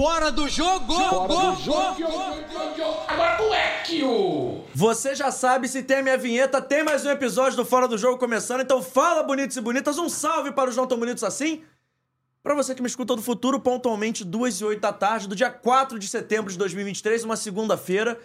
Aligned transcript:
Fora 0.00 0.32
do 0.32 0.48
jogo! 0.48 0.94
Fora 0.94 1.28
do 1.28 1.62
jogo! 1.62 2.04
Agora 3.06 3.36
tu 3.36 3.52
é 3.52 3.82
que 3.84 4.02
o... 4.02 4.64
Você 4.74 5.14
já 5.14 5.30
sabe, 5.30 5.68
se 5.68 5.82
tem 5.82 5.98
a 5.98 6.02
minha 6.02 6.16
vinheta, 6.16 6.62
tem 6.62 6.82
mais 6.82 7.04
um 7.04 7.10
episódio 7.10 7.54
do 7.58 7.66
Fora 7.66 7.86
do 7.86 7.98
Jogo 7.98 8.16
começando, 8.16 8.62
então 8.62 8.82
fala 8.82 9.22
bonitos 9.22 9.58
e 9.58 9.60
bonitas, 9.60 9.98
um 9.98 10.08
salve 10.08 10.52
para 10.52 10.70
os 10.70 10.76
não 10.76 10.86
tão 10.86 10.98
bonitos 10.98 11.22
assim. 11.22 11.62
Pra 12.42 12.54
você 12.54 12.74
que 12.74 12.80
me 12.80 12.88
escuta 12.88 13.14
do 13.14 13.20
futuro, 13.20 13.60
pontualmente 13.60 14.24
2 14.24 14.62
e 14.62 14.64
8 14.64 14.80
da 14.80 14.90
tarde, 14.90 15.28
do 15.28 15.36
dia 15.36 15.50
4 15.50 15.98
de 15.98 16.08
setembro 16.08 16.50
de 16.50 16.56
2023, 16.56 17.22
uma 17.24 17.36
segunda-feira, 17.36 18.18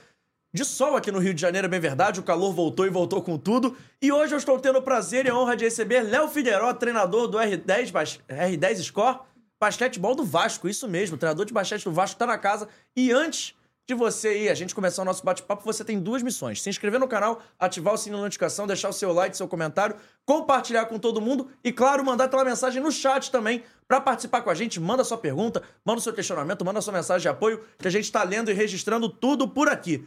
de 0.53 0.63
sol 0.63 0.95
aqui 0.95 1.11
no 1.11 1.19
Rio 1.19 1.33
de 1.33 1.41
Janeiro, 1.41 1.65
é 1.65 1.69
bem 1.69 1.81
verdade, 1.81 2.21
o 2.21 2.23
calor 2.23 2.53
voltou 2.53 2.85
e 2.85 2.89
voltou 2.89 3.21
com 3.21 3.37
tudo. 3.37 3.75
E 4.01 4.13
hoje 4.13 4.33
eu 4.33 4.37
estou 4.37 4.57
tendo 4.59 4.79
o 4.79 4.81
prazer 4.81 5.25
e 5.25 5.29
a 5.29 5.37
honra 5.37 5.57
de 5.57 5.65
receber 5.65 6.03
Léo 6.03 6.29
Figueiró, 6.29 6.73
treinador 6.73 7.27
do 7.27 7.37
R10, 7.37 7.91
bas- 7.91 8.21
R10 8.29 8.81
Score, 8.81 9.19
basquetebol 9.59 10.15
do 10.15 10.23
Vasco, 10.23 10.67
isso 10.67 10.87
mesmo, 10.87 11.17
treinador 11.17 11.45
de 11.45 11.53
basquete 11.53 11.83
do 11.83 11.91
Vasco, 11.91 12.17
tá 12.17 12.25
na 12.25 12.37
casa. 12.37 12.67
E 12.95 13.11
antes 13.11 13.55
de 13.87 13.93
você 13.93 14.45
ir, 14.45 14.49
a 14.49 14.55
gente 14.55 14.73
começar 14.73 15.03
o 15.03 15.05
nosso 15.05 15.23
bate-papo, 15.23 15.63
você 15.63 15.83
tem 15.83 15.99
duas 15.99 16.23
missões. 16.23 16.61
Se 16.61 16.69
inscrever 16.69 16.99
no 16.99 17.07
canal, 17.07 17.41
ativar 17.59 17.93
o 17.93 17.97
sininho 17.97 18.17
de 18.17 18.23
notificação, 18.23 18.65
deixar 18.65 18.89
o 18.89 18.93
seu 18.93 19.13
like, 19.13 19.37
seu 19.37 19.47
comentário, 19.47 19.95
compartilhar 20.25 20.85
com 20.85 20.97
todo 20.97 21.21
mundo 21.21 21.49
e, 21.63 21.71
claro, 21.71 22.03
mandar 22.03 22.25
aquela 22.25 22.43
mensagem 22.43 22.81
no 22.81 22.91
chat 22.91 23.31
também 23.31 23.63
para 23.87 24.01
participar 24.01 24.41
com 24.41 24.49
a 24.49 24.55
gente. 24.55 24.79
Manda 24.79 25.03
sua 25.03 25.19
pergunta, 25.19 25.61
manda 25.85 25.99
o 25.99 26.01
seu 26.01 26.13
questionamento, 26.13 26.65
manda 26.65 26.81
sua 26.81 26.93
mensagem 26.93 27.21
de 27.21 27.29
apoio, 27.29 27.63
que 27.77 27.87
a 27.87 27.91
gente 27.91 28.11
tá 28.11 28.23
lendo 28.23 28.49
e 28.49 28.53
registrando 28.55 29.07
tudo 29.07 29.47
por 29.47 29.69
aqui. 29.69 30.03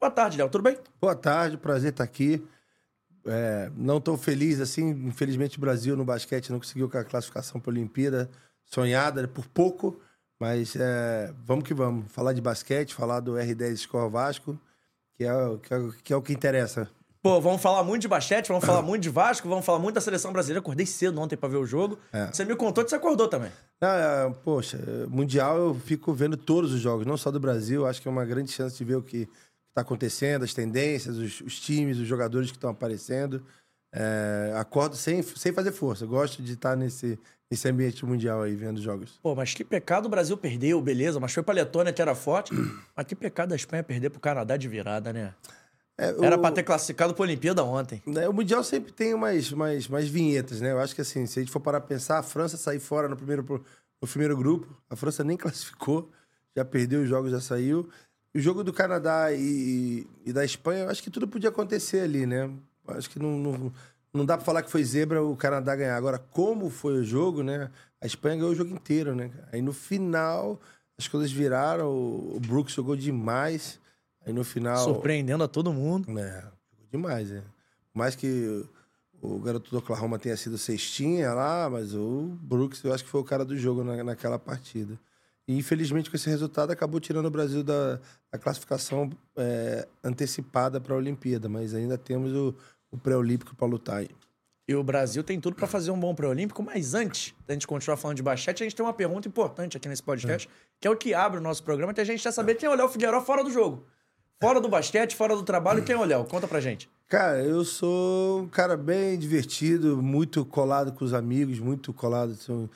Boa 0.00 0.10
tarde, 0.10 0.38
Léo, 0.38 0.48
tudo 0.48 0.62
bem? 0.62 0.78
Boa 0.98 1.14
tarde, 1.14 1.58
prazer 1.58 1.90
estar 1.90 2.04
aqui. 2.04 2.42
É, 3.26 3.70
não 3.76 4.00
tão 4.00 4.16
feliz 4.16 4.60
assim, 4.60 4.88
infelizmente 4.88 5.58
o 5.58 5.60
Brasil 5.60 5.96
no 5.96 6.04
basquete 6.04 6.50
não 6.50 6.60
conseguiu 6.60 6.88
a 6.94 7.04
classificação 7.04 7.60
para 7.60 7.72
a 7.72 7.74
Olimpíada, 7.74 8.30
sonhada 8.66 9.26
por 9.28 9.46
pouco, 9.46 9.98
mas 10.38 10.74
é, 10.76 11.32
vamos 11.44 11.64
que 11.64 11.72
vamos. 11.74 12.10
Falar 12.12 12.32
de 12.32 12.40
basquete, 12.40 12.94
falar 12.94 13.20
do 13.20 13.32
R10 13.34 13.76
Score 13.78 14.10
Vasco, 14.10 14.58
que 15.16 15.24
é, 15.24 15.32
o- 15.34 15.58
que, 15.58 15.72
é, 15.74 15.78
que 16.04 16.12
é 16.12 16.16
o 16.16 16.22
que 16.22 16.32
interessa. 16.32 16.88
Pô, 17.22 17.40
vamos 17.40 17.60
falar 17.60 17.82
muito 17.82 18.02
de 18.02 18.08
basquete, 18.08 18.46
vamos 18.48 18.64
falar 18.64 18.82
muito 18.82 19.02
de 19.02 19.08
Vasco, 19.10 19.48
vamos 19.48 19.64
falar 19.64 19.80
muito 19.80 19.96
da 19.96 20.00
seleção 20.00 20.32
brasileira. 20.32 20.60
Acordei 20.60 20.86
cedo 20.86 21.20
ontem 21.20 21.36
pra 21.36 21.48
ver 21.48 21.56
o 21.56 21.66
jogo. 21.66 21.98
É. 22.12 22.26
Você 22.26 22.44
me 22.44 22.54
contou 22.54 22.84
que 22.84 22.90
você 22.90 22.94
acordou 22.96 23.26
também. 23.26 23.50
É, 23.80 24.30
poxa, 24.44 24.78
Mundial 25.08 25.56
eu 25.58 25.74
fico 25.74 26.12
vendo 26.14 26.36
todos 26.36 26.72
os 26.72 26.80
jogos, 26.80 27.04
não 27.04 27.16
só 27.16 27.32
do 27.32 27.40
Brasil. 27.40 27.84
Acho 27.84 28.00
que 28.00 28.06
é 28.06 28.10
uma 28.12 28.24
grande 28.24 28.52
chance 28.52 28.76
de 28.76 28.84
ver 28.84 28.94
o 28.94 29.02
que 29.02 29.28
está 29.70 29.80
acontecendo, 29.80 30.44
as 30.44 30.54
tendências, 30.54 31.16
os, 31.16 31.40
os 31.40 31.58
times, 31.58 31.98
os 31.98 32.06
jogadores 32.06 32.50
que 32.52 32.56
estão 32.58 32.70
aparecendo. 32.70 33.42
É, 33.92 34.52
acordo 34.56 34.94
sem, 34.94 35.20
sem 35.22 35.52
fazer 35.52 35.72
força. 35.72 36.06
Gosto 36.06 36.40
de 36.42 36.52
estar 36.52 36.76
nesse, 36.76 37.18
nesse 37.50 37.68
ambiente 37.68 38.04
mundial 38.04 38.42
aí, 38.42 38.54
vendo 38.54 38.80
jogos. 38.80 39.18
Pô, 39.22 39.34
mas 39.34 39.54
que 39.54 39.64
pecado 39.64 40.06
o 40.06 40.08
Brasil 40.08 40.36
perdeu, 40.36 40.80
beleza, 40.80 41.20
mas 41.20 41.32
foi 41.32 41.42
pra 41.42 41.54
Letônia 41.54 41.92
que 41.92 42.02
era 42.02 42.14
forte. 42.14 42.52
mas 42.94 43.06
que 43.06 43.14
pecado 43.14 43.52
a 43.52 43.56
Espanha 43.56 43.82
perder 43.82 44.10
pro 44.10 44.20
Canadá 44.20 44.56
de 44.56 44.68
virada, 44.68 45.12
né? 45.12 45.34
É, 45.98 46.08
Era 46.22 46.36
o, 46.36 46.40
pra 46.40 46.52
ter 46.52 46.62
classificado 46.62 47.14
pra 47.14 47.22
Olimpíada 47.22 47.64
ontem. 47.64 48.02
né, 48.06 48.28
o 48.28 48.32
Mundial 48.32 48.62
sempre 48.62 48.92
tem 48.92 49.14
umas, 49.14 49.50
umas, 49.50 49.88
umas 49.88 50.06
vinhetas, 50.06 50.60
né? 50.60 50.72
Eu 50.72 50.78
acho 50.78 50.94
que 50.94 51.00
assim, 51.00 51.24
se 51.26 51.38
a 51.38 51.42
gente 51.42 51.50
for 51.50 51.60
parar 51.60 51.80
pra 51.80 51.88
pensar, 51.88 52.18
a 52.18 52.22
França 52.22 52.56
sair 52.56 52.80
fora 52.80 53.08
no 53.08 53.16
primeiro, 53.16 53.64
no 54.00 54.08
primeiro 54.08 54.36
grupo, 54.36 54.76
a 54.90 54.96
França 54.96 55.24
nem 55.24 55.36
classificou, 55.38 56.10
já 56.54 56.64
perdeu 56.64 57.02
os 57.02 57.08
jogos, 57.08 57.30
já 57.30 57.40
saiu. 57.40 57.88
O 58.34 58.38
jogo 58.38 58.62
do 58.62 58.72
Canadá 58.72 59.32
e, 59.32 60.06
e 60.26 60.32
da 60.32 60.44
Espanha, 60.44 60.84
eu 60.84 60.90
acho 60.90 61.02
que 61.02 61.10
tudo 61.10 61.26
podia 61.26 61.48
acontecer 61.48 62.00
ali, 62.00 62.26
né? 62.26 62.50
Eu 62.86 62.94
Acho 62.94 63.08
que 63.08 63.18
não, 63.18 63.38
não, 63.38 63.72
não 64.16 64.24
dá 64.24 64.36
pra 64.36 64.44
falar 64.44 64.62
que 64.62 64.70
foi 64.70 64.82
zebra 64.82 65.22
o 65.22 65.36
Canadá 65.36 65.76
ganhar. 65.76 65.96
Agora, 65.96 66.18
como 66.18 66.70
foi 66.70 66.94
o 66.94 67.04
jogo, 67.04 67.42
né? 67.42 67.70
A 68.00 68.06
Espanha 68.06 68.36
ganhou 68.36 68.50
o 68.50 68.54
jogo 68.54 68.74
inteiro, 68.74 69.14
né? 69.14 69.30
Aí 69.52 69.62
no 69.62 69.72
final, 69.72 70.60
as 70.98 71.06
coisas 71.06 71.30
viraram, 71.30 71.88
o 71.88 72.40
Brooks 72.40 72.74
jogou 72.74 72.96
demais. 72.96 73.78
Aí 74.24 74.32
no 74.32 74.44
final. 74.44 74.82
Surpreendendo 74.82 75.44
a 75.44 75.48
todo 75.48 75.72
mundo. 75.72 76.18
É, 76.18 76.40
jogou 76.40 76.86
demais, 76.90 77.30
é. 77.30 77.40
Por 77.92 77.98
mais 77.98 78.16
que 78.16 78.66
o 79.20 79.38
garoto 79.38 79.70
do 79.70 79.78
Oklahoma 79.78 80.18
tenha 80.18 80.36
sido 80.36 80.58
cestinha 80.58 81.32
lá, 81.32 81.68
mas 81.70 81.94
o 81.94 82.36
Brooks 82.40 82.82
eu 82.84 82.92
acho 82.92 83.04
que 83.04 83.10
foi 83.10 83.20
o 83.20 83.24
cara 83.24 83.44
do 83.44 83.56
jogo 83.56 83.82
na, 83.82 84.02
naquela 84.04 84.38
partida. 84.38 84.98
E 85.48 85.56
infelizmente 85.56 86.10
com 86.10 86.16
esse 86.16 86.28
resultado 86.28 86.72
acabou 86.72 87.00
tirando 87.00 87.26
o 87.26 87.30
Brasil 87.30 87.62
da, 87.62 88.00
da 88.30 88.38
classificação 88.38 89.10
é, 89.36 89.86
antecipada 90.02 90.80
para 90.80 90.94
a 90.94 90.98
Olimpíada, 90.98 91.48
mas 91.48 91.72
ainda 91.74 91.96
temos 91.96 92.32
o, 92.32 92.54
o 92.90 92.98
pré-olímpico 92.98 93.54
para 93.54 93.66
lutar 93.66 93.96
aí. 93.98 94.10
E 94.68 94.74
o 94.74 94.82
Brasil 94.82 95.22
tem 95.22 95.40
tudo 95.40 95.54
pra 95.54 95.66
fazer 95.66 95.92
um 95.92 95.98
bom 95.98 96.12
pré-olímpico, 96.12 96.60
mas 96.62 96.92
antes 96.92 97.32
da 97.46 97.54
gente 97.54 97.66
continuar 97.66 97.96
falando 97.96 98.16
de 98.16 98.22
basquete, 98.22 98.62
a 98.62 98.66
gente 98.66 98.74
tem 98.74 98.84
uma 98.84 98.92
pergunta 98.92 99.28
importante 99.28 99.76
aqui 99.76 99.88
nesse 99.88 100.02
podcast, 100.02 100.48
que 100.80 100.88
é 100.88 100.90
o 100.90 100.96
que 100.96 101.14
abre 101.14 101.38
o 101.38 101.42
nosso 101.42 101.62
programa, 101.62 101.94
que 101.94 102.00
a 102.00 102.04
gente 102.04 102.20
quer 102.20 102.32
saber 102.32 102.56
quem 102.56 102.68
é 102.68 102.72
o 102.72 102.74
Léo 102.74 102.88
Figueiró 102.88 103.20
fora 103.20 103.44
do 103.44 103.50
jogo. 103.50 103.86
Fora 104.40 104.60
do 104.60 104.68
basquete, 104.68 105.14
fora 105.14 105.36
do 105.36 105.44
trabalho, 105.44 105.84
quem 105.84 105.94
é 105.94 105.98
o 105.98 106.04
Léo? 106.04 106.24
Conta 106.24 106.48
pra 106.48 106.60
gente. 106.60 106.90
Cara, 107.08 107.42
eu 107.42 107.64
sou 107.64 108.42
um 108.42 108.48
cara 108.48 108.76
bem 108.76 109.16
divertido, 109.16 110.02
muito 110.02 110.44
colado 110.44 110.92
com 110.92 111.04
os 111.04 111.14
amigos, 111.14 111.60
muito 111.60 111.92
colado. 111.92 112.34
São, 112.34 112.68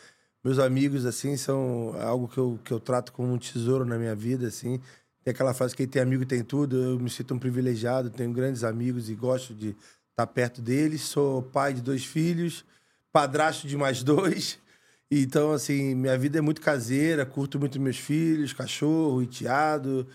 meus 0.45 0.61
amigos, 0.61 1.05
assim, 1.05 1.37
são 1.37 1.95
algo 2.01 2.29
que 2.29 2.39
eu, 2.39 2.59
que 2.65 2.73
eu 2.73 2.79
trato 2.79 3.13
como 3.13 3.33
um 3.33 3.37
tesouro 3.37 3.85
na 3.85 3.99
minha 3.99 4.15
vida, 4.15 4.47
assim. 4.47 4.81
Tem 5.25 5.33
aquela 5.33 5.53
frase, 5.53 5.77
quem 5.77 5.87
tem 5.87 6.01
amigo 6.01 6.25
tem 6.25 6.43
tudo. 6.43 6.77
Eu 6.77 6.99
me 6.99 7.11
sinto 7.11 7.35
um 7.35 7.39
privilegiado, 7.39 8.09
tenho 8.09 8.33
grandes 8.33 8.63
amigos 8.63 9.11
e 9.11 9.15
gosto 9.15 9.53
de 9.53 9.77
estar 10.21 10.27
perto 10.27 10.61
deles. 10.61 11.03
Sou 11.03 11.43
pai 11.43 11.73
de 11.73 11.81
dois 11.81 12.05
filhos, 12.05 12.65
padrasto 13.13 13.67
de 13.67 13.77
mais 13.77 14.03
dois. 14.03 14.59
Então, 15.13 15.51
assim, 15.51 15.93
minha 15.97 16.17
vida 16.17 16.39
é 16.39 16.41
muito 16.41 16.61
caseira, 16.61 17.27
curto 17.27 17.59
muito 17.59 17.81
meus 17.81 17.99
filhos, 17.99 18.53
cachorro, 18.53 19.21
enteado, 19.21 20.07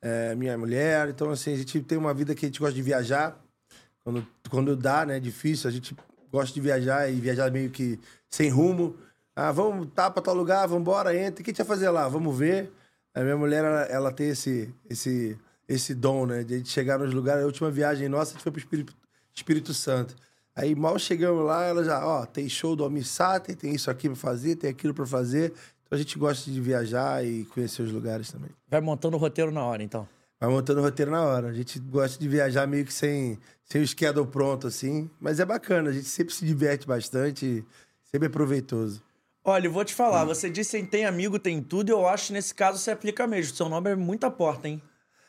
é, 0.00 0.32
minha 0.36 0.56
mulher. 0.56 1.08
Então, 1.08 1.28
assim, 1.30 1.52
a 1.54 1.56
gente 1.56 1.80
tem 1.80 1.98
uma 1.98 2.14
vida 2.14 2.36
que 2.36 2.46
a 2.46 2.48
gente 2.48 2.60
gosta 2.60 2.72
de 2.72 2.80
viajar. 2.80 3.36
Quando, 4.04 4.24
quando 4.48 4.76
dá, 4.76 5.04
né? 5.04 5.16
É 5.16 5.18
difícil. 5.20 5.68
A 5.68 5.72
gente 5.72 5.96
gosta 6.30 6.54
de 6.54 6.60
viajar 6.60 7.10
e 7.10 7.18
viajar 7.18 7.50
meio 7.50 7.68
que 7.68 7.98
sem 8.30 8.48
rumo. 8.48 8.96
Ah, 9.34 9.50
vamos, 9.50 9.88
tá 9.92 10.08
pra 10.08 10.22
tal 10.22 10.36
lugar, 10.36 10.68
vamos 10.68 10.82
embora, 10.82 11.16
entra. 11.16 11.42
O 11.42 11.44
que 11.44 11.50
a 11.50 11.52
gente 11.52 11.58
vai 11.58 11.66
fazer 11.66 11.90
lá? 11.90 12.08
Vamos 12.08 12.38
ver. 12.38 12.70
A 13.12 13.22
minha 13.22 13.36
mulher, 13.36 13.64
ela, 13.64 13.82
ela 13.86 14.12
tem 14.12 14.28
esse, 14.28 14.72
esse, 14.88 15.36
esse 15.68 15.96
dom, 15.96 16.26
né? 16.26 16.44
De 16.44 16.64
chegar 16.64 16.96
nos 16.96 17.12
lugares. 17.12 17.42
A 17.42 17.46
última 17.46 17.72
viagem 17.72 18.08
nossa, 18.08 18.30
a 18.30 18.34
gente 18.34 18.42
foi 18.44 18.52
pro 18.52 18.60
Espírito, 18.60 18.94
Espírito 19.34 19.74
Santo. 19.74 20.14
Aí 20.56 20.74
mal 20.74 20.98
chegamos 20.98 21.44
lá, 21.44 21.64
ela 21.64 21.82
já, 21.82 22.06
ó, 22.06 22.24
tem 22.24 22.48
show 22.48 22.76
do 22.76 22.84
Almissate, 22.84 23.56
tem 23.56 23.74
isso 23.74 23.90
aqui 23.90 24.08
pra 24.08 24.16
fazer, 24.16 24.56
tem 24.56 24.70
aquilo 24.70 24.94
pra 24.94 25.04
fazer. 25.04 25.52
Então 25.82 25.92
a 25.92 25.96
gente 25.96 26.16
gosta 26.18 26.50
de 26.50 26.60
viajar 26.60 27.24
e 27.24 27.44
conhecer 27.46 27.82
os 27.82 27.90
lugares 27.90 28.30
também. 28.30 28.50
Vai 28.68 28.80
montando 28.80 29.16
o 29.16 29.20
roteiro 29.20 29.50
na 29.50 29.64
hora, 29.64 29.82
então. 29.82 30.08
Vai 30.40 30.48
montando 30.48 30.80
o 30.80 30.82
roteiro 30.82 31.10
na 31.10 31.22
hora. 31.22 31.48
A 31.48 31.52
gente 31.52 31.78
gosta 31.80 32.18
de 32.18 32.28
viajar 32.28 32.66
meio 32.66 32.84
que 32.84 32.92
sem, 32.92 33.38
sem 33.64 33.82
o 33.82 33.86
schedule 33.86 34.26
pronto, 34.26 34.66
assim. 34.66 35.10
Mas 35.20 35.40
é 35.40 35.44
bacana, 35.44 35.90
a 35.90 35.92
gente 35.92 36.06
sempre 36.06 36.32
se 36.32 36.44
diverte 36.44 36.86
bastante, 36.86 37.64
sempre 38.04 38.26
é 38.26 38.30
proveitoso. 38.30 39.02
Olha, 39.46 39.66
eu 39.66 39.72
vou 39.72 39.84
te 39.84 39.92
falar, 39.92 40.24
você 40.24 40.48
disse 40.48 40.80
que 40.80 40.86
tem 40.86 41.04
amigo, 41.04 41.38
tem 41.38 41.62
tudo, 41.62 41.90
e 41.90 41.92
eu 41.92 42.08
acho 42.08 42.28
que 42.28 42.32
nesse 42.32 42.54
caso 42.54 42.78
se 42.78 42.90
aplica 42.90 43.26
mesmo. 43.26 43.54
Seu 43.54 43.68
nome 43.68 43.90
é 43.90 43.94
muita 43.94 44.30
porta, 44.30 44.68
hein? 44.68 44.80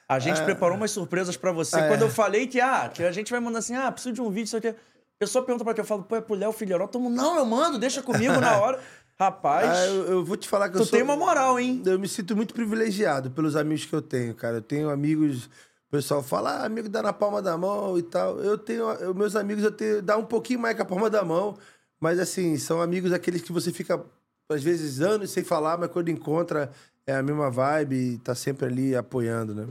A 0.07 0.19
gente 0.19 0.41
preparou 0.43 0.77
umas 0.77 0.91
surpresas 0.91 1.35
pra 1.35 1.51
você. 1.51 1.77
É. 1.79 1.87
Quando 1.87 2.03
eu 2.03 2.09
falei 2.09 2.45
que, 2.47 2.61
ah, 2.61 2.89
que 2.93 3.03
a 3.03 3.11
gente 3.11 3.31
vai 3.31 3.39
mandar 3.39 3.59
assim, 3.59 3.75
ah, 3.75 3.91
preciso 3.91 4.13
de 4.13 4.21
um 4.21 4.29
vídeo, 4.29 4.55
aqui. 4.57 4.67
A 4.69 4.75
pessoa 5.17 5.43
pergunta 5.45 5.63
pra 5.63 5.73
quem 5.73 5.81
eu 5.81 5.87
falo, 5.87 6.03
pô, 6.03 6.15
é 6.15 6.21
pro 6.21 6.35
Léo 6.35 6.51
Filharó. 6.51 6.87
Todo 6.87 7.01
mundo, 7.01 7.15
não, 7.15 7.37
eu 7.37 7.45
mando, 7.45 7.79
deixa 7.79 8.01
comigo 8.03 8.39
na 8.39 8.57
hora. 8.57 8.79
Rapaz, 9.17 9.69
Ah, 9.69 9.85
eu, 9.85 10.03
eu 10.11 10.25
vou 10.25 10.35
te 10.35 10.47
falar 10.47 10.69
que 10.69 10.75
eu 10.75 10.81
tu 10.81 10.85
sou... 10.87 10.91
tem 10.91 11.01
uma 11.01 11.15
moral, 11.15 11.57
hein? 11.57 11.81
Eu 11.85 11.97
me 11.97 12.07
sinto 12.07 12.35
muito 12.35 12.53
privilegiado 12.53 13.31
pelos 13.31 13.55
amigos 13.55 13.85
que 13.85 13.93
eu 13.95 14.01
tenho, 14.01 14.35
cara. 14.35 14.57
Eu 14.57 14.61
tenho 14.61 14.89
amigos... 14.89 15.45
O 15.87 15.91
pessoal 15.91 16.21
fala, 16.21 16.51
ah, 16.57 16.65
amigo 16.65 16.89
dá 16.89 17.01
na 17.01 17.13
palma 17.13 17.41
da 17.41 17.57
mão 17.57 17.97
e 17.97 18.03
tal. 18.03 18.37
Eu 18.39 18.57
tenho... 18.57 18.83
eu- 18.91 19.13
meus 19.15 19.35
amigos, 19.37 19.63
eu 19.63 19.71
tenho... 19.71 20.01
Dá 20.01 20.17
um 20.17 20.25
pouquinho 20.25 20.59
mais 20.59 20.75
que 20.75 20.81
a 20.81 20.85
palma 20.85 21.09
da 21.09 21.23
mão. 21.23 21.57
Mas, 21.97 22.19
assim, 22.19 22.57
são 22.57 22.81
amigos 22.81 23.13
aqueles 23.13 23.41
que 23.41 23.53
você 23.53 23.71
fica, 23.71 24.03
às 24.51 24.61
vezes, 24.61 24.99
anos 24.99 25.31
sem 25.31 25.45
falar, 25.45 25.77
mas 25.77 25.89
quando 25.89 26.09
encontra, 26.09 26.69
é 27.07 27.15
a 27.15 27.23
mesma 27.23 27.49
vibe 27.49 27.95
e 27.95 28.17
tá 28.17 28.35
sempre 28.35 28.65
ali 28.65 28.93
apoiando, 28.97 29.55
né? 29.55 29.65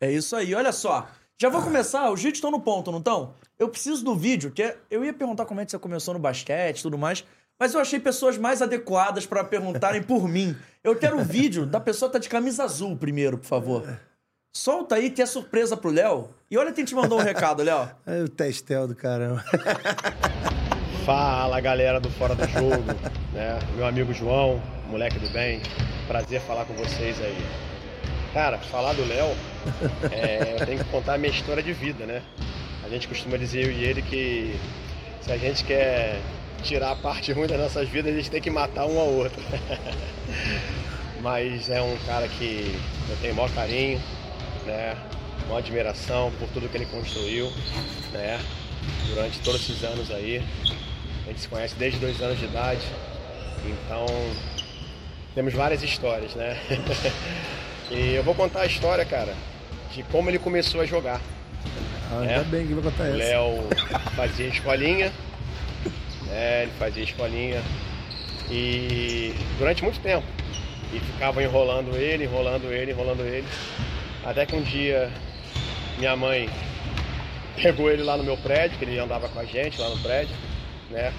É 0.00 0.10
isso 0.10 0.36
aí, 0.36 0.54
olha 0.54 0.72
só. 0.72 1.08
Já 1.40 1.48
vou 1.48 1.62
começar, 1.62 2.10
os 2.10 2.20
vídeos 2.20 2.38
estão 2.38 2.50
no 2.50 2.60
ponto, 2.60 2.90
não 2.90 2.98
estão? 2.98 3.34
Eu 3.58 3.68
preciso 3.68 4.04
do 4.04 4.14
vídeo, 4.14 4.50
que 4.50 4.62
é- 4.62 4.76
eu 4.90 5.04
ia 5.04 5.12
perguntar 5.12 5.44
como 5.44 5.60
é 5.60 5.64
que 5.64 5.70
você 5.70 5.78
começou 5.78 6.14
no 6.14 6.20
basquete 6.20 6.80
e 6.80 6.82
tudo 6.82 6.98
mais, 6.98 7.24
mas 7.58 7.74
eu 7.74 7.80
achei 7.80 7.98
pessoas 8.00 8.36
mais 8.38 8.60
adequadas 8.62 9.26
pra 9.26 9.42
perguntarem 9.44 10.02
por 10.02 10.28
mim. 10.28 10.56
Eu 10.82 10.96
quero 10.96 11.18
o 11.18 11.24
vídeo 11.24 11.64
da 11.66 11.80
pessoa 11.80 12.08
que 12.08 12.14
tá 12.14 12.18
de 12.18 12.28
camisa 12.28 12.64
azul 12.64 12.96
primeiro, 12.96 13.38
por 13.38 13.46
favor. 13.46 14.00
Solta 14.56 14.96
aí 14.96 15.10
que 15.10 15.22
é 15.22 15.26
surpresa 15.26 15.76
pro 15.76 15.90
Léo. 15.90 16.30
E 16.50 16.56
olha 16.56 16.72
quem 16.72 16.84
te 16.84 16.94
mandou 16.94 17.18
um 17.18 17.22
recado, 17.22 17.62
Léo. 17.62 17.88
É 18.06 18.22
o 18.22 18.28
Testel 18.28 18.88
do 18.88 18.94
caramba. 18.96 19.44
Fala 21.04 21.60
galera 21.60 22.00
do 22.00 22.10
Fora 22.10 22.34
do 22.34 22.46
Jogo, 22.48 22.82
né? 23.32 23.58
Meu 23.76 23.86
amigo 23.86 24.12
João, 24.12 24.60
moleque 24.88 25.18
do 25.18 25.28
bem, 25.30 25.60
prazer 26.06 26.40
falar 26.42 26.64
com 26.66 26.74
vocês 26.74 27.18
aí. 27.20 27.36
Cara, 28.32 28.58
falar 28.58 28.92
do 28.92 29.06
Léo, 29.06 29.34
é, 30.10 30.56
eu 30.58 30.66
tenho 30.66 30.78
que 30.78 30.90
contar 30.90 31.14
a 31.14 31.18
minha 31.18 31.32
história 31.32 31.62
de 31.62 31.72
vida, 31.72 32.04
né? 32.04 32.22
A 32.84 32.88
gente 32.88 33.08
costuma 33.08 33.36
dizer, 33.36 33.64
eu 33.64 33.72
e 33.72 33.84
ele, 33.84 34.02
que 34.02 34.54
se 35.22 35.32
a 35.32 35.36
gente 35.36 35.64
quer 35.64 36.20
tirar 36.62 36.90
a 36.90 36.96
parte 36.96 37.32
ruim 37.32 37.46
das 37.46 37.58
nossas 37.58 37.88
vidas, 37.88 38.12
a 38.12 38.16
gente 38.16 38.30
tem 38.30 38.40
que 38.40 38.50
matar 38.50 38.86
um 38.86 38.98
ao 38.98 39.08
outro. 39.08 39.40
mas 41.20 41.68
é 41.68 41.80
um 41.80 41.96
cara 42.06 42.28
que 42.28 42.74
eu 43.08 43.16
tenho 43.20 43.34
maior 43.34 43.50
carinho, 43.50 44.00
né? 44.66 44.96
Maior 45.46 45.58
admiração 45.58 46.30
por 46.38 46.48
tudo 46.50 46.68
que 46.68 46.76
ele 46.76 46.86
construiu, 46.86 47.50
né? 48.12 48.38
Durante 49.08 49.40
todos 49.40 49.60
esses 49.62 49.82
anos 49.82 50.10
aí. 50.10 50.42
A 51.24 51.28
gente 51.30 51.40
se 51.40 51.48
conhece 51.48 51.74
desde 51.76 51.98
dois 51.98 52.20
anos 52.22 52.38
de 52.38 52.46
idade, 52.46 52.86
então 53.66 54.06
temos 55.34 55.52
várias 55.52 55.82
histórias, 55.82 56.34
né? 56.34 56.56
e 57.90 58.14
eu 58.14 58.22
vou 58.22 58.34
contar 58.34 58.62
a 58.62 58.66
história, 58.66 59.04
cara, 59.04 59.34
de 59.94 60.02
como 60.04 60.28
ele 60.30 60.38
começou 60.38 60.80
a 60.80 60.86
jogar. 60.86 61.20
Ah, 62.10 62.24
É. 62.24 62.28
ainda 62.36 62.44
bem 62.44 62.66
que 62.66 62.74
vai 62.74 62.82
contar 62.84 63.04
O 63.04 63.06
essa. 63.06 63.16
Léo 63.16 63.68
fazia 64.16 64.46
escolinha, 64.46 65.12
né? 66.26 66.62
Ele 66.62 66.72
fazia 66.78 67.02
escolinha 67.04 67.62
e 68.50 69.34
durante 69.58 69.82
muito 69.82 70.00
tempo. 70.00 70.26
E 70.92 70.98
ficava 71.00 71.42
enrolando 71.42 71.94
ele, 71.96 72.24
enrolando 72.24 72.72
ele, 72.72 72.92
enrolando 72.92 73.20
ele. 73.22 73.46
Até 74.24 74.46
que 74.46 74.56
um 74.56 74.62
dia 74.62 75.10
minha 75.98 76.16
mãe 76.16 76.48
pegou 77.60 77.90
ele 77.90 78.02
lá 78.02 78.16
no 78.16 78.24
meu 78.24 78.36
prédio, 78.38 78.78
que 78.78 78.84
ele 78.84 78.98
andava 78.98 79.28
com 79.28 79.38
a 79.38 79.44
gente 79.44 79.78
lá 79.80 79.88
no 79.90 79.98
prédio, 79.98 80.34
né? 80.90 81.12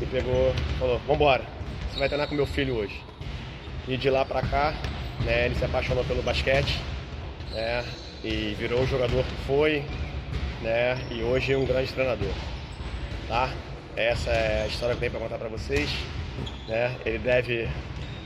E 0.00 0.06
pegou, 0.06 0.54
falou, 0.78 1.00
vambora, 1.06 1.42
você 1.90 1.98
vai 1.98 2.08
treinar 2.08 2.28
com 2.28 2.34
meu 2.36 2.46
filho 2.46 2.76
hoje. 2.76 3.02
E 3.88 3.96
de 3.96 4.08
lá 4.10 4.24
pra 4.24 4.42
cá, 4.42 4.74
né, 5.24 5.46
ele 5.46 5.54
se 5.54 5.64
apaixonou 5.64 6.04
pelo 6.04 6.22
basquete, 6.22 6.80
né? 7.52 7.84
E 8.24 8.54
virou 8.58 8.82
o 8.82 8.86
jogador 8.86 9.24
que 9.24 9.34
foi, 9.46 9.84
né? 10.62 10.98
E 11.10 11.22
hoje 11.22 11.52
é 11.52 11.56
um 11.56 11.64
grande 11.64 11.92
treinador, 11.92 12.32
tá? 13.28 13.50
Essa 13.96 14.30
é 14.30 14.62
a 14.62 14.66
história 14.66 14.94
que 14.94 15.04
eu 15.04 15.10
tenho 15.10 15.12
para 15.12 15.20
contar 15.20 15.38
para 15.38 15.48
vocês, 15.48 15.90
né? 16.68 16.94
Ele 17.04 17.18
deve 17.18 17.68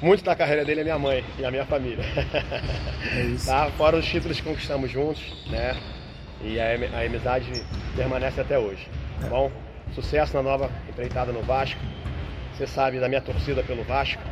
muito 0.02 0.24
da 0.24 0.34
carreira 0.34 0.64
dele 0.64 0.80
à 0.80 0.84
minha 0.84 0.98
mãe 0.98 1.24
e 1.38 1.44
à 1.44 1.50
minha 1.50 1.64
família. 1.64 2.04
É 3.14 3.20
isso. 3.22 3.46
tá? 3.46 3.70
Fora 3.76 3.96
os 3.96 4.04
títulos 4.04 4.38
que 4.38 4.48
conquistamos 4.48 4.90
juntos, 4.90 5.22
né? 5.48 5.76
E 6.40 6.58
a, 6.58 6.98
a 6.98 7.06
amizade 7.06 7.50
permanece 7.94 8.40
até 8.40 8.58
hoje, 8.58 8.88
tá 9.20 9.28
bom? 9.28 9.50
Sucesso 9.94 10.34
na 10.34 10.42
nova 10.42 10.70
empreitada 10.88 11.32
no 11.32 11.42
Vasco. 11.42 11.80
Você 12.52 12.66
sabe 12.66 12.98
da 12.98 13.08
minha 13.08 13.20
torcida 13.20 13.62
pelo 13.62 13.84
Vasco, 13.84 14.22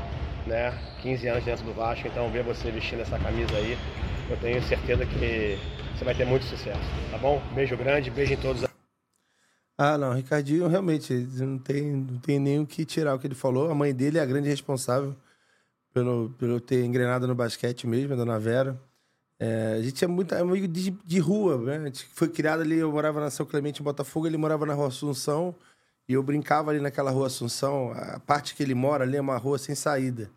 né? 0.47 0.77
15 1.03 1.29
anos 1.29 1.45
dentro 1.45 1.65
do 1.65 1.73
Vasco, 1.73 2.07
então 2.07 2.31
ver 2.31 2.43
você 2.43 2.71
vestindo 2.71 3.01
essa 3.01 3.19
camisa 3.19 3.55
aí, 3.57 3.77
eu 4.29 4.37
tenho 4.37 4.63
certeza 4.63 5.05
que 5.07 5.59
você 5.97 6.05
vai 6.05 6.15
ter 6.15 6.25
muito 6.25 6.45
sucesso, 6.45 6.81
tá 7.11 7.19
bom? 7.19 7.43
Beijo 7.55 7.77
grande, 7.77 8.11
beijo 8.11 8.33
em 8.33 8.37
todos. 8.37 8.65
Ah, 9.77 9.97
não, 9.97 10.13
Ricardinho 10.13 10.69
realmente 10.69 11.13
não 11.15 11.59
tem, 11.59 11.93
não 11.93 12.19
tem 12.19 12.39
nem 12.39 12.61
o 12.61 12.67
que 12.67 12.85
tirar 12.85 13.15
o 13.15 13.19
que 13.19 13.27
ele 13.27 13.35
falou. 13.35 13.71
A 13.71 13.75
mãe 13.75 13.95
dele 13.95 14.19
é 14.19 14.21
a 14.21 14.27
grande 14.27 14.49
responsável 14.49 15.17
pelo, 15.93 16.31
pelo 16.39 16.61
ter 16.61 16.85
engrenado 16.85 17.27
no 17.27 17.35
basquete 17.35 17.87
mesmo, 17.87 18.13
a 18.13 18.17
dona 18.17 18.39
Vera. 18.39 18.79
É, 19.39 19.77
a 19.79 19.83
gente 19.83 20.05
é 20.05 20.07
muito 20.07 20.35
amigo 20.35 20.69
de, 20.69 20.91
de 20.91 21.19
rua, 21.19 21.57
né? 21.57 21.77
A 21.79 21.85
gente 21.87 22.05
foi 22.13 22.29
criado 22.29 22.61
ali, 22.61 22.79
eu 22.79 22.93
morava 22.93 23.21
na 23.21 23.31
São 23.31 23.47
Clemente, 23.47 23.81
em 23.81 23.85
Botafogo, 23.85 24.27
ele 24.27 24.37
morava 24.37 24.67
na 24.67 24.75
Rua 24.75 24.89
Assunção, 24.89 25.55
e 26.11 26.15
eu 26.15 26.25
brincava 26.25 26.73
ali 26.73 26.81
naquela 26.81 27.13
Rua 27.13 27.29
Assunção. 27.29 27.93
A 27.93 28.19
parte 28.19 28.57
que 28.57 28.65
ele 28.65 28.75
mora 28.75 29.05
ali 29.05 29.17
é 29.17 29.21
uma 29.21 29.37
rua 29.37 29.59
sem 29.59 29.77
saída, 29.77 30.29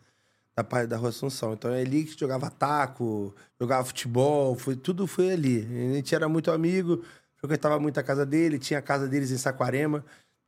da 0.55 0.63
parte 0.63 0.85
da 0.85 0.97
Rua 0.97 1.09
Assunção. 1.09 1.53
Então 1.53 1.73
é 1.73 1.81
ali 1.81 2.03
que 2.03 2.15
jogava 2.15 2.47
taco, 2.47 3.33
jogava 3.59 3.83
futebol, 3.83 4.53
foi, 4.55 4.75
tudo 4.75 5.07
foi 5.07 5.31
ali. 5.31 5.61
A 5.61 5.95
gente 5.95 6.13
era 6.13 6.29
muito 6.29 6.51
amigo, 6.51 7.03
frequentava 7.37 7.79
muito 7.79 7.99
a 7.99 8.03
casa 8.03 8.23
dele, 8.23 8.59
tinha 8.59 8.77
a 8.77 8.83
casa 8.83 9.07
deles 9.07 9.31
em 9.31 9.37
Saquarema. 9.39 10.05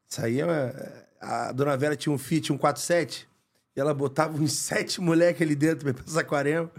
Isso 0.08 0.24
aí, 0.24 0.42
é- 0.42 1.06
a 1.20 1.52
dona 1.52 1.76
Vera 1.76 1.96
tinha 1.96 2.14
um 2.14 2.20
Fiat, 2.20 2.54
um 2.54 2.58
47, 2.60 3.28
e 3.76 3.80
ela 3.80 3.96
botava 3.96 4.38
uns 4.38 4.54
sete 4.62 5.02
moleques 5.02 5.42
ali 5.42 5.56
dentro 5.56 5.92
pra 5.92 6.04
Saquarema. 6.06 6.70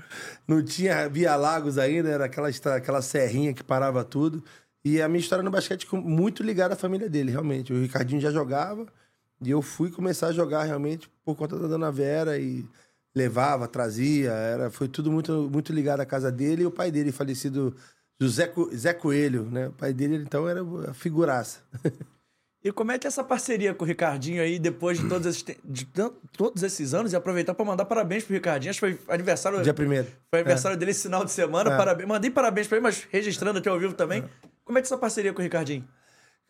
Não 0.47 0.63
tinha 0.63 1.09
Via 1.09 1.35
Lagos 1.35 1.79
ainda, 1.79 2.09
era 2.11 2.27
aquela, 2.27 2.49
aquela 2.77 3.03
serrinha 3.03 3.53
que 3.53 3.65
parava 3.65 4.05
tudo. 4.05 4.45
E 4.87 5.03
a 5.03 5.09
minha 5.09 5.19
história 5.19 5.43
no 5.43 5.51
basquete 5.51 5.85
muito 5.97 6.45
ligada 6.45 6.75
à 6.75 6.77
família 6.77 7.11
dele, 7.11 7.33
realmente. 7.33 7.73
O 7.73 7.81
Ricardinho 7.83 8.21
já 8.21 8.31
jogava, 8.31 8.87
e 9.43 9.51
eu 9.51 9.61
fui 9.61 9.91
começar 9.91 10.29
a 10.29 10.33
jogar 10.33 10.63
realmente 10.63 11.11
por 11.25 11.35
conta 11.35 11.59
da 11.59 11.67
dona 11.67 11.91
Vera 11.91 12.39
e 12.39 12.65
levava, 13.13 13.67
trazia, 13.67 14.31
era, 14.31 14.71
foi 14.71 14.87
tudo 14.87 15.11
muito, 15.11 15.51
muito 15.53 15.73
ligado 15.73 16.03
à 16.03 16.07
casa 16.07 16.31
dele 16.31 16.63
e 16.63 16.67
o 16.67 16.71
pai 16.71 16.93
dele, 16.93 17.11
falecido 17.11 17.75
José 18.21 18.53
Zé 18.77 18.93
Coelho, 18.95 19.47
né? 19.51 19.67
O 19.67 19.73
pai 19.73 19.93
dele, 19.93 20.19
então, 20.19 20.49
era 20.49 20.61
a 20.89 20.95
figuraça. 20.95 21.63
E 22.67 22.73
como 22.73 22.91
é 22.91 22.99
que 22.99 23.07
é 23.07 23.09
essa 23.09 23.23
parceria 23.23 23.73
com 23.73 23.85
o 23.85 23.87
Ricardinho 23.87 24.43
aí, 24.43 24.59
depois 24.59 24.99
de 24.99 25.09
todos 25.09 25.25
esses, 25.25 25.45
de 25.65 25.87
todos 26.37 26.65
esses 26.65 26.95
anos, 26.95 27.13
e 27.13 27.17
aproveitar 27.17 27.55
para 27.55 27.65
mandar 27.65 27.85
parabéns 27.85 28.25
pro 28.25 28.35
Ricardinho. 28.35 28.71
Acho 28.71 28.81
que 28.81 28.97
foi 28.97 29.15
aniversário, 29.15 29.63
Dia 29.63 29.73
primeiro. 29.73 30.09
foi 30.29 30.41
aniversário 30.41 30.77
dele 30.77 30.91
esse 30.91 31.05
final 31.05 31.25
de 31.25 31.31
semana. 31.31 31.73
É. 31.73 31.77
Parabéns. 31.77 32.09
Mandei 32.09 32.29
parabéns 32.29 32.67
para 32.67 32.79
ele, 32.79 32.83
mas 32.83 33.07
registrando 33.09 33.61
aqui 33.61 33.69
ao 33.69 33.79
vivo 33.79 33.95
também. 33.95 34.25
Como 34.65 34.77
é 34.77 34.83
que 34.83 34.87
é 34.87 34.89
essa 34.89 34.99
parceria 34.99 35.33
com 35.33 35.39
o 35.39 35.45
Ricardinho? 35.45 35.87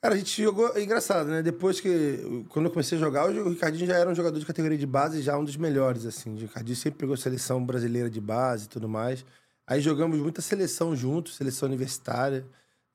Cara, 0.00 0.14
a 0.14 0.16
gente 0.16 0.42
jogou. 0.42 0.74
É 0.74 0.82
engraçado, 0.82 1.28
né? 1.28 1.42
Depois 1.42 1.80
que. 1.80 2.46
Quando 2.48 2.64
eu 2.64 2.70
comecei 2.70 2.96
a 2.96 3.00
jogar, 3.00 3.28
o 3.28 3.50
Ricardinho 3.50 3.86
já 3.86 3.98
era 3.98 4.08
um 4.08 4.14
jogador 4.14 4.38
de 4.38 4.46
categoria 4.46 4.78
de 4.78 4.86
base, 4.86 5.20
já 5.20 5.36
um 5.36 5.44
dos 5.44 5.58
melhores, 5.58 6.06
assim. 6.06 6.32
O 6.32 6.38
Ricardinho 6.38 6.76
sempre 6.76 6.98
pegou 7.00 7.14
seleção 7.18 7.62
brasileira 7.62 8.08
de 8.08 8.22
base 8.22 8.64
e 8.64 8.68
tudo 8.68 8.88
mais. 8.88 9.22
Aí 9.66 9.82
jogamos 9.82 10.18
muita 10.18 10.40
seleção 10.40 10.96
juntos, 10.96 11.36
seleção 11.36 11.68
universitária. 11.68 12.42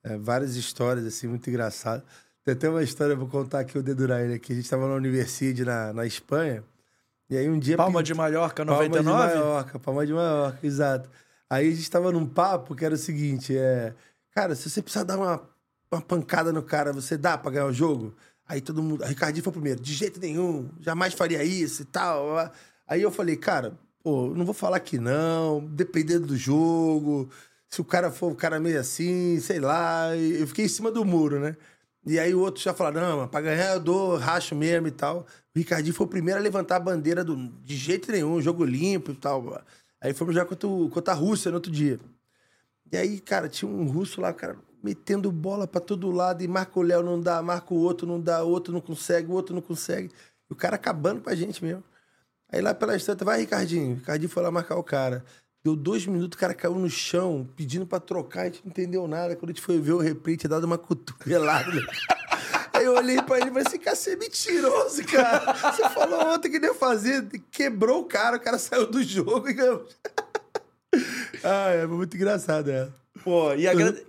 é, 0.04 0.18
várias 0.18 0.56
histórias, 0.56 1.06
assim, 1.06 1.28
muito 1.28 1.48
engraçadas. 1.48 2.02
Tem 2.44 2.54
até 2.54 2.68
uma 2.68 2.82
história, 2.82 3.14
vou 3.14 3.28
contar 3.28 3.60
aqui, 3.60 3.78
o 3.78 3.82
dedurar 3.82 4.20
ele 4.20 4.34
aqui. 4.34 4.52
A 4.52 4.56
gente 4.56 4.68
tava 4.68 4.88
na 4.88 4.94
universidade 4.94 5.64
na, 5.64 5.92
na 5.92 6.06
Espanha. 6.06 6.64
E 7.30 7.36
aí 7.36 7.48
um 7.48 7.58
dia. 7.58 7.76
Palma 7.76 8.02
de 8.02 8.12
Mallorca, 8.12 8.64
Palma 8.64 8.82
99? 8.82 9.32
de 9.32 9.38
Maiorca, 9.38 9.78
Palma 9.78 10.06
de 10.06 10.12
Maiorca, 10.12 10.58
exato. 10.62 11.08
Aí 11.48 11.68
a 11.68 11.70
gente 11.70 11.90
tava 11.90 12.10
num 12.10 12.26
papo 12.26 12.74
que 12.74 12.84
era 12.84 12.94
o 12.94 12.98
seguinte, 12.98 13.56
é... 13.56 13.94
Cara, 14.34 14.54
se 14.54 14.68
você 14.68 14.82
precisar 14.82 15.04
dar 15.04 15.16
uma, 15.16 15.40
uma 15.90 16.00
pancada 16.00 16.52
no 16.52 16.62
cara, 16.62 16.92
você 16.92 17.16
dá 17.16 17.38
pra 17.38 17.50
ganhar 17.50 17.66
o 17.66 17.72
jogo? 17.72 18.14
Aí 18.48 18.60
todo 18.60 18.82
mundo... 18.82 19.04
Ricardinho 19.04 19.44
foi 19.44 19.50
o 19.50 19.54
primeiro. 19.54 19.80
De 19.80 19.92
jeito 19.94 20.18
nenhum, 20.18 20.68
jamais 20.80 21.14
faria 21.14 21.44
isso 21.44 21.82
e 21.82 21.84
tal. 21.84 22.52
Aí 22.86 23.02
eu 23.02 23.10
falei, 23.10 23.36
cara, 23.36 23.78
pô, 24.02 24.32
não 24.34 24.44
vou 24.44 24.54
falar 24.54 24.80
que 24.80 24.98
não, 24.98 25.64
dependendo 25.64 26.26
do 26.26 26.36
jogo. 26.36 27.30
Se 27.68 27.80
o 27.80 27.84
cara 27.84 28.10
for 28.10 28.32
um 28.32 28.34
cara 28.34 28.58
meio 28.58 28.80
assim, 28.80 29.38
sei 29.40 29.60
lá. 29.60 30.16
Eu 30.16 30.46
fiquei 30.46 30.64
em 30.64 30.68
cima 30.68 30.90
do 30.90 31.04
muro, 31.04 31.38
né? 31.38 31.56
E 32.04 32.18
aí 32.18 32.34
o 32.34 32.40
outro 32.40 32.60
já 32.62 32.74
falou, 32.74 32.92
não, 33.00 33.18
mas 33.18 33.30
pra 33.30 33.40
ganhar 33.40 33.74
eu 33.74 33.80
dou 33.80 34.16
racho 34.16 34.54
mesmo 34.54 34.88
e 34.88 34.90
tal. 34.90 35.20
O 35.54 35.58
Ricardinho 35.58 35.94
foi 35.94 36.06
o 36.06 36.08
primeiro 36.10 36.40
a 36.40 36.42
levantar 36.42 36.76
a 36.76 36.80
bandeira 36.80 37.22
do, 37.22 37.36
de 37.64 37.76
jeito 37.76 38.10
nenhum, 38.10 38.40
jogo 38.42 38.64
limpo 38.64 39.12
e 39.12 39.14
tal. 39.14 39.62
Aí 40.00 40.12
fomos 40.12 40.34
jogar 40.34 40.46
contra, 40.46 40.66
o- 40.68 40.88
contra 40.90 41.12
a 41.14 41.16
Rússia 41.16 41.50
no 41.50 41.56
outro 41.58 41.70
dia. 41.70 42.00
E 42.90 42.96
aí, 42.96 43.20
cara, 43.20 43.48
tinha 43.48 43.70
um 43.70 43.86
russo 43.86 44.20
lá, 44.20 44.32
cara, 44.32 44.56
metendo 44.82 45.30
bola 45.30 45.66
pra 45.66 45.80
todo 45.80 46.10
lado, 46.10 46.42
e 46.42 46.48
marca 46.48 46.78
o 46.78 46.82
Léo, 46.82 47.02
não 47.02 47.20
dá, 47.20 47.40
marca 47.40 47.72
o 47.72 47.78
outro, 47.78 48.06
não 48.06 48.20
dá, 48.20 48.44
o 48.44 48.50
outro 48.50 48.72
não 48.72 48.80
consegue, 48.80 49.28
o 49.30 49.32
outro 49.34 49.54
não 49.54 49.62
consegue. 49.62 50.10
E 50.50 50.52
o 50.52 50.56
cara 50.56 50.74
acabando 50.76 51.22
com 51.22 51.30
a 51.30 51.34
gente 51.34 51.64
mesmo. 51.64 51.84
Aí 52.50 52.60
lá 52.60 52.74
pela 52.74 52.96
estante, 52.96 53.24
vai, 53.24 53.40
Ricardinho. 53.40 53.94
Ricardinho 53.96 54.28
foi 54.28 54.42
lá 54.42 54.50
marcar 54.50 54.76
o 54.76 54.82
cara. 54.84 55.24
Deu 55.64 55.76
dois 55.76 56.04
minutos, 56.06 56.36
o 56.36 56.40
cara 56.40 56.54
caiu 56.54 56.74
no 56.74 56.90
chão, 56.90 57.48
pedindo 57.56 57.86
pra 57.86 58.00
trocar, 58.00 58.42
a 58.42 58.44
gente 58.46 58.62
não 58.64 58.70
entendeu 58.70 59.06
nada. 59.06 59.36
Quando 59.36 59.50
a 59.50 59.52
gente 59.52 59.62
foi 59.62 59.78
ver 59.78 59.92
o 59.92 59.98
replay, 59.98 60.36
tinha 60.36 60.50
dado 60.50 60.64
uma 60.64 60.76
cotovelada. 60.76 61.70
Aí 62.74 62.84
eu 62.84 62.94
olhei 62.96 63.20
pra 63.22 63.36
ele 63.36 63.46
e 63.46 63.50
falei 63.50 63.66
assim, 63.66 63.78
cara, 63.78 63.94
você 63.94 64.12
é 64.12 64.16
mentiroso, 64.16 65.04
cara. 65.04 65.52
Você 65.70 65.88
falou 65.90 66.34
ontem 66.34 66.50
que 66.50 66.58
ia 66.58 66.74
fazer, 66.74 67.28
quebrou 67.50 68.00
o 68.00 68.04
cara, 68.06 68.38
o 68.38 68.40
cara 68.40 68.58
saiu 68.58 68.86
do 68.86 69.02
jogo 69.02 69.46
e 69.50 69.54
ah, 71.44 71.70
é 71.70 71.86
muito 71.86 72.16
engraçado, 72.16 72.70
é. 72.70 72.88
Pô, 73.22 73.54
e 73.54 73.68
agrade- 73.68 74.04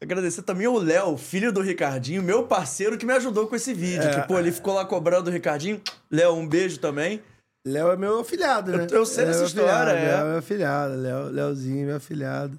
agradecer 0.00 0.42
também 0.42 0.66
ao 0.66 0.76
Léo, 0.76 1.16
filho 1.16 1.52
do 1.52 1.60
Ricardinho, 1.60 2.22
meu 2.22 2.44
parceiro 2.44 2.98
que 2.98 3.06
me 3.06 3.12
ajudou 3.12 3.46
com 3.46 3.56
esse 3.56 3.72
vídeo. 3.72 4.02
É. 4.02 4.20
Que, 4.20 4.28
pô, 4.28 4.38
ele 4.38 4.52
ficou 4.52 4.74
lá 4.74 4.84
cobrando 4.84 5.30
o 5.30 5.32
Ricardinho. 5.32 5.80
Léo, 6.10 6.34
um 6.34 6.46
beijo 6.46 6.78
também. 6.78 7.22
Léo 7.64 7.90
é 7.90 7.96
meu 7.96 8.20
afilhado, 8.20 8.72
né? 8.76 8.86
Eu- 8.90 8.98
eu 8.98 9.06
sei 9.06 9.26
dessa 9.26 9.44
história, 9.44 9.90
é. 9.92 10.06
Léo 10.16 10.20
é 10.26 10.28
meu 10.30 10.38
afilhado, 10.38 10.94
Léo, 10.96 11.24
Léozinho, 11.30 11.86
meu 11.86 11.96
afilhado. 11.96 12.58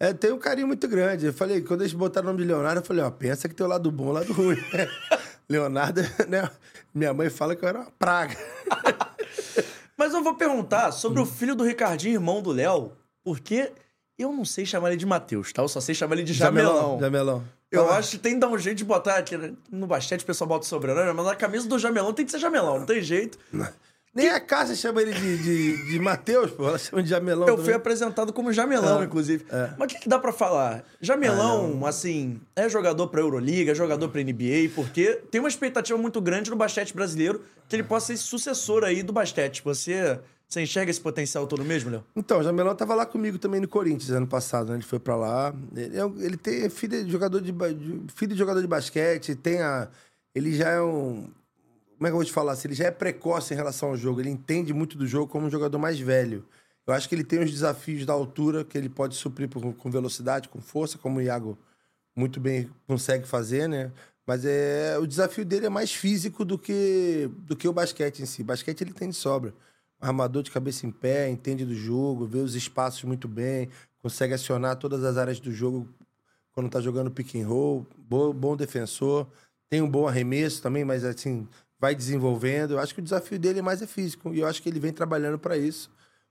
É, 0.00 0.12
tem 0.12 0.32
um 0.32 0.38
carinho 0.38 0.66
muito 0.66 0.88
grande. 0.88 1.26
Eu 1.26 1.32
falei, 1.32 1.60
quando 1.60 1.82
eles 1.82 1.92
botaram 1.92 2.28
o 2.28 2.32
nome 2.32 2.42
de 2.42 2.48
Leonardo, 2.48 2.80
eu 2.80 2.84
falei, 2.84 3.04
ó, 3.04 3.10
pensa 3.10 3.48
que 3.48 3.54
tem 3.54 3.64
o 3.64 3.68
lado 3.68 3.90
bom 3.90 4.06
e 4.06 4.08
o 4.08 4.12
lado 4.12 4.32
ruim. 4.32 4.56
Leonardo, 5.48 6.00
né? 6.28 6.50
Minha 6.94 7.12
mãe 7.14 7.28
fala 7.30 7.54
que 7.54 7.64
eu 7.64 7.68
era 7.68 7.80
uma 7.80 7.90
praga. 7.98 8.36
Mas 9.96 10.12
eu 10.14 10.22
vou 10.22 10.34
perguntar 10.34 10.90
sobre 10.92 11.20
o 11.20 11.26
filho 11.26 11.54
do 11.54 11.62
Ricardinho, 11.62 12.14
irmão 12.14 12.42
do 12.42 12.50
Léo, 12.50 12.92
porque 13.22 13.70
eu 14.18 14.32
não 14.32 14.44
sei 14.44 14.64
chamar 14.66 14.88
ele 14.88 14.96
de 14.96 15.06
Matheus, 15.06 15.52
tá? 15.52 15.62
Eu 15.62 15.68
só 15.68 15.80
sei 15.80 15.94
chamar 15.94 16.14
ele 16.14 16.24
de 16.24 16.32
Jamelão. 16.32 16.98
Jamelão. 16.98 17.44
Eu 17.70 17.84
Fala. 17.86 17.98
acho 17.98 18.10
que 18.12 18.18
tem 18.18 18.34
que 18.34 18.40
dar 18.40 18.48
um 18.48 18.58
jeito 18.58 18.78
de 18.78 18.84
botar 18.84 19.16
aqui 19.16 19.36
né? 19.36 19.52
no 19.70 19.86
basquete, 19.86 20.22
o 20.22 20.26
pessoal 20.26 20.48
bota 20.48 20.64
o 20.64 20.68
sobrenome, 20.68 21.12
mas 21.12 21.24
na 21.26 21.36
camisa 21.36 21.68
do 21.68 21.78
Jamelão 21.78 22.12
tem 22.12 22.24
que 22.24 22.30
ser 22.32 22.38
Jamelão, 22.38 22.80
não 22.80 22.86
tem 22.86 23.00
jeito. 23.00 23.38
Nem 24.14 24.28
a 24.28 24.38
Cássia 24.38 24.76
chama 24.76 25.00
ele 25.00 25.12
de, 25.12 25.38
de, 25.38 25.90
de 25.92 25.98
Matheus, 25.98 26.50
pô. 26.50 26.68
Ela 26.68 26.78
chama 26.78 27.02
de 27.02 27.08
Jamelão 27.08 27.48
Eu 27.48 27.54
fui 27.56 27.64
também. 27.64 27.76
apresentado 27.76 28.32
como 28.32 28.52
Jamelão, 28.52 29.00
É, 29.00 29.04
inclusive. 29.06 29.46
é. 29.50 29.70
Mas 29.78 29.90
o 29.90 29.94
que, 29.94 30.00
que 30.02 30.08
dá 30.08 30.18
pra 30.18 30.32
falar? 30.32 30.84
Jamelão, 31.00 31.80
Ah, 31.84 31.88
assim, 31.88 32.38
é 32.54 32.68
jogador 32.68 33.08
pra 33.08 33.20
Euroliga, 33.22 33.72
é 33.72 33.74
jogador 33.74 34.08
pra 34.10 34.20
NBA, 34.22 34.70
porque 34.74 35.14
tem 35.30 35.40
uma 35.40 35.48
expectativa 35.48 35.98
muito 35.98 36.20
grande 36.20 36.50
no 36.50 36.56
basquete 36.56 36.94
brasileiro 36.94 37.42
que 37.68 37.74
ele 37.76 37.82
possa 37.84 38.08
ser 38.08 38.18
sucessor 38.18 38.84
aí 38.84 39.02
do 39.02 39.12
basquete. 39.14 39.62
Você 39.64 40.18
Você 40.46 40.60
enxerga 40.60 40.90
esse 40.90 41.00
potencial 41.00 41.46
todo 41.46 41.64
mesmo, 41.64 41.90
Léo? 41.90 42.04
Então, 42.14 42.40
o 42.40 42.42
Jamelão 42.42 42.74
tava 42.74 42.94
lá 42.94 43.06
comigo 43.06 43.38
também 43.38 43.58
no 43.62 43.66
Corinthians 43.68 44.10
ano 44.10 44.26
passado, 44.26 44.68
né? 44.68 44.74
Ele 44.74 44.82
foi 44.84 44.98
pra 44.98 45.16
lá. 45.16 45.54
Ele, 45.74 45.98
é 45.98 46.04
ele 46.26 46.36
tem 46.36 46.64
é 46.64 46.68
filho 46.68 47.02
de 47.02 47.10
jogador 47.10 47.40
de- 47.40 47.54
filho 48.14 48.32
de 48.32 48.38
jogador 48.38 48.60
de 48.60 48.66
basquete, 48.66 49.34
tem 49.34 49.62
a. 49.62 49.88
Ele 50.34 50.52
já 50.54 50.68
é 50.68 50.82
um. 50.82 51.30
Como 52.02 52.08
é 52.08 52.10
que 52.10 52.14
eu 52.14 52.18
vou 52.18 52.24
te 52.24 52.32
falar? 52.32 52.52
assim? 52.54 52.66
Ele 52.66 52.74
já 52.74 52.86
é 52.86 52.90
precoce 52.90 53.54
em 53.54 53.56
relação 53.56 53.90
ao 53.90 53.96
jogo. 53.96 54.20
Ele 54.20 54.28
entende 54.28 54.72
muito 54.74 54.98
do 54.98 55.06
jogo 55.06 55.28
como 55.30 55.46
um 55.46 55.50
jogador 55.50 55.78
mais 55.78 56.00
velho. 56.00 56.44
Eu 56.84 56.92
acho 56.92 57.08
que 57.08 57.14
ele 57.14 57.22
tem 57.22 57.38
os 57.38 57.48
desafios 57.48 58.04
da 58.04 58.12
altura 58.12 58.64
que 58.64 58.76
ele 58.76 58.88
pode 58.88 59.14
suprir 59.14 59.48
com 59.48 59.88
velocidade, 59.88 60.48
com 60.48 60.60
força, 60.60 60.98
como 60.98 61.20
o 61.20 61.22
Iago 61.22 61.56
muito 62.16 62.40
bem 62.40 62.68
consegue 62.88 63.24
fazer, 63.24 63.68
né? 63.68 63.92
Mas 64.26 64.44
é, 64.44 64.98
o 64.98 65.06
desafio 65.06 65.44
dele 65.44 65.66
é 65.66 65.68
mais 65.68 65.94
físico 65.94 66.44
do 66.44 66.58
que, 66.58 67.30
do 67.38 67.54
que 67.54 67.68
o 67.68 67.72
basquete 67.72 68.20
em 68.20 68.26
si. 68.26 68.42
Basquete 68.42 68.80
ele 68.80 68.92
tem 68.92 69.08
de 69.08 69.14
sobra. 69.14 69.54
Armador 70.00 70.42
de 70.42 70.50
cabeça 70.50 70.84
em 70.84 70.90
pé, 70.90 71.30
entende 71.30 71.64
do 71.64 71.74
jogo, 71.76 72.26
vê 72.26 72.38
os 72.38 72.56
espaços 72.56 73.04
muito 73.04 73.28
bem, 73.28 73.68
consegue 74.02 74.34
acionar 74.34 74.74
todas 74.74 75.04
as 75.04 75.16
áreas 75.16 75.38
do 75.38 75.52
jogo 75.52 75.88
quando 76.50 76.68
tá 76.68 76.80
jogando 76.80 77.12
pick 77.12 77.36
and 77.36 77.46
roll, 77.46 77.86
bo- 77.96 78.32
bom 78.32 78.56
defensor, 78.56 79.28
tem 79.70 79.80
um 79.80 79.88
bom 79.88 80.08
arremesso 80.08 80.60
também, 80.60 80.84
mas 80.84 81.04
assim, 81.04 81.46
vai 81.82 81.96
desenvolvendo. 81.96 82.74
Eu 82.74 82.78
acho 82.78 82.94
que 82.94 83.00
o 83.00 83.02
desafio 83.02 83.40
dele 83.40 83.60
mais 83.60 83.82
é 83.82 83.88
físico 83.88 84.32
e 84.32 84.38
eu 84.38 84.46
acho 84.46 84.62
que 84.62 84.68
ele 84.68 84.78
vem 84.78 84.92
trabalhando 84.92 85.36
para 85.36 85.56
isso, 85.56 85.90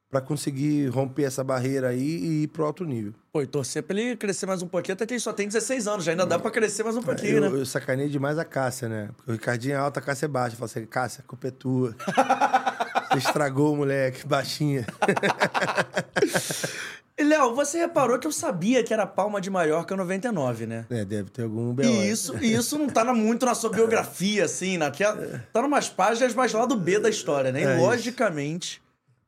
para 0.09 0.21
conseguir 0.21 0.87
romper 0.87 1.23
essa 1.23 1.43
barreira 1.43 1.89
aí 1.89 1.99
e 1.99 2.43
ir 2.43 2.47
pro 2.47 2.63
alto 2.63 2.85
nível. 2.85 3.13
Pô, 3.33 3.41
e 3.41 3.47
torcer 3.47 3.83
pra 3.83 3.99
ele 3.99 4.15
crescer 4.15 4.45
mais 4.45 4.61
um 4.61 4.67
pouquinho, 4.67 4.93
até 4.93 5.05
que 5.05 5.13
ele 5.13 5.19
só 5.19 5.33
tem 5.33 5.47
16 5.49 5.87
anos, 5.89 6.05
já 6.05 6.11
ainda 6.11 6.25
dá 6.25 6.39
pra 6.39 6.49
crescer 6.49 6.83
mais 6.83 6.95
um 6.95 7.03
pouquinho, 7.03 7.35
eu, 7.35 7.41
né? 7.41 7.59
eu 7.59 7.65
sacanei 7.65 8.07
demais 8.07 8.39
a 8.39 8.45
Cássia, 8.45 8.87
né? 8.87 9.09
Porque 9.17 9.29
o 9.29 9.33
Ricardinho 9.33 9.73
é 9.73 9.77
alto, 9.77 9.97
a 9.97 10.01
Cássia 10.01 10.25
é 10.25 10.29
baixa. 10.29 10.55
Eu 10.55 10.59
falei 10.59 10.71
assim, 10.71 10.85
Cássia, 10.85 11.21
a 11.21 11.27
culpa 11.27 11.49
é 11.49 11.51
tua. 11.51 11.93
Você 13.11 13.17
estragou 13.17 13.73
o 13.73 13.75
moleque, 13.75 14.25
baixinha. 14.25 14.87
E, 17.21 17.23
Léo, 17.23 17.53
você 17.53 17.77
reparou 17.77 18.17
que 18.17 18.25
eu 18.25 18.31
sabia 18.31 18.83
que 18.83 18.91
era 18.91 19.05
Palma 19.05 19.39
de 19.39 19.47
Maiorca 19.49 19.95
99, 19.95 20.65
né? 20.65 20.87
É, 20.89 21.05
deve 21.05 21.29
ter 21.29 21.43
algum 21.43 21.71
B.O. 21.71 21.85
E 21.87 22.09
isso, 22.09 22.35
e 22.41 22.51
isso 22.57 22.79
não 22.79 22.87
tá 22.87 23.03
na- 23.03 23.13
muito 23.13 23.45
na 23.45 23.53
sua 23.53 23.69
biografia, 23.69 24.45
assim, 24.45 24.75
naquela, 24.77 25.39
tá 25.53 25.61
numas 25.61 25.87
páginas 25.87 26.33
mais 26.33 26.51
lá 26.51 26.65
do 26.65 26.75
B 26.75 26.97
da 26.97 27.09
história, 27.09 27.51
né? 27.51 27.61
E 27.61 27.65
É 27.65 27.75
isso. 27.77 27.85
logicamente, 27.85 28.81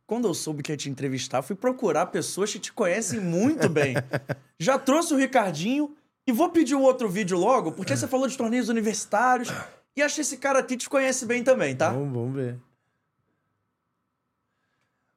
quando 0.08 0.28
eu 0.28 0.34
soube 0.34 0.64
que 0.64 0.72
ia 0.72 0.78
te 0.78 0.90
entrevistar, 0.90 1.44
fui 1.44 1.56
procurar 1.56 2.08
pessoas 2.08 2.52
que 2.52 2.58
te 2.60 2.74
conhecem 2.74 3.20
muito 3.20 3.70
bem. 3.70 3.96
Já 4.60 4.80
trouxe 4.80 5.14
o 5.14 5.18
Ricardinho 5.18 5.96
e 6.26 6.32
vou 6.32 6.50
pedir 6.50 6.74
o 6.74 6.82
outro 6.82 7.08
vídeo 7.08 7.38
logo, 7.38 7.74
porque 7.74 7.96
você 7.96 8.08
falou 8.08 8.28
de 8.28 8.36
torneios 8.36 8.70
universitários 8.70 9.50
e 9.96 10.02
acho 10.02 10.16
que 10.16 10.22
esse 10.22 10.38
cara 10.38 10.58
aqui 10.58 10.76
te 10.78 10.90
conhece 10.90 11.28
bem 11.28 11.44
também, 11.44 11.76
tá? 11.76 11.92
Vamos, 11.92 12.12
vamos 12.12 12.34
ver. 12.36 12.58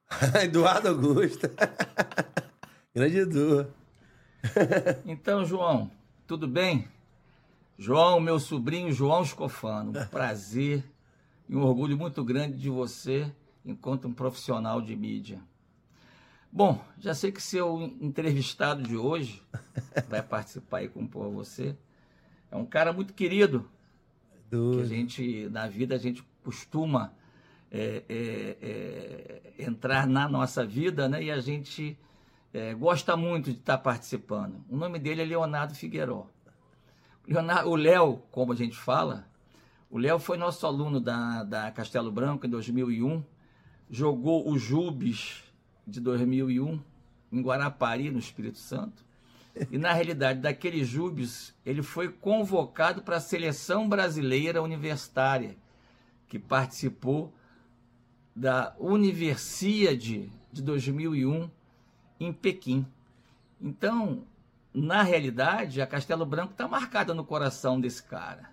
Eduardo 0.43 0.89
Augusto. 0.89 1.49
Grande 2.97 3.19
Edu. 3.19 3.67
Então, 5.05 5.45
João, 5.45 5.91
tudo 6.25 6.47
bem? 6.47 6.87
João, 7.77 8.19
meu 8.19 8.39
sobrinho 8.39 8.91
João 8.91 9.21
Escofano, 9.21 9.91
um 9.91 10.05
prazer 10.07 10.83
e 11.47 11.55
um 11.55 11.61
orgulho 11.61 11.95
muito 11.95 12.23
grande 12.23 12.57
de 12.57 12.71
você 12.71 13.31
enquanto 13.63 14.07
um 14.07 14.13
profissional 14.13 14.81
de 14.81 14.95
mídia. 14.95 15.39
Bom, 16.51 16.83
já 16.97 17.13
sei 17.13 17.31
que 17.31 17.39
seu 17.39 17.79
entrevistado 18.01 18.81
de 18.81 18.97
hoje 18.97 19.43
vai 20.09 20.23
participar 20.23 20.81
e 20.81 20.89
compor 20.89 21.29
você. 21.29 21.77
É 22.49 22.55
um 22.55 22.65
cara 22.65 22.91
muito 22.91 23.13
querido, 23.13 23.69
que 24.49 24.81
a 24.81 24.85
gente, 24.85 25.47
na 25.49 25.67
vida, 25.67 25.93
a 25.93 25.99
gente 25.99 26.23
costuma 26.43 27.13
é, 27.71 28.03
é, 28.09 28.57
é, 28.59 29.63
entrar 29.65 30.07
na 30.07 30.27
nossa 30.27 30.65
vida, 30.65 31.07
né? 31.07 31.25
E 31.25 31.29
a 31.29 31.39
gente 31.39 31.95
é, 32.53 32.73
gosta 32.73 33.15
muito 33.15 33.51
de 33.51 33.57
estar 33.57 33.77
participando. 33.77 34.63
O 34.69 34.75
nome 34.75 34.99
dele 34.99 35.21
é 35.21 35.25
Leonardo 35.25 35.75
Figueiró. 35.75 36.27
Leonardo, 37.27 37.69
o 37.69 37.75
Léo, 37.75 38.21
como 38.31 38.53
a 38.53 38.55
gente 38.55 38.75
fala, 38.75 39.27
o 39.89 39.97
Léo 39.97 40.19
foi 40.19 40.37
nosso 40.37 40.65
aluno 40.65 40.99
da, 40.99 41.43
da 41.43 41.71
Castelo 41.71 42.11
Branco 42.11 42.45
em 42.45 42.49
2001, 42.49 43.23
jogou 43.89 44.49
o 44.49 44.57
Jubes 44.57 45.43
de 45.85 45.99
2001 45.99 46.79
em 47.31 47.41
Guarapari, 47.41 48.11
no 48.11 48.19
Espírito 48.19 48.57
Santo. 48.57 49.05
E 49.71 49.77
na 49.79 49.91
realidade, 49.91 50.39
daquele 50.39 50.85
Jubes, 50.85 51.51
ele 51.65 51.81
foi 51.81 52.09
convocado 52.09 53.01
para 53.01 53.17
a 53.17 53.19
seleção 53.19 53.89
brasileira 53.89 54.61
universitária, 54.61 55.57
que 56.27 56.37
participou 56.37 57.33
da 58.35 58.75
Universiade 58.77 60.31
de 60.53 60.61
2001 60.61 61.49
em 62.19 62.31
Pequim. 62.31 62.85
Então, 63.61 64.23
na 64.73 65.01
realidade, 65.01 65.81
a 65.81 65.87
Castelo 65.87 66.25
Branco 66.25 66.51
está 66.51 66.67
marcada 66.67 67.13
no 67.13 67.23
coração 67.23 67.79
desse 67.79 68.03
cara. 68.03 68.49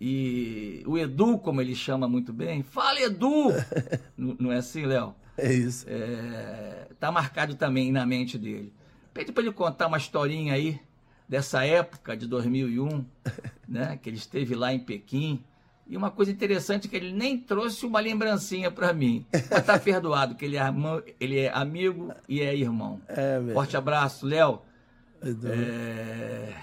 E 0.00 0.82
o 0.86 0.98
Edu, 0.98 1.38
como 1.38 1.60
ele 1.60 1.74
chama 1.74 2.08
muito 2.08 2.32
bem, 2.32 2.62
fala 2.62 3.00
Edu! 3.00 3.48
Não 4.16 4.52
é 4.52 4.56
assim, 4.58 4.84
Léo? 4.86 5.14
É 5.36 5.52
isso. 5.52 5.86
É, 5.88 6.88
tá 7.00 7.10
marcado 7.10 7.54
também 7.54 7.90
na 7.90 8.06
mente 8.06 8.38
dele. 8.38 8.72
Pede 9.12 9.32
para 9.32 9.42
ele 9.42 9.52
contar 9.52 9.86
uma 9.86 9.96
historinha 9.96 10.54
aí 10.54 10.80
dessa 11.28 11.64
época 11.64 12.16
de 12.16 12.26
2001, 12.26 13.04
né, 13.66 13.98
que 14.00 14.08
ele 14.08 14.16
esteve 14.16 14.54
lá 14.54 14.72
em 14.72 14.78
Pequim. 14.78 15.42
E 15.86 15.96
uma 15.96 16.10
coisa 16.10 16.30
interessante 16.32 16.86
é 16.86 16.90
que 16.90 16.96
ele 16.96 17.12
nem 17.12 17.38
trouxe 17.38 17.84
uma 17.84 18.00
lembrancinha 18.00 18.70
para 18.70 18.92
mim. 18.92 19.26
Mas 19.50 19.64
tá 19.66 19.78
perdoado, 19.80 20.34
que 20.34 20.44
ele 20.44 20.56
é, 20.56 20.62
irmão- 20.64 21.02
ele 21.20 21.38
é 21.38 21.50
amigo 21.52 22.12
e 22.28 22.40
é 22.40 22.56
irmão. 22.56 23.00
É, 23.08 23.38
velho. 23.38 23.52
Forte 23.52 23.76
abraço, 23.76 24.26
Léo. 24.26 24.62
Edu. 25.22 25.48
É, 25.48 26.54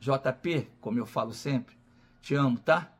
JP, 0.00 0.68
como 0.80 0.98
eu 0.98 1.06
falo 1.06 1.32
sempre, 1.32 1.74
te 2.20 2.34
amo, 2.34 2.58
tá? 2.58 2.90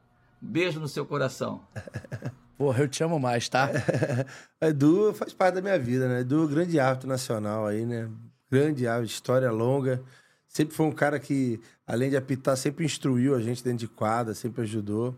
Beijo 0.41 0.81
no 0.81 0.89
seu 0.89 1.07
coração. 1.07 1.61
Porra, 2.59 2.81
eu 2.85 2.89
te 2.89 3.03
amo 3.05 3.19
mais, 3.21 3.49
tá? 3.49 3.71
Edu 4.61 5.13
faz 5.15 5.33
parte 5.33 5.55
da 5.57 5.63
minha 5.63 5.79
vida, 5.79 6.09
né? 6.09 6.21
Edu, 6.21 6.49
grande 6.49 6.81
árbitro 6.81 7.09
nacional 7.09 7.67
aí, 7.67 7.85
né? 7.85 8.09
Grande 8.51 8.87
árbitro, 8.89 9.13
história 9.15 9.51
longa. 9.51 10.03
Sempre 10.49 10.75
foi 10.75 10.87
um 10.87 10.93
cara 10.93 11.19
que, 11.21 11.61
além 11.87 12.09
de 12.11 12.17
apitar, 12.17 12.57
sempre 12.57 12.85
instruiu 12.85 13.35
a 13.35 13.41
gente 13.41 13.63
dentro 13.63 13.81
de 13.81 13.89
quadra, 13.89 14.33
sempre 14.35 14.63
ajudou. 14.63 15.15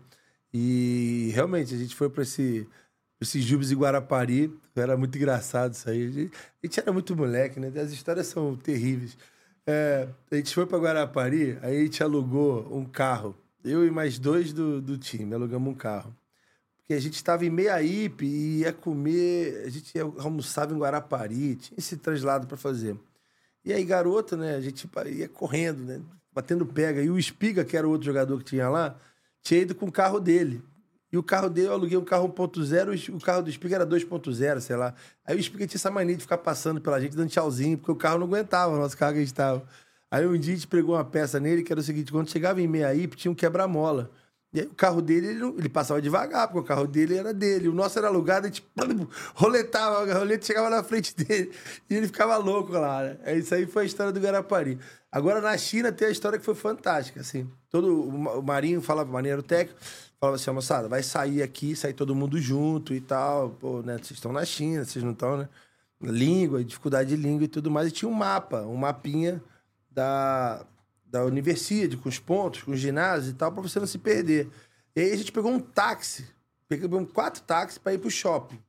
E 0.53 1.31
realmente, 1.33 1.73
a 1.73 1.77
gente 1.77 1.95
foi 1.95 2.09
para 2.09 2.23
esse, 2.23 2.67
esse 3.21 3.41
Jubes 3.41 3.71
em 3.71 3.75
Guarapari. 3.75 4.53
Era 4.75 4.97
muito 4.97 5.17
engraçado 5.17 5.73
isso 5.73 5.89
aí. 5.89 6.07
A 6.07 6.11
gente, 6.11 6.33
a 6.35 6.67
gente 6.67 6.79
era 6.79 6.91
muito 6.91 7.15
moleque, 7.15 7.59
né? 7.59 7.71
As 7.79 7.91
histórias 7.91 8.27
são 8.27 8.55
terríveis. 8.55 9.17
É, 9.71 10.07
a 10.31 10.35
gente 10.35 10.53
foi 10.55 10.65
para 10.65 10.79
Guarapari, 10.79 11.59
aí 11.61 11.77
a 11.77 11.83
gente 11.83 12.01
alugou 12.01 12.67
um 12.75 12.85
carro. 12.85 13.35
Eu 13.63 13.85
e 13.85 13.91
mais 13.91 14.17
dois 14.17 14.51
do, 14.51 14.81
do 14.81 14.97
time, 14.97 15.35
alugamos 15.35 15.71
um 15.71 15.75
carro. 15.75 16.15
Porque 16.79 16.93
a 16.95 16.99
gente 16.99 17.13
estava 17.13 17.45
em 17.45 17.51
Meiaípe 17.51 18.25
e 18.25 18.59
ia 18.61 18.73
comer, 18.73 19.63
a 19.65 19.69
gente 19.69 19.93
ia, 19.95 20.01
almoçava 20.01 20.73
em 20.73 20.77
Guarapari, 20.79 21.55
tinha 21.55 21.77
esse 21.77 21.97
translado 21.97 22.47
para 22.47 22.57
fazer. 22.57 22.97
E 23.63 23.71
aí, 23.71 23.85
garoto, 23.85 24.35
né, 24.35 24.55
a 24.55 24.61
gente 24.61 24.89
ia 25.05 25.29
correndo, 25.29 25.83
né, 25.83 26.01
batendo 26.33 26.65
pega. 26.65 27.03
E 27.03 27.09
o 27.11 27.19
Espiga, 27.19 27.63
que 27.63 27.77
era 27.77 27.87
o 27.87 27.91
outro 27.91 28.07
jogador 28.07 28.39
que 28.39 28.45
tinha 28.45 28.69
lá, 28.69 28.99
tinha 29.41 29.61
ido 29.61 29.75
com 29.75 29.85
o 29.85 29.91
carro 29.91 30.19
dele. 30.19 30.63
E 31.11 31.17
o 31.17 31.23
carro 31.23 31.49
dele, 31.49 31.67
eu 31.67 31.73
aluguei 31.73 31.97
um 31.97 32.05
carro 32.05 32.29
1.0, 32.29 33.15
o 33.15 33.19
carro 33.19 33.41
do 33.41 33.49
Espiga 33.49 33.77
era 33.77 33.85
2.0, 33.85 34.59
sei 34.59 34.75
lá. 34.75 34.93
Aí 35.25 35.35
o 35.35 35.39
Espiga 35.39 35.65
tinha 35.65 35.77
essa 35.77 35.89
mania 35.89 36.15
de 36.15 36.21
ficar 36.21 36.37
passando 36.37 36.79
pela 36.79 37.01
gente, 37.01 37.15
dando 37.15 37.29
tchauzinho, 37.29 37.77
porque 37.77 37.91
o 37.91 37.95
carro 37.95 38.19
não 38.19 38.27
aguentava, 38.27 38.75
o 38.75 38.77
nosso 38.77 38.95
carro 38.95 39.13
que 39.13 39.19
a 39.19 39.21
gente 39.21 39.33
tava. 39.33 39.65
Aí 40.11 40.25
um 40.25 40.37
dia 40.37 40.53
a 40.53 40.55
gente 40.55 40.67
pregou 40.67 40.95
uma 40.95 41.05
peça 41.05 41.39
nele, 41.39 41.63
que 41.63 41.71
era 41.71 41.79
o 41.79 41.83
seguinte, 41.83 42.11
quando 42.11 42.29
chegava 42.29 42.61
em 42.61 42.67
Meiaípe, 42.67 43.17
tinha 43.17 43.31
um 43.31 43.35
quebra-mola. 43.35 44.11
E 44.51 44.61
aí 44.61 44.65
o 44.65 44.73
carro 44.73 45.01
dele, 45.01 45.27
ele, 45.27 45.45
ele 45.59 45.69
passava 45.69 46.01
devagar, 46.01 46.47
porque 46.47 46.59
o 46.59 46.63
carro 46.63 46.87
dele 46.87 47.15
era 47.15 47.31
dele. 47.33 47.67
O 47.67 47.73
nosso 47.73 47.99
era 47.99 48.07
alugado, 48.07 48.47
a 48.47 48.49
gente 48.49 48.65
roletava, 49.35 50.03
o 50.03 50.13
rolete 50.19 50.45
chegava 50.47 50.69
na 50.69 50.83
frente 50.83 51.15
dele. 51.15 51.51
E 51.89 51.95
ele 51.95 52.07
ficava 52.07 52.35
louco 52.37 52.71
lá, 52.71 53.03
né? 53.03 53.17
É 53.23 53.37
Isso 53.37 53.53
aí 53.53 53.65
foi 53.67 53.83
a 53.83 53.85
história 53.85 54.11
do 54.11 54.19
Guarapari. 54.19 54.79
Agora, 55.11 55.39
na 55.41 55.55
China, 55.57 55.91
tem 55.91 56.07
a 56.07 56.11
história 56.11 56.39
que 56.39 56.45
foi 56.45 56.55
fantástica, 56.55 57.21
assim. 57.21 57.47
Todo, 57.69 58.01
o 58.03 58.17
Ma- 58.17 58.33
o 58.33 58.41
Marinho 58.43 58.81
falava, 58.81 59.09
o 59.09 59.13
Marinho 59.13 59.33
era 59.33 59.39
o 59.39 59.43
técnico, 59.43 59.79
falava 60.19 60.35
assim, 60.35 60.49
"Ó, 60.49 60.53
moçada, 60.53 60.87
vai 60.87 61.03
sair 61.03 61.41
aqui, 61.43 61.75
sair 61.75 61.93
todo 61.93 62.15
mundo 62.15 62.39
junto 62.39 62.93
e 62.93 63.01
tal. 63.01 63.51
Pô, 63.51 63.81
né? 63.81 63.93
Vocês 63.97 64.11
estão 64.11 64.31
na 64.33 64.45
China, 64.45 64.83
vocês 64.83 65.03
não 65.03 65.11
estão, 65.11 65.37
né? 65.37 65.49
Língua, 66.01 66.63
dificuldade 66.63 67.09
de 67.09 67.15
língua 67.15 67.43
e 67.43 67.47
tudo 67.47 67.69
mais. 67.69 67.89
E 67.89 67.91
tinha 67.91 68.09
um 68.09 68.13
mapa, 68.13 68.61
um 68.61 68.75
mapinha 68.75 69.41
da, 69.91 70.65
da 71.09 71.25
universidade, 71.25 71.97
com 71.97 72.07
os 72.09 72.19
pontos, 72.19 72.63
com 72.63 72.71
os 72.71 72.79
ginásios 72.79 73.31
e 73.31 73.33
tal, 73.35 73.51
pra 73.51 73.61
você 73.61 73.79
não 73.79 73.87
se 73.87 73.97
perder. 73.97 74.47
E 74.95 75.01
aí 75.01 75.11
a 75.11 75.15
gente 75.17 75.31
pegou 75.31 75.51
um 75.51 75.59
táxi, 75.59 76.25
pegamos 76.67 77.11
quatro 77.11 77.41
táxis 77.41 77.77
para 77.77 77.93
ir 77.93 77.97
pro 77.99 78.11
shopping. 78.11 78.59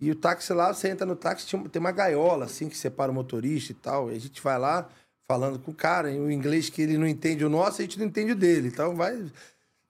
E 0.00 0.10
o 0.10 0.14
táxi 0.14 0.52
lá, 0.52 0.72
você 0.72 0.88
entra 0.88 1.06
no 1.06 1.16
táxi, 1.16 1.46
tem 1.70 1.80
uma 1.80 1.90
gaiola, 1.90 2.44
assim, 2.44 2.68
que 2.68 2.76
separa 2.76 3.10
o 3.10 3.14
motorista 3.14 3.72
e 3.72 3.74
tal. 3.74 4.12
E 4.12 4.14
a 4.16 4.20
gente 4.20 4.40
vai 4.42 4.58
lá 4.58 4.88
falando 5.26 5.58
com 5.58 5.70
o 5.70 5.74
cara, 5.74 6.10
em 6.10 6.32
inglês 6.32 6.68
que 6.68 6.82
ele 6.82 6.98
não 6.98 7.06
entende 7.06 7.44
o 7.44 7.48
nosso, 7.48 7.80
a 7.80 7.84
gente 7.84 7.98
não 7.98 8.06
entende 8.06 8.32
o 8.32 8.36
dele. 8.36 8.68
Então 8.68 8.94
vai. 8.94 9.24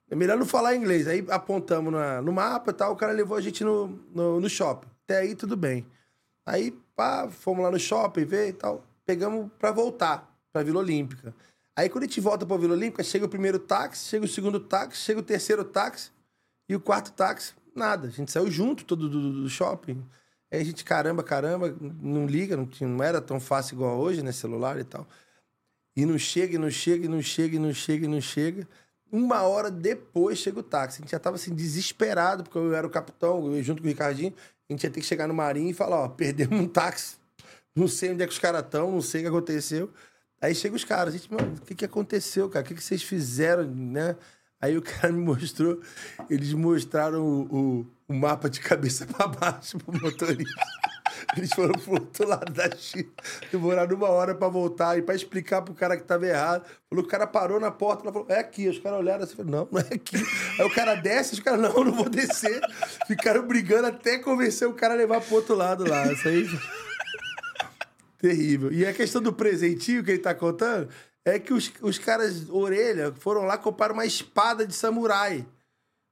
É 0.09 0.14
melhor 0.14 0.38
não 0.38 0.47
falar 0.47 0.76
inglês. 0.76 1.09
Aí 1.09 1.26
apontamos 1.28 1.92
na- 1.92 2.23
no 2.23 2.33
mapa 2.33 2.71
e 2.71 2.75
tal, 2.75 2.92
o 2.92 2.97
cara 2.97 3.12
levou 3.12 3.37
a 3.37 3.40
gente 3.40 3.64
no, 3.64 3.88
no, 4.14 4.40
no 4.40 4.49
shopping. 4.49 4.87
Até 5.04 5.18
aí 5.18 5.35
tudo 5.35 5.56
bem. 5.56 5.85
Aí, 6.47 6.71
pá, 6.95 7.28
fomos 7.28 7.64
lá 7.64 7.71
no 7.73 7.78
shopping 7.78 8.25
ver 8.25 8.49
e 8.49 8.52
tal. 8.52 8.85
Pegamos 9.04 9.50
pra 9.59 9.73
voltar 9.73 10.33
pra 10.52 10.62
Vila 10.62 10.78
Olímpica. 10.78 11.35
Aí 11.76 11.90
quando 11.90 12.04
a 12.04 12.06
gente 12.06 12.21
volta 12.21 12.47
pra 12.47 12.56
Vila 12.56 12.73
Olímpica, 12.73 13.04
chega 13.04 13.26
o 13.26 13.28
primeiro 13.28 13.59
táxi, 13.59 14.09
chega 14.09 14.25
o 14.25 14.28
segundo 14.28 14.59
táxi, 14.59 15.02
chega 15.02 15.21
o 15.21 15.23
terceiro 15.23 15.62
táxi 15.62 16.11
e 16.66 16.75
o 16.75 16.80
quarto 16.80 17.12
táxi, 17.12 17.52
nada. 17.75 18.09
A 18.09 18.11
gente 18.11 18.33
saiu 18.33 18.50
junto 18.50 18.85
todo 18.85 19.11
do, 19.11 19.42
do 19.42 19.49
shopping. 19.50 20.02
Aí 20.50 20.61
a 20.61 20.64
gente, 20.64 20.83
caramba, 20.85 21.23
caramba, 21.23 21.76
não 22.00 22.25
liga, 22.25 22.56
não, 22.56 22.68
não 22.80 23.04
era 23.04 23.21
tão 23.21 23.38
fácil 23.38 23.75
igual 23.75 23.99
hoje, 23.99 24.23
né? 24.23 24.33
Celular 24.33 24.78
e 24.78 24.85
tal. 24.85 25.06
E 25.95 26.06
não 26.06 26.18
chega, 26.18 26.54
e 26.54 26.59
não 26.59 26.71
chega, 26.71 27.04
e 27.04 27.09
não 27.09 27.21
chega, 27.21 27.56
e 27.56 27.59
não 27.59 27.75
chega, 27.75 28.04
e 28.06 28.09
não 28.09 28.21
chega. 28.21 28.68
Uma 29.12 29.42
hora 29.42 29.71
depois 29.71 30.38
chega 30.38 30.61
o 30.61 30.62
táxi. 30.62 31.00
A 31.00 31.02
gente 31.02 31.11
já 31.11 31.18
tava 31.18 31.37
assim, 31.37 31.54
desesperado, 31.54 32.42
porque 32.42 32.56
eu 32.59 32.75
era 32.75 32.87
o 32.87 32.90
capitão, 32.90 33.54
eu, 33.54 33.62
junto 33.62 33.83
com 33.83 33.88
o 33.88 33.90
Ricardinho. 33.90 34.33
A 34.68 34.73
gente 34.73 34.85
ia 34.85 34.90
ter 34.90 35.00
que 35.00 35.06
chegar 35.06 35.28
no 35.28 35.35
Marinho 35.35 35.71
e 35.71 35.75
falar: 35.75 36.04
ó, 36.04 36.09
perdemos 36.09 36.59
um 36.59 36.66
táxi. 36.66 37.16
Não 37.75 37.87
sei 37.87 38.12
onde 38.12 38.23
é 38.23 38.26
que 38.26 38.33
os 38.33 38.38
caras 38.38 38.62
estão, 38.62 38.90
não 38.90 39.02
sei 39.02 39.21
o 39.21 39.25
que 39.25 39.28
aconteceu. 39.28 39.92
Aí 40.40 40.55
chega 40.55 40.76
os 40.76 40.85
caras, 40.85 41.14
gente, 41.14 41.33
mano, 41.33 41.55
o 41.57 41.61
que, 41.62 41.75
que 41.75 41.85
aconteceu, 41.85 42.49
cara? 42.49 42.64
O 42.64 42.69
que, 42.69 42.75
que 42.75 42.83
vocês 42.83 43.02
fizeram, 43.02 43.64
né? 43.64 44.16
Aí 44.61 44.76
o 44.76 44.83
cara 44.83 45.12
me 45.12 45.21
mostrou, 45.21 45.81
eles 46.31 46.52
mostraram 46.52 47.23
o, 47.23 47.43
o, 47.43 47.87
o 48.09 48.14
mapa 48.14 48.49
de 48.49 48.61
cabeça 48.61 49.07
pra 49.07 49.28
baixo 49.28 49.78
pro 49.78 50.00
motorista. 50.00 50.64
Eles 51.37 51.52
foram 51.52 51.73
pro 51.75 51.95
outro 51.95 52.28
lado 52.28 52.52
da 52.52 52.71
China. 52.76 53.09
Demoraram 53.50 53.97
uma 53.97 54.09
hora 54.09 54.35
pra 54.35 54.49
voltar 54.49 54.99
e 54.99 55.02
pra 55.02 55.14
explicar 55.14 55.62
pro 55.62 55.75
cara 55.75 55.97
que 55.97 56.05
tava 56.05 56.26
errado. 56.26 56.64
Falou 56.88 57.05
o 57.05 57.09
cara 57.09 57.26
parou 57.26 57.59
na 57.59 57.71
porta, 57.71 58.05
ela 58.05 58.12
falou, 58.12 58.28
é 58.31 58.38
aqui. 58.38 58.69
Os 58.69 58.78
caras 58.78 59.00
olharam 59.00 59.25
assim, 59.25 59.37
não, 59.38 59.69
não 59.71 59.81
é 59.81 59.95
aqui. 59.95 60.16
Aí 60.59 60.64
o 60.64 60.75
cara 60.75 60.95
desce, 60.95 61.35
os 61.35 61.40
caras, 61.40 61.61
não, 61.61 61.85
não 61.85 61.93
vou 61.93 62.09
descer. 62.09 62.61
Ficaram 63.07 63.47
brigando 63.47 63.88
até 63.88 64.19
convencer 64.19 64.69
o 64.69 64.75
cara 64.75 64.95
a 64.95 64.97
levar 64.97 65.21
pro 65.21 65.37
outro 65.37 65.55
lado 65.55 65.88
lá. 65.88 66.11
Isso 66.12 66.28
aí. 66.28 66.47
Terrível. 68.18 68.73
E 68.73 68.87
a 68.87 68.92
questão 68.92 69.20
do 69.20 69.32
presentinho 69.32 70.02
que 70.02 70.12
ele 70.12 70.18
tá 70.18 70.35
contando 70.35 70.88
é 71.25 71.38
que 71.38 71.52
os, 71.52 71.73
os 71.82 71.99
caras, 71.99 72.49
orelha, 72.49 73.12
foram 73.18 73.42
lá 73.42 73.58
comprar 73.58 73.92
uma 73.92 74.06
espada 74.06 74.66
de 74.66 74.75
samurai 74.75 75.46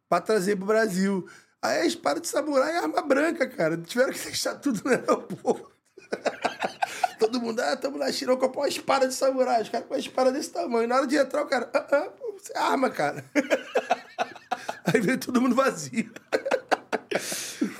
pra 0.08 0.20
trazer 0.20 0.56
pro 0.56 0.66
Brasil. 0.66 1.26
Aí 1.62 1.82
a 1.82 1.86
espada 1.86 2.20
de 2.20 2.28
samurai 2.28 2.72
é 2.72 2.78
arma 2.78 3.00
branca, 3.00 3.48
cara. 3.48 3.76
Tiveram 3.78 4.12
que 4.12 4.18
deixar 4.24 4.56
tudo 4.56 4.82
no 4.84 4.90
aeroporto. 4.90 5.72
Todo 7.18 7.40
mundo, 7.40 7.60
ah, 7.60 7.76
tamo 7.76 7.96
na 7.96 8.12
China, 8.12 8.32
vou 8.32 8.40
comprar 8.40 8.62
uma 8.62 8.68
espada 8.68 9.08
de 9.08 9.14
samurai. 9.14 9.62
Os 9.62 9.68
caras 9.68 9.86
com 9.86 9.94
uma 9.94 10.00
espada 10.00 10.32
desse 10.32 10.50
tamanho. 10.50 10.88
Na 10.88 10.96
hora 10.96 11.06
de 11.06 11.16
entrar, 11.16 11.42
o 11.42 11.46
cara, 11.46 11.70
ah, 11.72 11.86
ah, 11.92 12.10
você 12.36 12.52
é 12.52 12.58
arma, 12.58 12.90
cara. 12.90 13.24
Aí 14.84 15.00
veio 15.00 15.18
todo 15.18 15.40
mundo 15.40 15.54
vazio. 15.54 16.12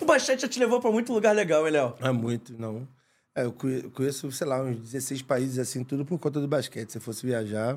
O 0.00 0.04
basquete 0.04 0.40
já 0.42 0.48
te 0.48 0.58
levou 0.58 0.80
pra 0.80 0.90
muito 0.90 1.12
lugar 1.12 1.34
legal, 1.34 1.66
hein, 1.66 1.72
Léo? 1.72 1.94
É 2.00 2.10
muito, 2.12 2.58
não. 2.58 2.88
É, 3.34 3.44
eu 3.44 3.52
conhe- 3.52 3.84
eu 3.84 3.90
conheço, 3.90 4.30
sei 4.32 4.46
lá, 4.46 4.62
uns 4.62 4.76
16 4.78 5.22
países, 5.22 5.58
assim, 5.58 5.82
tudo 5.84 6.04
por 6.04 6.18
conta 6.18 6.40
do 6.40 6.46
basquete. 6.48 6.90
Se 6.90 6.98
eu 6.98 7.02
fosse 7.02 7.26
viajar, 7.26 7.76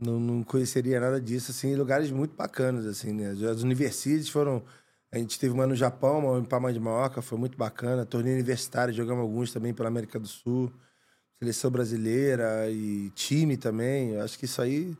não, 0.00 0.18
não 0.20 0.42
conheceria 0.44 1.00
nada 1.00 1.20
disso, 1.20 1.50
assim, 1.50 1.74
lugares 1.76 2.10
muito 2.10 2.34
bacanas, 2.36 2.86
assim, 2.86 3.12
né? 3.12 3.30
As- 3.50 3.62
universidades 3.62 4.28
foram... 4.28 4.62
A 5.12 5.18
gente 5.18 5.38
teve 5.40 5.52
uma 5.54 5.66
no 5.66 5.74
Japão, 5.76 6.20
uma 6.20 6.38
em 6.40 6.44
Palma 6.44 6.72
de 6.72 6.80
Mallorca, 6.80 7.22
foi 7.22 7.38
muito 7.38 7.58
bacana. 7.58 8.06
Torneio 8.06 8.36
universitário, 8.36 8.94
jogamos 8.94 9.22
alguns 9.22 9.52
também 9.52 9.74
pela 9.74 9.88
América 9.88 10.18
do 10.20 10.28
Sul. 10.28 10.72
Seleção 11.38 11.70
brasileira 11.70 12.70
e 12.70 13.10
time 13.10 13.56
também. 13.56 14.10
Eu 14.14 14.22
acho 14.22 14.38
que 14.38 14.44
isso 14.46 14.60
aí... 14.62 14.96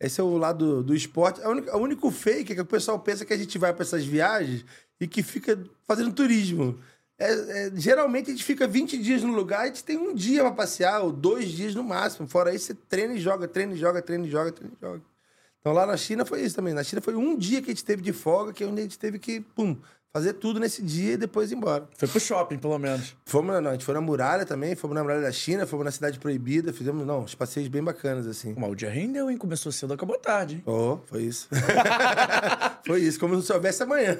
Esse 0.00 0.20
é 0.20 0.24
o 0.24 0.36
lado 0.36 0.82
do 0.82 0.94
esporte. 0.94 1.40
O 1.42 1.78
único 1.78 2.10
fake 2.10 2.52
é 2.52 2.54
que 2.56 2.60
o 2.60 2.66
pessoal 2.66 2.98
pensa 3.00 3.24
que 3.24 3.32
a 3.32 3.36
gente 3.38 3.56
vai 3.58 3.72
para 3.72 3.82
essas 3.84 4.04
viagens 4.04 4.64
e 5.00 5.06
que 5.06 5.22
fica 5.22 5.58
fazendo 5.86 6.12
turismo. 6.12 6.78
É- 7.22 7.66
é, 7.66 7.70
geralmente 7.74 8.30
a 8.30 8.32
gente 8.32 8.44
fica 8.44 8.66
20 8.66 8.98
dias 8.98 9.22
no 9.22 9.32
lugar, 9.32 9.60
a 9.60 9.66
gente 9.66 9.84
tem 9.84 9.96
um 9.96 10.12
dia 10.12 10.42
para 10.42 10.52
passear, 10.52 11.02
ou 11.02 11.12
dois 11.12 11.48
dias 11.50 11.74
no 11.74 11.84
máximo. 11.84 12.26
Fora 12.26 12.54
isso, 12.54 12.66
você 12.66 12.74
treina 12.74 13.14
e 13.14 13.20
joga, 13.20 13.46
treina 13.46 13.74
e 13.74 13.76
joga, 13.76 14.02
treina 14.02 14.26
e 14.26 14.30
joga, 14.30 14.50
treina 14.50 14.74
e 14.76 14.80
joga. 14.80 15.02
Então 15.60 15.72
lá 15.72 15.86
na 15.86 15.96
China 15.96 16.24
foi 16.24 16.42
isso 16.42 16.56
também. 16.56 16.74
Na 16.74 16.82
China 16.82 17.00
foi 17.00 17.14
um 17.14 17.36
dia 17.36 17.62
que 17.62 17.70
a 17.70 17.74
gente 17.74 17.84
teve 17.84 18.02
de 18.02 18.12
folga, 18.12 18.52
que 18.52 18.64
é 18.64 18.66
onde 18.66 18.80
a 18.80 18.82
gente 18.82 18.98
teve 18.98 19.18
que, 19.20 19.40
pum, 19.40 19.76
fazer 20.14 20.34
tudo 20.34 20.60
nesse 20.60 20.82
dia 20.82 21.14
e 21.14 21.16
depois 21.16 21.50
ir 21.50 21.54
embora. 21.54 21.88
Foi 21.96 22.06
pro 22.06 22.20
shopping, 22.20 22.58
pelo 22.58 22.78
menos. 22.78 23.16
Fomos, 23.24 23.62
não, 23.62 23.70
a 23.70 23.72
gente 23.72 23.84
foi 23.84 23.94
na 23.94 24.00
muralha 24.00 24.44
também, 24.44 24.76
fomos 24.76 24.94
na 24.94 25.02
muralha 25.02 25.22
da 25.22 25.32
China, 25.32 25.66
fomos 25.66 25.86
na 25.86 25.90
Cidade 25.90 26.18
Proibida, 26.18 26.70
fizemos, 26.70 27.06
não, 27.06 27.20
uns 27.20 27.34
passeios 27.34 27.66
bem 27.68 27.82
bacanas, 27.82 28.26
assim. 28.26 28.54
Mas 28.56 28.70
o 28.70 28.74
dia 28.74 28.90
rendeu, 28.90 29.30
hein? 29.30 29.38
Começou 29.38 29.72
cedo, 29.72 29.94
acabou 29.94 30.18
tarde, 30.18 30.56
hein? 30.56 30.62
Oh, 30.66 30.98
foi 31.06 31.22
isso. 31.22 31.48
foi 32.86 33.00
isso, 33.00 33.18
como 33.18 33.40
se 33.40 33.50
houvesse 33.54 33.82
amanhã. 33.82 34.18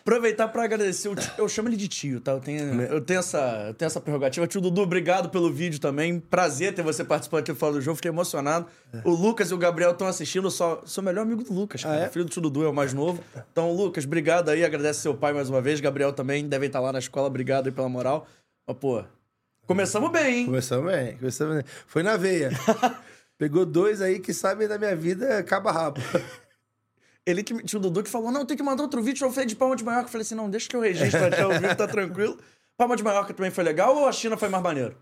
Aproveitar 0.00 0.48
pra 0.48 0.64
agradecer 0.64 1.08
o 1.08 1.14
tio. 1.14 1.30
Eu 1.38 1.48
chamo 1.48 1.68
ele 1.68 1.76
de 1.76 1.86
tio, 1.86 2.20
tá? 2.20 2.32
Eu 2.32 2.40
tenho, 2.40 2.82
eu 2.82 3.00
tenho, 3.00 3.20
essa, 3.20 3.66
eu 3.68 3.74
tenho 3.74 3.86
essa 3.86 4.00
prerrogativa. 4.00 4.48
Tio 4.48 4.60
Dudu, 4.60 4.82
obrigado 4.82 5.30
pelo 5.30 5.48
vídeo 5.52 5.78
também. 5.78 6.18
Prazer 6.18 6.74
ter 6.74 6.82
você 6.82 7.04
participando 7.04 7.40
aqui 7.40 7.52
do 7.52 7.58
Fala 7.58 7.74
do 7.74 7.80
Jogo. 7.80 7.96
Fiquei 7.96 8.10
emocionado. 8.10 8.66
O 9.04 9.10
Lucas 9.10 9.50
e 9.50 9.54
o 9.54 9.58
Gabriel 9.58 9.92
estão 9.92 10.08
assistindo. 10.08 10.48
Eu 10.48 10.50
sou, 10.50 10.82
sou 10.84 11.02
o 11.02 11.04
melhor 11.04 11.22
amigo 11.22 11.44
do 11.44 11.52
Lucas, 11.52 11.84
cara. 11.84 12.00
é? 12.00 12.08
Filho 12.08 12.24
do 12.24 12.30
tio 12.30 12.42
Dudu 12.42 12.64
é 12.64 12.68
o 12.68 12.74
mais 12.74 12.92
novo. 12.92 13.22
Então, 13.52 13.72
Lucas, 13.72 14.04
obrigado 14.04 14.48
aí. 14.48 14.64
Agradece 14.64 15.03
seu 15.04 15.14
pai 15.14 15.32
mais 15.32 15.50
uma 15.50 15.60
vez. 15.60 15.80
Gabriel 15.80 16.12
também 16.12 16.48
devem 16.48 16.66
estar 16.66 16.80
lá 16.80 16.92
na 16.92 16.98
escola. 16.98 17.28
Obrigado 17.28 17.66
aí 17.66 17.72
pela 17.72 17.88
moral. 17.88 18.26
Mas, 18.66 18.76
pô, 18.78 19.04
começamos 19.66 20.10
bem, 20.10 20.40
hein? 20.40 20.46
Começamos 20.46 20.90
bem, 20.90 21.16
começamos 21.18 21.54
bem. 21.56 21.64
Foi 21.86 22.02
na 22.02 22.16
veia. 22.16 22.50
Pegou 23.36 23.66
dois 23.66 24.00
aí 24.00 24.18
que 24.18 24.32
sabem 24.32 24.66
da 24.66 24.78
minha 24.78 24.96
vida 24.96 25.42
cabo 25.42 25.68
a 25.68 25.72
rabo. 25.72 26.00
Ele 27.26 27.42
que, 27.42 27.54
tio 27.62 27.80
Dudu 27.80 28.02
que 28.02 28.10
falou, 28.10 28.30
não, 28.30 28.44
tem 28.44 28.56
que 28.56 28.62
mandar 28.62 28.82
outro 28.82 29.02
vídeo, 29.02 29.24
eu 29.24 29.32
falei 29.32 29.46
de 29.46 29.56
Palma 29.56 29.76
de 29.76 29.84
Maiorca. 29.84 30.06
Eu 30.06 30.12
falei 30.12 30.22
assim, 30.22 30.34
não, 30.34 30.48
deixa 30.48 30.68
que 30.68 30.76
eu 30.76 30.80
registro 30.80 31.24
até 31.24 31.46
o 31.46 31.50
vídeo, 31.52 31.76
tá 31.76 31.86
tranquilo. 31.86 32.38
Palma 32.76 32.96
de 32.96 33.02
Maiorca 33.02 33.32
também 33.32 33.50
foi 33.50 33.64
legal 33.64 33.96
ou 33.96 34.08
a 34.08 34.12
China 34.12 34.36
foi 34.36 34.48
mais 34.48 34.62
maneiro? 34.62 34.96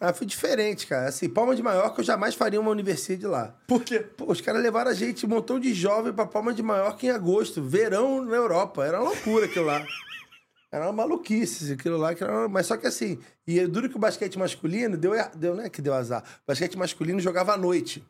Ah, 0.00 0.12
foi 0.12 0.26
diferente, 0.26 0.86
cara. 0.86 1.08
Assim, 1.08 1.28
Palma 1.28 1.56
de 1.56 1.62
Maiorca 1.62 2.00
eu 2.00 2.04
jamais 2.04 2.34
faria 2.34 2.60
uma 2.60 2.70
universidade 2.70 3.26
lá. 3.26 3.54
Por 3.66 3.82
quê? 3.82 4.00
Pô, 4.00 4.30
os 4.30 4.40
caras 4.40 4.62
levaram 4.62 4.90
a 4.90 4.94
gente, 4.94 5.24
um 5.24 5.28
montão 5.28 5.58
de 5.58 5.72
jovem 5.72 6.12
pra 6.12 6.26
Palma 6.26 6.52
de 6.52 6.62
Maiorca 6.62 7.06
em 7.06 7.10
agosto. 7.10 7.62
Verão 7.62 8.22
na 8.24 8.36
Europa. 8.36 8.84
Era 8.84 9.00
uma 9.00 9.08
loucura 9.10 9.46
aquilo 9.46 9.66
lá. 9.66 9.84
Era 10.70 10.84
uma 10.86 10.92
maluquice 10.92 11.72
aquilo 11.72 11.96
lá. 11.96 12.10
era 12.12 12.30
uma- 12.30 12.48
Mas 12.48 12.66
só 12.66 12.76
que 12.76 12.86
assim, 12.86 13.18
e 13.46 13.58
é 13.58 13.66
duro 13.66 13.88
que 13.88 13.96
o 13.96 14.00
basquete 14.00 14.36
masculino 14.38 14.96
deu, 14.96 15.12
deu, 15.34 15.54
não 15.54 15.62
é 15.64 15.70
que 15.70 15.80
deu 15.80 15.94
azar. 15.94 16.22
O 16.42 16.46
basquete 16.46 16.76
masculino 16.76 17.18
jogava 17.20 17.54
à 17.54 17.56
noite. 17.56 18.04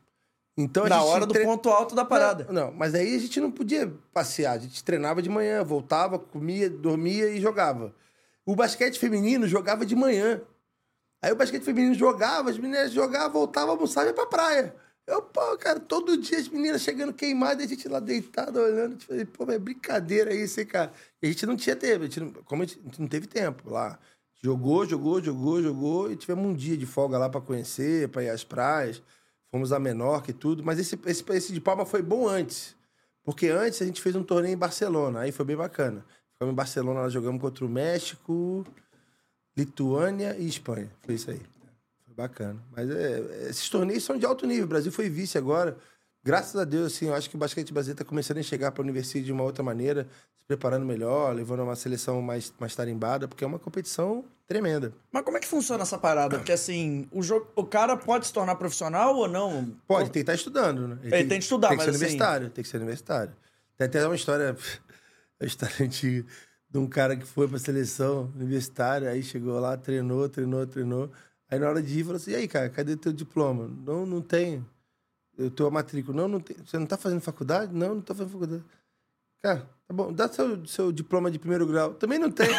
Então 0.56 0.86
a 0.86 0.88
Na 0.88 1.02
hora 1.02 1.26
do 1.26 1.34
tre- 1.34 1.44
ponto 1.44 1.68
alto 1.68 1.94
da 1.94 2.04
parada. 2.04 2.46
Não, 2.50 2.68
não, 2.68 2.72
mas 2.72 2.94
aí 2.94 3.14
a 3.14 3.18
gente 3.18 3.38
não 3.40 3.52
podia 3.52 3.92
passear. 4.12 4.54
A 4.54 4.58
gente 4.58 4.82
treinava 4.82 5.20
de 5.20 5.28
manhã, 5.28 5.62
voltava, 5.62 6.18
comia, 6.18 6.68
dormia 6.68 7.28
e 7.28 7.40
jogava. 7.40 7.94
O 8.44 8.56
basquete 8.56 8.98
feminino 8.98 9.46
jogava 9.46 9.84
de 9.84 9.94
manhã. 9.94 10.40
Aí 11.26 11.32
o 11.32 11.36
basquete 11.36 11.64
feminino 11.64 11.92
jogava, 11.92 12.50
as 12.50 12.56
meninas 12.56 12.92
jogavam, 12.92 13.32
voltavam, 13.32 13.70
almoçavam 13.70 14.10
e 14.10 14.12
ia 14.12 14.14
pra 14.14 14.26
praia. 14.26 14.72
Eu, 15.04 15.20
pô, 15.20 15.58
cara, 15.58 15.80
todo 15.80 16.16
dia 16.16 16.38
as 16.38 16.48
meninas 16.48 16.82
chegando 16.82 17.12
queimadas, 17.12 17.66
a 17.66 17.68
gente 17.68 17.88
lá 17.88 17.98
deitado, 17.98 18.60
olhando. 18.60 18.94
Tipo, 18.94 19.44
pô, 19.44 19.50
é 19.50 19.58
brincadeira 19.58 20.32
isso, 20.32 20.60
hein, 20.60 20.66
cara. 20.66 20.92
E 21.20 21.26
a 21.26 21.28
gente 21.28 21.44
não 21.44 21.56
tinha 21.56 21.74
tempo, 21.74 22.04
a 22.04 22.04
gente 22.04 22.20
não, 22.20 22.30
como 22.44 22.62
a 22.62 22.66
gente, 22.66 23.00
não 23.00 23.08
teve 23.08 23.26
tempo 23.26 23.68
lá. 23.68 23.98
Jogou, 24.40 24.86
jogou, 24.86 25.20
jogou, 25.20 25.60
jogou, 25.60 26.12
e 26.12 26.14
tivemos 26.14 26.46
um 26.46 26.54
dia 26.54 26.76
de 26.76 26.86
folga 26.86 27.18
lá 27.18 27.28
pra 27.28 27.40
conhecer, 27.40 28.08
pra 28.08 28.22
ir 28.22 28.28
às 28.28 28.44
praias. 28.44 29.02
Fomos 29.50 29.72
a 29.72 29.80
Menorca 29.80 30.30
e 30.30 30.34
tudo, 30.34 30.62
mas 30.62 30.78
esse, 30.78 30.96
esse, 31.06 31.24
esse 31.32 31.52
de 31.52 31.60
Palma 31.60 31.84
foi 31.84 32.02
bom 32.02 32.28
antes. 32.28 32.76
Porque 33.24 33.48
antes 33.48 33.82
a 33.82 33.84
gente 33.84 34.00
fez 34.00 34.14
um 34.14 34.22
torneio 34.22 34.54
em 34.54 34.56
Barcelona, 34.56 35.22
aí 35.22 35.32
foi 35.32 35.44
bem 35.44 35.56
bacana. 35.56 36.06
Ficamos 36.34 36.52
em 36.52 36.56
Barcelona, 36.56 37.02
nós 37.02 37.12
jogamos 37.12 37.40
contra 37.40 37.64
o 37.64 37.68
México, 37.68 38.64
Lituânia 39.56 40.36
e 40.38 40.46
Espanha. 40.46 40.90
Foi 41.02 41.14
isso 41.14 41.30
aí. 41.30 41.40
Foi 42.04 42.14
bacana. 42.14 42.60
Mas 42.74 42.90
é, 42.90 43.48
esses 43.48 43.68
torneios 43.68 44.04
são 44.04 44.18
de 44.18 44.26
alto 44.26 44.46
nível. 44.46 44.64
O 44.64 44.68
Brasil 44.68 44.92
foi 44.92 45.08
vice 45.08 45.38
agora. 45.38 45.76
Graças 46.22 46.56
a 46.60 46.64
Deus, 46.64 46.92
assim, 46.92 47.06
eu 47.06 47.14
acho 47.14 47.30
que 47.30 47.36
o 47.36 47.38
basquete 47.38 47.72
brasileiro 47.72 48.00
está 48.02 48.04
começando 48.08 48.38
a 48.38 48.42
chegar 48.42 48.72
para 48.72 48.82
a 48.82 48.84
universidade 48.84 49.24
de 49.26 49.32
uma 49.32 49.44
outra 49.44 49.62
maneira, 49.62 50.08
se 50.36 50.44
preparando 50.44 50.84
melhor, 50.84 51.32
levando 51.32 51.62
uma 51.62 51.76
seleção 51.76 52.20
mais, 52.20 52.52
mais 52.58 52.74
tarimbada, 52.74 53.28
porque 53.28 53.44
é 53.44 53.46
uma 53.46 53.60
competição 53.60 54.24
tremenda. 54.44 54.92
Mas 55.12 55.22
como 55.22 55.36
é 55.36 55.40
que 55.40 55.46
funciona 55.46 55.84
essa 55.84 55.96
parada? 55.96 56.36
Porque 56.36 56.50
assim, 56.50 57.08
o, 57.12 57.22
jogo, 57.22 57.46
o 57.54 57.64
cara 57.64 57.96
pode 57.96 58.26
se 58.26 58.32
tornar 58.32 58.56
profissional 58.56 59.14
ou 59.14 59.28
não? 59.28 59.72
Pode, 59.86 60.10
tem 60.10 60.14
que 60.14 60.18
estar 60.20 60.34
estudando, 60.34 60.88
né? 60.88 60.98
Ele 61.04 61.28
tem 61.28 61.38
que 61.38 61.44
estudar, 61.44 61.68
tem 61.68 61.78
que 61.78 61.84
mas 61.84 61.84
ser 61.84 61.90
assim- 61.90 62.04
universitário, 62.06 62.50
tem 62.50 62.64
que 62.64 62.70
ser 62.70 62.76
universitário. 62.78 63.32
Tem 63.78 63.86
até 63.86 64.04
uma 64.04 64.16
história, 64.16 64.56
uma 65.40 65.46
história 65.46 65.76
antiga 65.80 66.26
de 66.70 66.78
um 66.78 66.86
cara 66.86 67.16
que 67.16 67.24
foi 67.26 67.46
pra 67.48 67.58
seleção 67.58 68.30
universitária, 68.34 69.08
aí 69.10 69.22
chegou 69.22 69.58
lá, 69.60 69.76
treinou, 69.76 70.28
treinou, 70.28 70.66
treinou. 70.66 71.10
Aí 71.50 71.58
na 71.58 71.68
hora 71.68 71.80
de 71.82 72.00
ir, 72.00 72.02
falou 72.02 72.16
assim: 72.16 72.32
e 72.32 72.36
aí, 72.36 72.48
cara, 72.48 72.68
cadê 72.68 72.96
teu 72.96 73.12
diploma? 73.12 73.68
Não, 73.84 74.04
não 74.04 74.20
tenho. 74.20 74.66
Eu 75.38 75.50
tenho 75.50 75.68
a 75.68 75.72
matrícula. 75.72 76.16
Não, 76.22 76.28
não 76.28 76.40
tem. 76.40 76.56
Você 76.64 76.78
não 76.78 76.86
tá 76.86 76.96
fazendo 76.96 77.20
faculdade? 77.20 77.72
Não, 77.72 77.94
não 77.96 78.00
tô 78.00 78.14
fazendo 78.14 78.32
faculdade. 78.32 78.64
Cara, 79.42 79.60
tá 79.86 79.94
bom, 79.94 80.12
dá 80.12 80.28
seu, 80.28 80.66
seu 80.66 80.90
diploma 80.90 81.30
de 81.30 81.38
primeiro 81.38 81.66
grau. 81.66 81.94
Também 81.94 82.18
não 82.18 82.30
tem. 82.30 82.48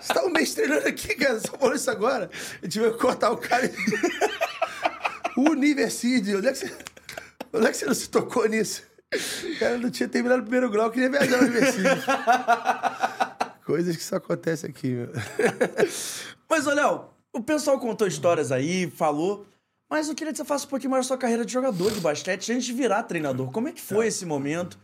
Você 0.00 0.14
tá 0.14 0.24
um 0.24 0.30
mês 0.30 0.54
treinando 0.54 0.86
aqui, 0.88 1.14
cara. 1.14 1.38
Só 1.40 1.48
falou 1.58 1.74
isso 1.74 1.90
agora. 1.90 2.30
Eu 2.62 2.68
tive 2.68 2.90
que 2.92 2.98
cortar 2.98 3.30
o 3.30 3.36
cara. 3.36 3.66
e- 3.66 3.72
Universide. 5.38 6.36
Onde 6.36 6.46
é 6.48 6.52
que 6.52 6.58
você, 6.58 6.76
onde 7.52 7.66
é 7.66 7.70
que 7.70 7.76
você 7.76 7.86
não 7.86 7.94
se 7.94 8.08
tocou 8.08 8.48
nisso? 8.48 8.82
O 9.14 9.58
cara 9.58 9.78
não 9.78 9.90
tinha 9.90 10.08
terminado 10.08 10.40
o 10.40 10.44
primeiro 10.44 10.70
grau, 10.70 10.90
queria 10.90 11.10
viajar 11.10 11.42
no 11.42 11.50
Recife. 11.50 11.84
Coisas 13.64 13.96
que 13.96 14.02
só 14.02 14.16
acontecem 14.16 14.70
aqui, 14.70 14.88
meu. 14.88 15.10
Mas, 16.48 16.66
ô, 16.66 16.72
Léo, 16.72 17.04
o 17.32 17.42
pessoal 17.42 17.78
contou 17.78 18.06
histórias 18.06 18.52
aí, 18.52 18.90
falou. 18.90 19.46
Mas 19.90 20.08
eu 20.08 20.14
queria 20.14 20.32
que 20.32 20.36
você 20.36 20.44
faça 20.44 20.66
um 20.66 20.68
pouquinho 20.68 20.90
mais 20.90 21.04
da 21.04 21.08
sua 21.08 21.18
carreira 21.18 21.44
de 21.44 21.52
jogador 21.52 21.90
de 21.90 22.00
basquete 22.00 22.52
antes 22.52 22.66
de 22.66 22.72
virar 22.72 23.02
treinador. 23.04 23.50
Como 23.50 23.68
é 23.68 23.72
que 23.72 23.80
foi 23.80 24.06
esse 24.06 24.26
momento? 24.26 24.78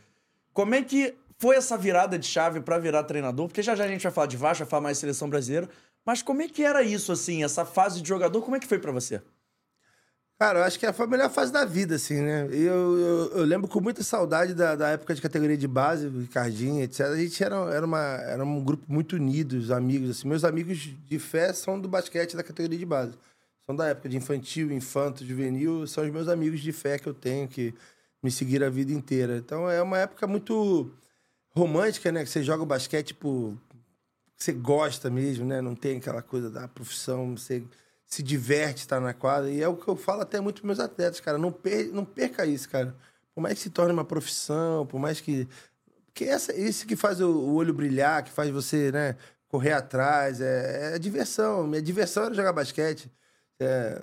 Como 0.53 0.75
é 0.75 0.83
que 0.83 1.15
foi 1.39 1.57
essa 1.57 1.77
virada 1.77 2.19
de 2.19 2.27
chave 2.27 2.61
pra 2.61 2.79
virar 2.79 3.05
treinador? 3.05 3.47
Porque 3.47 3.63
já 3.63 3.75
já 3.75 3.85
a 3.85 3.89
gente 3.89 4.03
vai 4.03 4.13
falar 4.13 4.27
de 4.27 4.37
Vasco, 4.37 4.65
vai 4.65 4.71
falar 4.71 4.83
mais 4.83 4.97
de 4.97 5.01
seleção 5.03 5.29
brasileira. 5.29 5.69
Mas 6.07 6.23
como 6.23 6.43
é 6.43 6.49
que 6.49 6.63
era 6.63 6.83
isso, 6.83 7.13
assim, 7.13 7.45
essa 7.45 7.65
fase 7.65 8.01
de 8.01 8.09
jogador? 8.09 8.41
Como 8.43 8.57
é 8.57 8.61
que 8.61 8.67
foi 8.67 8.79
pra 8.79 8.93
você? 8.93 9.23
Cara, 10.39 10.59
eu 10.59 10.65
acho 10.65 10.79
que 10.81 10.93
foi 10.93 11.07
a 11.07 11.09
melhor 11.09 11.31
fase 11.31 11.53
da 11.53 11.65
vida, 11.65 11.95
assim, 11.95 12.21
né? 12.21 12.47
Eu, 12.51 12.99
eu, 12.99 13.31
eu 13.39 13.45
lembro 13.45 13.69
com 13.69 13.81
muita 13.81 14.03
saudade 14.03 14.53
da, 14.53 14.75
da 14.75 14.89
época 14.91 15.15
de 15.15 15.23
categoria 15.23 15.57
de 15.57 15.69
base, 15.69 16.09
Ricardinho, 16.09 16.83
etc. 16.83 17.07
A 17.07 17.17
gente 17.17 17.43
era, 17.43 17.57
era, 17.73 17.87
uma, 17.87 18.01
era 18.01 18.45
um 18.45 18.63
grupo 18.63 18.85
muito 18.93 19.15
unido, 19.15 19.53
os 19.53 19.71
amigos, 19.71 20.11
assim. 20.11 20.29
Meus 20.29 20.43
amigos 20.43 20.79
de 20.79 21.19
fé 21.21 21.53
são 21.53 21.81
do 21.81 21.89
basquete 21.89 22.35
da 22.37 22.43
categoria 22.43 22.79
de 22.79 22.85
base. 22.85 23.13
São 23.65 23.77
da 23.77 23.87
época 23.87 24.09
de 24.09 24.17
infantil, 24.17 24.73
infanto, 24.73 25.25
juvenil. 25.25 25.87
São 25.87 26.05
os 26.05 26.11
meus 26.11 26.29
amigos 26.29 26.61
de 26.61 26.73
fé 26.73 26.99
que 26.99 27.09
eu 27.09 27.15
tenho, 27.15 27.47
que 27.47 27.73
me 28.21 28.31
seguiram 28.31 28.67
a 28.67 28.71
vida 28.71 28.93
inteira. 28.93 29.37
Então 29.37 29.71
é 29.71 29.81
uma 29.81 29.99
época 29.99 30.27
muito 30.27 30.91
romântica, 31.55 32.11
né? 32.11 32.25
Que 32.25 32.31
você 32.31 32.43
joga 32.43 32.65
o 32.65 32.67
basquete, 32.67 33.09
tipo, 33.09 33.57
você 34.37 34.53
gosta 34.53 35.09
mesmo, 35.11 35.47
né? 35.47 35.61
Não 35.61 35.77
tem 35.77 35.99
aquela 35.99 36.23
coisa 36.23 36.51
da 36.51 36.67
profissão, 36.67 37.37
você 37.37 37.63
se 38.15 38.23
diverte 38.23 38.81
estar 38.81 39.01
na 39.01 39.13
quadra. 39.13 39.51
E 39.51 39.61
é 39.61 39.69
o 39.69 39.77
que 39.77 39.89
eu 39.89 39.97
falo 39.97 40.23
até 40.23 40.41
muito 40.41 40.61
para 40.61 40.67
meus 40.69 40.79
atletas, 40.81 41.21
cara. 41.21 41.37
Não, 41.37 41.51
per 41.51 41.93
não 41.93 42.05
perca 42.05 42.47
isso, 42.47 42.69
cara. 42.69 42.95
Por 43.35 43.41
mais 43.41 43.55
que 43.55 43.61
se 43.63 43.71
torne 43.71 43.93
uma 43.93 44.05
profissão, 44.05 44.87
por 44.87 45.01
mais 45.01 45.21
que. 45.21 45.49
Porque 46.07 46.25
essa, 46.25 46.55
isso 46.55 46.87
que 46.87 46.95
faz 46.95 47.21
o, 47.21 47.29
o 47.29 47.55
olho 47.55 47.75
brilhar, 47.75 48.23
que 48.23 48.31
faz 48.31 48.51
você, 48.51 48.93
né, 48.93 49.17
correr 49.49 49.73
atrás, 49.73 50.41
é, 50.41 50.95
é 50.95 50.99
diversão. 50.99 51.67
Minha 51.67 51.83
diversão 51.83 52.27
era 52.27 52.35
jogar 52.35 52.53
basquete. 52.53 53.11
É, 53.61 54.01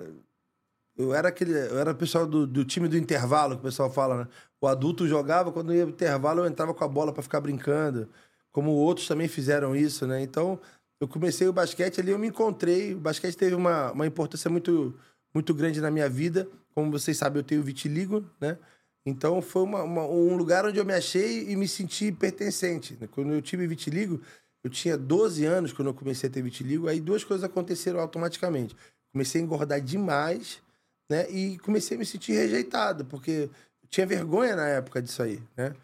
eu 0.96 1.14
era 1.14 1.28
aquele. 1.28 1.52
Eu 1.52 1.78
era 1.78 1.92
o 1.92 1.94
pessoal 1.94 2.26
do, 2.26 2.46
do 2.46 2.64
time 2.66 2.88
do 2.88 2.98
intervalo, 2.98 3.54
que 3.54 3.60
o 3.60 3.64
pessoal 3.64 3.90
fala, 3.90 4.24
né? 4.24 4.28
O 4.60 4.66
adulto 4.68 5.08
jogava, 5.08 5.50
quando 5.52 5.74
ia 5.74 5.84
pro 5.84 5.94
intervalo, 5.94 6.42
eu 6.42 6.46
entrava 6.46 6.74
com 6.74 6.84
a 6.84 6.88
bola 6.88 7.12
para 7.12 7.22
ficar 7.22 7.40
brincando. 7.40 8.08
Como 8.52 8.72
outros 8.72 9.08
também 9.08 9.28
fizeram 9.28 9.74
isso, 9.74 10.06
né? 10.06 10.22
Então, 10.22 10.60
eu 11.02 11.08
comecei 11.08 11.48
o 11.48 11.52
basquete 11.52 12.00
ali, 12.00 12.12
eu 12.12 12.18
me 12.18 12.28
encontrei. 12.28 12.94
O 12.94 12.98
basquete 13.00 13.36
teve 13.36 13.56
uma, 13.56 13.90
uma 13.90 14.06
importância 14.06 14.48
muito, 14.48 14.96
muito 15.34 15.52
grande 15.52 15.80
na 15.80 15.90
minha 15.90 16.08
vida. 16.08 16.46
Como 16.76 16.92
vocês 16.92 17.16
sabem, 17.16 17.40
eu 17.40 17.44
tenho 17.44 17.60
vitiligo, 17.60 18.24
né? 18.40 18.56
Então 19.04 19.42
foi 19.42 19.62
uma, 19.62 19.82
uma- 19.82 20.06
um 20.06 20.36
lugar 20.36 20.64
onde 20.64 20.78
eu 20.78 20.84
me 20.84 20.94
achei 20.94 21.50
e 21.50 21.56
me 21.56 21.66
senti 21.66 22.12
pertencente. 22.12 22.96
Quando 23.10 23.32
eu 23.32 23.42
tive 23.42 23.66
vitiligo, 23.66 24.20
eu 24.62 24.70
tinha 24.70 24.96
12 24.96 25.44
anos 25.44 25.72
quando 25.72 25.88
eu 25.88 25.94
comecei 25.94 26.30
a 26.30 26.32
ter 26.32 26.40
vitiligo, 26.40 26.86
aí 26.86 27.00
duas 27.00 27.24
coisas 27.24 27.42
aconteceram 27.42 27.98
automaticamente. 27.98 28.76
Comecei 29.12 29.40
a 29.40 29.44
engordar 29.44 29.80
demais, 29.80 30.62
né? 31.10 31.28
E 31.28 31.58
comecei 31.58 31.96
a 31.96 31.98
me 31.98 32.06
sentir 32.06 32.34
rejeitado, 32.34 33.04
porque 33.06 33.50
eu 33.82 33.88
tinha 33.90 34.06
vergonha 34.06 34.54
na 34.54 34.68
época 34.68 35.02
disso 35.02 35.20
aí, 35.20 35.42
né? 35.56 35.74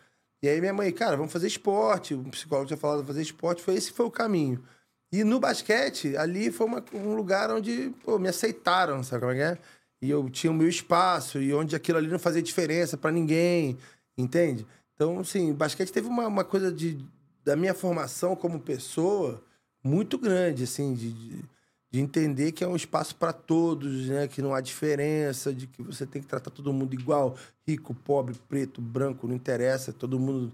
E 0.40 0.48
aí 0.48 0.60
minha 0.60 0.72
mãe, 0.72 0.92
cara, 0.92 1.16
vamos 1.16 1.32
fazer 1.32 1.48
esporte. 1.48 2.14
O 2.14 2.22
psicólogo 2.30 2.68
tinha 2.68 2.76
falado 2.78 3.04
fazer 3.04 3.22
esporte, 3.22 3.60
foi 3.64 3.74
esse 3.74 3.90
foi 3.90 4.06
o 4.06 4.10
caminho. 4.12 4.62
E 5.12 5.24
no 5.24 5.40
basquete, 5.40 6.16
ali 6.16 6.50
foi 6.52 6.66
uma- 6.66 6.84
um 6.92 7.14
lugar 7.14 7.50
onde 7.50 7.90
pô, 8.04 8.18
me 8.18 8.28
aceitaram, 8.28 9.02
sabe 9.02 9.20
como 9.20 9.32
é 9.32 9.36
que 9.36 9.42
é? 9.42 9.58
E 10.02 10.10
eu 10.10 10.28
tinha 10.30 10.50
o 10.50 10.54
meu 10.54 10.68
espaço, 10.68 11.40
e 11.40 11.52
onde 11.54 11.74
aquilo 11.74 11.98
ali 11.98 12.08
não 12.08 12.18
fazia 12.18 12.42
diferença 12.42 12.96
pra 12.96 13.10
ninguém, 13.10 13.76
entende? 14.16 14.66
Então, 14.94 15.20
assim, 15.20 15.50
o 15.50 15.54
basquete 15.54 15.92
teve 15.92 16.08
uma, 16.08 16.26
uma 16.26 16.44
coisa 16.44 16.70
de, 16.72 16.98
da 17.44 17.56
minha 17.56 17.74
formação 17.74 18.36
como 18.36 18.60
pessoa 18.60 19.42
muito 19.82 20.18
grande, 20.18 20.64
assim, 20.64 20.92
de, 20.94 21.12
de, 21.12 21.44
de 21.90 22.00
entender 22.00 22.52
que 22.52 22.62
é 22.62 22.68
um 22.68 22.76
espaço 22.76 23.16
para 23.16 23.32
todos, 23.32 24.08
né? 24.08 24.28
Que 24.28 24.42
não 24.42 24.54
há 24.54 24.60
diferença, 24.60 25.52
de 25.54 25.66
que 25.66 25.82
você 25.82 26.06
tem 26.06 26.20
que 26.22 26.28
tratar 26.28 26.50
todo 26.50 26.72
mundo 26.72 26.94
igual, 26.94 27.36
rico, 27.66 27.94
pobre, 27.94 28.34
preto, 28.48 28.80
branco, 28.80 29.26
não 29.26 29.34
interessa, 29.34 29.92
todo 29.92 30.18
mundo 30.18 30.52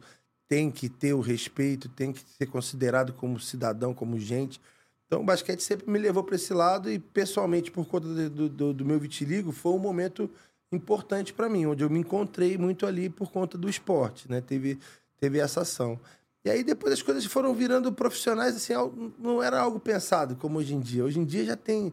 tem 0.48 0.70
que 0.70 0.88
ter 0.88 1.14
o 1.14 1.20
respeito, 1.20 1.88
tem 1.88 2.12
que 2.12 2.20
ser 2.20 2.46
considerado 2.46 3.12
como 3.12 3.40
cidadão, 3.40 3.94
como 3.94 4.18
gente. 4.18 4.60
Então, 5.06 5.22
o 5.22 5.24
basquete 5.24 5.60
sempre 5.60 5.90
me 5.90 5.98
levou 5.98 6.24
para 6.24 6.36
esse 6.36 6.52
lado 6.52 6.90
e, 6.90 6.98
pessoalmente, 6.98 7.70
por 7.70 7.86
conta 7.86 8.08
do, 8.08 8.48
do, 8.48 8.72
do 8.72 8.84
meu 8.84 8.98
vitiligo, 8.98 9.52
foi 9.52 9.72
um 9.72 9.78
momento 9.78 10.30
importante 10.72 11.32
para 11.32 11.48
mim, 11.48 11.66
onde 11.66 11.84
eu 11.84 11.90
me 11.90 12.00
encontrei 12.00 12.58
muito 12.58 12.86
ali 12.86 13.08
por 13.08 13.30
conta 13.30 13.56
do 13.56 13.68
esporte, 13.68 14.30
né? 14.30 14.40
Teve, 14.40 14.78
teve 15.18 15.38
essa 15.38 15.60
ação. 15.60 15.98
E 16.44 16.50
aí, 16.50 16.62
depois 16.62 16.92
as 16.92 17.02
coisas 17.02 17.24
foram 17.24 17.54
virando 17.54 17.92
profissionais, 17.92 18.56
assim, 18.56 18.74
não 19.18 19.42
era 19.42 19.60
algo 19.60 19.78
pensado 19.78 20.36
como 20.36 20.58
hoje 20.58 20.74
em 20.74 20.80
dia. 20.80 21.04
Hoje 21.04 21.18
em 21.18 21.24
dia 21.24 21.44
já 21.44 21.56
tem... 21.56 21.92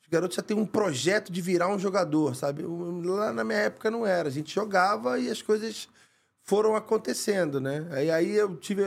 Os 0.00 0.08
garotos 0.08 0.36
já 0.36 0.42
têm 0.42 0.56
um 0.56 0.66
projeto 0.66 1.32
de 1.32 1.40
virar 1.40 1.68
um 1.68 1.78
jogador, 1.78 2.34
sabe? 2.34 2.64
Lá 2.64 3.32
na 3.32 3.44
minha 3.44 3.58
época 3.58 3.90
não 3.90 4.04
era. 4.04 4.28
A 4.28 4.32
gente 4.32 4.52
jogava 4.52 5.18
e 5.18 5.30
as 5.30 5.40
coisas 5.40 5.88
foram 6.44 6.74
acontecendo, 6.76 7.60
né? 7.60 7.86
Aí, 7.90 8.10
aí 8.10 8.32
eu 8.36 8.56
tive... 8.56 8.82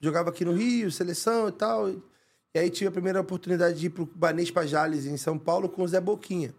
Jogava 0.00 0.28
aqui 0.28 0.44
no 0.44 0.52
Rio, 0.52 0.90
seleção 0.90 1.48
e 1.48 1.52
tal. 1.52 1.88
E 1.88 2.58
aí 2.58 2.68
tive 2.68 2.88
a 2.88 2.92
primeira 2.92 3.20
oportunidade 3.20 3.78
de 3.78 3.86
ir 3.86 3.90
pro 3.90 4.04
Banês 4.04 4.50
Pajales, 4.50 5.06
em 5.06 5.16
São 5.16 5.38
Paulo, 5.38 5.68
com 5.68 5.82
o 5.82 5.88
Zé 5.88 6.00
Boquinha. 6.00 6.54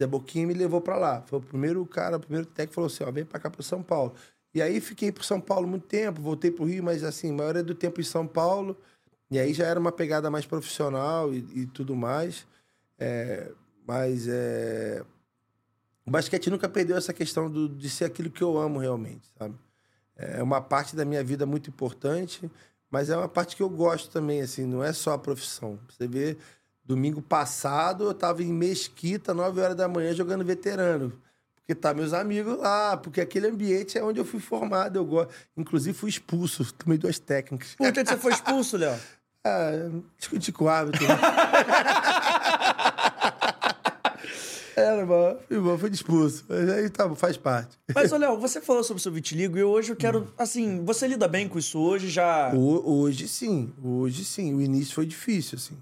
Zé 0.00 0.06
Boquinha 0.06 0.46
me 0.46 0.54
levou 0.54 0.80
pra 0.80 0.96
lá. 0.96 1.22
Foi 1.22 1.38
o 1.38 1.42
primeiro 1.42 1.86
cara, 1.86 2.16
o 2.16 2.20
primeiro 2.20 2.44
técnico 2.46 2.70
que 2.70 2.74
falou 2.74 2.88
assim, 2.88 3.04
ó, 3.04 3.10
vem 3.12 3.24
pra 3.24 3.38
cá 3.38 3.48
pro 3.48 3.62
São 3.62 3.82
Paulo. 3.82 4.14
E 4.52 4.60
aí 4.60 4.80
fiquei 4.80 5.12
pro 5.12 5.22
São 5.22 5.40
Paulo 5.40 5.68
muito 5.68 5.86
tempo, 5.86 6.20
voltei 6.20 6.50
pro 6.50 6.64
Rio, 6.64 6.82
mas 6.82 7.04
assim, 7.04 7.30
a 7.30 7.34
maioria 7.34 7.62
do 7.62 7.74
tempo 7.74 8.00
em 8.00 8.04
São 8.04 8.26
Paulo. 8.26 8.76
E 9.30 9.38
aí 9.38 9.54
já 9.54 9.66
era 9.66 9.78
uma 9.78 9.92
pegada 9.92 10.28
mais 10.28 10.44
profissional 10.44 11.32
e, 11.32 11.38
e 11.54 11.66
tudo 11.66 11.94
mais. 11.94 12.46
É, 12.98 13.52
mas 13.86 14.26
é, 14.28 15.04
o 16.04 16.10
basquete 16.10 16.50
nunca 16.50 16.68
perdeu 16.68 16.96
essa 16.96 17.12
questão 17.12 17.48
do- 17.48 17.68
de 17.68 17.88
ser 17.88 18.06
aquilo 18.06 18.28
que 18.30 18.42
eu 18.42 18.58
amo 18.58 18.80
realmente, 18.80 19.28
sabe? 19.38 19.54
É 20.38 20.42
uma 20.42 20.60
parte 20.60 20.94
da 20.94 21.04
minha 21.04 21.22
vida 21.22 21.44
muito 21.46 21.68
importante, 21.70 22.50
mas 22.90 23.10
é 23.10 23.16
uma 23.16 23.28
parte 23.28 23.56
que 23.56 23.62
eu 23.62 23.70
gosto 23.70 24.10
também, 24.10 24.40
assim, 24.40 24.64
não 24.64 24.82
é 24.82 24.92
só 24.92 25.14
a 25.14 25.18
profissão. 25.18 25.78
Você 25.88 26.06
vê, 26.06 26.36
domingo 26.84 27.22
passado 27.22 28.04
eu 28.04 28.14
tava 28.14 28.42
em 28.42 28.52
Mesquita, 28.52 29.32
9 29.34 29.60
horas 29.60 29.76
da 29.76 29.88
manhã, 29.88 30.12
jogando 30.12 30.44
veterano. 30.44 31.12
Porque 31.56 31.74
tá 31.74 31.94
meus 31.94 32.12
amigos 32.12 32.58
lá, 32.58 32.96
porque 32.96 33.20
aquele 33.20 33.46
ambiente 33.46 33.96
é 33.96 34.02
onde 34.02 34.18
eu 34.18 34.24
fui 34.24 34.40
formado, 34.40 34.96
eu 34.98 35.04
gosto. 35.04 35.32
Inclusive 35.56 35.96
fui 35.96 36.10
expulso, 36.10 36.72
tomei 36.74 36.98
duas 36.98 37.18
técnicas. 37.18 37.74
Por 37.76 37.92
que 37.92 38.04
que 38.04 38.10
você 38.10 38.16
foi 38.16 38.32
expulso, 38.32 38.76
Léo? 38.76 38.98
Ah, 39.44 39.72
discuti 40.16 40.52
com 40.52 40.66
o 40.66 40.68
árbitro. 40.68 41.04
Era, 44.76 45.00
irmão, 45.00 45.38
irmão, 45.50 45.78
foi 45.78 45.90
expulso. 45.90 46.44
Mas 46.48 46.68
aí 46.70 46.88
tá, 46.90 47.14
faz 47.14 47.36
parte. 47.36 47.78
Mas, 47.94 48.10
ô, 48.12 48.16
Léo, 48.18 48.38
você 48.38 48.60
falou 48.60 48.82
sobre 48.82 49.00
o 49.00 49.02
seu 49.02 49.12
vitiligo 49.12 49.58
e 49.58 49.62
hoje 49.62 49.92
eu 49.92 49.96
quero, 49.96 50.32
assim, 50.38 50.84
você 50.84 51.06
lida 51.06 51.28
bem 51.28 51.48
com 51.48 51.58
isso 51.58 51.78
hoje, 51.78 52.08
já... 52.08 52.52
Ho- 52.54 53.00
Hoje 53.02 53.28
sim, 53.28 53.72
hoje 53.82 54.24
sim. 54.24 54.54
O 54.54 54.60
início 54.62 54.94
foi 54.94 55.06
difícil, 55.06 55.56
assim. 55.56 55.76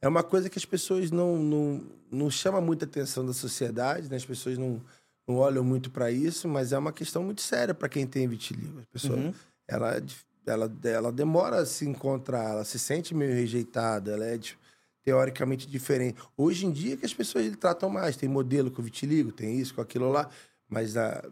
É 0.00 0.06
uma 0.08 0.22
coisa 0.22 0.48
que 0.48 0.58
as 0.58 0.64
pessoas 0.64 1.10
não, 1.10 1.36
não, 1.38 1.82
não 2.10 2.30
chamam 2.30 2.60
muita 2.62 2.84
atenção 2.84 3.24
da 3.26 3.32
sociedade, 3.32 4.08
né? 4.08 4.16
As 4.16 4.24
pessoas 4.24 4.56
não, 4.58 4.80
não 5.26 5.36
olham 5.36 5.64
muito 5.64 5.90
para 5.90 6.10
isso, 6.10 6.46
mas 6.48 6.72
é 6.72 6.78
uma 6.78 6.92
questão 6.92 7.22
muito 7.24 7.40
séria 7.42 7.74
para 7.74 7.88
quem 7.88 8.06
tem 8.06 8.28
vitiligo. 8.28 8.80
A 8.80 8.92
pessoa, 8.92 9.18
Uhum. 9.18 9.34
ela, 9.66 9.96
é 9.96 10.02
ela, 10.46 10.72
ela 10.84 11.10
demora 11.10 11.56
a 11.62 11.66
se 11.66 11.84
encontrar, 11.88 12.50
ela 12.50 12.64
se 12.64 12.78
sente 12.78 13.12
meio 13.12 13.32
rejeitada, 13.34 14.12
ela 14.12 14.24
é 14.26 14.38
de- 14.38 14.56
teoricamente 15.06 15.68
diferente. 15.68 16.20
Hoje 16.36 16.66
em 16.66 16.72
dia 16.72 16.96
que 16.96 17.06
as 17.06 17.14
pessoas 17.14 17.56
tratam 17.58 17.88
mais, 17.88 18.16
tem 18.16 18.28
modelo 18.28 18.72
com 18.72 18.82
vitiligo, 18.82 19.30
tem 19.30 19.56
isso, 19.56 19.72
com 19.72 19.80
aquilo 19.80 20.10
lá, 20.10 20.28
mas 20.68 20.96
a, 20.96 21.24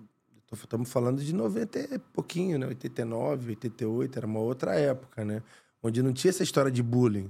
estamos 0.53 0.89
falando 0.89 1.21
de 1.21 1.35
90 1.35 1.81
e 1.81 1.99
pouquinho, 1.99 2.57
né? 2.57 2.69
89, 2.69 3.51
88, 3.51 4.17
era 4.17 4.27
uma 4.29 4.39
outra 4.39 4.77
época, 4.77 5.25
né? 5.25 5.43
Onde 5.83 6.05
não 6.05 6.13
tinha 6.13 6.31
essa 6.31 6.45
história 6.45 6.71
de 6.71 6.85
bullying. 6.85 7.29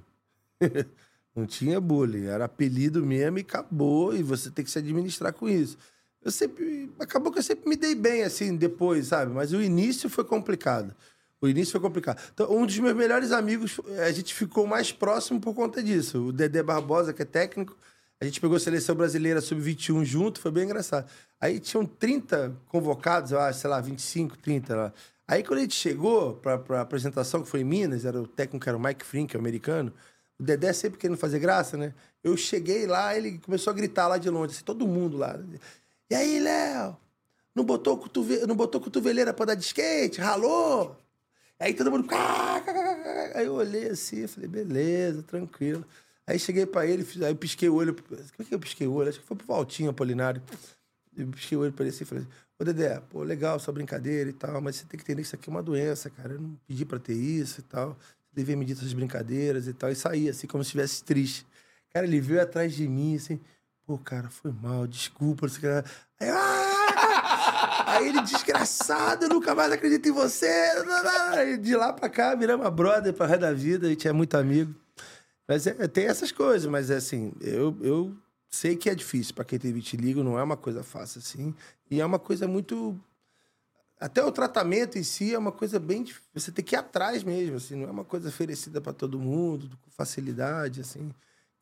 não 1.34 1.46
tinha 1.46 1.80
bullying, 1.80 2.26
era 2.26 2.44
apelido 2.44 3.04
mesmo 3.06 3.38
e 3.38 3.40
acabou, 3.40 4.14
e 4.14 4.22
você 4.22 4.50
tem 4.50 4.62
que 4.62 4.70
se 4.70 4.78
administrar 4.78 5.32
com 5.32 5.48
isso. 5.48 5.78
Eu 6.22 6.30
sempre. 6.30 6.92
Acabou 6.98 7.32
que 7.32 7.38
eu 7.38 7.42
sempre 7.42 7.66
me 7.66 7.76
dei 7.76 7.94
bem, 7.94 8.22
assim, 8.22 8.54
depois, 8.54 9.06
sabe? 9.06 9.32
Mas 9.32 9.54
o 9.54 9.62
início 9.62 10.10
foi 10.10 10.24
complicado. 10.24 10.94
O 11.40 11.48
início 11.48 11.72
foi 11.72 11.80
complicado. 11.80 12.20
Então, 12.32 12.50
um 12.56 12.64
dos 12.64 12.78
meus 12.78 12.94
melhores 12.94 13.32
amigos, 13.32 13.80
a 14.06 14.10
gente 14.12 14.32
ficou 14.34 14.66
mais 14.66 14.92
próximo 14.92 15.40
por 15.40 15.54
conta 15.54 15.82
disso. 15.82 16.28
O 16.28 16.32
Dedé 16.32 16.62
Barbosa, 16.62 17.12
que 17.12 17.22
é 17.22 17.24
técnico, 17.24 17.76
a 18.20 18.24
gente 18.24 18.40
pegou 18.40 18.56
a 18.56 18.60
seleção 18.60 18.94
brasileira 18.94 19.40
sub-21 19.40 20.04
junto, 20.04 20.40
foi 20.40 20.50
bem 20.50 20.64
engraçado. 20.64 21.10
Aí 21.40 21.60
tinham 21.60 21.84
30 21.84 22.56
convocados, 22.68 23.32
eu 23.32 23.40
acho, 23.40 23.60
sei 23.60 23.68
lá, 23.68 23.80
25, 23.80 24.38
30 24.38 24.76
lá. 24.76 24.92
Aí 25.26 25.42
quando 25.42 25.58
a 25.58 25.62
gente 25.62 25.74
chegou 25.74 26.34
pra, 26.34 26.58
pra 26.58 26.80
apresentação, 26.80 27.42
que 27.42 27.48
foi 27.48 27.60
em 27.60 27.64
Minas, 27.64 28.04
era 28.04 28.20
o 28.20 28.26
técnico 28.26 28.68
era 28.68 28.76
o 28.76 28.80
Mike 28.80 29.04
Frink, 29.04 29.36
americano, 29.36 29.92
o 30.38 30.42
Dedé 30.42 30.72
sempre 30.72 30.98
querendo 30.98 31.18
fazer 31.18 31.38
graça, 31.38 31.76
né? 31.76 31.94
Eu 32.22 32.36
cheguei 32.36 32.86
lá, 32.86 33.16
ele 33.16 33.38
começou 33.38 33.70
a 33.70 33.74
gritar 33.74 34.06
lá 34.06 34.18
de 34.18 34.30
longe, 34.30 34.54
assim, 34.54 34.64
todo 34.64 34.86
mundo 34.86 35.16
lá. 35.16 35.38
E 36.10 36.14
aí, 36.14 36.40
Léo? 36.40 36.96
não 37.54 37.64
botou, 37.64 37.96
cotove... 37.96 38.46
não 38.46 38.56
botou 38.56 38.80
cotoveleira 38.80 39.32
pra 39.32 39.46
dar 39.46 39.54
de 39.54 39.64
skate? 39.64 40.20
Ralou? 40.20 40.96
Aí 41.58 41.74
todo 41.74 41.90
mundo. 41.90 42.06
Aí 43.34 43.46
eu 43.46 43.54
olhei 43.54 43.88
assim, 43.88 44.26
falei, 44.26 44.48
beleza, 44.48 45.22
tranquilo. 45.22 45.84
Aí 46.26 46.38
cheguei 46.38 46.64
pra 46.66 46.86
ele, 46.86 47.06
aí 47.22 47.30
eu 47.32 47.36
pisquei 47.36 47.68
o 47.68 47.74
olho. 47.74 47.94
Como 47.94 48.20
é 48.40 48.44
que 48.44 48.54
eu 48.54 48.58
pisquei 48.58 48.86
o 48.86 48.92
olho? 48.92 49.08
Acho 49.08 49.20
que 49.20 49.26
foi 49.26 49.36
pro 49.36 49.46
Valtinho 49.46 49.90
Apolinário. 49.90 50.42
Eu 51.16 51.26
pisquei 51.28 51.56
o 51.56 51.60
olho 51.60 51.72
pra 51.72 51.84
ele 51.84 51.94
assim 51.94 52.04
e 52.04 52.06
falei: 52.06 52.26
Ô 52.58 52.64
Dedé, 52.64 53.00
pô, 53.10 53.22
legal 53.22 53.58
sua 53.60 53.74
brincadeira 53.74 54.30
e 54.30 54.32
tal, 54.32 54.60
mas 54.60 54.76
você 54.76 54.86
tem 54.86 54.98
que 54.98 55.04
entender 55.04 55.22
que 55.22 55.26
isso 55.26 55.36
aqui 55.36 55.48
é 55.48 55.52
uma 55.52 55.62
doença, 55.62 56.08
cara. 56.10 56.34
Eu 56.34 56.40
não 56.40 56.56
pedi 56.66 56.84
pra 56.84 56.98
ter 56.98 57.14
isso 57.14 57.60
e 57.60 57.64
tal. 57.64 57.90
Você 57.90 58.34
devia 58.34 58.56
medir 58.56 58.76
suas 58.76 58.92
brincadeiras 58.92 59.66
e 59.66 59.74
tal. 59.74 59.90
E 59.90 59.94
saí 59.94 60.28
assim, 60.28 60.46
como 60.46 60.64
se 60.64 60.68
estivesse 60.68 61.04
triste. 61.04 61.46
Cara, 61.92 62.06
ele 62.06 62.20
veio 62.20 62.40
atrás 62.42 62.74
de 62.74 62.88
mim 62.88 63.16
assim: 63.16 63.38
pô, 63.86 63.98
cara, 63.98 64.30
foi 64.30 64.50
mal, 64.50 64.86
desculpa. 64.86 65.46
Não 65.46 65.54
sei 65.54 65.58
o 65.58 65.82
que. 65.82 65.90
Aí, 66.20 66.30
"Ah!" 66.30 66.63
Aí 67.96 68.08
ele, 68.08 68.20
desgraçado, 68.22 69.28
nunca 69.28 69.54
mais 69.54 69.72
acredito 69.72 70.08
em 70.08 70.12
você. 70.12 70.46
Aí, 71.32 71.56
De 71.56 71.76
lá 71.76 71.92
pra 71.92 72.08
cá, 72.08 72.34
viramos 72.34 72.68
brother 72.70 73.12
pra 73.12 73.26
resto 73.26 73.40
da 73.42 73.52
vida, 73.52 73.86
a 73.86 73.90
gente 73.90 74.06
é 74.08 74.12
muito 74.12 74.36
amigo. 74.36 74.74
Mas 75.46 75.66
é, 75.66 75.72
tem 75.88 76.06
essas 76.06 76.32
coisas, 76.32 76.68
mas 76.70 76.90
é 76.90 76.96
assim, 76.96 77.32
eu, 77.40 77.76
eu 77.82 78.16
sei 78.48 78.76
que 78.76 78.88
é 78.88 78.94
difícil 78.94 79.34
pra 79.34 79.44
quem 79.44 79.58
tem 79.58 79.72
vitiligo, 79.72 80.22
não 80.24 80.38
é 80.38 80.42
uma 80.42 80.56
coisa 80.56 80.82
fácil 80.82 81.18
assim. 81.18 81.54
E 81.90 82.00
é 82.00 82.04
uma 82.06 82.18
coisa 82.18 82.48
muito. 82.48 82.98
Até 84.00 84.24
o 84.24 84.32
tratamento 84.32 84.98
em 84.98 85.02
si 85.04 85.32
é 85.34 85.38
uma 85.38 85.52
coisa 85.52 85.78
bem. 85.78 86.02
dif- 86.02 86.20
Você 86.34 86.50
tem 86.50 86.64
que 86.64 86.74
ir 86.74 86.78
atrás 86.78 87.22
mesmo, 87.22 87.56
assim, 87.56 87.76
não 87.76 87.88
é 87.88 87.90
uma 87.90 88.04
coisa 88.04 88.28
oferecida 88.28 88.80
pra 88.80 88.92
todo 88.92 89.18
mundo, 89.18 89.68
com 89.82 89.90
facilidade, 89.90 90.80
assim. 90.80 91.10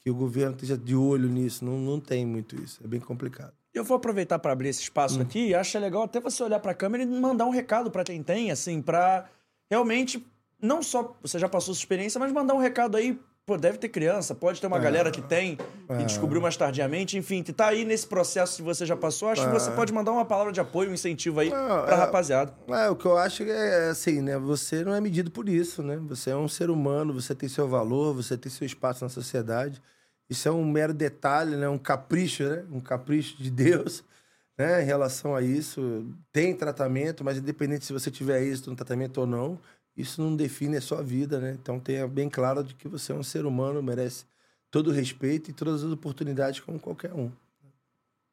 Que 0.00 0.10
o 0.10 0.14
governo 0.14 0.54
esteja 0.54 0.76
de 0.78 0.96
olho 0.96 1.28
nisso. 1.28 1.64
Não, 1.64 1.78
não 1.78 2.00
tem 2.00 2.24
muito 2.26 2.56
isso. 2.60 2.80
É 2.82 2.86
bem 2.88 3.00
complicado. 3.00 3.52
Eu 3.74 3.84
vou 3.84 3.96
aproveitar 3.96 4.38
para 4.38 4.52
abrir 4.52 4.68
esse 4.68 4.82
espaço 4.82 5.18
Hum. 5.18 5.22
aqui 5.22 5.48
e 5.48 5.54
acho 5.54 5.78
legal 5.78 6.02
até 6.02 6.20
você 6.20 6.42
olhar 6.42 6.60
para 6.60 6.72
a 6.72 6.74
câmera 6.74 7.02
e 7.02 7.06
mandar 7.06 7.46
um 7.46 7.50
recado 7.50 7.90
para 7.90 8.04
quem 8.04 8.22
tem, 8.22 8.50
assim, 8.50 8.82
para 8.82 9.24
realmente 9.70 10.24
não 10.60 10.82
só 10.82 11.16
você 11.22 11.38
já 11.38 11.48
passou 11.48 11.74
sua 11.74 11.80
experiência, 11.80 12.18
mas 12.20 12.30
mandar 12.32 12.54
um 12.54 12.58
recado 12.58 12.96
aí. 12.96 13.18
Pô, 13.44 13.56
deve 13.56 13.76
ter 13.76 13.88
criança, 13.88 14.36
pode 14.36 14.60
ter 14.60 14.68
uma 14.68 14.78
galera 14.78 15.10
que 15.10 15.20
tem 15.20 15.58
e 15.98 16.04
descobriu 16.04 16.40
mais 16.40 16.56
tardiamente, 16.56 17.18
enfim, 17.18 17.42
que 17.42 17.52
tá 17.52 17.66
aí 17.66 17.84
nesse 17.84 18.06
processo 18.06 18.58
que 18.58 18.62
você 18.62 18.86
já 18.86 18.96
passou, 18.96 19.30
acho 19.30 19.44
que 19.44 19.52
você 19.52 19.68
pode 19.72 19.92
mandar 19.92 20.12
uma 20.12 20.24
palavra 20.24 20.52
de 20.52 20.60
apoio, 20.60 20.90
um 20.90 20.94
incentivo 20.94 21.40
aí 21.40 21.50
Não, 21.50 21.84
pra 21.84 21.96
é- 21.96 21.98
rapaziada. 21.98 22.54
É, 22.68 22.88
o 22.88 22.94
que 22.94 23.04
eu 23.04 23.18
acho 23.18 23.42
é 23.42 23.88
assim, 23.90 24.22
né? 24.22 24.38
Você 24.38 24.84
não 24.84 24.94
é 24.94 25.00
medido 25.00 25.28
por 25.28 25.48
isso, 25.48 25.82
né? 25.82 25.96
Você 26.08 26.30
é 26.30 26.36
um 26.36 26.46
ser 26.46 26.70
humano, 26.70 27.12
você 27.12 27.34
tem 27.34 27.48
seu 27.48 27.66
valor, 27.66 28.14
você 28.14 28.38
tem 28.38 28.50
seu 28.50 28.64
espaço 28.64 29.02
na 29.02 29.08
sociedade. 29.08 29.82
Isso 30.28 30.48
é 30.48 30.50
um 30.52 30.64
mero 30.64 30.94
detalhe, 30.94 31.56
né? 31.56 31.68
Um 31.68 31.78
capricho, 31.78 32.44
né? 32.44 32.64
Um 32.70 32.80
capricho 32.80 33.42
de 33.42 33.50
Deus, 33.50 34.04
né? 34.56 34.82
Em 34.82 34.86
relação 34.86 35.34
a 35.34 35.42
isso. 35.42 36.06
Tem 36.32 36.54
tratamento, 36.54 37.24
mas 37.24 37.38
independente 37.38 37.84
se 37.84 37.92
você 37.92 38.10
tiver 38.10 38.42
êxito 38.42 38.70
no 38.70 38.76
tratamento 38.76 39.18
ou 39.18 39.26
não, 39.26 39.58
isso 39.96 40.22
não 40.22 40.34
define 40.34 40.76
a 40.76 40.80
sua 40.80 41.02
vida, 41.02 41.38
né? 41.38 41.56
Então 41.60 41.78
tenha 41.78 42.06
bem 42.06 42.28
claro 42.28 42.64
de 42.64 42.74
que 42.74 42.88
você 42.88 43.12
é 43.12 43.14
um 43.14 43.22
ser 43.22 43.44
humano, 43.44 43.82
merece 43.82 44.24
todo 44.70 44.88
o 44.88 44.92
respeito 44.92 45.50
e 45.50 45.52
todas 45.52 45.84
as 45.84 45.92
oportunidades 45.92 46.60
como 46.60 46.80
qualquer 46.80 47.12
um. 47.12 47.30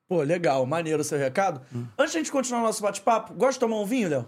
Pô, 0.08 0.24
legal, 0.24 0.66
maneiro 0.66 1.02
o 1.02 1.04
seu 1.04 1.20
recado. 1.20 1.62
Hum. 1.74 1.86
Antes 1.98 2.14
de 2.14 2.18
a 2.18 2.22
gente 2.22 2.32
continuar 2.32 2.62
o 2.62 2.64
nosso 2.64 2.82
bate-papo, 2.82 3.34
gosta 3.34 3.54
de 3.54 3.60
tomar 3.60 3.80
um 3.80 3.86
vinho, 3.86 4.10
Léo? 4.10 4.26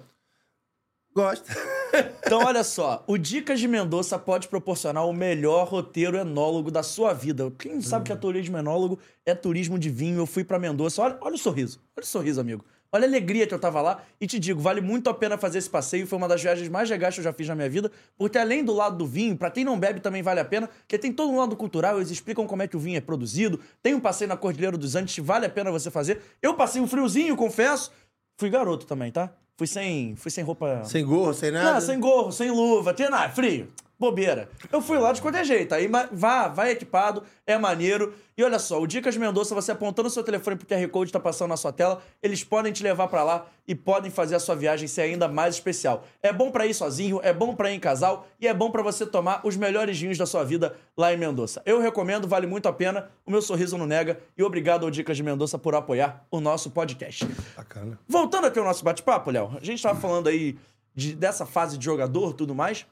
Gosto. 1.14 1.46
Então, 2.26 2.46
olha 2.46 2.64
só, 2.64 3.04
o 3.06 3.18
Dicas 3.18 3.60
de 3.60 3.68
Mendonça 3.68 4.18
pode 4.18 4.48
proporcionar 4.48 5.06
o 5.06 5.12
melhor 5.12 5.68
roteiro 5.68 6.16
enólogo 6.16 6.72
da 6.72 6.82
sua 6.82 7.12
vida. 7.12 7.52
Quem 7.60 7.82
sabe 7.82 8.06
que 8.06 8.14
é 8.14 8.16
turismo 8.16 8.58
enólogo 8.58 8.98
é 9.26 9.36
turismo 9.36 9.78
de 9.78 9.90
vinho. 9.90 10.20
Eu 10.20 10.26
fui 10.26 10.42
pra 10.46 10.58
Mendonça. 10.58 11.02
Olha, 11.02 11.18
olha 11.20 11.36
o 11.36 11.38
sorriso. 11.38 11.82
Olha 11.98 12.04
o 12.06 12.08
sorriso, 12.08 12.40
amigo. 12.40 12.64
Olha 12.94 13.06
a 13.06 13.08
alegria 13.08 13.46
que 13.46 13.54
eu 13.54 13.60
tava 13.60 13.82
lá. 13.82 14.02
E 14.22 14.26
te 14.26 14.40
digo, 14.40 14.62
vale 14.62 14.80
muito 14.80 15.10
a 15.10 15.14
pena 15.14 15.38
fazer 15.38 15.58
esse 15.58 15.70
passeio. 15.70 16.08
Foi 16.08 16.18
uma 16.18 16.30
das 16.30 16.42
viagens 16.42 16.70
mais 16.70 16.90
legais 16.90 17.14
que 17.14 17.20
eu 17.20 17.24
já 17.26 17.34
fiz 17.34 17.46
na 17.50 17.56
minha 17.56 17.70
vida. 17.70 17.92
Porque 18.18 18.38
além 18.38 18.64
do 18.64 18.74
lado 18.74 18.96
do 18.96 19.06
vinho, 19.06 19.36
pra 19.36 19.52
quem 19.52 19.66
não 19.66 19.78
bebe 19.78 20.00
também 20.00 20.24
vale 20.24 20.40
a 20.40 20.46
pena. 20.46 20.68
Porque 20.68 20.98
tem 20.98 21.12
todo 21.12 21.30
um 21.30 21.38
lado 21.38 21.58
cultural, 21.58 21.98
eles 21.98 22.10
explicam 22.10 22.48
como 22.48 22.62
é 22.62 22.68
que 22.70 22.78
o 22.78 22.80
vinho 22.80 22.98
é 22.98 23.02
produzido. 23.02 23.60
Tem 23.84 23.94
um 23.94 24.00
passeio 24.00 24.30
na 24.30 24.38
Cordilheira 24.38 24.78
dos 24.78 24.96
Andes, 24.96 25.14
que 25.14 25.22
vale 25.22 25.46
a 25.46 25.50
pena 25.50 25.72
você 25.72 25.92
fazer. 25.92 26.22
Eu 26.42 26.54
passei 26.54 26.82
um 26.82 26.88
friozinho, 26.88 27.36
confesso. 27.36 27.92
Fui 28.40 28.50
garoto 28.50 28.86
também, 28.86 29.12
tá? 29.12 29.34
Fui 29.62 29.68
sem, 29.68 30.16
fui 30.16 30.32
sem 30.32 30.44
roupa... 30.44 30.84
Sem 30.86 31.06
gorro, 31.06 31.36
sem 31.36 31.52
nada. 31.52 31.74
Não, 31.74 31.82
sem 31.82 32.00
gorro, 32.00 32.32
sem 32.32 32.50
luva, 32.50 32.96
tem 32.96 33.08
nada, 33.12 33.30
frio. 33.30 33.68
Bobeira. 34.02 34.50
Eu 34.72 34.82
fui 34.82 34.98
lá 34.98 35.14
de 35.14 35.22
qualquer 35.22 35.46
jeito. 35.46 35.76
Aí 35.76 35.88
vá, 36.12 36.48
vai 36.48 36.72
equipado, 36.72 37.22
é 37.46 37.56
maneiro. 37.56 38.16
E 38.36 38.44
olha 38.44 38.58
só, 38.58 38.82
o 38.82 38.88
Dicas 38.88 39.16
Mendonça, 39.16 39.54
você 39.54 39.72
apontando 39.72 40.08
o 40.08 40.12
seu 40.12 40.24
telefone 40.24 40.56
pro 40.56 40.66
QR 40.68 40.88
Code 40.90 41.12
tá 41.12 41.20
passando 41.20 41.50
na 41.50 41.58
sua 41.58 41.72
tela, 41.72 42.02
eles 42.24 42.44
podem 42.44 42.74
te 42.74 42.82
levar 42.82 43.08
pra 43.08 43.24
lá 43.24 43.46
e 43.68 43.76
podem 43.76 44.10
fazer 44.10 44.34
a 44.34 44.40
sua 44.40 44.56
viagem 44.56 44.88
ser 44.88 45.02
ainda 45.02 45.28
mais 45.28 45.54
especial. 45.54 46.04
É 46.24 46.34
bom 46.34 46.50
pra 46.50 46.66
ir 46.66 46.74
sozinho, 46.74 47.20
é 47.22 47.32
bom 47.32 47.54
pra 47.54 47.70
ir 47.70 47.76
em 47.76 47.80
casal 47.80 48.26
e 48.40 48.48
é 48.48 48.54
bom 48.54 48.72
pra 48.72 48.82
você 48.82 49.06
tomar 49.06 49.42
os 49.44 49.56
melhores 49.56 50.00
vinhos 50.00 50.18
da 50.18 50.26
sua 50.26 50.44
vida 50.44 50.76
lá 50.98 51.14
em 51.14 51.18
Mendonça. 51.18 51.62
Eu 51.64 51.80
recomendo, 51.80 52.28
vale 52.28 52.48
muito 52.48 52.68
a 52.68 52.74
pena. 52.74 53.10
O 53.24 53.30
meu 53.30 53.44
sorriso 53.44 53.78
não 53.78 53.86
nega 53.86 54.20
e 54.36 54.42
obrigado 54.42 54.84
ao 54.86 54.90
Dicas 54.90 55.16
de 55.16 55.22
Mendonça 55.22 55.60
por 55.60 55.76
apoiar 55.76 56.26
o 56.32 56.40
nosso 56.42 56.72
podcast. 56.72 57.24
Bacana. 57.56 58.00
Voltando 58.08 58.48
aqui 58.48 58.58
ao 58.58 58.66
nosso 58.66 58.84
bate-papo, 58.84 59.30
Léo, 59.30 59.52
a 59.62 59.64
gente 59.64 59.84
tava 59.84 60.00
falando 60.00 60.28
aí 60.30 60.58
de- 60.96 61.14
dessa 61.16 61.46
fase 61.46 61.78
de 61.78 61.86
jogador 61.86 62.32
e 62.32 62.34
tudo 62.34 62.56
mais. 62.56 62.88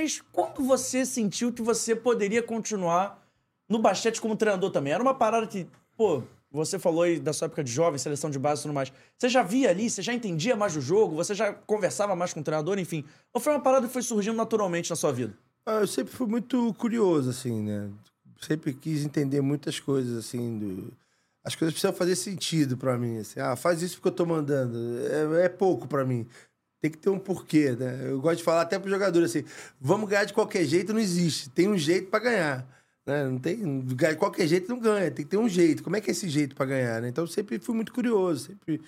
Mas 0.00 0.22
quando 0.32 0.64
você 0.64 1.04
sentiu 1.04 1.52
que 1.52 1.60
você 1.60 1.94
poderia 1.94 2.42
continuar 2.42 3.22
no 3.68 3.78
basquete 3.78 4.18
como 4.18 4.34
treinador 4.34 4.70
também? 4.70 4.94
Era 4.94 5.02
uma 5.02 5.12
parada 5.12 5.46
que, 5.46 5.66
pô, 5.94 6.22
você 6.50 6.78
falou 6.78 7.02
aí 7.02 7.20
da 7.20 7.34
sua 7.34 7.44
época 7.44 7.62
de 7.62 7.70
jovem, 7.70 7.98
seleção 7.98 8.30
de 8.30 8.38
base 8.38 8.60
e 8.60 8.62
tudo 8.62 8.72
mais. 8.72 8.90
Você 9.18 9.28
já 9.28 9.42
via 9.42 9.68
ali, 9.68 9.90
você 9.90 10.00
já 10.00 10.14
entendia 10.14 10.56
mais 10.56 10.72
do 10.72 10.80
jogo, 10.80 11.16
você 11.16 11.34
já 11.34 11.52
conversava 11.52 12.16
mais 12.16 12.32
com 12.32 12.40
o 12.40 12.42
treinador, 12.42 12.78
enfim. 12.78 13.04
Ou 13.34 13.42
foi 13.42 13.52
uma 13.52 13.60
parada 13.60 13.86
que 13.86 13.92
foi 13.92 14.00
surgindo 14.00 14.36
naturalmente 14.36 14.88
na 14.88 14.96
sua 14.96 15.12
vida? 15.12 15.34
Ah, 15.66 15.80
eu 15.80 15.86
sempre 15.86 16.14
fui 16.14 16.26
muito 16.26 16.72
curioso, 16.78 17.28
assim, 17.28 17.62
né? 17.62 17.90
Sempre 18.40 18.72
quis 18.72 19.04
entender 19.04 19.42
muitas 19.42 19.78
coisas, 19.78 20.16
assim, 20.16 20.58
do... 20.58 20.92
As 21.44 21.54
coisas 21.54 21.74
precisam 21.74 21.94
fazer 21.94 22.16
sentido 22.16 22.74
pra 22.74 22.96
mim, 22.96 23.18
assim. 23.18 23.38
Ah, 23.38 23.54
faz 23.54 23.82
isso 23.82 23.96
porque 23.96 24.08
eu 24.08 24.12
tô 24.12 24.24
mandando. 24.24 24.78
É, 25.36 25.44
é 25.44 25.48
pouco 25.50 25.86
pra 25.86 26.06
mim. 26.06 26.26
Tem 26.80 26.90
que 26.90 26.98
ter 26.98 27.10
um 27.10 27.18
porquê, 27.18 27.72
né? 27.72 28.10
Eu 28.10 28.20
gosto 28.20 28.38
de 28.38 28.44
falar 28.44 28.62
até 28.62 28.78
pro 28.78 28.90
jogador, 28.90 29.22
assim, 29.22 29.44
vamos 29.80 30.08
ganhar 30.08 30.24
de 30.24 30.32
qualquer 30.32 30.64
jeito, 30.64 30.92
não 30.92 31.00
existe. 31.00 31.50
Tem 31.50 31.68
um 31.68 31.76
jeito 31.76 32.08
pra 32.08 32.20
ganhar. 32.20 32.66
Né? 33.06 33.24
Não 33.24 33.38
tem... 33.38 33.80
De 33.80 34.16
qualquer 34.16 34.46
jeito 34.46 34.68
não 34.68 34.78
ganha, 34.78 35.10
tem 35.10 35.24
que 35.24 35.30
ter 35.30 35.36
um 35.36 35.48
jeito. 35.48 35.82
Como 35.82 35.96
é 35.96 36.00
que 36.00 36.10
é 36.10 36.12
esse 36.12 36.28
jeito 36.28 36.54
pra 36.54 36.64
ganhar, 36.66 37.02
né? 37.02 37.08
Então, 37.08 37.26
sempre 37.26 37.58
fui 37.58 37.74
muito 37.74 37.92
curioso, 37.92 38.46
sempre 38.46 38.80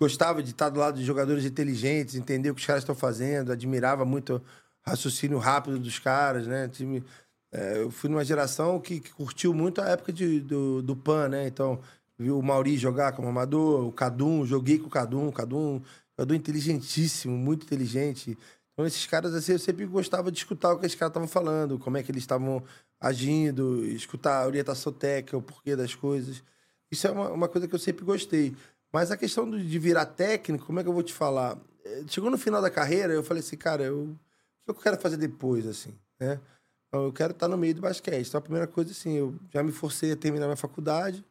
gostava 0.00 0.42
de 0.42 0.50
estar 0.50 0.68
do 0.68 0.80
lado 0.80 0.98
de 0.98 1.04
jogadores 1.04 1.44
inteligentes, 1.44 2.16
entender 2.16 2.50
o 2.50 2.54
que 2.56 2.60
os 2.60 2.66
caras 2.66 2.82
estão 2.82 2.94
fazendo, 2.94 3.52
admirava 3.52 4.04
muito 4.04 4.36
o 4.36 4.42
raciocínio 4.90 5.38
rápido 5.38 5.78
dos 5.78 6.00
caras, 6.00 6.46
né? 6.46 6.66
Time, 6.68 7.04
é, 7.52 7.82
eu 7.82 7.90
fui 7.90 8.10
numa 8.10 8.24
geração 8.24 8.80
que, 8.80 8.98
que 8.98 9.12
curtiu 9.12 9.54
muito 9.54 9.80
a 9.80 9.88
época 9.88 10.12
de, 10.12 10.40
do, 10.40 10.82
do 10.82 10.96
PAN, 10.96 11.28
né? 11.28 11.46
Então, 11.46 11.80
viu 12.18 12.38
o 12.38 12.42
Mauri 12.42 12.76
jogar 12.76 13.12
como 13.12 13.28
amador, 13.28 13.86
o 13.86 13.92
Cadum, 13.92 14.44
joguei 14.44 14.78
com 14.78 14.86
o 14.86 14.90
Cadum, 14.90 15.28
o 15.28 15.32
Cadum, 15.32 15.80
jogador 16.22 16.34
inteligentíssimo, 16.34 17.36
muito 17.36 17.64
inteligente. 17.64 18.38
Então, 18.72 18.86
esses 18.86 19.06
caras, 19.06 19.34
assim, 19.34 19.52
eu 19.52 19.58
sempre 19.58 19.84
gostava 19.86 20.30
de 20.30 20.38
escutar 20.38 20.72
o 20.72 20.78
que 20.78 20.86
esses 20.86 20.98
caras 20.98 21.10
estavam 21.10 21.28
falando, 21.28 21.78
como 21.78 21.96
é 21.96 22.02
que 22.02 22.10
eles 22.10 22.22
estavam 22.22 22.62
agindo, 23.00 23.84
escutar 23.86 24.42
a 24.42 24.46
orientação 24.46 24.92
técnica, 24.92 25.36
o 25.36 25.42
porquê 25.42 25.76
das 25.76 25.94
coisas. 25.94 26.42
Isso 26.90 27.06
é 27.06 27.10
uma, 27.10 27.30
uma 27.30 27.48
coisa 27.48 27.66
que 27.66 27.74
eu 27.74 27.78
sempre 27.78 28.04
gostei. 28.04 28.54
Mas 28.92 29.10
a 29.10 29.16
questão 29.16 29.50
de 29.50 29.78
virar 29.78 30.06
técnico, 30.06 30.66
como 30.66 30.80
é 30.80 30.82
que 30.82 30.88
eu 30.88 30.92
vou 30.92 31.02
te 31.02 31.12
falar? 31.12 31.58
Eh, 31.84 32.04
Chegou 32.08 32.30
no 32.30 32.38
final 32.38 32.62
da 32.62 32.70
carreira, 32.70 33.12
eu 33.12 33.22
falei 33.24 33.42
assim, 33.42 33.56
cara, 33.56 33.82
eu, 33.84 34.04
o 34.04 34.18
que 34.64 34.70
eu 34.70 34.74
quero 34.74 34.98
fazer 35.00 35.16
depois, 35.16 35.66
assim, 35.66 35.94
né? 36.20 36.40
Então, 36.88 37.06
Eu 37.06 37.12
quero 37.12 37.32
estar 37.32 37.48
no 37.48 37.56
meio 37.56 37.74
do 37.74 37.80
basquete. 37.80 38.28
Então, 38.28 38.38
a 38.38 38.42
primeira 38.42 38.66
coisa, 38.66 38.90
assim, 38.92 39.14
eu 39.14 39.34
já 39.52 39.62
me 39.62 39.72
forcei 39.72 40.12
a 40.12 40.16
terminar 40.16 40.46
minha 40.46 40.56
faculdade, 40.56 41.24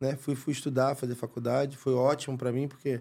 né? 0.00 0.16
Fui, 0.16 0.34
fui 0.34 0.52
estudar, 0.52 0.94
fazer 0.96 1.14
faculdade. 1.14 1.76
Foi 1.76 1.94
ótimo 1.94 2.36
para 2.36 2.52
mim, 2.52 2.68
porque 2.68 3.00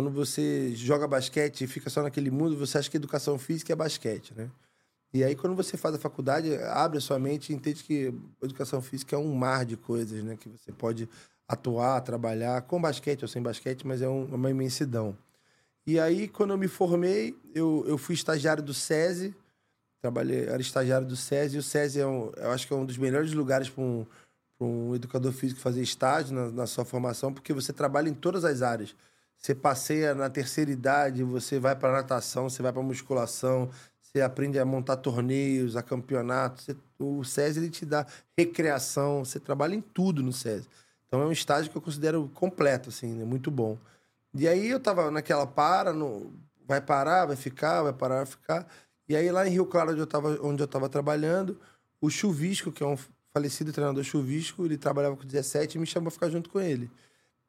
quando 0.00 0.10
você 0.10 0.74
joga 0.74 1.06
basquete 1.06 1.60
e 1.62 1.66
fica 1.66 1.90
só 1.90 2.02
naquele 2.02 2.30
mundo, 2.30 2.56
você 2.56 2.78
acha 2.78 2.90
que 2.90 2.96
educação 2.96 3.38
física 3.38 3.70
é 3.70 3.76
basquete, 3.76 4.32
né? 4.34 4.50
E 5.12 5.22
aí, 5.22 5.36
quando 5.36 5.54
você 5.54 5.76
faz 5.76 5.94
a 5.94 5.98
faculdade, 5.98 6.54
abre 6.56 6.96
a 6.96 7.00
sua 7.02 7.18
mente 7.18 7.52
e 7.52 7.54
entende 7.54 7.84
que 7.84 8.14
educação 8.42 8.80
física 8.80 9.14
é 9.14 9.18
um 9.18 9.34
mar 9.34 9.66
de 9.66 9.76
coisas, 9.76 10.24
né? 10.24 10.38
Que 10.40 10.48
você 10.48 10.72
pode 10.72 11.06
atuar, 11.46 12.00
trabalhar, 12.00 12.62
com 12.62 12.80
basquete 12.80 13.22
ou 13.22 13.28
sem 13.28 13.42
basquete, 13.42 13.86
mas 13.86 14.00
é 14.00 14.08
um- 14.08 14.24
uma 14.24 14.48
imensidão. 14.50 15.14
E 15.86 16.00
aí, 16.00 16.28
quando 16.28 16.52
eu 16.52 16.58
me 16.58 16.68
formei, 16.68 17.36
eu, 17.54 17.84
eu 17.86 17.98
fui 17.98 18.14
estagiário 18.14 18.62
do 18.62 18.72
SESI, 18.72 19.34
trabalhei, 20.00 20.44
era 20.46 20.62
estagiário 20.62 21.06
do 21.06 21.16
SESI, 21.16 21.56
e 21.56 21.58
o 21.58 21.62
SESI 21.62 22.00
é 22.00 22.06
um, 22.06 22.32
eu 22.38 22.52
acho 22.52 22.66
que 22.66 22.72
é 22.72 22.76
um 22.76 22.86
dos 22.86 22.96
melhores 22.96 23.32
lugares 23.34 23.68
para 23.68 23.82
um, 23.82 24.06
um 24.58 24.94
educador 24.94 25.32
físico 25.32 25.60
fazer 25.60 25.82
estágio 25.82 26.34
na, 26.34 26.50
na 26.50 26.66
sua 26.66 26.86
formação, 26.86 27.34
porque 27.34 27.52
você 27.52 27.70
trabalha 27.72 28.08
em 28.08 28.14
todas 28.14 28.46
as 28.46 28.62
áreas. 28.62 28.94
Você 29.40 29.54
passeia 29.54 30.14
na 30.14 30.28
terceira 30.28 30.70
idade, 30.70 31.24
você 31.24 31.58
vai 31.58 31.74
para 31.74 31.90
natação, 31.90 32.50
você 32.50 32.62
vai 32.62 32.70
para 32.70 32.82
musculação, 32.82 33.70
você 34.02 34.20
aprende 34.20 34.58
a 34.58 34.66
montar 34.66 34.98
torneios, 34.98 35.76
a 35.76 35.82
campeonatos. 35.82 36.68
O 36.98 37.24
SESI 37.24 37.58
ele 37.58 37.70
te 37.70 37.86
dá 37.86 38.06
recreação, 38.36 39.24
você 39.24 39.40
trabalha 39.40 39.74
em 39.74 39.80
tudo 39.80 40.22
no 40.22 40.30
SESI. 40.30 40.68
Então 41.06 41.22
é 41.22 41.24
um 41.24 41.32
estágio 41.32 41.70
que 41.70 41.76
eu 41.76 41.80
considero 41.80 42.30
completo, 42.34 42.90
assim, 42.90 43.14
né? 43.14 43.24
muito 43.24 43.50
bom. 43.50 43.78
E 44.34 44.46
aí 44.46 44.68
eu 44.68 44.78
tava 44.78 45.10
naquela 45.10 45.46
para, 45.46 45.94
no, 45.94 46.30
vai 46.68 46.82
parar, 46.82 47.24
vai 47.24 47.36
ficar, 47.36 47.82
vai 47.82 47.94
parar, 47.94 48.16
vai 48.16 48.26
ficar. 48.26 48.66
E 49.08 49.16
aí 49.16 49.32
lá 49.32 49.48
em 49.48 49.50
Rio 49.52 49.64
Claro, 49.64 49.92
onde 49.92 50.00
eu 50.00 50.06
tava, 50.06 50.38
onde 50.42 50.62
eu 50.62 50.68
tava 50.68 50.88
trabalhando, 50.88 51.58
o 51.98 52.10
Chuvisco, 52.10 52.70
que 52.70 52.82
é 52.82 52.86
um 52.86 52.98
falecido 53.32 53.72
treinador 53.72 54.04
Chuvisco, 54.04 54.66
ele 54.66 54.76
trabalhava 54.76 55.16
com 55.16 55.24
17 55.24 55.78
e 55.78 55.80
me 55.80 55.86
chamou 55.86 56.10
pra 56.10 56.12
ficar 56.12 56.28
junto 56.28 56.50
com 56.50 56.60
ele. 56.60 56.90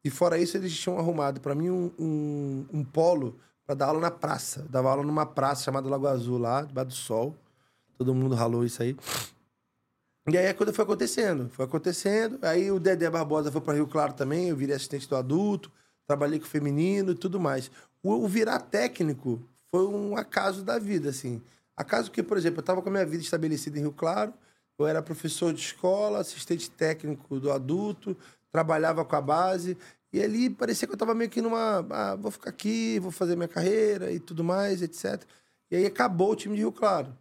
E 0.04 0.10
fora 0.10 0.38
isso, 0.38 0.58
eles 0.58 0.78
tinham 0.78 0.98
arrumado 0.98 1.40
para 1.40 1.54
mim 1.54 1.70
um, 1.70 1.92
um, 2.00 2.66
um 2.74 2.84
polo 2.84 3.40
para 3.66 3.76
dar 3.76 3.88
aula 3.88 4.00
na 4.00 4.12
praça. 4.12 4.66
Dava 4.70 4.90
aula 4.90 5.04
numa 5.04 5.26
praça 5.26 5.64
chamada 5.64 5.88
Lago 5.88 6.08
Azul, 6.08 6.38
lá, 6.38 6.64
debaixo 6.64 6.90
do 6.90 6.96
sol. 6.96 7.36
Todo 7.98 8.16
mundo 8.16 8.36
ralou 8.36 8.66
isso 8.66 8.82
aí. 8.82 8.96
E 10.28 10.38
aí 10.38 10.48
a 10.48 10.54
coisa 10.54 10.72
foi 10.72 10.84
acontecendo, 10.84 11.50
foi 11.50 11.66
acontecendo. 11.66 12.40
Aí 12.42 12.72
o 12.72 12.80
Dedé 12.80 13.10
Barbosa 13.10 13.52
foi 13.52 13.62
para 13.62 13.74
Rio 13.74 13.88
Claro 13.88 14.14
também, 14.14 14.50
eu 14.50 14.56
virei 14.56 14.76
assistente 14.76 15.08
do 15.08 15.16
adulto, 15.16 15.72
trabalhei 16.08 16.40
com 16.40 16.46
o 16.46 16.50
feminino 16.50 17.12
e 17.12 17.16
tudo 17.16 17.40
mais. 17.40 17.72
O, 18.04 18.14
o 18.14 18.28
virar 18.28 18.60
técnico 18.60 19.42
foi 19.70 19.86
um 19.88 20.16
acaso 20.16 20.64
da 20.64 20.78
vida, 20.78 21.10
assim. 21.10 21.42
Acaso 21.76 22.12
que, 22.12 22.22
por 22.22 22.38
exemplo, 22.38 22.60
eu 22.60 22.62
estava 22.62 22.82
com 22.82 22.90
a 22.90 22.92
minha 22.92 23.06
vida 23.06 23.24
estabelecida 23.24 23.78
em 23.78 23.82
Rio 23.82 23.94
Claro, 23.94 24.34
eu 24.78 24.86
era 24.86 25.02
professor 25.02 25.54
de 25.54 25.60
escola, 25.60 26.20
assistente 26.20 26.70
técnico 26.70 27.40
do 27.40 27.52
adulto, 27.52 28.16
trabalhava 28.52 29.06
com 29.06 29.16
a 29.16 29.22
base, 29.22 29.78
e 30.14 30.22
ali 30.22 30.50
parecia 30.50 30.88
que 30.88 30.92
eu 30.92 30.96
estava 30.96 31.16
meio 31.16 31.30
que 31.30 31.42
numa. 31.42 31.86
Ah, 31.90 32.16
vou 32.16 32.32
ficar 32.32 32.50
aqui, 32.50 33.00
vou 33.00 33.12
fazer 33.12 33.36
minha 33.36 33.48
carreira 33.48 34.12
e 34.12 34.20
tudo 34.20 34.44
mais, 34.44 34.82
etc. 34.82 35.24
E 35.70 35.76
aí 35.78 35.86
acabou 35.86 36.32
o 36.32 36.36
time 36.36 36.56
de 36.56 36.62
Rio 36.62 36.72
Claro. 36.72 37.16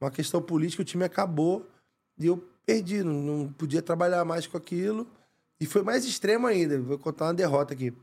Uma 0.00 0.10
questão 0.10 0.42
política, 0.42 0.82
o 0.82 0.84
time 0.84 1.04
acabou 1.04 1.64
e 2.18 2.26
eu 2.26 2.42
perdi, 2.66 3.04
não, 3.04 3.12
não 3.14 3.52
podia 3.52 3.80
trabalhar 3.80 4.24
mais 4.24 4.46
com 4.46 4.56
aquilo. 4.56 5.06
E 5.60 5.66
foi 5.66 5.82
mais 5.82 6.04
extremo 6.04 6.48
ainda, 6.48 6.80
vou 6.80 6.98
contar 6.98 7.26
uma 7.26 7.34
derrota 7.34 7.72
aqui. 7.72 7.94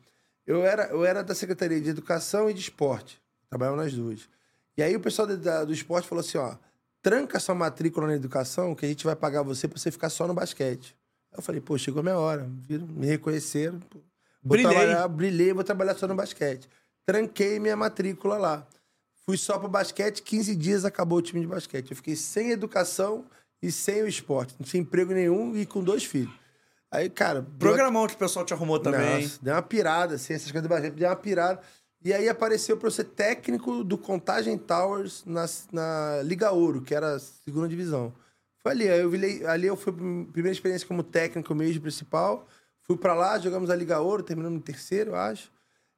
Eu 0.48 0.64
era, 0.66 0.86
eu 0.88 1.04
era 1.04 1.22
da 1.22 1.36
Secretaria 1.36 1.82
de 1.82 1.90
Educação 1.90 2.50
e 2.50 2.54
de 2.54 2.62
Esporte, 2.62 3.22
trabalhava 3.50 3.76
nas 3.76 3.94
duas. 3.94 4.30
E 4.78 4.82
aí 4.82 4.96
o 4.96 5.00
pessoal 5.02 5.28
da, 5.28 5.66
do 5.66 5.74
esporte 5.74 6.08
falou 6.08 6.22
assim: 6.22 6.38
ó, 6.38 6.56
tranca 7.02 7.38
sua 7.38 7.54
matrícula 7.54 8.08
na 8.08 8.16
educação 8.16 8.74
que 8.74 8.86
a 8.86 8.90
gente 8.90 9.04
vai 9.04 9.14
pagar 9.14 9.44
você 9.44 9.68
para 9.68 9.78
você 9.78 9.92
ficar 9.92 10.10
só 10.10 10.26
no 10.26 10.34
basquete. 10.34 10.96
Eu 11.36 11.42
falei, 11.42 11.62
pô, 11.62 11.78
chegou 11.78 12.00
a 12.00 12.04
minha 12.04 12.18
hora. 12.18 12.50
Viram, 12.68 12.88
me 12.88 13.06
reconheceram. 13.06 13.80
Vou 14.42 14.58
Brilhei. 14.58 14.72
trabalhar, 14.72 15.08
brilhei, 15.08 15.54
vou 15.54 15.64
trabalhar 15.64 15.96
só 15.96 16.08
no 16.08 16.16
basquete. 16.16 16.68
Tranquei 17.06 17.60
minha 17.60 17.76
matrícula 17.76 18.38
lá. 18.38 18.68
Fui 19.26 19.38
só 19.38 19.60
pro 19.60 19.68
basquete, 19.68 20.24
15 20.24 20.56
dias 20.56 20.86
acabou 20.86 21.20
o 21.20 21.22
time 21.22 21.42
de 21.42 21.48
basquete. 21.48 21.92
Eu 21.92 21.96
fiquei 21.98 22.16
sem 22.16 22.52
educação 22.52 23.26
e 23.62 23.72
sem 23.72 24.02
o 24.02 24.08
esporte. 24.08 24.56
Não 24.60 24.66
tinha 24.66 24.82
emprego 24.82 25.14
nenhum 25.14 25.56
e 25.56 25.66
com 25.66 25.84
dois 25.84 26.04
filhos. 26.04 26.34
Aí, 26.92 27.10
cara. 27.10 27.42
deu- 27.42 27.52
Programão 27.60 28.08
que 28.08 28.16
o 28.16 28.18
pessoal 28.18 28.44
te 28.44 28.54
arrumou 28.54 28.80
também. 28.80 29.22
Nossa, 29.24 29.38
deu 29.42 29.54
uma 29.54 29.62
pirada, 29.62 30.16
assim, 30.16 30.34
essas 30.34 30.52
coisas 30.52 30.64
do 30.68 30.70
basquete, 30.70 30.94
deu 30.96 31.08
uma 31.10 31.16
pirada. 31.16 31.62
E 32.04 32.12
aí 32.14 32.28
apareceu 32.30 32.78
pra 32.78 32.88
eu 32.88 32.92
ser 32.92 33.04
técnico 33.04 33.84
do 33.84 33.98
Contagem 33.98 34.58
Towers 34.58 35.24
na, 35.26 35.46
na 35.72 36.22
Liga 36.24 36.50
Ouro, 36.52 36.82
que 36.82 36.96
era 36.96 37.16
a 37.16 37.20
segunda 37.20 37.68
divisão. 37.68 38.12
Foi 38.62 38.72
ali, 38.72 38.86
eu 38.86 39.10
virei, 39.10 39.46
ali 39.46 39.68
eu 39.68 39.78
fui 39.78 39.94
primeira 39.94 40.52
experiência 40.52 40.88
como 40.88 41.04
técnico 41.04 41.56
mesmo 41.56 41.82
principal. 41.82 42.48
Fui 42.82 42.98
pra 42.98 43.14
lá, 43.14 43.40
jogamos 43.40 43.70
a 43.70 43.76
Liga 43.76 44.00
Ouro, 44.00 44.24
terminamos 44.24 44.58
em 44.58 44.62
terceiro, 44.62 45.16
acho. 45.16 45.52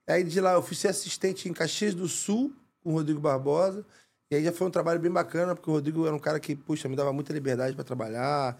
Aí 0.07 0.23
de 0.23 0.39
lá 0.39 0.53
eu 0.53 0.61
fui 0.61 0.75
ser 0.75 0.89
assistente 0.89 1.47
em 1.47 1.53
Caxias 1.53 1.95
do 1.95 2.07
Sul, 2.07 2.53
com 2.83 2.91
o 2.91 2.93
Rodrigo 2.93 3.19
Barbosa. 3.19 3.85
E 4.29 4.35
aí 4.35 4.43
já 4.43 4.51
foi 4.51 4.67
um 4.67 4.71
trabalho 4.71 4.99
bem 4.99 5.11
bacana, 5.11 5.55
porque 5.55 5.69
o 5.69 5.73
Rodrigo 5.73 6.05
era 6.05 6.15
um 6.15 6.19
cara 6.19 6.39
que, 6.39 6.55
puxa, 6.55 6.87
me 6.87 6.95
dava 6.95 7.11
muita 7.11 7.33
liberdade 7.33 7.75
pra 7.75 7.83
trabalhar. 7.83 8.57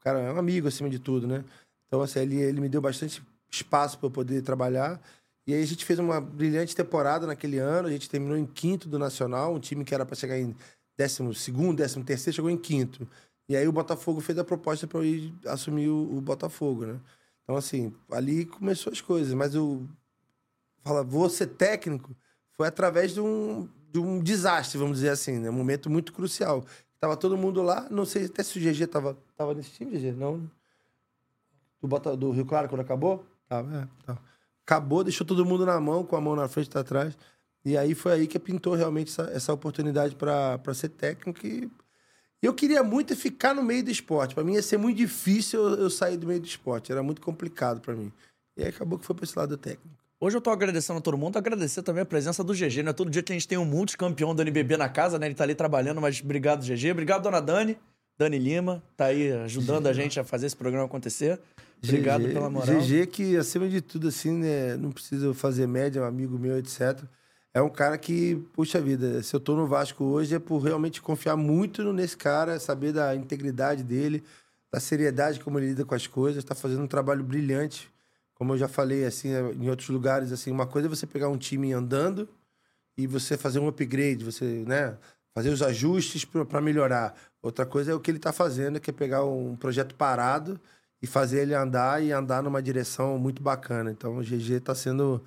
O 0.00 0.02
cara 0.02 0.20
é 0.20 0.32
um 0.32 0.38
amigo 0.38 0.66
acima 0.66 0.88
de 0.88 0.98
tudo, 0.98 1.26
né? 1.26 1.44
Então, 1.86 2.02
assim, 2.02 2.20
ele, 2.20 2.36
ele 2.40 2.60
me 2.60 2.68
deu 2.68 2.80
bastante 2.80 3.22
espaço 3.50 3.98
para 3.98 4.06
eu 4.06 4.10
poder 4.10 4.42
trabalhar. 4.42 5.00
E 5.46 5.54
aí 5.54 5.62
a 5.62 5.66
gente 5.66 5.84
fez 5.84 5.98
uma 5.98 6.20
brilhante 6.20 6.74
temporada 6.74 7.26
naquele 7.26 7.58
ano. 7.58 7.88
A 7.88 7.90
gente 7.90 8.08
terminou 8.08 8.36
em 8.36 8.46
quinto 8.46 8.88
do 8.88 8.98
Nacional, 8.98 9.54
um 9.54 9.60
time 9.60 9.84
que 9.84 9.94
era 9.94 10.06
para 10.06 10.16
chegar 10.16 10.38
em 10.38 10.56
décimo 10.96 11.34
segundo, 11.34 11.78
décimo 11.78 12.04
terceiro, 12.04 12.36
chegou 12.36 12.50
em 12.50 12.56
quinto. 12.56 13.08
E 13.52 13.56
aí 13.56 13.68
o 13.68 13.72
Botafogo 13.72 14.22
fez 14.22 14.38
a 14.38 14.44
proposta 14.44 14.86
para 14.86 15.00
eu 15.00 15.04
ir 15.04 15.34
assumir 15.44 15.88
o, 15.88 16.16
o 16.16 16.22
Botafogo, 16.22 16.86
né? 16.86 16.98
Então, 17.42 17.54
assim, 17.54 17.92
ali 18.10 18.46
começou 18.46 18.90
as 18.90 19.02
coisas. 19.02 19.34
Mas 19.34 19.54
o... 19.54 19.82
Fala, 20.82 21.04
vou 21.04 21.28
ser 21.28 21.48
técnico 21.48 22.16
foi 22.52 22.66
através 22.66 23.12
de 23.12 23.20
um, 23.20 23.68
de 23.90 23.98
um 23.98 24.20
desastre, 24.20 24.78
vamos 24.78 24.96
dizer 24.96 25.10
assim, 25.10 25.38
né? 25.38 25.50
Um 25.50 25.52
momento 25.52 25.90
muito 25.90 26.14
crucial. 26.14 26.64
Tava 26.98 27.14
todo 27.14 27.36
mundo 27.36 27.60
lá, 27.60 27.86
não 27.90 28.06
sei 28.06 28.24
até 28.24 28.42
se 28.42 28.58
o 28.58 28.62
GG 28.62 28.86
tava, 28.86 29.18
tava 29.36 29.52
nesse 29.52 29.72
time, 29.72 29.98
GG, 29.98 30.12
não? 30.12 30.50
Do, 31.80 31.88
Bota, 31.88 32.16
do 32.16 32.30
Rio 32.30 32.46
Claro, 32.46 32.70
quando 32.70 32.80
acabou? 32.80 33.22
Tava, 33.46 33.82
é. 33.82 33.88
Tava. 34.06 34.22
Acabou, 34.64 35.04
deixou 35.04 35.26
todo 35.26 35.44
mundo 35.44 35.66
na 35.66 35.78
mão, 35.78 36.04
com 36.04 36.16
a 36.16 36.20
mão 36.22 36.34
na 36.34 36.48
frente 36.48 36.74
e 36.74 36.78
atrás. 36.78 37.18
E 37.66 37.76
aí 37.76 37.94
foi 37.94 38.12
aí 38.12 38.26
que 38.26 38.38
pintou 38.38 38.74
realmente 38.74 39.10
essa, 39.10 39.30
essa 39.30 39.52
oportunidade 39.52 40.14
para 40.16 40.72
ser 40.72 40.88
técnico. 40.88 41.46
E 41.46 41.70
eu 42.42 42.52
queria 42.52 42.82
muito 42.82 43.14
ficar 43.14 43.54
no 43.54 43.62
meio 43.62 43.84
do 43.84 43.90
esporte. 43.90 44.34
Para 44.34 44.42
mim 44.42 44.54
ia 44.54 44.62
ser 44.62 44.76
muito 44.76 44.96
difícil 44.96 45.60
eu, 45.60 45.74
eu 45.76 45.90
sair 45.90 46.16
do 46.16 46.26
meio 46.26 46.40
do 46.40 46.46
esporte. 46.46 46.90
Era 46.90 47.02
muito 47.02 47.20
complicado 47.20 47.80
para 47.80 47.94
mim. 47.94 48.12
E 48.56 48.62
aí 48.62 48.68
acabou 48.68 48.98
que 48.98 49.06
foi 49.06 49.14
para 49.14 49.24
esse 49.24 49.38
lado 49.38 49.56
técnico. 49.56 50.02
Hoje 50.20 50.36
eu 50.36 50.40
tô 50.40 50.50
agradecendo 50.50 50.98
a 50.98 51.02
todo 51.02 51.18
mundo, 51.18 51.36
agradecer 51.36 51.82
também 51.82 52.02
a 52.02 52.06
presença 52.06 52.44
do 52.44 52.52
GG, 52.52 52.84
né? 52.84 52.92
Todo 52.92 53.10
dia 53.10 53.22
que 53.22 53.32
a 53.32 53.34
gente 53.34 53.48
tem 53.48 53.58
um 53.58 53.64
multicampeão 53.64 54.32
do 54.32 54.42
NBB 54.42 54.76
na 54.76 54.88
casa, 54.88 55.18
né? 55.18 55.26
Ele 55.26 55.34
tá 55.34 55.42
ali 55.42 55.54
trabalhando, 55.54 56.00
mas 56.00 56.20
obrigado, 56.22 56.64
GG. 56.64 56.92
Obrigado, 56.92 57.24
dona 57.24 57.40
Dani. 57.40 57.76
Dani 58.16 58.38
Lima, 58.38 58.82
tá 58.96 59.06
aí 59.06 59.32
ajudando 59.32 59.88
a 59.88 59.92
gente 59.92 60.20
a 60.20 60.24
fazer 60.24 60.46
esse 60.46 60.56
programa 60.56 60.84
acontecer. 60.84 61.40
Obrigado 61.82 62.22
GG, 62.22 62.32
pela 62.32 62.48
moral. 62.48 62.80
GG 62.80 63.06
que, 63.08 63.36
acima 63.36 63.68
de 63.68 63.80
tudo, 63.80 64.08
assim, 64.08 64.32
né? 64.32 64.76
Não 64.76 64.92
precisa 64.92 65.34
fazer 65.34 65.66
média, 65.66 65.98
é 65.98 66.02
um 66.02 66.06
amigo 66.06 66.38
meu, 66.38 66.56
etc. 66.56 67.02
É 67.54 67.60
um 67.60 67.68
cara 67.68 67.98
que, 67.98 68.36
puxa 68.54 68.80
vida, 68.80 69.22
se 69.22 69.36
eu 69.36 69.40
tô 69.40 69.54
no 69.54 69.66
Vasco 69.66 70.04
hoje 70.04 70.34
é 70.34 70.38
por 70.38 70.58
realmente 70.58 71.02
confiar 71.02 71.36
muito 71.36 71.92
nesse 71.92 72.16
cara, 72.16 72.58
saber 72.58 72.92
da 72.92 73.14
integridade 73.14 73.82
dele, 73.82 74.24
da 74.72 74.80
seriedade 74.80 75.38
como 75.38 75.58
ele 75.58 75.68
lida 75.68 75.84
com 75.84 75.94
as 75.94 76.06
coisas, 76.06 76.42
tá 76.44 76.54
fazendo 76.54 76.82
um 76.82 76.86
trabalho 76.86 77.22
brilhante. 77.22 77.92
Como 78.34 78.54
eu 78.54 78.58
já 78.58 78.68
falei, 78.68 79.04
assim, 79.04 79.28
em 79.60 79.68
outros 79.68 79.90
lugares, 79.90 80.32
assim, 80.32 80.50
uma 80.50 80.66
coisa 80.66 80.88
é 80.88 80.90
você 80.90 81.06
pegar 81.06 81.28
um 81.28 81.36
time 81.36 81.72
andando 81.74 82.26
e 82.96 83.06
você 83.06 83.36
fazer 83.36 83.58
um 83.58 83.68
upgrade, 83.68 84.24
você, 84.24 84.64
né? 84.66 84.96
Fazer 85.34 85.50
os 85.50 85.62
ajustes 85.62 86.24
para 86.24 86.60
melhorar. 86.60 87.14
Outra 87.42 87.66
coisa 87.66 87.92
é 87.92 87.94
o 87.94 88.00
que 88.00 88.10
ele 88.10 88.18
está 88.18 88.32
fazendo, 88.32 88.80
que 88.80 88.90
é 88.90 88.92
pegar 88.92 89.24
um 89.24 89.56
projeto 89.56 89.94
parado 89.94 90.60
e 91.02 91.06
fazer 91.06 91.42
ele 91.42 91.54
andar 91.54 92.02
e 92.02 92.12
andar 92.12 92.42
numa 92.42 92.62
direção 92.62 93.18
muito 93.18 93.42
bacana. 93.42 93.90
Então, 93.90 94.18
o 94.18 94.22
GG 94.22 94.54
está 94.54 94.74
sendo 94.74 95.22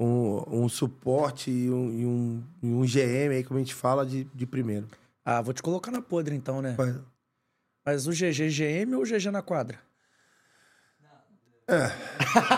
um, 0.00 0.64
um 0.64 0.68
suporte 0.68 1.50
e 1.50 1.70
um, 1.70 1.92
e 1.92 2.06
um, 2.06 2.42
e 2.62 2.66
um 2.68 2.82
GM, 2.86 3.34
aí, 3.34 3.44
como 3.44 3.58
a 3.58 3.62
gente 3.62 3.74
fala, 3.74 4.06
de, 4.06 4.24
de 4.34 4.46
primeiro. 4.46 4.88
Ah, 5.24 5.42
vou 5.42 5.52
te 5.52 5.62
colocar 5.62 5.90
na 5.90 6.00
podre 6.00 6.34
então, 6.34 6.62
né? 6.62 6.74
Mas, 6.78 6.96
Mas 7.84 8.06
o 8.06 8.12
GG 8.12 8.48
GM 8.48 8.94
ou 8.96 9.02
o 9.02 9.06
GG 9.06 9.30
na 9.30 9.42
quadra? 9.42 9.78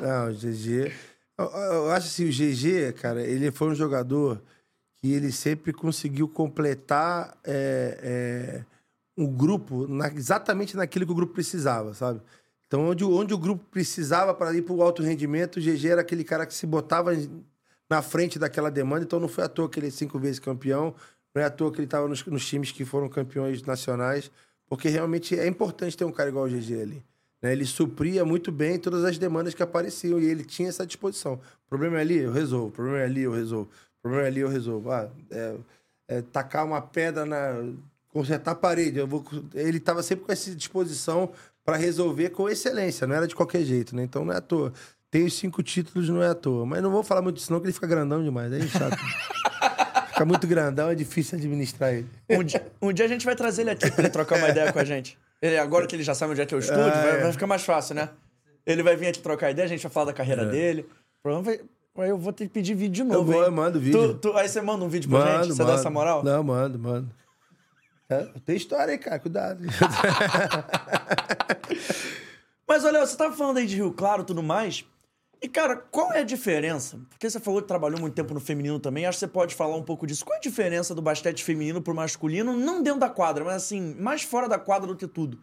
Não, 0.00 0.28
o 0.28 0.32
GG. 0.32 0.92
Eu, 1.36 1.46
eu 1.46 1.90
acho 1.90 2.06
assim, 2.06 2.28
o 2.28 2.32
GG, 2.32 2.92
cara, 3.00 3.22
ele 3.22 3.50
foi 3.50 3.68
um 3.68 3.74
jogador 3.74 4.40
que 4.96 5.12
ele 5.12 5.32
sempre 5.32 5.72
conseguiu 5.72 6.28
completar 6.28 7.36
é, 7.44 7.98
é, 8.02 8.64
um 9.16 9.26
grupo 9.26 9.86
na- 9.88 10.08
exatamente 10.08 10.76
naquilo 10.76 11.06
que 11.06 11.12
o 11.12 11.14
grupo 11.14 11.32
precisava, 11.34 11.94
sabe? 11.94 12.20
Então, 12.68 12.86
onde, 12.86 13.02
onde 13.02 13.32
o 13.32 13.38
grupo 13.38 13.64
precisava 13.70 14.34
para 14.34 14.54
ir 14.54 14.62
para 14.62 14.74
o 14.74 14.82
alto 14.82 15.02
rendimento, 15.02 15.56
o 15.56 15.60
GG 15.60 15.88
era 15.88 16.02
aquele 16.02 16.22
cara 16.22 16.46
que 16.46 16.52
se 16.52 16.66
botava 16.66 17.12
na 17.88 18.02
frente 18.02 18.38
daquela 18.38 18.70
demanda. 18.70 19.04
Então, 19.04 19.18
não 19.18 19.26
foi 19.26 19.44
à 19.44 19.48
toa 19.48 19.68
que 19.70 19.80
ele 19.80 19.88
é 19.88 19.90
cinco 19.90 20.18
vezes 20.18 20.38
campeão, 20.38 20.94
não 21.34 21.42
é 21.42 21.46
à 21.46 21.50
toa 21.50 21.72
que 21.72 21.78
ele 21.78 21.86
estava 21.86 22.06
nos, 22.06 22.24
nos 22.26 22.46
times 22.46 22.70
que 22.70 22.84
foram 22.84 23.08
campeões 23.08 23.62
nacionais, 23.62 24.30
porque 24.68 24.90
realmente 24.90 25.38
é 25.38 25.46
importante 25.46 25.96
ter 25.96 26.04
um 26.04 26.12
cara 26.12 26.28
igual 26.28 26.44
o 26.44 26.48
GG 26.48 26.82
ali. 26.82 27.02
né? 27.40 27.52
Ele 27.52 27.64
supria 27.64 28.22
muito 28.22 28.52
bem 28.52 28.78
todas 28.78 29.02
as 29.02 29.16
demandas 29.16 29.54
que 29.54 29.62
apareciam 29.62 30.20
e 30.20 30.26
ele 30.26 30.44
tinha 30.44 30.68
essa 30.68 30.86
disposição. 30.86 31.40
Problema 31.70 31.96
é 31.96 32.00
ali, 32.02 32.18
eu 32.18 32.32
resolvo. 32.32 32.70
Problema 32.70 32.98
é 32.98 33.04
ali, 33.04 33.22
eu 33.22 33.32
resolvo. 33.32 33.70
Problema 34.02 34.24
é 34.24 34.28
ali, 34.28 34.40
eu 34.40 34.48
resolvo. 34.48 34.90
Ah, 34.90 35.08
é, 35.30 35.54
é 36.06 36.22
tacar 36.22 36.66
uma 36.66 36.82
pedra 36.82 37.24
na. 37.24 37.64
consertar 38.12 38.50
a 38.50 38.54
parede. 38.54 38.98
Eu 38.98 39.06
vou, 39.06 39.24
ele 39.54 39.78
estava 39.78 40.02
sempre 40.02 40.26
com 40.26 40.32
essa 40.32 40.54
disposição 40.54 41.32
para 41.68 41.76
resolver 41.76 42.30
com 42.30 42.48
excelência, 42.48 43.06
não 43.06 43.14
era 43.14 43.26
de 43.26 43.34
qualquer 43.34 43.62
jeito, 43.62 43.94
né? 43.94 44.02
Então 44.02 44.24
não 44.24 44.32
é 44.32 44.38
à 44.38 44.40
toa. 44.40 44.72
Tem 45.10 45.26
os 45.26 45.34
cinco 45.34 45.62
títulos, 45.62 46.08
não 46.08 46.22
é 46.22 46.28
à 46.28 46.34
toa. 46.34 46.64
Mas 46.64 46.82
não 46.82 46.90
vou 46.90 47.02
falar 47.02 47.20
muito 47.20 47.36
disso, 47.36 47.52
não, 47.52 47.60
que 47.60 47.66
ele 47.66 47.74
fica 47.74 47.86
grandão 47.86 48.24
demais. 48.24 48.50
Aí 48.50 48.62
é 48.62 48.66
chato. 48.66 48.96
fica 50.08 50.24
muito 50.24 50.46
grandão, 50.46 50.88
é 50.88 50.94
difícil 50.94 51.36
administrar 51.36 51.92
ele. 51.92 52.06
Um 52.30 52.42
dia, 52.42 52.66
um 52.80 52.90
dia 52.90 53.04
a 53.04 53.08
gente 53.08 53.26
vai 53.26 53.36
trazer 53.36 53.62
ele 53.62 53.70
aqui 53.72 53.90
pra 53.90 54.04
ele 54.04 54.08
trocar 54.10 54.38
uma 54.38 54.48
ideia 54.48 54.72
com 54.72 54.78
a 54.78 54.84
gente. 54.84 55.18
Ele, 55.42 55.58
agora 55.58 55.86
que 55.86 55.94
ele 55.94 56.02
já 56.02 56.14
sabe 56.14 56.32
onde 56.32 56.40
é 56.40 56.46
que 56.46 56.54
é 56.54 56.56
o 56.56 56.60
estúdio, 56.60 56.84
Ah, 56.84 57.02
vai, 57.02 57.18
é. 57.18 57.22
vai 57.24 57.32
ficar 57.32 57.46
mais 57.46 57.62
fácil, 57.62 57.94
né? 57.96 58.08
Ele 58.64 58.82
vai 58.82 58.96
vir 58.96 59.08
aqui 59.08 59.20
trocar 59.20 59.50
ideia, 59.50 59.66
a 59.66 59.68
gente 59.68 59.82
vai 59.82 59.92
falar 59.92 60.06
da 60.06 60.12
carreira 60.14 60.46
dele. 60.46 60.86
O 61.18 61.22
problema 61.22 61.44
vai. 61.44 61.60
Aí 62.02 62.08
eu 62.10 62.16
vou 62.16 62.32
ter 62.32 62.44
que 62.46 62.50
pedir 62.54 62.72
vídeo 62.74 62.94
de 63.04 63.12
Eu 63.12 63.18
novo. 63.18 63.30
vou, 63.32 63.40
hein? 63.42 63.46
eu 63.48 63.52
mando 63.52 63.78
vídeo. 63.78 64.14
Tu- 64.14 64.30
tu- 64.30 64.36
aí 64.38 64.48
você 64.48 64.62
manda 64.62 64.82
um 64.84 64.88
vídeo 64.88 65.10
pra 65.10 65.42
gente? 65.42 65.48
Você 65.54 65.64
dá 65.64 65.74
essa 65.74 65.90
moral? 65.90 66.24
Não, 66.24 66.42
mando, 66.42 66.78
mando. 66.78 67.10
É, 68.08 68.24
tem 68.44 68.56
história 68.56 68.92
aí, 68.92 68.98
cara, 68.98 69.18
cuidado. 69.18 69.62
Mas 72.66 72.84
olha, 72.84 73.04
você 73.04 73.16
tava 73.16 73.36
falando 73.36 73.58
aí 73.58 73.66
de 73.66 73.76
Rio 73.76 73.92
Claro 73.92 74.22
e 74.22 74.26
tudo 74.26 74.42
mais. 74.42 74.84
E, 75.40 75.48
cara, 75.48 75.76
qual 75.76 76.12
é 76.12 76.20
a 76.20 76.24
diferença? 76.24 76.98
Porque 77.10 77.30
você 77.30 77.38
falou 77.38 77.62
que 77.62 77.68
trabalhou 77.68 78.00
muito 78.00 78.14
tempo 78.14 78.34
no 78.34 78.40
feminino 78.40 78.80
também, 78.80 79.06
acho 79.06 79.16
que 79.16 79.20
você 79.20 79.28
pode 79.28 79.54
falar 79.54 79.76
um 79.76 79.82
pouco 79.82 80.06
disso. 80.06 80.24
Qual 80.24 80.34
é 80.34 80.38
a 80.38 80.40
diferença 80.40 80.94
do 80.94 81.02
basquete 81.02 81.44
feminino 81.44 81.80
pro 81.80 81.94
masculino, 81.94 82.56
não 82.56 82.82
dentro 82.82 83.00
da 83.00 83.08
quadra, 83.08 83.44
mas 83.44 83.56
assim, 83.56 83.94
mais 83.94 84.22
fora 84.22 84.48
da 84.48 84.58
quadra 84.58 84.88
do 84.88 84.96
que 84.96 85.06
tudo? 85.06 85.38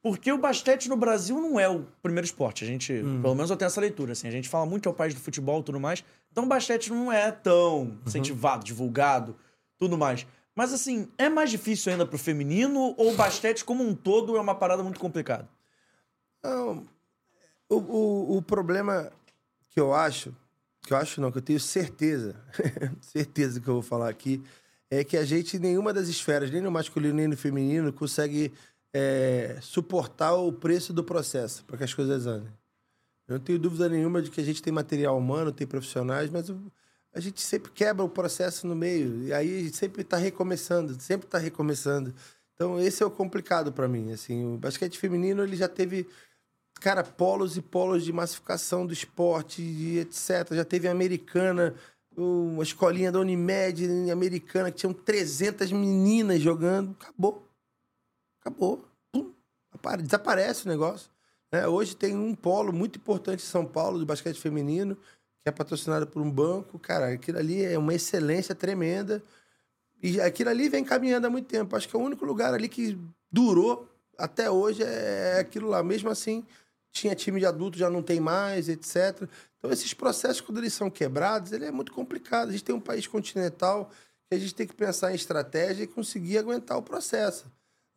Porque 0.00 0.30
o 0.30 0.38
basquete 0.38 0.88
no 0.88 0.96
Brasil 0.96 1.40
não 1.40 1.58
é 1.58 1.68
o 1.68 1.84
primeiro 2.00 2.24
esporte. 2.24 2.62
A 2.62 2.66
gente, 2.66 2.92
pelo 2.92 3.34
menos 3.34 3.50
eu 3.50 3.56
tenho 3.56 3.66
essa 3.66 3.80
leitura, 3.80 4.12
assim, 4.12 4.28
a 4.28 4.30
gente 4.30 4.48
fala 4.48 4.64
muito 4.64 4.82
que 4.82 4.88
é 4.88 4.90
o 4.90 4.94
país 4.94 5.12
do 5.14 5.20
futebol 5.20 5.60
e 5.60 5.64
tudo 5.64 5.80
mais. 5.80 6.04
Então 6.30 6.44
o 6.44 6.46
basquete 6.46 6.90
não 6.90 7.12
é 7.12 7.32
tão 7.32 7.98
incentivado, 8.06 8.64
divulgado, 8.64 9.36
tudo 9.76 9.98
mais. 9.98 10.24
Mas 10.58 10.72
assim, 10.72 11.06
é 11.16 11.28
mais 11.28 11.50
difícil 11.50 11.92
ainda 11.92 12.04
pro 12.04 12.18
feminino 12.18 12.92
ou 12.96 13.12
o 13.12 13.14
basquete 13.14 13.64
como 13.64 13.84
um 13.84 13.94
todo 13.94 14.36
é 14.36 14.40
uma 14.40 14.56
parada 14.56 14.82
muito 14.82 14.98
complicada? 14.98 15.48
Não, 16.42 16.84
o, 17.68 17.76
o, 17.76 18.36
o 18.38 18.42
problema 18.42 19.08
que 19.68 19.78
eu 19.78 19.94
acho, 19.94 20.34
que 20.82 20.92
eu 20.92 20.96
acho 20.96 21.20
não, 21.20 21.30
que 21.30 21.38
eu 21.38 21.42
tenho 21.42 21.60
certeza, 21.60 22.34
certeza 23.00 23.60
que 23.60 23.68
eu 23.68 23.74
vou 23.74 23.84
falar 23.84 24.08
aqui, 24.08 24.42
é 24.90 25.04
que 25.04 25.16
a 25.16 25.24
gente, 25.24 25.60
nenhuma 25.60 25.92
das 25.92 26.08
esferas, 26.08 26.50
nem 26.50 26.60
no 26.60 26.72
masculino 26.72 27.14
nem 27.14 27.28
no 27.28 27.36
feminino, 27.36 27.92
consegue 27.92 28.52
é, 28.92 29.58
suportar 29.62 30.34
o 30.34 30.52
preço 30.52 30.92
do 30.92 31.04
processo 31.04 31.64
para 31.66 31.76
que 31.76 31.84
as 31.84 31.94
coisas 31.94 32.26
andem. 32.26 32.52
Eu 33.28 33.38
não 33.38 33.44
tenho 33.44 33.60
dúvida 33.60 33.88
nenhuma 33.88 34.20
de 34.20 34.28
que 34.28 34.40
a 34.40 34.44
gente 34.44 34.60
tem 34.60 34.72
material 34.72 35.16
humano, 35.16 35.52
tem 35.52 35.68
profissionais, 35.68 36.28
mas 36.30 36.50
a 37.18 37.20
gente 37.20 37.40
sempre 37.40 37.72
quebra 37.72 38.04
o 38.04 38.08
processo 38.08 38.64
no 38.64 38.76
meio. 38.76 39.24
E 39.24 39.32
aí 39.32 39.72
sempre 39.72 40.02
está 40.02 40.16
recomeçando, 40.16 40.96
sempre 41.00 41.26
está 41.26 41.36
recomeçando. 41.36 42.14
Então 42.54 42.78
esse 42.78 43.02
é 43.02 43.06
o 43.06 43.10
complicado 43.10 43.72
para 43.72 43.88
mim. 43.88 44.12
Assim, 44.12 44.54
o 44.54 44.56
basquete 44.56 44.96
feminino 44.96 45.42
ele 45.42 45.56
já 45.56 45.66
teve, 45.66 46.06
cara, 46.80 47.02
polos 47.02 47.56
e 47.56 47.60
polos 47.60 48.04
de 48.04 48.12
massificação 48.12 48.86
do 48.86 48.92
esporte, 48.92 49.60
e 49.60 49.98
etc. 49.98 50.52
Já 50.52 50.64
teve 50.64 50.86
a 50.86 50.92
americana, 50.92 51.74
uma 52.16 52.62
escolinha 52.62 53.10
da 53.10 53.18
Unimed 53.18 53.84
americana 54.12 54.70
que 54.70 54.76
tinham 54.78 54.92
300 54.92 55.72
meninas 55.72 56.40
jogando. 56.40 56.96
Acabou. 57.00 57.48
Acabou. 58.40 58.84
Pum. 59.12 59.32
Apare- 59.72 60.02
Desaparece 60.02 60.66
o 60.66 60.68
negócio. 60.68 61.10
né? 61.50 61.66
hoje 61.66 61.96
tem 61.96 62.14
um 62.16 62.32
polo 62.32 62.72
muito 62.72 62.96
importante 62.96 63.42
em 63.42 63.46
São 63.46 63.66
Paulo, 63.66 63.98
do 63.98 64.06
basquete 64.06 64.38
feminino, 64.38 64.96
que 65.42 65.48
é 65.48 65.52
patrocinado 65.52 66.06
por 66.06 66.22
um 66.22 66.30
banco. 66.30 66.78
Cara, 66.78 67.12
aquilo 67.12 67.38
ali 67.38 67.64
é 67.64 67.78
uma 67.78 67.94
excelência 67.94 68.54
tremenda. 68.54 69.22
E 70.02 70.20
aquilo 70.20 70.50
ali 70.50 70.68
vem 70.68 70.84
caminhando 70.84 71.26
há 71.26 71.30
muito 71.30 71.46
tempo. 71.46 71.74
Acho 71.76 71.88
que 71.88 71.96
é 71.96 71.98
o 71.98 72.02
único 72.02 72.24
lugar 72.24 72.54
ali 72.54 72.68
que 72.68 72.98
durou 73.30 73.88
até 74.16 74.50
hoje 74.50 74.82
é 74.82 75.38
aquilo 75.38 75.68
lá. 75.68 75.82
Mesmo 75.82 76.10
assim, 76.10 76.44
tinha 76.90 77.14
time 77.14 77.38
de 77.38 77.46
adulto, 77.46 77.78
já 77.78 77.88
não 77.88 78.02
tem 78.02 78.20
mais, 78.20 78.68
etc. 78.68 79.28
Então, 79.56 79.70
esses 79.70 79.94
processos, 79.94 80.40
quando 80.40 80.58
eles 80.58 80.72
são 80.72 80.90
quebrados, 80.90 81.52
ele 81.52 81.64
é 81.64 81.70
muito 81.70 81.92
complicado. 81.92 82.48
A 82.48 82.52
gente 82.52 82.64
tem 82.64 82.74
um 82.74 82.80
país 82.80 83.06
continental 83.06 83.90
que 84.28 84.34
a 84.34 84.38
gente 84.38 84.54
tem 84.54 84.66
que 84.66 84.74
pensar 84.74 85.12
em 85.12 85.14
estratégia 85.14 85.84
e 85.84 85.86
conseguir 85.86 86.38
aguentar 86.38 86.76
o 86.76 86.82
processo. 86.82 87.46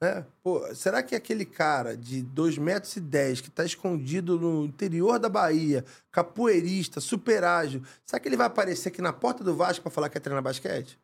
Né? 0.01 0.25
Pô, 0.41 0.73
será 0.73 1.03
que 1.03 1.13
aquele 1.13 1.45
cara 1.45 1.95
de 1.95 2.23
2,10 2.23 2.59
metros 2.59 2.95
e 2.95 2.99
dez, 2.99 3.39
que 3.39 3.49
está 3.49 3.63
escondido 3.63 4.39
no 4.39 4.65
interior 4.65 5.19
da 5.19 5.29
Bahia, 5.29 5.85
capoeirista, 6.11 6.99
super 6.99 7.43
ágil, 7.43 7.83
será 8.03 8.19
que 8.19 8.27
ele 8.27 8.35
vai 8.35 8.47
aparecer 8.47 8.89
aqui 8.89 8.99
na 8.99 9.13
porta 9.13 9.43
do 9.43 9.55
Vasco 9.55 9.83
para 9.83 9.91
falar 9.91 10.09
que 10.09 10.17
é 10.17 10.21
treinar 10.21 10.41
basquete? 10.41 10.99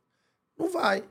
Não 0.58 0.72
vai. 0.72 1.04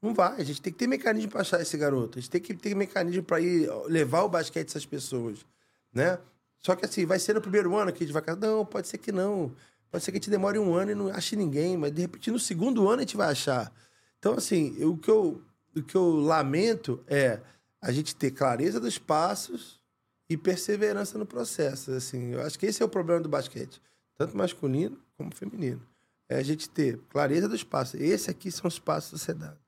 Não 0.00 0.14
vai. 0.14 0.40
A 0.40 0.44
gente 0.44 0.62
tem 0.62 0.72
que 0.72 0.78
ter 0.78 0.86
mecanismo 0.86 1.30
para 1.30 1.42
achar 1.42 1.60
esse 1.60 1.76
garoto. 1.76 2.18
A 2.18 2.22
gente 2.22 2.30
tem 2.30 2.40
que 2.40 2.54
ter 2.54 2.74
mecanismo 2.74 3.22
para 3.22 3.38
ir 3.38 3.68
levar 3.84 4.22
o 4.22 4.28
basquete 4.30 4.68
dessas 4.68 4.86
pessoas, 4.86 5.44
né? 5.92 6.18
Só 6.58 6.74
que 6.74 6.86
assim, 6.86 7.04
vai 7.04 7.18
ser 7.18 7.34
no 7.34 7.42
primeiro 7.42 7.76
ano 7.76 7.92
que 7.92 8.02
a 8.02 8.06
gente 8.06 8.14
vai... 8.14 8.22
Não, 8.36 8.64
pode 8.64 8.88
ser 8.88 8.96
que 8.96 9.12
não. 9.12 9.54
Pode 9.90 10.02
ser 10.04 10.10
que 10.10 10.16
a 10.16 10.20
gente 10.20 10.30
demore 10.30 10.58
um 10.58 10.72
ano 10.72 10.92
e 10.92 10.94
não 10.94 11.08
ache 11.08 11.36
ninguém, 11.36 11.76
mas 11.76 11.92
de 11.92 12.00
repente 12.00 12.30
no 12.30 12.38
segundo 12.38 12.88
ano 12.88 12.98
a 12.98 13.00
gente 13.00 13.16
vai 13.16 13.30
achar. 13.30 13.70
Então, 14.18 14.34
assim, 14.34 14.82
o 14.84 14.96
que 14.96 15.10
eu, 15.10 15.42
o 15.76 15.82
que 15.82 15.94
eu 15.94 16.10
lamento 16.10 17.02
é 17.06 17.40
a 17.80 17.92
gente 17.92 18.14
ter 18.14 18.30
clareza 18.30 18.78
dos 18.80 18.98
passos 18.98 19.80
e 20.28 20.36
perseverança 20.36 21.18
no 21.18 21.26
processo. 21.26 21.92
Assim, 21.92 22.32
eu 22.32 22.42
acho 22.42 22.58
que 22.58 22.66
esse 22.66 22.82
é 22.82 22.86
o 22.86 22.88
problema 22.88 23.20
do 23.20 23.28
basquete, 23.28 23.80
tanto 24.16 24.36
masculino 24.36 24.98
como 25.16 25.34
feminino. 25.34 25.80
É 26.28 26.36
a 26.36 26.42
gente 26.42 26.68
ter 26.68 26.98
clareza 27.08 27.48
dos 27.48 27.64
passos. 27.64 28.00
Esse 28.00 28.30
aqui 28.30 28.50
são 28.50 28.68
os 28.68 28.78
passos 28.78 29.12
da 29.12 29.18
sociedade. 29.18 29.58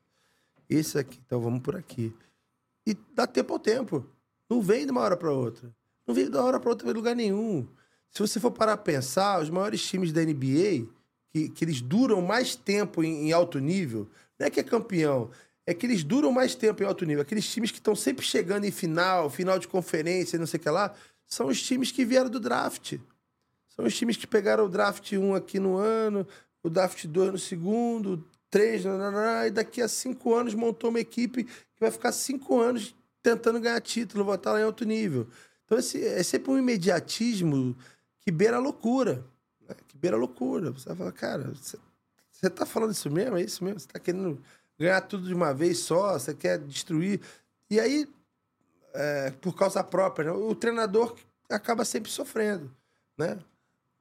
Esse 0.69 0.99
aqui, 0.99 1.21
então 1.27 1.41
vamos 1.41 1.61
por 1.61 1.75
aqui. 1.75 2.15
E 2.87 2.97
dá 3.15 3.27
tempo 3.27 3.53
ao 3.53 3.59
tempo. 3.59 4.07
Não 4.49 4.61
vem 4.63 4.87
de 4.87 4.93
uma 4.93 5.01
hora 5.01 5.17
para 5.17 5.33
outra. 5.33 5.75
Não 6.07 6.15
vem 6.15 6.31
de 6.31 6.37
uma 6.37 6.45
hora 6.45 6.61
para 6.61 6.71
outra 6.71 6.89
em 6.89 6.93
lugar 6.93 7.17
nenhum. 7.17 7.67
Se 8.11 8.21
você 8.21 8.39
for 8.39 8.51
parar 8.51 8.75
a 8.75 8.77
pensar, 8.77 9.41
os 9.41 9.51
maiores 9.51 9.83
times 9.83 10.13
da 10.13 10.23
NBA, 10.23 10.87
que, 11.31 11.49
que 11.49 11.65
eles 11.65 11.81
duram 11.81 12.21
mais 12.21 12.55
tempo 12.55 13.03
em, 13.03 13.29
em 13.29 13.33
alto 13.33 13.59
nível, 13.59 14.09
não 14.39 14.47
é 14.47 14.51
que 14.51 14.61
é 14.61 14.63
campeão, 14.63 15.31
é 15.67 15.73
que 15.73 15.87
eles 15.87 16.03
duram 16.03 16.33
mais 16.33 16.55
tempo 16.55 16.83
em 16.83 16.87
alto 16.87 17.05
nível. 17.05 17.23
Aqueles 17.23 17.49
times 17.49 17.71
que 17.71 17.79
estão 17.79 17.95
sempre 17.95 18.25
chegando 18.25 18.65
em 18.65 18.71
final, 18.71 19.31
final 19.31 19.59
de 19.59 19.69
conferência, 19.69 20.39
não 20.39 20.47
sei 20.47 20.59
o 20.59 20.63
que 20.63 20.71
lá, 20.71 20.95
são 21.27 21.47
os 21.47 21.63
times 21.63 21.93
que 21.93 22.05
vieram 22.05 22.29
do 22.29 22.41
draft. 22.41 22.99
São 23.69 23.85
os 23.85 23.97
times 23.97 24.17
que 24.17 24.27
pegaram 24.27 24.67
o 24.67 24.69
draft 24.69 25.13
1 25.13 25.35
aqui 25.35 25.59
no 25.59 25.77
ano, 25.77 26.27
o 26.63 26.69
draft 26.69 27.07
2 27.07 27.33
no 27.33 27.39
segundo, 27.39 28.25
3, 28.51 28.85
e 29.47 29.51
daqui 29.51 29.81
a 29.81 29.89
cinco 29.89 30.35
anos 30.35 30.53
montou 30.53 30.91
uma 30.91 31.01
equipe 31.01 31.45
que 31.45 31.81
vai 31.81 31.91
ficar 31.91 32.13
cinco 32.13 32.61
anos 32.61 32.95
tentando 33.23 33.59
ganhar 33.61 33.81
título, 33.81 34.25
voltar 34.25 34.53
lá 34.53 34.61
em 34.61 34.65
alto 34.65 34.85
nível. 34.85 35.27
Então, 35.65 35.79
esse, 35.79 36.05
é 36.05 36.23
sempre 36.23 36.51
um 36.51 36.59
imediatismo 36.59 37.75
que 38.21 38.31
beira 38.31 38.59
a 38.59 38.61
loucura. 38.61 39.25
né? 39.67 39.75
Que 39.89 39.97
beira 39.97 40.17
a 40.17 40.21
loucura. 40.21 40.71
Você 40.71 40.89
vai 40.89 40.97
falar, 40.97 41.13
cara, 41.13 41.55
você, 41.55 41.79
você 42.31 42.51
tá 42.51 42.67
falando 42.67 42.93
isso 42.93 43.11
mesmo? 43.11 43.39
É 43.39 43.43
isso 43.43 43.65
mesmo? 43.65 43.81
Você 43.81 43.89
tá 43.89 43.99
querendo 43.99 44.39
ganhar 44.83 45.01
tudo 45.03 45.27
de 45.27 45.35
uma 45.35 45.55
vez 45.55 45.79
só? 45.79 46.15
Você 46.15 46.35
quer 46.35 46.59
destruir? 46.59 47.21
E 47.71 47.79
aí, 47.79 48.09
é, 48.93 49.31
por 49.31 49.55
causa 49.55 49.83
própria, 49.83 50.27
né? 50.27 50.33
o 50.33 50.55
treinador 50.55 51.17
acaba 51.49 51.85
sempre 51.85 52.11
sofrendo, 52.11 52.71
né? 53.17 53.39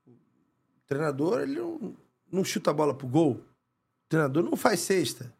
O 0.07 0.87
treinador, 0.87 1.41
ele 1.41 1.59
não, 1.59 1.95
não 2.31 2.43
chuta 2.43 2.71
a 2.71 2.73
bola 2.73 2.93
pro 2.93 3.07
gol. 3.07 3.33
O 3.33 4.09
treinador 4.09 4.43
não 4.43 4.57
faz 4.57 4.79
cesta, 4.81 5.31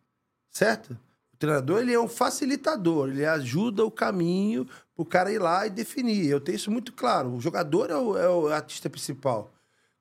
certo? 0.49 0.97
O 1.33 1.37
treinador, 1.37 1.81
ele 1.81 1.93
é 1.93 1.99
um 1.99 2.07
facilitador, 2.07 3.09
ele 3.09 3.25
ajuda 3.25 3.83
o 3.83 3.91
caminho 3.91 4.67
pro 4.95 5.03
cara 5.03 5.31
ir 5.31 5.39
lá 5.39 5.65
e 5.65 5.69
definir. 5.69 6.27
Eu 6.27 6.39
tenho 6.39 6.55
isso 6.55 6.71
muito 6.71 6.93
claro. 6.93 7.33
O 7.33 7.41
jogador 7.41 7.89
é 7.89 7.97
o, 7.97 8.17
é 8.17 8.29
o 8.29 8.47
artista 8.47 8.89
principal. 8.89 9.51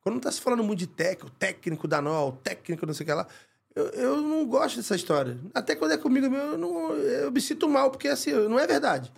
Quando 0.03 0.15
não 0.15 0.21
tá 0.21 0.31
se 0.31 0.41
falando 0.41 0.63
muito 0.63 0.79
de 0.79 0.87
técnico, 0.87 1.31
técnico 1.39 1.89
da 1.89 2.01
o 2.01 2.33
técnico 2.33 2.87
não 2.87 2.95
sei 2.95 3.05
o 3.05 3.07
que 3.07 3.13
lá, 3.13 3.27
eu, 3.75 3.87
eu 3.91 4.17
não 4.21 4.45
gosto 4.47 4.77
dessa 4.77 4.97
história. 4.97 5.39
Até 5.55 5.77
quando 5.77 5.93
é 5.93 5.99
comigo 5.99 6.29
mesmo, 6.29 6.53
eu, 6.53 6.59
não, 6.59 6.93
eu 6.95 7.31
me 7.31 7.41
sinto 7.41 7.69
mal, 7.69 7.91
porque 7.91 8.09
assim, 8.09 8.33
não 8.33 8.59
é 8.59 8.67
verdade. 8.67 9.13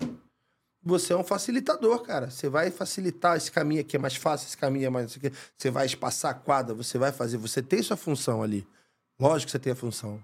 Você 0.85 1.13
é 1.13 1.17
um 1.17 1.25
facilitador, 1.25 2.03
cara. 2.03 2.29
Você 2.29 2.49
vai 2.49 2.71
facilitar 2.71 3.37
esse 3.37 3.51
caminho 3.51 3.81
aqui, 3.81 3.97
é 3.97 3.99
mais 3.99 4.17
fácil, 4.17 4.47
esse 4.47 4.57
caminho 4.57 4.87
é 4.87 4.91
mais. 4.91 5.17
Você 5.57 5.71
vai 5.71 5.87
espaçar 5.87 6.33
a 6.33 6.35
quadra, 6.35 6.75
você 6.75 6.99
vai 6.99 7.13
fazer. 7.13 7.37
Você 7.37 7.63
tem 7.63 7.83
sua 7.83 7.97
função 7.97 8.43
ali. 8.43 8.67
Lógico 9.19 9.47
que 9.47 9.53
você 9.53 9.59
tem 9.59 9.73
a 9.73 9.77
função. 9.77 10.23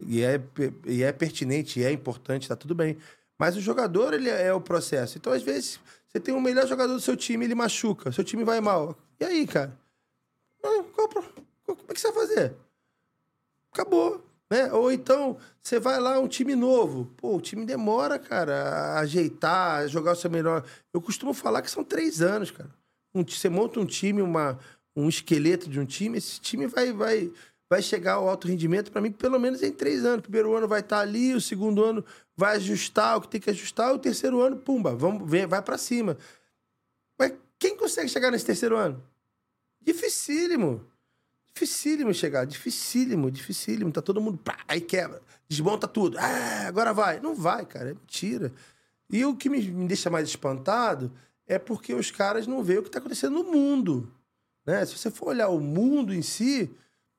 E 0.00 0.22
é, 0.22 0.40
e 0.86 1.02
é 1.02 1.12
pertinente, 1.12 1.80
e 1.80 1.84
é 1.84 1.90
importante, 1.90 2.48
tá 2.48 2.56
tudo 2.56 2.74
bem. 2.74 2.96
Mas 3.38 3.56
o 3.56 3.60
jogador, 3.60 4.14
ele 4.14 4.30
é 4.30 4.52
o 4.54 4.60
processo. 4.60 5.18
Então, 5.18 5.32
às 5.32 5.42
vezes, 5.42 5.80
você 6.08 6.20
tem 6.20 6.34
o 6.34 6.40
melhor 6.40 6.66
jogador 6.66 6.92
do 6.92 7.00
seu 7.00 7.16
time, 7.16 7.44
ele 7.44 7.54
machuca, 7.54 8.12
seu 8.12 8.22
time 8.22 8.44
vai 8.44 8.60
mal. 8.60 8.96
E 9.18 9.24
aí, 9.24 9.46
cara? 9.46 9.76
Ah, 10.64 10.84
Como 10.94 11.78
é 11.88 11.92
que 11.92 12.00
você 12.00 12.12
vai 12.12 12.26
fazer? 12.26 12.54
Acabou. 13.72 14.22
Né? 14.50 14.70
Ou 14.70 14.92
então, 14.92 15.38
você 15.62 15.80
vai 15.80 15.98
lá, 15.98 16.20
um 16.20 16.28
time 16.28 16.54
novo. 16.54 17.06
Pô, 17.16 17.36
o 17.36 17.40
time 17.40 17.64
demora, 17.64 18.18
cara, 18.18 18.54
a 18.54 18.98
ajeitar, 19.00 19.80
a 19.80 19.86
jogar 19.86 20.12
o 20.12 20.16
seu 20.16 20.30
melhor. 20.30 20.62
Eu 20.92 21.00
costumo 21.00 21.32
falar 21.32 21.62
que 21.62 21.70
são 21.70 21.82
três 21.82 22.20
anos, 22.20 22.50
cara. 22.50 22.68
Um 23.14 23.24
você 23.24 23.48
monta 23.48 23.80
um 23.80 23.86
time, 23.86 24.20
uma, 24.20 24.58
um 24.94 25.08
esqueleto 25.08 25.70
de 25.70 25.80
um 25.80 25.86
time, 25.86 26.18
esse 26.18 26.38
time 26.38 26.66
vai, 26.66 26.92
vai, 26.92 27.32
vai 27.70 27.80
chegar 27.80 28.14
ao 28.14 28.28
alto 28.28 28.46
rendimento, 28.46 28.92
para 28.92 29.00
mim, 29.00 29.10
pelo 29.10 29.38
menos 29.40 29.62
em 29.62 29.72
três 29.72 30.04
anos. 30.04 30.18
O 30.18 30.22
primeiro 30.22 30.54
ano 30.54 30.68
vai 30.68 30.80
estar 30.80 31.00
ali, 31.00 31.34
o 31.34 31.40
segundo 31.40 31.82
ano 31.82 32.04
vai 32.36 32.56
ajustar 32.56 33.16
o 33.16 33.22
que 33.22 33.28
tem 33.28 33.40
que 33.40 33.50
ajustar, 33.50 33.94
o 33.94 33.98
terceiro 33.98 34.40
ano, 34.40 34.56
pumba, 34.56 34.94
vamos, 34.94 35.30
vem, 35.30 35.46
vai 35.46 35.62
para 35.62 35.78
cima. 35.78 36.18
Mas 37.18 37.32
quem 37.58 37.76
consegue 37.76 38.08
chegar 38.08 38.30
nesse 38.30 38.44
terceiro 38.44 38.76
ano? 38.76 39.02
Dificílimo. 39.80 40.91
Dificílimo 41.54 42.14
chegar, 42.14 42.44
dificílimo, 42.46 43.30
dificílimo. 43.30 43.92
Tá 43.92 44.00
todo 44.00 44.20
mundo, 44.20 44.38
pá, 44.38 44.58
aí 44.66 44.80
quebra, 44.80 45.20
desmonta 45.48 45.86
tudo. 45.86 46.18
Ah, 46.18 46.66
agora 46.66 46.92
vai. 46.92 47.20
Não 47.20 47.34
vai, 47.34 47.66
cara, 47.66 47.90
é 47.90 47.94
mentira. 47.94 48.52
E 49.10 49.24
o 49.24 49.36
que 49.36 49.50
me, 49.50 49.60
me 49.60 49.86
deixa 49.86 50.08
mais 50.08 50.26
espantado 50.28 51.12
é 51.46 51.58
porque 51.58 51.92
os 51.92 52.10
caras 52.10 52.46
não 52.46 52.62
veem 52.64 52.78
o 52.78 52.82
que 52.82 52.90
tá 52.90 52.98
acontecendo 52.98 53.34
no 53.34 53.44
mundo. 53.44 54.10
Né? 54.64 54.84
Se 54.86 54.96
você 54.96 55.10
for 55.10 55.28
olhar 55.28 55.48
o 55.48 55.60
mundo 55.60 56.14
em 56.14 56.22
si, 56.22 56.70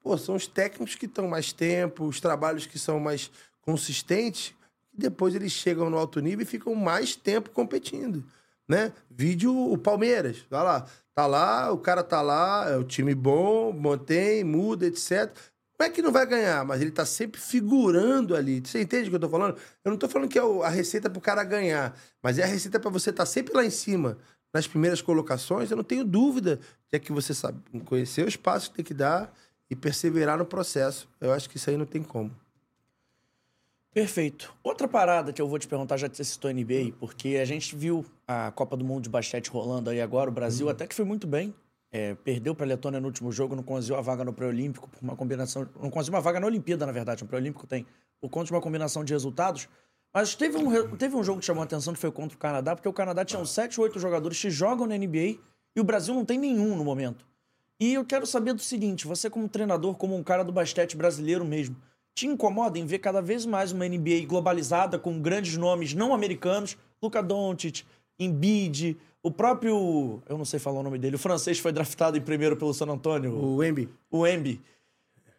pô, 0.01 0.17
são 0.17 0.35
os 0.35 0.47
técnicos 0.47 0.95
que 0.95 1.05
estão 1.05 1.27
mais 1.27 1.53
tempo, 1.53 2.05
os 2.05 2.19
trabalhos 2.19 2.65
que 2.65 2.79
são 2.79 2.99
mais 2.99 3.29
consistentes, 3.61 4.53
e 4.93 4.97
depois 4.97 5.35
eles 5.35 5.51
chegam 5.51 5.89
no 5.89 5.97
alto 5.97 6.19
nível 6.19 6.43
e 6.43 6.47
ficam 6.47 6.73
mais 6.73 7.15
tempo 7.15 7.51
competindo. 7.51 8.23
né? 8.67 8.91
Vídeo 9.09 9.55
o 9.55 9.77
Palmeiras, 9.77 10.45
tá 10.49 10.63
lá. 10.63 10.87
Tá 11.15 11.27
lá, 11.27 11.71
o 11.71 11.77
cara 11.77 12.03
tá 12.03 12.21
lá, 12.21 12.69
é 12.69 12.75
o 12.75 12.83
time 12.83 13.13
bom, 13.13 13.71
mantém, 13.71 14.43
muda, 14.43 14.87
etc. 14.87 15.31
Não 15.79 15.85
é 15.85 15.89
que 15.89 16.01
não 16.01 16.11
vai 16.11 16.25
ganhar, 16.25 16.65
mas 16.65 16.81
ele 16.81 16.91
tá 16.91 17.05
sempre 17.05 17.39
figurando 17.39 18.35
ali. 18.35 18.61
Você 18.61 18.81
entende 18.81 19.07
o 19.07 19.09
que 19.11 19.15
eu 19.15 19.19
tô 19.19 19.29
falando? 19.29 19.57
Eu 19.83 19.91
não 19.91 19.97
tô 19.97 20.07
falando 20.07 20.29
que 20.29 20.39
é 20.39 20.41
a 20.41 20.69
receita 20.69 21.09
pro 21.09 21.21
cara 21.21 21.43
ganhar, 21.43 21.95
mas 22.21 22.39
é 22.39 22.43
a 22.43 22.47
receita 22.47 22.79
pra 22.79 22.89
você 22.89 23.11
estar 23.11 23.25
sempre 23.25 23.53
lá 23.53 23.63
em 23.63 23.69
cima, 23.69 24.17
nas 24.53 24.67
primeiras 24.67 25.01
colocações. 25.01 25.69
Eu 25.69 25.77
não 25.77 25.83
tenho 25.83 26.03
dúvida 26.03 26.59
de 26.91 26.99
que 26.99 27.11
você 27.11 27.33
sabe 27.33 27.59
conhecer 27.85 28.25
os 28.25 28.35
passos 28.35 28.69
que 28.69 28.75
tem 28.75 28.85
que 28.85 28.93
dar 28.93 29.31
e 29.69 29.75
perseverar 29.75 30.37
no 30.37 30.45
processo. 30.45 31.07
Eu 31.19 31.31
acho 31.31 31.49
que 31.49 31.57
isso 31.57 31.69
aí 31.69 31.77
não 31.77 31.85
tem 31.85 32.01
como. 32.01 32.31
Perfeito. 33.93 34.51
Outra 34.63 34.87
parada 34.87 35.31
que 35.31 35.39
eu 35.41 35.47
vou 35.47 35.59
te 35.59 35.67
perguntar, 35.67 35.97
já 35.97 36.09
que 36.09 36.17
você 36.17 36.23
citou 36.23 36.51
NBA, 36.51 36.93
porque 36.99 37.37
a 37.41 37.45
gente 37.45 37.75
viu 37.75 38.03
a 38.33 38.51
Copa 38.51 38.75
do 38.75 38.83
Mundo 38.83 39.03
de 39.03 39.09
basquete 39.09 39.47
rolando 39.47 39.89
aí 39.89 40.01
agora, 40.01 40.29
o 40.29 40.33
Brasil 40.33 40.69
até 40.69 40.87
que 40.87 40.95
foi 40.95 41.05
muito 41.05 41.27
bem. 41.27 41.53
É, 41.91 42.15
perdeu 42.15 42.55
para 42.55 42.65
a 42.65 42.69
Letônia 42.69 42.99
no 42.99 43.05
último 43.05 43.31
jogo, 43.31 43.55
não 43.55 43.61
conseguiu 43.61 43.95
a 43.95 44.01
vaga 44.01 44.23
no 44.23 44.33
pré-olímpico 44.33 44.89
por 44.89 44.99
uma 45.01 45.15
combinação. 45.15 45.67
Não 45.79 45.91
conseguiu 45.91 46.15
uma 46.15 46.21
vaga 46.21 46.39
na 46.39 46.47
Olimpíada, 46.47 46.85
na 46.87 46.91
verdade, 46.91 47.21
no 47.21 47.29
pré-olímpico 47.29 47.67
tem, 47.67 47.85
por 48.19 48.29
conta 48.29 48.47
de 48.47 48.51
uma 48.53 48.61
combinação 48.61 49.03
de 49.03 49.13
resultados. 49.13 49.69
Mas 50.11 50.33
teve 50.33 50.57
um, 50.57 50.95
teve 50.95 51.15
um 51.15 51.23
jogo 51.23 51.39
que 51.39 51.45
chamou 51.45 51.61
a 51.61 51.65
atenção 51.65 51.93
que 51.93 51.99
foi 51.99 52.11
contra 52.11 52.35
o 52.35 52.39
Canadá, 52.39 52.75
porque 52.75 52.89
o 52.89 52.93
Canadá 52.93 53.23
tinha 53.23 53.39
uns 53.39 53.51
7 53.51 53.79
ou 53.79 53.83
8 53.85 53.99
jogadores 53.99 54.39
que 54.39 54.49
jogam 54.49 54.87
na 54.87 54.97
NBA 54.97 55.37
e 55.75 55.79
o 55.79 55.83
Brasil 55.83 56.13
não 56.13 56.25
tem 56.25 56.37
nenhum 56.37 56.75
no 56.75 56.83
momento. 56.83 57.25
E 57.79 57.95
eu 57.95 58.05
quero 58.05 58.25
saber 58.25 58.53
do 58.53 58.61
seguinte: 58.61 59.07
você, 59.07 59.29
como 59.29 59.49
treinador, 59.49 59.95
como 59.95 60.15
um 60.15 60.23
cara 60.23 60.43
do 60.43 60.51
basquete 60.51 60.95
brasileiro 60.95 61.43
mesmo, 61.43 61.75
te 62.15 62.27
incomoda 62.27 62.77
em 62.77 62.85
ver 62.85 62.99
cada 62.99 63.21
vez 63.21 63.45
mais 63.45 63.71
uma 63.71 63.87
NBA 63.87 64.25
globalizada 64.27 64.99
com 64.99 65.19
grandes 65.19 65.57
nomes 65.57 65.93
não 65.93 66.13
americanos? 66.13 66.77
Luka 67.01 67.21
Doncic, 67.21 67.83
Embiid, 68.19 68.97
o 69.21 69.31
próprio. 69.31 70.21
Eu 70.27 70.37
não 70.37 70.45
sei 70.45 70.59
falar 70.59 70.79
o 70.79 70.83
nome 70.83 70.97
dele, 70.99 71.15
o 71.15 71.19
francês 71.19 71.59
foi 71.59 71.71
draftado 71.71 72.17
em 72.17 72.21
primeiro 72.21 72.55
pelo 72.55 72.73
San 72.73 72.87
Antonio, 72.87 73.33
O 73.35 73.63
Embi. 73.63 73.89
o 74.11 74.27
Embi. 74.27 74.61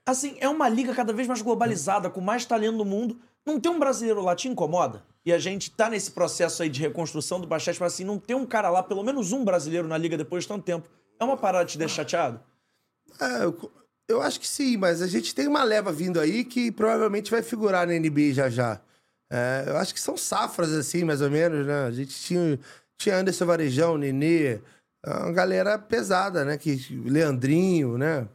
Assim, 0.07 0.37
é 0.39 0.49
uma 0.49 0.69
liga 0.69 0.95
cada 0.95 1.13
vez 1.13 1.27
mais 1.27 1.41
globalizada, 1.41 2.11
com 2.11 2.21
mais 2.21 2.45
talento 2.45 2.77
do 2.79 2.85
mundo. 2.85 3.19
Não 3.47 3.59
ter 3.59 3.69
um 3.69 3.79
brasileiro 3.79 4.23
lá 4.23 4.35
te 4.37 4.49
incomoda? 4.49 5.03
E 5.25 5.33
a 5.33 5.39
gente 5.39 5.71
tá 5.71 5.89
nesse 5.89 6.11
processo 6.11 6.63
aí 6.63 6.69
de 6.69 6.81
reconstrução 6.81 7.41
do 7.41 7.47
basquete, 7.47 7.79
mas 7.81 7.95
assim, 7.95 8.05
não 8.05 8.19
ter 8.19 8.35
um 8.35 8.45
cara 8.45 8.69
lá, 8.69 8.83
pelo 8.83 9.03
menos 9.03 9.33
um 9.33 9.45
brasileiro 9.45 9.89
na 9.89 9.97
liga 9.97 10.17
depois 10.17 10.45
de 10.45 10.49
tanto 10.49 10.63
tempo, 10.65 10.89
é 11.19 11.25
uma 11.25 11.37
parada 11.37 11.65
que 11.65 11.73
te 11.73 11.79
deixa 11.79 11.97
chateado? 11.97 12.41
É, 13.21 13.45
eu, 13.45 13.73
eu 14.09 14.21
acho 14.21 14.39
que 14.41 14.47
sim, 14.49 14.77
mas 14.77 15.01
a 15.01 15.07
gente 15.07 15.35
tem 15.35 15.47
uma 15.47 15.63
leva 15.65 15.91
vindo 15.93 16.21
aí 16.21 16.45
que 16.45 16.71
provavelmente 16.71 17.31
vai 17.31 17.43
figurar 17.43 17.87
na 17.87 17.95
NBA 17.99 18.33
já 18.33 18.51
já. 18.51 18.81
É, 19.31 19.65
eu 19.69 19.77
acho 19.77 19.93
que 19.95 20.01
são 20.01 20.17
safras, 20.17 20.73
assim, 20.73 21.05
mais 21.05 21.21
ou 21.21 21.31
menos, 21.31 21.67
né? 21.67 21.85
A 21.87 21.91
gente 21.91 22.15
tinha, 22.15 22.59
tinha 22.97 23.17
Anderson 23.19 23.47
Varejão, 23.47 23.97
Nenê, 23.99 24.61
uma 25.07 25.33
galera 25.33 25.79
pesada, 25.79 26.45
né? 26.45 26.57
Que, 26.59 26.77
Leandrinho, 27.05 27.99
né? 27.99 28.29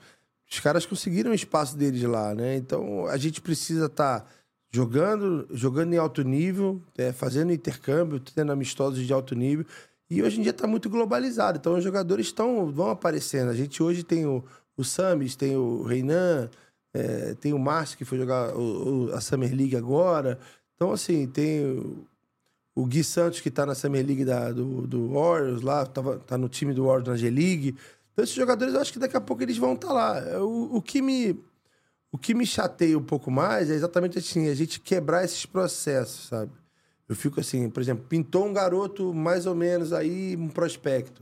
Os 0.52 0.60
caras 0.60 0.86
conseguiram 0.86 1.32
o 1.32 1.36
espaço 1.36 1.78
deles 1.78 2.02
lá, 2.04 2.34
né? 2.34 2.56
Então 2.56 3.06
a 3.08 3.18
gente 3.18 3.40
precisa 3.42 3.86
estar 3.86 4.28
jogando, 4.72 5.48
jogando 5.52 5.94
em 5.94 5.98
alto 5.98 6.22
nível, 6.24 6.82
é, 6.98 7.12
fazendo 7.12 7.52
intercâmbio, 7.52 8.20
tendo 8.20 8.52
amistosos 8.52 9.06
de 9.06 9.14
alto 9.14 9.36
nível. 9.36 9.66
E 10.10 10.22
hoje 10.24 10.40
em 10.40 10.42
dia 10.44 10.52
está 10.52 10.66
muito 10.68 10.90
globalizado, 10.90 11.58
então 11.60 11.76
os 11.76 11.84
jogadores 11.84 12.28
estão, 12.28 12.72
vão 12.72 12.90
aparecendo. 12.90 13.50
A 13.50 13.54
gente 13.56 13.82
hoje 13.82 14.04
tem 14.04 14.26
o, 14.26 14.44
o 14.76 14.84
Samis, 14.84 15.36
tem 15.36 15.56
o 15.56 15.84
Reinan, 15.84 16.50
é, 16.94 17.36
tem 17.36 17.54
o 17.54 17.60
Márcio 17.60 17.98
que 17.98 18.06
foi 18.06 18.18
jogar 18.18 18.56
o- 18.56 19.10
o- 19.10 19.14
a 19.14 19.22
Summer 19.22 19.54
League 19.56 19.76
agora. 19.76 20.40
Então, 20.80 20.94
assim, 20.94 21.28
tem 21.28 21.62
o, 22.74 22.86
Gui 22.86 23.04
Santos 23.04 23.42
que 23.42 23.52
tá 23.52 23.66
na 23.66 23.76
Summer 23.76 24.06
League 24.06 24.24
da, 24.24 24.54
do, 24.54 24.88
do 24.88 25.10
Warriors 25.10 25.62
lá, 25.62 25.86
tava, 25.86 26.20
tá 26.20 26.38
no 26.38 26.48
time 26.48 26.74
do 26.74 26.86
Warriors 26.86 27.10
na 27.10 27.18
G-League. 27.18 27.76
Então, 28.14 28.24
esses 28.24 28.34
jogadores, 28.34 28.74
eu 28.74 28.80
acho 28.80 28.94
que 28.94 29.00
daqui 29.00 29.18
a 29.18 29.20
pouco 29.20 29.44
eles 29.44 29.58
vão 29.58 29.74
estar 29.74 29.92
lá. 29.92 30.42
O, 30.42 30.78
o 30.78 30.82
que 30.82 31.02
me... 31.02 31.38
O 32.12 32.18
que 32.18 32.34
me 32.34 32.44
chateia 32.44 32.98
um 32.98 33.04
pouco 33.04 33.30
mais 33.30 33.70
é 33.70 33.76
exatamente 33.76 34.18
assim, 34.18 34.50
a 34.50 34.56
gente 34.56 34.80
quebrar 34.80 35.24
esses 35.24 35.46
processos, 35.46 36.28
sabe? 36.28 36.52
Eu 37.08 37.16
fico 37.16 37.40
assim, 37.40 37.70
por 37.70 37.84
exemplo, 37.84 38.04
pintou 38.10 38.48
um 38.48 38.54
garoto 38.54 39.14
mais 39.14 39.46
ou 39.46 39.54
menos 39.54 39.94
aí, 39.94 40.36
um 40.36 40.48
prospecto. 40.48 41.22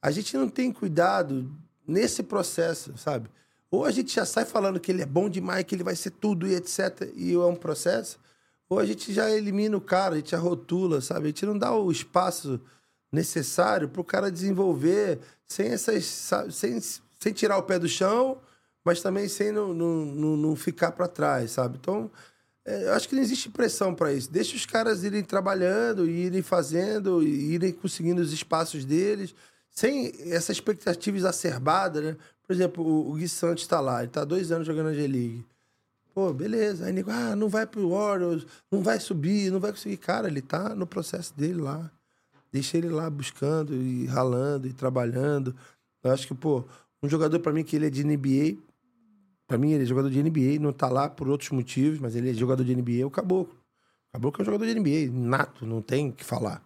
A 0.00 0.12
gente 0.12 0.36
não 0.36 0.48
tem 0.48 0.70
cuidado 0.70 1.50
nesse 1.84 2.22
processo, 2.22 2.96
sabe? 2.96 3.28
Ou 3.68 3.84
a 3.84 3.90
gente 3.90 4.14
já 4.14 4.24
sai 4.24 4.44
falando 4.44 4.78
que 4.78 4.92
ele 4.92 5.02
é 5.02 5.06
bom 5.06 5.28
demais, 5.28 5.64
que 5.64 5.74
ele 5.74 5.82
vai 5.82 5.96
ser 5.96 6.10
tudo 6.10 6.46
e 6.46 6.54
etc. 6.54 7.12
E 7.16 7.34
é 7.34 7.38
um 7.38 7.56
processo. 7.56 8.20
Ou 8.68 8.78
a 8.78 8.84
gente 8.84 9.12
já 9.12 9.30
elimina 9.30 9.76
o 9.76 9.80
cara, 9.80 10.14
a 10.14 10.18
gente 10.18 10.32
já 10.32 10.38
rotula, 10.38 11.00
sabe? 11.00 11.24
A 11.24 11.28
gente 11.28 11.46
não 11.46 11.56
dá 11.56 11.74
o 11.74 11.90
espaço 11.90 12.60
necessário 13.10 13.88
para 13.88 14.00
o 14.00 14.04
cara 14.04 14.30
desenvolver 14.30 15.18
sem 15.46 15.68
essas. 15.68 16.04
Sem, 16.50 16.78
sem 17.18 17.32
tirar 17.32 17.58
o 17.58 17.62
pé 17.62 17.78
do 17.78 17.88
chão, 17.88 18.38
mas 18.84 19.02
também 19.02 19.28
sem 19.28 19.50
não, 19.50 19.74
não, 19.74 20.36
não, 20.36 20.56
ficar 20.56 20.92
para 20.92 21.08
trás, 21.08 21.52
sabe? 21.52 21.78
Então, 21.80 22.10
é, 22.64 22.84
eu 22.84 22.92
acho 22.92 23.08
que 23.08 23.14
não 23.14 23.22
existe 23.22 23.48
pressão 23.48 23.94
para 23.94 24.12
isso. 24.12 24.30
Deixa 24.30 24.54
os 24.54 24.64
caras 24.64 25.02
irem 25.02 25.24
trabalhando, 25.24 26.08
irem 26.08 26.42
fazendo, 26.42 27.22
irem 27.22 27.72
conseguindo 27.72 28.22
os 28.22 28.32
espaços 28.32 28.84
deles, 28.84 29.34
sem 29.70 30.12
essa 30.32 30.52
expectativa 30.52 31.16
exacerbada, 31.16 32.00
né? 32.00 32.16
Por 32.46 32.52
exemplo, 32.52 32.84
o, 32.84 33.10
o 33.10 33.14
Gui 33.14 33.28
Santos 33.28 33.64
está 33.64 33.80
lá, 33.80 33.98
ele 33.98 34.08
está 34.08 34.24
dois 34.24 34.50
anos 34.52 34.66
jogando 34.66 34.86
na 34.86 34.94
G-League. 34.94 35.44
Pô, 36.18 36.32
beleza. 36.32 36.86
Aí 36.86 36.92
nego, 36.92 37.12
ah, 37.12 37.36
não 37.36 37.48
vai 37.48 37.64
pro 37.64 37.90
Warriors, 37.90 38.44
não 38.72 38.82
vai 38.82 38.98
subir, 38.98 39.52
não 39.52 39.60
vai 39.60 39.70
conseguir. 39.70 39.98
Cara, 39.98 40.26
ele 40.26 40.42
tá 40.42 40.74
no 40.74 40.84
processo 40.84 41.32
dele 41.32 41.60
lá. 41.60 41.88
Deixa 42.50 42.76
ele 42.76 42.88
lá 42.88 43.08
buscando 43.08 43.72
e 43.72 44.04
ralando 44.06 44.66
e 44.66 44.72
trabalhando. 44.72 45.54
Eu 46.02 46.10
acho 46.10 46.26
que, 46.26 46.34
pô, 46.34 46.64
um 47.00 47.08
jogador 47.08 47.38
para 47.38 47.52
mim 47.52 47.62
que 47.62 47.76
ele 47.76 47.86
é 47.86 47.90
de 47.90 48.02
NBA, 48.02 48.60
para 49.46 49.56
mim 49.56 49.70
ele 49.70 49.84
é 49.84 49.86
jogador 49.86 50.10
de 50.10 50.20
NBA, 50.20 50.58
não 50.60 50.72
tá 50.72 50.88
lá 50.88 51.08
por 51.08 51.28
outros 51.28 51.50
motivos, 51.50 52.00
mas 52.00 52.16
ele 52.16 52.30
é 52.30 52.34
jogador 52.34 52.64
de 52.64 52.74
NBA, 52.74 53.02
é 53.02 53.04
o 53.04 53.10
Caboclo. 53.10 53.54
O 54.08 54.12
Caboclo 54.14 54.40
é 54.40 54.42
um 54.42 54.46
jogador 54.46 54.66
de 54.66 54.74
NBA, 54.74 55.12
nato, 55.12 55.64
não 55.64 55.80
tem 55.80 56.08
o 56.08 56.12
que 56.12 56.24
falar. 56.24 56.60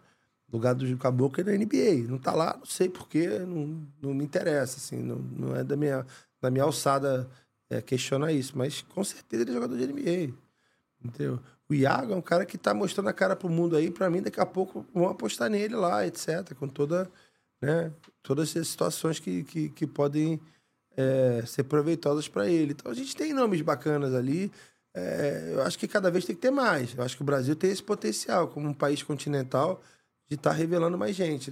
O 0.49 0.57
lugar 0.57 0.75
do 0.75 0.97
Caboclo 0.97 1.43
é 1.43 1.45
da 1.45 1.53
NBA. 1.53 2.09
Não 2.09 2.17
tá 2.17 2.33
lá, 2.33 2.57
não 2.57 2.65
sei 2.65 2.89
porquê, 2.89 3.29
não, 3.41 3.87
não 4.01 4.15
me 4.15 4.25
interessa, 4.25 4.79
assim, 4.79 5.03
não, 5.03 5.17
não 5.17 5.55
é 5.55 5.63
da 5.63 5.77
minha, 5.77 6.07
da 6.41 6.51
minha 6.51 6.65
alçada 6.65 7.29
é, 7.73 7.81
questionar 7.81 8.33
isso, 8.33 8.57
mas 8.57 8.83
com 8.83 9.03
certeza 9.03 9.43
ele 9.43 9.51
é 9.51 9.55
jogador 9.55 9.77
de 9.77 9.87
NBA. 9.87 10.35
Entendeu? 11.03 11.41
O 11.69 11.75
Iago 11.75 12.13
é 12.13 12.17
um 12.17 12.23
cara 12.23 12.45
que 12.45 12.59
tá 12.59 12.75
mostrando 12.75 13.09
a 13.09 13.13
cara 13.13 13.35
pro 13.35 13.49
mundo 13.49 13.77
aí, 13.77 13.91
pra 13.91 14.11
mim, 14.11 14.23
daqui 14.23 14.41
a 14.41 14.47
pouco 14.47 14.87
vão 14.95 15.09
apostar 15.09 15.49
nele 15.49 15.75
lá, 15.75 16.07
etc. 16.07 16.55
Com 16.55 16.69
toda, 16.69 17.11
né, 17.61 17.91
todas 18.23 18.55
as 18.57 18.69
situações 18.69 19.19
que, 19.19 19.43
que, 19.45 19.69
que 19.71 19.87
podem 19.87 20.41
é, 20.97 21.43
ser 21.47 21.65
proveitosas 21.65 22.29
para 22.29 22.47
ele. 22.47 22.73
Então 22.73 22.91
a 22.91 22.95
gente 22.95 23.17
tem 23.17 23.33
nomes 23.33 23.63
bacanas 23.63 24.15
ali. 24.15 24.53
É, 24.95 25.53
eu 25.55 25.63
acho 25.63 25.79
que 25.79 25.89
cada 25.89 26.11
vez 26.11 26.25
tem 26.25 26.37
que 26.37 26.43
ter 26.43 26.51
mais. 26.51 26.95
Eu 26.95 27.03
acho 27.03 27.17
que 27.17 27.23
o 27.23 27.27
Brasil 27.27 27.57
tem 27.57 27.71
esse 27.71 27.83
potencial, 27.83 28.49
como 28.49 28.69
um 28.69 28.75
país 28.75 29.03
continental, 29.03 29.83
de 30.29 30.37
estar 30.37 30.53
revelando 30.53 30.99
mais 30.99 31.17
gente. 31.17 31.51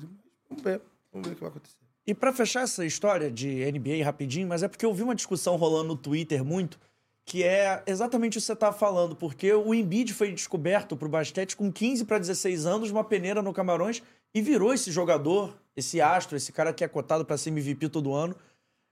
Vamos 0.49 0.63
ver, 0.63 0.83
vamos 1.11 1.27
ver 1.27 1.33
o 1.33 1.37
que 1.37 1.41
vai 1.41 1.51
acontecer. 1.51 1.80
E 2.11 2.15
pra 2.15 2.33
fechar 2.33 2.65
essa 2.65 2.85
história 2.85 3.31
de 3.31 3.71
NBA 3.71 4.05
rapidinho, 4.05 4.49
mas 4.49 4.65
é 4.65 4.69
porque 4.69 4.85
eu 4.85 4.93
vi 4.93 5.05
uma 5.05 5.15
discussão 5.15 5.55
rolando 5.55 5.91
no 5.91 5.97
Twitter 5.97 6.45
muito, 6.45 6.77
que 7.25 7.45
é 7.45 7.85
exatamente 7.87 8.37
o 8.37 8.41
que 8.41 8.45
você 8.45 8.57
tá 8.57 8.73
falando, 8.73 9.15
porque 9.15 9.53
o 9.53 9.73
Embiid 9.73 10.13
foi 10.13 10.33
descoberto 10.33 10.97
pro 10.97 11.09
basquete 11.09 11.57
com 11.57 11.71
15 11.71 12.05
para 12.07 12.19
16 12.19 12.67
anos, 12.67 12.91
uma 12.91 13.05
peneira 13.05 13.41
no 13.41 13.53
Camarões, 13.53 14.03
e 14.35 14.43
virou 14.43 14.75
esse 14.75 14.91
jogador, 14.91 15.57
esse 15.77 16.01
astro, 16.01 16.37
esse 16.37 16.51
cara 16.51 16.73
que 16.73 16.83
é 16.83 16.89
cotado 16.89 17.25
para 17.25 17.39
ser 17.39 17.51
MVP 17.51 17.89
todo 17.91 18.13
ano. 18.13 18.35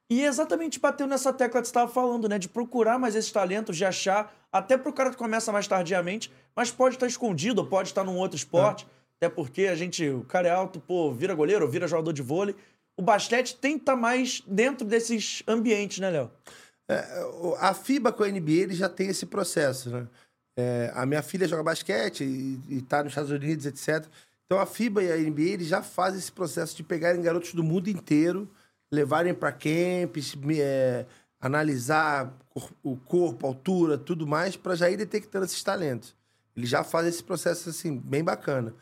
E 0.08 0.22
exatamente 0.22 0.78
bateu 0.78 1.08
nessa 1.08 1.32
tecla 1.32 1.60
que 1.60 1.66
você 1.66 1.72
estava 1.72 1.90
falando, 1.90 2.28
né? 2.28 2.38
De 2.38 2.48
procurar 2.48 3.00
mais 3.00 3.16
esses 3.16 3.32
talentos, 3.32 3.76
de 3.76 3.84
achar, 3.84 4.32
até 4.52 4.78
pro 4.78 4.92
cara 4.92 5.10
que 5.10 5.16
começa 5.16 5.50
mais 5.50 5.66
tardiamente, 5.66 6.30
mas 6.54 6.70
pode 6.70 6.94
estar 6.94 7.08
escondido, 7.08 7.62
ou 7.62 7.66
pode 7.66 7.88
estar 7.88 8.04
num 8.04 8.16
outro 8.16 8.36
esporte. 8.36 8.86
Até 9.16 9.28
porque 9.28 9.66
a 9.66 9.74
gente, 9.74 10.08
o 10.08 10.22
cara 10.22 10.46
é 10.46 10.52
alto, 10.52 10.78
pô, 10.78 11.12
vira 11.12 11.34
goleiro, 11.34 11.68
vira 11.68 11.88
jogador 11.88 12.12
de 12.12 12.22
vôlei. 12.22 12.54
O 12.98 13.02
basquete 13.02 13.56
tem 13.56 13.74
que 13.74 13.82
estar 13.82 13.94
mais 13.94 14.42
dentro 14.44 14.84
desses 14.84 15.44
ambientes, 15.46 16.00
né, 16.00 16.10
Léo? 16.10 16.30
É, 16.90 17.04
a 17.60 17.72
FIBA 17.72 18.12
com 18.12 18.24
a 18.24 18.28
NBA 18.28 18.50
ele 18.50 18.74
já 18.74 18.88
tem 18.88 19.08
esse 19.08 19.24
processo, 19.24 19.88
né? 19.88 20.08
É, 20.56 20.90
a 20.92 21.06
minha 21.06 21.22
filha 21.22 21.46
joga 21.46 21.62
basquete 21.62 22.24
e, 22.24 22.60
e 22.68 22.82
tá 22.82 23.04
nos 23.04 23.12
Estados 23.12 23.30
Unidos, 23.30 23.66
etc. 23.66 24.04
Então 24.44 24.58
a 24.58 24.66
FIBA 24.66 25.04
e 25.04 25.12
a 25.12 25.16
NBA 25.16 25.42
eles 25.42 25.68
já 25.68 25.80
fazem 25.80 26.18
esse 26.18 26.32
processo 26.32 26.76
de 26.76 26.82
pegarem 26.82 27.22
garotos 27.22 27.54
do 27.54 27.62
mundo 27.62 27.88
inteiro, 27.88 28.50
levarem 28.90 29.32
para 29.32 29.52
camps, 29.52 30.36
é, 30.58 31.06
analisar 31.40 32.36
o 32.82 32.96
corpo, 32.96 33.46
altura, 33.46 33.96
tudo 33.96 34.26
mais, 34.26 34.56
para 34.56 34.74
já 34.74 34.90
ir 34.90 34.96
detectando 34.96 35.44
esses 35.44 35.62
talentos. 35.62 36.16
Eles 36.56 36.68
já 36.68 36.82
fazem 36.82 37.10
esse 37.10 37.22
processo 37.22 37.68
assim 37.68 37.96
bem 37.96 38.24
bacana, 38.24 38.74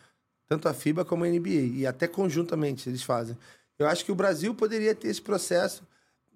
tanto 0.49 0.67
a 0.71 0.73
FIBA 0.73 1.05
como 1.05 1.25
a 1.25 1.29
NBA 1.29 1.51
e 1.75 1.87
até 1.87 2.09
conjuntamente 2.09 2.89
eles 2.89 3.03
fazem. 3.03 3.37
Eu 3.79 3.87
acho 3.87 4.05
que 4.05 4.13
o 4.13 4.15
Brasil 4.15 4.55
poderia 4.55 4.95
ter 4.95 5.09
esse 5.09 5.21
processo 5.21 5.87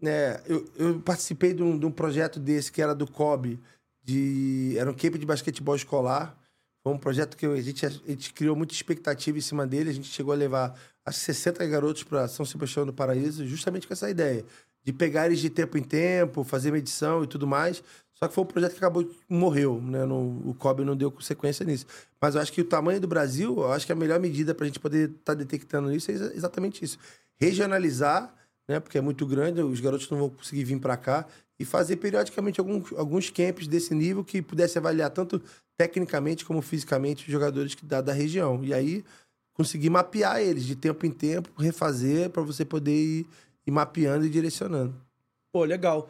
né, 0.01 0.41
eu, 0.47 0.64
eu 0.76 1.01
participei 1.01 1.53
de 1.53 1.62
um, 1.62 1.78
de 1.78 1.84
um 1.84 1.91
projeto 1.91 2.41
desse 2.41 2.72
que 2.72 2.80
era 2.80 2.95
do 2.95 3.07
COB, 3.07 3.61
de, 4.03 4.74
era 4.78 4.91
um 4.91 4.95
camp 4.95 5.16
de 5.16 5.26
basquetebol 5.26 5.76
escolar. 5.76 6.36
Foi 6.82 6.93
um 6.93 6.99
projeto 6.99 7.36
que 7.36 7.45
a 7.45 7.61
gente, 7.61 7.84
a 7.84 7.91
gente 7.91 8.32
criou 8.32 8.57
muita 8.57 8.72
expectativa 8.72 9.36
em 9.36 9.43
cima 9.43 9.66
dele. 9.66 9.91
A 9.91 9.93
gente 9.93 10.09
chegou 10.09 10.32
a 10.32 10.36
levar 10.36 10.74
as 11.05 11.16
60 11.16 11.66
garotos 11.66 12.03
para 12.03 12.26
São 12.26 12.47
Sebastião 12.47 12.86
do 12.86 12.93
Paraíso, 12.93 13.47
justamente 13.47 13.86
com 13.86 13.93
essa 13.93 14.09
ideia 14.09 14.45
de 14.82 14.95
pegar 14.95 15.26
eles 15.26 15.41
de 15.41 15.51
tempo 15.51 15.76
em 15.76 15.82
tempo, 15.82 16.43
fazer 16.43 16.70
medição 16.70 17.22
e 17.22 17.26
tudo 17.26 17.47
mais. 17.47 17.82
Só 18.14 18.26
que 18.26 18.34
foi 18.34 18.45
um 18.45 18.47
projeto 18.47 18.72
que 18.72 18.78
acabou 18.78 19.07
morreu, 19.28 19.78
né? 19.82 20.05
O 20.05 20.55
COB 20.59 20.84
não 20.84 20.97
deu 20.97 21.11
consequência 21.11 21.66
nisso. 21.66 21.86
Mas 22.18 22.34
eu 22.34 22.41
acho 22.41 22.51
que 22.51 22.62
o 22.62 22.64
tamanho 22.64 22.99
do 22.99 23.07
Brasil, 23.07 23.59
eu 23.59 23.72
acho 23.72 23.84
que 23.84 23.93
a 23.93 23.95
melhor 23.95 24.18
medida 24.18 24.55
para 24.55 24.64
a 24.64 24.66
gente 24.66 24.80
poder 24.80 25.11
estar 25.11 25.20
tá 25.24 25.34
detectando 25.34 25.93
isso 25.93 26.11
é 26.11 26.14
exatamente 26.14 26.82
isso. 26.82 26.99
Regionalizar, 27.41 28.34
né? 28.68 28.78
Porque 28.78 28.99
é 28.99 29.01
muito 29.01 29.26
grande, 29.26 29.61
os 29.62 29.80
garotos 29.80 30.09
não 30.11 30.18
vão 30.18 30.30
conseguir 30.30 30.64
vir 30.64 30.78
para 30.78 30.97
cá 30.97 31.26
e 31.59 31.64
fazer 31.64 31.97
periodicamente 31.97 32.61
alguns, 32.61 32.93
alguns 32.93 33.30
camps 33.30 33.66
desse 33.66 33.95
nível 33.95 34.24
que 34.24 34.41
pudesse 34.41 34.78
avaliar 34.78 35.11
tanto 35.11 35.43
tecnicamente 35.76 36.45
como 36.45 36.62
fisicamente 36.62 37.24
os 37.24 37.32
jogadores 37.32 37.74
que 37.74 37.84
da, 37.84 38.01
da 38.01 38.12
região. 38.12 38.62
E 38.64 38.72
aí 38.72 39.05
conseguir 39.55 39.91
mapear 39.91 40.41
eles 40.41 40.64
de 40.64 40.74
tempo 40.74 41.05
em 41.05 41.11
tempo, 41.11 41.51
refazer 41.61 42.30
para 42.30 42.43
você 42.43 42.64
poder 42.64 42.95
ir, 42.95 43.26
ir 43.66 43.70
mapeando 43.70 44.24
e 44.24 44.30
direcionando. 44.30 44.95
Pô, 45.53 45.64
legal. 45.64 46.09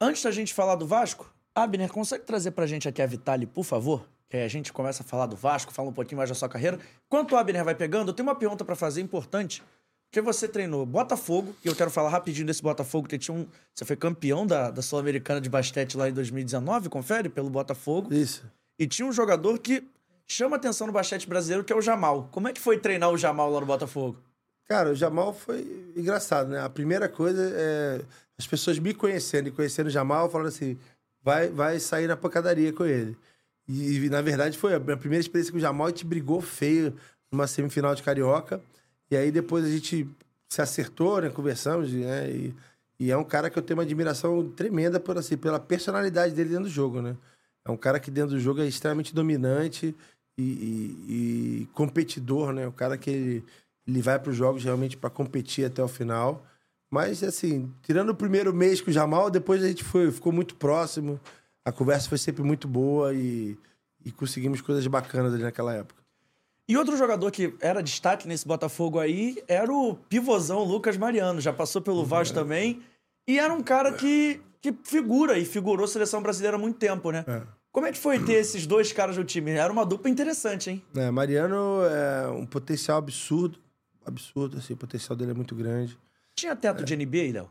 Antes 0.00 0.22
da 0.22 0.30
gente 0.30 0.52
falar 0.54 0.74
do 0.74 0.86
Vasco, 0.86 1.32
Abner, 1.54 1.92
consegue 1.92 2.24
trazer 2.24 2.52
pra 2.52 2.66
gente 2.66 2.88
aqui 2.88 3.02
a 3.02 3.06
Vitali, 3.06 3.46
por 3.46 3.64
favor? 3.64 4.08
Que 4.28 4.38
a 4.38 4.48
gente 4.48 4.72
começa 4.72 5.02
a 5.02 5.06
falar 5.06 5.26
do 5.26 5.36
Vasco, 5.36 5.72
fala 5.72 5.88
um 5.88 5.92
pouquinho 5.92 6.18
mais 6.18 6.28
da 6.28 6.34
sua 6.34 6.48
carreira. 6.48 6.78
Enquanto 7.06 7.32
o 7.32 7.36
Abner 7.36 7.64
vai 7.64 7.74
pegando, 7.74 8.08
eu 8.08 8.14
tenho 8.14 8.28
uma 8.28 8.34
pergunta 8.34 8.64
para 8.64 8.74
fazer 8.74 9.00
importante. 9.00 9.62
Porque 10.10 10.22
você 10.22 10.48
treinou 10.48 10.86
Botafogo, 10.86 11.54
e 11.62 11.68
eu 11.68 11.76
quero 11.76 11.90
falar 11.90 12.08
rapidinho 12.08 12.46
desse 12.46 12.62
Botafogo, 12.62 13.06
que 13.06 13.18
tinha 13.18 13.36
um. 13.36 13.46
Você 13.74 13.84
foi 13.84 13.94
campeão 13.94 14.46
da, 14.46 14.70
da 14.70 14.80
Sul-Americana 14.80 15.40
de 15.40 15.50
basquete 15.50 15.96
lá 15.96 16.08
em 16.08 16.12
2019, 16.12 16.88
confere? 16.88 17.28
Pelo 17.28 17.50
Botafogo. 17.50 18.12
Isso. 18.12 18.44
E 18.78 18.86
tinha 18.86 19.06
um 19.06 19.12
jogador 19.12 19.58
que 19.58 19.84
chama 20.26 20.56
atenção 20.56 20.86
no 20.86 20.92
basquete 20.92 21.28
brasileiro, 21.28 21.62
que 21.62 21.72
é 21.72 21.76
o 21.76 21.82
Jamal. 21.82 22.28
Como 22.32 22.48
é 22.48 22.52
que 22.52 22.60
foi 22.60 22.78
treinar 22.78 23.10
o 23.10 23.18
Jamal 23.18 23.50
lá 23.50 23.60
no 23.60 23.66
Botafogo? 23.66 24.16
Cara, 24.66 24.90
o 24.90 24.94
Jamal 24.94 25.34
foi 25.34 25.92
engraçado, 25.96 26.48
né? 26.50 26.60
A 26.60 26.68
primeira 26.70 27.08
coisa 27.08 27.52
é 27.54 28.00
as 28.38 28.46
pessoas 28.46 28.78
me 28.78 28.94
conhecendo 28.94 29.48
e 29.48 29.50
conhecendo 29.50 29.88
o 29.88 29.90
Jamal, 29.90 30.30
falando 30.30 30.46
assim: 30.46 30.78
vai, 31.22 31.48
vai 31.48 31.78
sair 31.80 32.06
na 32.06 32.16
pancadaria 32.16 32.72
com 32.72 32.84
ele. 32.84 33.16
E, 33.66 33.96
e, 33.96 34.08
na 34.08 34.22
verdade, 34.22 34.56
foi 34.56 34.74
a 34.74 34.78
minha 34.78 34.96
primeira 34.96 35.20
experiência 35.20 35.52
com 35.52 35.58
o 35.58 35.60
Jamal. 35.60 35.88
A 35.88 35.90
gente 35.90 36.06
brigou 36.06 36.40
feio 36.40 36.94
numa 37.30 37.46
semifinal 37.46 37.94
de 37.94 38.02
Carioca. 38.02 38.62
E 39.10 39.16
aí 39.16 39.30
depois 39.30 39.64
a 39.64 39.68
gente 39.68 40.08
se 40.48 40.62
acertou, 40.62 41.20
né? 41.20 41.30
Conversamos, 41.30 41.92
né? 41.92 42.30
E, 42.30 42.54
e 43.00 43.10
é 43.10 43.16
um 43.16 43.24
cara 43.24 43.50
que 43.50 43.58
eu 43.58 43.62
tenho 43.62 43.78
uma 43.78 43.84
admiração 43.84 44.50
tremenda 44.50 44.98
por, 44.98 45.16
assim, 45.16 45.36
pela 45.36 45.60
personalidade 45.60 46.34
dele 46.34 46.50
dentro 46.50 46.64
do 46.64 46.70
jogo, 46.70 47.00
né? 47.00 47.16
É 47.64 47.70
um 47.70 47.76
cara 47.76 48.00
que 48.00 48.10
dentro 48.10 48.30
do 48.30 48.40
jogo 48.40 48.60
é 48.60 48.66
extremamente 48.66 49.14
dominante 49.14 49.94
e, 50.36 50.42
e, 50.42 51.62
e 51.62 51.68
competidor, 51.74 52.52
né? 52.52 52.66
O 52.66 52.72
cara 52.72 52.96
que 52.96 53.10
ele, 53.10 53.44
ele 53.86 54.02
vai 54.02 54.18
para 54.18 54.30
os 54.30 54.36
jogos 54.36 54.64
realmente 54.64 54.96
para 54.96 55.10
competir 55.10 55.66
até 55.66 55.82
o 55.82 55.88
final. 55.88 56.44
Mas, 56.90 57.22
assim, 57.22 57.70
tirando 57.82 58.10
o 58.10 58.14
primeiro 58.14 58.54
mês 58.54 58.80
com 58.80 58.90
o 58.90 58.92
Jamal, 58.92 59.30
depois 59.30 59.62
a 59.62 59.68
gente 59.68 59.84
foi, 59.84 60.10
ficou 60.10 60.32
muito 60.32 60.54
próximo. 60.56 61.20
A 61.64 61.70
conversa 61.70 62.08
foi 62.08 62.18
sempre 62.18 62.42
muito 62.42 62.66
boa 62.66 63.12
e, 63.12 63.58
e 64.04 64.10
conseguimos 64.10 64.60
coisas 64.62 64.86
bacanas 64.86 65.34
ali 65.34 65.42
naquela 65.42 65.74
época. 65.74 65.97
E 66.68 66.76
outro 66.76 66.96
jogador 66.98 67.30
que 67.30 67.54
era 67.60 67.82
destaque 67.82 68.28
nesse 68.28 68.46
Botafogo 68.46 68.98
aí 68.98 69.42
era 69.48 69.72
o 69.72 69.94
pivôzão 69.94 70.62
Lucas 70.64 70.98
Mariano. 70.98 71.40
Já 71.40 71.52
passou 71.52 71.80
pelo 71.80 72.04
Vasco 72.04 72.36
é. 72.36 72.40
também. 72.42 72.82
E 73.26 73.38
era 73.38 73.52
um 73.52 73.62
cara 73.62 73.92
que, 73.92 74.40
que 74.60 74.74
figura 74.84 75.38
e 75.38 75.46
figurou 75.46 75.86
a 75.86 75.88
seleção 75.88 76.22
brasileira 76.22 76.58
há 76.58 76.60
muito 76.60 76.78
tempo, 76.78 77.10
né? 77.10 77.24
É. 77.26 77.42
Como 77.72 77.86
é 77.86 77.92
que 77.92 77.98
foi 77.98 78.18
ter 78.18 78.34
esses 78.34 78.66
dois 78.66 78.92
caras 78.92 79.16
no 79.16 79.24
time? 79.24 79.52
Era 79.52 79.72
uma 79.72 79.86
dupla 79.86 80.10
interessante, 80.10 80.70
hein? 80.70 80.82
É, 80.94 81.10
Mariano 81.10 81.82
é 81.84 82.28
um 82.28 82.44
potencial 82.44 82.98
absurdo. 82.98 83.58
Absurdo, 84.04 84.58
assim, 84.58 84.74
o 84.74 84.76
potencial 84.76 85.16
dele 85.16 85.30
é 85.30 85.34
muito 85.34 85.54
grande. 85.54 85.98
Tinha 86.34 86.54
teto 86.56 86.84
de 86.84 86.96
NBA, 86.96 87.32
Léo? 87.32 87.50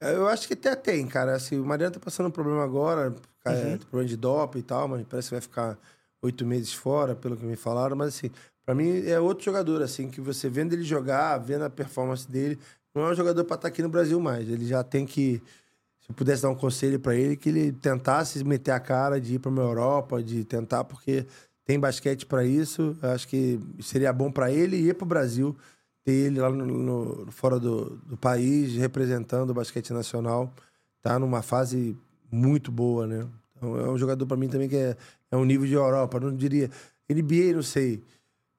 É, 0.00 0.14
eu 0.14 0.26
acho 0.26 0.46
que 0.46 0.54
até 0.54 0.74
tem, 0.74 1.06
cara. 1.06 1.34
Assim, 1.34 1.58
o 1.58 1.64
Mariano 1.64 1.94
tá 1.94 2.00
passando 2.00 2.26
um 2.26 2.30
problema 2.30 2.62
agora, 2.62 3.10
uhum. 3.46 3.78
problema 3.78 4.08
de 4.08 4.16
doping 4.16 4.58
e 4.58 4.62
tal, 4.62 4.88
mas 4.88 5.06
parece 5.06 5.28
que 5.28 5.34
vai 5.34 5.40
ficar 5.40 5.78
oito 6.22 6.46
meses 6.46 6.72
fora, 6.72 7.14
pelo 7.14 7.36
que 7.36 7.44
me 7.44 7.56
falaram. 7.56 7.96
Mas, 7.96 8.08
assim, 8.08 8.30
para 8.64 8.74
mim 8.74 9.06
é 9.06 9.18
outro 9.18 9.44
jogador, 9.44 9.82
assim, 9.82 10.08
que 10.08 10.20
você 10.20 10.48
vendo 10.48 10.72
ele 10.72 10.82
jogar, 10.82 11.38
vendo 11.38 11.64
a 11.64 11.70
performance 11.70 12.30
dele, 12.30 12.58
não 12.94 13.06
é 13.06 13.10
um 13.10 13.14
jogador 13.14 13.44
para 13.44 13.54
estar 13.54 13.62
tá 13.62 13.68
aqui 13.68 13.82
no 13.82 13.88
Brasil 13.88 14.20
mais. 14.20 14.48
Ele 14.48 14.66
já 14.66 14.82
tem 14.82 15.06
que. 15.06 15.42
Se 16.00 16.10
eu 16.10 16.14
pudesse 16.14 16.42
dar 16.42 16.50
um 16.50 16.54
conselho 16.54 16.98
para 16.98 17.14
ele, 17.14 17.36
que 17.36 17.48
ele 17.48 17.72
tentasse 17.72 18.42
meter 18.44 18.72
a 18.72 18.80
cara 18.80 19.20
de 19.20 19.34
ir 19.34 19.38
para 19.38 19.50
uma 19.50 19.62
Europa, 19.62 20.22
de 20.22 20.44
tentar, 20.44 20.84
porque 20.84 21.26
tem 21.64 21.78
basquete 21.78 22.24
para 22.26 22.44
isso. 22.44 22.96
Acho 23.02 23.28
que 23.28 23.60
seria 23.80 24.12
bom 24.12 24.32
para 24.32 24.50
ele 24.50 24.76
ir 24.76 24.94
para 24.94 25.04
o 25.04 25.08
Brasil 25.08 25.56
ter 26.04 26.12
ele 26.12 26.40
lá 26.40 26.48
no, 26.50 26.64
no, 26.64 27.30
fora 27.30 27.60
do, 27.60 27.96
do 28.06 28.16
país, 28.16 28.74
representando 28.74 29.50
o 29.50 29.54
basquete 29.54 29.92
nacional. 29.92 30.50
Tá 31.02 31.18
numa 31.18 31.42
fase 31.42 31.94
muito 32.32 32.72
boa, 32.72 33.06
né? 33.06 33.26
Então, 33.54 33.78
é 33.78 33.90
um 33.90 33.98
jogador 33.98 34.24
para 34.26 34.36
mim 34.36 34.48
também 34.48 34.68
que 34.68 34.76
é, 34.76 34.96
é 35.30 35.36
um 35.36 35.44
nível 35.44 35.66
de 35.66 35.74
Europa. 35.74 36.20
Não 36.20 36.34
diria. 36.34 36.70
NBA, 37.08 37.54
não 37.54 37.62
sei. 37.62 38.02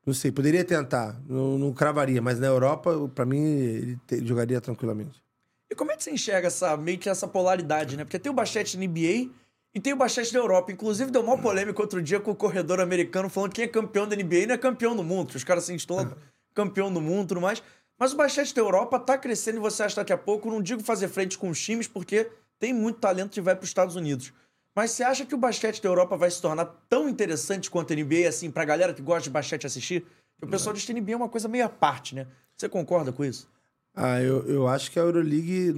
Não 0.06 0.14
sei, 0.14 0.32
poderia 0.32 0.64
tentar. 0.64 1.22
Não, 1.28 1.58
não 1.58 1.74
cravaria, 1.74 2.22
mas 2.22 2.40
na 2.40 2.48
Europa, 2.48 3.10
para 3.14 3.26
mim, 3.26 3.44
ele, 3.44 4.00
te, 4.08 4.16
ele 4.16 4.28
jogaria 4.28 4.60
tranquilamente. 4.60 5.22
E 5.70 5.76
como 5.76 5.92
é 5.92 5.98
que 5.98 6.04
você 6.04 6.12
enxerga 6.12 6.48
essa, 6.48 6.76
meio 6.76 6.98
que 6.98 7.10
essa 7.10 7.28
polaridade, 7.28 7.96
né? 7.96 8.04
Porque 8.04 8.18
tem 8.18 8.32
o 8.32 8.36
basquete 8.36 8.76
NBA 8.76 9.30
e 9.74 9.80
tem 9.80 9.94
o 9.94 9.96
basquete 9.96 10.34
da 10.34 10.40
Europa. 10.40 10.72
Inclusive, 10.72 11.12
deu 11.12 11.22
uma 11.22 11.38
polêmica 11.38 11.80
outro 11.80 12.02
dia 12.02 12.20
com 12.20 12.32
o 12.32 12.36
corredor 12.36 12.80
americano 12.80 13.30
falando 13.30 13.52
que 13.52 13.58
quem 13.58 13.66
é 13.66 13.68
campeão 13.68 14.08
da 14.08 14.16
NBA 14.16 14.48
não 14.48 14.56
é 14.56 14.58
campeão 14.58 14.96
do 14.96 15.04
mundo. 15.04 15.36
Os 15.36 15.44
caras 15.44 15.66
se 15.66 15.74
instalam 15.74 16.16
campeão 16.56 16.92
do 16.92 17.00
mundo 17.00 17.26
e 17.26 17.28
tudo 17.28 17.42
mais. 17.42 17.62
Mas 18.00 18.14
o 18.14 18.18
basquete 18.18 18.56
da 18.56 18.62
Europa 18.62 18.98
tá 19.00 19.18
crescendo 19.18 19.58
e 19.58 19.60
você 19.60 19.84
acha 19.84 19.98
daqui 19.98 20.14
a 20.14 20.18
pouco, 20.18 20.50
não 20.50 20.62
digo 20.62 20.82
fazer 20.82 21.08
frente 21.10 21.38
com 21.38 21.50
os 21.50 21.62
times, 21.62 21.88
porque 21.88 22.32
tem 22.58 22.74
muito 22.74 22.98
talento 22.98 23.32
que 23.32 23.42
vai 23.42 23.56
para 23.56 23.64
os 23.64 23.70
Estados 23.70 23.96
Unidos. 23.96 24.34
Mas 24.80 24.92
você 24.92 25.04
acha 25.04 25.26
que 25.26 25.36
o 25.36 25.38
basquete 25.38 25.82
da 25.82 25.90
Europa 25.90 26.16
vai 26.16 26.32
se 26.32 26.42
tornar 26.42 26.64
tão 26.88 27.10
interessante 27.10 27.70
quanto 27.70 27.92
a 27.92 27.96
NBA, 27.98 28.30
assim, 28.30 28.50
pra 28.50 28.64
galera 28.64 28.94
que 28.94 29.02
gosta 29.02 29.24
de 29.24 29.30
basquete 29.30 29.68
assistir? 29.68 30.06
O 30.42 30.48
pessoal 30.48 30.74
diz 30.74 30.86
que 30.86 30.94
a 30.94 30.96
NBA 30.96 31.12
é 31.12 31.16
uma 31.18 31.28
coisa 31.28 31.50
meio 31.50 31.66
à 31.66 31.70
parte, 31.70 32.16
né? 32.16 32.26
Você 32.56 32.70
concorda 32.70 33.12
com 33.12 33.26
isso? 33.26 33.46
Ah, 33.94 34.22
eu, 34.22 34.48
eu 34.48 34.70
acho 34.70 34.90
que 34.90 34.98
a 34.98 35.02
Euroleague. 35.02 35.76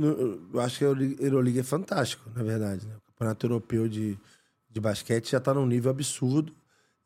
Eu 0.53 0.61
acho 0.61 0.77
que 0.77 0.85
a 0.85 0.89
Euroleague 0.89 1.61
é 1.61 1.63
fantástico, 1.63 2.29
na 2.35 2.43
verdade. 2.43 2.85
Né? 2.85 2.93
O 2.95 3.11
campeonato 3.11 3.43
europeu 3.47 3.89
de, 3.89 4.19
de 4.69 4.79
basquete 4.79 5.31
já 5.31 5.39
está 5.39 5.51
num 5.51 5.65
nível 5.65 5.89
absurdo. 5.89 6.53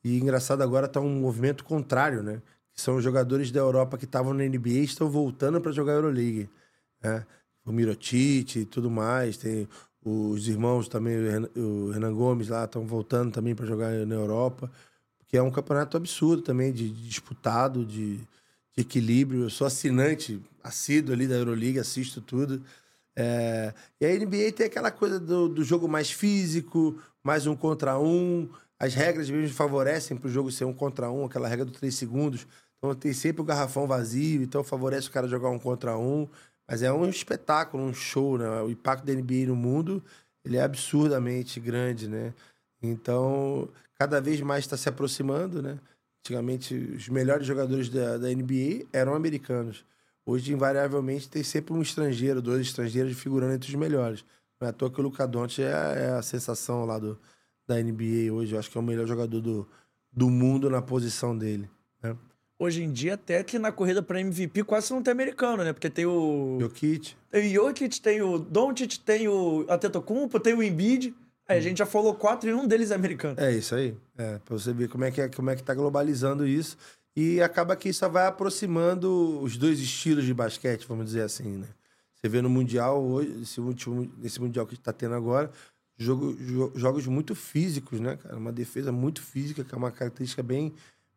E 0.04 0.18
engraçado 0.18 0.64
agora 0.64 0.90
tá 0.90 1.00
um 1.00 1.22
movimento 1.22 1.64
contrário, 1.64 2.22
né? 2.22 2.42
que 2.74 2.82
são 2.82 3.00
jogadores 3.00 3.52
da 3.52 3.62
Europa 3.62 3.98
que 3.98 4.04
estavam 4.04 4.34
na 4.34 4.44
NBA 4.44 4.68
e 4.68 4.84
estão 4.84 5.10
voltando 5.10 5.62
para 5.62 5.72
jogar 5.72 5.94
Euroleague. 5.94 6.50
Né? 7.02 7.26
O 7.66 7.72
Mirotic 7.72 8.58
e 8.58 8.66
tudo 8.66 8.92
mais. 8.92 9.38
Tem 9.38 9.66
os 10.06 10.48
irmãos 10.48 10.88
também, 10.88 11.18
o 11.56 11.90
Renan 11.90 12.14
Gomes 12.14 12.50
lá, 12.50 12.66
estão 12.66 12.86
voltando 12.86 13.32
também 13.32 13.56
para 13.56 13.66
jogar 13.66 13.92
na 14.06 14.14
Europa. 14.14 14.72
Porque 15.18 15.36
é 15.36 15.42
um 15.42 15.50
campeonato 15.50 15.98
absurdo 15.98 16.44
também, 16.44 16.72
de, 16.72 16.88
de 16.90 17.08
disputado, 17.08 17.84
de, 17.84 18.18
de, 18.18 18.28
equilíbrio. 18.78 19.44
Eu 19.44 19.50
sou 19.50 19.66
assinante, 19.66 20.40
assíduo 20.64 21.12
ali 21.12 21.28
da 21.28 21.34
Euroleague, 21.34 21.80
assisto 21.80 22.22
tudo. 22.22 22.62
É... 23.16 23.74
E 24.00 24.06
a 24.06 24.10
NBA 24.14 24.52
tem 24.56 24.68
aquela 24.68 24.92
coisa 24.92 25.20
do, 25.20 25.50
do 25.50 25.64
jogo 25.64 25.88
mais 25.88 26.12
físico, 26.12 27.02
mais 27.24 27.48
um 27.48 27.56
contra 27.56 27.98
um. 27.98 28.48
As 28.78 28.94
regras 28.94 29.28
mesmo 29.28 29.56
favorecem 29.56 30.16
para 30.16 30.28
o 30.28 30.32
jogo 30.32 30.52
ser 30.52 30.66
um 30.66 30.74
contra 30.74 31.10
um, 31.10 31.26
aquela 31.26 31.48
regra 31.48 31.66
dos 31.66 31.78
três 31.78 31.96
segundos. 31.96 32.46
Então 32.78 32.94
tem 32.94 33.12
sempre 33.12 33.42
o 33.42 33.46
garrafão 33.46 33.88
vazio, 33.88 34.44
então 34.44 34.64
favorece 34.64 35.08
o 35.08 35.12
cara 35.12 35.28
jogar 35.28 35.50
um 35.50 35.58
contra 35.58 35.98
um. 35.98 36.28
Mas 36.68 36.82
é 36.82 36.92
um 36.92 37.08
espetáculo, 37.08 37.84
um 37.84 37.94
show, 37.94 38.38
né? 38.38 38.62
O 38.62 38.70
impacto 38.70 39.06
da 39.06 39.14
NBA 39.14 39.48
no 39.48 39.56
mundo, 39.56 40.04
ele 40.44 40.58
é 40.58 40.62
absurdamente 40.62 41.60
grande, 41.60 42.08
né? 42.08 42.34
Então, 42.82 43.70
cada 43.96 44.20
vez 44.20 44.42
mais 44.42 44.64
está 44.66 44.78
se 44.78 44.90
aproximando, 44.90 45.62
né? 45.62 45.80
Antigamente, 46.22 46.74
os 46.74 47.08
melhores 47.10 47.46
jogadores 47.46 47.90
da, 47.90 48.18
da 48.18 48.30
NBA 48.30 48.88
eram 48.92 49.14
americanos. 49.14 49.86
Hoje, 50.26 50.52
invariavelmente, 50.52 51.30
tem 51.30 51.44
sempre 51.44 51.74
um 51.74 51.82
estrangeiro, 51.82 52.42
dois 52.42 52.62
estrangeiros 52.62 53.14
figurando 53.14 53.54
entre 53.54 53.70
os 53.70 53.76
melhores. 53.76 54.26
Não 54.60 54.68
é 54.68 54.72
à 54.72 54.74
toa 54.74 54.90
que 54.90 55.00
o 55.00 55.04
Luca 55.04 55.28
Doncic 55.28 55.60
é, 55.60 55.70
é 55.70 56.10
a 56.10 56.22
sensação 56.24 56.84
lá 56.86 56.98
do, 56.98 57.20
da 57.68 57.76
NBA 57.76 58.34
hoje. 58.34 58.54
Eu 58.54 58.60
acho 58.60 58.72
que 58.72 58.78
é 58.78 58.82
o 58.82 58.84
melhor 58.84 59.06
jogador 59.06 59.40
do, 59.40 59.68
do 60.12 60.30
mundo 60.30 60.68
na 60.68 60.82
posição 60.82 61.38
dele. 61.38 61.70
Né? 62.02 62.18
Hoje 62.58 62.82
em 62.84 62.92
dia, 62.92 63.16
até 63.16 63.44
que 63.44 63.60
na 63.60 63.72
corrida 63.72 64.02
para 64.02 64.22
MVP 64.22 64.64
quase 64.64 64.92
não 64.94 65.02
tem 65.04 65.12
americano, 65.12 65.64
né? 65.64 65.74
Porque 65.74 65.90
tem 65.90 66.06
o... 66.06 66.58
Jokic. 66.62 67.14
Tem 67.30 67.48
o 67.48 67.54
Jokic, 67.54 68.00
tem 68.02 68.22
o 68.22 68.38
Doncic, 68.40 68.98
tem 69.00 69.28
o 69.28 69.66
Atetokounmpo, 69.68 70.40
tem 70.40 70.54
o 70.54 70.64
Embiid. 70.64 71.14
Aí 71.48 71.58
a 71.58 71.62
gente 71.62 71.78
já 71.80 71.86
falou 71.86 72.16
quatro 72.16 72.50
e 72.50 72.54
um 72.54 72.66
deles 72.66 72.92
é 72.92 72.96
americano. 72.96 73.36
É 73.40 73.52
isso 73.52 73.76
aí. 73.76 73.94
É, 74.18 74.40
pra 74.40 74.58
você 74.58 74.72
ver 74.74 74.88
como 74.88 75.04
é 75.04 75.12
que, 75.12 75.20
é, 75.22 75.28
como 75.28 75.50
é 75.50 75.56
que 75.56 75.64
tá 75.64 75.74
globalizando 75.74 76.48
isso. 76.48 76.78
E 77.16 77.42
acaba 77.42 77.76
que 77.76 77.90
isso 77.90 78.10
vai 78.10 78.26
aproximando 78.26 79.40
os 79.42 79.58
dois 79.58 79.80
estilos 79.80 80.24
de 80.26 80.34
basquete, 80.34 80.86
vamos 80.88 81.06
dizer 81.06 81.22
assim, 81.22 81.58
né? 81.58 81.68
Você 82.16 82.28
vê 82.30 82.42
no 82.42 82.50
Mundial 82.50 83.04
hoje, 83.06 83.38
esse 83.42 83.60
último, 83.62 84.10
nesse 84.18 84.40
Mundial 84.42 84.66
que 84.66 84.74
está 84.74 84.92
tendo 84.92 85.14
agora, 85.14 85.52
jogo, 85.98 86.34
jo- 86.34 86.72
jogos 86.76 87.06
muito 87.06 87.36
físicos, 87.36 88.00
né, 88.00 88.18
cara? 88.18 88.36
Uma 88.38 88.52
defesa 88.52 88.92
muito 88.92 89.22
física, 89.22 89.64
que 89.64 89.74
é 89.74 89.78
uma 89.78 89.92
característica 89.92 90.42
bem, 90.42 90.74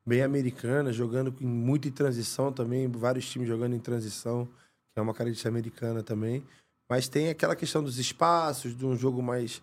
bem 0.08 0.22
americana, 0.22 0.90
jogando 0.90 1.34
muito 1.38 1.86
em 1.86 1.90
transição 1.90 2.50
também, 2.50 2.88
vários 2.90 3.28
times 3.28 3.46
jogando 3.46 3.76
em 3.76 3.78
transição, 3.78 4.46
que 4.90 4.98
é 4.98 5.02
uma 5.02 5.12
característica 5.12 5.50
americana 5.50 6.02
também. 6.02 6.42
Mas 6.88 7.08
tem 7.08 7.28
aquela 7.28 7.54
questão 7.54 7.82
dos 7.82 7.98
espaços, 7.98 8.74
de 8.74 8.86
um 8.86 8.96
jogo 8.96 9.22
mais, 9.22 9.60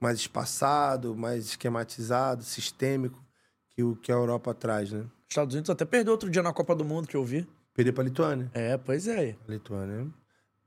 mais 0.00 0.18
espaçado, 0.18 1.14
mais 1.14 1.44
esquematizado, 1.44 2.42
sistêmico, 2.42 3.22
que, 3.68 3.82
o, 3.82 3.94
que 3.94 4.10
a 4.10 4.14
Europa 4.14 4.54
traz, 4.54 4.90
né? 4.90 5.04
Estados 5.28 5.54
Unidos 5.54 5.68
até 5.68 5.84
perdeu 5.84 6.12
outro 6.12 6.30
dia 6.30 6.42
na 6.42 6.52
Copa 6.52 6.74
do 6.74 6.84
Mundo 6.84 7.06
que 7.06 7.16
eu 7.16 7.24
vi. 7.24 7.46
Perder 7.74 7.92
para 7.92 8.02
a 8.02 8.06
Lituânia. 8.06 8.50
É, 8.54 8.76
pois 8.76 9.06
é. 9.06 9.36
A 9.46 9.52
Lituânia. 9.52 10.06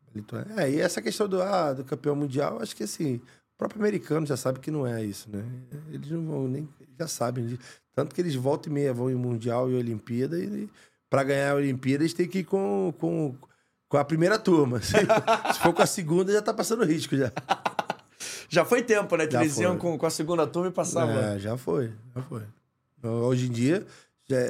a 0.07 0.11
Lituânia. 0.15 0.61
É, 0.61 0.69
e 0.71 0.79
essa 0.79 1.01
questão 1.01 1.27
do, 1.27 1.41
ah, 1.41 1.73
do 1.73 1.83
campeão 1.83 2.15
mundial, 2.15 2.59
acho 2.61 2.75
que 2.75 2.83
assim, 2.83 3.15
o 3.15 3.57
próprio 3.57 3.81
americano 3.81 4.25
já 4.25 4.37
sabe 4.37 4.59
que 4.59 4.71
não 4.71 4.85
é 4.85 5.03
isso, 5.03 5.29
né? 5.29 5.43
Eles 5.89 6.09
não 6.09 6.25
vão 6.25 6.47
nem. 6.47 6.67
Já 6.99 7.07
sabem. 7.07 7.57
Tanto 7.95 8.13
que 8.13 8.19
eles 8.19 8.35
voltam 8.35 8.69
e 8.71 8.73
meia 8.73 8.93
vão 8.93 9.09
em 9.09 9.15
Mundial 9.15 9.71
e 9.71 9.75
Olimpíada, 9.75 10.37
e 10.37 10.69
para 11.09 11.23
ganhar 11.23 11.51
a 11.51 11.55
Olimpíada 11.55 12.03
eles 12.03 12.13
têm 12.13 12.27
que 12.27 12.39
ir 12.39 12.43
com, 12.43 12.93
com, 12.99 13.33
com 13.87 13.97
a 13.97 14.03
primeira 14.03 14.37
turma. 14.37 14.81
Se, 14.83 14.97
se 14.97 15.59
for 15.61 15.73
com 15.73 15.81
a 15.81 15.85
segunda, 15.85 16.33
já 16.33 16.41
tá 16.41 16.53
passando 16.53 16.83
risco 16.83 17.15
já. 17.15 17.31
Já 18.49 18.65
foi 18.65 18.83
tempo, 18.83 19.15
né? 19.15 19.25
Que 19.25 19.33
Já 19.33 19.41
eles 19.41 19.57
iam 19.57 19.77
com, 19.77 19.97
com 19.97 20.05
a 20.05 20.09
segunda 20.09 20.45
turma 20.45 20.69
e 20.69 20.71
passavam. 20.71 21.17
É, 21.17 21.39
já 21.39 21.57
foi, 21.57 21.91
já 22.15 22.21
foi. 22.21 22.43
Hoje 23.01 23.47
em 23.47 23.51
dia, 23.51 23.85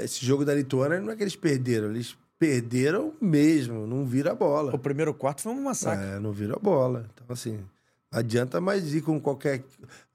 esse 0.03 0.25
jogo 0.25 0.43
da 0.43 0.53
Lituânia 0.53 0.99
não 0.99 1.11
é 1.11 1.15
que 1.15 1.23
eles 1.23 1.35
perderam, 1.35 1.89
eles 1.89 2.15
perderam 2.37 3.13
mesmo, 3.21 3.85
não 3.87 4.05
vira 4.05 4.31
a 4.31 4.35
bola. 4.35 4.73
O 4.73 4.79
primeiro 4.79 5.13
quarto 5.13 5.41
foi 5.41 5.51
um 5.51 5.63
massacre. 5.63 6.05
É, 6.05 6.19
não 6.19 6.31
vira 6.31 6.55
a 6.55 6.59
bola. 6.59 7.05
Então, 7.13 7.25
assim, 7.29 7.59
adianta 8.19 8.59
mais 8.61 8.93
ir 8.93 9.01
com 9.01 9.19
qualquer. 9.19 9.63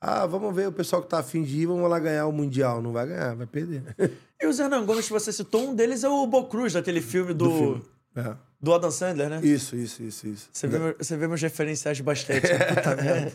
Ah, 0.01 0.26
vamos 0.26 0.55
ver 0.55 0.68
o 0.68 0.72
pessoal 0.72 1.03
que 1.03 1.09
tá 1.09 1.18
afim 1.18 1.42
de 1.42 1.61
ir, 1.61 1.66
vamos 1.66 1.88
lá 1.88 1.98
ganhar 1.98 2.26
o 2.26 2.32
Mundial. 2.32 2.80
Não 2.82 2.92
vai 2.92 3.07
ganhar, 3.07 3.34
vai 3.34 3.46
perder. 3.46 3.82
E 4.40 4.46
os 4.46 4.59
Hernan 4.59 4.84
Gomes 4.84 5.07
que 5.07 5.12
você 5.12 5.32
citou, 5.32 5.68
um 5.68 5.74
deles 5.74 6.03
é 6.05 6.09
o 6.09 6.26
Bo 6.26 6.44
Cruz, 6.44 6.72
daquele 6.72 7.01
filme 7.01 7.34
do, 7.34 7.44
Do 7.44 7.51
do, 7.51 7.57
filme. 7.59 7.84
É. 8.16 8.34
Adam 8.74 8.90
Sandler, 8.90 9.30
né? 9.30 9.40
Isso, 9.42 9.74
isso, 9.74 10.03
isso, 10.03 10.26
isso. 10.26 10.48
Você 10.53 10.66
vê, 10.66 10.78
meu- 10.78 10.94
você 10.98 11.16
vê 11.16 11.26
meus 11.26 11.40
referenciais 11.40 11.96
de 11.96 12.03
basquete. 12.03 12.42
né? 12.44 12.59
Merda. 13.03 13.32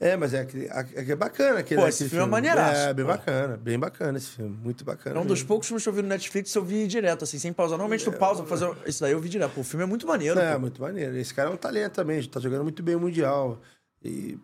É, 0.00 0.16
mas 0.16 0.34
é, 0.34 0.40
é, 0.42 1.10
é 1.12 1.14
bacana 1.14 1.60
aquele, 1.60 1.80
Pô, 1.80 1.86
aquele 1.86 1.88
esse 1.90 2.08
filme 2.08 2.24
é 2.24 2.28
maneiraço, 2.28 2.80
É, 2.88 2.94
bem 2.94 3.04
pô. 3.04 3.12
bacana, 3.12 3.56
bem 3.56 3.78
bacana 3.78 4.18
esse 4.18 4.30
filme. 4.30 4.56
Muito 4.64 4.84
bacana. 4.84 5.16
É 5.16 5.18
um 5.20 5.22
dos 5.26 5.38
mesmo. 5.40 5.48
poucos 5.48 5.68
filmes 5.68 5.82
que 5.84 5.88
eu 5.88 5.92
vi 5.92 6.02
no 6.02 6.08
Netflix 6.08 6.52
eu 6.54 6.64
vi 6.64 6.88
direto, 6.88 7.22
assim, 7.22 7.38
sem 7.38 7.52
pausar. 7.52 7.78
Normalmente 7.78 8.04
tu 8.04 8.12
pausa 8.12 8.42
pra 8.42 8.56
fazer. 8.56 8.74
Isso 8.86 9.00
daí 9.00 9.12
eu 9.12 9.20
vi 9.20 9.28
direto. 9.28 9.52
Pô, 9.52 9.60
o 9.60 9.64
filme 9.64 9.84
é 9.84 9.86
muito 9.86 10.06
maneiro. 10.08 10.40
É, 10.40 10.54
pô. 10.54 10.60
muito 10.60 10.80
maneiro. 10.82 11.16
Esse 11.18 11.32
cara 11.32 11.50
é 11.50 11.52
um 11.52 11.56
talento 11.56 11.92
também, 11.92 12.20
tá 12.24 12.40
jogando 12.40 12.64
muito 12.64 12.82
bem 12.82 12.96
o 12.96 13.00
Mundial. 13.00 13.60
E, 14.04 14.38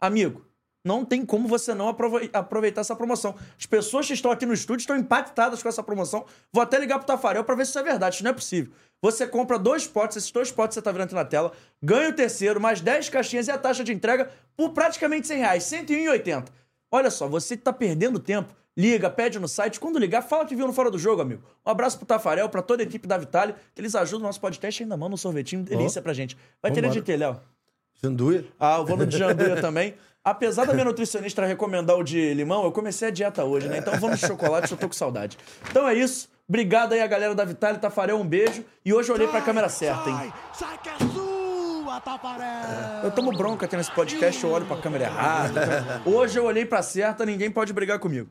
Amigo, 0.00 0.44
não 0.84 1.04
tem 1.04 1.24
como 1.24 1.46
você 1.48 1.74
não 1.74 1.88
aprove- 1.88 2.28
aproveitar 2.32 2.80
essa 2.80 2.96
promoção. 2.96 3.34
As 3.58 3.66
pessoas 3.66 4.06
que 4.06 4.12
estão 4.14 4.30
aqui 4.30 4.44
no 4.44 4.52
estúdio 4.52 4.80
estão 4.82 4.96
impactadas 4.96 5.62
com 5.62 5.68
essa 5.68 5.82
promoção. 5.82 6.24
Vou 6.52 6.62
até 6.62 6.78
ligar 6.78 6.98
pro 6.98 7.06
Tafarel 7.06 7.44
pra 7.44 7.54
ver 7.54 7.64
se 7.64 7.70
isso 7.70 7.78
é 7.78 7.82
verdade. 7.82 8.16
Isso 8.16 8.24
não 8.24 8.30
é 8.30 8.34
possível. 8.34 8.72
Você 9.00 9.26
compra 9.26 9.58
dois 9.58 9.86
potes, 9.86 10.16
esses 10.16 10.30
dois 10.30 10.50
potes 10.52 10.74
que 10.76 10.80
você 10.80 10.82
tá 10.82 10.92
vendo 10.92 11.02
aqui 11.04 11.14
na 11.14 11.24
tela, 11.24 11.52
ganha 11.82 12.10
o 12.10 12.12
terceiro, 12.12 12.60
mais 12.60 12.80
10 12.80 13.08
caixinhas 13.08 13.48
e 13.48 13.50
a 13.50 13.58
taxa 13.58 13.82
de 13.82 13.92
entrega 13.92 14.30
por 14.56 14.70
praticamente 14.70 15.26
100 15.26 15.38
reais, 15.38 15.64
101,80. 15.64 16.44
Olha 16.90 17.10
só, 17.10 17.26
você 17.26 17.56
tá 17.56 17.72
perdendo 17.72 18.18
tempo. 18.18 18.54
Liga, 18.76 19.10
pede 19.10 19.38
no 19.38 19.46
site. 19.48 19.78
Quando 19.78 19.98
ligar, 19.98 20.22
fala 20.22 20.46
que 20.46 20.54
viu 20.56 20.66
no 20.66 20.72
Fora 20.72 20.90
do 20.90 20.98
Jogo, 20.98 21.20
amigo. 21.20 21.42
Um 21.66 21.70
abraço 21.70 21.98
pro 21.98 22.06
Tafarel, 22.06 22.48
pra 22.48 22.62
toda 22.62 22.82
a 22.82 22.86
equipe 22.86 23.06
da 23.06 23.18
Vitale, 23.18 23.54
que 23.74 23.80
eles 23.80 23.94
ajudam 23.94 24.20
o 24.24 24.26
nosso 24.28 24.40
podcast 24.40 24.80
e 24.80 24.84
ainda 24.84 24.96
mandam 24.96 25.14
um 25.14 25.18
sorvetinho 25.18 25.62
delícia 25.62 26.00
pra 26.00 26.12
gente. 26.14 26.36
Vai 26.62 26.70
ter 26.72 26.88
de 26.88 27.02
ter, 27.02 27.16
Léo? 27.18 27.38
Janduia. 28.02 28.44
Ah, 28.58 28.76
eu 28.78 28.86
vou 28.86 28.96
no 28.96 29.06
de 29.06 29.16
janduia 29.16 29.56
também. 29.60 29.94
Apesar 30.24 30.64
da 30.66 30.72
minha 30.72 30.84
nutricionista 30.84 31.44
recomendar 31.44 31.96
o 31.96 32.04
de 32.04 32.32
limão, 32.32 32.64
eu 32.64 32.70
comecei 32.70 33.08
a 33.08 33.10
dieta 33.10 33.44
hoje, 33.44 33.68
né? 33.68 33.78
Então 33.78 33.98
vamos 33.98 34.20
de 34.20 34.26
chocolate, 34.26 34.70
eu 34.70 34.78
tô 34.78 34.86
com 34.86 34.94
saudade. 34.94 35.36
Então 35.68 35.88
é 35.88 35.94
isso. 35.94 36.28
Obrigado 36.48 36.92
aí 36.92 37.00
a 37.00 37.06
galera 37.08 37.34
da 37.34 37.44
Vitale 37.44 37.78
Tafarel, 37.78 38.18
um 38.18 38.26
beijo. 38.26 38.64
E 38.84 38.94
hoje 38.94 39.10
eu 39.10 39.16
olhei 39.16 39.26
pra 39.26 39.40
câmera 39.40 39.68
certa, 39.68 40.08
hein? 40.08 40.32
Sai 40.52 40.78
que 40.78 40.88
é 40.88 40.98
sua, 40.98 42.00
Tafarel! 42.00 43.02
Eu 43.02 43.10
tomo 43.10 43.32
bronca 43.36 43.66
aqui 43.66 43.76
nesse 43.76 43.90
podcast, 43.90 44.44
eu 44.44 44.50
olho 44.50 44.64
pra 44.64 44.76
câmera 44.76 45.04
errada. 45.06 46.02
Hoje 46.06 46.38
eu 46.38 46.44
olhei 46.44 46.64
pra 46.64 46.82
certa, 46.82 47.26
ninguém 47.26 47.50
pode 47.50 47.72
brigar 47.72 47.98
comigo. 47.98 48.30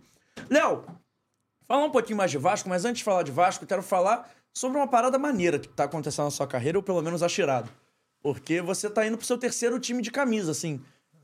Léo, 0.50 0.86
falar 1.68 1.84
um 1.84 1.92
pouquinho 1.92 2.18
mais 2.18 2.32
de 2.32 2.38
Vasco, 2.38 2.70
mas 2.70 2.86
antes 2.86 3.00
de 3.00 3.04
falar 3.04 3.24
de 3.24 3.32
Vasco, 3.32 3.66
eu 3.66 3.68
quero 3.68 3.84
falar 3.84 4.30
sobre 4.54 4.78
uma 4.78 4.88
parada 4.88 5.20
maneira 5.20 5.60
que 5.60 5.68
tá 5.68 5.84
acontecendo 5.84 6.26
na 6.26 6.32
sua 6.32 6.48
carreira, 6.48 6.78
ou 6.78 6.84
pelo 6.84 7.02
menos 7.02 7.22
achirado. 7.22 7.70
Porque 8.24 8.62
você 8.62 8.90
tá 8.90 9.06
indo 9.06 9.18
pro 9.18 9.26
seu 9.26 9.38
terceiro 9.38 9.78
time 9.78 10.02
de 10.02 10.12
camisa, 10.12 10.52
assim. 10.52 10.82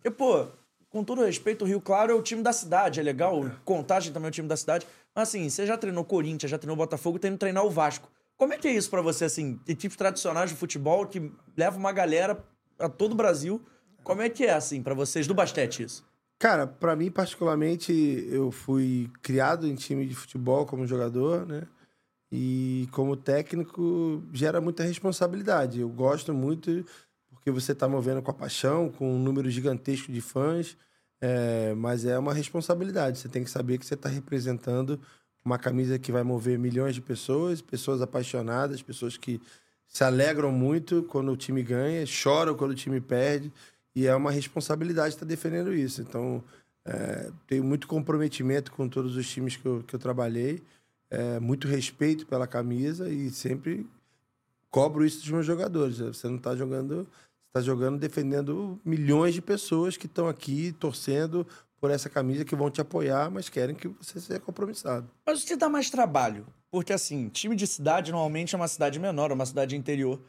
Porque, 0.07 0.11
pô, 0.11 0.47
com 0.89 1.03
todo 1.03 1.23
respeito, 1.23 1.65
o 1.65 1.67
Rio 1.67 1.81
Claro 1.81 2.11
é 2.11 2.15
o 2.15 2.21
time 2.21 2.41
da 2.41 2.53
cidade, 2.53 2.99
é 2.99 3.03
legal. 3.03 3.49
Contagem 3.65 4.13
também 4.13 4.27
é 4.27 4.29
o 4.29 4.31
time 4.31 4.47
da 4.47 4.55
cidade. 4.55 4.87
Mas, 5.13 5.29
assim, 5.29 5.49
você 5.49 5.65
já 5.65 5.77
treinou 5.77 6.05
Corinthians, 6.05 6.49
já 6.49 6.57
treinou 6.57 6.77
Botafogo, 6.77 7.19
tá 7.19 7.27
indo 7.27 7.37
treinar 7.37 7.65
o 7.65 7.69
Vasco. 7.69 8.09
Como 8.37 8.53
é 8.53 8.57
que 8.57 8.67
é 8.67 8.71
isso 8.71 8.89
pra 8.89 9.01
você, 9.01 9.25
assim? 9.25 9.59
Equipes 9.67 9.97
tradicionais 9.97 10.49
de 10.49 10.55
futebol 10.55 11.05
que 11.05 11.31
levam 11.57 11.79
uma 11.79 11.91
galera 11.91 12.41
a 12.79 12.87
todo 12.87 13.11
o 13.13 13.15
Brasil. 13.15 13.61
Como 14.03 14.21
é 14.21 14.29
que 14.29 14.45
é, 14.45 14.53
assim, 14.53 14.81
pra 14.81 14.93
vocês 14.93 15.27
do 15.27 15.33
basquete 15.33 15.83
isso? 15.83 16.05
Cara, 16.39 16.65
pra 16.67 16.95
mim, 16.95 17.11
particularmente, 17.11 17.91
eu 18.29 18.51
fui 18.51 19.09
criado 19.21 19.67
em 19.67 19.75
time 19.75 20.05
de 20.05 20.15
futebol 20.15 20.65
como 20.65 20.87
jogador, 20.87 21.45
né? 21.45 21.63
E 22.31 22.87
como 22.91 23.15
técnico, 23.15 24.23
gera 24.31 24.61
muita 24.61 24.83
responsabilidade. 24.83 25.81
Eu 25.81 25.89
gosto 25.89 26.33
muito 26.33 26.85
porque 27.47 27.61
você 27.61 27.73
tá 27.73 27.87
movendo 27.87 28.21
com 28.21 28.29
a 28.29 28.33
paixão, 28.33 28.89
com 28.89 29.15
um 29.15 29.17
número 29.17 29.49
gigantesco 29.49 30.11
de 30.11 30.19
fãs, 30.19 30.75
é, 31.21 31.73
mas 31.75 32.03
é 32.03 32.19
uma 32.19 32.33
responsabilidade. 32.33 33.19
Você 33.19 33.29
tem 33.29 33.41
que 33.41 33.49
saber 33.49 33.77
que 33.77 33.85
você 33.85 33.93
está 33.93 34.09
representando 34.09 34.99
uma 35.45 35.57
camisa 35.57 35.97
que 35.97 36.11
vai 36.11 36.23
mover 36.23 36.59
milhões 36.59 36.93
de 36.93 36.99
pessoas, 36.99 37.61
pessoas 37.61 38.01
apaixonadas, 38.01 38.81
pessoas 38.81 39.15
que 39.15 39.39
se 39.87 40.03
alegram 40.03 40.51
muito 40.51 41.03
quando 41.03 41.31
o 41.31 41.37
time 41.37 41.63
ganha, 41.63 42.05
choram 42.05 42.53
quando 42.53 42.71
o 42.71 42.75
time 42.75 42.99
perde, 42.99 43.49
e 43.95 44.05
é 44.07 44.13
uma 44.13 44.29
responsabilidade 44.29 45.15
estar 45.15 45.25
defendendo 45.25 45.73
isso. 45.73 46.01
Então, 46.01 46.43
é, 46.83 47.31
tenho 47.47 47.63
muito 47.63 47.87
comprometimento 47.87 48.73
com 48.73 48.89
todos 48.89 49.15
os 49.15 49.25
times 49.25 49.55
que 49.55 49.65
eu, 49.65 49.83
que 49.87 49.95
eu 49.95 49.99
trabalhei, 49.99 50.61
é, 51.09 51.39
muito 51.39 51.65
respeito 51.65 52.27
pela 52.27 52.45
camisa 52.45 53.09
e 53.09 53.29
sempre 53.29 53.87
cobro 54.69 55.05
isso 55.05 55.21
dos 55.21 55.29
meus 55.29 55.45
jogadores. 55.45 55.99
Você 55.99 56.27
não 56.27 56.37
tá 56.37 56.53
jogando. 56.53 57.07
Você 57.57 57.61
tá 57.61 57.61
jogando 57.61 57.97
defendendo 57.97 58.79
milhões 58.85 59.33
de 59.33 59.41
pessoas 59.41 59.97
que 59.97 60.05
estão 60.05 60.27
aqui 60.27 60.71
torcendo 60.73 61.45
por 61.79 61.89
essa 61.89 62.09
camisa, 62.09 62.45
que 62.45 62.55
vão 62.55 62.69
te 62.69 62.81
apoiar, 62.81 63.31
mas 63.31 63.49
querem 63.49 63.75
que 63.75 63.87
você 63.87 64.19
seja 64.19 64.39
compromissado. 64.39 65.09
Mas 65.25 65.43
o 65.43 65.45
que 65.45 65.55
dá 65.55 65.67
mais 65.69 65.89
trabalho? 65.89 66.45
Porque, 66.69 66.93
assim, 66.93 67.29
time 67.29 67.55
de 67.55 67.65
cidade 67.65 68.11
normalmente 68.11 68.53
é 68.53 68.57
uma 68.57 68.67
cidade 68.67 68.99
menor, 68.99 69.31
é 69.31 69.33
uma 69.33 69.45
cidade 69.45 69.75
interior. 69.75 70.19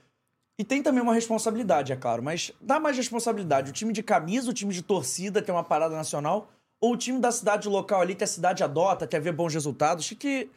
E 0.59 0.64
tem 0.64 0.83
também 0.83 1.03
uma 1.03 1.14
responsabilidade, 1.14 1.93
é 1.93 1.97
claro, 1.97 2.22
mas 2.22 2.53
dá 2.61 2.81
mais 2.81 2.97
responsabilidade. 2.97 3.70
O 3.70 3.72
time 3.72 3.93
de 3.93 4.03
camisa, 4.03 4.51
o 4.51 4.55
time 4.55 4.72
de 4.72 4.83
torcida, 4.83 5.43
que 5.43 5.51
é 5.51 5.55
uma 5.55 5.64
parada 5.64 5.95
nacional, 5.95 6.51
ou 6.81 6.95
o 6.95 6.97
time 6.97 7.20
da 7.20 7.31
cidade 7.31 7.68
local 7.68 8.01
ali, 8.01 8.14
que 8.14 8.24
a 8.24 8.29
cidade 8.29 8.64
adota, 8.64 9.07
quer 9.07 9.20
ver 9.20 9.33
bons 9.33 9.53
resultados, 9.53 10.11
o 10.11 10.16
que, 10.16 10.51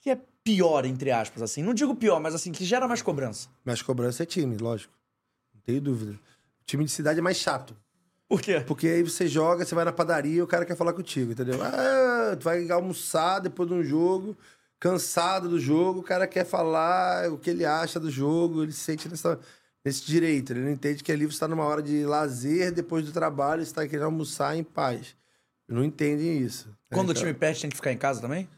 que, 0.00 0.10
é 0.10 0.18
pior, 0.42 0.84
entre 0.84 1.10
aspas, 1.10 1.42
assim? 1.42 1.62
Não 1.62 1.72
digo 1.72 1.94
pior, 1.94 2.20
mas 2.20 2.34
assim, 2.34 2.52
que 2.52 2.64
gera 2.64 2.88
mais 2.88 3.00
cobrança. 3.00 3.48
Mas 3.64 3.80
cobrança 3.80 4.22
é 4.24 4.26
time, 4.26 4.56
lógico. 4.56 4.92
Tenho 5.64 5.80
dúvida. 5.80 6.12
O 6.12 6.64
time 6.66 6.84
de 6.84 6.90
cidade 6.90 7.18
é 7.18 7.22
mais 7.22 7.36
chato. 7.36 7.76
Por 8.28 8.40
quê? 8.40 8.60
Porque 8.66 8.86
aí 8.88 9.02
você 9.02 9.26
joga, 9.28 9.64
você 9.64 9.74
vai 9.74 9.84
na 9.84 9.92
padaria 9.92 10.36
e 10.36 10.42
o 10.42 10.46
cara 10.46 10.64
quer 10.64 10.76
falar 10.76 10.92
contigo, 10.92 11.32
entendeu? 11.32 11.60
Ah, 11.62 12.34
tu 12.38 12.44
vai 12.44 12.68
almoçar 12.70 13.38
depois 13.38 13.68
de 13.68 13.74
um 13.74 13.82
jogo, 13.84 14.36
cansado 14.80 15.48
do 15.48 15.60
jogo, 15.60 16.00
o 16.00 16.02
cara 16.02 16.26
quer 16.26 16.44
falar 16.44 17.30
o 17.30 17.38
que 17.38 17.50
ele 17.50 17.64
acha 17.64 18.00
do 18.00 18.10
jogo, 18.10 18.62
ele 18.62 18.72
se 18.72 18.80
sente 18.80 19.08
nessa, 19.08 19.38
nesse 19.84 20.04
direito. 20.06 20.52
Ele 20.52 20.60
não 20.60 20.70
entende 20.70 21.02
que 21.04 21.12
ali 21.12 21.26
você 21.26 21.32
está 21.34 21.46
numa 21.46 21.64
hora 21.64 21.82
de 21.82 22.04
lazer 22.04 22.72
depois 22.72 23.04
do 23.04 23.12
trabalho, 23.12 23.62
você 23.62 23.70
está 23.70 23.86
querendo 23.86 24.06
almoçar 24.06 24.56
em 24.56 24.64
paz. 24.64 25.14
Não 25.68 25.84
entendem 25.84 26.38
isso. 26.38 26.68
Quando 26.92 27.08
o 27.08 27.12
Então- 27.12 27.22
time 27.22 27.34
perde, 27.34 27.60
tem 27.60 27.70
que 27.70 27.76
ficar 27.76 27.92
em 27.92 27.98
casa 27.98 28.20
também? 28.20 28.48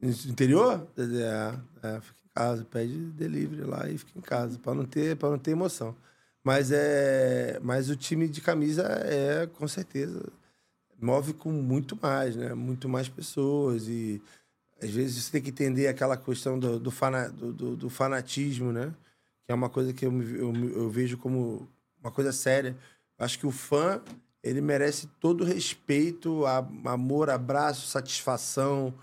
No 0.00 0.10
interior? 0.10 0.86
É, 0.96 1.88
é, 1.88 2.00
fica 2.00 2.20
em 2.24 2.28
casa, 2.34 2.64
pede 2.70 2.96
delivery 2.96 3.62
lá 3.62 3.88
e 3.90 3.98
fica 3.98 4.12
em 4.16 4.22
casa, 4.22 4.58
para 4.60 4.74
não 4.74 4.84
ter, 4.84 5.16
para 5.16 5.30
não 5.30 5.38
ter 5.38 5.50
emoção. 5.50 5.94
Mas 6.44 6.70
é, 6.72 7.58
mas 7.62 7.90
o 7.90 7.96
time 7.96 8.28
de 8.28 8.40
camisa 8.40 8.82
é 9.04 9.46
com 9.46 9.66
certeza 9.68 10.22
move 11.00 11.32
com 11.34 11.50
muito 11.52 11.96
mais, 12.00 12.36
né? 12.36 12.54
Muito 12.54 12.88
mais 12.88 13.08
pessoas 13.08 13.88
e 13.88 14.20
às 14.82 14.90
vezes 14.90 15.24
você 15.24 15.32
tem 15.32 15.42
que 15.42 15.50
entender 15.50 15.88
aquela 15.88 16.16
questão 16.16 16.58
do, 16.58 16.78
do, 16.78 16.90
fana, 16.90 17.28
do, 17.28 17.76
do- 17.76 17.90
fanatismo, 17.90 18.72
né? 18.72 18.94
Que 19.46 19.52
é 19.52 19.54
uma 19.54 19.68
coisa 19.68 19.92
que 19.92 20.06
eu, 20.06 20.22
eu, 20.22 20.54
eu 20.72 20.90
vejo 20.90 21.18
como 21.18 21.68
uma 22.00 22.10
coisa 22.12 22.32
séria. 22.32 22.76
Acho 23.18 23.38
que 23.38 23.46
o 23.46 23.50
fã 23.50 24.00
ele 24.42 24.60
merece 24.60 25.08
todo 25.20 25.42
o 25.42 25.44
respeito, 25.46 26.46
a- 26.46 26.58
amor, 26.86 27.30
abraço, 27.30 27.86
satisfação. 27.88 28.94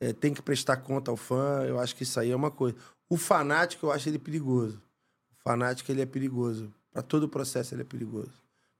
É, 0.00 0.12
tem 0.12 0.32
que 0.34 0.42
prestar 0.42 0.78
conta 0.78 1.10
ao 1.10 1.16
fã. 1.16 1.64
Eu 1.66 1.78
acho 1.80 1.96
que 1.96 2.02
isso 2.04 2.18
aí 2.20 2.30
é 2.30 2.36
uma 2.36 2.50
coisa. 2.50 2.76
O 3.08 3.16
fanático, 3.16 3.86
eu 3.86 3.92
acho 3.92 4.08
ele 4.08 4.18
perigoso. 4.18 4.80
O 5.32 5.42
fanático, 5.42 5.90
ele 5.90 6.02
é 6.02 6.06
perigoso. 6.06 6.72
Para 6.94 7.02
todo 7.02 7.24
o 7.24 7.28
processo, 7.28 7.74
ele 7.74 7.82
é 7.82 7.84
perigoso. 7.84 8.30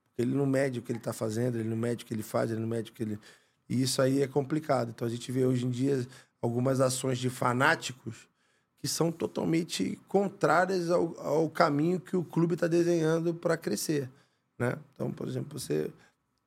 Porque 0.07 0.21
ele 0.21 0.33
não 0.33 0.45
mede 0.45 0.79
o 0.79 0.81
que 0.81 0.89
ele 0.89 0.99
está 0.99 1.11
fazendo, 1.11 1.57
ele 1.57 1.67
não 1.67 1.75
mede 1.75 2.05
o 2.05 2.07
que 2.07 2.13
ele 2.13 2.23
faz, 2.23 2.49
ele 2.49 2.61
não 2.61 2.67
mede 2.67 2.89
o 2.89 2.93
que 2.93 3.03
ele. 3.03 3.19
E 3.67 3.81
isso 3.81 4.01
aí 4.01 4.21
é 4.21 4.27
complicado. 4.27 4.91
Então 4.95 5.05
a 5.05 5.11
gente 5.11 5.29
vê 5.33 5.45
hoje 5.45 5.65
em 5.65 5.69
dia 5.69 6.07
algumas 6.41 6.79
ações 6.79 7.19
de 7.19 7.29
fanáticos 7.29 8.29
que 8.79 8.87
são 8.87 9.11
totalmente 9.11 9.99
contrárias 10.07 10.89
ao, 10.89 11.19
ao 11.19 11.49
caminho 11.49 11.99
que 11.99 12.15
o 12.15 12.23
clube 12.23 12.53
está 12.53 12.67
desenhando 12.67 13.33
para 13.33 13.57
crescer. 13.57 14.09
Né? 14.57 14.77
Então, 14.93 15.11
por 15.11 15.27
exemplo, 15.27 15.59
você 15.59 15.91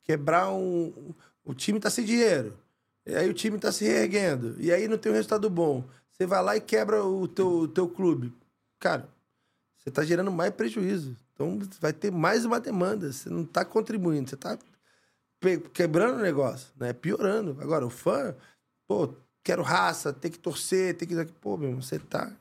quebrar 0.04 0.50
um. 0.50 1.12
O 1.44 1.52
time 1.52 1.78
está 1.78 1.90
sem 1.90 2.04
dinheiro. 2.04 2.56
E 3.04 3.14
aí 3.14 3.28
o 3.28 3.34
time 3.34 3.56
está 3.56 3.70
se 3.70 3.84
reerguendo. 3.84 4.56
E 4.58 4.72
aí 4.72 4.88
não 4.88 4.96
tem 4.96 5.12
um 5.12 5.14
resultado 5.14 5.50
bom. 5.50 5.84
Você 6.10 6.26
vai 6.26 6.42
lá 6.42 6.56
e 6.56 6.62
quebra 6.62 7.04
o 7.04 7.28
teu, 7.28 7.60
o 7.60 7.68
teu 7.68 7.86
clube. 7.86 8.32
Cara, 8.78 9.06
você 9.76 9.90
está 9.90 10.02
gerando 10.02 10.32
mais 10.32 10.52
prejuízo. 10.54 11.14
Então 11.38 11.56
vai 11.80 11.92
ter 11.92 12.10
mais 12.10 12.44
uma 12.44 12.58
demanda. 12.58 13.12
Você 13.12 13.30
não 13.30 13.42
está 13.42 13.64
contribuindo, 13.64 14.28
você 14.28 14.34
está 14.34 14.58
quebrando 15.72 16.18
o 16.18 16.22
negócio, 16.22 16.72
né? 16.76 16.92
Piorando. 16.92 17.56
Agora, 17.60 17.86
o 17.86 17.90
fã, 17.90 18.34
pô, 18.88 19.14
quero 19.44 19.62
raça, 19.62 20.12
tem 20.12 20.32
que 20.32 20.38
torcer, 20.38 20.96
tem 20.96 21.06
que. 21.06 21.24
Pô, 21.40 21.56
meu 21.56 21.68
irmão, 21.68 21.80
você 21.80 21.96
tá. 22.00 22.32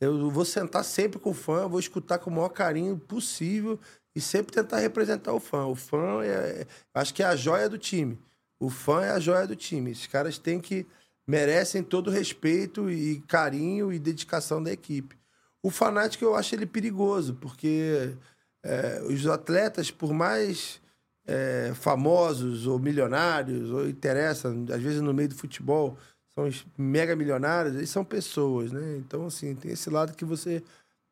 Eu 0.00 0.28
vou 0.28 0.44
sentar 0.44 0.84
sempre 0.84 1.20
com 1.20 1.30
o 1.30 1.34
fã, 1.34 1.68
vou 1.68 1.78
escutar 1.78 2.18
com 2.18 2.30
o 2.30 2.32
maior 2.32 2.48
carinho 2.48 2.98
possível 2.98 3.78
e 4.12 4.20
sempre 4.20 4.52
tentar 4.52 4.78
representar 4.78 5.32
o 5.32 5.38
fã. 5.38 5.66
O 5.66 5.76
fã 5.76 6.24
é. 6.24 6.66
Acho 6.92 7.14
que 7.14 7.22
é 7.22 7.26
a 7.26 7.36
joia 7.36 7.68
do 7.68 7.78
time. 7.78 8.18
O 8.58 8.68
fã 8.68 9.02
é 9.02 9.10
a 9.12 9.20
joia 9.20 9.46
do 9.46 9.54
time. 9.54 9.92
Esses 9.92 10.08
caras 10.08 10.36
têm 10.36 10.60
que. 10.60 10.84
merecem 11.24 11.80
todo 11.80 12.08
o 12.08 12.10
respeito 12.10 12.90
e 12.90 13.20
carinho 13.28 13.92
e 13.92 14.00
dedicação 14.00 14.60
da 14.60 14.72
equipe. 14.72 15.16
O 15.62 15.70
fanático 15.70 16.24
eu 16.24 16.34
acho 16.34 16.56
ele 16.56 16.66
perigoso, 16.66 17.34
porque 17.34 18.16
é, 18.62 19.02
os 19.02 19.26
atletas, 19.26 19.90
por 19.90 20.12
mais 20.12 20.80
é, 21.26 21.72
famosos 21.74 22.66
ou 22.66 22.78
milionários, 22.78 23.70
ou 23.70 23.88
interessa, 23.88 24.48
às 24.48 24.82
vezes 24.82 25.00
no 25.00 25.14
meio 25.14 25.28
do 25.28 25.34
futebol, 25.34 25.96
são 26.34 26.46
os 26.46 26.64
mega 26.78 27.14
milionários, 27.14 27.74
eles 27.74 27.90
são 27.90 28.04
pessoas, 28.04 28.72
né? 28.72 28.96
Então, 28.96 29.26
assim, 29.26 29.54
tem 29.54 29.72
esse 29.72 29.90
lado 29.90 30.16
que 30.16 30.24
você 30.24 30.62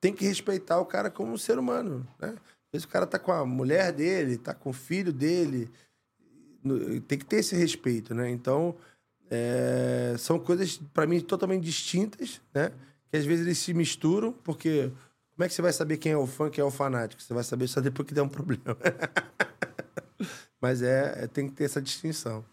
tem 0.00 0.14
que 0.14 0.24
respeitar 0.24 0.80
o 0.80 0.86
cara 0.86 1.10
como 1.10 1.32
um 1.32 1.38
ser 1.38 1.58
humano, 1.58 2.06
né? 2.18 2.28
Às 2.30 2.72
vezes 2.72 2.84
o 2.86 2.88
cara 2.88 3.06
tá 3.06 3.18
com 3.18 3.32
a 3.32 3.44
mulher 3.44 3.92
dele, 3.92 4.38
tá 4.38 4.54
com 4.54 4.70
o 4.70 4.72
filho 4.72 5.12
dele, 5.12 5.70
tem 7.06 7.18
que 7.18 7.24
ter 7.24 7.36
esse 7.36 7.54
respeito, 7.54 8.14
né? 8.14 8.30
Então, 8.30 8.74
é, 9.30 10.14
são 10.18 10.38
coisas, 10.38 10.80
para 10.94 11.06
mim, 11.06 11.20
totalmente 11.20 11.64
distintas, 11.64 12.40
né? 12.54 12.72
Que 13.10 13.16
às 13.16 13.26
vezes 13.26 13.44
eles 13.44 13.58
se 13.58 13.74
misturam, 13.74 14.32
porque 14.32 14.90
como 15.40 15.46
é 15.46 15.48
que 15.48 15.54
você 15.54 15.62
vai 15.62 15.72
saber 15.72 15.96
quem 15.96 16.12
é 16.12 16.16
o 16.18 16.26
fã, 16.26 16.50
quem 16.50 16.60
é 16.60 16.64
o 16.66 16.70
fanático? 16.70 17.22
Você 17.22 17.32
vai 17.32 17.42
saber 17.42 17.66
só 17.66 17.80
depois 17.80 18.06
que 18.06 18.12
der 18.12 18.20
um 18.20 18.28
problema. 18.28 18.76
Mas 20.60 20.82
é, 20.82 21.24
é- 21.24 21.26
tem 21.26 21.48
que 21.48 21.54
ter 21.54 21.64
essa 21.64 21.80
distinção. 21.80 22.44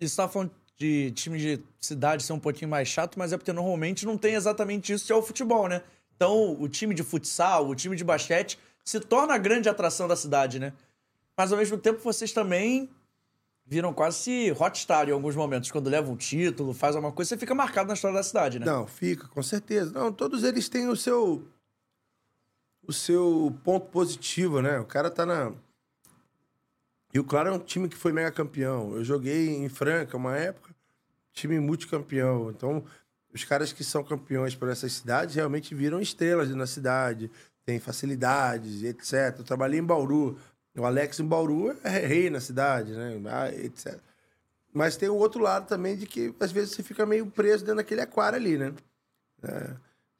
E 0.00 0.08
você 0.08 0.14
tava 0.14 0.30
falando 0.30 0.52
de 0.76 1.10
time 1.10 1.40
de 1.40 1.60
cidade 1.80 2.22
ser 2.22 2.32
um 2.34 2.38
pouquinho 2.38 2.70
mais 2.70 2.86
chato, 2.86 3.18
mas 3.18 3.32
é 3.32 3.36
porque 3.36 3.52
normalmente 3.52 4.06
não 4.06 4.16
tem 4.16 4.34
exatamente 4.34 4.92
isso 4.92 5.06
que 5.06 5.12
é 5.12 5.16
o 5.16 5.22
futebol, 5.22 5.66
né? 5.66 5.82
Então, 6.14 6.54
o 6.60 6.68
time 6.68 6.94
de 6.94 7.02
futsal, 7.02 7.66
o 7.66 7.74
time 7.74 7.96
de 7.96 8.04
basquete 8.04 8.60
se 8.84 9.00
torna 9.00 9.34
a 9.34 9.38
grande 9.38 9.68
atração 9.68 10.06
da 10.06 10.14
cidade, 10.14 10.60
né? 10.60 10.72
Mas 11.36 11.50
ao 11.50 11.58
mesmo 11.58 11.76
tempo 11.78 11.98
vocês 11.98 12.30
também 12.30 12.88
viram 13.64 13.92
quase 13.92 14.52
hotstar 14.52 15.08
em 15.08 15.12
alguns 15.12 15.34
momentos. 15.34 15.72
Quando 15.72 15.90
leva 15.90 16.12
um 16.12 16.16
título, 16.16 16.72
faz 16.72 16.94
alguma 16.94 17.12
coisa, 17.12 17.30
você 17.30 17.36
fica 17.38 17.56
marcado 17.56 17.88
na 17.88 17.94
história 17.94 18.16
da 18.16 18.22
cidade, 18.22 18.60
né? 18.60 18.66
Não, 18.66 18.86
fica, 18.86 19.26
com 19.26 19.42
certeza. 19.42 19.90
Não, 19.90 20.12
todos 20.12 20.44
eles 20.44 20.68
têm 20.68 20.88
o 20.88 20.94
seu 20.94 21.48
o 22.86 22.92
seu 22.92 23.56
ponto 23.64 23.86
positivo, 23.86 24.62
né? 24.62 24.78
O 24.78 24.84
cara 24.84 25.10
tá 25.10 25.26
na 25.26 25.52
E 27.12 27.18
o 27.18 27.24
Claro 27.24 27.48
é 27.48 27.52
um 27.52 27.58
time 27.58 27.88
que 27.88 27.96
foi 27.96 28.12
mega 28.12 28.30
campeão. 28.30 28.94
Eu 28.94 29.04
joguei 29.04 29.48
em 29.48 29.68
Franca 29.68 30.16
uma 30.16 30.36
época, 30.36 30.74
time 31.32 31.58
multicampeão. 31.58 32.50
Então, 32.50 32.84
os 33.32 33.44
caras 33.44 33.72
que 33.72 33.84
são 33.84 34.02
campeões 34.02 34.54
por 34.54 34.68
essas 34.68 34.92
cidades 34.92 35.34
realmente 35.34 35.74
viram 35.74 36.00
estrelas 36.00 36.48
na 36.50 36.66
cidade, 36.66 37.30
têm 37.64 37.78
facilidades, 37.78 38.82
etc. 38.82 39.38
Eu 39.38 39.44
trabalhei 39.44 39.80
em 39.80 39.84
Bauru. 39.84 40.38
O 40.76 40.84
Alex 40.84 41.20
em 41.20 41.26
Bauru 41.26 41.76
é 41.82 42.06
rei 42.06 42.30
na 42.30 42.40
cidade, 42.40 42.92
né? 42.92 43.20
Ah, 43.26 43.48
etc. 43.50 43.98
Mas 44.72 44.96
tem 44.96 45.08
o 45.08 45.14
outro 45.14 45.40
lado 45.40 45.66
também 45.66 45.96
de 45.96 46.06
que 46.06 46.34
às 46.38 46.52
vezes 46.52 46.74
você 46.74 46.82
fica 46.82 47.06
meio 47.06 47.26
preso 47.26 47.64
dentro 47.64 47.76
daquele 47.76 48.02
aquário 48.02 48.38
ali, 48.38 48.58
né? 48.58 48.74
É, 49.42 49.74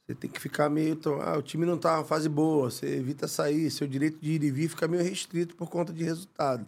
você 0.06 0.14
tem 0.14 0.30
que 0.30 0.40
ficar 0.40 0.70
meio. 0.70 0.98
Ah, 1.22 1.36
o 1.36 1.42
time 1.42 1.66
não 1.66 1.76
tá 1.76 1.96
numa 1.96 2.04
fase 2.04 2.28
boa, 2.28 2.70
você 2.70 2.86
evita 2.96 3.26
sair, 3.26 3.70
seu 3.70 3.88
direito 3.88 4.18
de 4.18 4.32
ir 4.32 4.44
e 4.44 4.50
vir 4.50 4.68
fica 4.68 4.86
meio 4.86 5.02
restrito 5.02 5.56
por 5.56 5.68
conta 5.68 5.92
de 5.92 6.04
resultado. 6.04 6.64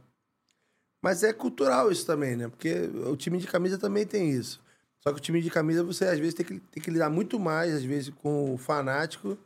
Mas 1.00 1.22
é 1.22 1.32
cultural 1.32 1.92
isso 1.92 2.04
também, 2.04 2.36
né? 2.36 2.48
Porque 2.48 2.74
o 3.06 3.16
time 3.16 3.38
de 3.38 3.46
camisa 3.46 3.78
também 3.78 4.04
tem 4.04 4.30
isso. 4.30 4.60
Só 5.00 5.12
que 5.12 5.18
o 5.18 5.22
time 5.22 5.40
de 5.40 5.50
camisa 5.50 5.84
você 5.84 6.06
às 6.06 6.18
vezes 6.18 6.34
tem 6.34 6.44
que, 6.44 6.58
tem 6.58 6.82
que 6.82 6.90
lidar 6.90 7.08
muito 7.08 7.38
mais, 7.38 7.72
às 7.72 7.84
vezes, 7.84 8.10
com 8.10 8.52
o 8.52 8.58
fanático 8.58 9.38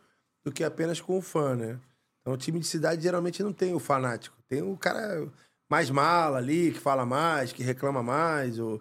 do 0.43 0.51
que 0.51 0.64
apenas 0.64 0.99
com 0.99 1.18
o 1.18 1.22
fã, 1.22 1.55
né? 1.55 1.78
Então 2.20 2.32
o 2.32 2.36
time 2.38 2.59
de 2.59 2.66
cidade 2.66 3.03
geralmente 3.03 3.43
não 3.43 3.53
tem 3.53 3.74
o 3.74 3.78
fanático. 3.78 4.36
Tem 4.49 4.62
o 4.62 4.76
cara 4.76 5.28
mais 5.68 5.90
mala 5.90 6.38
ali, 6.38 6.72
que 6.72 6.78
fala 6.78 7.05
mais, 7.05 7.53
que 7.53 7.62
reclama 7.62 8.03
mais, 8.03 8.59
ou 8.59 8.80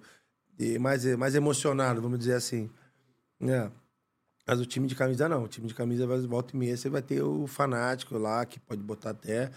mais, 0.80 1.05
mais 1.18 1.36
emocionado, 1.36 2.01
vamos 2.01 2.20
dizer 2.20 2.36
assim. 2.36 2.70
É. 3.41 3.70
Mas 4.48 4.60
o 4.60 4.66
time 4.66 4.88
de 4.88 4.96
camisa 4.96 5.30
não. 5.30 5.44
O 5.44 5.48
time 5.48 5.68
de 5.68 5.74
camisa, 5.74 6.06
vai- 6.08 6.20
volta 6.22 6.56
e 6.56 6.58
meia, 6.58 6.76
você 6.76 6.89
vai 6.89 7.02
ter 7.02 7.22
o 7.22 7.48
fanático 7.48 8.18
lá, 8.18 8.46
que 8.46 8.60
pode 8.60 8.82
botar 8.82 9.12
até 9.12 9.52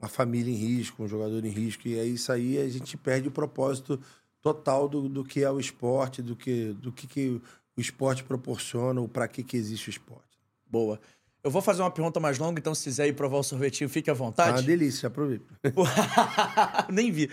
uma 0.00 0.08
família 0.08 0.50
em 0.52 0.56
risco, 0.56 1.02
um 1.02 1.08
jogador 1.08 1.44
em 1.44 1.50
risco. 1.50 1.86
E 1.88 1.98
aí 1.98 2.14
isso 2.14 2.32
aí 2.32 2.58
a 2.58 2.68
gente 2.68 2.96
perde 2.96 3.28
o 3.28 3.30
propósito 3.30 4.00
total 4.40 4.88
do, 4.88 5.08
do 5.08 5.24
que 5.24 5.42
é 5.42 5.50
o 5.50 5.60
esporte, 5.60 6.22
do 6.22 6.34
que, 6.34 6.72
do 6.74 6.90
que, 6.90 7.06
que 7.06 7.40
o 7.76 7.80
esporte 7.80 8.24
proporciona, 8.24 9.00
ou 9.00 9.08
para 9.08 9.28
que, 9.28 9.42
que 9.42 9.56
existe 9.56 9.88
o 9.88 9.90
esporte. 9.90 10.38
Boa. 10.66 10.98
Eu 11.42 11.50
vou 11.50 11.62
fazer 11.62 11.82
uma 11.82 11.90
pergunta 11.90 12.20
mais 12.20 12.38
longa, 12.38 12.60
então 12.60 12.74
se 12.74 12.84
quiser 12.84 13.06
ir 13.08 13.14
provar 13.14 13.38
o 13.38 13.42
sorvetinho, 13.42 13.88
fique 13.88 14.10
à 14.10 14.12
uma 14.12 14.18
vontade. 14.18 14.62
delícia, 14.62 15.06
aproveita. 15.06 15.54
Nem 16.90 17.10
vi. 17.10 17.30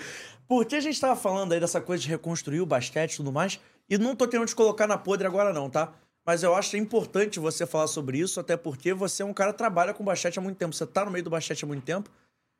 Porque 0.47 0.75
a 0.75 0.79
gente 0.79 0.99
tava 0.99 1.15
falando 1.15 1.51
aí 1.51 1.59
dessa 1.59 1.81
coisa 1.81 2.01
de 2.01 2.09
reconstruir 2.09 2.61
o 2.61 2.65
basquete 2.65 3.13
e 3.13 3.17
tudo 3.17 3.31
mais, 3.31 3.59
e 3.89 3.97
não 3.97 4.15
tô 4.15 4.27
querendo 4.27 4.47
te 4.47 4.55
colocar 4.55 4.87
na 4.87 4.97
podre 4.97 5.27
agora 5.27 5.53
não, 5.53 5.69
tá? 5.69 5.93
Mas 6.27 6.43
eu 6.43 6.53
acho 6.53 6.75
importante 6.75 7.39
você 7.39 7.65
falar 7.65 7.87
sobre 7.87 8.19
isso, 8.19 8.37
até 8.37 8.57
porque 8.57 8.93
você 8.93 9.23
é 9.23 9.25
um 9.25 9.33
cara 9.33 9.53
que 9.53 9.57
trabalha 9.57 9.93
com 9.93 10.03
basquete 10.03 10.37
há 10.37 10.41
muito 10.41 10.57
tempo. 10.57 10.75
Você 10.75 10.85
tá 10.85 11.05
no 11.05 11.09
meio 11.11 11.23
do 11.23 11.29
basquete 11.29 11.63
há 11.63 11.67
muito 11.67 11.85
tempo. 11.85 12.09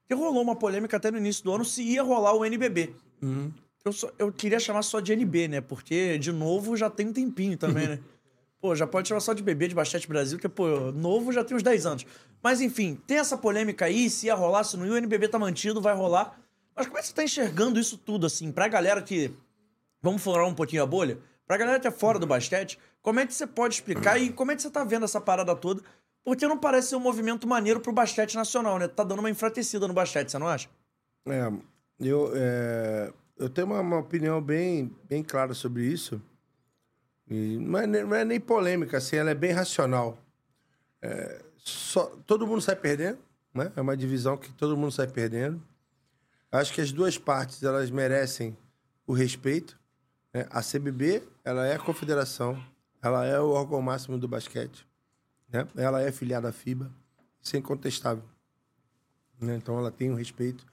E 0.10 0.14
rolou 0.16 0.42
uma 0.42 0.56
polêmica 0.56 0.96
até 0.96 1.12
no 1.12 1.18
início 1.18 1.44
do 1.44 1.52
ano 1.54 1.66
se 1.66 1.84
ia 1.84 2.02
rolar 2.02 2.32
o 2.34 2.46
NBB. 2.46 2.96
Eu, 3.84 3.92
só- 3.92 4.10
eu 4.18 4.32
queria 4.32 4.58
chamar 4.58 4.84
só 4.84 5.02
de 5.02 5.12
NB, 5.12 5.50
né? 5.50 5.60
Porque, 5.60 6.18
de 6.18 6.32
novo, 6.32 6.78
já 6.78 6.90
tem 6.90 7.08
um 7.08 7.12
tempinho 7.14 7.58
também, 7.58 7.88
né? 7.88 8.00
Pô, 8.62 8.74
já 8.74 8.88
pode 8.88 9.10
chamar 9.10 9.20
só 9.20 9.34
de 9.34 9.44
bebê 9.44 9.68
de 9.68 9.76
basquete 9.76 10.08
Brasil, 10.08 10.40
que, 10.40 10.48
pô, 10.50 10.92
novo 10.92 11.32
já 11.32 11.44
tem 11.44 11.56
uns 11.56 11.62
10 11.62 11.86
anos. 11.86 12.06
Mas, 12.42 12.60
enfim, 12.60 12.96
tem 13.06 13.18
essa 13.20 13.38
polêmica 13.38 13.86
aí, 13.86 14.10
se 14.10 14.26
ia 14.28 14.34
rolar, 14.34 14.64
se 14.64 14.76
não 14.78 14.86
ia, 14.86 14.94
o 14.94 14.98
NBB 14.98 15.28
tá 15.28 15.38
mantido, 15.38 15.80
vai 15.80 15.94
rolar. 15.94 16.40
Mas 16.76 16.88
como 16.88 16.98
é 16.98 17.02
que 17.02 17.08
você 17.08 17.14
tá 17.14 17.24
enxergando 17.24 17.80
isso 17.80 17.98
tudo, 17.98 18.26
assim, 18.26 18.52
pra 18.52 18.68
galera 18.68 19.00
que... 19.02 19.30
Vamos 20.02 20.24
furar 20.24 20.48
um 20.48 20.56
pouquinho 20.56 20.82
a 20.82 20.86
bolha? 20.88 21.20
Pra 21.46 21.56
galera 21.56 21.80
que 21.80 21.88
é 21.88 21.92
fora 21.92 22.18
do 22.18 22.26
basquete, 22.26 22.80
como 23.08 23.22
é 23.22 23.26
que 23.26 23.34
você 23.34 23.48
pode 23.48 23.76
explicar 23.76 24.18
e 24.20 24.34
como 24.34 24.52
é 24.52 24.56
que 24.58 24.62
você 24.62 24.70
tá 24.70 24.84
vendo 24.84 25.06
essa 25.06 25.22
parada 25.22 25.56
toda? 25.56 25.82
Porque 26.26 26.46
não 26.46 26.58
parece 26.58 26.90
ser 26.90 26.98
um 26.98 27.00
movimento 27.00 27.48
maneiro 27.48 27.80
pro 27.80 27.94
basquete 27.94 28.36
nacional, 28.36 28.78
né? 28.78 28.86
Tá 28.90 29.02
dando 29.02 29.20
uma 29.20 29.30
enfratecida 29.30 29.88
no 29.88 29.94
basquete, 29.94 30.30
você 30.30 30.38
não 30.38 30.46
acha? 30.46 30.68
É, 31.26 31.50
eu, 32.02 32.34
é, 32.36 33.14
eu 33.38 33.50
tenho 33.50 33.68
uma, 33.68 33.80
uma 33.80 34.00
opinião 34.00 34.42
bem, 34.42 34.94
bem 35.08 35.24
clara 35.24 35.54
sobre 35.54 35.86
isso. 35.86 36.22
E 37.30 37.58
não, 37.58 37.80
é, 37.80 37.88
nem- 37.88 38.04
não 38.04 38.14
é 38.14 38.26
nem 38.26 38.42
polêmica, 38.42 38.98
assim, 38.98 39.16
ela 39.16 39.30
é 39.30 39.36
bem 39.36 39.52
racional. 39.54 40.18
É, 41.02 41.42
só, 41.56 42.08
todo 42.26 42.46
mundo 42.46 42.60
sai 42.62 42.76
perdendo, 42.76 43.20
né? 43.54 43.72
É 43.74 43.80
uma 43.80 43.96
divisão 43.96 44.36
que 44.36 44.52
todo 44.52 44.76
mundo 44.76 44.92
sai 44.92 45.08
perdendo. 45.08 45.64
Acho 46.52 46.74
que 46.74 46.82
as 46.82 46.92
duas 46.92 47.18
partes, 47.18 47.64
elas 47.64 47.90
merecem 47.90 48.58
o 49.06 49.14
respeito. 49.14 49.80
né? 50.34 50.46
A 50.50 50.62
CBB, 50.62 51.24
ela 51.46 51.66
é 51.66 51.76
a 51.76 51.80
confederação, 51.80 52.62
ela 53.08 53.26
é 53.26 53.40
o 53.40 53.50
órgão 53.50 53.82
máximo 53.82 54.18
do 54.18 54.28
basquete. 54.28 54.86
Né? 55.50 55.68
Ela 55.76 56.02
é 56.02 56.12
filiada 56.12 56.50
à 56.50 56.52
FIBA, 56.52 56.92
isso 57.42 57.56
é 57.56 57.60
incontestável. 57.60 58.24
né? 59.40 59.56
Então 59.56 59.78
ela 59.78 59.92
tem 59.92 60.12
o 60.12 60.16
respeito, 60.16 60.66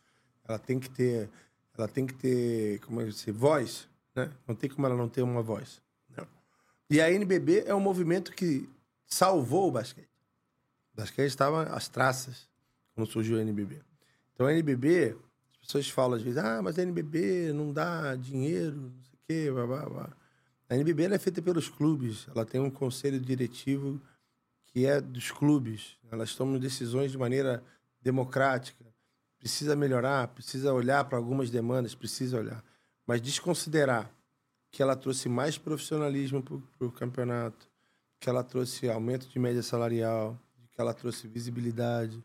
ela 0.47 0.59
tem 0.59 0.78
que 0.78 0.91
ter, 0.91 1.30
ela 1.76 1.89
tem 1.89 2.07
que 2.07 2.14
ter, 2.14 2.80
como 2.80 3.01
é 3.01 3.07
que 3.07 3.12
se 3.12 3.30
voz, 3.30 3.89
né? 4.14 4.30
Não 4.47 4.55
tem 4.55 4.68
como 4.70 4.87
ela 4.87 4.97
não 4.97 5.09
ter 5.09 5.22
uma 5.22 5.43
voz. 5.43 5.80
né? 6.11 6.26
E 6.91 7.01
a 7.01 7.11
NBB 7.11 7.64
é 7.66 7.74
um 7.74 7.80
movimento 7.80 8.32
que 8.32 8.68
salvou 9.07 9.68
o 9.68 9.72
basquete. 9.72 10.09
O 10.93 10.97
basquete 11.01 11.28
estava 11.28 11.64
às 11.64 11.89
traças 11.89 12.49
quando 12.95 13.11
surgiu 13.11 13.39
a 13.39 13.43
NBB. 13.43 13.80
Então 14.35 14.47
a 14.47 14.53
NBB, 14.53 15.16
as 15.53 15.66
pessoas 15.66 15.89
falam 15.89 16.16
às 16.16 16.22
vezes, 16.22 16.39
ah, 16.39 16.61
mas 16.62 16.78
a 16.78 16.82
NBB 16.82 17.53
não 17.53 17.72
dá 17.72 18.14
dinheiro, 18.16 18.76
não 18.76 19.03
sei 19.03 19.14
o 19.14 19.18
quê, 19.26 19.51
blá, 19.53 19.66
blá, 19.66 19.89
blá. 19.89 20.24
A 20.69 20.75
NBB 20.75 21.05
é 21.15 21.19
feita 21.19 21.43
pelos 21.43 21.69
clubes, 21.69 22.27
ela 22.29 22.45
tem 22.45 22.61
um 22.61 22.71
conselho 22.71 23.21
diretivo 23.21 24.01
que 24.67 24.87
é 24.87 25.01
dos 25.01 25.31
clubes. 25.31 25.97
Elas 26.11 26.35
tomam 26.35 26.59
decisões 26.59 27.12
de 27.12 27.19
maneira 27.19 27.62
democrática. 28.03 28.85
Precisa 29.39 29.77
melhorar, 29.77 30.29
precisa 30.29 30.73
olhar 30.73 31.05
para 31.05 31.19
algumas 31.19 31.51
demandas, 31.51 31.95
precisa 31.95 32.39
olhar. 32.39 32.65
Mas 33.07 33.21
desconsiderar 33.21 34.11
que 34.71 34.83
ela 34.83 34.97
trouxe 34.97 35.29
mais 35.29 35.57
profissionalismo 35.57 36.43
para 36.43 36.87
o 36.87 36.91
campeonato, 36.91 37.69
que 38.19 38.29
ela 38.29 38.43
trouxe 38.43 38.91
aumento 38.91 39.29
de 39.29 39.39
média 39.39 39.62
salarial, 39.62 40.37
que 40.73 40.81
ela 40.81 40.93
trouxe 40.93 41.29
visibilidade, 41.29 42.25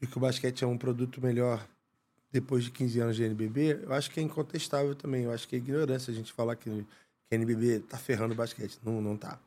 de 0.00 0.06
que 0.08 0.16
o 0.16 0.20
basquete 0.20 0.64
é 0.64 0.66
um 0.66 0.78
produto 0.78 1.20
melhor 1.20 1.64
depois 2.32 2.64
de 2.64 2.70
15 2.70 3.00
anos 3.00 3.16
de 3.16 3.24
NBB, 3.24 3.84
eu 3.84 3.92
acho 3.92 4.10
que 4.10 4.20
é 4.20 4.22
incontestável 4.22 4.94
também. 4.94 5.24
Eu 5.24 5.32
acho 5.32 5.48
que 5.48 5.56
é 5.56 5.58
ignorância 5.58 6.12
a 6.12 6.14
gente 6.14 6.32
falar 6.32 6.56
que, 6.56 6.86
que 7.30 7.36
a 7.36 7.38
NBB 7.38 7.80
tá 7.88 7.96
ferrando 7.96 8.34
o 8.34 8.36
basquete. 8.36 8.78
Não, 8.84 9.00
não 9.00 9.16
tá. 9.16 9.38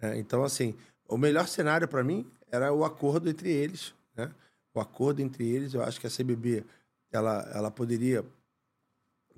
É, 0.00 0.16
então, 0.16 0.44
assim, 0.44 0.76
o 1.08 1.18
melhor 1.18 1.48
cenário 1.48 1.88
para 1.88 2.04
mim 2.04 2.24
era 2.52 2.72
o 2.72 2.84
acordo 2.84 3.28
entre 3.28 3.50
eles, 3.50 3.92
né? 4.16 4.30
O 4.72 4.80
acordo 4.80 5.20
entre 5.20 5.46
eles, 5.46 5.74
eu 5.74 5.82
acho 5.82 6.00
que 6.00 6.06
a 6.06 6.10
CBB 6.10 6.64
ela, 7.10 7.50
ela 7.52 7.70
poderia 7.70 8.24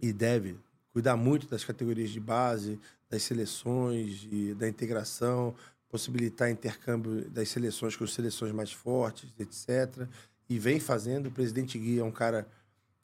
e 0.01 0.13
deve 0.13 0.59
cuidar 0.93 1.17
muito 1.17 1.49
das 1.49 1.65
categorias 1.65 2.11
de 2.11 2.21
base, 2.21 2.79
das 3.09 3.23
seleções, 3.23 4.29
e 4.31 4.53
da 4.53 4.69
integração, 4.69 5.55
possibilitar 5.89 6.51
intercâmbio 6.51 7.31
das 7.31 7.49
seleções 7.49 7.97
com 7.97 8.05
as 8.05 8.13
seleções 8.13 8.53
mais 8.53 8.71
fortes, 8.71 9.33
etc. 9.39 10.07
E 10.47 10.59
vem 10.59 10.79
fazendo. 10.79 11.29
O 11.29 11.33
presidente 11.33 11.79
Gui 11.79 11.99
é 11.99 12.05
um 12.05 12.13
cara 12.13 12.47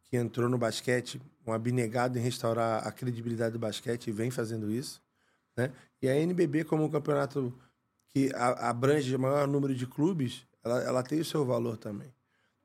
que 0.08 0.16
entrou 0.16 0.48
no 0.48 0.56
basquete, 0.56 1.20
um 1.46 1.52
abnegado 1.52 2.18
em 2.18 2.22
restaurar 2.22 2.86
a 2.86 2.90
credibilidade 2.90 3.52
do 3.52 3.58
basquete 3.58 4.08
e 4.08 4.12
vem 4.12 4.30
fazendo 4.30 4.70
isso. 4.70 5.00
Né? 5.56 5.72
E 6.00 6.08
a 6.08 6.16
NBB, 6.16 6.64
como 6.64 6.84
um 6.84 6.90
campeonato 6.90 7.52
que 8.08 8.30
abrange 8.34 9.14
o 9.14 9.18
maior 9.18 9.46
número 9.46 9.74
de 9.74 9.86
clubes, 9.86 10.46
ela, 10.64 10.82
ela 10.82 11.02
tem 11.02 11.20
o 11.20 11.24
seu 11.24 11.44
valor 11.44 11.76
também. 11.76 12.12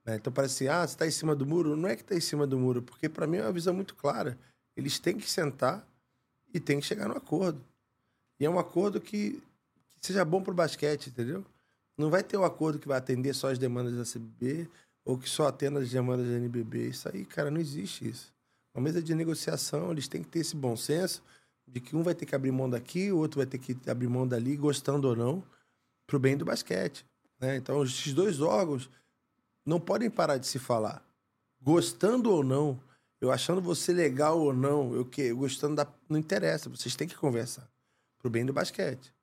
né? 0.06 0.16
Então 0.16 0.32
parece 0.32 0.68
assim, 0.68 0.74
ah, 0.74 0.88
você 0.88 0.94
está 0.94 1.08
em 1.08 1.12
cima 1.12 1.36
do 1.36 1.46
muro? 1.46 1.76
Não 1.76 1.90
é 1.90 1.96
que 1.96 2.02
está 2.02 2.16
em 2.16 2.22
cima 2.22 2.48
do 2.48 2.58
muro, 2.58 2.82
porque 2.82 3.10
para 3.10 3.28
mim 3.28 3.38
é 3.38 3.42
uma 3.44 3.52
visão 3.52 3.74
muito 3.74 3.96
clara. 3.96 4.38
Eles 4.76 5.00
têm 5.00 5.18
que 5.18 5.30
sentar 5.30 5.86
e 6.54 6.60
têm 6.60 6.80
que 6.80 6.86
chegar 6.86 7.08
no 7.08 7.18
acordo. 7.18 7.62
E 8.40 8.46
é 8.46 8.50
um 8.50 8.60
acordo 8.60 9.02
que, 9.02 9.42
que 9.90 10.08
seja 10.08 10.24
bom 10.24 10.42
para 10.42 10.52
o 10.52 10.56
basquete, 10.56 11.08
entendeu? 11.08 11.46
Não 11.98 12.10
vai 12.10 12.24
ter 12.24 12.38
um 12.38 12.44
acordo 12.44 12.80
que 12.80 12.88
vai 12.88 12.98
atender 12.98 13.34
só 13.34 13.52
as 13.52 13.60
demandas 13.60 13.96
da 13.96 14.04
CBB 14.04 14.68
ou 15.06 15.18
que 15.18 15.30
só 15.30 15.48
atenda 15.48 15.80
as 15.80 15.90
demandas 15.90 16.28
da 16.28 16.34
NBB. 16.34 16.90
Isso 16.90 17.10
aí, 17.10 17.26
cara, 17.26 17.52
não 17.52 17.60
existe 17.60 18.08
isso. 18.08 18.32
Uma 18.74 18.84
mesa 18.84 19.02
de 19.02 19.14
negociação, 19.14 19.92
eles 19.92 20.08
têm 20.08 20.24
que 20.24 20.30
ter 20.30 20.40
esse 20.40 20.56
bom 20.56 20.76
senso 20.76 21.22
de 21.68 21.80
que 21.80 21.96
um 21.96 22.04
vai 22.04 22.16
ter 22.16 22.26
que 22.26 22.36
abrir 22.36 22.52
mão 22.52 22.70
daqui, 22.70 23.12
o 23.12 23.18
outro 23.18 23.38
vai 23.38 23.46
ter 23.46 23.58
que 23.58 23.78
abrir 23.90 24.08
mão 24.08 24.28
dali, 24.28 24.56
gostando 24.56 25.08
ou 25.08 25.16
não, 25.16 25.44
pro 26.06 26.20
bem 26.20 26.36
do 26.36 26.46
basquete. 26.46 27.06
Né? 27.40 27.56
Então, 27.56 27.84
esses 27.84 28.14
dois 28.14 28.42
órgãos 28.42 28.90
não 29.66 29.80
podem 29.80 30.10
parar 30.10 30.38
de 30.38 30.48
se 30.48 30.60
falar. 30.60 31.06
Gostando 31.62 32.32
ou 32.32 32.44
não, 32.44 32.80
eu 33.22 33.32
achando 33.32 33.62
você 33.62 33.94
legal 33.94 34.40
ou 34.40 34.54
não, 34.54 34.94
eu 34.94 35.06
que 35.06 35.32
gostando 35.32 35.76
da 35.76 35.88
não 36.10 36.20
interessa, 36.20 36.70
vocês 36.70 36.96
têm 36.96 37.08
que 37.08 37.16
conversar 37.16 37.68
pro 38.20 38.30
bem 38.30 38.46
do 38.46 38.52
basquete. 38.52 39.14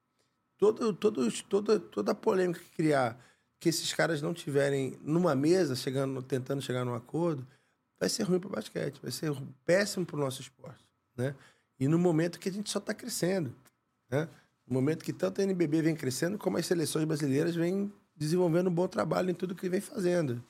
Todo, 0.57 0.93
todo, 0.93 1.31
toda, 1.49 1.81
toda 1.81 2.13
a 2.13 2.15
polêmica 2.15 2.61
que 2.61 2.71
criar 2.77 3.19
que 3.61 3.69
esses 3.69 3.93
caras 3.93 4.23
não 4.23 4.33
tiverem 4.33 4.99
numa 5.03 5.35
mesa, 5.35 5.77
chegando, 5.77 6.23
tentando 6.23 6.63
chegar 6.63 6.83
num 6.85 6.95
acordo, 6.95 7.47
vai 7.99 8.09
ser 8.09 8.23
ruim 8.23 8.41
para 8.41 8.49
o 8.49 8.53
basquete, 8.53 8.99
vai 9.03 9.13
ser 9.13 9.31
péssimo 9.67 10.07
para 10.07 10.17
o 10.17 10.19
nosso 10.19 10.41
esporte, 10.41 10.83
né? 11.15 11.35
E 11.79 11.87
no 11.87 11.99
momento 11.99 12.41
que 12.41 12.49
a 12.49 12.53
gente 12.53 12.71
só 12.71 12.79
está 12.79 12.95
crescendo, 12.95 13.55
né? 14.11 14.27
No 14.67 14.73
momento 14.75 15.05
que 15.05 15.13
tanto 15.13 15.41
a 15.41 15.45
NBB 15.45 15.83
vem 15.83 15.95
crescendo, 15.95 16.39
como 16.39 16.57
as 16.57 16.65
seleções 16.65 17.05
brasileiras 17.05 17.55
vêm 17.55 17.93
desenvolvendo 18.17 18.69
um 18.69 18.75
bom 18.75 18.89
trabalho 18.89 19.31
em 19.31 19.35
tudo 19.35 19.55
que 19.55 19.69
vem 19.69 19.81
fazendo. 19.81 20.43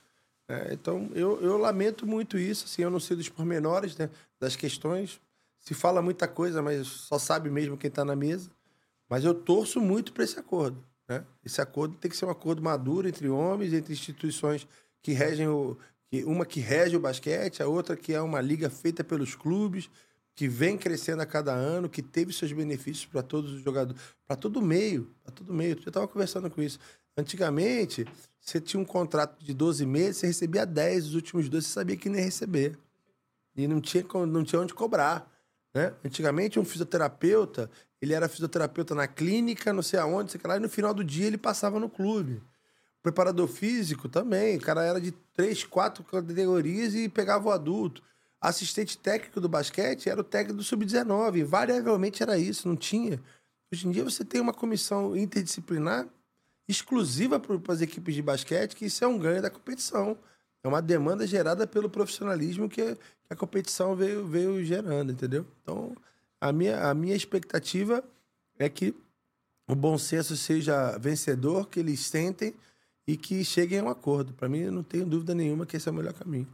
né? 0.48 0.68
então, 0.72 1.10
eu, 1.12 1.40
eu 1.42 1.56
lamento 1.56 2.06
muito 2.06 2.38
isso, 2.38 2.66
assim, 2.66 2.82
eu 2.82 2.90
não 2.90 3.00
sei 3.00 3.16
dos 3.16 3.28
pormenores 3.28 3.96
né, 3.96 4.08
das 4.38 4.54
questões. 4.54 5.20
Se 5.58 5.74
fala 5.74 6.00
muita 6.00 6.28
coisa, 6.28 6.62
mas 6.62 6.86
só 6.86 7.18
sabe 7.18 7.50
mesmo 7.50 7.76
quem 7.76 7.88
está 7.88 8.04
na 8.04 8.14
mesa. 8.14 8.50
Mas 9.08 9.24
eu 9.24 9.34
torço 9.34 9.80
muito 9.80 10.12
para 10.12 10.24
esse 10.24 10.38
acordo. 10.38 10.82
Né? 11.10 11.24
Esse 11.44 11.60
acordo 11.60 11.96
tem 11.96 12.08
que 12.08 12.16
ser 12.16 12.24
um 12.24 12.30
acordo 12.30 12.62
maduro 12.62 13.08
entre 13.08 13.28
homens, 13.28 13.72
entre 13.72 13.92
instituições 13.92 14.64
que 15.02 15.10
regem 15.12 15.48
o. 15.48 15.76
Que, 16.08 16.24
uma 16.24 16.46
que 16.46 16.60
rege 16.60 16.96
o 16.96 17.00
basquete, 17.00 17.62
a 17.62 17.66
outra 17.66 17.96
que 17.96 18.12
é 18.12 18.20
uma 18.20 18.40
liga 18.40 18.70
feita 18.70 19.02
pelos 19.02 19.34
clubes, 19.34 19.90
que 20.36 20.46
vem 20.46 20.78
crescendo 20.78 21.20
a 21.20 21.26
cada 21.26 21.52
ano, 21.52 21.88
que 21.88 22.00
teve 22.00 22.32
seus 22.32 22.52
benefícios 22.52 23.06
para 23.06 23.22
todos 23.22 23.52
os 23.52 23.62
jogadores, 23.62 24.00
para 24.26 24.36
todo 24.36 24.62
meio, 24.62 25.12
para 25.24 25.32
todo 25.32 25.52
meio. 25.52 25.76
Eu 25.84 25.88
estava 25.88 26.06
conversando 26.06 26.48
com 26.48 26.62
isso. 26.62 26.78
Antigamente, 27.16 28.06
você 28.40 28.60
tinha 28.60 28.80
um 28.80 28.84
contrato 28.84 29.44
de 29.44 29.52
12 29.52 29.84
meses, 29.84 30.18
você 30.18 30.26
recebia 30.28 30.64
10, 30.64 31.06
os 31.06 31.14
últimos 31.14 31.48
dois 31.48 31.66
você 31.66 31.72
sabia 31.72 31.96
que 31.96 32.08
nem 32.08 32.20
ia 32.20 32.24
receber. 32.24 32.78
E 33.56 33.66
não 33.66 33.80
tinha, 33.80 34.04
não 34.26 34.44
tinha 34.44 34.60
onde 34.60 34.74
cobrar. 34.74 35.28
Né? 35.74 35.94
Antigamente, 36.04 36.58
um 36.58 36.64
fisioterapeuta, 36.64 37.70
ele 38.00 38.14
era 38.14 38.28
fisioterapeuta 38.28 38.94
na 38.94 39.06
clínica, 39.06 39.72
não 39.72 39.82
sei 39.82 39.98
aonde, 39.98 40.32
sei 40.32 40.40
lá, 40.44 40.56
e 40.56 40.60
no 40.60 40.68
final 40.68 40.92
do 40.92 41.04
dia 41.04 41.26
ele 41.26 41.38
passava 41.38 41.78
no 41.78 41.88
clube. 41.88 42.42
Preparador 43.02 43.48
físico 43.48 44.08
também, 44.08 44.56
o 44.56 44.60
cara 44.60 44.84
era 44.84 45.00
de 45.00 45.12
três, 45.34 45.64
quatro 45.64 46.04
categorias 46.04 46.94
e 46.94 47.08
pegava 47.08 47.48
o 47.48 47.52
adulto. 47.52 48.02
Assistente 48.40 48.98
técnico 48.98 49.40
do 49.40 49.48
basquete 49.48 50.08
era 50.08 50.20
o 50.20 50.24
técnico 50.24 50.58
do 50.58 50.64
sub-19, 50.64 51.40
invariavelmente 51.40 52.22
era 52.22 52.38
isso, 52.38 52.68
não 52.68 52.76
tinha. 52.76 53.22
Hoje 53.72 53.86
em 53.86 53.90
dia 53.90 54.02
você 54.02 54.24
tem 54.24 54.40
uma 54.40 54.52
comissão 54.52 55.16
interdisciplinar 55.16 56.08
exclusiva 56.68 57.38
para 57.38 57.72
as 57.72 57.80
equipes 57.80 58.14
de 58.14 58.22
basquete, 58.22 58.76
que 58.76 58.86
isso 58.86 59.04
é 59.04 59.06
um 59.06 59.18
ganho 59.18 59.42
da 59.42 59.50
competição. 59.50 60.16
É 60.62 60.68
uma 60.68 60.80
demanda 60.80 61.26
gerada 61.26 61.66
pelo 61.66 61.88
profissionalismo 61.88 62.68
que, 62.68 62.96
a 63.30 63.36
competição 63.36 63.94
veio, 63.94 64.26
veio 64.26 64.62
gerando, 64.64 65.12
entendeu? 65.12 65.46
Então, 65.62 65.96
a 66.40 66.52
minha, 66.52 66.88
a 66.88 66.92
minha 66.92 67.14
expectativa 67.14 68.02
é 68.58 68.68
que 68.68 68.92
o 69.68 69.74
bom 69.74 69.96
senso 69.96 70.36
seja 70.36 70.98
vencedor, 70.98 71.68
que 71.68 71.78
eles 71.78 72.00
sentem 72.00 72.52
e 73.06 73.16
que 73.16 73.44
cheguem 73.44 73.78
a 73.78 73.84
um 73.84 73.88
acordo. 73.88 74.32
Para 74.32 74.48
mim, 74.48 74.64
não 74.64 74.82
tenho 74.82 75.06
dúvida 75.06 75.32
nenhuma 75.32 75.64
que 75.64 75.76
esse 75.76 75.88
é 75.88 75.92
o 75.92 75.94
melhor 75.94 76.12
caminho. 76.12 76.48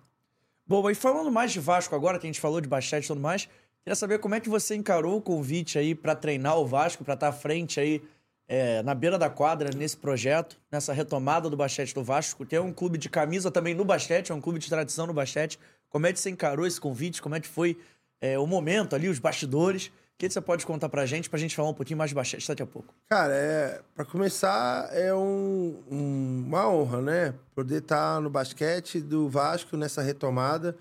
Boa, 0.66 0.92
e 0.92 0.94
falando 0.94 1.30
mais 1.30 1.50
de 1.50 1.60
Vasco 1.60 1.94
agora, 1.94 2.18
que 2.18 2.26
a 2.26 2.28
gente 2.28 2.40
falou 2.40 2.60
de 2.60 2.68
basquete 2.68 3.04
e 3.04 3.08
tudo 3.08 3.20
mais, 3.20 3.48
queria 3.82 3.94
saber 3.94 4.18
como 4.18 4.34
é 4.34 4.40
que 4.40 4.48
você 4.48 4.74
encarou 4.74 5.16
o 5.16 5.22
convite 5.22 5.78
aí 5.78 5.94
pra 5.94 6.14
treinar 6.14 6.58
o 6.58 6.66
Vasco, 6.66 7.04
pra 7.04 7.14
estar 7.14 7.28
à 7.28 7.32
frente 7.32 7.80
aí 7.80 8.02
é, 8.48 8.82
na 8.82 8.94
beira 8.94 9.18
da 9.18 9.30
quadra 9.30 9.70
nesse 9.74 9.96
projeto, 9.96 10.58
nessa 10.70 10.92
retomada 10.92 11.48
do 11.48 11.56
basquete 11.56 11.94
do 11.94 12.04
Vasco. 12.04 12.44
Tem 12.44 12.58
um 12.58 12.72
clube 12.72 12.98
de 12.98 13.08
camisa 13.08 13.50
também 13.50 13.74
no 13.74 13.84
basquete, 13.84 14.30
é 14.30 14.34
um 14.34 14.40
clube 14.40 14.58
de 14.58 14.68
tradição 14.68 15.06
no 15.06 15.14
basquete. 15.14 15.58
Como 15.88 16.06
é 16.06 16.12
que 16.12 16.20
você 16.20 16.30
encarou 16.30 16.66
esse 16.66 16.80
convite? 16.80 17.22
Como 17.22 17.34
é 17.34 17.40
que 17.40 17.48
foi 17.48 17.78
é, 18.20 18.38
o 18.38 18.46
momento 18.46 18.94
ali, 18.94 19.08
os 19.08 19.18
bastidores? 19.18 19.86
O 19.86 20.18
que 20.18 20.30
você 20.30 20.40
pode 20.40 20.64
contar 20.64 20.88
pra 20.88 21.04
gente, 21.04 21.28
pra 21.28 21.38
gente 21.38 21.54
falar 21.54 21.68
um 21.68 21.74
pouquinho 21.74 21.98
mais 21.98 22.08
de 22.10 22.14
basquete 22.14 22.48
daqui 22.48 22.62
a 22.62 22.66
pouco? 22.66 22.94
Cara, 23.08 23.34
é, 23.34 23.82
para 23.94 24.04
começar, 24.04 24.88
é 24.92 25.14
um- 25.14 25.82
um- 25.90 26.44
uma 26.46 26.68
honra, 26.70 27.02
né? 27.02 27.34
Poder 27.54 27.82
estar 27.82 28.18
no 28.22 28.30
basquete 28.30 29.00
do 29.00 29.28
Vasco 29.28 29.76
nessa 29.76 30.00
retomada. 30.00 30.74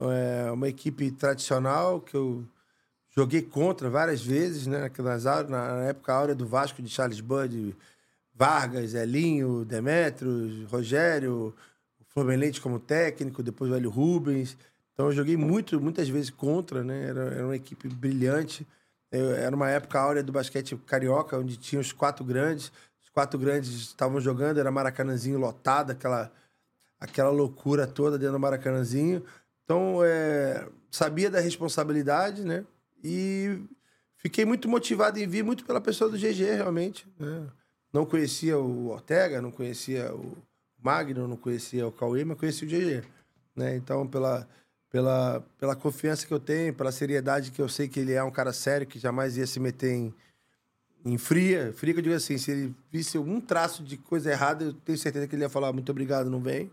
É 0.00 0.50
uma 0.50 0.68
equipe 0.68 1.12
tradicional 1.12 2.00
que 2.00 2.16
eu 2.16 2.44
joguei 3.14 3.40
contra 3.40 3.88
várias 3.88 4.20
vezes, 4.20 4.66
né? 4.66 4.90
Áureas- 4.98 5.48
na 5.48 5.82
época 5.84 6.12
áurea 6.12 6.34
do 6.34 6.44
Vasco 6.44 6.82
de 6.82 6.88
Charles 6.88 7.20
Bud, 7.20 7.76
Vargas, 8.34 8.94
Elinho, 8.94 9.64
Demetrios, 9.64 10.68
Rogério, 10.68 11.54
o 12.14 12.20
Fluminense 12.20 12.60
como 12.60 12.78
técnico, 12.78 13.42
depois 13.42 13.70
o 13.70 13.74
Hélio 13.74 13.90
Rubens. 13.90 14.56
Então 14.92 15.06
eu 15.06 15.12
joguei 15.12 15.36
muito, 15.36 15.80
muitas 15.80 16.08
vezes 16.08 16.30
contra, 16.30 16.84
né? 16.84 17.04
Era, 17.06 17.20
era 17.22 17.44
uma 17.44 17.56
equipe 17.56 17.88
brilhante. 17.88 18.66
Eu- 19.10 19.32
era 19.34 19.54
uma 19.56 19.70
época 19.70 19.98
áurea 19.98 20.22
do 20.22 20.30
basquete 20.32 20.76
carioca, 20.86 21.38
onde 21.38 21.56
tinha 21.56 21.80
os 21.80 21.92
quatro 21.92 22.24
grandes. 22.24 22.70
Os 23.02 23.08
quatro 23.10 23.38
grandes 23.38 23.70
estavam 23.70 24.20
jogando, 24.20 24.58
era 24.58 24.70
Maracanãzinho 24.70 25.38
lotado, 25.38 25.90
aquela, 25.90 26.30
aquela 27.00 27.30
loucura 27.30 27.86
toda 27.86 28.18
dentro 28.18 28.34
do 28.34 28.40
Maracanãzinho. 28.40 29.24
Então, 29.64 30.00
é, 30.04 30.66
sabia 30.90 31.30
da 31.30 31.40
responsabilidade, 31.40 32.44
né? 32.44 32.64
E 33.02 33.58
fiquei 34.18 34.44
muito 34.44 34.68
motivado 34.68 35.18
em 35.18 35.26
vir, 35.26 35.42
muito 35.42 35.64
pela 35.64 35.80
pessoa 35.80 36.10
do 36.10 36.18
GG, 36.18 36.54
realmente. 36.56 37.06
né? 37.18 37.46
Não 37.92 38.04
conhecia 38.06 38.58
o 38.58 38.88
Ortega, 38.90 39.40
não 39.42 39.50
conhecia 39.50 40.14
o 40.14 40.36
Magno, 40.82 41.28
não 41.28 41.36
conhecia 41.36 41.86
o 41.86 41.92
Cauê, 41.92 42.24
mas 42.24 42.38
conhecia 42.38 42.66
o 42.66 42.70
GG. 42.70 43.06
Né? 43.54 43.76
Então, 43.76 44.06
pela, 44.06 44.48
pela, 44.90 45.44
pela 45.58 45.76
confiança 45.76 46.26
que 46.26 46.32
eu 46.32 46.40
tenho, 46.40 46.74
pela 46.74 46.92
seriedade 46.92 47.50
que 47.50 47.62
eu 47.62 47.68
sei 47.68 47.88
que 47.88 48.00
ele 48.00 48.12
é 48.12 48.22
um 48.22 48.30
cara 48.30 48.52
sério, 48.52 48.86
que 48.86 48.98
jamais 48.98 49.36
ia 49.36 49.46
se 49.46 49.60
meter 49.60 49.92
em, 49.92 50.14
em 51.04 51.16
fria. 51.16 51.72
Fria 51.72 51.94
que 51.94 52.00
eu 52.00 52.04
digo 52.04 52.14
assim, 52.14 52.36
se 52.36 52.50
ele 52.50 52.74
visse 52.90 53.16
algum 53.16 53.40
traço 53.40 53.82
de 53.82 53.96
coisa 53.96 54.30
errada, 54.30 54.64
eu 54.64 54.72
tenho 54.72 54.98
certeza 54.98 55.26
que 55.26 55.34
ele 55.34 55.42
ia 55.42 55.48
falar 55.48 55.72
muito 55.72 55.90
obrigado, 55.90 56.28
não 56.28 56.40
vem. 56.40 56.70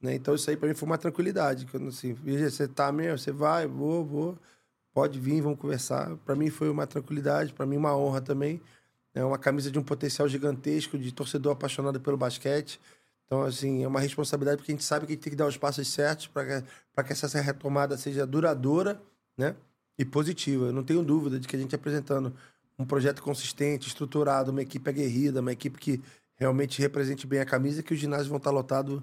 Né? 0.00 0.14
Então 0.14 0.34
isso 0.34 0.50
aí 0.50 0.56
pra 0.56 0.68
mim 0.68 0.74
foi 0.74 0.86
uma 0.86 0.98
tranquilidade. 0.98 1.66
Quando 1.66 1.88
assim, 1.88 2.14
você 2.14 2.66
tá 2.66 2.90
mesmo, 2.90 3.18
você 3.18 3.30
vai, 3.30 3.66
vou, 3.66 4.04
vou, 4.04 4.38
pode 4.92 5.20
vir, 5.20 5.40
vamos 5.40 5.58
conversar. 5.58 6.16
Pra 6.24 6.34
mim 6.34 6.50
foi 6.50 6.68
uma 6.68 6.86
tranquilidade, 6.86 7.52
pra 7.52 7.64
mim 7.64 7.76
uma 7.76 7.96
honra 7.96 8.20
também. 8.20 8.60
É 9.14 9.22
uma 9.24 9.38
camisa 9.38 9.70
de 9.70 9.78
um 9.78 9.82
potencial 9.82 10.26
gigantesco, 10.26 10.98
de 10.98 11.12
torcedor 11.12 11.52
apaixonado 11.52 12.00
pelo 12.00 12.16
basquete. 12.16 12.80
Então, 13.32 13.44
assim, 13.44 13.82
é 13.82 13.88
uma 13.88 13.98
responsabilidade 13.98 14.58
porque 14.58 14.72
a 14.72 14.74
gente 14.74 14.84
sabe 14.84 15.06
que 15.06 15.12
a 15.12 15.14
gente 15.14 15.22
tem 15.24 15.30
que 15.30 15.36
dar 15.38 15.46
os 15.46 15.56
passos 15.56 15.88
certos 15.88 16.26
para 16.26 16.60
que, 16.60 17.04
que 17.04 17.12
essa 17.14 17.40
retomada 17.40 17.96
seja 17.96 18.26
duradoura, 18.26 19.00
né? 19.38 19.56
E 19.98 20.04
positiva. 20.04 20.66
Eu 20.66 20.72
não 20.74 20.84
tenho 20.84 21.02
dúvida 21.02 21.40
de 21.40 21.48
que 21.48 21.56
a 21.56 21.58
gente 21.58 21.74
apresentando 21.74 22.34
um 22.78 22.84
projeto 22.84 23.22
consistente, 23.22 23.88
estruturado, 23.88 24.50
uma 24.50 24.60
equipe 24.60 24.86
aguerrida, 24.86 25.40
uma 25.40 25.50
equipe 25.50 25.78
que 25.78 26.02
realmente 26.36 26.78
represente 26.82 27.26
bem 27.26 27.40
a 27.40 27.46
camisa, 27.46 27.82
que 27.82 27.94
os 27.94 27.98
ginásios 27.98 28.28
vão 28.28 28.36
estar 28.36 28.50
lotados 28.50 29.02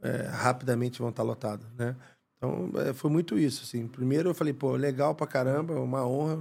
é, 0.00 0.28
rapidamente 0.28 1.00
vão 1.00 1.10
estar 1.10 1.22
lotados, 1.22 1.66
né? 1.76 1.94
Então, 2.38 2.70
é, 2.76 2.94
foi 2.94 3.10
muito 3.10 3.38
isso, 3.38 3.64
assim. 3.64 3.86
Primeiro 3.86 4.30
eu 4.30 4.34
falei, 4.34 4.54
pô, 4.54 4.76
legal 4.76 5.14
pra 5.14 5.26
caramba, 5.26 5.78
uma 5.78 6.06
honra. 6.06 6.38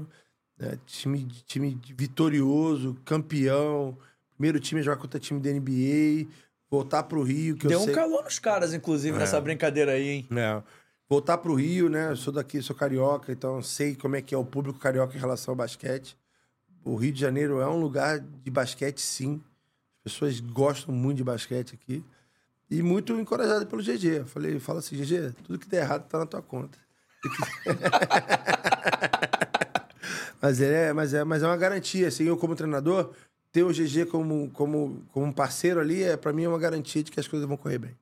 né? 0.58 0.80
time, 0.86 1.26
time 1.46 1.78
vitorioso, 1.94 2.96
campeão. 3.04 3.98
Primeiro 4.36 4.62
time 4.62 4.80
a 4.80 4.84
jogar 4.86 4.96
contra 4.96 5.20
time 5.20 5.42
da 5.42 5.52
NBA. 5.52 6.47
Voltar 6.70 7.04
pro 7.04 7.24
Rio, 7.24 7.56
que 7.56 7.68
Deu 7.68 7.80
eu 7.80 7.84
um 7.84 7.86
sei... 7.86 7.94
calor 7.94 8.24
nos 8.24 8.40
caras, 8.40 8.74
inclusive, 8.74 9.18
nessa 9.18 9.40
brincadeira 9.40 9.94
aí, 9.94 10.10
hein? 10.10 10.28
É. 10.36 10.62
Voltar 11.10 11.38
pro 11.38 11.56
Rio, 11.56 11.90
né? 11.90 12.12
Eu 12.12 12.18
sou 12.18 12.34
daqui, 12.34 12.62
sou 12.62 12.76
carioca, 12.76 13.32
então 13.32 13.62
sei 13.62 13.96
como 13.96 14.18
é 14.18 14.22
que 14.22 14.36
é 14.36 14.38
o 14.38 14.44
público 14.44 14.78
carioca 14.78 15.16
em 15.16 15.20
relação 15.20 15.54
ao 15.54 15.56
basquete. 15.56 16.18
O 16.84 16.96
Rio 16.96 17.14
de 17.14 17.22
Janeiro 17.22 17.62
é 17.62 17.68
um 17.68 17.80
lugar 17.80 18.20
de 18.20 18.52
basquete, 18.52 19.00
sim. 19.00 19.42
As 20.06 20.12
pessoas 20.12 20.42
gostam 20.42 20.94
muito 20.94 21.18
de 21.18 21.24
basquete 21.24 21.80
aqui. 21.82 22.04
E 22.70 22.82
muito 22.82 23.18
encorajado 23.18 23.66
pelo 23.66 23.82
GG. 23.82 24.06
Eu 24.06 24.26
falei, 24.26 24.60
fala 24.60 24.80
assim, 24.80 24.98
GG, 24.98 25.34
tudo 25.44 25.58
que 25.58 25.70
der 25.70 25.84
errado 25.84 26.06
tá 26.08 26.20
na 26.20 26.26
tua 26.26 26.42
conta. 26.42 26.78
mas, 30.42 30.60
é, 30.60 30.92
mas, 30.92 31.14
é, 31.14 31.24
mas 31.24 31.44
é 31.44 31.48
uma 31.48 31.56
garantia, 31.56 32.10
assim, 32.10 32.26
eu 32.26 32.36
como 32.36 32.56
treinador, 32.56 33.14
ter 33.52 33.64
o 33.64 33.70
GG 33.72 34.06
como, 34.10 34.50
como, 34.52 35.04
como 35.12 35.34
parceiro 35.34 35.80
ali, 35.80 36.04
é, 36.04 36.18
para 36.18 36.34
mim 36.34 36.44
é 36.44 36.50
uma 36.50 36.60
garantia 36.60 37.04
de 37.04 37.12
que 37.12 37.20
as 37.20 37.28
coisas 37.28 37.48
vão 37.48 37.58
correr 37.58 37.80
bem. 37.80 37.96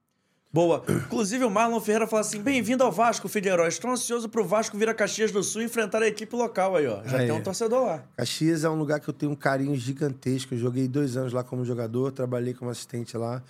Boa. 0.56 0.82
Inclusive, 0.88 1.44
o 1.44 1.50
Marlon 1.50 1.82
Ferreira 1.82 2.08
fala 2.08 2.22
assim: 2.22 2.42
bem-vindo 2.42 2.82
ao 2.82 2.90
Vasco, 2.90 3.28
filho 3.28 3.44
de 3.44 3.50
herói. 3.50 3.68
Estou 3.68 3.92
ansioso 3.92 4.30
pro 4.30 4.46
Vasco 4.46 4.78
vir 4.78 4.88
a 4.88 4.94
Caxias 4.94 5.30
do 5.30 5.44
Sul 5.44 5.62
e 5.62 5.66
enfrentar 5.66 6.02
a 6.02 6.08
equipe 6.08 6.34
local 6.34 6.78
aí, 6.78 6.88
ó. 6.88 7.04
Já 7.04 7.18
Aí. 7.18 7.28
tem 7.28 7.36
um 7.36 7.44
torcedor 7.44 7.86
lá. 7.86 8.04
Caxias 8.16 8.64
é 8.64 8.70
um 8.70 8.76
lugar 8.76 9.02
que 9.02 9.10
eu 9.10 9.14
tenho 9.14 9.34
um 9.34 9.36
carinho 9.36 9.76
gigantesco. 9.76 10.54
Eu 10.54 10.58
joguei 10.58 10.88
dois 10.88 11.18
anos 11.18 11.34
lá 11.34 11.44
como 11.44 11.66
jogador, 11.66 12.10
trabalhei 12.14 12.54
como 12.54 12.72
assistente 12.72 13.18
lá. 13.18 13.44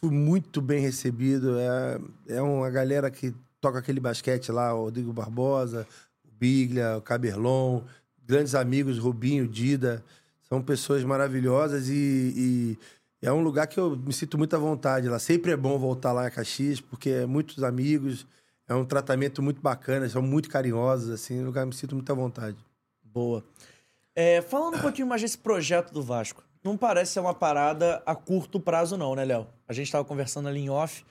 Fui 0.00 0.10
muito 0.10 0.62
bem 0.62 0.80
recebido. 0.80 1.58
É, 1.58 1.98
é 2.36 2.40
uma 2.40 2.70
galera 2.70 3.10
que 3.10 3.34
toca 3.60 3.80
aquele 3.80 3.98
basquete 3.98 4.52
lá, 4.52 4.72
o 4.74 4.84
Rodrigo 4.84 5.12
Barbosa, 5.12 5.84
o 6.24 6.28
Biglia, 6.38 6.98
o 6.98 7.02
Caberlon, 7.02 7.80
grandes 8.24 8.54
amigos, 8.54 8.96
Rubinho, 8.96 9.48
Dida. 9.48 10.04
São 10.48 10.62
pessoas 10.62 11.02
maravilhosas 11.04 11.88
e, 11.88 12.78
e 13.22 13.26
é 13.26 13.32
um 13.32 13.40
lugar 13.40 13.66
que 13.66 13.80
eu 13.80 13.96
me 13.96 14.12
sinto 14.12 14.36
muito 14.36 14.54
à 14.54 14.58
vontade 14.58 15.08
lá. 15.08 15.18
Sempre 15.18 15.52
é 15.52 15.56
bom 15.56 15.78
voltar 15.78 16.12
lá 16.12 16.28
em 16.28 16.30
Caxias, 16.30 16.80
porque 16.80 17.10
é 17.10 17.26
muitos 17.26 17.64
amigos, 17.64 18.26
é 18.68 18.74
um 18.74 18.84
tratamento 18.84 19.42
muito 19.42 19.60
bacana, 19.60 20.08
são 20.08 20.22
muito 20.22 20.48
carinhosos, 20.48 21.10
assim, 21.10 21.40
um 21.40 21.46
lugar 21.46 21.62
que 21.62 21.68
me 21.68 21.74
sinto 21.74 21.94
muito 21.94 22.10
à 22.10 22.14
vontade. 22.14 22.56
Boa. 23.02 23.44
É, 24.14 24.42
falando 24.42 24.76
um 24.76 24.80
pouquinho 24.80 25.06
mais 25.06 25.22
desse 25.22 25.38
projeto 25.38 25.92
do 25.92 26.02
Vasco, 26.02 26.44
não 26.62 26.76
parece 26.76 27.12
ser 27.12 27.20
uma 27.20 27.34
parada 27.34 28.02
a 28.06 28.14
curto 28.14 28.60
prazo, 28.60 28.96
não, 28.96 29.14
né, 29.14 29.24
Léo? 29.24 29.46
A 29.68 29.72
gente 29.72 29.86
estava 29.86 30.04
conversando 30.04 30.48
ali 30.48 30.60
em 30.60 30.70
off. 30.70 31.04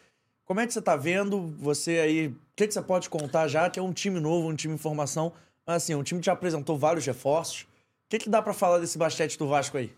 Como 0.45 0.59
é 0.59 0.67
que 0.67 0.73
você 0.73 0.81
tá 0.81 0.95
vendo? 0.95 1.53
Você 1.59 1.99
aí. 1.99 2.27
O 2.27 2.35
que, 2.55 2.67
que 2.67 2.73
você 2.73 2.81
pode 2.81 3.09
contar 3.09 3.47
já? 3.47 3.69
Que 3.69 3.79
é 3.79 3.83
um 3.83 3.93
time 3.93 4.19
novo, 4.19 4.47
um 4.47 4.55
time 4.55 4.73
em 4.73 4.77
formação. 4.77 5.31
Mas 5.65 5.77
assim, 5.77 5.95
um 5.95 6.03
time 6.03 6.19
que 6.19 6.25
já 6.25 6.33
apresentou 6.33 6.77
vários 6.77 7.05
reforços. 7.05 7.65
O 8.05 8.09
que, 8.09 8.19
que 8.19 8.29
dá 8.29 8.41
pra 8.41 8.53
falar 8.53 8.79
desse 8.79 8.97
basquete 8.97 9.37
do 9.37 9.47
Vasco 9.47 9.77
aí? 9.77 9.93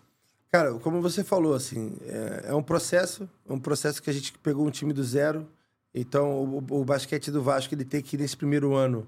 Cara, 0.52 0.74
como 0.76 1.02
você 1.02 1.24
falou, 1.24 1.54
assim, 1.54 1.98
é, 2.04 2.46
é 2.50 2.56
um 2.56 2.64
processo, 2.64 3.30
é 3.48 3.52
um 3.52 3.60
processo 3.60 4.02
que 4.02 4.10
a 4.10 4.14
gente 4.14 4.32
pegou 4.40 4.66
um 4.66 4.72
time 4.72 4.94
do 4.94 5.04
zero. 5.04 5.48
Então, 5.94 6.44
o, 6.44 6.58
o 6.82 6.86
basquete 6.86 7.30
do 7.30 7.42
Vasco, 7.42 7.74
ele 7.74 7.84
tem 7.84 8.02
que, 8.02 8.18
nesse 8.18 8.38
primeiro 8.38 8.74
ano, 8.74 9.08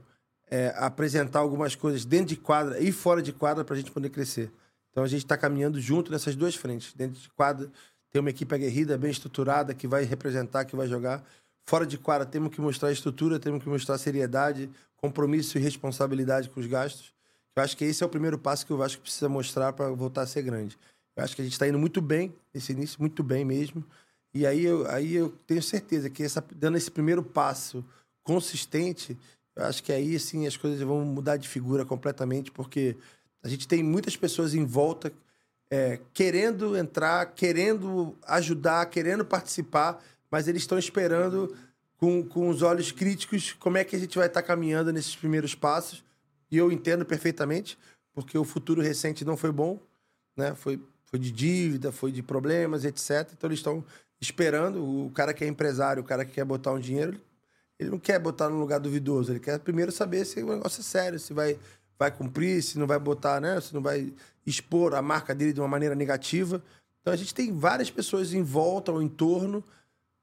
é, 0.49 0.73
apresentar 0.77 1.39
algumas 1.39 1.75
coisas 1.75 2.03
dentro 2.03 2.27
de 2.27 2.35
quadra 2.35 2.79
e 2.81 2.91
fora 2.91 3.21
de 3.21 3.31
quadra 3.31 3.63
para 3.63 3.75
a 3.75 3.77
gente 3.77 3.91
poder 3.91 4.09
crescer. 4.09 4.51
Então, 4.91 5.03
a 5.03 5.07
gente 5.07 5.23
está 5.23 5.37
caminhando 5.37 5.79
junto 5.79 6.11
nessas 6.11 6.35
duas 6.35 6.55
frentes. 6.55 6.93
Dentro 6.93 7.21
de 7.21 7.29
quadra, 7.29 7.71
tem 8.11 8.19
uma 8.19 8.29
equipe 8.29 8.53
aguerrida, 8.53 8.97
bem 8.97 9.11
estruturada, 9.11 9.73
que 9.73 9.87
vai 9.87 10.03
representar, 10.03 10.65
que 10.65 10.75
vai 10.75 10.87
jogar. 10.87 11.23
Fora 11.65 11.85
de 11.85 11.97
quadra, 11.97 12.25
temos 12.25 12.53
que 12.53 12.59
mostrar 12.59 12.91
estrutura, 12.91 13.39
temos 13.39 13.61
que 13.61 13.69
mostrar 13.69 13.97
seriedade, 13.97 14.69
compromisso 14.95 15.57
e 15.57 15.61
responsabilidade 15.61 16.49
com 16.49 16.59
os 16.59 16.65
gastos. 16.65 17.13
Eu 17.57 17.63
acho 17.63 17.75
que 17.75 17.83
esse 17.83 18.03
é 18.03 18.05
o 18.05 18.09
primeiro 18.09 18.37
passo 18.37 18.63
que 18.63 18.71
o 18.71 18.77
Vasco 18.77 19.01
precisa 19.01 19.27
mostrar 19.27 19.73
para 19.73 19.89
voltar 19.89 20.21
a 20.21 20.27
ser 20.27 20.43
grande. 20.43 20.77
Eu 21.15 21.23
acho 21.23 21.35
que 21.35 21.41
a 21.41 21.43
gente 21.43 21.53
está 21.53 21.67
indo 21.67 21.79
muito 21.79 21.99
bem 21.99 22.31
nesse 22.53 22.71
início, 22.71 22.99
muito 22.99 23.23
bem 23.23 23.43
mesmo. 23.43 23.83
E 24.31 24.45
aí 24.45 24.63
eu, 24.63 24.87
aí 24.91 25.15
eu 25.15 25.33
tenho 25.47 25.63
certeza 25.63 26.07
que 26.07 26.21
essa, 26.21 26.45
dando 26.55 26.77
esse 26.77 26.91
primeiro 26.91 27.23
passo 27.23 27.83
consistente, 28.23 29.17
eu 29.55 29.63
acho 29.65 29.81
que 29.81 29.91
aí 29.91 30.19
sim 30.19 30.45
as 30.45 30.55
coisas 30.55 30.79
vão 30.81 31.03
mudar 31.03 31.37
de 31.37 31.49
figura 31.49 31.83
completamente, 31.83 32.51
porque 32.51 32.95
a 33.41 33.47
gente 33.47 33.67
tem 33.67 33.81
muitas 33.81 34.15
pessoas 34.15 34.53
em 34.53 34.63
volta 34.63 35.11
é, 35.71 35.99
querendo 36.13 36.77
entrar, 36.77 37.25
querendo 37.33 38.15
ajudar, 38.27 38.85
querendo 38.85 39.25
participar, 39.25 39.99
mas 40.29 40.47
eles 40.47 40.61
estão 40.61 40.77
esperando 40.77 41.55
com, 41.97 42.23
com 42.23 42.49
os 42.49 42.61
olhos 42.61 42.91
críticos 42.91 43.53
como 43.53 43.79
é 43.79 43.83
que 43.83 43.95
a 43.95 43.99
gente 43.99 44.15
vai 44.15 44.27
estar 44.27 44.43
caminhando 44.43 44.93
nesses 44.93 45.15
primeiros 45.15 45.55
passos. 45.55 46.05
E 46.49 46.57
eu 46.57 46.71
entendo 46.71 47.05
perfeitamente, 47.05 47.77
porque 48.13 48.37
o 48.37 48.43
futuro 48.43 48.81
recente 48.81 49.25
não 49.25 49.37
foi 49.37 49.51
bom, 49.51 49.79
né? 50.35 50.55
Foi, 50.55 50.81
foi 51.05 51.19
de 51.19 51.31
dívida, 51.31 51.91
foi 51.91 52.11
de 52.11 52.23
problemas, 52.23 52.85
etc. 52.85 53.29
Então 53.33 53.47
eles 53.47 53.59
estão 53.59 53.83
esperando. 54.19 54.83
O 54.83 55.11
cara 55.11 55.33
que 55.33 55.43
é 55.43 55.47
empresário, 55.47 56.01
o 56.01 56.05
cara 56.05 56.25
que 56.25 56.31
quer 56.31 56.45
botar 56.45 56.71
um 56.71 56.79
dinheiro, 56.79 57.19
ele 57.79 57.89
não 57.89 57.99
quer 57.99 58.19
botar 58.19 58.49
num 58.49 58.59
lugar 58.59 58.79
duvidoso. 58.79 59.31
Ele 59.31 59.39
quer 59.39 59.59
primeiro 59.59 59.91
saber 59.91 60.25
se 60.25 60.41
o 60.41 60.49
negócio 60.49 60.81
é 60.81 60.83
sério, 60.83 61.19
se 61.19 61.33
vai, 61.33 61.59
vai 61.97 62.11
cumprir, 62.11 62.63
se 62.63 62.79
não 62.79 62.87
vai 62.87 62.97
botar, 62.97 63.39
né? 63.39 63.59
Se 63.61 63.73
não 63.73 63.81
vai 63.81 64.13
expor 64.45 64.95
a 64.95 65.01
marca 65.01 65.35
dele 65.35 65.53
de 65.53 65.59
uma 65.59 65.67
maneira 65.67 65.93
negativa. 65.93 66.63
Então 67.01 67.13
a 67.13 67.17
gente 67.17 67.33
tem 67.33 67.57
várias 67.57 67.91
pessoas 67.91 68.33
em 68.33 68.41
volta, 68.41 68.91
ao 68.91 69.01
entorno, 69.01 69.63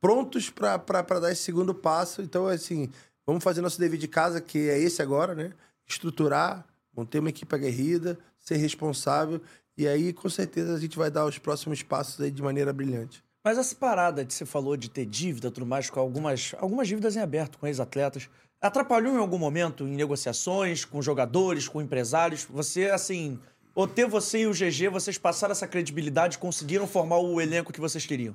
prontos 0.01 0.51
para 0.51 0.77
dar 1.21 1.31
esse 1.31 1.43
segundo 1.43 1.75
passo. 1.75 2.21
Então, 2.23 2.47
assim, 2.47 2.91
vamos 3.27 3.43
fazer 3.43 3.61
nosso 3.61 3.79
dever 3.79 3.99
de 3.99 4.09
casa, 4.09 4.41
que 4.41 4.69
é 4.69 4.79
esse 4.79 5.01
agora, 5.01 5.35
né? 5.35 5.53
Estruturar, 5.87 6.67
manter 6.97 7.19
uma 7.19 7.29
equipe 7.29 7.55
aguerrida, 7.55 8.19
ser 8.39 8.57
responsável 8.57 9.41
E 9.77 9.89
aí, 9.89 10.13
com 10.13 10.29
certeza, 10.29 10.75
a 10.75 10.79
gente 10.79 10.97
vai 10.97 11.11
dar 11.11 11.27
os 11.27 11.39
próximos 11.39 11.83
passos 11.83 12.21
aí 12.21 12.31
de 12.31 12.43
maneira 12.43 12.73
brilhante. 12.73 13.25
Mas 13.45 13.59
essa 13.59 13.75
parada 13.75 14.25
que 14.25 14.33
você 14.33 14.47
falou 14.47 14.77
de 14.77 14.89
ter 14.89 15.05
dívida 15.05 15.49
e 15.49 15.51
tudo 15.51 15.67
mais, 15.67 15.91
com 15.91 16.01
algumas, 16.01 16.55
algumas 16.59 16.89
dívidas 16.89 17.17
em 17.17 17.21
aberto 17.21 17.59
com 17.59 17.67
ex-atletas, 17.67 18.31
atrapalhou 18.61 19.15
em 19.15 19.19
algum 19.19 19.37
momento 19.37 19.85
em 19.85 19.95
negociações 19.95 20.85
com 20.85 21.03
jogadores, 21.03 21.69
com 21.69 21.83
empresários? 21.83 22.45
Você, 22.45 22.87
assim, 22.91 23.39
ou 23.75 23.87
ter 23.87 24.07
você 24.07 24.43
e 24.43 24.47
o 24.47 24.53
GG, 24.53 24.89
vocês 24.89 25.19
passaram 25.19 25.53
essa 25.53 25.67
credibilidade 25.67 26.37
e 26.37 26.39
conseguiram 26.39 26.87
formar 26.87 27.19
o 27.19 27.41
elenco 27.41 27.73
que 27.73 27.81
vocês 27.81 28.07
queriam? 28.07 28.35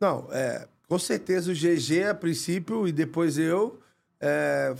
Não, 0.00 0.28
é, 0.30 0.68
com 0.88 0.98
certeza 0.98 1.50
o 1.50 1.54
GG 1.54 2.04
a 2.10 2.14
princípio 2.14 2.86
e 2.86 2.92
depois 2.92 3.38
eu 3.38 3.80
é, 4.20 4.74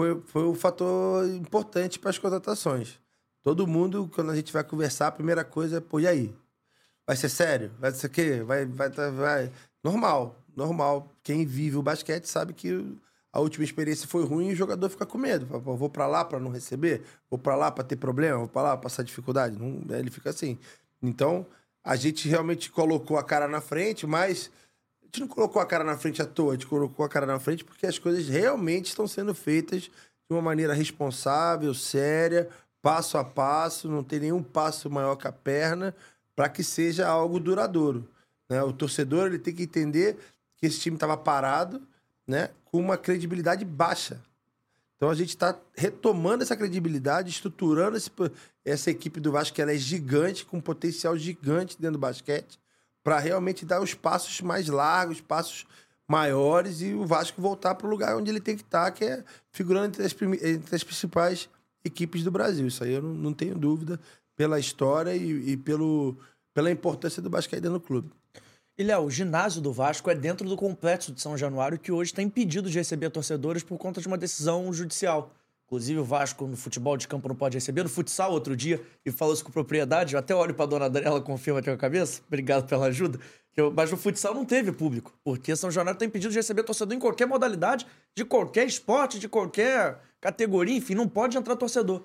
foi, 0.00 0.22
foi 0.24 0.44
um 0.44 0.54
fator 0.54 1.28
importante 1.28 1.98
para 1.98 2.08
as 2.08 2.16
contratações. 2.16 2.98
Todo 3.42 3.66
mundo, 3.66 4.10
quando 4.14 4.30
a 4.30 4.36
gente 4.36 4.50
vai 4.50 4.64
conversar, 4.64 5.08
a 5.08 5.12
primeira 5.12 5.44
coisa 5.44 5.76
é, 5.76 5.80
pô, 5.80 6.00
e 6.00 6.06
aí? 6.06 6.34
Vai 7.06 7.16
ser 7.16 7.28
sério? 7.28 7.70
Vai 7.78 7.92
ser 7.92 8.06
o 8.06 8.10
quê? 8.10 8.42
Vai, 8.42 8.64
vai, 8.64 8.90
tá, 8.90 9.10
vai. 9.10 9.52
Normal, 9.84 10.36
normal. 10.56 11.12
Quem 11.22 11.44
vive 11.44 11.76
o 11.76 11.82
basquete 11.82 12.24
sabe 12.24 12.54
que 12.54 12.96
a 13.30 13.40
última 13.40 13.62
experiência 13.62 14.08
foi 14.08 14.24
ruim 14.24 14.48
e 14.48 14.52
o 14.52 14.56
jogador 14.56 14.88
fica 14.88 15.04
com 15.04 15.18
medo. 15.18 15.46
Fala, 15.46 15.60
vou 15.60 15.90
para 15.90 16.06
lá 16.06 16.24
para 16.24 16.40
não 16.40 16.50
receber? 16.50 17.02
Vou 17.28 17.38
para 17.38 17.54
lá 17.54 17.70
para 17.70 17.84
ter 17.84 17.96
problema? 17.96 18.38
Vou 18.38 18.48
para 18.48 18.62
lá 18.62 18.76
passar 18.78 19.02
dificuldade? 19.02 19.58
Não, 19.58 19.84
ele 19.96 20.10
fica 20.10 20.30
assim. 20.30 20.58
Então, 21.02 21.46
a 21.84 21.94
gente 21.94 22.26
realmente 22.26 22.70
colocou 22.70 23.18
a 23.18 23.22
cara 23.22 23.46
na 23.46 23.60
frente, 23.60 24.06
mas 24.06 24.50
gente 25.10 25.20
não 25.20 25.28
colocou 25.28 25.60
a 25.60 25.66
cara 25.66 25.82
na 25.82 25.98
frente 25.98 26.22
à 26.22 26.24
toa, 26.24 26.52
a 26.52 26.54
gente 26.54 26.66
colocou 26.66 27.04
a 27.04 27.08
cara 27.08 27.26
na 27.26 27.40
frente 27.40 27.64
porque 27.64 27.84
as 27.84 27.98
coisas 27.98 28.28
realmente 28.28 28.86
estão 28.86 29.08
sendo 29.08 29.34
feitas 29.34 29.82
de 29.82 29.90
uma 30.30 30.40
maneira 30.40 30.72
responsável, 30.72 31.74
séria, 31.74 32.48
passo 32.80 33.18
a 33.18 33.24
passo, 33.24 33.88
não 33.88 34.04
tem 34.04 34.20
nenhum 34.20 34.42
passo 34.42 34.88
maior 34.88 35.16
que 35.16 35.26
a 35.26 35.32
perna, 35.32 35.94
para 36.36 36.48
que 36.48 36.62
seja 36.62 37.08
algo 37.08 37.40
duradouro. 37.40 38.08
Né? 38.48 38.62
O 38.62 38.72
torcedor 38.72 39.26
ele 39.26 39.38
tem 39.38 39.52
que 39.52 39.64
entender 39.64 40.16
que 40.56 40.66
esse 40.66 40.78
time 40.78 40.96
estava 40.96 41.16
parado, 41.16 41.82
né, 42.26 42.50
com 42.66 42.78
uma 42.78 42.96
credibilidade 42.96 43.64
baixa. 43.64 44.20
Então 44.96 45.10
a 45.10 45.14
gente 45.14 45.30
está 45.30 45.58
retomando 45.74 46.44
essa 46.44 46.56
credibilidade, 46.56 47.30
estruturando 47.30 47.96
esse, 47.96 48.10
essa 48.64 48.90
equipe 48.90 49.18
do 49.18 49.32
Vasco, 49.32 49.56
que 49.56 49.62
ela 49.62 49.72
é 49.72 49.76
gigante, 49.76 50.44
com 50.44 50.58
um 50.58 50.60
potencial 50.60 51.16
gigante 51.16 51.76
dentro 51.80 51.94
do 51.94 51.98
basquete, 51.98 52.60
para 53.10 53.18
realmente 53.18 53.66
dar 53.66 53.82
os 53.82 53.92
passos 53.92 54.40
mais 54.40 54.68
largos, 54.68 55.20
passos 55.20 55.66
maiores 56.08 56.80
e 56.80 56.94
o 56.94 57.04
Vasco 57.04 57.42
voltar 57.42 57.74
para 57.74 57.88
o 57.88 57.90
lugar 57.90 58.16
onde 58.16 58.30
ele 58.30 58.40
tem 58.40 58.54
que 58.54 58.62
estar, 58.62 58.84
tá, 58.84 58.90
que 58.92 59.04
é 59.04 59.24
figurando 59.50 59.88
entre 59.88 60.04
as, 60.04 60.14
entre 60.44 60.76
as, 60.76 60.84
principais 60.84 61.48
equipes 61.84 62.22
do 62.22 62.30
Brasil. 62.30 62.68
Isso 62.68 62.84
aí 62.84 62.92
eu 62.92 63.02
não, 63.02 63.12
não 63.12 63.32
tenho 63.34 63.56
dúvida 63.56 63.98
pela 64.36 64.60
história 64.60 65.12
e, 65.12 65.50
e, 65.50 65.56
pelo, 65.56 66.16
pela 66.54 66.70
importância 66.70 67.20
do 67.20 67.28
basquete 67.28 67.62
do 67.62 67.80
clube. 67.80 68.12
E, 68.78 68.84
Léo, 68.84 69.02
o 69.02 69.10
ginásio 69.10 69.60
do 69.60 69.72
Vasco 69.72 70.08
é 70.08 70.14
dentro 70.14 70.48
do 70.48 70.56
complexo 70.56 71.10
de 71.10 71.20
São 71.20 71.36
Januário, 71.36 71.80
que 71.80 71.90
hoje 71.90 72.12
está 72.12 72.22
impedido 72.22 72.70
de 72.70 72.78
receber 72.78 73.10
torcedores 73.10 73.64
por 73.64 73.76
conta 73.76 74.00
de 74.00 74.06
uma 74.06 74.16
decisão 74.16 74.72
judicial. 74.72 75.34
Inclusive, 75.70 76.00
o 76.00 76.04
Vasco 76.04 76.48
no 76.48 76.56
futebol 76.56 76.96
de 76.96 77.06
campo 77.06 77.28
não 77.28 77.36
pode 77.36 77.56
receber. 77.56 77.84
No 77.84 77.88
futsal, 77.88 78.32
outro 78.32 78.56
dia, 78.56 78.82
e 79.06 79.12
falou 79.12 79.32
isso 79.32 79.44
com 79.44 79.52
propriedade. 79.52 80.14
Eu 80.14 80.18
até 80.18 80.34
olho 80.34 80.52
para 80.52 80.64
a 80.64 80.68
dona 80.68 80.86
Adriela, 80.86 81.20
confirma 81.20 81.60
aqui 81.60 81.70
a 81.70 81.76
cabeça. 81.76 82.22
Obrigado 82.26 82.66
pela 82.66 82.86
ajuda. 82.86 83.20
Mas 83.76 83.88
no 83.88 83.96
futsal 83.96 84.34
não 84.34 84.44
teve 84.44 84.72
público, 84.72 85.12
porque 85.22 85.54
São 85.54 85.70
Januário 85.70 85.96
está 85.96 86.04
impedido 86.04 86.32
de 86.32 86.38
receber 86.38 86.64
torcedor 86.64 86.96
em 86.96 86.98
qualquer 86.98 87.26
modalidade, 87.26 87.86
de 88.16 88.24
qualquer 88.24 88.66
esporte, 88.66 89.20
de 89.20 89.28
qualquer 89.28 90.00
categoria, 90.20 90.76
enfim, 90.76 90.94
não 90.94 91.06
pode 91.06 91.38
entrar 91.38 91.54
torcedor. 91.54 92.02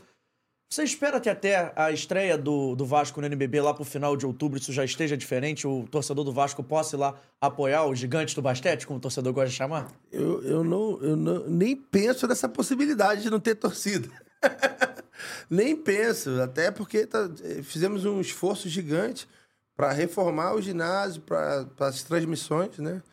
Você 0.70 0.84
espera 0.84 1.22
que 1.22 1.30
até 1.30 1.72
a 1.76 1.92
estreia 1.92 2.38
do, 2.38 2.76
do 2.76 2.86
Vasco 2.86 3.22
no 3.22 3.28
NBB 3.28 3.62
lá 3.62 3.74
pro 3.74 3.84
final 3.84 4.18
de 4.18 4.26
outubro 4.26 4.58
isso 4.58 4.74
já 4.74 4.84
esteja 4.84 5.16
diferente? 5.16 5.68
O 5.68 5.88
torcedor 5.88 6.26
do 6.26 6.34
Vasco 6.34 6.64
possa 6.64 6.96
ir 6.96 7.00
lá 7.00 7.16
apoiar 7.40 7.86
o 7.86 7.96
gigante 7.96 8.36
do 8.36 8.42
basquete, 8.42 8.86
como 8.86 8.98
o 8.98 9.02
torcedor 9.02 9.32
gosta 9.32 9.50
de 9.50 9.56
chamar? 9.56 9.92
Eu, 10.12 10.44
eu, 10.44 10.64
não, 10.64 11.00
eu 11.02 11.16
não, 11.16 11.48
nem 11.48 11.76
penso 11.76 12.28
nessa 12.28 12.50
possibilidade 12.50 13.22
de 13.22 13.30
não 13.30 13.40
ter 13.40 13.56
torcida. 13.56 14.10
nem 15.50 15.76
penso, 15.76 16.42
até 16.42 16.72
porque 16.72 17.06
tá, 17.06 17.30
fizemos 17.64 18.04
um 18.04 18.20
esforço 18.20 18.68
gigante 18.68 19.28
para 19.76 19.92
reformar 19.92 20.56
o 20.56 20.62
ginásio, 20.62 21.22
para 21.22 21.68
as 21.80 22.02
transmissões, 22.02 22.80
né? 22.80 23.04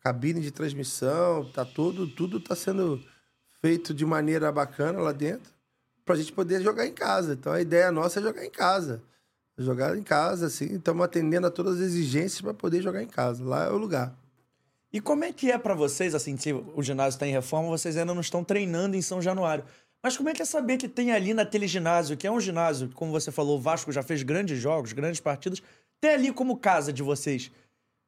Cabine 0.00 0.40
de 0.40 0.50
transmissão, 0.50 1.50
tá 1.52 1.64
tudo, 1.64 2.06
tudo 2.06 2.40
tá 2.40 2.54
sendo 2.54 3.02
feito 3.60 3.92
de 3.92 4.06
maneira 4.06 4.50
bacana 4.50 5.00
lá 5.00 5.12
dentro 5.12 5.59
para 6.10 6.16
a 6.16 6.18
gente 6.18 6.32
poder 6.32 6.60
jogar 6.60 6.88
em 6.88 6.92
casa. 6.92 7.34
Então 7.34 7.52
a 7.52 7.60
ideia 7.60 7.92
nossa 7.92 8.18
é 8.18 8.22
jogar 8.22 8.44
em 8.44 8.50
casa. 8.50 9.00
Jogar 9.56 9.96
em 9.96 10.02
casa, 10.02 10.46
assim, 10.46 10.74
estamos 10.74 11.04
atendendo 11.04 11.46
a 11.46 11.50
todas 11.52 11.76
as 11.76 11.82
exigências 11.82 12.40
para 12.40 12.52
poder 12.52 12.82
jogar 12.82 13.00
em 13.00 13.06
casa. 13.06 13.44
Lá 13.44 13.66
é 13.66 13.70
o 13.70 13.76
lugar. 13.76 14.12
E 14.92 15.00
como 15.00 15.22
é 15.22 15.32
que 15.32 15.52
é 15.52 15.56
para 15.56 15.72
vocês, 15.72 16.12
assim, 16.12 16.36
se 16.36 16.52
o 16.52 16.82
ginásio 16.82 17.10
está 17.10 17.28
em 17.28 17.30
reforma, 17.30 17.68
vocês 17.68 17.96
ainda 17.96 18.12
não 18.12 18.20
estão 18.20 18.42
treinando 18.42 18.96
em 18.96 19.02
São 19.02 19.22
Januário. 19.22 19.62
Mas 20.02 20.16
como 20.16 20.28
é 20.28 20.32
que 20.32 20.42
é 20.42 20.44
saber 20.44 20.78
que 20.78 20.88
tem 20.88 21.12
ali 21.12 21.32
naquele 21.32 21.68
ginásio, 21.68 22.16
que 22.16 22.26
é 22.26 22.32
um 22.32 22.40
ginásio, 22.40 22.90
como 22.92 23.12
você 23.12 23.30
falou, 23.30 23.58
o 23.58 23.60
Vasco 23.60 23.92
já 23.92 24.02
fez 24.02 24.24
grandes 24.24 24.58
jogos, 24.58 24.92
grandes 24.92 25.20
partidas, 25.20 25.62
tem 26.00 26.10
ali 26.10 26.32
como 26.32 26.56
casa 26.56 26.92
de 26.92 27.04
vocês? 27.04 27.52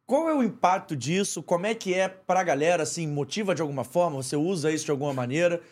Qual 0.06 0.28
é 0.28 0.34
o 0.34 0.42
impacto 0.42 0.96
disso? 0.96 1.40
Como 1.40 1.66
é 1.66 1.74
que 1.74 1.94
é 1.94 2.08
para 2.08 2.40
a 2.40 2.44
galera, 2.44 2.82
assim, 2.82 3.06
motiva 3.06 3.54
de 3.54 3.62
alguma 3.62 3.84
forma? 3.84 4.20
Você 4.20 4.34
usa 4.34 4.72
isso 4.72 4.86
de 4.86 4.90
alguma 4.90 5.12
maneira? 5.12 5.62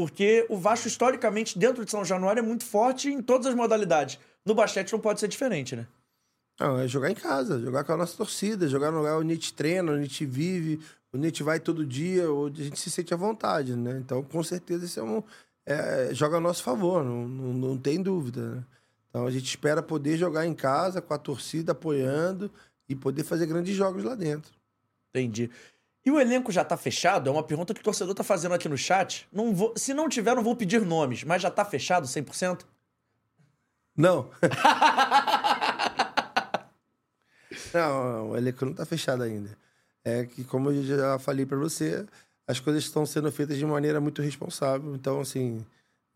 Porque 0.00 0.46
o 0.48 0.56
Vasco, 0.56 0.88
historicamente, 0.88 1.58
dentro 1.58 1.84
de 1.84 1.90
São 1.90 2.02
Januário, 2.02 2.40
é 2.40 2.42
muito 2.42 2.64
forte 2.64 3.10
em 3.10 3.20
todas 3.20 3.46
as 3.46 3.54
modalidades. 3.54 4.18
No 4.46 4.54
basquete 4.54 4.90
não 4.92 4.98
pode 4.98 5.20
ser 5.20 5.28
diferente, 5.28 5.76
né? 5.76 5.86
Não, 6.58 6.78
é 6.80 6.88
jogar 6.88 7.10
em 7.10 7.14
casa, 7.14 7.60
jogar 7.60 7.84
com 7.84 7.92
a 7.92 7.98
nossa 7.98 8.16
torcida, 8.16 8.66
jogar 8.66 8.90
no 8.90 8.96
lugar 8.96 9.18
onde 9.18 9.32
a 9.32 9.34
gente 9.34 9.52
treina, 9.52 9.92
onde 9.92 10.00
a 10.00 10.04
gente 10.04 10.24
vive, 10.24 10.80
onde 11.12 11.26
a 11.26 11.28
gente 11.28 11.42
vai 11.42 11.60
todo 11.60 11.84
dia, 11.84 12.32
onde 12.32 12.62
a 12.62 12.64
gente 12.64 12.80
se 12.80 12.90
sente 12.90 13.12
à 13.12 13.16
vontade, 13.16 13.76
né? 13.76 13.98
Então, 13.98 14.22
com 14.22 14.42
certeza, 14.42 14.86
isso 14.86 14.98
é 14.98 15.02
um. 15.02 15.22
É, 15.66 16.14
joga 16.14 16.38
a 16.38 16.40
nosso 16.40 16.62
favor, 16.62 17.04
não, 17.04 17.28
não, 17.28 17.52
não 17.52 17.76
tem 17.76 18.02
dúvida, 18.02 18.54
né? 18.54 18.64
Então, 19.10 19.26
a 19.26 19.30
gente 19.30 19.44
espera 19.44 19.82
poder 19.82 20.16
jogar 20.16 20.46
em 20.46 20.54
casa, 20.54 21.02
com 21.02 21.12
a 21.12 21.18
torcida 21.18 21.72
apoiando 21.72 22.50
e 22.88 22.96
poder 22.96 23.22
fazer 23.22 23.44
grandes 23.44 23.76
jogos 23.76 24.02
lá 24.02 24.14
dentro. 24.14 24.50
Entendi. 25.10 25.50
E 26.04 26.10
o 26.10 26.18
elenco 26.18 26.50
já 26.50 26.64
tá 26.64 26.76
fechado? 26.76 27.28
É 27.28 27.32
uma 27.32 27.42
pergunta 27.42 27.74
que 27.74 27.80
o 27.80 27.84
torcedor 27.84 28.14
tá 28.14 28.24
fazendo 28.24 28.54
aqui 28.54 28.68
no 28.68 28.78
chat. 28.78 29.28
Não 29.30 29.54
vou, 29.54 29.74
se 29.76 29.92
não 29.92 30.08
tiver, 30.08 30.34
não 30.34 30.42
vou 30.42 30.56
pedir 30.56 30.80
nomes, 30.80 31.24
mas 31.24 31.42
já 31.42 31.50
tá 31.50 31.64
fechado 31.64 32.06
100%? 32.06 32.62
Não. 33.96 34.30
não, 37.74 38.30
o 38.30 38.36
elenco 38.36 38.64
não 38.64 38.72
tá 38.72 38.86
fechado 38.86 39.22
ainda. 39.22 39.50
É 40.02 40.24
que, 40.24 40.42
como 40.44 40.70
eu 40.70 40.82
já 40.82 41.18
falei 41.18 41.44
para 41.44 41.58
você, 41.58 42.06
as 42.46 42.58
coisas 42.58 42.84
estão 42.84 43.04
sendo 43.04 43.30
feitas 43.30 43.58
de 43.58 43.66
maneira 43.66 44.00
muito 44.00 44.22
responsável. 44.22 44.94
Então, 44.94 45.20
assim, 45.20 45.64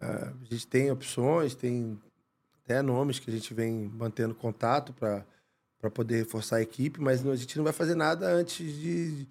a 0.01 0.33
gente 0.51 0.67
tem 0.67 0.91
opções, 0.91 1.55
tem 1.55 2.01
até 2.65 2.81
nomes 2.81 3.19
que 3.19 3.31
a 3.31 3.33
gente 3.33 3.53
vem 3.53 3.91
mantendo 3.95 4.35
contato 4.35 4.95
para 4.95 5.91
poder 5.91 6.17
reforçar 6.17 6.57
a 6.57 6.63
equipe, 6.63 7.01
mas 7.01 7.27
a 7.27 7.37
gente 7.37 7.57
não 7.59 7.65
vai 7.65 7.73
fazer 7.73 7.95
nada 7.95 8.27
antes 8.27 8.75
de 8.79 9.27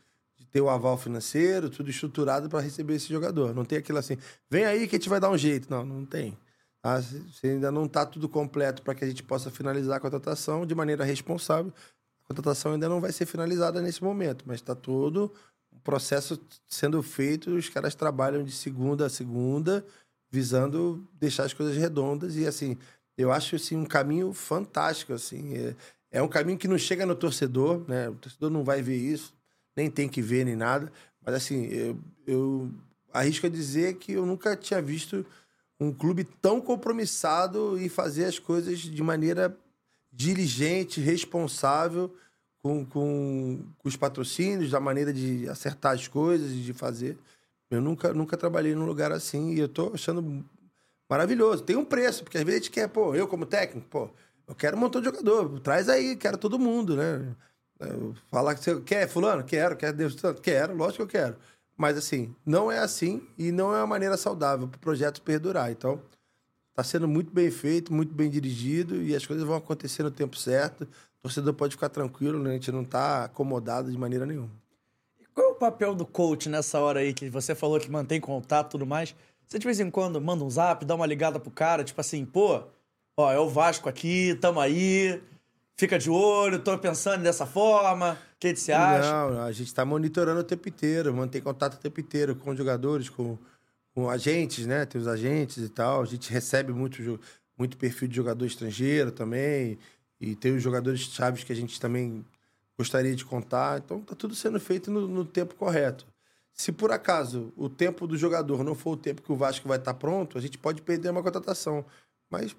ter 0.53 0.61
o 0.61 0.69
aval 0.69 0.95
financeiro, 0.99 1.67
tudo 1.67 1.89
estruturado 1.89 2.47
para 2.47 2.59
receber 2.59 2.93
esse 2.93 3.09
jogador. 3.09 3.55
Não 3.55 3.65
tem 3.65 3.79
aquilo 3.79 3.97
assim, 3.97 4.15
vem 4.47 4.65
aí 4.65 4.87
que 4.87 4.95
a 4.95 4.99
gente 4.99 5.09
vai 5.09 5.19
dar 5.19 5.31
um 5.31 5.37
jeito. 5.37 5.67
Não, 5.67 5.83
não 5.83 6.05
tem. 6.05 6.37
Você 6.83 7.47
ainda 7.47 7.71
não 7.71 7.85
está 7.85 8.05
tudo 8.05 8.29
completo 8.29 8.83
para 8.83 8.93
que 8.93 9.03
a 9.03 9.07
gente 9.07 9.23
possa 9.23 9.49
finalizar 9.49 9.97
a 9.97 9.99
contratação 9.99 10.63
de 10.63 10.75
maneira 10.75 11.03
responsável. 11.03 11.73
A 12.23 12.27
contratação 12.27 12.73
ainda 12.73 12.87
não 12.87 13.01
vai 13.01 13.11
ser 13.11 13.25
finalizada 13.25 13.81
nesse 13.81 14.03
momento, 14.03 14.43
mas 14.45 14.57
está 14.57 14.75
todo 14.75 15.33
o 15.71 15.79
processo 15.79 16.39
sendo 16.67 17.01
feito. 17.01 17.55
Os 17.55 17.67
caras 17.67 17.95
trabalham 17.95 18.43
de 18.43 18.51
segunda 18.51 19.07
a 19.07 19.09
segunda, 19.09 19.83
visando 20.29 21.03
deixar 21.19 21.45
as 21.45 21.53
coisas 21.53 21.75
redondas. 21.75 22.35
E 22.35 22.45
assim, 22.45 22.77
eu 23.17 23.31
acho 23.31 23.55
assim, 23.55 23.75
um 23.75 23.85
caminho 23.85 24.33
fantástico. 24.33 25.13
assim 25.13 25.55
é, 25.55 25.75
é 26.11 26.21
um 26.21 26.27
caminho 26.27 26.59
que 26.59 26.67
não 26.67 26.77
chega 26.77 27.07
no 27.07 27.15
torcedor, 27.15 27.83
né? 27.87 28.07
O 28.07 28.15
torcedor 28.15 28.51
não 28.51 28.63
vai 28.63 28.83
ver 28.83 28.97
isso 28.97 29.33
nem 29.75 29.89
tem 29.89 30.07
que 30.07 30.21
ver 30.21 30.45
nem 30.45 30.55
nada. 30.55 30.91
Mas 31.25 31.35
assim, 31.35 31.65
eu, 31.65 31.97
eu 32.25 32.71
arrisco 33.11 33.47
a 33.47 33.49
dizer 33.49 33.95
que 33.95 34.13
eu 34.13 34.25
nunca 34.25 34.55
tinha 34.55 34.81
visto 34.81 35.25
um 35.79 35.91
clube 35.91 36.23
tão 36.23 36.61
compromissado 36.61 37.77
em 37.79 37.89
fazer 37.89 38.25
as 38.25 38.39
coisas 38.39 38.79
de 38.79 39.03
maneira 39.03 39.55
diligente, 40.11 41.01
responsável, 41.01 42.15
com, 42.59 42.85
com, 42.85 43.59
com, 43.77 43.89
os 43.89 43.95
patrocínios, 43.95 44.71
da 44.71 44.79
maneira 44.79 45.11
de 45.11 45.49
acertar 45.49 45.93
as 45.93 46.07
coisas, 46.07 46.53
de 46.53 46.71
fazer. 46.73 47.17
Eu 47.69 47.81
nunca, 47.81 48.13
nunca 48.13 48.37
trabalhei 48.37 48.75
num 48.75 48.85
lugar 48.85 49.11
assim 49.11 49.51
e 49.51 49.59
eu 49.59 49.67
tô 49.67 49.91
achando 49.93 50.45
maravilhoso. 51.09 51.63
Tem 51.63 51.75
um 51.75 51.83
preço, 51.83 52.23
porque 52.23 52.37
às 52.37 52.43
vezes 52.43 52.61
a 52.61 52.63
gente 52.63 52.71
quer, 52.71 52.87
pô, 52.87 53.13
eu 53.15 53.27
como 53.27 53.45
técnico, 53.45 53.87
pô, 53.89 54.09
eu 54.47 54.55
quero 54.55 54.77
um 54.77 54.79
montão 54.79 55.01
de 55.01 55.05
jogador, 55.05 55.59
traz 55.59 55.89
aí, 55.89 56.15
quero 56.15 56.37
todo 56.37 56.59
mundo, 56.59 56.95
né? 56.95 57.35
Falar 58.29 58.55
que 58.55 58.63
você 58.63 58.81
quer, 58.81 59.07
fulano? 59.07 59.43
Quero, 59.43 59.75
quer 59.75 59.93
Deus? 59.93 60.15
Quero, 60.41 60.75
lógico 60.75 61.05
que 61.05 61.17
eu 61.17 61.21
quero. 61.21 61.37
Mas 61.77 61.97
assim, 61.97 62.35
não 62.45 62.71
é 62.71 62.79
assim 62.79 63.27
e 63.37 63.51
não 63.51 63.73
é 63.73 63.79
uma 63.79 63.87
maneira 63.87 64.17
saudável 64.17 64.67
para 64.67 64.77
o 64.77 64.79
projeto 64.79 65.21
perdurar. 65.21 65.71
Então, 65.71 66.01
tá 66.73 66.83
sendo 66.83 67.07
muito 67.07 67.31
bem 67.31 67.49
feito, 67.49 67.93
muito 67.93 68.13
bem 68.13 68.29
dirigido 68.29 69.01
e 69.01 69.15
as 69.15 69.25
coisas 69.25 69.45
vão 69.45 69.55
acontecer 69.55 70.03
no 70.03 70.11
tempo 70.11 70.37
certo. 70.37 70.83
O 70.83 71.23
torcedor 71.23 71.53
pode 71.53 71.75
ficar 71.75 71.89
tranquilo, 71.89 72.39
né? 72.39 72.51
A 72.51 72.53
gente 72.53 72.71
não 72.71 72.83
tá 72.83 73.25
acomodado 73.25 73.91
de 73.91 73.97
maneira 73.97 74.25
nenhuma. 74.25 74.51
Qual 75.33 75.47
é 75.47 75.51
o 75.51 75.55
papel 75.55 75.95
do 75.95 76.05
coach 76.05 76.47
nessa 76.47 76.79
hora 76.79 76.99
aí 76.99 77.13
que 77.13 77.29
você 77.29 77.55
falou 77.55 77.79
que 77.79 77.89
mantém 77.89 78.21
contato 78.21 78.67
e 78.67 78.71
tudo 78.71 78.85
mais? 78.85 79.15
Você 79.47 79.57
de 79.57 79.65
vez 79.65 79.79
em 79.79 79.89
quando 79.89 80.21
manda 80.21 80.43
um 80.43 80.49
zap, 80.49 80.85
dá 80.85 80.95
uma 80.95 81.05
ligada 81.05 81.39
pro 81.39 81.49
cara, 81.49 81.83
tipo 81.83 81.99
assim, 81.99 82.23
pô, 82.25 82.63
ó, 83.17 83.31
é 83.31 83.39
o 83.39 83.49
Vasco 83.49 83.89
aqui, 83.89 84.35
tamo 84.35 84.59
aí, 84.59 85.21
fica 85.75 85.97
de 85.97 86.09
olho, 86.09 86.59
tô 86.59 86.77
pensando 86.77 87.23
dessa 87.23 87.45
forma, 87.45 88.13
o 88.13 88.39
que, 88.39 88.55
você 88.55 88.71
acha? 88.71 89.11
Não, 89.11 89.41
a 89.41 89.51
gente 89.51 89.67
está 89.67 89.85
monitorando 89.85 90.41
o 90.41 90.43
tempo 90.43 90.67
inteiro, 90.69 91.13
mantém 91.13 91.41
contato 91.41 91.75
o 91.75 91.79
tempo 91.79 91.99
inteiro 91.99 92.35
com 92.35 92.51
os 92.51 92.57
jogadores, 92.57 93.09
com, 93.09 93.37
com 93.93 94.09
agentes, 94.09 94.65
né? 94.65 94.85
Tem 94.85 94.99
os 94.99 95.07
agentes 95.07 95.57
e 95.57 95.69
tal. 95.69 96.01
A 96.01 96.05
gente 96.05 96.31
recebe 96.31 96.73
muito, 96.73 97.19
muito 97.57 97.77
perfil 97.77 98.07
de 98.07 98.15
jogador 98.15 98.45
estrangeiro 98.45 99.11
também. 99.11 99.77
E 100.19 100.35
tem 100.35 100.55
os 100.55 100.63
jogadores 100.63 101.01
chaves 101.01 101.43
que 101.43 101.51
a 101.51 101.55
gente 101.55 101.79
também 101.79 102.25
gostaria 102.77 103.15
de 103.15 103.25
contar. 103.25 103.79
Então 103.79 104.01
tá 104.01 104.15
tudo 104.15 104.35
sendo 104.35 104.59
feito 104.59 104.91
no, 104.91 105.07
no 105.07 105.25
tempo 105.25 105.55
correto. 105.55 106.05
Se 106.53 106.71
por 106.71 106.91
acaso 106.91 107.51
o 107.57 107.67
tempo 107.67 108.05
do 108.05 108.15
jogador 108.15 108.63
não 108.63 108.75
for 108.75 108.91
o 108.91 108.97
tempo 108.97 109.21
que 109.21 109.31
o 109.31 109.35
Vasco 109.35 109.67
vai 109.67 109.77
estar 109.77 109.93
pronto, 109.95 110.37
a 110.37 110.41
gente 110.41 110.57
pode 110.57 110.81
perder 110.81 111.09
uma 111.09 111.23
contratação. 111.23 111.83
Mas 112.29 112.55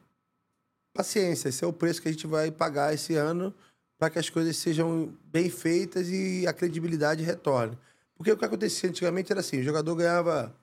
paciência, 0.95 1.49
esse 1.49 1.65
é 1.65 1.66
o 1.66 1.73
preço 1.73 2.01
que 2.01 2.09
a 2.09 2.12
gente 2.12 2.27
vai 2.27 2.51
pagar 2.51 2.95
esse 2.95 3.16
ano 3.16 3.53
para 3.99 4.09
que 4.09 4.19
as 4.19 4.31
coisas 4.31 4.57
sejam 4.57 5.12
bem 5.27 5.51
feitas 5.51 6.09
e 6.09 6.47
a 6.47 6.53
credibilidade 6.53 7.23
retorne. 7.23 7.77
Porque 8.16 8.31
o 8.31 8.37
que 8.37 8.45
acontecia 8.45 8.89
antigamente 8.89 9.33
era 9.33 9.41
assim, 9.41 9.59
o 9.59 9.65
jogador 9.65 9.95
ganhava 9.97 10.55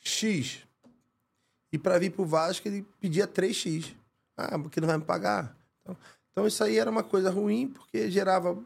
X 0.00 0.60
e 1.70 1.78
para 1.78 1.98
vir 1.98 2.10
para 2.10 2.22
o 2.22 2.26
Vasco 2.26 2.66
ele 2.66 2.86
pedia 3.00 3.28
3X. 3.28 3.94
Ah, 4.36 4.58
porque 4.58 4.80
não 4.80 4.88
vai 4.88 4.96
me 4.96 5.04
pagar. 5.04 5.56
Então, 5.82 5.96
então 6.30 6.46
isso 6.46 6.64
aí 6.64 6.78
era 6.78 6.90
uma 6.90 7.02
coisa 7.02 7.30
ruim 7.30 7.68
porque 7.68 8.10
gerava 8.10 8.58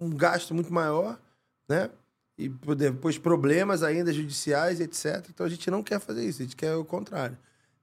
um 0.00 0.10
gasto 0.10 0.54
muito 0.54 0.72
maior, 0.72 1.18
né? 1.68 1.90
E 2.38 2.48
depois 2.48 3.18
problemas 3.18 3.82
ainda 3.82 4.12
judiciais, 4.12 4.80
etc. 4.80 5.26
Então 5.28 5.46
a 5.46 5.48
gente 5.48 5.70
não 5.70 5.82
quer 5.82 6.00
fazer 6.00 6.24
isso, 6.24 6.40
a 6.42 6.44
gente 6.44 6.56
quer 6.56 6.74
o 6.74 6.84
contrário. 6.84 7.36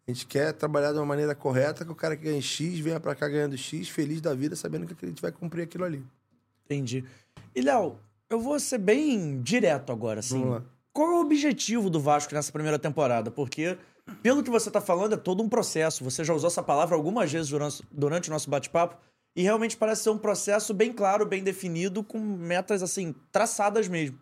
A 0.09 0.11
gente 0.11 0.25
quer 0.25 0.53
trabalhar 0.53 0.91
de 0.91 0.97
uma 0.97 1.05
maneira 1.05 1.35
correta, 1.35 1.85
que 1.85 1.91
o 1.91 1.95
cara 1.95 2.17
que 2.17 2.23
ganha 2.23 2.41
X 2.41 2.79
venha 2.79 2.99
pra 2.99 3.13
cá 3.13 3.27
ganhando 3.27 3.55
X, 3.55 3.89
feliz 3.89 4.19
da 4.19 4.33
vida, 4.33 4.55
sabendo 4.55 4.87
que 4.87 5.05
a 5.05 5.07
gente 5.07 5.21
vai 5.21 5.31
cumprir 5.31 5.61
aquilo 5.61 5.83
ali. 5.83 6.03
Entendi. 6.65 7.05
E, 7.55 7.61
Léo, 7.61 7.95
eu 8.27 8.39
vou 8.41 8.59
ser 8.59 8.79
bem 8.79 9.39
direto 9.39 9.91
agora, 9.91 10.21
assim. 10.21 10.39
Vamos 10.39 10.55
lá. 10.55 10.63
Qual 10.91 11.11
é 11.11 11.15
o 11.17 11.21
objetivo 11.21 11.91
do 11.91 11.99
Vasco 11.99 12.33
nessa 12.33 12.51
primeira 12.51 12.79
temporada? 12.79 13.29
Porque, 13.29 13.77
pelo 14.23 14.41
que 14.41 14.49
você 14.49 14.71
tá 14.71 14.81
falando, 14.81 15.13
é 15.13 15.17
todo 15.17 15.43
um 15.43 15.47
processo. 15.47 16.03
Você 16.03 16.23
já 16.23 16.33
usou 16.33 16.47
essa 16.47 16.63
palavra 16.63 16.95
algumas 16.95 17.31
vezes 17.31 17.51
durante, 17.51 17.83
durante 17.91 18.29
o 18.29 18.33
nosso 18.33 18.49
bate-papo. 18.49 18.97
E 19.35 19.43
realmente 19.43 19.77
parece 19.77 20.01
ser 20.01 20.09
um 20.09 20.17
processo 20.17 20.73
bem 20.73 20.91
claro, 20.91 21.23
bem 21.23 21.43
definido, 21.43 22.03
com 22.03 22.17
metas, 22.17 22.81
assim, 22.81 23.13
traçadas 23.31 23.87
mesmo. 23.87 24.17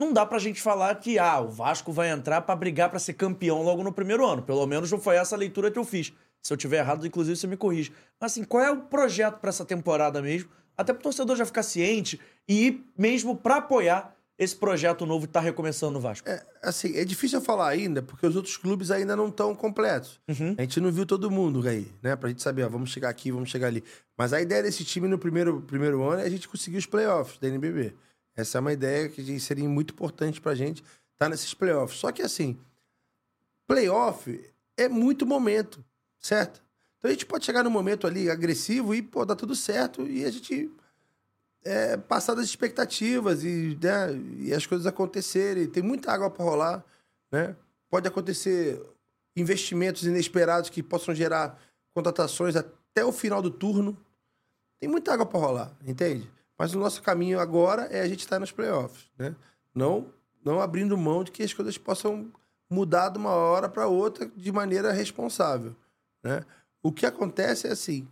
Não 0.00 0.14
dá 0.14 0.24
pra 0.24 0.38
gente 0.38 0.62
falar 0.62 0.94
que, 0.94 1.18
ah, 1.18 1.40
o 1.40 1.50
Vasco 1.50 1.92
vai 1.92 2.08
entrar 2.08 2.40
pra 2.40 2.56
brigar 2.56 2.88
pra 2.88 2.98
ser 2.98 3.12
campeão 3.12 3.62
logo 3.62 3.82
no 3.82 3.92
primeiro 3.92 4.26
ano. 4.26 4.40
Pelo 4.40 4.66
menos 4.66 4.90
não 4.90 4.98
foi 4.98 5.16
essa 5.16 5.36
a 5.36 5.38
leitura 5.38 5.70
que 5.70 5.78
eu 5.78 5.84
fiz. 5.84 6.10
Se 6.42 6.50
eu 6.50 6.56
tiver 6.56 6.78
errado, 6.78 7.06
inclusive, 7.06 7.36
você 7.36 7.46
me 7.46 7.54
corrige. 7.54 7.92
Mas, 8.18 8.32
assim, 8.32 8.42
qual 8.42 8.62
é 8.62 8.70
o 8.70 8.78
projeto 8.78 9.38
pra 9.38 9.50
essa 9.50 9.62
temporada 9.62 10.22
mesmo? 10.22 10.48
Até 10.74 10.94
pro 10.94 11.02
torcedor 11.02 11.36
já 11.36 11.44
ficar 11.44 11.62
ciente 11.62 12.18
e 12.48 12.68
ir 12.68 12.84
mesmo 12.96 13.36
pra 13.36 13.56
apoiar 13.56 14.16
esse 14.38 14.56
projeto 14.56 15.04
novo 15.04 15.26
que 15.26 15.32
tá 15.34 15.38
recomeçando 15.38 15.92
no 15.92 16.00
Vasco. 16.00 16.26
É, 16.26 16.42
assim, 16.62 16.96
é 16.96 17.04
difícil 17.04 17.38
eu 17.40 17.44
falar 17.44 17.68
ainda, 17.68 18.00
porque 18.00 18.26
os 18.26 18.34
outros 18.34 18.56
clubes 18.56 18.90
ainda 18.90 19.14
não 19.14 19.28
estão 19.28 19.54
completos. 19.54 20.18
A 20.56 20.62
gente 20.62 20.80
não 20.80 20.90
viu 20.90 21.04
todo 21.04 21.30
mundo 21.30 21.68
aí, 21.68 21.92
né? 22.02 22.16
Pra 22.16 22.30
gente 22.30 22.42
saber, 22.42 22.64
ó, 22.64 22.70
vamos 22.70 22.88
chegar 22.88 23.10
aqui, 23.10 23.30
vamos 23.30 23.50
chegar 23.50 23.66
ali. 23.66 23.84
Mas 24.16 24.32
a 24.32 24.40
ideia 24.40 24.62
desse 24.62 24.82
time 24.82 25.06
no 25.06 25.18
primeiro, 25.18 25.60
primeiro 25.60 26.02
ano 26.08 26.22
é 26.22 26.24
a 26.24 26.30
gente 26.30 26.48
conseguir 26.48 26.78
os 26.78 26.86
playoffs 26.86 27.38
da 27.38 27.48
NBB. 27.48 27.94
Essa 28.40 28.58
é 28.58 28.60
uma 28.60 28.72
ideia 28.72 29.08
que 29.08 29.40
seria 29.40 29.68
muito 29.68 29.92
importante 29.92 30.40
pra 30.40 30.54
gente 30.54 30.82
estar 31.12 31.28
nesses 31.28 31.54
playoffs. 31.54 31.98
Só 31.98 32.10
que 32.10 32.22
assim, 32.22 32.58
playoff 33.66 34.52
é 34.76 34.88
muito 34.88 35.26
momento, 35.26 35.84
certo? 36.18 36.62
Então 36.98 37.08
a 37.08 37.12
gente 37.12 37.26
pode 37.26 37.44
chegar 37.44 37.62
num 37.62 37.70
momento 37.70 38.06
ali 38.06 38.30
agressivo 38.30 38.94
e, 38.94 39.00
pô, 39.02 39.24
dá 39.24 39.34
tudo 39.34 39.54
certo 39.54 40.06
e 40.06 40.24
a 40.24 40.30
gente 40.30 40.70
é, 41.64 41.96
passar 41.96 42.34
das 42.34 42.44
expectativas 42.44 43.44
e, 43.44 43.78
né, 43.82 44.08
e 44.38 44.52
as 44.52 44.66
coisas 44.66 44.86
acontecerem. 44.86 45.66
Tem 45.66 45.82
muita 45.82 46.12
água 46.12 46.30
para 46.30 46.44
rolar, 46.44 46.84
né? 47.30 47.56
Pode 47.88 48.06
acontecer 48.06 48.80
investimentos 49.36 50.04
inesperados 50.04 50.70
que 50.70 50.82
possam 50.82 51.14
gerar 51.14 51.58
contratações 51.94 52.56
até 52.56 53.04
o 53.04 53.12
final 53.12 53.40
do 53.42 53.50
turno. 53.50 53.96
Tem 54.78 54.88
muita 54.88 55.12
água 55.12 55.26
para 55.26 55.40
rolar, 55.40 55.76
entende? 55.84 56.30
Mas 56.60 56.74
o 56.74 56.78
nosso 56.78 57.00
caminho 57.00 57.40
agora 57.40 57.84
é 57.84 58.02
a 58.02 58.06
gente 58.06 58.20
estar 58.20 58.38
nos 58.38 58.52
playoffs, 58.52 59.10
né? 59.16 59.34
Não, 59.74 60.12
não 60.44 60.60
abrindo 60.60 60.94
mão 60.94 61.24
de 61.24 61.30
que 61.30 61.42
as 61.42 61.54
coisas 61.54 61.78
possam 61.78 62.30
mudar 62.68 63.08
de 63.08 63.16
uma 63.16 63.30
hora 63.30 63.66
para 63.66 63.86
outra 63.86 64.30
de 64.36 64.52
maneira 64.52 64.92
responsável, 64.92 65.74
né? 66.22 66.44
O 66.82 66.92
que 66.92 67.06
acontece 67.06 67.66
é 67.66 67.70
assim, 67.70 68.06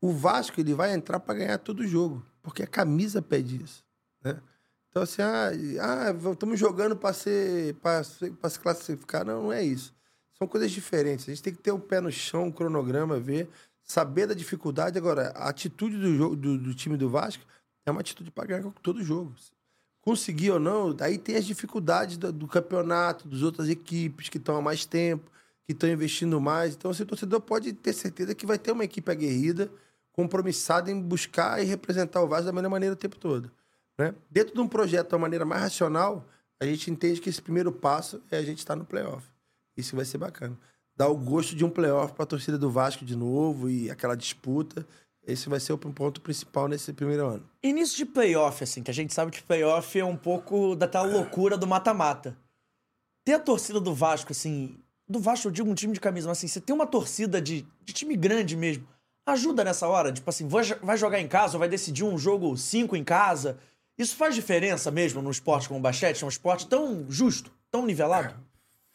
o 0.00 0.10
Vasco 0.10 0.58
ele 0.58 0.72
vai 0.72 0.94
entrar 0.94 1.20
para 1.20 1.34
ganhar 1.34 1.58
todo 1.58 1.86
jogo, 1.86 2.24
porque 2.42 2.62
a 2.62 2.66
camisa 2.66 3.20
pede 3.20 3.62
isso, 3.62 3.84
né? 4.24 4.40
Então 4.88 5.02
assim, 5.02 5.20
ah, 5.20 5.50
ah 5.82 6.30
estamos 6.32 6.58
jogando 6.58 6.96
para 6.96 7.12
ser 7.12 7.74
para 7.74 8.02
se 8.04 8.58
classificar, 8.58 9.22
não, 9.22 9.42
não 9.42 9.52
é 9.52 9.62
isso. 9.62 9.94
São 10.38 10.48
coisas 10.48 10.70
diferentes. 10.70 11.28
A 11.28 11.32
gente 11.32 11.42
tem 11.42 11.52
que 11.52 11.60
ter 11.60 11.72
o 11.72 11.78
pé 11.78 12.00
no 12.00 12.10
chão, 12.10 12.48
o 12.48 12.52
cronograma, 12.52 13.20
ver, 13.20 13.50
saber 13.88 14.26
da 14.26 14.34
dificuldade. 14.34 14.98
Agora, 14.98 15.32
a 15.34 15.48
atitude 15.48 15.96
do, 15.96 16.14
jogo, 16.14 16.36
do, 16.36 16.58
do 16.58 16.74
time 16.74 16.96
do 16.96 17.08
Vasco 17.08 17.42
é 17.86 17.90
uma 17.90 18.00
atitude 18.00 18.30
para 18.30 18.46
ganhar 18.46 18.72
todo 18.82 19.02
jogo. 19.02 19.34
Conseguir 20.02 20.50
ou 20.52 20.60
não, 20.60 20.94
daí 20.94 21.18
tem 21.18 21.36
as 21.36 21.46
dificuldades 21.46 22.16
do, 22.16 22.32
do 22.32 22.46
campeonato, 22.46 23.26
das 23.26 23.42
outras 23.42 23.68
equipes 23.68 24.28
que 24.28 24.36
estão 24.36 24.56
há 24.56 24.62
mais 24.62 24.84
tempo, 24.84 25.30
que 25.66 25.72
estão 25.72 25.88
investindo 25.88 26.40
mais. 26.40 26.74
Então, 26.74 26.90
assim, 26.90 27.02
o 27.02 27.06
torcedor 27.06 27.40
pode 27.40 27.72
ter 27.72 27.92
certeza 27.92 28.34
que 28.34 28.46
vai 28.46 28.58
ter 28.58 28.72
uma 28.72 28.84
equipe 28.84 29.10
aguerrida, 29.10 29.70
compromissada 30.12 30.90
em 30.90 31.00
buscar 31.00 31.62
e 31.62 31.64
representar 31.64 32.22
o 32.22 32.28
Vasco 32.28 32.46
da 32.46 32.52
melhor 32.52 32.70
maneira 32.70 32.92
o 32.92 32.96
tempo 32.96 33.18
todo. 33.18 33.50
Né? 33.98 34.14
Dentro 34.30 34.54
de 34.54 34.60
um 34.60 34.68
projeto 34.68 35.08
de 35.08 35.14
uma 35.14 35.20
maneira 35.20 35.44
mais 35.44 35.62
racional, 35.62 36.24
a 36.60 36.64
gente 36.64 36.90
entende 36.90 37.20
que 37.20 37.28
esse 37.28 37.40
primeiro 37.40 37.72
passo 37.72 38.22
é 38.30 38.38
a 38.38 38.42
gente 38.42 38.58
estar 38.58 38.76
no 38.76 38.84
playoff. 38.84 39.26
Isso 39.76 39.94
vai 39.94 40.04
ser 40.04 40.18
bacana. 40.18 40.56
Dar 40.98 41.08
o 41.08 41.16
gosto 41.16 41.54
de 41.54 41.64
um 41.64 41.70
playoff 41.70 42.12
para 42.12 42.24
a 42.24 42.26
torcida 42.26 42.58
do 42.58 42.68
Vasco 42.68 43.04
de 43.04 43.14
novo 43.14 43.70
e 43.70 43.88
aquela 43.88 44.16
disputa. 44.16 44.84
Esse 45.24 45.48
vai 45.48 45.60
ser 45.60 45.72
o 45.72 45.78
ponto 45.78 46.20
principal 46.20 46.66
nesse 46.66 46.92
primeiro 46.92 47.24
ano. 47.24 47.48
Início 47.62 47.96
de 47.96 48.04
playoff, 48.04 48.64
assim, 48.64 48.82
que 48.82 48.90
a 48.90 48.94
gente 48.94 49.14
sabe 49.14 49.30
que 49.30 49.40
playoff 49.40 49.96
é 49.96 50.04
um 50.04 50.16
pouco 50.16 50.74
daquela 50.74 51.06
loucura 51.06 51.56
do 51.56 51.68
mata-mata. 51.68 52.36
Ter 53.24 53.34
a 53.34 53.38
torcida 53.38 53.78
do 53.78 53.94
Vasco, 53.94 54.32
assim, 54.32 54.76
do 55.08 55.20
Vasco 55.20 55.46
eu 55.46 55.52
digo 55.52 55.70
um 55.70 55.74
time 55.74 55.92
de 55.92 56.00
camisa, 56.00 56.26
mas 56.26 56.38
assim, 56.38 56.48
você 56.48 56.60
tem 56.60 56.74
uma 56.74 56.86
torcida 56.86 57.40
de, 57.40 57.64
de 57.84 57.92
time 57.92 58.16
grande 58.16 58.56
mesmo, 58.56 58.84
ajuda 59.24 59.62
nessa 59.62 59.86
hora, 59.86 60.12
tipo 60.12 60.28
assim, 60.28 60.48
vai, 60.48 60.64
vai 60.64 60.96
jogar 60.96 61.20
em 61.20 61.28
casa 61.28 61.54
ou 61.54 61.60
vai 61.60 61.68
decidir 61.68 62.02
um 62.02 62.18
jogo 62.18 62.56
5 62.56 62.96
em 62.96 63.04
casa. 63.04 63.56
Isso 63.96 64.16
faz 64.16 64.34
diferença 64.34 64.90
mesmo 64.90 65.22
no 65.22 65.30
esporte 65.30 65.68
como 65.68 65.78
o 65.78 65.82
basquete? 65.82 66.22
É 66.22 66.26
um 66.26 66.28
esporte 66.28 66.66
tão 66.66 67.06
justo, 67.08 67.52
tão 67.70 67.86
nivelado? 67.86 68.34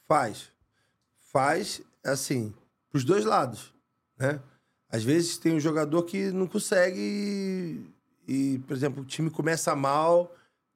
Faz. 0.06 0.52
Faz, 1.32 1.82
assim, 2.04 2.54
pros 2.90 3.04
dois 3.04 3.26
lados, 3.26 3.74
né? 4.18 4.40
Às 4.90 5.04
vezes 5.04 5.38
tem 5.38 5.54
um 5.54 5.60
jogador 5.60 6.04
que 6.04 6.32
não 6.32 6.46
consegue 6.46 7.00
e, 8.28 8.54
e, 8.54 8.60
por 8.60 8.76
exemplo, 8.76 9.02
o 9.02 9.06
time 9.06 9.30
começa 9.30 9.76
mal 9.76 10.32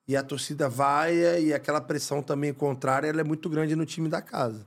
e 0.08 0.16
a 0.16 0.24
torcida 0.24 0.68
vai 0.68 1.44
e 1.44 1.54
aquela 1.54 1.80
pressão 1.80 2.24
também 2.24 2.54
contrária 2.54 3.08
ela 3.08 3.22
é 3.22 3.24
muito 3.24 3.50
grande 3.50 3.76
no 3.76 3.86
time 3.86 4.10
da 4.10 4.22
casa, 4.22 4.66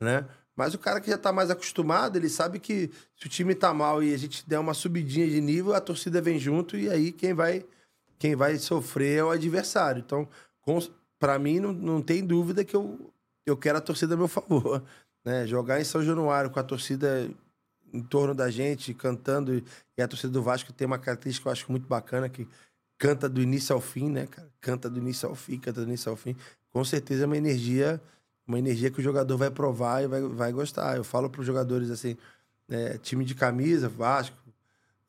né? 0.00 0.26
Mas 0.56 0.74
o 0.74 0.78
cara 0.78 1.00
que 1.00 1.08
já 1.08 1.16
tá 1.16 1.32
mais 1.32 1.50
acostumado, 1.50 2.16
ele 2.16 2.28
sabe 2.28 2.58
que 2.58 2.90
se 3.14 3.26
o 3.26 3.28
time 3.28 3.54
tá 3.54 3.72
mal 3.72 4.02
e 4.02 4.12
a 4.12 4.16
gente 4.16 4.44
der 4.48 4.58
uma 4.58 4.74
subidinha 4.74 5.28
de 5.28 5.40
nível, 5.40 5.72
a 5.72 5.80
torcida 5.80 6.20
vem 6.20 6.36
junto 6.36 6.76
e 6.76 6.90
aí 6.90 7.12
quem 7.12 7.32
vai 7.32 7.64
quem 8.18 8.34
vai 8.34 8.58
sofrer 8.58 9.18
é 9.18 9.24
o 9.24 9.30
adversário. 9.30 10.02
Então, 10.04 10.28
para 11.18 11.38
mim, 11.38 11.60
não, 11.60 11.72
não 11.72 12.02
tem 12.02 12.26
dúvida 12.26 12.64
que 12.64 12.74
eu, 12.74 13.12
eu 13.46 13.56
quero 13.56 13.78
a 13.78 13.80
torcida 13.80 14.14
a 14.14 14.16
meu 14.16 14.26
favor. 14.26 14.82
Né? 15.28 15.46
Jogar 15.46 15.78
em 15.78 15.84
São 15.84 16.02
Januário 16.02 16.48
com 16.48 16.58
a 16.58 16.62
torcida 16.62 17.28
em 17.92 18.02
torno 18.02 18.34
da 18.34 18.50
gente, 18.50 18.94
cantando. 18.94 19.62
E 19.94 20.02
a 20.02 20.08
torcida 20.08 20.32
do 20.32 20.42
Vasco 20.42 20.72
tem 20.72 20.86
uma 20.86 20.98
característica 20.98 21.42
que 21.42 21.48
eu 21.48 21.52
acho 21.52 21.70
muito 21.70 21.86
bacana, 21.86 22.30
que 22.30 22.48
canta 22.96 23.28
do 23.28 23.42
início 23.42 23.74
ao 23.74 23.80
fim, 23.80 24.08
né, 24.08 24.26
cara? 24.26 24.48
Canta 24.58 24.88
do 24.88 24.98
início 24.98 25.28
ao 25.28 25.34
fim, 25.34 25.58
canta 25.58 25.82
do 25.82 25.86
início 25.86 26.10
ao 26.10 26.16
fim. 26.16 26.34
Com 26.70 26.82
certeza 26.82 27.24
é 27.24 27.26
uma 27.26 27.36
energia, 27.36 28.00
uma 28.46 28.58
energia 28.58 28.90
que 28.90 29.00
o 29.00 29.02
jogador 29.02 29.36
vai 29.36 29.50
provar 29.50 30.02
e 30.02 30.06
vai, 30.06 30.22
vai 30.22 30.50
gostar. 30.50 30.96
Eu 30.96 31.04
falo 31.04 31.28
para 31.28 31.42
os 31.42 31.46
jogadores 31.46 31.90
assim, 31.90 32.16
é, 32.66 32.96
time 32.96 33.22
de 33.22 33.34
camisa, 33.34 33.86
Vasco, 33.86 34.34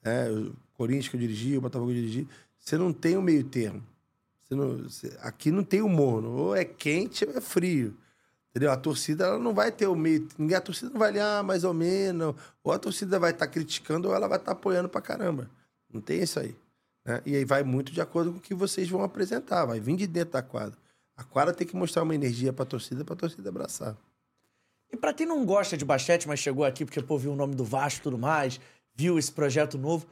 é, 0.04 0.30
o 0.30 0.54
Corinthians 0.74 1.08
que 1.08 1.16
eu 1.16 1.22
dirigi, 1.22 1.58
o 1.58 1.62
Botafogo 1.62 1.92
que 1.92 1.98
eu 1.98 2.02
dirigi, 2.02 2.28
você 2.60 2.78
não 2.78 2.92
tem 2.92 3.16
o 3.16 3.22
meio 3.22 3.46
termo. 3.46 3.82
Você 4.44 4.54
não, 4.54 4.78
você, 4.80 5.18
aqui 5.22 5.50
não 5.50 5.64
tem 5.64 5.82
o 5.82 5.88
morno. 5.88 6.30
Ou 6.32 6.56
é 6.58 6.66
quente 6.66 7.24
ou 7.24 7.32
é 7.32 7.40
frio. 7.40 7.96
Entendeu? 8.50 8.72
A 8.72 8.78
torcida 8.78 9.26
ela 9.26 9.40
não 9.40 9.54
vai 9.54 9.72
ter 9.72 9.88
o 9.88 9.96
meio. 9.96 10.28
Ninguém, 10.38 10.58
a 10.58 10.62
torcida 10.62 10.90
não 10.92 11.00
vai 11.00 11.10
ali, 11.10 11.20
ah, 11.20 11.44
mais 11.44 11.64
ou 11.64 11.74
menos. 11.74 12.36
Ou 12.64 12.72
a 12.72 12.80
torcida 12.80 13.20
vai 13.20 13.32
estar 13.32 13.48
criticando 13.48 14.08
ou 14.10 14.16
ela 14.16 14.28
vai 14.28 14.38
estar 14.40 14.52
apoiando 14.54 14.90
pra 14.90 15.02
caramba. 15.02 15.50
Não 15.92 16.02
tem 16.02 16.22
isso 16.22 16.40
aí. 16.40 16.56
né? 17.06 17.22
E 17.26 17.36
aí 17.36 17.46
vai 17.46 17.64
muito 17.64 17.92
de 17.92 18.02
acordo 18.02 18.32
com 18.32 18.38
o 18.40 18.42
que 18.42 18.54
vocês 18.56 18.90
vão 18.90 19.04
apresentar. 19.04 19.66
Vai 19.66 19.80
vir 19.80 19.96
de 19.96 20.08
dentro 20.08 20.34
da 20.34 20.42
quadra. 20.42 20.78
A 21.16 21.24
quadra 21.24 21.54
tem 21.54 21.68
que 21.68 21.76
mostrar 21.76 22.04
uma 22.04 22.16
energia 22.16 22.52
pra 22.52 22.66
torcida, 22.66 23.06
pra 23.06 23.16
torcida 23.16 23.50
abraçar. 23.50 23.96
E 24.92 24.98
pra 24.98 25.14
quem 25.14 25.28
não 25.28 25.46
gosta 25.46 25.78
de 25.78 25.86
basquete, 25.86 26.28
mas 26.28 26.40
chegou 26.40 26.66
aqui 26.66 26.84
porque, 26.86 27.02
pô, 27.02 27.18
viu 27.18 27.32
o 27.34 27.36
nome 27.36 27.54
do 27.54 27.64
Vasco 27.64 28.00
e 28.00 28.04
tudo 28.04 28.18
mais, 28.18 28.60
viu 28.96 29.20
esse 29.20 29.32
projeto 29.32 29.78
novo, 29.78 30.08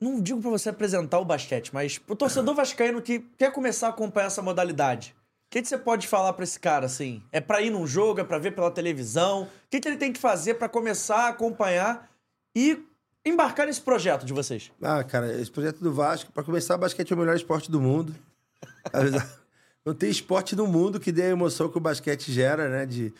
não 0.00 0.20
digo 0.20 0.40
pra 0.40 0.50
você 0.50 0.70
apresentar 0.70 1.18
o 1.18 1.24
basquete, 1.24 1.74
mas 1.74 1.98
pro 1.98 2.16
torcedor 2.16 2.54
vascaíno 2.54 3.02
que 3.02 3.18
quer 3.36 3.52
começar 3.52 3.88
a 3.88 3.90
acompanhar 3.90 4.26
essa 4.28 4.40
modalidade, 4.40 5.14
que, 5.52 5.60
que 5.60 5.68
você 5.68 5.76
pode 5.76 6.08
falar 6.08 6.32
pra 6.32 6.44
esse 6.44 6.58
cara, 6.58 6.86
assim? 6.86 7.22
É 7.30 7.38
pra 7.38 7.60
ir 7.60 7.68
num 7.68 7.86
jogo, 7.86 8.20
é 8.20 8.24
pra 8.24 8.38
ver 8.38 8.52
pela 8.52 8.70
televisão? 8.70 9.42
O 9.42 9.48
que, 9.68 9.80
que 9.80 9.86
ele 9.86 9.98
tem 9.98 10.10
que 10.10 10.18
fazer 10.18 10.54
pra 10.54 10.66
começar 10.66 11.26
a 11.26 11.28
acompanhar 11.28 12.10
e 12.56 12.82
embarcar 13.22 13.66
nesse 13.66 13.82
projeto 13.82 14.24
de 14.24 14.32
vocês? 14.32 14.72
Ah, 14.80 15.04
cara, 15.04 15.30
esse 15.38 15.50
projeto 15.50 15.80
do 15.80 15.92
Vasco, 15.92 16.32
pra 16.32 16.42
começar, 16.42 16.78
basquete 16.78 17.10
é 17.10 17.14
o 17.14 17.18
melhor 17.18 17.36
esporte 17.36 17.70
do 17.70 17.82
mundo. 17.82 18.14
Não 19.84 19.92
tem 19.92 20.08
esporte 20.08 20.56
no 20.56 20.66
mundo 20.66 20.98
que 20.98 21.12
dê 21.12 21.24
a 21.24 21.28
emoção 21.28 21.68
que 21.68 21.76
o 21.76 21.80
basquete 21.82 22.32
gera, 22.32 22.70
né? 22.70 22.86
De 22.86 23.12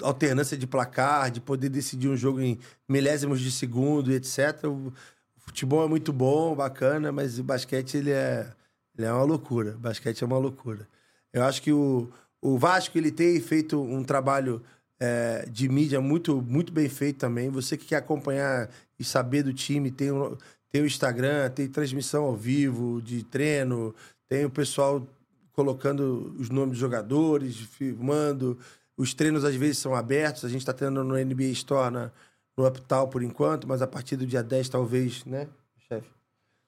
alternância 0.00 0.56
de 0.56 0.68
placar, 0.68 1.28
de 1.28 1.40
poder 1.40 1.70
decidir 1.70 2.08
um 2.08 2.16
jogo 2.16 2.40
em 2.40 2.56
milésimos 2.88 3.40
de 3.40 3.50
segundo, 3.50 4.12
etc. 4.12 4.64
O 4.64 4.92
futebol 5.38 5.84
é 5.84 5.88
muito 5.88 6.12
bom, 6.12 6.54
bacana, 6.54 7.10
mas 7.10 7.40
o 7.40 7.42
basquete 7.42 7.96
ele 7.96 8.12
é, 8.12 8.48
ele 8.96 9.08
é 9.08 9.12
uma 9.12 9.24
loucura. 9.24 9.72
O 9.72 9.78
basquete 9.78 10.22
é 10.22 10.26
uma 10.26 10.38
loucura. 10.38 10.86
Eu 11.32 11.44
acho 11.44 11.62
que 11.62 11.72
o, 11.72 12.08
o 12.40 12.58
Vasco 12.58 12.96
ele 12.98 13.10
tem 13.10 13.40
feito 13.40 13.80
um 13.80 14.02
trabalho 14.02 14.62
é, 14.98 15.46
de 15.50 15.68
mídia 15.68 16.00
muito, 16.00 16.42
muito 16.42 16.72
bem 16.72 16.88
feito 16.88 17.18
também. 17.18 17.48
Você 17.50 17.76
que 17.76 17.86
quer 17.86 17.96
acompanhar 17.96 18.68
e 18.98 19.04
saber 19.04 19.42
do 19.42 19.52
time, 19.52 19.90
tem 19.90 20.10
o, 20.10 20.36
tem 20.70 20.82
o 20.82 20.86
Instagram, 20.86 21.50
tem 21.50 21.68
transmissão 21.68 22.24
ao 22.24 22.36
vivo 22.36 23.00
de 23.02 23.22
treino, 23.22 23.94
tem 24.28 24.44
o 24.44 24.50
pessoal 24.50 25.06
colocando 25.52 26.34
os 26.38 26.48
nomes 26.50 26.70
dos 26.72 26.78
jogadores, 26.78 27.56
filmando. 27.56 28.58
Os 28.96 29.14
treinos 29.14 29.44
às 29.44 29.54
vezes 29.54 29.78
são 29.78 29.94
abertos. 29.94 30.44
A 30.44 30.48
gente 30.48 30.60
está 30.60 30.72
tendo 30.72 31.02
no 31.02 31.16
NBA 31.16 31.44
Store, 31.52 32.10
no 32.56 32.66
Uptal 32.66 33.08
por 33.08 33.22
enquanto, 33.22 33.66
mas 33.66 33.80
a 33.82 33.86
partir 33.86 34.16
do 34.16 34.26
dia 34.26 34.42
10, 34.42 34.68
talvez, 34.68 35.24
né, 35.24 35.48
chefe? 35.88 36.08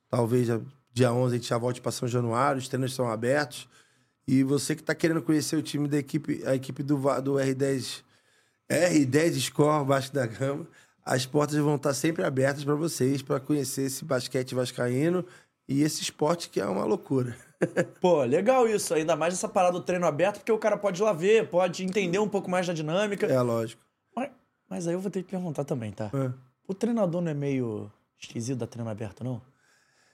Talvez 0.09 0.49
a- 0.51 0.61
dia 0.93 1.13
11 1.13 1.35
a 1.35 1.39
gente 1.39 1.49
já 1.49 1.59
volte 1.59 1.81
para 1.81 1.93
São 1.93 2.07
Januário. 2.09 2.59
Os 2.59 2.69
treinos 2.69 2.95
são 2.95 3.11
abertos. 3.11 3.69
E 4.27 4.43
você 4.43 4.75
que 4.75 4.83
está 4.83 4.95
querendo 4.95 5.23
conhecer 5.23 5.57
o 5.57 5.63
time 5.63 5.89
da 5.89 5.99
equipe, 5.99 6.43
a 6.47 6.55
equipe 6.55 6.83
do, 6.83 6.97
do 6.97 7.35
R10, 7.35 8.03
R10 8.71 9.41
Score 9.41 9.85
Vasco 9.85 10.15
da 10.15 10.27
Gama, 10.27 10.67
as 11.05 11.27
portas 11.27 11.57
vão 11.57 11.77
estar 11.77 11.95
sempre 11.95 12.25
abertas 12.25 12.65
para 12.65 12.75
vocês, 12.75 13.23
para 13.23 13.41
conhecer 13.41 13.83
esse 13.83 14.05
basquete 14.05 14.55
vascaíno 14.55 15.25
e 15.69 15.83
esse 15.83 16.03
esporte 16.03 16.49
que 16.49 16.61
é 16.61 16.67
uma 16.67 16.85
loucura. 16.85 17.37
Pô, 18.01 18.23
legal 18.23 18.69
isso. 18.69 18.95
Ainda 18.95 19.17
mais 19.17 19.35
essa 19.35 19.49
parada 19.49 19.79
do 19.79 19.85
treino 19.85 20.07
aberto, 20.07 20.39
porque 20.39 20.53
o 20.53 20.59
cara 20.59 20.77
pode 20.77 21.01
ir 21.01 21.05
lá 21.05 21.13
ver, 21.13 21.49
pode 21.49 21.85
entender 21.85 22.19
um 22.19 22.29
pouco 22.29 22.51
mais 22.51 22.67
da 22.67 22.73
dinâmica. 22.73 23.27
É 23.27 23.41
lógico. 23.41 23.83
Mas, 24.15 24.31
mas 24.69 24.87
aí 24.87 24.95
eu 24.95 25.01
vou 25.01 25.11
ter 25.11 25.23
que 25.23 25.31
perguntar 25.31 25.65
também, 25.65 25.93
tá? 25.93 26.11
É. 26.15 26.33
O 26.67 26.75
treinador 26.75 27.21
não 27.21 27.31
é 27.31 27.35
meio 27.35 27.91
esquisito 28.19 28.59
da 28.59 28.67
treino 28.67 28.91
aberto, 28.91 29.25
não? 29.25 29.43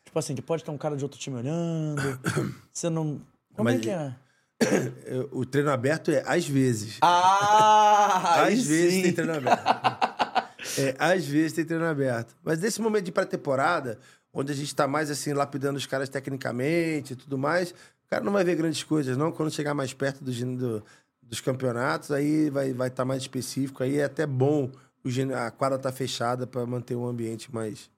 Tipo 0.05 0.19
assim, 0.19 0.35
que 0.35 0.43
pode 0.43 0.65
ter 0.65 0.71
um 0.71 0.79
cara 0.79 0.97
de 0.97 1.05
outro 1.05 1.21
time 1.21 1.37
olhando. 1.37 2.01
Você 2.73 2.89
não. 2.89 3.21
Como 3.59 3.69
é 3.69 3.73
Mas- 3.75 3.83
que 3.83 3.91
é? 3.91 4.15
O 5.31 5.45
treino 5.45 5.71
aberto 5.71 6.11
é 6.11 6.23
às 6.27 6.49
vezes. 6.49 6.99
Ah! 7.03 8.45
às 8.49 8.63
vezes 8.63 8.95
sim. 8.95 9.03
tem 9.03 9.13
treino 9.13 9.35
aberto. 9.35 9.63
é, 10.79 10.95
às 10.99 11.25
vezes 11.27 11.53
tem 11.53 11.65
treino 11.65 11.85
aberto. 11.85 12.35
Mas 12.43 12.59
nesse 12.61 12.81
momento 12.81 13.05
de 13.05 13.13
pré-temporada, 13.13 13.99
onde 14.33 14.53
a 14.53 14.55
gente 14.55 14.75
tá 14.75 14.87
mais 14.87 15.11
assim, 15.11 15.33
lapidando 15.33 15.77
os 15.77 15.87
caras 15.87 16.09
tecnicamente 16.09 17.13
e 17.13 17.17
tudo 17.17 17.37
mais, 17.37 17.71
o 17.73 18.09
cara 18.09 18.25
não 18.25 18.33
vai 18.33 18.45
ver 18.45 18.57
grandes 18.57 18.83
coisas, 18.83 19.17
não. 19.17 19.31
Quando 19.31 19.51
chegar 19.53 19.75
mais 19.75 19.93
perto 19.93 20.25
do, 20.25 20.33
do- 20.57 20.85
dos 21.23 21.41
campeonatos, 21.41 22.11
aí 22.11 22.49
vai 22.49 22.67
estar 22.69 22.79
vai 22.79 22.91
tá 22.91 23.05
mais 23.05 23.23
específico. 23.23 23.83
Aí 23.83 23.99
é 23.99 24.05
até 24.05 24.27
bom 24.27 24.71
o 25.05 25.35
a 25.35 25.51
quadra 25.51 25.79
tá 25.79 25.93
fechada 25.93 26.47
para 26.47 26.65
manter 26.67 26.95
um 26.97 27.07
ambiente 27.07 27.53
mais, 27.53 27.91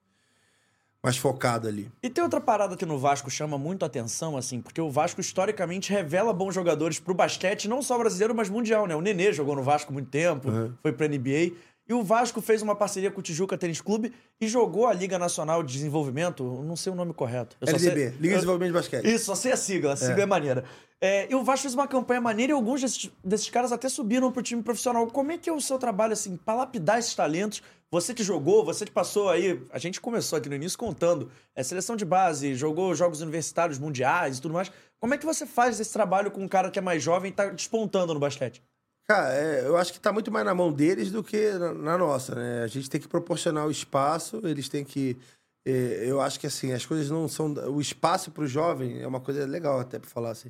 mais 1.03 1.17
focado 1.17 1.67
ali. 1.67 1.91
E 2.03 2.09
tem 2.09 2.23
outra 2.23 2.39
parada 2.39 2.77
que 2.77 2.85
no 2.85 2.97
Vasco 2.97 3.29
chama 3.29 3.57
muito 3.57 3.83
atenção, 3.83 4.37
assim, 4.37 4.61
porque 4.61 4.79
o 4.79 4.89
Vasco 4.89 5.19
historicamente 5.19 5.91
revela 5.91 6.31
bons 6.31 6.53
jogadores 6.53 6.99
pro 6.99 7.13
basquete, 7.13 7.67
não 7.67 7.81
só 7.81 7.97
brasileiro, 7.97 8.35
mas 8.35 8.49
mundial, 8.49 8.85
né? 8.85 8.95
O 8.95 9.01
Nenê 9.01 9.33
jogou 9.33 9.55
no 9.55 9.63
Vasco 9.63 9.91
muito 9.91 10.09
tempo, 10.09 10.49
foi 10.81 10.93
pra 10.93 11.07
NBA. 11.07 11.53
E 11.91 11.93
o 11.93 12.01
Vasco 12.01 12.39
fez 12.39 12.61
uma 12.61 12.73
parceria 12.73 13.11
com 13.11 13.19
o 13.19 13.21
Tijuca 13.21 13.57
Tênis 13.57 13.81
Clube 13.81 14.13
e 14.39 14.47
jogou 14.47 14.87
a 14.87 14.93
Liga 14.93 15.19
Nacional 15.19 15.61
de 15.61 15.73
Desenvolvimento, 15.73 16.63
não 16.63 16.77
sei 16.77 16.89
o 16.89 16.95
nome 16.95 17.13
correto. 17.13 17.57
Eu 17.59 17.67
LDB, 17.67 17.99
sei- 17.99 18.09
Liga 18.11 18.19
de 18.21 18.33
Desenvolvimento 18.35 18.67
de 18.69 18.73
Basquete. 18.79 19.05
Isso, 19.13 19.25
só 19.25 19.35
sei 19.35 19.51
a 19.51 19.57
sigla, 19.57 19.91
a 19.91 19.97
sigla 19.97 20.21
é, 20.21 20.25
maneira. 20.25 20.63
É, 21.01 21.29
e 21.29 21.35
o 21.35 21.43
Vasco 21.43 21.63
fez 21.63 21.73
uma 21.73 21.89
campanha 21.89 22.21
maneira 22.21 22.53
e 22.53 22.55
alguns 22.55 22.79
desses, 22.79 23.11
desses 23.21 23.49
caras 23.49 23.73
até 23.73 23.89
subiram 23.89 24.31
pro 24.31 24.41
time 24.41 24.63
profissional. 24.63 25.05
Como 25.07 25.33
é 25.33 25.37
que 25.37 25.49
é 25.49 25.53
o 25.53 25.59
seu 25.59 25.77
trabalho, 25.77 26.13
assim, 26.13 26.37
pra 26.37 26.53
lapidar 26.53 26.97
esses 26.97 27.13
talentos? 27.13 27.61
Você 27.91 28.13
que 28.13 28.23
jogou, 28.23 28.63
você 28.63 28.85
que 28.85 28.91
passou 28.93 29.27
aí. 29.27 29.61
A 29.69 29.77
gente 29.77 29.99
começou 29.99 30.37
aqui 30.37 30.47
no 30.47 30.55
início 30.55 30.77
contando. 30.79 31.29
É, 31.53 31.61
seleção 31.61 31.97
de 31.97 32.05
base, 32.05 32.55
jogou 32.55 32.95
jogos 32.95 33.19
universitários 33.19 33.77
mundiais 33.77 34.37
e 34.37 34.41
tudo 34.41 34.53
mais. 34.53 34.71
Como 34.97 35.13
é 35.13 35.17
que 35.17 35.25
você 35.25 35.45
faz 35.45 35.77
esse 35.77 35.91
trabalho 35.91 36.31
com 36.31 36.41
um 36.41 36.47
cara 36.47 36.71
que 36.71 36.79
é 36.79 36.81
mais 36.81 37.03
jovem 37.03 37.31
e 37.31 37.33
tá 37.33 37.47
despontando 37.47 38.13
no 38.13 38.19
basquete? 38.21 38.63
Cara, 39.11 39.33
é, 39.33 39.67
eu 39.67 39.75
acho 39.75 39.91
que 39.91 39.99
tá 39.99 40.13
muito 40.13 40.31
mais 40.31 40.45
na 40.45 40.55
mão 40.55 40.71
deles 40.71 41.11
do 41.11 41.21
que 41.21 41.51
na, 41.51 41.73
na 41.73 41.97
nossa, 41.97 42.33
né? 42.33 42.63
A 42.63 42.67
gente 42.67 42.89
tem 42.89 43.01
que 43.01 43.09
proporcionar 43.09 43.67
o 43.67 43.71
espaço, 43.71 44.39
eles 44.45 44.69
têm 44.69 44.85
que. 44.85 45.17
é, 45.65 46.05
eu 46.09 46.21
acho 46.21 46.39
que 46.39 46.47
assim, 46.47 46.71
as 46.71 46.85
coisas 46.85 47.09
não 47.09 47.27
são. 47.27 47.51
O 47.75 47.81
espaço 47.81 48.31
pro 48.31 48.47
jovem 48.47 49.01
é 49.01 49.05
uma 49.05 49.19
coisa 49.19 49.45
legal 49.45 49.81
até 49.81 49.99
pra 49.99 50.09
falar 50.09 50.29
assim. 50.31 50.49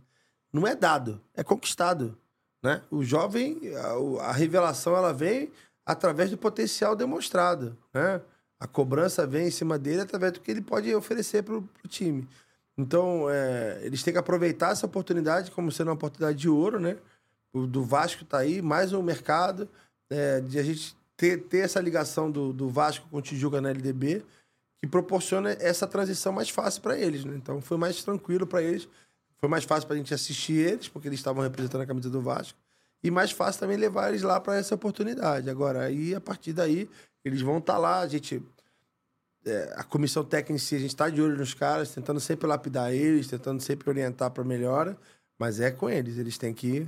Não 0.54 0.68
é 0.68 0.76
dado, 0.76 1.20
é 1.34 1.44
conquistado. 1.44 2.16
Né? 2.62 2.84
O 2.92 3.04
jovem, 3.04 3.60
a, 3.84 3.98
o- 3.98 4.20
a 4.20 4.32
revelação 4.32 4.96
ela 4.96 5.12
vem 5.12 5.52
através 5.84 6.30
do 6.30 6.38
potencial 6.38 6.96
demonstrado. 6.96 7.76
Né? 7.92 8.22
A 8.60 8.68
cobrança 8.68 9.26
vem 9.26 9.48
em 9.48 9.52
cima 9.52 9.80
dele 9.80 10.02
através 10.02 10.34
do 10.34 10.40
que 10.40 10.52
ele 10.52 10.62
pode 10.62 10.94
oferecer 10.94 11.42
pro, 11.42 11.64
pro 11.64 11.88
time. 11.88 12.28
Então, 12.78 13.28
é, 13.28 13.80
eles 13.82 14.04
têm 14.04 14.14
que 14.14 14.20
aproveitar 14.20 14.72
essa 14.72 14.86
oportunidade 14.86 15.50
como 15.50 15.72
sendo 15.72 15.88
uma 15.88 15.96
oportunidade 15.96 16.38
de 16.38 16.48
ouro, 16.48 16.80
né? 16.80 16.98
O 17.54 17.68
do 17.68 17.84
Vasco 17.84 18.24
tá 18.24 18.38
aí, 18.38 18.62
mais 18.62 18.94
um 18.94 19.02
mercado, 19.02 19.68
é, 20.10 20.40
de 20.40 20.58
a 20.58 20.64
gente 20.64 20.96
ter, 21.18 21.44
ter 21.44 21.60
essa 21.60 21.80
ligação 21.80 22.32
do, 22.32 22.54
do 22.54 22.70
Vasco 22.70 23.08
com 23.10 23.18
o 23.18 23.22
Tijuca 23.22 23.60
na 23.60 23.70
LDB, 23.70 24.26
que 24.80 24.88
proporciona 24.88 25.52
essa 25.60 25.86
transição 25.86 26.32
mais 26.32 26.50
fácil 26.50 26.82
para 26.82 26.98
eles, 26.98 27.26
né? 27.26 27.36
Então 27.36 27.62
foi 27.62 27.78
mais 27.78 28.04
tranquilo 28.04 28.48
para 28.48 28.62
eles, 28.62 28.88
foi 29.38 29.50
mais 29.50 29.64
fácil 29.64 29.88
para 29.88 29.96
a 29.96 29.98
gente 29.98 30.14
assistir 30.14 30.54
eles, 30.54 30.88
porque 30.88 31.08
eles 31.08 31.20
estavam 31.20 31.44
representando 31.44 31.82
a 31.82 31.86
camisa 31.86 32.10
do 32.10 32.22
Vasco, 32.22 32.58
e 33.04 33.12
mais 33.12 33.32
fácil 33.32 33.60
também 33.60 33.78
levar 33.78 34.10
eles 34.10 34.22
lá 34.22 34.40
para 34.40 34.56
essa 34.56 34.76
oportunidade. 34.76 35.50
Agora, 35.50 35.82
aí, 35.82 36.16
a 36.16 36.22
partir 36.22 36.54
daí, 36.54 36.90
eles 37.24 37.42
vão 37.42 37.58
estar 37.58 37.78
lá, 37.78 38.00
a 38.00 38.08
gente 38.08 38.42
é, 39.46 39.74
a 39.76 39.84
comissão 39.84 40.24
técnica 40.24 40.54
em 40.54 40.58
si, 40.58 40.76
a 40.76 40.80
gente 40.80 40.90
está 40.90 41.10
de 41.10 41.22
olho 41.22 41.38
nos 41.38 41.54
caras, 41.54 41.92
tentando 41.92 42.20
sempre 42.20 42.48
lapidar 42.48 42.94
eles, 42.94 43.28
tentando 43.28 43.62
sempre 43.62 43.90
orientar 43.90 44.32
para 44.32 44.44
melhora, 44.44 44.98
mas 45.38 45.60
é 45.60 45.72
com 45.72 45.90
eles, 45.90 46.18
eles 46.18 46.38
têm 46.38 46.54
que 46.54 46.88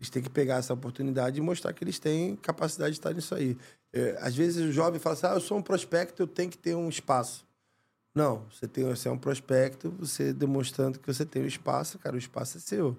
eles 0.00 0.08
têm 0.08 0.22
que 0.22 0.30
pegar 0.30 0.56
essa 0.56 0.72
oportunidade 0.72 1.38
e 1.38 1.42
mostrar 1.42 1.74
que 1.74 1.84
eles 1.84 1.98
têm 1.98 2.34
capacidade 2.36 2.92
de 2.92 2.98
estar 2.98 3.12
nisso 3.12 3.34
aí. 3.34 3.56
É, 3.92 4.16
às 4.20 4.34
vezes 4.34 4.66
o 4.66 4.72
jovem 4.72 4.98
fala 4.98 5.14
assim: 5.14 5.26
ah, 5.26 5.34
eu 5.34 5.40
sou 5.40 5.58
um 5.58 5.62
prospecto, 5.62 6.22
eu 6.22 6.26
tenho 6.26 6.50
que 6.50 6.56
ter 6.56 6.74
um 6.74 6.88
espaço. 6.88 7.46
Não, 8.14 8.46
você, 8.50 8.66
tem, 8.66 8.84
você 8.84 9.08
é 9.08 9.12
um 9.12 9.18
prospecto, 9.18 9.90
você 9.98 10.32
demonstrando 10.32 10.98
que 10.98 11.06
você 11.06 11.24
tem 11.24 11.42
o 11.42 11.46
espaço, 11.46 11.98
cara, 11.98 12.16
o 12.16 12.18
espaço 12.18 12.56
é 12.56 12.60
seu. 12.60 12.96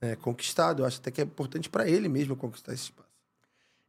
É 0.00 0.16
conquistado. 0.16 0.82
Eu 0.82 0.86
acho 0.86 0.98
até 0.98 1.10
que 1.10 1.20
é 1.20 1.24
importante 1.24 1.70
para 1.70 1.88
ele 1.88 2.08
mesmo 2.08 2.34
conquistar 2.34 2.72
esse 2.72 2.84
espaço. 2.84 3.08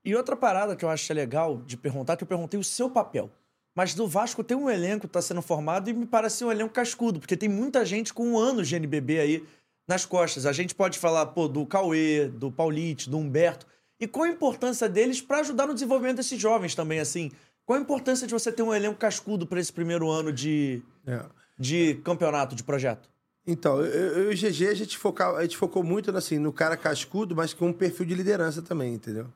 E 0.03 0.15
outra 0.15 0.35
parada 0.35 0.75
que 0.75 0.85
eu 0.85 0.89
acho 0.89 1.13
legal 1.13 1.57
de 1.65 1.75
perguntar, 1.77 2.15
que 2.15 2.23
eu 2.23 2.27
perguntei 2.27 2.59
o 2.59 2.63
seu 2.63 2.89
papel. 2.89 3.29
Mas 3.73 3.95
do 3.95 4.07
Vasco 4.07 4.43
tem 4.43 4.57
um 4.57 4.69
elenco 4.69 5.07
que 5.07 5.13
tá 5.13 5.21
sendo 5.21 5.41
formado 5.41 5.89
e 5.89 5.93
me 5.93 6.05
parece 6.05 6.43
um 6.43 6.51
elenco 6.51 6.73
cascudo, 6.73 7.19
porque 7.19 7.37
tem 7.37 7.47
muita 7.47 7.85
gente 7.85 8.13
com 8.13 8.37
anos 8.37 8.67
de 8.67 8.75
NBB 8.75 9.19
aí 9.19 9.47
nas 9.87 10.05
costas. 10.05 10.45
A 10.45 10.51
gente 10.53 10.73
pode 10.75 10.97
falar, 10.99 11.25
pô, 11.27 11.47
do 11.47 11.65
Cauê, 11.65 12.27
do 12.27 12.51
Paulite, 12.51 13.09
do 13.09 13.17
Humberto. 13.17 13.65
E 13.99 14.07
qual 14.07 14.25
a 14.25 14.29
importância 14.29 14.89
deles 14.89 15.21
para 15.21 15.39
ajudar 15.39 15.67
no 15.67 15.73
desenvolvimento 15.73 16.17
desses 16.17 16.39
jovens 16.39 16.73
também, 16.73 16.99
assim? 16.99 17.31
Qual 17.65 17.77
a 17.77 17.81
importância 17.81 18.25
de 18.25 18.33
você 18.33 18.51
ter 18.51 18.63
um 18.63 18.73
elenco 18.73 18.97
cascudo 18.97 19.45
para 19.45 19.59
esse 19.59 19.71
primeiro 19.71 20.09
ano 20.09 20.33
de, 20.33 20.81
É. 21.05 21.23
de 21.57 21.95
campeonato, 22.03 22.55
de 22.55 22.63
projeto? 22.63 23.09
Então, 23.45 23.81
eu, 23.81 24.31
e 24.31 24.33
o 24.33 24.37
GG, 24.37 24.67
a 24.67 24.73
gente, 24.73 24.97
foca, 24.97 25.27
a 25.35 25.41
gente 25.43 25.57
focou 25.57 25.83
muito 25.83 26.15
assim, 26.15 26.37
no 26.37 26.51
cara 26.53 26.75
cascudo, 26.77 27.35
mas 27.35 27.53
com 27.53 27.67
um 27.69 27.73
perfil 27.73 28.05
de 28.05 28.13
liderança 28.15 28.61
também, 28.61 28.93
entendeu? 28.93 29.27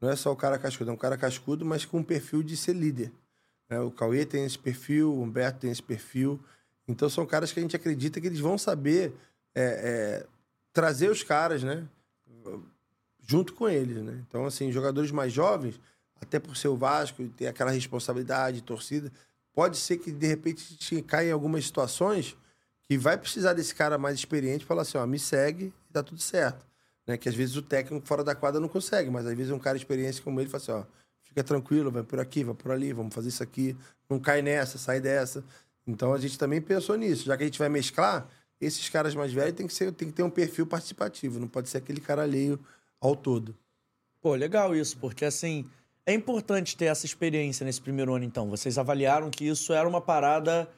Não 0.00 0.10
é 0.10 0.16
só 0.16 0.32
o 0.32 0.36
cara 0.36 0.58
cascudo, 0.58 0.90
é 0.90 0.94
um 0.94 0.96
cara 0.98 1.16
cascudo, 1.16 1.64
mas 1.64 1.84
com 1.84 1.98
um 1.98 2.02
perfil 2.02 2.42
de 2.42 2.56
ser 2.56 2.74
líder. 2.74 3.12
né? 3.70 3.80
O 3.80 3.90
Cauê 3.90 4.26
tem 4.26 4.44
esse 4.44 4.58
perfil, 4.58 5.12
o 5.14 5.22
Humberto 5.22 5.60
tem 5.60 5.70
esse 5.70 5.82
perfil. 5.82 6.38
Então, 6.88 7.08
são 7.08 7.24
caras 7.24 7.52
que 7.52 7.58
a 7.60 7.62
gente 7.62 7.76
acredita 7.76 8.20
que 8.20 8.26
eles 8.26 8.40
vão 8.40 8.58
saber 8.58 9.14
é, 9.54 9.62
é, 9.62 10.26
trazer 10.72 11.10
os 11.10 11.22
caras, 11.22 11.62
né? 11.62 11.86
junto 13.26 13.54
com 13.54 13.68
eles, 13.68 13.96
né? 14.02 14.22
Então, 14.28 14.44
assim, 14.44 14.70
jogadores 14.72 15.10
mais 15.10 15.32
jovens, 15.32 15.80
até 16.20 16.38
por 16.38 16.56
ser 16.56 16.68
o 16.68 16.76
Vasco 16.76 17.22
e 17.22 17.28
ter 17.28 17.46
aquela 17.46 17.70
responsabilidade, 17.70 18.62
torcida, 18.62 19.12
pode 19.54 19.76
ser 19.76 19.98
que 19.98 20.10
de 20.10 20.26
repente 20.26 20.76
te 20.76 21.02
caia 21.02 21.30
em 21.30 21.32
algumas 21.32 21.64
situações 21.64 22.36
que 22.82 22.98
vai 22.98 23.16
precisar 23.16 23.52
desse 23.52 23.74
cara 23.74 23.96
mais 23.96 24.16
experiente 24.16 24.64
falar 24.64 24.82
assim, 24.82 24.98
ó, 24.98 25.06
me 25.06 25.18
segue 25.18 25.72
e 25.88 25.92
tá 25.92 26.02
tudo 26.02 26.20
certo. 26.20 26.66
Né? 27.06 27.16
Que 27.16 27.28
às 27.28 27.34
vezes 27.34 27.56
o 27.56 27.62
técnico 27.62 28.06
fora 28.06 28.22
da 28.22 28.34
quadra 28.34 28.60
não 28.60 28.68
consegue, 28.68 29.10
mas 29.10 29.26
às 29.26 29.36
vezes 29.36 29.52
um 29.52 29.58
cara 29.58 29.76
experiente 29.76 30.20
como 30.20 30.40
ele 30.40 30.48
fala 30.48 30.62
assim, 30.62 30.72
ó, 30.72 30.84
fica 31.22 31.42
tranquilo, 31.42 31.90
vai 31.90 32.02
por 32.02 32.20
aqui, 32.20 32.44
vai 32.44 32.54
por 32.54 32.70
ali, 32.70 32.92
vamos 32.92 33.14
fazer 33.14 33.28
isso 33.28 33.42
aqui, 33.42 33.76
não 34.08 34.18
cai 34.18 34.42
nessa, 34.42 34.78
sai 34.78 35.00
dessa. 35.00 35.44
Então 35.86 36.12
a 36.12 36.18
gente 36.18 36.38
também 36.38 36.60
pensou 36.60 36.96
nisso, 36.96 37.24
já 37.24 37.36
que 37.36 37.42
a 37.42 37.46
gente 37.46 37.58
vai 37.58 37.68
mesclar, 37.68 38.28
esses 38.64 38.88
caras 38.88 39.14
mais 39.14 39.32
velhos 39.32 39.54
tem 39.54 39.66
que, 39.66 39.74
ser, 39.74 39.92
tem 39.92 40.08
que 40.08 40.14
ter 40.14 40.22
um 40.22 40.30
perfil 40.30 40.66
participativo, 40.66 41.40
não 41.40 41.48
pode 41.48 41.68
ser 41.68 41.78
aquele 41.78 42.00
cara 42.00 42.22
alheio 42.22 42.58
ao 43.00 43.16
todo. 43.16 43.56
Pô, 44.20 44.34
legal 44.34 44.74
isso, 44.74 44.96
porque 44.98 45.24
assim, 45.24 45.66
é 46.06 46.12
importante 46.12 46.76
ter 46.76 46.86
essa 46.86 47.06
experiência 47.06 47.64
nesse 47.64 47.80
primeiro 47.80 48.14
ano, 48.14 48.24
então. 48.24 48.48
Vocês 48.48 48.78
avaliaram 48.78 49.30
que 49.30 49.46
isso 49.46 49.72
era 49.72 49.88
uma 49.88 50.00
parada 50.00 50.68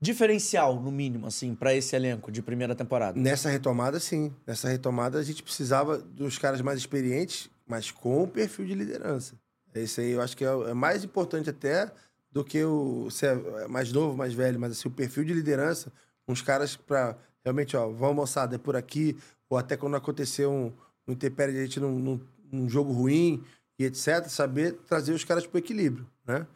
diferencial, 0.00 0.80
no 0.80 0.90
mínimo, 0.90 1.26
assim, 1.26 1.54
para 1.54 1.72
esse 1.74 1.94
elenco 1.94 2.32
de 2.32 2.42
primeira 2.42 2.74
temporada. 2.74 3.18
Nessa 3.18 3.48
retomada, 3.48 4.00
sim. 4.00 4.34
Nessa 4.46 4.68
retomada, 4.68 5.18
a 5.18 5.22
gente 5.22 5.42
precisava 5.42 5.98
dos 5.98 6.38
caras 6.38 6.60
mais 6.60 6.78
experientes, 6.78 7.48
mas 7.66 7.90
com 7.90 8.24
o 8.24 8.26
perfil 8.26 8.66
de 8.66 8.74
liderança. 8.74 9.34
Esse 9.74 10.00
aí 10.00 10.10
eu 10.10 10.20
acho 10.20 10.36
que 10.36 10.44
é 10.44 10.48
é 10.48 10.74
mais 10.74 11.04
importante 11.04 11.48
até 11.48 11.90
do 12.30 12.44
que 12.44 12.62
o 12.64 13.10
ser 13.10 13.36
mais 13.68 13.92
novo, 13.92 14.16
mais 14.16 14.34
velho, 14.34 14.58
mas 14.58 14.72
assim, 14.72 14.88
o 14.88 14.90
perfil 14.90 15.24
de 15.24 15.32
liderança, 15.32 15.92
uns 16.26 16.42
caras 16.42 16.76
para 16.76 17.16
realmente, 17.44 17.76
ó, 17.76 17.88
vamos 17.88 18.16
moçada, 18.16 18.54
é 18.56 18.58
por 18.58 18.76
aqui, 18.76 19.16
ou 19.48 19.58
até 19.58 19.76
quando 19.76 19.96
acontecer 19.96 20.46
um, 20.46 20.72
um 21.06 21.12
intempérie 21.12 21.52
de 21.54 21.60
a 21.60 21.64
gente 21.64 21.80
num, 21.80 21.98
num, 21.98 22.20
num 22.50 22.68
jogo 22.68 22.92
ruim 22.92 23.42
e 23.78 23.84
etc, 23.84 24.26
saber 24.28 24.72
trazer 24.86 25.12
os 25.12 25.24
caras 25.24 25.46
pro 25.46 25.58
equilíbrio, 25.58 26.06
né? 26.26 26.46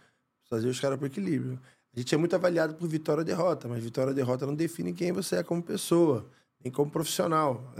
Trazer 0.48 0.68
os 0.68 0.78
caras 0.78 0.96
pro 0.98 1.06
equilíbrio. 1.06 1.60
A 1.94 1.98
gente 1.98 2.14
é 2.14 2.18
muito 2.18 2.36
avaliado 2.36 2.74
por 2.74 2.86
vitória 2.86 3.20
ou 3.20 3.24
derrota, 3.24 3.66
mas 3.66 3.82
vitória 3.82 4.10
ou 4.10 4.14
derrota 4.14 4.46
não 4.46 4.54
define 4.54 4.92
quem 4.92 5.12
você 5.12 5.36
é 5.36 5.42
como 5.42 5.62
pessoa, 5.62 6.26
nem 6.62 6.70
como 6.70 6.90
profissional. 6.90 7.72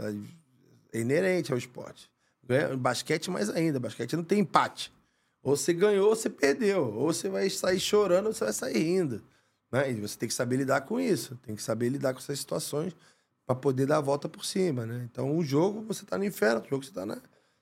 É 0.91 0.99
inerente 0.99 1.51
ao 1.51 1.57
esporte. 1.57 2.09
Basquete 2.79 3.29
mais 3.29 3.49
ainda, 3.49 3.79
basquete 3.79 4.15
não 4.15 4.23
tem 4.23 4.39
empate. 4.39 4.91
Ou 5.43 5.55
você 5.55 5.71
ganhou 5.71 6.09
ou 6.09 6.15
você 6.15 6.29
perdeu. 6.29 6.93
Ou 6.93 7.13
você 7.13 7.29
vai 7.29 7.49
sair 7.49 7.79
chorando 7.79 8.27
ou 8.27 8.33
você 8.33 8.43
vai 8.43 8.53
sair 8.53 8.79
rindo. 8.79 9.21
Né? 9.71 9.91
E 9.91 10.01
você 10.01 10.17
tem 10.17 10.27
que 10.27 10.35
saber 10.35 10.57
lidar 10.57 10.81
com 10.81 10.99
isso. 10.99 11.35
Tem 11.43 11.55
que 11.55 11.63
saber 11.63 11.89
lidar 11.89 12.13
com 12.13 12.19
essas 12.19 12.39
situações 12.39 12.95
para 13.45 13.55
poder 13.55 13.85
dar 13.85 13.97
a 13.97 14.01
volta 14.01 14.27
por 14.27 14.45
cima. 14.45 14.85
Né? 14.85 15.07
Então, 15.11 15.31
um 15.31 15.43
jogo 15.43 15.81
você 15.81 16.05
tá 16.05 16.17
no 16.17 16.25
inferno, 16.25 16.55
outro 16.55 16.69
jogo 16.69 16.85
você 16.85 16.91
tá, 16.91 17.05
na, 17.05 17.15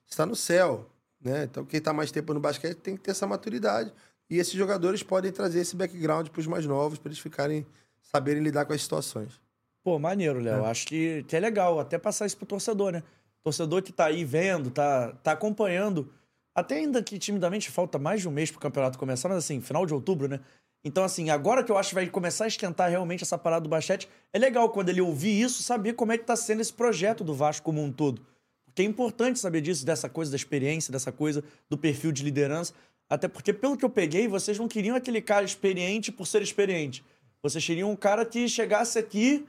você 0.04 0.16
tá 0.16 0.26
no 0.26 0.36
céu. 0.36 0.90
Né? 1.20 1.44
Então, 1.44 1.64
quem 1.64 1.80
tá 1.80 1.92
mais 1.92 2.10
tempo 2.10 2.34
no 2.34 2.40
basquete 2.40 2.76
tem 2.76 2.96
que 2.96 3.02
ter 3.02 3.12
essa 3.12 3.26
maturidade. 3.26 3.92
E 4.28 4.38
esses 4.38 4.54
jogadores 4.54 5.02
podem 5.02 5.30
trazer 5.30 5.60
esse 5.60 5.76
background 5.76 6.28
para 6.28 6.40
os 6.40 6.46
mais 6.46 6.66
novos, 6.66 6.98
para 6.98 7.08
eles 7.08 7.18
ficarem 7.18 7.64
saberem 8.02 8.42
lidar 8.42 8.64
com 8.64 8.72
as 8.72 8.82
situações. 8.82 9.40
Pô, 9.82 9.98
maneiro, 9.98 10.40
Léo. 10.40 10.64
Acho 10.64 10.86
que, 10.86 11.24
que 11.28 11.36
é 11.36 11.40
legal 11.40 11.78
até 11.78 11.96
passar 11.96 12.26
isso 12.26 12.36
pro 12.36 12.46
torcedor, 12.46 12.90
né? 12.90 13.04
Torcedor 13.42 13.82
que 13.82 13.92
tá 13.92 14.06
aí 14.06 14.24
vendo, 14.24 14.68
tá, 14.70 15.12
tá 15.22 15.32
acompanhando. 15.32 16.12
Até 16.52 16.76
ainda 16.76 17.00
que 17.02 17.18
timidamente 17.18 17.70
falta 17.70 17.96
mais 17.96 18.20
de 18.20 18.28
um 18.28 18.32
mês 18.32 18.50
pro 18.50 18.58
campeonato 18.58 18.98
começar, 18.98 19.28
mas 19.28 19.38
assim, 19.38 19.60
final 19.60 19.86
de 19.86 19.94
outubro, 19.94 20.26
né? 20.26 20.40
Então, 20.86 21.02
assim, 21.02 21.30
agora 21.30 21.64
que 21.64 21.72
eu 21.72 21.76
acho 21.76 21.88
que 21.88 21.94
vai 21.96 22.06
começar 22.06 22.44
a 22.44 22.46
esquentar 22.46 22.88
realmente 22.88 23.24
essa 23.24 23.36
parada 23.36 23.64
do 23.64 23.68
basquete, 23.68 24.08
é 24.32 24.38
legal 24.38 24.70
quando 24.70 24.88
ele 24.88 25.00
ouvir 25.00 25.40
isso, 25.42 25.60
saber 25.60 25.94
como 25.94 26.12
é 26.12 26.18
que 26.18 26.22
tá 26.22 26.36
sendo 26.36 26.60
esse 26.60 26.72
projeto 26.72 27.24
do 27.24 27.34
Vasco 27.34 27.64
como 27.64 27.82
um 27.82 27.90
todo. 27.90 28.24
Porque 28.64 28.82
é 28.82 28.84
importante 28.84 29.40
saber 29.40 29.62
disso, 29.62 29.84
dessa 29.84 30.08
coisa 30.08 30.30
da 30.30 30.36
experiência, 30.36 30.92
dessa 30.92 31.10
coisa 31.10 31.42
do 31.68 31.76
perfil 31.76 32.12
de 32.12 32.22
liderança. 32.22 32.72
Até 33.10 33.26
porque, 33.26 33.52
pelo 33.52 33.76
que 33.76 33.84
eu 33.84 33.90
peguei, 33.90 34.28
vocês 34.28 34.60
não 34.60 34.68
queriam 34.68 34.94
aquele 34.94 35.20
cara 35.20 35.44
experiente 35.44 36.12
por 36.12 36.24
ser 36.24 36.40
experiente. 36.40 37.04
Vocês 37.42 37.66
queriam 37.66 37.90
um 37.90 37.96
cara 37.96 38.24
que 38.24 38.48
chegasse 38.48 38.96
aqui 38.96 39.44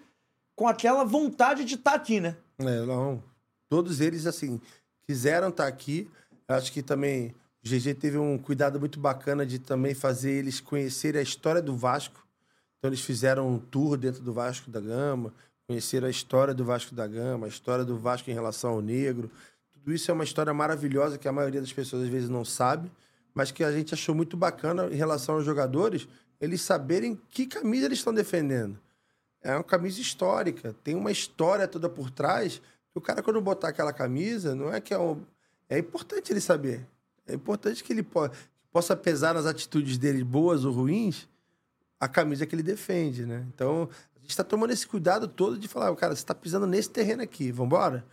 com 0.55 0.67
aquela 0.67 1.03
vontade 1.03 1.65
de 1.65 1.75
estar 1.75 1.93
aqui, 1.93 2.19
né? 2.19 2.35
É, 2.57 2.81
não. 2.81 3.21
Todos 3.69 4.01
eles, 4.01 4.25
assim, 4.25 4.59
quiseram 5.05 5.49
estar 5.49 5.67
aqui. 5.67 6.09
Eu 6.47 6.55
Acho 6.55 6.71
que 6.71 6.81
também 6.81 7.35
o 7.63 7.69
GG 7.69 7.95
teve 7.95 8.17
um 8.17 8.37
cuidado 8.37 8.79
muito 8.79 8.99
bacana 8.99 9.45
de 9.45 9.59
também 9.59 9.93
fazer 9.93 10.31
eles 10.31 10.59
conhecerem 10.59 11.19
a 11.19 11.23
história 11.23 11.61
do 11.61 11.75
Vasco. 11.75 12.25
Então, 12.77 12.89
eles 12.89 13.01
fizeram 13.01 13.49
um 13.49 13.59
tour 13.59 13.97
dentro 13.97 14.21
do 14.21 14.31
Vasco 14.31 14.69
da 14.69 14.79
Gama, 14.79 15.33
conheceram 15.67 16.07
a 16.07 16.09
história 16.09 16.53
do 16.53 16.63
Vasco 16.63 16.95
da 16.95 17.07
Gama, 17.07 17.45
a 17.45 17.49
história 17.49 17.83
do 17.83 17.97
Vasco 17.97 18.29
em 18.29 18.33
relação 18.33 18.71
ao 18.71 18.81
negro. 18.81 19.29
Tudo 19.73 19.93
isso 19.93 20.09
é 20.09 20.13
uma 20.13 20.23
história 20.23 20.53
maravilhosa 20.53 21.17
que 21.17 21.27
a 21.27 21.31
maioria 21.31 21.59
das 21.59 21.73
pessoas 21.73 22.03
às 22.03 22.09
vezes 22.09 22.29
não 22.29 22.45
sabe, 22.45 22.91
mas 23.33 23.51
que 23.51 23.63
a 23.63 23.71
gente 23.71 23.93
achou 23.93 24.15
muito 24.15 24.37
bacana 24.37 24.87
em 24.87 24.95
relação 24.95 25.35
aos 25.35 25.45
jogadores, 25.45 26.07
eles 26.39 26.61
saberem 26.61 27.19
que 27.29 27.45
camisa 27.45 27.85
eles 27.85 27.99
estão 27.99 28.13
defendendo. 28.13 28.79
É 29.41 29.53
uma 29.53 29.63
camisa 29.63 29.99
histórica, 30.01 30.75
tem 30.83 30.95
uma 30.95 31.11
história 31.11 31.67
toda 31.67 31.89
por 31.89 32.09
trás. 32.09 32.61
O 32.93 33.01
cara, 33.01 33.21
quando 33.21 33.39
botar 33.41 33.69
aquela 33.69 33.93
camisa, 33.93 34.55
não 34.55 34.73
é 34.73 34.81
que 34.81 34.93
é. 34.93 34.97
É 35.69 35.77
importante 35.77 36.31
ele 36.31 36.41
saber. 36.41 36.87
É 37.27 37.33
importante 37.33 37.83
que 37.83 37.93
ele 37.93 38.03
po 38.03 38.29
possa 38.71 38.95
pesar 38.95 39.33
nas 39.33 39.45
atitudes 39.45 39.97
dele, 39.97 40.23
boas 40.23 40.63
ou 40.63 40.71
ruins, 40.71 41.27
a 41.99 42.07
camisa 42.07 42.45
que 42.45 42.53
ele 42.53 42.61
defende, 42.61 43.25
né? 43.25 43.45
Então, 43.53 43.89
a 44.15 44.19
gente 44.19 44.29
está 44.29 44.43
tomando 44.43 44.71
esse 44.71 44.85
cuidado 44.85 45.27
todo 45.27 45.57
de 45.57 45.67
falar, 45.67 45.95
cara, 45.95 46.15
você 46.15 46.21
está 46.21 46.35
pisando 46.35 46.67
nesse 46.67 46.89
terreno 46.89 47.23
aqui, 47.23 47.51
vambora? 47.51 48.05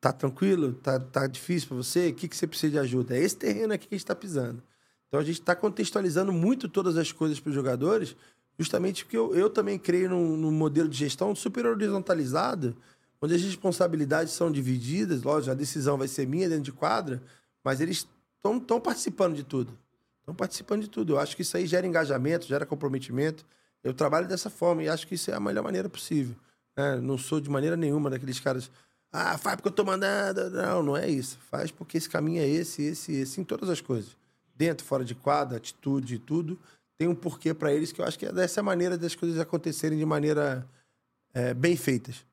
Tá 0.00 0.10
tranquilo? 0.10 0.72
Tá, 0.72 0.98
tá 0.98 1.26
difícil 1.26 1.68
para 1.68 1.76
você? 1.76 2.08
O 2.08 2.14
que, 2.14 2.28
que 2.28 2.36
você 2.36 2.46
precisa 2.46 2.72
de 2.72 2.78
ajuda? 2.78 3.14
É 3.14 3.20
esse 3.20 3.36
terreno 3.36 3.74
aqui 3.74 3.88
que 3.88 3.94
a 3.94 3.98
gente 3.98 4.04
está 4.04 4.14
pisando. 4.14 4.62
Então, 5.08 5.20
a 5.20 5.24
gente 5.24 5.40
está 5.40 5.54
contextualizando 5.54 6.32
muito 6.32 6.68
todas 6.68 6.96
as 6.96 7.12
coisas 7.12 7.38
para 7.38 7.50
os 7.50 7.54
jogadores, 7.54 8.16
justamente 8.58 9.04
porque 9.04 9.18
eu, 9.18 9.34
eu 9.34 9.50
também 9.50 9.78
creio 9.78 10.08
num, 10.08 10.36
num 10.36 10.52
modelo 10.52 10.88
de 10.88 10.96
gestão 10.96 11.34
super 11.34 11.66
horizontalizado, 11.66 12.74
onde 13.20 13.34
as 13.34 13.42
responsabilidades 13.42 14.32
são 14.32 14.50
divididas, 14.50 15.22
lógico, 15.22 15.50
a 15.50 15.54
decisão 15.54 15.98
vai 15.98 16.08
ser 16.08 16.26
minha 16.26 16.48
dentro 16.48 16.64
de 16.64 16.72
quadra, 16.72 17.22
mas 17.62 17.80
eles 17.80 18.08
estão 18.42 18.80
participando 18.80 19.34
de 19.34 19.44
tudo. 19.44 19.76
Estão 20.20 20.34
participando 20.34 20.82
de 20.82 20.88
tudo. 20.88 21.14
Eu 21.14 21.18
acho 21.18 21.34
que 21.36 21.42
isso 21.42 21.56
aí 21.56 21.66
gera 21.66 21.86
engajamento, 21.86 22.46
gera 22.46 22.64
comprometimento. 22.64 23.44
Eu 23.82 23.94
trabalho 23.94 24.28
dessa 24.28 24.50
forma 24.50 24.82
e 24.82 24.88
acho 24.88 25.06
que 25.06 25.14
isso 25.14 25.30
é 25.30 25.34
a 25.34 25.40
melhor 25.40 25.62
maneira 25.62 25.88
possível. 25.88 26.34
né? 26.76 26.96
Não 26.96 27.18
sou 27.18 27.40
de 27.40 27.50
maneira 27.50 27.76
nenhuma 27.76 28.10
daqueles 28.10 28.38
caras. 28.38 28.70
Ah, 29.12 29.36
faz 29.36 29.56
porque 29.56 29.68
eu 29.68 29.72
tô 29.72 29.84
mandando. 29.84 30.50
Não, 30.50 30.82
não 30.82 30.96
é 30.96 31.08
isso. 31.08 31.38
Faz 31.50 31.70
porque 31.70 31.98
esse 31.98 32.08
caminho 32.08 32.42
é 32.42 32.46
esse, 32.46 32.82
esse, 32.82 33.12
esse, 33.12 33.40
em 33.40 33.44
todas 33.44 33.68
as 33.68 33.80
coisas. 33.80 34.16
Dentro, 34.54 34.84
fora 34.84 35.04
de 35.04 35.14
quadra, 35.14 35.56
atitude, 35.56 36.18
tudo. 36.18 36.58
Tem 36.96 37.08
um 37.08 37.14
porquê 37.14 37.54
para 37.54 37.72
eles 37.72 37.92
que 37.92 38.00
eu 38.00 38.04
acho 38.04 38.18
que 38.18 38.26
é 38.26 38.32
dessa 38.32 38.62
maneira 38.62 38.96
das 38.98 39.14
coisas 39.14 39.38
acontecerem 39.40 39.98
de 39.98 40.04
maneira 40.04 40.66
é, 41.32 41.54
bem 41.54 41.76
feitas. 41.76 42.24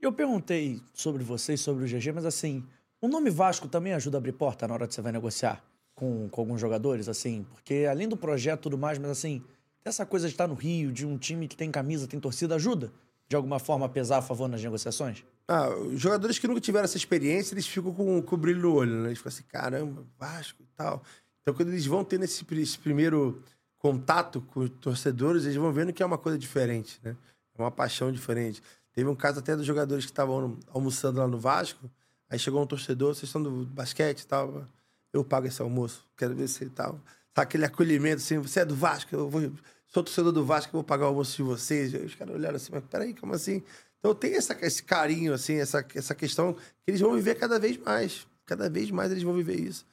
Eu 0.00 0.12
perguntei 0.12 0.80
sobre 0.92 1.22
vocês, 1.22 1.60
sobre 1.60 1.84
o 1.84 1.86
GG, 1.86 2.12
mas 2.12 2.24
assim, 2.24 2.64
o 3.02 3.08
nome 3.08 3.28
Vasco 3.28 3.68
também 3.68 3.92
ajuda 3.92 4.16
a 4.16 4.20
abrir 4.20 4.32
porta 4.32 4.66
na 4.66 4.74
hora 4.74 4.86
que 4.86 4.94
você 4.94 5.02
vai 5.02 5.12
negociar 5.12 5.62
com, 5.94 6.28
com 6.28 6.40
alguns 6.40 6.60
jogadores, 6.60 7.08
assim? 7.08 7.44
Porque 7.50 7.86
além 7.90 8.08
do 8.08 8.16
projeto 8.16 8.60
e 8.60 8.62
tudo 8.62 8.78
mais, 8.78 8.96
mas 8.98 9.10
assim, 9.10 9.42
essa 9.84 10.06
coisa 10.06 10.28
de 10.28 10.34
estar 10.34 10.46
no 10.46 10.54
Rio, 10.54 10.92
de 10.92 11.04
um 11.04 11.18
time 11.18 11.48
que 11.48 11.56
tem 11.56 11.70
camisa, 11.70 12.06
tem 12.06 12.20
torcida, 12.20 12.54
ajuda 12.54 12.92
de 13.28 13.36
alguma 13.36 13.58
forma 13.58 13.88
pesar 13.88 14.18
a 14.18 14.22
favor 14.22 14.46
nas 14.46 14.62
negociações? 14.62 15.24
Ah, 15.48 15.68
os 15.70 16.00
jogadores 16.00 16.38
que 16.38 16.46
nunca 16.46 16.60
tiveram 16.60 16.84
essa 16.84 16.96
experiência, 16.96 17.54
eles 17.54 17.66
ficam 17.66 17.92
com, 17.92 18.20
com 18.22 18.34
o 18.34 18.38
brilho 18.38 18.60
no 18.60 18.74
olho, 18.74 18.94
né? 19.00 19.08
Eles 19.08 19.18
ficam 19.18 19.30
assim, 19.30 19.42
caramba, 19.48 20.04
Vasco 20.18 20.62
e 20.62 20.66
tal. 20.76 21.02
Então, 21.40 21.54
quando 21.54 21.70
eles 21.70 21.86
vão 21.86 22.04
tendo 22.04 22.24
esse, 22.24 22.44
esse 22.52 22.78
primeiro 22.78 23.42
contato 23.78 24.40
com 24.40 24.60
os 24.60 24.70
torcedores, 24.80 25.44
eles 25.44 25.56
vão 25.56 25.72
vendo 25.72 25.92
que 25.92 26.02
é 26.02 26.06
uma 26.06 26.18
coisa 26.18 26.38
diferente, 26.38 27.00
né? 27.02 27.16
É 27.58 27.62
uma 27.62 27.70
paixão 27.70 28.12
diferente. 28.12 28.62
Teve 28.92 29.08
um 29.08 29.16
caso 29.16 29.40
até 29.40 29.56
dos 29.56 29.66
jogadores 29.66 30.04
que 30.04 30.12
estavam 30.12 30.58
almoçando 30.70 31.18
lá 31.18 31.26
no 31.26 31.38
Vasco, 31.38 31.90
aí 32.32 32.38
chegou 32.38 32.62
um 32.62 32.66
torcedor, 32.66 33.14
vocês 33.14 33.24
estão 33.24 33.42
do 33.42 33.66
basquete 33.66 34.20
e 34.20 34.26
tal, 34.26 34.66
eu 35.12 35.22
pago 35.22 35.46
esse 35.46 35.60
almoço, 35.60 36.06
quero 36.16 36.34
ver 36.34 36.48
se 36.48 36.64
tal. 36.70 36.98
Sabe 37.34 37.42
aquele 37.42 37.66
acolhimento 37.66 38.16
assim, 38.16 38.38
você 38.38 38.60
é 38.60 38.64
do 38.64 38.74
Vasco, 38.74 39.14
eu 39.14 39.28
vou, 39.28 39.42
sou 39.86 40.02
torcedor 40.02 40.32
do 40.32 40.42
Vasco, 40.42 40.70
eu 40.70 40.78
vou 40.78 40.84
pagar 40.84 41.04
o 41.04 41.08
almoço 41.08 41.36
de 41.36 41.42
vocês. 41.42 41.94
Aí 41.94 42.02
os 42.02 42.14
caras 42.14 42.34
olharam 42.34 42.56
assim, 42.56 42.72
mas 42.72 42.82
peraí, 42.84 43.12
como 43.12 43.34
assim? 43.34 43.62
Então 43.98 44.14
tem 44.14 44.34
essa, 44.34 44.56
esse 44.62 44.82
carinho, 44.82 45.34
assim, 45.34 45.56
essa, 45.56 45.86
essa 45.94 46.14
questão 46.14 46.54
que 46.54 46.60
eles 46.88 47.00
vão 47.02 47.14
viver 47.14 47.34
cada 47.34 47.58
vez 47.58 47.76
mais. 47.76 48.26
Cada 48.46 48.70
vez 48.70 48.90
mais 48.90 49.10
eles 49.10 49.22
vão 49.22 49.34
viver 49.34 49.60
isso. 49.60 49.84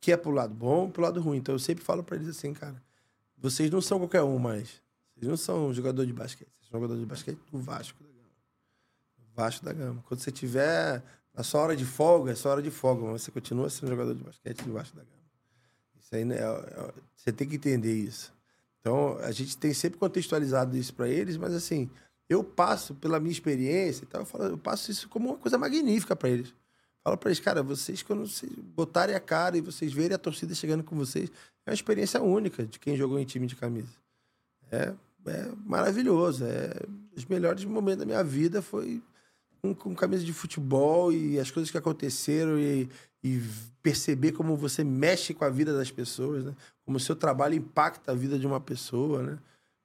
Que 0.00 0.12
é 0.12 0.16
pro 0.16 0.30
lado 0.30 0.54
bom 0.54 0.88
pro 0.88 1.02
lado 1.02 1.20
ruim. 1.20 1.38
Então 1.38 1.56
eu 1.56 1.58
sempre 1.58 1.82
falo 1.82 2.04
pra 2.04 2.14
eles 2.14 2.28
assim, 2.28 2.54
cara, 2.54 2.80
vocês 3.36 3.70
não 3.72 3.80
são 3.80 3.98
qualquer 3.98 4.22
um 4.22 4.38
mais. 4.38 4.80
Vocês 5.14 5.28
não 5.28 5.36
são 5.36 5.74
jogador 5.74 6.06
de 6.06 6.12
basquete. 6.12 6.48
Vocês 6.48 6.70
são 6.70 6.80
jogador 6.80 6.98
de 6.98 7.06
basquete 7.06 7.38
do 7.50 7.58
Vasco 7.58 7.98
da 8.04 8.08
Gama. 8.08 8.30
Vasco 9.34 9.64
da 9.64 9.72
Gama. 9.72 10.04
Quando 10.06 10.20
você 10.20 10.30
tiver 10.30 11.02
na 11.38 11.44
sua 11.44 11.60
hora 11.60 11.76
de 11.76 11.84
folga, 11.84 12.32
é 12.32 12.34
sua 12.34 12.50
hora 12.50 12.60
de 12.60 12.70
folga, 12.70 13.06
mas 13.06 13.22
você 13.22 13.30
continua 13.30 13.70
sendo 13.70 13.90
jogador 13.90 14.12
de 14.12 14.24
basquete 14.24 14.68
Vasco 14.68 14.96
da 14.96 15.04
Gama. 15.04 15.14
Isso 16.00 16.16
aí, 16.16 16.24
né, 16.24 16.34
é- 16.34 16.40
é- 16.40 16.92
você 17.14 17.30
tem 17.30 17.48
que 17.48 17.54
entender 17.54 17.94
isso. 17.94 18.32
Então, 18.80 19.16
a 19.18 19.30
gente 19.30 19.56
tem 19.56 19.72
sempre 19.72 20.00
contextualizado 20.00 20.76
isso 20.76 20.92
para 20.92 21.08
eles, 21.08 21.36
mas 21.36 21.54
assim, 21.54 21.88
eu 22.28 22.42
passo 22.42 22.92
pela 22.92 23.20
minha 23.20 23.30
experiência 23.30 24.02
e 24.02 24.06
tal, 24.08 24.22
eu, 24.22 24.26
falo, 24.26 24.44
eu 24.46 24.58
passo 24.58 24.90
isso 24.90 25.08
como 25.08 25.28
uma 25.28 25.38
coisa 25.38 25.56
magnífica 25.56 26.16
para 26.16 26.28
eles. 26.28 26.52
Fala 27.04 27.16
pra 27.16 27.30
eles, 27.30 27.38
cara, 27.38 27.62
vocês, 27.62 28.02
quando 28.02 28.26
vocês 28.26 28.52
botarem 28.74 29.14
a 29.14 29.20
cara 29.20 29.56
e 29.56 29.60
vocês 29.60 29.92
verem 29.92 30.16
a 30.16 30.18
torcida 30.18 30.56
chegando 30.56 30.82
com 30.82 30.96
vocês, 30.96 31.30
é 31.64 31.70
uma 31.70 31.74
experiência 31.74 32.20
única 32.20 32.66
de 32.66 32.80
quem 32.80 32.96
jogou 32.96 33.16
em 33.16 33.24
time 33.24 33.46
de 33.46 33.54
camisa. 33.54 33.94
É, 34.72 34.92
é 35.26 35.48
maravilhoso. 35.64 36.44
É, 36.44 36.74
os 37.14 37.24
melhores 37.26 37.64
momentos 37.64 38.00
da 38.00 38.06
minha 38.06 38.24
vida 38.24 38.60
foi 38.60 39.00
com, 39.60 39.74
com 39.74 39.94
camisa 39.94 40.24
de 40.24 40.32
futebol 40.32 41.12
e 41.12 41.38
as 41.38 41.50
coisas 41.50 41.70
que 41.70 41.78
aconteceram 41.78 42.58
e, 42.58 42.88
e 43.22 43.42
perceber 43.82 44.32
como 44.32 44.56
você 44.56 44.82
mexe 44.84 45.34
com 45.34 45.44
a 45.44 45.50
vida 45.50 45.76
das 45.76 45.90
pessoas, 45.90 46.44
né? 46.44 46.54
Como 46.84 46.96
o 46.96 47.00
seu 47.00 47.16
trabalho 47.16 47.54
impacta 47.54 48.12
a 48.12 48.14
vida 48.14 48.38
de 48.38 48.46
uma 48.46 48.60
pessoa, 48.60 49.22
né? 49.22 49.38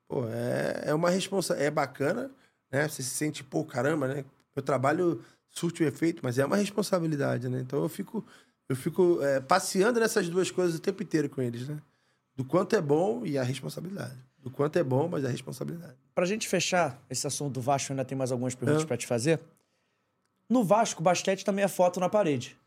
Pô, 0.07 0.25
é, 0.27 0.83
é 0.87 0.93
uma 0.93 1.09
responsabilidade. 1.09 1.67
É 1.67 1.71
bacana, 1.71 2.31
né? 2.71 2.87
Você 2.87 3.01
se 3.03 3.09
sente, 3.09 3.43
pô, 3.43 3.63
caramba, 3.63 4.07
né? 4.07 4.25
Meu 4.55 4.63
trabalho 4.63 5.21
surte 5.49 5.83
o 5.83 5.87
efeito, 5.87 6.21
mas 6.23 6.37
é 6.37 6.45
uma 6.45 6.55
responsabilidade, 6.55 7.47
né? 7.49 7.59
Então 7.59 7.81
eu 7.81 7.89
fico, 7.89 8.25
eu 8.69 8.75
fico 8.75 9.19
é, 9.21 9.39
passeando 9.39 9.99
nessas 9.99 10.29
duas 10.29 10.49
coisas 10.51 10.75
o 10.77 10.81
tempo 10.81 11.01
inteiro 11.03 11.29
com 11.29 11.41
eles, 11.41 11.67
né? 11.67 11.77
Do 12.35 12.43
quanto 12.43 12.75
é 12.75 12.81
bom 12.81 13.23
e 13.25 13.37
a 13.37 13.43
responsabilidade. 13.43 14.15
Do 14.39 14.49
quanto 14.49 14.77
é 14.77 14.83
bom, 14.83 15.07
mas 15.07 15.23
a 15.23 15.29
responsabilidade. 15.29 15.95
Pra 16.13 16.25
gente 16.25 16.47
fechar 16.49 17.01
esse 17.09 17.25
assunto 17.25 17.53
do 17.53 17.61
Vasco, 17.61 17.93
ainda 17.93 18.03
tem 18.03 18.17
mais 18.17 18.31
algumas 18.31 18.53
perguntas 18.55 18.83
É. 18.83 18.85
pra 18.85 18.97
te 18.97 19.07
fazer. 19.07 19.39
No 20.49 20.63
Vasco, 20.63 21.01
o 21.01 21.03
basquete 21.03 21.43
também 21.43 21.65
é 21.65 21.67
foto 21.67 21.99
na 21.99 22.09
parede. 22.09 22.57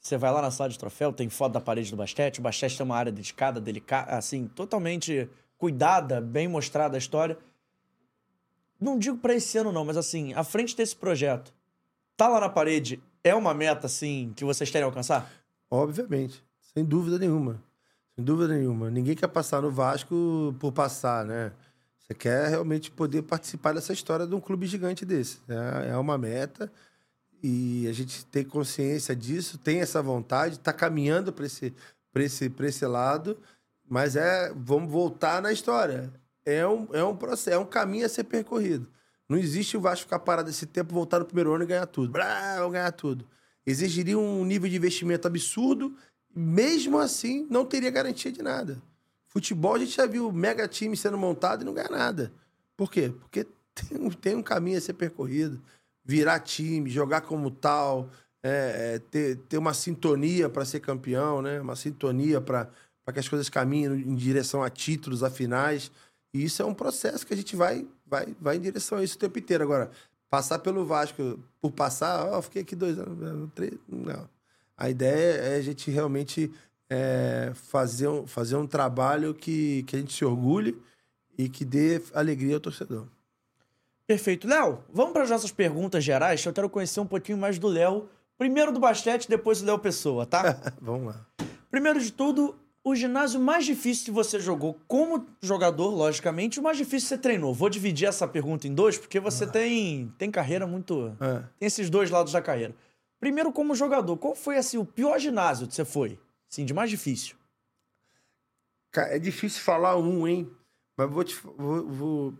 Você 0.00 0.16
vai 0.16 0.32
lá 0.32 0.40
na 0.40 0.50
sala 0.50 0.70
de 0.70 0.78
troféu, 0.78 1.12
tem 1.12 1.28
foto 1.28 1.52
da 1.52 1.60
parede 1.60 1.90
do 1.90 1.96
basquete. 1.96 2.38
O 2.38 2.42
basquete 2.42 2.76
tem 2.76 2.84
uma 2.84 2.96
área 2.96 3.12
dedicada, 3.12 3.60
delicada, 3.60 4.12
assim, 4.12 4.46
totalmente 4.46 5.28
cuidada, 5.56 6.20
bem 6.20 6.46
mostrada 6.46 6.96
a 6.96 6.98
história. 6.98 7.36
Não 8.80 8.98
digo 8.98 9.18
pra 9.18 9.34
esse 9.34 9.58
ano, 9.58 9.72
não, 9.72 9.84
mas 9.84 9.96
assim, 9.96 10.32
à 10.34 10.44
frente 10.44 10.76
desse 10.76 10.94
projeto, 10.94 11.52
tá 12.16 12.28
lá 12.28 12.38
na 12.40 12.48
parede, 12.48 13.02
é 13.24 13.34
uma 13.34 13.52
meta, 13.52 13.86
assim, 13.86 14.32
que 14.36 14.44
vocês 14.44 14.70
querem 14.70 14.84
alcançar? 14.84 15.28
Obviamente, 15.68 16.42
sem 16.72 16.84
dúvida 16.84 17.18
nenhuma. 17.18 17.60
Sem 18.14 18.24
dúvida 18.24 18.54
nenhuma. 18.54 18.90
Ninguém 18.90 19.16
quer 19.16 19.28
passar 19.28 19.60
no 19.60 19.70
Vasco 19.70 20.54
por 20.60 20.72
passar, 20.72 21.24
né? 21.24 21.52
Você 21.98 22.14
quer 22.14 22.48
realmente 22.48 22.90
poder 22.90 23.22
participar 23.22 23.74
dessa 23.74 23.92
história 23.92 24.26
de 24.26 24.34
um 24.34 24.40
clube 24.40 24.66
gigante 24.66 25.04
desse. 25.04 25.40
É, 25.48 25.90
é 25.90 25.96
uma 25.96 26.16
meta 26.16 26.72
e 27.42 27.86
a 27.88 27.92
gente 27.92 28.24
tem 28.26 28.44
consciência 28.44 29.14
disso, 29.14 29.58
tem 29.58 29.80
essa 29.80 30.02
vontade, 30.02 30.56
está 30.56 30.72
caminhando 30.72 31.32
para 31.32 31.46
esse, 31.46 31.74
esse, 32.14 32.52
esse 32.60 32.86
lado, 32.86 33.38
mas 33.88 34.16
é 34.16 34.52
vamos 34.54 34.90
voltar 34.90 35.40
na 35.40 35.52
história. 35.52 36.12
É 36.44 36.66
um, 36.66 36.88
é 36.92 37.04
um 37.04 37.16
processo, 37.16 37.56
é 37.56 37.58
um 37.58 37.66
caminho 37.66 38.06
a 38.06 38.08
ser 38.08 38.24
percorrido. 38.24 38.88
Não 39.28 39.36
existe 39.36 39.76
o 39.76 39.80
Vasco 39.80 40.04
ficar 40.04 40.18
parado 40.20 40.48
esse 40.48 40.64
tempo, 40.64 40.94
voltar 40.94 41.18
no 41.18 41.26
primeiro 41.26 41.52
ano 41.52 41.64
e 41.64 41.66
ganhar 41.66 41.86
tudo. 41.86 42.10
Blá, 42.10 42.56
vamos 42.56 42.72
ganhar 42.72 42.92
tudo. 42.92 43.26
Exigiria 43.66 44.18
um 44.18 44.44
nível 44.44 44.68
de 44.68 44.76
investimento 44.76 45.28
absurdo, 45.28 45.94
mesmo 46.34 46.98
assim, 46.98 47.46
não 47.50 47.66
teria 47.66 47.90
garantia 47.90 48.32
de 48.32 48.42
nada. 48.42 48.80
Futebol, 49.28 49.74
a 49.74 49.78
gente 49.78 49.94
já 49.94 50.06
viu 50.06 50.32
mega 50.32 50.66
time 50.66 50.96
sendo 50.96 51.18
montado 51.18 51.60
e 51.60 51.64
não 51.64 51.74
ganha 51.74 51.90
nada. 51.90 52.32
Por 52.74 52.90
quê? 52.90 53.12
Porque 53.20 53.46
tem 53.74 54.10
tem 54.10 54.34
um 54.34 54.42
caminho 54.42 54.78
a 54.78 54.80
ser 54.80 54.94
percorrido. 54.94 55.62
Virar 56.08 56.40
time, 56.40 56.88
jogar 56.88 57.20
como 57.20 57.50
tal, 57.50 58.08
é, 58.42 58.94
é, 58.94 58.98
ter, 58.98 59.36
ter 59.48 59.58
uma 59.58 59.74
sintonia 59.74 60.48
para 60.48 60.64
ser 60.64 60.80
campeão, 60.80 61.42
né? 61.42 61.60
Uma 61.60 61.76
sintonia 61.76 62.40
para 62.40 62.70
que 63.12 63.18
as 63.18 63.28
coisas 63.28 63.50
caminhem 63.50 63.92
em 63.92 64.14
direção 64.14 64.62
a 64.62 64.70
títulos, 64.70 65.22
a 65.22 65.30
finais. 65.30 65.90
E 66.32 66.44
isso 66.44 66.62
é 66.62 66.64
um 66.64 66.74
processo 66.74 67.26
que 67.26 67.34
a 67.34 67.36
gente 67.36 67.54
vai, 67.54 67.86
vai, 68.06 68.34
vai 68.40 68.56
em 68.56 68.60
direção 68.60 68.98
a 68.98 69.04
isso 69.04 69.16
o 69.16 69.18
tempo 69.18 69.38
inteiro. 69.38 69.64
Agora, 69.64 69.90
passar 70.30 70.60
pelo 70.60 70.86
Vasco 70.86 71.38
por 71.60 71.72
passar, 71.72 72.26
ó, 72.26 72.40
fiquei 72.40 72.62
aqui 72.62 72.74
dois 72.74 72.98
anos, 72.98 73.50
três, 73.54 73.74
não. 73.86 74.28
A 74.76 74.88
ideia 74.88 75.40
é 75.40 75.56
a 75.56 75.60
gente 75.60 75.90
realmente 75.90 76.52
é, 76.88 77.52
fazer, 77.54 78.08
um, 78.08 78.26
fazer 78.26 78.56
um 78.56 78.66
trabalho 78.66 79.34
que, 79.34 79.82
que 79.82 79.96
a 79.96 79.98
gente 79.98 80.14
se 80.14 80.24
orgulhe 80.24 80.80
e 81.36 81.48
que 81.48 81.64
dê 81.64 82.00
alegria 82.14 82.54
ao 82.54 82.60
torcedor. 82.60 83.06
Perfeito. 84.08 84.48
Léo, 84.48 84.82
vamos 84.90 85.12
para 85.12 85.24
as 85.24 85.28
nossas 85.28 85.52
perguntas 85.52 86.02
gerais. 86.02 86.42
Eu 86.42 86.52
quero 86.54 86.70
conhecer 86.70 86.98
um 86.98 87.06
pouquinho 87.06 87.36
mais 87.36 87.58
do 87.58 87.68
Léo. 87.68 88.08
Primeiro 88.38 88.72
do 88.72 88.80
basquete, 88.80 89.28
depois 89.28 89.60
do 89.60 89.66
Léo 89.66 89.78
Pessoa, 89.78 90.24
tá? 90.24 90.56
Vamos 90.80 91.14
lá. 91.14 91.26
Primeiro 91.70 92.00
de 92.00 92.10
tudo, 92.10 92.58
o 92.82 92.94
ginásio 92.94 93.38
mais 93.38 93.66
difícil 93.66 94.06
que 94.06 94.10
você 94.10 94.40
jogou 94.40 94.80
como 94.88 95.26
jogador, 95.42 95.90
logicamente, 95.90 96.58
o 96.58 96.62
mais 96.62 96.78
difícil 96.78 97.06
que 97.06 97.16
você 97.16 97.18
treinou. 97.18 97.52
Vou 97.52 97.68
dividir 97.68 98.08
essa 98.08 98.26
pergunta 98.26 98.66
em 98.66 98.74
dois, 98.74 98.96
porque 98.96 99.20
você 99.20 99.46
tem, 99.46 100.10
tem 100.16 100.30
carreira 100.30 100.66
muito. 100.66 101.14
É. 101.20 101.44
Tem 101.58 101.66
esses 101.66 101.90
dois 101.90 102.08
lados 102.08 102.32
da 102.32 102.40
carreira. 102.40 102.74
Primeiro, 103.20 103.52
como 103.52 103.74
jogador, 103.74 104.16
qual 104.16 104.34
foi 104.34 104.56
assim, 104.56 104.78
o 104.78 104.86
pior 104.86 105.18
ginásio 105.18 105.66
que 105.66 105.74
você 105.74 105.84
foi? 105.84 106.18
Sim, 106.48 106.64
de 106.64 106.72
mais 106.72 106.88
difícil. 106.88 107.36
Cara, 108.90 109.14
é 109.14 109.18
difícil 109.18 109.60
falar 109.60 109.98
um, 109.98 110.26
hein? 110.26 110.50
Mas 110.96 111.10
vou 111.10 111.22
te 111.22 111.36
vou, 111.58 111.86
vou, 111.86 112.34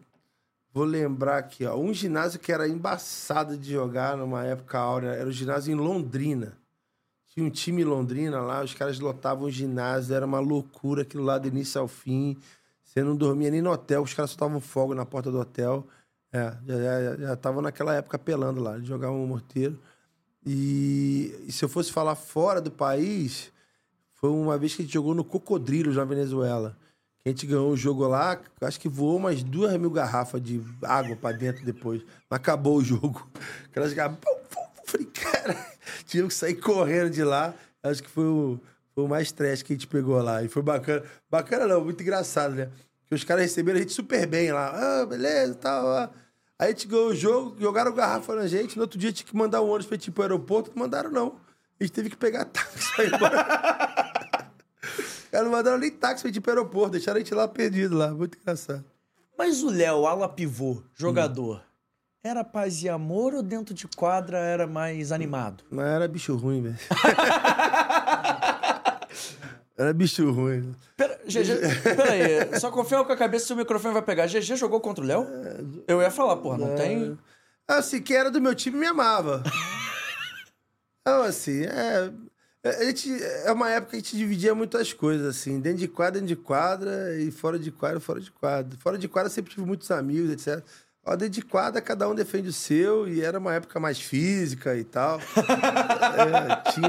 vou 0.73 0.85
lembrar 0.85 1.39
aqui, 1.39 1.65
ó. 1.65 1.77
Um 1.77 1.93
ginásio 1.93 2.41
que 2.41 2.53
era 2.53 2.69
embaçado 2.69 3.57
de 3.57 3.73
jogar 3.73 4.17
numa 4.17 4.45
época 4.45 4.79
áurea 4.79 5.11
era 5.11 5.29
o 5.29 5.33
ginásio 5.33 5.73
em 5.73 5.77
Londrina. 5.77 6.57
Tinha 7.27 7.45
um 7.47 7.51
time 7.51 7.83
em 7.83 7.85
Londrina 7.85 8.41
lá, 8.41 8.63
os 8.63 8.75
caras 8.75 8.99
lotavam 8.99 9.47
o 9.47 9.51
ginásio, 9.51 10.15
era 10.15 10.27
uma 10.27 10.41
loucura 10.41 11.03
aquilo 11.03 11.25
lá 11.25 11.39
do 11.39 11.49
início 11.49 11.81
ao 11.81 11.87
fim. 11.87 12.37
Você 12.83 13.03
não 13.03 13.15
dormia 13.15 13.51
nem 13.51 13.63
no 13.63 13.71
hotel, 13.71 14.03
os 14.03 14.15
caras 14.15 14.31
soltavam 14.31 14.61
fogo 14.61 14.95
na 14.95 15.05
porta 15.05 15.31
do 15.31 15.39
hotel. 15.39 15.87
É, 16.33 16.57
já 17.19 17.35
estavam 17.35 17.63
naquela 17.63 17.95
época 17.95 18.17
apelando 18.17 18.61
lá, 18.61 18.79
jogavam 18.81 19.23
um 19.23 19.27
morteiro. 19.27 19.79
E, 20.45 21.45
e 21.47 21.53
se 21.53 21.65
eu 21.65 21.69
fosse 21.69 21.93
falar 21.93 22.15
fora 22.15 22.61
do 22.61 22.71
país, 22.71 23.53
foi 24.15 24.31
uma 24.31 24.59
vez 24.59 24.75
que 24.75 24.83
a 24.83 24.85
gente 24.85 24.95
jogou 24.95 25.15
no 25.15 25.25
Cocodrilos, 25.25 25.97
na 25.97 26.05
Venezuela. 26.05 26.77
A 27.25 27.29
gente 27.29 27.47
ganhou 27.47 27.71
o 27.71 27.77
jogo 27.77 28.07
lá, 28.07 28.41
acho 28.61 28.81
que 28.81 28.89
voou 28.89 29.17
umas 29.17 29.43
duas 29.43 29.77
mil 29.77 29.91
garrafas 29.91 30.41
de 30.41 30.63
água 30.83 31.15
pra 31.17 31.33
dentro 31.33 31.65
depois. 31.65 32.03
Acabou 32.31 32.77
o 32.77 32.85
jogo. 32.85 33.29
Aquelas 33.71 33.93
garrafas. 33.93 34.21
Falei, 34.87 35.07
cara, 35.07 35.55
tivemos 36.07 36.33
que 36.33 36.41
sair 36.41 36.55
correndo 36.55 37.11
de 37.11 37.23
lá. 37.23 37.55
Acho 37.83 38.03
que 38.03 38.09
foi 38.09 38.25
o, 38.25 38.59
foi 38.95 39.05
o 39.05 39.09
mais 39.09 39.31
trash 39.31 39.63
que 39.63 39.75
a 39.75 39.77
gente 39.77 39.87
pegou 39.87 40.21
lá. 40.23 40.43
E 40.43 40.49
foi 40.49 40.63
bacana. 40.63 41.03
Bacana 41.31 41.67
não, 41.67 41.85
muito 41.85 42.03
engraçado, 42.03 42.55
né? 42.55 42.71
Que 43.07 43.15
os 43.15 43.25
caras 43.25 43.43
receberam 43.45 43.79
a 43.79 43.83
gente 43.83 43.93
super 43.93 44.27
bem 44.27 44.51
lá. 44.51 44.71
Ah, 45.03 45.07
beleza, 45.07 45.55
tal. 45.55 45.87
ah. 45.89 46.11
Aí 46.59 46.69
a 46.69 46.71
gente 46.71 46.89
ganhou 46.89 47.09
o 47.11 47.15
jogo, 47.15 47.57
jogaram 47.61 47.95
garrafa 47.95 48.35
na 48.35 48.47
gente. 48.47 48.77
No 48.77 48.83
outro 48.83 48.99
dia 48.99 49.13
tinha 49.13 49.27
que 49.27 49.37
mandar 49.37 49.61
um 49.63 49.67
ônibus 49.69 49.87
pra 49.87 49.97
gente 49.97 50.09
ir 50.09 50.11
pro 50.11 50.23
aeroporto. 50.23 50.73
Não 50.75 50.83
mandaram, 50.83 51.11
não. 51.11 51.37
A 51.79 51.85
gente 51.85 51.93
teve 51.93 52.11
que 52.11 52.17
pegar 52.17 52.47
táxi 52.47 52.97
pra 52.97 53.05
embora. 53.05 54.13
Caras 55.31 55.47
não 55.47 55.53
mandaram 55.57 55.79
nem 55.79 55.91
táxi 55.91 56.23
pra 56.23 56.31
ir 56.31 56.41
pro 56.41 56.51
aeroporto. 56.53 56.91
Deixaram 56.93 57.17
a 57.17 57.21
gente 57.21 57.35
lá 57.35 57.49
perdido 57.49 57.97
lá. 57.97 58.09
Muito 58.13 58.39
engraçado. 58.39 58.85
Mas 59.37 59.63
o 59.63 59.71
Léo, 59.71 60.07
ala 60.07 60.29
pivô, 60.29 60.73
Hum. 60.73 60.83
jogador, 60.95 61.63
era 62.25 62.43
paz 62.43 62.83
e 62.83 62.89
amor 62.89 63.35
ou 63.35 63.43
dentro 63.43 63.75
de 63.75 63.87
quadra 63.89 64.39
era 64.39 64.67
mais 64.67 65.13
animado? 65.13 65.65
Mas 65.71 65.87
era 65.87 66.09
bicho 66.09 66.35
ruim, 66.35 66.63
velho. 66.63 66.77
era 69.77 69.93
bicho 69.93 70.31
ruim. 70.33 70.75
Pera, 70.97 71.21
GG, 71.25 71.83
pera 71.83 72.13
aí, 72.13 72.59
só 72.59 72.71
confirma 72.71 73.05
com 73.05 73.13
a 73.13 73.17
cabeça 73.17 73.47
se 73.47 73.53
o 73.53 73.57
microfone 73.57 73.95
vai 73.95 74.03
pegar. 74.03 74.27
GG 74.27 74.57
jogou 74.57 74.81
contra 74.81 75.05
o 75.05 75.07
Léo? 75.07 75.27
Eu 75.87 76.03
ia 76.03 76.11
falar, 76.11 76.37
porra, 76.39 76.59
não 76.59 76.75
tem. 76.75 77.17
Assim, 77.67 78.01
quem 78.03 78.17
era 78.17 78.31
do 78.31 78.41
meu 78.41 78.55
time 78.55 78.79
me 78.79 78.87
amava. 78.87 79.43
Então, 81.01 81.23
assim, 81.23 81.63
é. 81.65 82.11
A 82.71 82.85
gente, 82.85 83.11
é 83.23 83.53
uma 83.53 83.71
época 83.71 83.91
que 83.91 83.97
a 83.97 84.01
gente 84.01 84.17
dividia 84.17 84.55
muitas 84.55 84.93
coisas, 84.93 85.27
assim, 85.27 85.61
dentro 85.61 85.79
de 85.79 85.89
quadra, 85.89 86.21
dentro 86.21 86.29
de 86.29 86.37
quadra, 86.37 87.17
e 87.19 87.31
fora 87.31 87.59
de 87.59 87.71
quadra, 87.71 88.01
fora 88.01 88.21
de 88.21 88.31
quadra. 88.31 88.79
Fora 88.79 88.99
de 88.99 89.09
quadra 89.09 89.31
sempre 89.31 89.53
tive 89.53 89.67
muitos 89.67 89.91
amigos, 89.91 90.31
etc. 90.31 90.65
Ó, 91.05 91.17
dentro 91.17 91.35
de 91.35 91.43
quadra, 91.43 91.81
cada 91.81 92.09
um 92.09 92.15
defende 92.15 92.49
o 92.49 92.53
seu, 92.53 93.09
e 93.09 93.23
era 93.23 93.39
uma 93.39 93.55
época 93.55 93.81
mais 93.81 94.01
física 94.01 94.77
e 94.77 94.85
tal. 94.85 95.21
É, 96.19 96.73
tinha. 96.73 96.89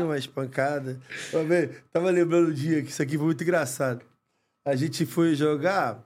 Ó, 1.33 1.43
velho, 1.43 1.75
tava 1.91 2.09
lembrando 2.09 2.47
o 2.47 2.53
dia 2.53 2.81
que 2.81 2.89
isso 2.89 3.01
aqui 3.01 3.15
foi 3.15 3.27
muito 3.27 3.43
engraçado. 3.43 4.01
A 4.65 4.75
gente 4.75 5.05
foi 5.05 5.35
jogar. 5.35 6.03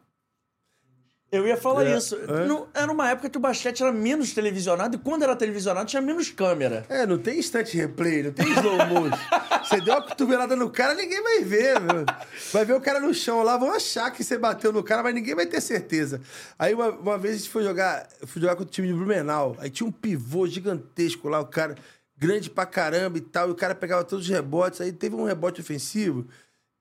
Eu 1.33 1.47
ia 1.47 1.57
falar 1.57 1.85
É, 1.85 1.97
isso. 1.97 2.15
é. 2.15 2.45
Não- 2.45 2.67
era 2.73 2.91
uma 2.91 3.09
época 3.09 3.27
que 3.29 3.37
o 3.37 3.41
basquete 3.41 3.81
era 3.81 3.91
menos 3.91 4.33
televisionado, 4.33 4.95
e 4.95 4.99
quando 4.99 5.23
era 5.23 5.35
televisionado 5.35 5.87
tinha 5.87 6.01
menos 6.01 6.29
câmera. 6.29 6.85
É, 6.87 7.07
não 7.07 7.17
tem 7.17 7.39
instante 7.39 7.75
replay, 7.75 8.21
não 8.21 8.31
tem 8.31 8.47
slow 8.53 8.77
motion. 8.85 9.17
Você 9.65 9.81
deu 9.81 9.93
uma 9.95 10.01
cotovelada 10.03 10.55
no 10.55 10.69
cara, 10.69 10.93
ninguém 10.93 11.23
vai 11.23 11.39
ver, 11.39 11.79
meu. 11.79 12.05
Vai 12.51 12.65
ver 12.65 12.73
o 12.73 12.81
cara 12.81 12.99
no 12.99 13.13
chão 13.13 13.41
lá, 13.41 13.57
vão 13.57 13.73
achar 13.73 14.11
que 14.11 14.23
você 14.23 14.37
bateu 14.37 14.71
no 14.71 14.83
cara, 14.83 15.01
mas 15.01 15.15
ninguém 15.15 15.33
vai 15.33 15.45
ter 15.47 15.59
certeza. 15.61 16.21
Aí 16.59 16.73
uma, 16.75 16.89
uma 16.91 17.17
vez 17.17 17.33
a 17.35 17.37
gente 17.37 17.49
foi 17.49 17.63
jogar, 17.63 18.07
fui 18.27 18.39
jogar 18.41 18.55
com 18.55 18.61
o 18.63 18.65
time 18.65 18.87
de 18.89 18.93
Blumenau. 18.93 19.55
Aí 19.59 19.69
tinha 19.69 19.87
um 19.87 19.91
pivô 19.91 20.45
gigantesco 20.45 21.29
lá, 21.29 21.39
o 21.39 21.45
cara 21.47 21.75
grande 22.17 22.49
pra 22.49 22.65
caramba 22.65 23.17
e 23.17 23.21
tal, 23.21 23.47
e 23.49 23.51
o 23.51 23.55
cara 23.55 23.73
pegava 23.73 24.03
todos 24.03 24.25
os 24.25 24.31
rebotes. 24.31 24.79
Aí 24.81 24.91
teve 24.91 25.15
um 25.15 25.23
rebote 25.25 25.61
ofensivo. 25.61 26.27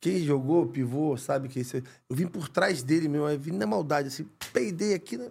Quem 0.02 0.18
jogou 0.24 0.66
pivô, 0.66 1.16
sabe 1.16 1.48
que 1.48 1.60
isso. 1.60 1.76
Eu 1.76 1.84
vim 2.10 2.26
por 2.26 2.48
trás 2.48 2.82
dele 2.82 3.06
mesmo, 3.06 3.24
aí 3.24 3.38
vim 3.38 3.52
na 3.52 3.64
maldade, 3.68 4.08
assim, 4.08 4.26
peidei 4.52 4.94
aqui 4.94 5.16
na, 5.16 5.28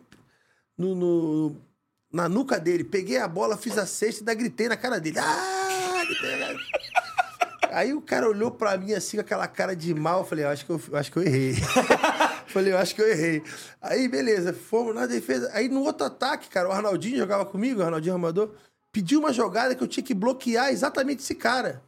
no, 0.77 0.95
no- 0.95 1.57
na 2.09 2.29
nuca 2.29 2.57
dele, 2.57 2.85
peguei 2.85 3.17
a 3.17 3.27
bola, 3.27 3.57
fiz 3.57 3.77
a 3.77 3.85
cesta 3.85 4.19
e 4.19 4.21
ainda 4.21 4.33
gritei 4.33 4.69
na 4.69 4.77
cara 4.77 4.97
dele. 4.97 5.19
Ah, 5.19 6.03
Aí 7.69 7.93
o 7.93 8.01
cara 8.01 8.29
olhou 8.29 8.49
pra 8.51 8.77
mim 8.77 8.93
assim 8.93 9.17
com 9.17 9.21
aquela 9.21 9.45
cara 9.47 9.75
de 9.75 9.93
mal. 9.93 10.19
Eu 10.19 10.25
falei, 10.25 10.45
eu 10.45 10.49
acho 10.49 10.65
que 10.65 10.71
eu, 10.71 10.81
eu 10.89 10.97
acho 10.97 11.11
que 11.11 11.19
eu 11.19 11.23
errei. 11.23 11.53
falei, 12.47 12.71
eu 12.73 12.77
acho 12.77 12.95
que 12.95 13.01
eu 13.01 13.09
errei. 13.09 13.43
Aí, 13.81 14.07
beleza, 14.07 14.53
fomos 14.53 14.95
na 14.95 15.05
defesa. 15.05 15.49
Aí 15.53 15.67
no 15.69 15.81
outro 15.83 16.05
ataque, 16.07 16.49
cara, 16.49 16.67
o 16.69 16.71
Arnaldinho 16.71 17.17
jogava 17.17 17.45
comigo, 17.45 17.79
o 17.81 17.83
Arnaldinho 17.83 18.13
Armador, 18.15 18.51
pediu 18.91 19.19
uma 19.19 19.31
jogada 19.33 19.73
que 19.75 19.81
eu 19.83 19.87
tinha 19.87 20.03
que 20.03 20.13
bloquear 20.13 20.69
exatamente 20.69 21.19
esse 21.23 21.35
cara. 21.35 21.81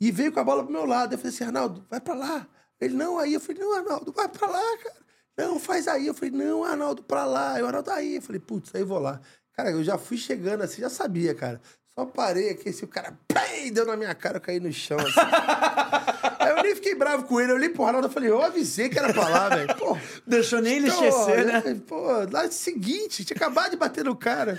E 0.00 0.10
veio 0.10 0.32
com 0.32 0.40
a 0.40 0.44
bola 0.44 0.62
pro 0.62 0.72
meu 0.72 0.86
lado. 0.86 1.12
Eu 1.14 1.18
falei 1.18 1.34
assim, 1.34 1.44
Arnaldo, 1.44 1.84
vai 1.90 2.00
pra 2.00 2.14
lá. 2.14 2.46
Ele, 2.80 2.94
não, 2.94 3.18
aí. 3.18 3.34
Eu 3.34 3.40
falei, 3.40 3.62
não, 3.62 3.76
Arnaldo, 3.76 4.12
vai 4.12 4.28
pra 4.28 4.48
lá, 4.48 4.78
cara. 4.78 4.96
Não, 5.36 5.60
faz 5.60 5.86
aí. 5.86 6.06
Eu 6.06 6.14
falei, 6.14 6.30
não, 6.30 6.64
Arnaldo, 6.64 7.02
pra 7.02 7.24
lá. 7.24 7.54
O 7.60 7.66
Arnaldo, 7.66 7.90
aí. 7.90 8.16
Eu 8.16 8.22
falei, 8.22 8.40
putz, 8.40 8.74
aí 8.74 8.80
eu 8.80 8.86
vou 8.86 8.98
lá. 8.98 9.20
Cara, 9.52 9.70
eu 9.70 9.84
já 9.84 9.98
fui 9.98 10.16
chegando 10.16 10.62
assim, 10.62 10.80
já 10.80 10.88
sabia, 10.88 11.34
cara. 11.34 11.60
Só 11.94 12.06
parei 12.06 12.50
aqui, 12.50 12.70
assim, 12.70 12.84
o 12.84 12.88
cara 12.88 13.18
pei, 13.28 13.70
deu 13.70 13.84
na 13.84 13.96
minha 13.96 14.14
cara, 14.14 14.38
eu 14.38 14.40
caí 14.40 14.58
no 14.58 14.72
chão, 14.72 14.96
assim. 14.98 15.10
Aí 16.40 16.56
eu 16.56 16.62
nem 16.62 16.74
fiquei 16.74 16.94
bravo 16.94 17.24
com 17.24 17.38
ele, 17.38 17.52
eu 17.52 17.56
olhei 17.56 17.68
pro 17.68 17.84
Arnaldo 17.84 18.08
e 18.08 18.10
falei, 18.10 18.30
eu 18.30 18.40
avisei 18.40 18.88
que 18.88 18.98
era 18.98 19.12
pra 19.12 19.28
lá, 19.28 19.48
velho. 19.50 19.76
Pô, 19.76 19.98
Deixou 20.26 20.62
nem 20.62 20.76
ele 20.76 20.88
esquecer, 20.88 21.44
né? 21.44 21.62
Pô, 21.86 22.00
lá 22.32 22.46
é 22.46 22.50
seguinte, 22.50 23.26
tinha 23.26 23.36
acabado 23.36 23.72
de 23.72 23.76
bater 23.76 24.02
no 24.02 24.16
cara. 24.16 24.58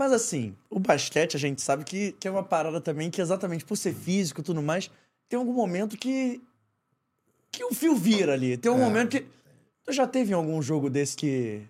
Mas, 0.00 0.12
assim, 0.12 0.56
o 0.70 0.80
basquete 0.80 1.36
a 1.36 1.38
gente 1.38 1.60
sabe 1.60 1.84
que, 1.84 2.12
que 2.12 2.26
é 2.26 2.30
uma 2.30 2.42
parada 2.42 2.80
também 2.80 3.10
que 3.10 3.20
exatamente 3.20 3.66
por 3.66 3.76
ser 3.76 3.92
físico 3.92 4.40
e 4.40 4.42
tudo 4.42 4.62
mais, 4.62 4.90
tem 5.28 5.38
algum 5.38 5.52
momento 5.52 5.94
que 5.94 6.40
que 7.52 7.62
o 7.64 7.74
fio 7.74 7.94
vira 7.94 8.32
ali. 8.32 8.56
Tem 8.56 8.72
um 8.72 8.76
É. 8.76 8.80
momento 8.80 9.10
que 9.10 9.26
tu 9.84 9.92
já 9.92 10.06
teve 10.06 10.32
algum 10.32 10.62
jogo 10.62 10.88
desse 10.88 11.14
que 11.18 11.60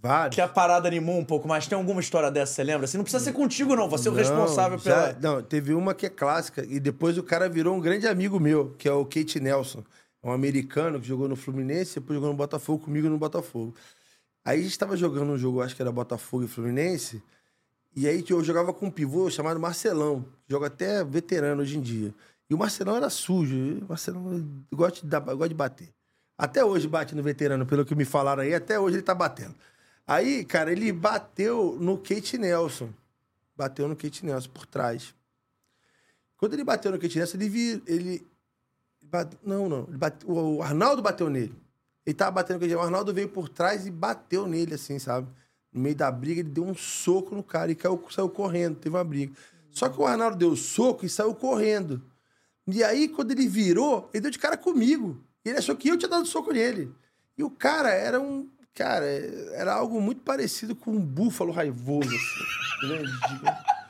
Vários. 0.00 0.32
que 0.36 0.40
a 0.40 0.46
parada 0.46 0.86
animou 0.86 1.18
um 1.18 1.24
pouco 1.24 1.48
mais. 1.48 1.66
Tem 1.66 1.76
alguma 1.76 2.00
história 2.00 2.30
dessa, 2.30 2.52
você 2.52 2.62
lembra? 2.62 2.84
Assim, 2.84 2.98
não 2.98 3.02
precisa 3.02 3.24
ser 3.24 3.32
contigo 3.32 3.74
não, 3.74 3.88
você 3.88 4.06
é 4.06 4.12
o 4.12 4.14
responsável 4.14 4.78
já- 4.78 5.14
pela 5.14 5.18
Não, 5.20 5.42
teve 5.42 5.74
uma 5.74 5.92
que 5.92 6.06
é 6.06 6.08
clássica. 6.08 6.64
E 6.68 6.78
depois 6.78 7.18
o 7.18 7.22
cara 7.24 7.48
virou 7.48 7.74
um 7.74 7.80
grande 7.80 8.06
amigo 8.06 8.38
meu, 8.38 8.76
que 8.78 8.86
é 8.86 8.92
o 8.92 9.04
Kate 9.04 9.40
Nelson. 9.40 9.82
É 10.22 10.28
um 10.28 10.32
americano 10.32 11.00
que 11.00 11.08
jogou 11.08 11.28
no 11.28 11.34
Fluminense, 11.34 11.98
depois 11.98 12.14
jogou 12.14 12.30
no 12.30 12.36
Botafogo 12.36 12.84
comigo 12.84 13.08
no 13.08 13.18
Botafogo. 13.18 13.74
Aí 14.44 14.60
a 14.60 14.62
gente 14.62 14.78
tava 14.78 14.96
jogando 14.96 15.32
um 15.32 15.38
jogo, 15.38 15.62
acho 15.62 15.74
que 15.74 15.82
era 15.82 15.90
Botafogo 15.90 16.44
e 16.44 16.48
Fluminense. 16.48 17.20
E 17.94 18.08
aí 18.08 18.24
eu 18.28 18.42
jogava 18.42 18.72
com 18.72 18.86
um 18.86 18.90
pivô 18.90 19.30
chamado 19.30 19.60
Marcelão. 19.60 20.24
Joga 20.48 20.66
até 20.68 21.04
veterano 21.04 21.62
hoje 21.62 21.76
em 21.76 21.80
dia. 21.80 22.14
E 22.48 22.54
o 22.54 22.58
Marcelão 22.58 22.96
era 22.96 23.10
sujo. 23.10 23.78
O 23.82 23.88
Marcelão 23.88 24.48
gosta 24.72 25.06
de, 25.06 25.20
gosta 25.34 25.48
de 25.48 25.54
bater. 25.54 25.88
Até 26.36 26.64
hoje 26.64 26.88
bate 26.88 27.14
no 27.14 27.22
veterano, 27.22 27.66
pelo 27.66 27.84
que 27.84 27.94
me 27.94 28.04
falaram 28.04 28.42
aí. 28.42 28.54
Até 28.54 28.78
hoje 28.80 28.96
ele 28.96 29.02
tá 29.02 29.14
batendo. 29.14 29.54
Aí, 30.06 30.44
cara, 30.44 30.72
ele 30.72 30.90
bateu 30.92 31.76
no 31.80 31.96
Kate 31.98 32.36
Nelson. 32.38 32.88
Bateu 33.56 33.86
no 33.86 33.94
Kate 33.94 34.24
Nelson 34.24 34.48
por 34.50 34.66
trás. 34.66 35.14
Quando 36.36 36.54
ele 36.54 36.64
bateu 36.64 36.90
no 36.90 36.98
Kate 36.98 37.18
Nelson, 37.18 37.36
ele 37.36 37.48
vir, 37.48 37.82
ele 37.86 38.26
bate- 39.04 39.38
não, 39.44 39.68
não, 39.68 39.84
ele 39.88 39.98
bate- 39.98 40.26
o 40.26 40.60
Arnaldo 40.62 41.00
bateu 41.02 41.28
nele. 41.30 41.54
Ele 42.04 42.14
tava 42.14 42.32
batendo 42.32 42.58
Nelson, 42.58 42.74
o 42.74 42.80
Arnaldo 42.80 43.14
veio 43.14 43.28
por 43.28 43.48
trás 43.48 43.86
e 43.86 43.90
bateu 43.90 44.46
nele 44.46 44.74
assim, 44.74 44.98
sabe? 44.98 45.28
No 45.72 45.80
meio 45.80 45.96
da 45.96 46.10
briga, 46.10 46.40
ele 46.40 46.50
deu 46.50 46.64
um 46.64 46.74
soco 46.74 47.34
no 47.34 47.42
cara 47.42 47.72
e 47.72 47.74
caiu, 47.74 48.02
saiu 48.10 48.28
correndo, 48.28 48.76
teve 48.76 48.94
uma 48.94 49.04
briga. 49.04 49.32
Só 49.70 49.88
que 49.88 50.00
o 50.00 50.06
Arnaldo 50.06 50.36
deu 50.36 50.54
soco 50.54 51.06
e 51.06 51.08
saiu 51.08 51.34
correndo. 51.34 52.02
E 52.66 52.84
aí, 52.84 53.08
quando 53.08 53.32
ele 53.32 53.48
virou, 53.48 54.08
ele 54.12 54.20
deu 54.22 54.30
de 54.30 54.38
cara 54.38 54.56
comigo. 54.56 55.24
Ele 55.44 55.58
achou 55.58 55.74
que 55.74 55.88
eu 55.88 55.96
tinha 55.96 56.08
dado 56.08 56.26
soco 56.26 56.52
nele. 56.52 56.92
E 57.36 57.42
o 57.42 57.50
cara 57.50 57.90
era 57.90 58.20
um. 58.20 58.48
Cara, 58.74 59.04
era 59.04 59.74
algo 59.74 60.00
muito 60.00 60.22
parecido 60.22 60.74
com 60.74 60.92
um 60.92 61.00
búfalo 61.00 61.52
raivoso, 61.52 62.08
assim. 62.08 63.42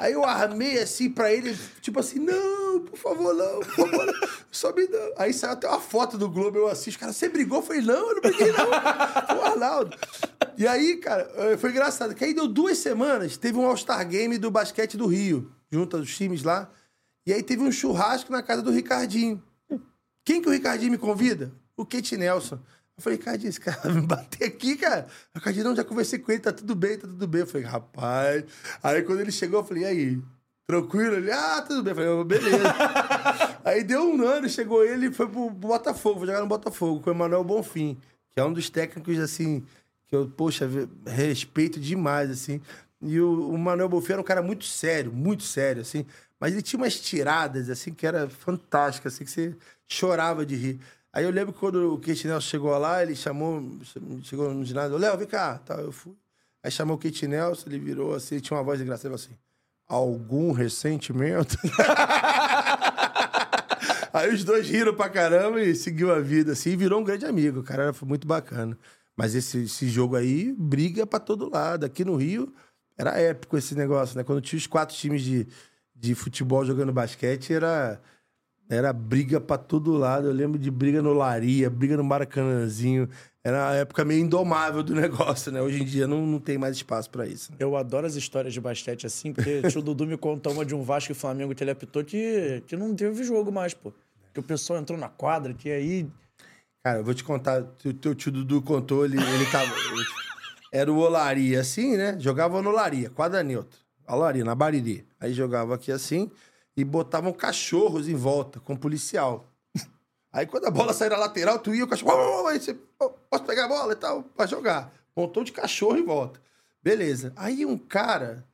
Aí 0.00 0.12
eu 0.12 0.24
armei 0.24 0.78
assim 0.78 1.10
pra 1.10 1.32
ele, 1.32 1.56
tipo 1.80 1.98
assim, 1.98 2.18
não, 2.18 2.80
por 2.80 2.96
favor, 2.96 3.34
não, 3.34 3.60
por 3.60 3.74
favor, 3.74 4.06
não. 4.06 4.28
só 4.50 4.72
me 4.72 4.86
dá. 4.86 5.12
Aí 5.16 5.32
saiu 5.32 5.52
até 5.54 5.68
uma 5.68 5.80
foto 5.80 6.16
do 6.16 6.28
Globo, 6.28 6.58
eu 6.58 6.68
assisto, 6.68 7.00
cara, 7.00 7.12
você 7.12 7.28
brigou? 7.28 7.58
Eu 7.58 7.62
falei, 7.62 7.82
não, 7.82 8.08
eu 8.08 8.14
não 8.14 8.20
briguei, 8.22 8.52
não. 8.52 8.66
Foi 9.26 9.36
o 9.36 9.42
Arnaldo. 9.42 9.96
E 10.56 10.66
aí, 10.66 10.96
cara, 10.96 11.30
eh, 11.36 11.56
foi 11.56 11.70
engraçado, 11.70 12.14
que 12.14 12.24
aí 12.24 12.32
deu 12.32 12.46
duas 12.46 12.78
semanas, 12.78 13.36
teve 13.36 13.58
um 13.58 13.66
All-Star 13.66 14.06
Game 14.08 14.38
do 14.38 14.50
basquete 14.50 14.96
do 14.96 15.06
Rio, 15.06 15.52
junto 15.70 15.96
aos 15.96 16.16
times 16.16 16.42
lá. 16.42 16.70
E 17.26 17.32
aí 17.32 17.42
teve 17.42 17.62
um 17.62 17.70
churrasco 17.70 18.32
na 18.32 18.42
casa 18.42 18.62
do 18.62 18.70
Ricardinho. 18.70 19.42
Quem 20.24 20.40
que 20.40 20.48
o 20.48 20.52
Ricardinho 20.52 20.92
me 20.92 20.98
convida? 20.98 21.52
O 21.76 21.84
Kate 21.84 22.16
Nelson. 22.16 22.58
Eu 22.98 23.02
falei, 23.02 23.18
Ricardinho, 23.18 23.48
esse 23.50 23.60
cara 23.60 23.80
vai 23.80 23.92
me 23.92 24.02
bater 24.02 24.44
aqui, 24.44 24.76
cara. 24.76 25.06
O 25.34 25.38
Ricardinho, 25.38 25.64
não, 25.64 25.76
já 25.76 25.84
conversei 25.84 26.18
com 26.18 26.32
ele, 26.32 26.40
tá 26.40 26.52
tudo 26.52 26.74
bem, 26.74 26.98
tá 26.98 27.06
tudo 27.06 27.26
bem. 27.26 27.42
Eu 27.42 27.46
falei, 27.46 27.66
rapaz. 27.66 28.44
Aí 28.82 29.02
quando 29.02 29.20
ele 29.20 29.32
chegou, 29.32 29.60
eu 29.60 29.64
falei, 29.64 29.84
e 29.84 29.86
aí? 29.86 30.22
Tranquilo? 30.66 31.14
Ele, 31.14 31.30
ah, 31.30 31.64
tudo 31.66 31.82
bem. 31.82 31.92
Eu 31.92 31.96
falei, 31.96 32.10
"Oh, 32.10 32.24
beleza. 32.24 32.62
aí 33.64 33.82
deu 33.82 34.02
um 34.02 34.22
ano, 34.22 34.48
chegou 34.50 34.84
ele 34.84 35.06
e 35.06 35.12
foi 35.12 35.26
pro 35.26 35.48
Botafogo, 35.48 36.18
foi 36.18 36.26
jogar 36.26 36.40
no 36.40 36.46
Botafogo, 36.46 37.00
com 37.00 37.08
o 37.08 37.12
Emanuel 37.14 37.42
Bonfim, 37.42 37.96
que 38.30 38.38
é 38.38 38.44
um 38.44 38.52
dos 38.52 38.68
técnicos, 38.68 39.18
assim, 39.18 39.64
que 40.06 40.14
eu, 40.14 40.28
poxa, 40.28 40.68
respeito 41.06 41.80
demais, 41.80 42.30
assim. 42.30 42.60
E 43.00 43.18
o, 43.18 43.48
o 43.48 43.56
Manuel 43.56 43.88
Bonfim 43.88 44.12
era 44.12 44.20
um 44.20 44.24
cara 44.24 44.42
muito 44.42 44.64
sério, 44.64 45.10
muito 45.10 45.44
sério, 45.44 45.82
assim. 45.82 46.04
Mas 46.38 46.52
ele 46.52 46.62
tinha 46.62 46.78
umas 46.78 47.00
tiradas, 47.00 47.70
assim, 47.70 47.92
que 47.92 48.06
era 48.06 48.28
fantástica, 48.28 49.08
assim, 49.08 49.24
que 49.24 49.30
você 49.30 49.56
chorava 49.86 50.44
de 50.44 50.54
rir. 50.54 50.80
Aí 51.18 51.24
eu 51.24 51.32
lembro 51.32 51.52
que 51.52 51.58
quando 51.58 51.94
o 51.94 51.98
Kate 51.98 52.28
Nelson 52.28 52.46
chegou 52.48 52.78
lá, 52.78 53.02
ele 53.02 53.16
chamou, 53.16 53.60
chegou 54.22 54.54
no 54.54 54.64
ginásio, 54.64 54.96
Léo, 54.96 55.18
vem 55.18 55.26
cá. 55.26 55.58
Tá, 55.58 55.74
eu 55.74 55.90
fui. 55.90 56.14
Aí 56.62 56.70
chamou 56.70 56.94
o 56.94 56.98
Kate 56.98 57.26
Nelson, 57.26 57.64
ele 57.68 57.80
virou 57.80 58.14
assim, 58.14 58.36
ele 58.36 58.40
tinha 58.40 58.56
uma 58.56 58.62
voz 58.62 58.80
engraçada, 58.80 59.08
falou 59.08 59.16
assim, 59.16 59.36
algum 59.88 60.52
ressentimento? 60.52 61.58
Aí 64.14 64.32
os 64.32 64.44
dois 64.44 64.68
riram 64.70 64.94
pra 64.94 65.08
caramba 65.08 65.60
e 65.60 65.74
seguiu 65.74 66.14
a 66.14 66.20
vida, 66.20 66.52
assim, 66.52 66.70
e 66.70 66.76
virou 66.76 67.00
um 67.00 67.04
grande 67.04 67.26
amigo. 67.26 67.64
Cara 67.64 67.92
foi 67.92 68.08
muito 68.08 68.24
bacana. 68.24 68.78
Mas 69.16 69.34
esse, 69.34 69.64
esse 69.64 69.88
jogo 69.88 70.14
aí, 70.14 70.54
briga 70.56 71.04
pra 71.04 71.18
todo 71.18 71.50
lado. 71.50 71.84
Aqui 71.84 72.04
no 72.04 72.14
Rio, 72.14 72.54
era 72.96 73.18
épico 73.18 73.58
esse 73.58 73.74
negócio, 73.74 74.16
né? 74.16 74.22
Quando 74.22 74.40
tinha 74.40 74.56
os 74.56 74.68
quatro 74.68 74.94
times 74.94 75.22
de, 75.22 75.48
de 75.96 76.14
futebol 76.14 76.64
jogando 76.64 76.92
basquete, 76.92 77.52
era, 77.52 78.00
era 78.68 78.92
briga 78.92 79.40
pra 79.40 79.56
todo 79.56 79.92
lado. 79.92 80.28
Eu 80.28 80.32
lembro 80.32 80.58
de 80.58 80.70
briga 80.70 81.00
no 81.00 81.12
Laria, 81.12 81.70
briga 81.70 81.96
no 81.96 82.04
Maracanãzinho. 82.04 83.08
Era 83.42 83.70
a 83.70 83.74
época 83.76 84.04
meio 84.04 84.20
indomável 84.20 84.82
do 84.82 84.94
negócio, 84.96 85.50
né? 85.50 85.62
Hoje 85.62 85.82
em 85.82 85.84
dia 85.84 86.06
não, 86.06 86.26
não 86.26 86.38
tem 86.38 86.58
mais 86.58 86.76
espaço 86.76 87.08
pra 87.08 87.26
isso. 87.26 87.50
né? 87.52 87.56
Eu 87.60 87.76
adoro 87.76 88.06
as 88.06 88.14
histórias 88.14 88.52
de 88.52 88.60
basquete 88.60 89.06
assim, 89.06 89.32
porque 89.32 89.60
o 89.64 89.70
tio 89.70 89.80
Dudu 89.80 90.06
me 90.06 90.18
contou 90.18 90.52
uma 90.52 90.64
de 90.64 90.74
um 90.74 90.82
Vasco 90.82 91.12
e 91.12 91.14
Flamengo 91.14 91.54
que 91.54 91.64
ele 91.64 91.70
apitou 91.70 92.04
que, 92.04 92.62
que 92.66 92.76
não 92.76 92.94
teve 92.94 93.24
jogo 93.24 93.50
mais, 93.50 93.72
pô. 93.72 93.92
Que 94.34 94.40
o 94.40 94.42
pessoal 94.42 94.78
entrou 94.78 94.98
na 94.98 95.08
quadra, 95.08 95.54
que 95.54 95.70
aí. 95.70 96.06
Cara, 96.84 96.98
eu 96.98 97.04
vou 97.04 97.14
te 97.14 97.24
contar, 97.24 97.62
o 97.62 97.92
teu 97.94 98.14
tio 98.14 98.30
Dudu 98.30 98.60
contou, 98.60 99.04
ele, 99.04 99.16
ele 99.16 99.46
tava. 99.50 99.72
era 100.72 100.92
o 100.92 100.98
Olaria, 100.98 101.60
assim, 101.60 101.96
né? 101.96 102.16
Jogava 102.20 102.60
no 102.60 102.68
Olaria, 102.68 103.08
quadra 103.10 103.42
neutra. 103.42 103.78
Olaria, 104.06 104.44
na 104.44 104.54
Bariri. 104.54 105.06
Aí 105.18 105.32
jogava 105.32 105.74
aqui 105.74 105.90
assim 105.90 106.30
e 106.78 106.84
botavam 106.84 107.32
cachorros 107.32 108.08
em 108.08 108.14
volta, 108.14 108.60
com 108.60 108.76
policial. 108.76 109.44
Aí 110.32 110.46
quando 110.46 110.66
a 110.66 110.70
bola 110.70 110.92
saía 110.92 111.10
da 111.10 111.16
lateral, 111.16 111.58
tu 111.58 111.74
ia, 111.74 111.84
o 111.84 111.88
cachorro. 111.88 112.12
"Uau, 112.12 112.20
uau, 112.20 112.36
uau", 112.36 112.46
Aí 112.46 112.60
você, 112.60 112.78
"Ô, 113.00 113.10
posso 113.28 113.42
pegar 113.42 113.64
a 113.64 113.68
bola 113.68 113.94
e 113.94 113.96
tal, 113.96 114.22
pra 114.22 114.46
jogar. 114.46 114.92
Montou 115.16 115.42
de 115.42 115.50
cachorro 115.50 115.96
em 115.96 116.04
volta. 116.04 116.40
Beleza. 116.80 117.32
Aí 117.34 117.66
um 117.66 117.76
cara, 117.76 118.46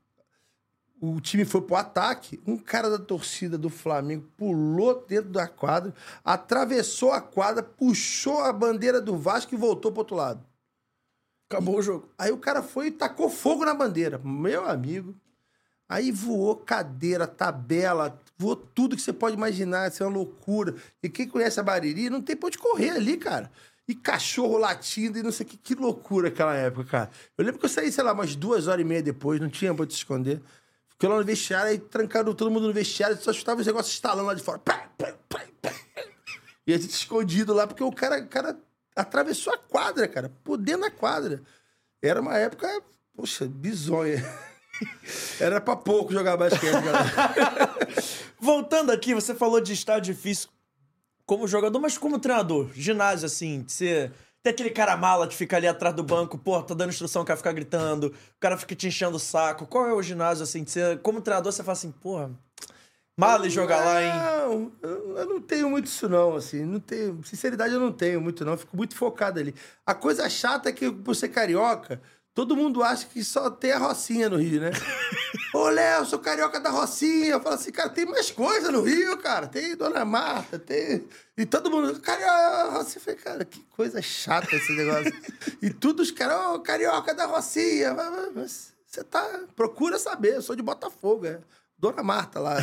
o 0.98 1.20
time 1.20 1.44
foi 1.44 1.60
pro 1.60 1.76
ataque, 1.76 2.40
um 2.46 2.56
cara 2.56 2.88
da 2.88 2.98
torcida 2.98 3.58
do 3.58 3.68
Flamengo 3.68 4.26
pulou 4.38 5.04
dentro 5.06 5.28
da 5.30 5.46
quadra, 5.46 5.92
atravessou 6.24 7.12
a 7.12 7.20
quadra, 7.20 7.62
puxou 7.62 8.40
a 8.40 8.50
bandeira 8.54 9.02
do 9.02 9.18
Vasco 9.18 9.54
e 9.54 9.58
voltou 9.58 9.92
pro 9.92 10.00
outro 10.00 10.16
lado. 10.16 10.42
Acabou 11.50 11.76
o 11.76 11.82
jogo. 11.82 12.08
Aí 12.16 12.32
o 12.32 12.38
cara 12.38 12.62
foi 12.62 12.86
e 12.86 12.90
tacou 12.90 13.28
fogo 13.28 13.66
na 13.66 13.74
bandeira. 13.74 14.18
Meu 14.24 14.66
amigo. 14.66 15.14
Aí 15.94 16.10
voou 16.10 16.56
cadeira, 16.56 17.24
tabela, 17.24 18.20
voou 18.36 18.56
tudo 18.56 18.96
que 18.96 19.02
você 19.02 19.12
pode 19.12 19.36
imaginar. 19.36 19.88
Isso 19.88 20.02
é 20.02 20.06
uma 20.06 20.16
loucura. 20.16 20.74
E 21.00 21.08
quem 21.08 21.28
conhece 21.28 21.60
a 21.60 21.62
Bariri, 21.62 22.10
não 22.10 22.20
tem 22.20 22.34
pra 22.34 22.48
onde 22.48 22.58
correr 22.58 22.90
ali, 22.90 23.16
cara. 23.16 23.48
E 23.86 23.94
cachorro 23.94 24.58
latindo 24.58 25.20
e 25.20 25.22
não 25.22 25.30
sei 25.30 25.46
o 25.46 25.48
que. 25.48 25.56
Que 25.56 25.76
loucura 25.76 26.30
aquela 26.30 26.52
época, 26.52 26.84
cara. 26.84 27.10
Eu 27.38 27.44
lembro 27.44 27.60
que 27.60 27.66
eu 27.66 27.70
saí, 27.70 27.92
sei 27.92 28.02
lá, 28.02 28.12
umas 28.12 28.34
duas 28.34 28.66
horas 28.66 28.80
e 28.80 28.84
meia 28.84 29.04
depois, 29.04 29.40
não 29.40 29.48
tinha 29.48 29.72
pra 29.72 29.86
te 29.86 29.94
esconder. 29.94 30.42
Fiquei 30.88 31.08
lá 31.08 31.16
no 31.16 31.24
vestiário, 31.24 31.70
aí 31.70 31.78
trancaram 31.78 32.34
todo 32.34 32.50
mundo 32.50 32.66
no 32.66 32.72
vestiário, 32.72 33.16
só 33.16 33.30
escutava 33.30 33.60
os 33.60 33.66
negócios 33.68 33.94
estalando 33.94 34.26
lá 34.26 34.34
de 34.34 34.42
fora. 34.42 34.58
Pá, 34.58 34.88
pá, 34.98 35.14
pá. 35.28 35.44
E 36.66 36.74
a 36.74 36.76
gente 36.76 36.90
escondido 36.90 37.54
lá, 37.54 37.68
porque 37.68 37.84
o 37.84 37.92
cara, 37.92 38.20
o 38.20 38.26
cara 38.26 38.58
atravessou 38.96 39.52
a 39.52 39.58
quadra, 39.58 40.08
cara, 40.08 40.32
por 40.42 40.56
dentro 40.56 40.80
da 40.80 40.90
quadra. 40.90 41.40
Era 42.02 42.20
uma 42.20 42.36
época, 42.36 42.82
poxa, 43.14 43.46
bizonha. 43.46 44.24
Era 45.40 45.60
pra 45.60 45.76
pouco 45.76 46.12
jogar 46.12 46.36
basquete, 46.36 46.72
galera. 46.72 47.74
Voltando 48.38 48.90
aqui, 48.90 49.14
você 49.14 49.34
falou 49.34 49.60
de 49.60 49.72
estádio 49.72 50.14
difícil 50.14 50.48
como 51.26 51.48
jogador, 51.48 51.78
mas 51.80 51.96
como 51.96 52.18
treinador, 52.18 52.70
ginásio, 52.74 53.26
assim, 53.26 53.62
de 53.62 53.72
ser. 53.72 54.12
Tem 54.42 54.52
aquele 54.52 54.70
cara 54.70 54.94
mala 54.94 55.26
que 55.26 55.34
fica 55.34 55.56
ali 55.56 55.66
atrás 55.66 55.94
do 55.94 56.02
banco, 56.02 56.36
pô, 56.36 56.62
tá 56.62 56.74
dando 56.74 56.90
instrução, 56.90 57.22
o 57.22 57.24
cara 57.24 57.36
fica 57.38 57.52
gritando, 57.52 58.08
o 58.08 58.38
cara 58.38 58.58
fica 58.58 58.74
te 58.74 58.88
enchendo 58.88 59.16
o 59.16 59.20
saco. 59.20 59.66
Qual 59.66 59.88
é 59.88 59.92
o 59.94 60.02
ginásio, 60.02 60.44
assim, 60.44 60.64
que 60.64 60.70
você, 60.70 60.98
como 60.98 61.22
treinador, 61.22 61.50
você 61.50 61.62
fala 61.62 61.72
assim, 61.72 61.90
porra, 61.90 62.30
mala 63.16 63.46
e 63.46 63.50
jogar 63.50 63.82
lá, 63.82 64.02
hein? 64.02 64.12
Não, 64.12 64.72
eu, 64.82 65.16
eu 65.16 65.26
não 65.26 65.40
tenho 65.40 65.70
muito 65.70 65.86
isso, 65.86 66.10
não, 66.10 66.36
assim. 66.36 66.62
Não 66.62 66.78
tenho, 66.78 67.22
sinceridade, 67.24 67.72
eu 67.72 67.80
não 67.80 67.90
tenho 67.90 68.20
muito, 68.20 68.44
não. 68.44 68.58
Fico 68.58 68.76
muito 68.76 68.94
focado 68.94 69.40
ali. 69.40 69.54
A 69.86 69.94
coisa 69.94 70.28
chata 70.28 70.68
é 70.68 70.72
que, 70.72 70.90
por 70.90 71.16
ser 71.16 71.28
carioca, 71.28 72.02
todo 72.34 72.56
mundo 72.56 72.82
acha 72.82 73.06
que 73.06 73.22
só 73.22 73.48
tem 73.48 73.70
a 73.70 73.78
Rocinha 73.78 74.28
no 74.28 74.36
Rio, 74.36 74.60
né? 74.60 74.72
Ô, 75.54 75.68
Léo, 75.68 76.00
eu 76.00 76.04
sou 76.04 76.18
carioca 76.18 76.58
da 76.58 76.68
Rocinha. 76.68 77.30
Eu 77.30 77.40
falo 77.40 77.54
assim, 77.54 77.70
cara, 77.70 77.88
tem 77.88 78.04
mais 78.04 78.30
coisa 78.32 78.72
no 78.72 78.82
Rio, 78.82 79.16
cara. 79.18 79.46
Tem 79.46 79.76
Dona 79.76 80.04
Marta, 80.04 80.58
tem. 80.58 81.06
E 81.38 81.46
todo 81.46 81.70
mundo, 81.70 82.00
carioca, 82.00 82.70
Rocinha. 82.72 82.96
Eu 82.96 83.00
falei, 83.00 83.20
cara, 83.20 83.44
que 83.44 83.60
coisa 83.70 84.02
chata 84.02 84.54
esse 84.56 84.72
negócio. 84.72 85.12
e 85.62 85.70
tudo 85.70 86.02
os 86.02 86.10
caras, 86.10 86.54
ô, 86.54 86.58
carioca 86.58 87.14
da 87.14 87.26
Rocinha. 87.26 87.94
Você 88.44 89.04
tá. 89.04 89.44
Procura 89.54 89.96
saber, 89.98 90.34
eu 90.34 90.42
sou 90.42 90.56
de 90.56 90.62
Botafogo, 90.62 91.26
é. 91.26 91.38
Dona 91.78 92.02
Marta 92.02 92.40
lá. 92.40 92.56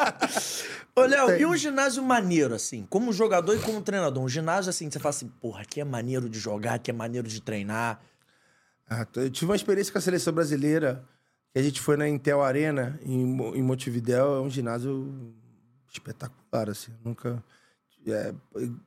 Ô, 0.94 1.00
Léo, 1.02 1.40
e 1.40 1.46
um 1.46 1.56
ginásio 1.56 2.02
maneiro, 2.02 2.54
assim, 2.54 2.86
como 2.88 3.12
jogador 3.12 3.54
e 3.54 3.58
como 3.60 3.80
treinador? 3.80 4.22
Um 4.22 4.28
ginásio, 4.28 4.70
assim, 4.70 4.86
que 4.86 4.92
você 4.92 4.98
fala 4.98 5.10
assim, 5.10 5.28
porra, 5.40 5.62
aqui 5.62 5.80
é 5.80 5.84
maneiro 5.84 6.28
de 6.28 6.38
jogar, 6.38 6.74
aqui 6.74 6.90
é 6.90 6.94
maneiro 6.94 7.26
de 7.26 7.40
treinar. 7.40 8.00
Ah, 8.90 9.06
eu 9.16 9.30
tive 9.30 9.50
uma 9.50 9.56
experiência 9.56 9.92
com 9.92 9.98
a 9.98 10.02
seleção 10.02 10.32
brasileira, 10.32 11.04
que 11.52 11.58
a 11.58 11.62
gente 11.62 11.80
foi 11.80 11.96
na 11.96 12.08
Intel 12.08 12.42
Arena, 12.42 12.98
em, 13.02 13.22
em 13.22 13.62
Montevidéu, 13.62 14.36
é 14.36 14.40
um 14.40 14.48
ginásio 14.48 15.34
espetacular, 15.92 16.70
assim. 16.70 16.92
Nunca. 17.04 17.42
É, 18.06 18.32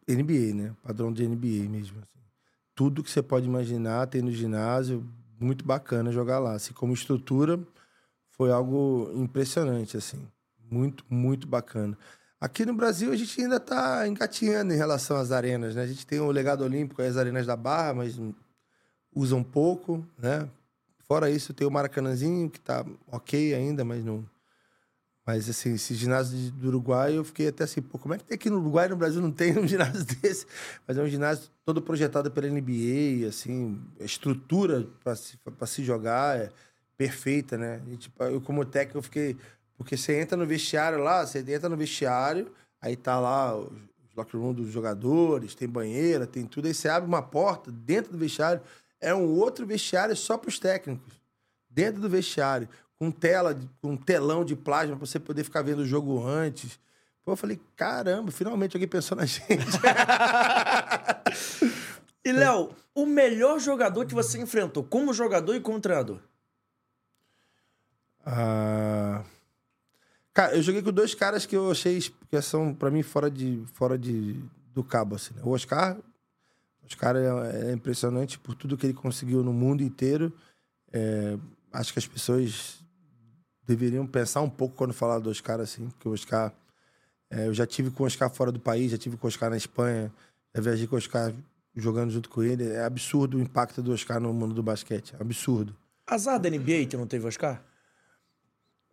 NBA, 0.07 0.55
né? 0.55 0.75
Padrão 0.81 1.13
de 1.13 1.27
NBA 1.27 1.69
mesmo. 1.69 1.99
assim. 1.99 2.19
Tudo 2.73 3.03
que 3.03 3.11
você 3.11 3.21
pode 3.21 3.45
imaginar 3.45 4.07
tem 4.07 4.21
no 4.21 4.31
ginásio, 4.31 5.07
muito 5.39 5.63
bacana 5.63 6.11
jogar 6.11 6.39
lá. 6.39 6.53
Assim, 6.53 6.73
como 6.73 6.93
estrutura, 6.93 7.59
foi 8.29 8.51
algo 8.51 9.11
impressionante, 9.13 9.97
assim. 9.97 10.27
Muito, 10.69 11.05
muito 11.09 11.47
bacana. 11.47 11.95
Aqui 12.39 12.65
no 12.65 12.73
Brasil, 12.73 13.11
a 13.11 13.15
gente 13.15 13.39
ainda 13.39 13.57
está 13.57 14.07
engatinhando 14.07 14.73
em 14.73 14.77
relação 14.77 15.17
às 15.17 15.31
arenas, 15.31 15.75
né? 15.75 15.83
A 15.83 15.87
gente 15.87 16.07
tem 16.07 16.19
o 16.19 16.31
legado 16.31 16.63
olímpico, 16.63 17.01
as 17.03 17.17
arenas 17.17 17.45
da 17.45 17.55
Barra, 17.55 17.93
mas 17.93 18.17
usa 19.13 19.35
um 19.35 19.43
pouco, 19.43 20.05
né? 20.17 20.47
Fora 21.07 21.29
isso, 21.29 21.53
tem 21.53 21.67
o 21.67 21.71
Maracanãzinho, 21.71 22.49
que 22.49 22.59
tá 22.59 22.85
ok 23.07 23.53
ainda, 23.53 23.83
mas 23.83 24.03
não. 24.03 24.25
Mas, 25.25 25.47
assim, 25.49 25.75
esse 25.75 25.93
ginásio 25.93 26.51
do 26.51 26.67
Uruguai, 26.67 27.15
eu 27.15 27.23
fiquei 27.23 27.47
até 27.49 27.63
assim, 27.63 27.81
pô, 27.81 27.99
como 27.99 28.13
é 28.13 28.17
que 28.17 28.23
tem 28.23 28.35
aqui 28.35 28.49
no 28.49 28.59
Uruguai 28.59 28.87
no 28.87 28.97
Brasil 28.97 29.21
não 29.21 29.31
tem 29.31 29.57
um 29.57 29.67
ginásio 29.67 30.03
desse? 30.03 30.47
Mas 30.87 30.97
é 30.97 31.01
um 31.01 31.07
ginásio 31.07 31.49
todo 31.63 31.81
projetado 31.81 32.31
pela 32.31 32.47
NBA, 32.47 33.27
assim, 33.27 33.79
a 33.99 34.03
estrutura 34.03 34.87
para 35.03 35.15
se, 35.15 35.37
se 35.67 35.83
jogar 35.83 36.37
é 36.39 36.49
perfeita, 36.97 37.57
né? 37.57 37.81
E, 37.87 37.97
tipo, 37.97 38.23
eu, 38.23 38.41
como 38.41 38.65
técnico, 38.65 38.97
eu 38.97 39.03
fiquei. 39.03 39.37
Porque 39.77 39.95
você 39.95 40.19
entra 40.19 40.37
no 40.37 40.45
vestiário 40.45 40.99
lá, 40.99 41.25
você 41.25 41.39
entra 41.39 41.69
no 41.69 41.77
vestiário, 41.77 42.51
aí 42.79 42.95
tá 42.95 43.19
lá 43.19 43.57
os 43.57 44.15
locker 44.15 44.39
room 44.39 44.53
dos 44.53 44.69
jogadores, 44.71 45.55
tem 45.55 45.67
banheira, 45.67 46.27
tem 46.27 46.45
tudo. 46.45 46.67
Aí 46.67 46.73
você 46.73 46.89
abre 46.89 47.07
uma 47.07 47.21
porta 47.21 47.71
dentro 47.71 48.11
do 48.11 48.17
vestiário, 48.17 48.61
é 49.01 49.13
um 49.13 49.37
outro 49.37 49.65
vestiário 49.65 50.15
só 50.15 50.37
para 50.37 50.49
os 50.49 50.59
técnicos. 50.59 51.19
Dentro 51.69 52.01
do 52.01 52.09
vestiário, 52.09 52.69
com 52.97 53.09
tela, 53.09 53.59
com 53.81 53.97
telão 53.97 54.45
de 54.45 54.55
plasma 54.55 54.95
para 54.95 55.05
você 55.05 55.19
poder 55.19 55.43
ficar 55.43 55.61
vendo 55.61 55.79
o 55.79 55.85
jogo 55.85 56.25
antes. 56.25 56.79
Pô, 57.23 57.31
eu 57.31 57.37
falei, 57.37 57.59
caramba, 57.75 58.31
finalmente 58.31 58.75
alguém 58.75 58.87
pensou 58.87 59.17
na 59.17 59.25
gente. 59.25 59.65
E, 62.23 62.31
Léo, 62.31 62.75
o 62.93 63.05
melhor 63.05 63.59
jogador 63.59 64.05
que 64.05 64.13
você 64.13 64.39
enfrentou 64.39 64.83
como 64.83 65.13
jogador 65.13 65.55
e 65.55 65.59
como 65.59 65.79
treinador? 65.79 66.19
Ah, 68.25 69.23
Cara, 70.33 70.55
eu 70.55 70.61
joguei 70.61 70.81
com 70.81 70.91
dois 70.93 71.13
caras 71.13 71.45
que 71.45 71.55
eu 71.55 71.71
achei 71.71 71.99
que 72.29 72.41
são, 72.41 72.73
pra 72.73 72.89
mim, 72.89 73.03
fora, 73.03 73.29
de, 73.29 73.63
fora 73.73 73.97
de, 73.97 74.41
do 74.73 74.83
cabo, 74.83 75.15
assim. 75.15 75.33
né? 75.33 75.41
O 75.43 75.49
Oscar, 75.49 75.97
o 76.83 76.85
Oscar 76.87 77.15
é, 77.15 77.69
é 77.69 77.71
impressionante 77.73 78.37
por 78.39 78.55
tudo 78.55 78.77
que 78.77 78.85
ele 78.85 78.93
conseguiu 78.93 79.43
no 79.43 79.53
mundo 79.53 79.83
inteiro. 79.83 80.31
É, 80.91 81.37
acho 81.71 81.93
que 81.93 81.99
as 81.99 82.07
pessoas 82.07 82.79
deveriam 83.65 84.05
pensar 84.05 84.41
um 84.41 84.49
pouco 84.49 84.75
quando 84.75 84.93
falar 84.93 85.19
do 85.19 85.29
Oscar, 85.29 85.59
assim, 85.59 85.87
porque 85.89 86.07
o 86.09 86.13
Oscar... 86.13 86.51
é, 87.29 87.47
eu 87.47 87.53
já 87.53 87.65
tive 87.65 87.89
com 87.91 88.03
o 88.03 88.05
Oscar 88.07 88.29
fora 88.29 88.51
do 88.51 88.59
país, 88.59 88.91
já 88.91 88.97
tive 88.97 89.15
com 89.17 89.27
o 89.27 89.29
Oscar 89.29 89.49
na 89.49 89.57
Espanha, 89.57 90.11
já 90.53 90.61
viajei 90.61 90.87
com 90.87 90.95
o 90.95 90.97
Oscar 90.97 91.33
jogando 91.75 92.11
junto 92.11 92.29
com 92.29 92.43
ele. 92.43 92.67
É 92.69 92.83
absurdo 92.83 93.37
o 93.37 93.41
impacto 93.41 93.81
do 93.81 93.93
Oscar 93.93 94.19
no 94.19 94.33
mundo 94.33 94.53
do 94.53 94.63
basquete. 94.63 95.15
Absurdo. 95.19 95.75
Azar 96.05 96.39
da 96.39 96.49
NBA 96.49 96.87
que 96.89 96.97
não 96.97 97.07
teve 97.07 97.25
Oscar? 97.27 97.63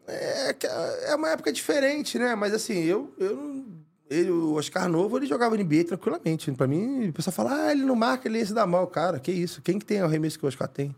É, 0.06 0.55
que 0.55 0.66
é 0.66 1.15
uma 1.15 1.31
época 1.31 1.52
diferente, 1.52 2.19
né? 2.19 2.35
Mas 2.35 2.55
assim, 2.55 2.78
eu, 2.85 3.12
eu 3.19 3.36
não- 3.36 3.85
ele, 4.10 4.30
o 4.30 4.55
Oscar 4.55 4.89
Novo, 4.89 5.16
ele 5.16 5.26
jogava 5.26 5.56
NBA 5.56 5.85
tranquilamente. 5.85 6.51
Pra 6.52 6.66
mim, 6.66 7.09
o 7.09 7.12
pessoal 7.12 7.35
fala, 7.35 7.66
ah, 7.66 7.72
ele 7.72 7.85
não 7.85 7.94
marca, 7.94 8.28
ele 8.28 8.39
ia 8.39 8.47
se 8.47 8.55
dar 8.55 8.66
mal. 8.66 8.86
Cara, 8.86 9.20
que 9.20 9.30
isso? 9.30 9.62
Quem 9.62 9.78
que 9.78 9.85
tem 9.85 10.01
o 10.01 10.05
arremesso 10.05 10.39
que 10.39 10.44
o 10.44 10.48
Oscar 10.48 10.68
tem? 10.68 10.94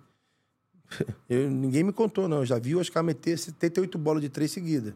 Eu, 1.28 1.50
ninguém 1.50 1.84
me 1.84 1.92
contou, 1.92 2.28
não. 2.28 2.38
Eu 2.38 2.46
já 2.46 2.58
vi 2.58 2.74
o 2.74 2.80
Oscar 2.80 3.02
meter 3.02 3.38
78 3.38 3.98
bolas 3.98 4.22
de 4.22 4.28
três 4.28 4.50
seguidas. 4.50 4.94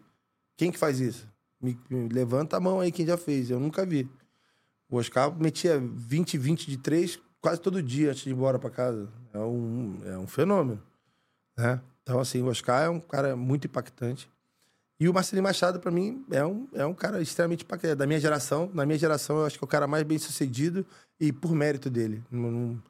Quem 0.56 0.70
que 0.70 0.78
faz 0.78 1.00
isso? 1.00 1.28
Me, 1.60 1.78
me 1.88 2.08
levanta 2.08 2.56
a 2.56 2.60
mão 2.60 2.80
aí 2.80 2.92
quem 2.92 3.06
já 3.06 3.16
fez. 3.16 3.50
Eu 3.50 3.58
nunca 3.58 3.84
vi. 3.84 4.08
O 4.88 4.96
Oscar 4.96 5.34
metia 5.36 5.80
20, 5.80 6.38
20 6.38 6.66
de 6.66 6.76
três 6.76 7.18
quase 7.40 7.60
todo 7.60 7.82
dia 7.82 8.10
antes 8.10 8.22
de 8.22 8.30
ir 8.30 8.32
embora 8.32 8.58
pra 8.58 8.70
casa. 8.70 9.08
É 9.32 9.38
um, 9.38 9.98
é 10.04 10.18
um 10.18 10.26
fenômeno, 10.26 10.80
né? 11.56 11.80
Então, 12.02 12.20
assim, 12.20 12.42
o 12.42 12.46
Oscar 12.46 12.84
é 12.84 12.88
um 12.88 13.00
cara 13.00 13.34
muito 13.34 13.66
impactante. 13.66 14.30
E 14.98 15.08
o 15.08 15.14
Marcelinho 15.14 15.42
Machado, 15.42 15.80
pra 15.80 15.90
mim, 15.90 16.24
é 16.30 16.44
um, 16.44 16.68
é 16.72 16.86
um 16.86 16.94
cara 16.94 17.20
extremamente 17.20 17.64
impactante. 17.64 17.96
Da 17.96 18.06
minha 18.06 18.20
geração, 18.20 18.70
na 18.72 18.86
minha 18.86 18.98
geração, 18.98 19.38
eu 19.38 19.46
acho 19.46 19.58
que 19.58 19.64
é 19.64 19.66
o 19.66 19.68
cara 19.68 19.86
mais 19.86 20.04
bem 20.04 20.18
sucedido 20.18 20.86
e 21.18 21.32
por 21.32 21.52
mérito 21.52 21.90
dele. 21.90 22.22
Não, 22.30 22.50
não, 22.50 22.82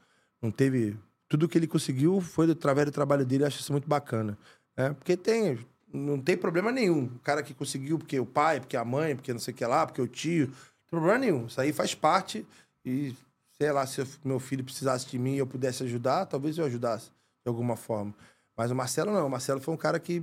não 0.42 0.50
teve. 0.50 0.96
Tudo 1.28 1.48
que 1.48 1.56
ele 1.56 1.66
conseguiu 1.66 2.20
foi 2.20 2.50
através 2.50 2.86
do 2.86 2.92
trabalho 2.92 3.24
dele, 3.24 3.44
eu 3.44 3.46
acho 3.46 3.60
isso 3.60 3.72
muito 3.72 3.88
bacana. 3.88 4.36
Né? 4.76 4.92
Porque 4.92 5.16
tem. 5.16 5.58
Não 5.92 6.20
tem 6.20 6.36
problema 6.36 6.70
nenhum. 6.72 7.04
O 7.04 7.18
cara 7.20 7.42
que 7.42 7.54
conseguiu, 7.54 7.98
porque 7.98 8.18
o 8.18 8.26
pai, 8.26 8.60
porque 8.60 8.76
a 8.76 8.84
mãe, 8.84 9.14
porque 9.14 9.32
não 9.32 9.40
sei 9.40 9.54
o 9.54 9.56
que 9.56 9.64
lá, 9.64 9.86
porque 9.86 10.02
o 10.02 10.08
tio. 10.08 10.48
Não 10.48 10.52
tem 10.52 10.90
problema 10.90 11.18
nenhum. 11.18 11.46
Isso 11.46 11.60
aí 11.60 11.72
faz 11.72 11.94
parte. 11.94 12.46
E, 12.84 13.14
sei 13.56 13.72
lá, 13.72 13.86
se 13.86 14.00
eu- 14.00 14.06
meu 14.24 14.38
filho 14.40 14.64
precisasse 14.64 15.06
de 15.06 15.18
mim 15.18 15.34
e 15.34 15.38
eu 15.38 15.46
pudesse 15.46 15.82
ajudar, 15.84 16.26
talvez 16.26 16.58
eu 16.58 16.64
ajudasse 16.64 17.06
de 17.06 17.48
alguma 17.48 17.76
forma. 17.76 18.12
Mas 18.56 18.70
o 18.70 18.74
Marcelo 18.74 19.12
não. 19.12 19.26
O 19.26 19.30
Marcelo 19.30 19.60
foi 19.60 19.72
um 19.72 19.76
cara 19.76 19.98
que 19.98 20.22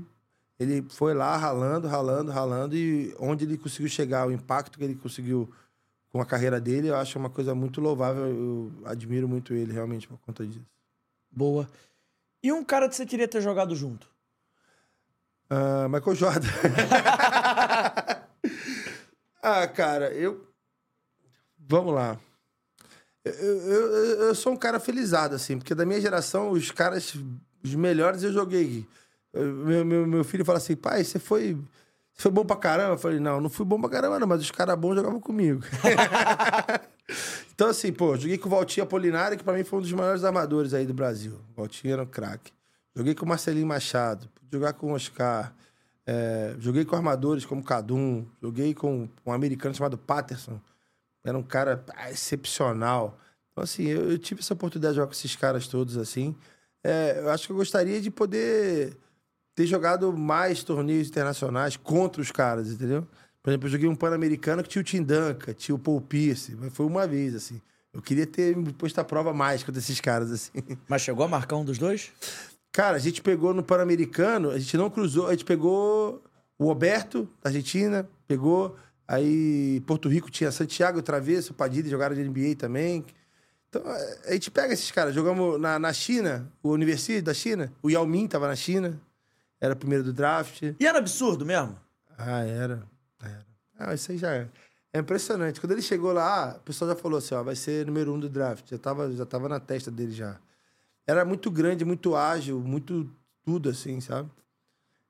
ele 0.61 0.85
foi 0.89 1.13
lá 1.13 1.35
ralando, 1.37 1.87
ralando, 1.87 2.31
ralando 2.31 2.75
e 2.75 3.15
onde 3.19 3.45
ele 3.45 3.57
conseguiu 3.57 3.89
chegar, 3.89 4.27
o 4.27 4.31
impacto 4.31 4.77
que 4.77 4.83
ele 4.83 4.95
conseguiu 4.95 5.51
com 6.11 6.21
a 6.21 6.25
carreira 6.25 6.59
dele, 6.59 6.89
eu 6.89 6.95
acho 6.95 7.17
uma 7.17 7.29
coisa 7.29 7.55
muito 7.55 7.81
louvável. 7.81 8.25
Eu 8.27 8.71
admiro 8.85 9.27
muito 9.27 9.53
ele 9.53 9.71
realmente 9.73 10.07
por 10.07 10.17
conta 10.19 10.45
disso. 10.45 10.65
Boa. 11.31 11.67
E 12.43 12.51
um 12.51 12.63
cara 12.63 12.89
que 12.89 12.95
você 12.95 13.05
queria 13.05 13.27
ter 13.27 13.41
jogado 13.41 13.75
junto? 13.75 14.07
Ah, 15.49 15.87
Michael 15.89 16.15
Jordan. 16.15 16.47
ah, 19.41 19.67
cara, 19.67 20.11
eu. 20.13 20.45
Vamos 21.57 21.93
lá. 21.93 22.19
Eu, 23.23 23.33
eu, 23.33 23.91
eu- 23.91 24.21
eu 24.27 24.35
sou 24.35 24.53
um 24.53 24.57
cara 24.57 24.79
felizado, 24.79 25.35
assim, 25.35 25.57
porque 25.57 25.75
da 25.75 25.85
minha 25.85 26.01
geração, 26.01 26.49
os 26.51 26.71
caras, 26.71 27.13
os 27.63 27.75
melhores 27.75 28.23
eu 28.23 28.33
joguei. 28.33 28.85
Eu- 29.33 29.53
Meu, 29.53 29.85
meu, 29.85 30.07
meu 30.07 30.23
filho 30.23 30.43
fala 30.45 30.57
assim, 30.57 30.75
pai, 30.75 31.03
você 31.03 31.19
foi, 31.19 31.55
você 32.13 32.23
foi 32.23 32.31
bom 32.31 32.45
pra 32.45 32.55
caramba? 32.55 32.93
Eu 32.93 32.97
falei, 32.97 33.19
não, 33.19 33.39
não 33.41 33.49
fui 33.49 33.65
bom 33.65 33.79
pra 33.79 33.89
caramba, 33.89 34.19
não, 34.19 34.27
mas 34.27 34.41
os 34.41 34.51
caras 34.51 34.77
bons 34.77 34.95
jogavam 34.95 35.19
comigo. 35.19 35.61
então, 37.53 37.69
assim, 37.69 37.91
pô, 37.91 38.15
joguei 38.17 38.37
com 38.37 38.47
o 38.47 38.51
Valtinho 38.51 38.83
Apolinário, 38.83 39.37
que 39.37 39.43
pra 39.43 39.53
mim 39.53 39.63
foi 39.63 39.79
um 39.79 39.81
dos 39.81 39.91
maiores 39.93 40.23
armadores 40.23 40.73
aí 40.73 40.85
do 40.85 40.93
Brasil. 40.93 41.39
O 41.51 41.61
Valtinho 41.61 41.93
era 41.93 42.03
um 42.03 42.07
craque. 42.07 42.51
Joguei 42.95 43.15
com 43.15 43.25
o 43.25 43.29
Marcelinho 43.29 43.67
Machado, 43.67 44.27
jogar 44.51 44.73
com 44.73 44.91
o 44.91 44.95
Oscar. 44.95 45.53
É, 46.05 46.55
joguei 46.59 46.83
com 46.83 46.95
armadores 46.95 47.45
como 47.45 47.63
Cadum, 47.63 48.25
joguei 48.41 48.73
com 48.73 49.07
um 49.25 49.31
americano 49.31 49.73
chamado 49.73 49.97
Patterson. 49.97 50.59
Era 51.23 51.37
um 51.37 51.43
cara 51.43 51.85
ah, 51.95 52.11
excepcional. 52.11 53.17
Então, 53.51 53.63
assim, 53.63 53.83
eu, 53.85 54.11
eu 54.11 54.17
tive 54.17 54.41
essa 54.41 54.53
oportunidade 54.53 54.93
de 54.93 54.95
jogar 54.97 55.07
com 55.07 55.13
esses 55.13 55.35
caras 55.35 55.67
todos, 55.67 55.97
assim. 55.97 56.35
É, 56.83 57.19
eu 57.19 57.29
acho 57.29 57.45
que 57.45 57.53
eu 57.53 57.55
gostaria 57.57 58.01
de 58.01 58.09
poder 58.09 58.97
ter 59.55 59.65
jogado 59.65 60.11
mais 60.15 60.63
torneios 60.63 61.07
internacionais 61.07 61.77
contra 61.77 62.21
os 62.21 62.31
caras, 62.31 62.71
entendeu? 62.71 63.07
Por 63.43 63.49
exemplo, 63.49 63.67
eu 63.67 63.71
joguei 63.71 63.89
um 63.89 63.95
Pan-Americano 63.95 64.61
que 64.63 64.69
tinha 64.69 64.81
o 64.81 64.85
Tim 64.85 65.01
Duncan, 65.01 65.53
tinha 65.53 65.75
o 65.75 65.79
Paul 65.79 65.99
Pierce, 66.01 66.55
mas 66.59 66.73
foi 66.73 66.85
uma 66.85 67.07
vez, 67.07 67.33
assim. 67.33 67.59
Eu 67.93 68.01
queria 68.01 68.25
ter 68.25 68.55
posto 68.73 68.99
a 68.99 69.03
prova 69.03 69.33
mais 69.33 69.63
contra 69.63 69.79
esses 69.79 69.99
caras, 69.99 70.31
assim. 70.31 70.51
Mas 70.87 71.01
chegou 71.01 71.25
a 71.25 71.27
marcar 71.27 71.57
um 71.57 71.65
dos 71.65 71.77
dois? 71.77 72.09
Cara, 72.71 72.95
a 72.95 72.99
gente 72.99 73.21
pegou 73.21 73.53
no 73.53 73.61
Pan-Americano, 73.61 74.49
a 74.49 74.57
gente 74.57 74.77
não 74.77 74.89
cruzou, 74.89 75.27
a 75.27 75.31
gente 75.31 75.43
pegou 75.43 76.23
o 76.57 76.65
Roberto, 76.67 77.27
da 77.43 77.49
Argentina, 77.49 78.07
pegou. 78.25 78.77
Aí 79.05 79.81
Porto 79.81 80.07
Rico 80.07 80.31
tinha 80.31 80.51
Santiago 80.53 81.01
Travesso, 81.01 81.53
Padilha, 81.53 81.89
jogaram 81.89 82.15
de 82.15 82.23
NBA 82.23 82.55
também. 82.57 83.03
Então, 83.67 83.83
a 84.25 84.31
gente 84.31 84.49
pega 84.49 84.73
esses 84.73 84.89
caras. 84.89 85.13
Jogamos 85.13 85.59
na, 85.59 85.77
na 85.77 85.91
China, 85.91 86.49
o 86.63 86.69
Universidade 86.69 87.21
da 87.21 87.33
China. 87.33 87.73
O 87.83 87.89
Yao 87.89 88.05
Ming 88.05 88.27
tava 88.27 88.47
na 88.47 88.55
China. 88.55 89.01
Era 89.61 89.75
primeiro 89.75 90.03
do 90.03 90.11
draft. 90.11 90.63
E 90.79 90.85
era 90.85 90.97
absurdo 90.97 91.45
mesmo? 91.45 91.77
Ah, 92.17 92.41
era. 92.43 92.83
Era. 93.23 93.45
Ah, 93.77 93.93
isso 93.93 94.11
aí 94.11 94.17
já 94.17 94.33
é. 94.33 94.49
É 94.91 94.99
impressionante. 94.99 95.61
Quando 95.61 95.71
ele 95.71 95.81
chegou 95.81 96.11
lá, 96.11 96.55
o 96.57 96.61
pessoal 96.61 96.89
já 96.89 96.95
falou 96.97 97.19
assim, 97.19 97.35
ó, 97.35 97.43
vai 97.43 97.55
ser 97.55 97.85
número 97.85 98.11
um 98.13 98.19
do 98.19 98.27
draft. 98.27 98.67
Já 98.69 98.77
tava, 98.77 99.11
já 99.13 99.25
tava 99.25 99.47
na 99.47 99.59
testa 99.59 99.89
dele 99.91 100.11
já. 100.11 100.37
Era 101.07 101.23
muito 101.23 101.49
grande, 101.51 101.85
muito 101.85 102.15
ágil, 102.15 102.59
muito 102.59 103.09
tudo, 103.43 103.69
assim, 103.69 104.01
sabe? 104.01 104.29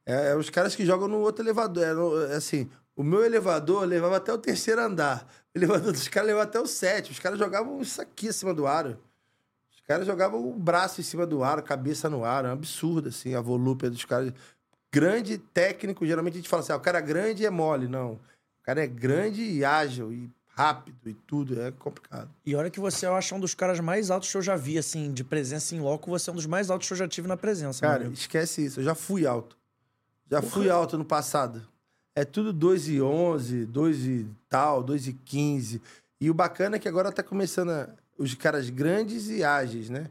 É, 0.05 0.29
é 0.31 0.35
os 0.35 0.49
caras 0.49 0.75
que 0.75 0.85
jogam 0.85 1.07
no 1.07 1.19
outro 1.19 1.43
elevador. 1.43 1.83
É, 1.83 1.93
no- 1.93 2.21
é 2.25 2.35
assim, 2.35 2.69
o 2.95 3.03
meu 3.03 3.23
elevador 3.23 3.85
levava 3.85 4.17
até 4.17 4.33
o 4.33 4.37
terceiro 4.37 4.81
andar. 4.81 5.27
O 5.55 5.57
elevador 5.57 5.91
dos 5.91 6.07
caras 6.07 6.27
levava 6.27 6.43
até 6.47 6.59
o 6.59 6.67
sétimo. 6.67 7.13
Os 7.13 7.19
caras 7.19 7.39
jogavam 7.39 7.81
isso 7.81 8.01
aqui 8.01 8.29
acima 8.29 8.53
do 8.53 8.67
aro. 8.67 8.97
Os 9.91 9.93
caras 9.93 10.07
jogavam 10.07 10.49
o 10.49 10.53
braço 10.53 11.01
em 11.01 11.03
cima 11.03 11.25
do 11.25 11.43
aro, 11.43 11.59
a 11.59 11.63
cabeça 11.63 12.09
no 12.09 12.23
aro. 12.23 12.47
É 12.47 12.49
um 12.51 12.53
absurdo, 12.53 13.09
assim, 13.09 13.35
a 13.35 13.41
volúpia 13.41 13.89
dos 13.89 14.05
caras. 14.05 14.31
Grande, 14.93 15.37
técnico, 15.37 16.05
geralmente 16.05 16.35
a 16.35 16.37
gente 16.37 16.47
fala 16.47 16.61
assim, 16.63 16.71
ah, 16.71 16.77
o 16.77 16.79
cara 16.79 17.01
grande 17.01 17.45
é 17.45 17.49
mole. 17.49 17.89
Não. 17.89 18.13
O 18.13 18.19
cara 18.63 18.81
é 18.83 18.87
grande 18.87 19.41
e 19.43 19.65
ágil 19.65 20.13
e 20.13 20.29
rápido 20.47 21.09
e 21.09 21.13
tudo. 21.13 21.61
É 21.61 21.71
complicado. 21.71 22.29
E 22.45 22.55
olha 22.55 22.69
que 22.69 22.79
você 22.79 23.05
eu 23.05 23.13
acho 23.15 23.35
um 23.35 23.39
dos 23.39 23.53
caras 23.53 23.81
mais 23.81 24.09
altos 24.09 24.31
que 24.31 24.37
eu 24.37 24.41
já 24.41 24.55
vi, 24.55 24.77
assim, 24.77 25.11
de 25.11 25.25
presença 25.25 25.75
em 25.75 25.81
loco. 25.81 26.09
Você 26.09 26.29
é 26.29 26.33
um 26.33 26.37
dos 26.37 26.45
mais 26.45 26.69
altos 26.69 26.87
que 26.87 26.93
eu 26.93 26.97
já 26.97 27.07
tive 27.07 27.27
na 27.27 27.35
presença. 27.35 27.81
Cara, 27.81 27.99
meu 27.99 28.07
amigo. 28.07 28.13
esquece 28.13 28.63
isso. 28.65 28.79
Eu 28.79 28.85
já 28.85 28.95
fui 28.95 29.25
alto. 29.25 29.57
Já 30.29 30.41
fui 30.41 30.69
alto 30.69 30.97
no 30.97 31.03
passado. 31.03 31.61
É 32.15 32.23
tudo 32.23 32.53
2 32.53 32.87
e 32.87 33.01
11, 33.01 33.65
2 33.65 34.05
e 34.05 34.25
tal, 34.47 34.81
2 34.83 35.07
e 35.07 35.13
15. 35.13 35.81
E 36.21 36.29
o 36.29 36.33
bacana 36.33 36.77
é 36.77 36.79
que 36.79 36.87
agora 36.87 37.11
tá 37.11 37.21
começando 37.23 37.71
a- 37.71 37.89
os 38.21 38.35
caras 38.35 38.69
grandes 38.69 39.29
e 39.29 39.43
ágeis, 39.43 39.89
né? 39.89 40.09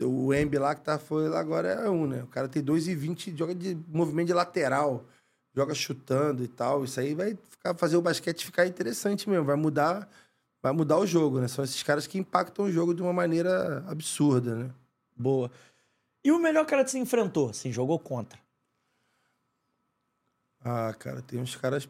O 0.00 0.32
Embi 0.32 0.58
lá 0.58 0.74
que 0.74 0.82
tá, 0.82 0.98
foi 0.98 1.28
lá 1.28 1.40
agora 1.40 1.68
é 1.68 1.90
um, 1.90 2.06
né? 2.06 2.22
O 2.22 2.26
cara 2.26 2.48
tem 2.48 2.62
2 2.62 2.88
e 2.88 2.94
20, 2.94 3.36
joga 3.36 3.54
de 3.54 3.76
movimento 3.88 4.26
de 4.26 4.34
lateral, 4.34 5.04
joga 5.54 5.74
chutando 5.74 6.44
e 6.44 6.48
tal. 6.48 6.84
Isso 6.84 7.00
aí 7.00 7.14
vai 7.14 7.36
ficar, 7.48 7.74
fazer 7.74 7.96
o 7.96 8.02
basquete 8.02 8.44
ficar 8.44 8.66
interessante 8.66 9.28
mesmo. 9.28 9.44
Vai 9.44 9.56
mudar, 9.56 10.08
vai 10.62 10.72
mudar 10.72 10.98
o 10.98 11.06
jogo, 11.06 11.40
né? 11.40 11.48
São 11.48 11.64
esses 11.64 11.82
caras 11.82 12.06
que 12.06 12.18
impactam 12.18 12.66
o 12.66 12.70
jogo 12.70 12.94
de 12.94 13.02
uma 13.02 13.12
maneira 13.12 13.84
absurda, 13.88 14.54
né? 14.54 14.70
Boa. 15.16 15.50
E 16.24 16.30
o 16.30 16.38
melhor 16.38 16.64
cara 16.66 16.84
que 16.84 16.90
você 16.90 16.98
enfrentou, 16.98 17.50
assim, 17.50 17.72
jogou 17.72 17.98
contra? 17.98 18.38
Ah, 20.64 20.94
cara, 20.96 21.20
tem 21.22 21.40
uns 21.40 21.56
caras. 21.56 21.88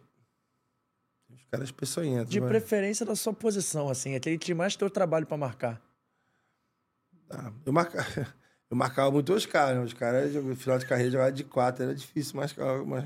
Uns 1.35 1.45
caras 1.51 1.71
peçonhentos. 1.71 2.31
De 2.31 2.41
mas- 2.41 2.49
preferência 2.49 3.05
da 3.07 3.15
sua 3.17 3.33
posição, 3.33 3.89
assim, 3.89 4.15
aquele 4.15 4.39
que 4.39 4.55
mais 4.55 4.77
teu 4.77 4.89
trabalho 4.91 5.27
pra 5.27 5.37
marcar. 5.37 5.81
Ah, 7.31 7.51
eu, 7.65 7.73
marca... 7.73 7.99
eu 8.71 8.77
marcava 8.77 9.11
muito 9.11 9.33
os 9.33 9.47
caras, 9.47 9.77
né? 9.77 9.83
Os 9.85 9.93
caras, 9.93 10.35
no 10.35 10.55
final 10.57 10.79
de 10.79 10.87
carreira, 10.87 11.11
jogavam 11.13 11.33
de 11.33 11.45
quatro, 11.45 11.85
era 11.85 11.95
difícil 11.95 12.37
marcar. 12.37 12.85
Mas... 12.85 13.05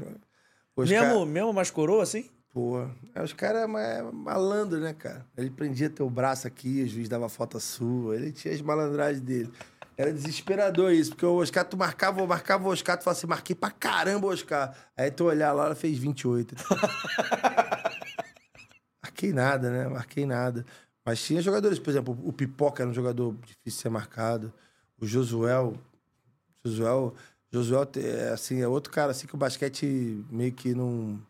Os 0.75 0.91
mesmo, 0.91 1.07
cara- 1.07 1.27
mesmo 1.27 1.53
mais 1.53 1.71
coroa, 1.71 2.03
assim? 2.03 2.29
Pô, 2.53 2.89
é, 3.15 3.23
os 3.23 3.33
caras 3.35 3.63
é 3.65 3.67
ma- 3.67 4.11
malandro, 4.13 4.81
né, 4.81 4.95
cara? 4.95 5.27
Ele 5.37 5.51
prendia 5.51 5.91
teu 5.91 6.09
braço 6.09 6.47
aqui, 6.47 6.83
o 6.83 6.89
juiz 6.89 7.07
dava 7.09 7.29
falta 7.29 7.61
sua, 7.61 8.17
ele 8.17 8.33
tinha 8.33 8.53
as 8.55 8.63
malandragens 8.63 9.21
dele. 9.21 9.53
Era 9.99 10.13
desesperador 10.13 10.93
isso, 10.93 11.11
porque 11.11 11.25
o 11.27 11.37
Oscar, 11.37 11.65
tu 11.65 11.77
marcava, 11.77 12.27
marcava 12.27 12.67
o 12.69 12.71
Oscar, 12.73 12.97
tu 12.99 13.05
falava 13.05 13.19
assim, 13.19 13.27
marquei 13.27 13.55
pra 13.57 13.71
caramba 13.71 14.27
o 14.27 14.31
Oscar. 14.31 14.75
Aí 14.97 15.11
tu 15.11 15.25
olhar 15.25 15.53
lá, 15.53 15.67
ela 15.67 15.75
fez 15.75 15.99
28. 15.99 16.55
marquei 19.17 19.33
nada, 19.33 19.71
né? 19.71 19.89
Marquei 19.89 20.27
nada. 20.27 20.67
Mas 21.05 21.23
tinha 21.23 21.41
jogadores, 21.41 21.79
por 21.79 21.91
exemplo, 21.91 22.19
o 22.25 22.33
Pipoca 22.33 22.83
era 22.83 22.91
um 22.91 22.95
jogador 22.95 23.33
difícil 23.35 23.63
de 23.65 23.71
ser 23.73 23.89
marcado. 23.89 24.53
O 25.01 25.07
Josuel, 25.07 25.75
Josuel, 26.65 27.15
Josuel 27.51 27.89
é, 27.97 28.31
assim, 28.31 28.61
é 28.61 28.69
outro 28.69 28.93
cara 28.93 29.13
assim 29.13 29.27
que 29.27 29.35
o 29.35 29.39
basquete 29.39 30.25
meio 30.31 30.53
que 30.53 30.75
não 30.75 31.21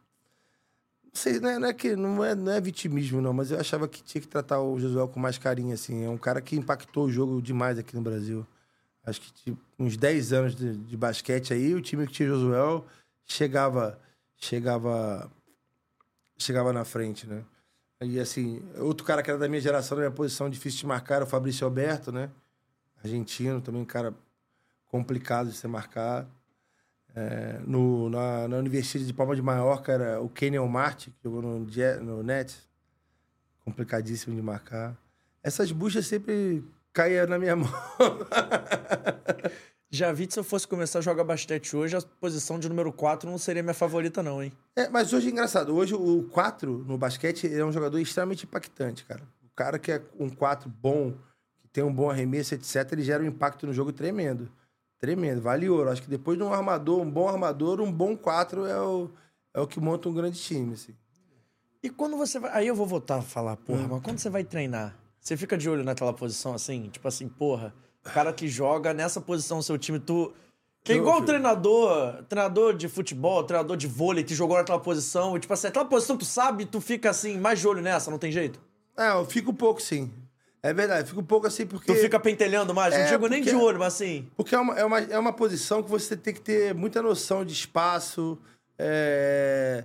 não 1.04 1.22
sei, 1.22 1.40
não 1.40 1.48
é, 1.48 1.58
não 1.58 1.68
é 1.68 1.74
que 1.74 1.96
não 1.96 2.24
é, 2.24 2.34
não 2.34 2.52
é 2.52 2.60
vitimismo, 2.60 3.20
não, 3.22 3.32
mas 3.32 3.50
eu 3.50 3.58
achava 3.58 3.88
que 3.88 4.02
tinha 4.02 4.20
que 4.20 4.28
tratar 4.28 4.60
o 4.60 4.78
Josuel 4.78 5.08
com 5.08 5.18
mais 5.20 5.38
carinho, 5.38 5.72
assim. 5.72 6.04
É 6.04 6.10
um 6.10 6.18
cara 6.18 6.40
que 6.42 6.56
impactou 6.56 7.06
o 7.06 7.10
jogo 7.10 7.40
demais 7.40 7.78
aqui 7.78 7.94
no 7.94 8.02
Brasil. 8.02 8.46
Acho 9.04 9.20
que 9.20 9.32
tipo, 9.32 9.58
uns 9.78 9.96
10 9.96 10.32
anos 10.32 10.54
de, 10.54 10.76
de 10.76 10.96
basquete 10.96 11.52
aí, 11.54 11.74
o 11.74 11.80
time 11.80 12.06
que 12.06 12.12
tinha 12.12 12.28
Josuel 12.28 12.84
chegava, 13.24 13.98
chegava, 14.36 15.30
chegava 16.38 16.72
na 16.72 16.84
frente, 16.84 17.26
né? 17.26 17.44
E 18.02 18.20
assim, 18.20 18.62
outro 18.78 19.06
cara 19.06 19.22
que 19.22 19.30
era 19.30 19.38
da 19.38 19.48
minha 19.48 19.60
geração, 19.60 19.96
da 19.96 20.02
minha 20.02 20.14
posição, 20.14 20.50
difícil 20.50 20.80
de 20.80 20.86
marcar, 20.86 21.16
era 21.16 21.24
o 21.24 21.28
Fabrício 21.28 21.64
Alberto, 21.64 22.12
né? 22.12 22.30
Argentino, 23.02 23.60
também 23.60 23.80
um 23.80 23.86
cara 23.86 24.14
complicado 24.86 25.48
de 25.48 25.56
ser 25.56 25.68
marcado. 25.68 26.28
É, 27.14 27.58
no, 27.66 28.10
na, 28.10 28.46
na 28.46 28.56
Universidade 28.58 29.06
de 29.06 29.14
Palma 29.14 29.34
de 29.34 29.40
Maiorca 29.40 29.92
era 29.92 30.20
o 30.20 30.28
Kenyon 30.28 30.68
Martin, 30.68 31.10
que 31.10 31.24
jogou 31.24 31.40
no, 31.40 31.60
no 31.60 32.22
Nets. 32.22 32.68
Complicadíssimo 33.64 34.36
de 34.36 34.42
marcar. 34.42 34.96
Essas 35.42 35.72
buchas 35.72 36.06
sempre 36.06 36.62
caíam 36.92 37.26
na 37.26 37.38
minha 37.38 37.56
mão. 37.56 37.68
Já 39.90 40.12
vi 40.12 40.26
que 40.26 40.32
se 40.34 40.38
eu 40.40 40.44
fosse 40.44 40.66
começar 40.66 40.98
a 40.98 41.02
jogar 41.02 41.22
basquete 41.24 41.76
hoje, 41.76 41.96
a 41.96 42.02
posição 42.20 42.58
de 42.58 42.68
número 42.68 42.92
4 42.92 43.30
não 43.30 43.38
seria 43.38 43.62
minha 43.62 43.74
favorita, 43.74 44.22
não, 44.22 44.42
hein? 44.42 44.52
É, 44.74 44.88
mas 44.88 45.12
hoje 45.12 45.28
é 45.28 45.30
engraçado. 45.30 45.74
Hoje 45.74 45.94
o 45.94 46.24
4 46.24 46.84
no 46.86 46.98
basquete 46.98 47.46
é 47.52 47.64
um 47.64 47.70
jogador 47.72 47.98
extremamente 47.98 48.44
impactante, 48.44 49.04
cara. 49.04 49.22
O 49.44 49.54
cara 49.54 49.78
que 49.78 49.92
é 49.92 50.02
um 50.18 50.28
4 50.28 50.68
bom, 50.68 51.14
que 51.60 51.68
tem 51.68 51.84
um 51.84 51.92
bom 51.92 52.10
arremesso, 52.10 52.54
etc., 52.54 52.90
ele 52.92 53.02
gera 53.02 53.22
um 53.22 53.26
impacto 53.26 53.66
no 53.66 53.72
jogo 53.72 53.92
tremendo. 53.92 54.50
Tremendo, 54.98 55.40
vale 55.40 55.68
ouro. 55.68 55.88
Acho 55.90 56.02
que 56.02 56.10
depois 56.10 56.36
de 56.36 56.42
um 56.42 56.52
armador, 56.52 57.00
um 57.00 57.10
bom 57.10 57.28
armador, 57.28 57.80
um 57.80 57.92
bom 57.92 58.16
4 58.16 58.66
é 58.66 58.80
o, 58.80 59.10
é 59.54 59.60
o 59.60 59.66
que 59.66 59.78
monta 59.78 60.08
um 60.08 60.12
grande 60.14 60.38
time, 60.40 60.74
assim. 60.74 60.94
E 61.82 61.88
quando 61.90 62.16
você 62.16 62.40
vai. 62.40 62.50
Aí 62.52 62.66
eu 62.66 62.74
vou 62.74 62.86
voltar 62.86 63.18
a 63.18 63.22
falar, 63.22 63.56
porra, 63.56 63.82
Hum. 63.82 63.88
mas 63.92 64.02
quando 64.02 64.18
você 64.18 64.28
vai 64.28 64.42
treinar, 64.42 64.96
você 65.20 65.36
fica 65.36 65.56
de 65.56 65.68
olho 65.70 65.84
naquela 65.84 66.12
posição 66.12 66.54
assim? 66.54 66.88
Tipo 66.90 67.06
assim, 67.06 67.28
porra, 67.28 67.72
cara 68.12 68.32
que 68.32 68.48
joga 68.48 68.92
nessa 68.94 69.20
posição 69.20 69.58
no 69.58 69.62
seu 69.62 69.76
time, 69.78 69.98
tu. 69.98 70.32
Que 70.82 70.92
é 70.92 70.96
igual 70.96 71.18
o 71.20 71.24
treinador, 71.24 72.22
treinador 72.28 72.72
de 72.74 72.88
futebol, 72.88 73.42
treinador 73.42 73.76
de 73.76 73.88
vôlei 73.88 74.22
que 74.22 74.34
jogou 74.36 74.56
naquela 74.56 74.78
posição. 74.78 75.36
E, 75.36 75.40
tipo 75.40 75.52
assim, 75.52 75.66
aquela 75.66 75.84
posição 75.84 76.16
tu 76.16 76.24
sabe, 76.24 76.64
tu 76.64 76.80
fica 76.80 77.10
assim, 77.10 77.38
mais 77.38 77.58
de 77.58 77.66
olho 77.66 77.82
nessa, 77.82 78.08
não 78.08 78.18
tem 78.18 78.30
jeito? 78.30 78.60
Ah, 78.96 79.16
eu 79.18 79.24
fico 79.26 79.50
um 79.50 79.54
pouco, 79.54 79.82
sim. 79.82 80.12
É 80.62 80.72
verdade, 80.72 81.00
eu 81.02 81.06
fico 81.06 81.20
um 81.20 81.24
pouco 81.24 81.46
assim 81.46 81.66
porque... 81.66 81.92
Tu 81.92 81.98
fica 82.00 82.18
pentelhando 82.20 82.72
mais, 82.72 82.94
não 82.94 83.00
É, 83.00 83.06
digo 83.08 83.26
nem 83.28 83.42
de 83.42 83.50
porque- 83.50 83.64
olho, 83.64 83.78
mas 83.80 83.94
assim. 83.94 84.28
Porque 84.36 84.54
é 84.54 84.58
uma, 84.58 84.74
é, 84.78 84.84
uma, 84.84 85.00
é 85.00 85.18
uma 85.18 85.32
posição 85.32 85.82
que 85.82 85.90
você 85.90 86.16
tem 86.16 86.32
que 86.32 86.40
ter 86.40 86.72
muita 86.74 87.02
noção 87.02 87.44
de 87.44 87.52
espaço, 87.52 88.38
é, 88.78 89.84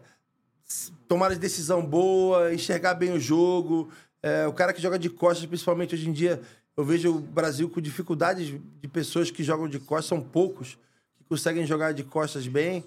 de 1.32 1.40
decisão 1.40 1.84
boa, 1.86 2.54
enxergar 2.54 2.94
bem 2.94 3.12
o 3.12 3.20
jogo. 3.20 3.90
É, 4.24 4.46
o 4.48 4.54
cara 4.54 4.72
que 4.72 4.82
joga 4.82 5.00
de 5.00 5.10
costas, 5.10 5.46
principalmente 5.48 5.96
hoje 5.96 6.08
em 6.08 6.14
dia, 6.14 6.40
eu 6.76 6.84
vejo 6.84 7.16
o 7.16 7.20
Brasil 7.20 7.70
com 7.70 7.82
dificuldades 7.82 8.60
de 8.82 8.88
pessoas 8.88 9.30
que 9.30 9.44
jogam 9.44 9.68
de 9.68 9.80
costas, 9.80 10.06
são 10.08 10.22
poucos 10.22 10.78
que 11.18 11.24
conseguem 11.26 11.66
jogar 11.66 11.94
de 11.94 12.04
costas 12.04 12.48
bem. 12.48 12.84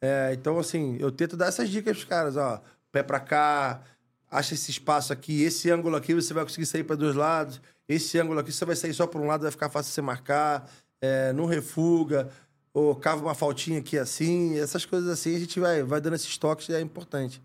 É, 0.00 0.32
então, 0.34 0.58
assim, 0.58 0.96
eu 1.00 1.10
tento 1.10 1.36
dar 1.36 1.46
essas 1.46 1.68
dicas 1.68 1.96
pros 1.96 2.08
caras, 2.08 2.36
ó. 2.36 2.62
Pé 2.92 3.02
pra 3.02 3.18
cá, 3.18 3.82
acha 4.30 4.54
esse 4.54 4.70
espaço 4.70 5.12
aqui, 5.12 5.42
esse 5.42 5.70
ângulo 5.70 5.96
aqui 5.96 6.14
você 6.14 6.34
vai 6.34 6.44
conseguir 6.44 6.66
sair 6.66 6.84
para 6.84 6.96
dois 6.96 7.14
lados, 7.14 7.60
esse 7.88 8.18
ângulo 8.18 8.40
aqui 8.40 8.52
você 8.52 8.64
vai 8.64 8.76
sair 8.76 8.92
só 8.92 9.06
por 9.06 9.20
um 9.20 9.26
lado, 9.26 9.42
vai 9.42 9.50
ficar 9.50 9.68
fácil 9.68 9.92
você 9.92 10.02
marcar, 10.02 10.70
é, 11.00 11.32
não 11.32 11.46
refuga, 11.46 12.30
ou 12.72 12.94
cava 12.96 13.22
uma 13.22 13.34
faltinha 13.34 13.78
aqui 13.78 13.96
assim, 13.96 14.58
essas 14.58 14.84
coisas 14.84 15.08
assim, 15.08 15.36
a 15.36 15.38
gente 15.38 15.60
vai, 15.60 15.82
vai 15.82 16.00
dando 16.00 16.14
esses 16.14 16.36
toques 16.36 16.68
e 16.68 16.74
é 16.74 16.80
importante. 16.80 17.40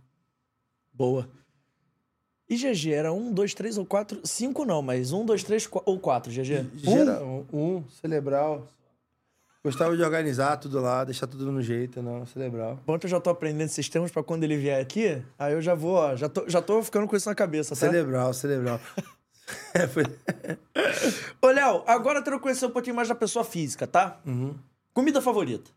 Boa. 0.92 1.30
E 2.50 2.56
GG 2.58 2.92
era 2.94 3.14
um, 3.14 3.32
dois, 3.32 3.54
três 3.54 3.78
ou 3.78 3.86
quatro. 3.86 4.20
Cinco 4.24 4.66
não, 4.66 4.82
mas 4.82 5.12
um, 5.12 5.24
dois, 5.26 5.44
três 5.44 5.68
qu- 5.68 5.84
ou 5.86 6.00
quatro, 6.00 6.32
GG. 6.32 6.66
Gera 6.76 7.24
um, 7.24 7.46
um, 7.54 7.84
cerebral. 8.02 8.68
Gostava 9.64 9.96
de 9.96 10.02
organizar 10.02 10.58
tudo 10.58 10.80
lá, 10.80 11.04
deixar 11.04 11.28
tudo 11.28 11.52
no 11.52 11.62
jeito, 11.62 12.02
não, 12.02 12.26
cerebral. 12.26 12.80
Que 13.00 13.06
eu 13.06 13.10
já 13.10 13.20
tô 13.20 13.30
aprendendo 13.30 13.68
esses 13.68 13.88
termos 13.90 14.10
pra 14.10 14.24
quando 14.24 14.44
ele 14.46 14.56
vier 14.58 14.82
aqui, 14.82 15.22
aí 15.38 15.54
eu 15.54 15.62
já 15.62 15.76
vou, 15.76 15.96
ó, 15.96 16.16
já 16.16 16.30
tô, 16.30 16.48
já 16.50 16.62
tô 16.62 16.82
ficando 16.82 17.06
com 17.08 17.16
isso 17.16 17.28
na 17.30 17.36
cabeça, 17.36 17.76
tá? 17.76 17.82
Cerebral, 17.82 18.34
cerebral. 18.34 18.80
É, 19.74 19.88
foi- 19.88 20.04
Ô, 21.42 21.48
Léo, 21.48 21.84
agora 21.88 22.20
eu 22.20 22.24
quero 22.24 22.40
conhecer 22.40 22.68
um 22.68 22.70
pouquinho 22.72 22.96
mais 22.96 23.08
da 23.10 23.16
pessoa 23.16 23.44
física, 23.44 23.88
tá? 23.88 24.20
Uhum. 24.24 24.56
Comida 24.94 25.20
favorita. 25.22 25.72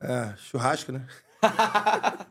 é, 0.00 0.34
churrasco, 0.36 0.90
né? 0.92 1.06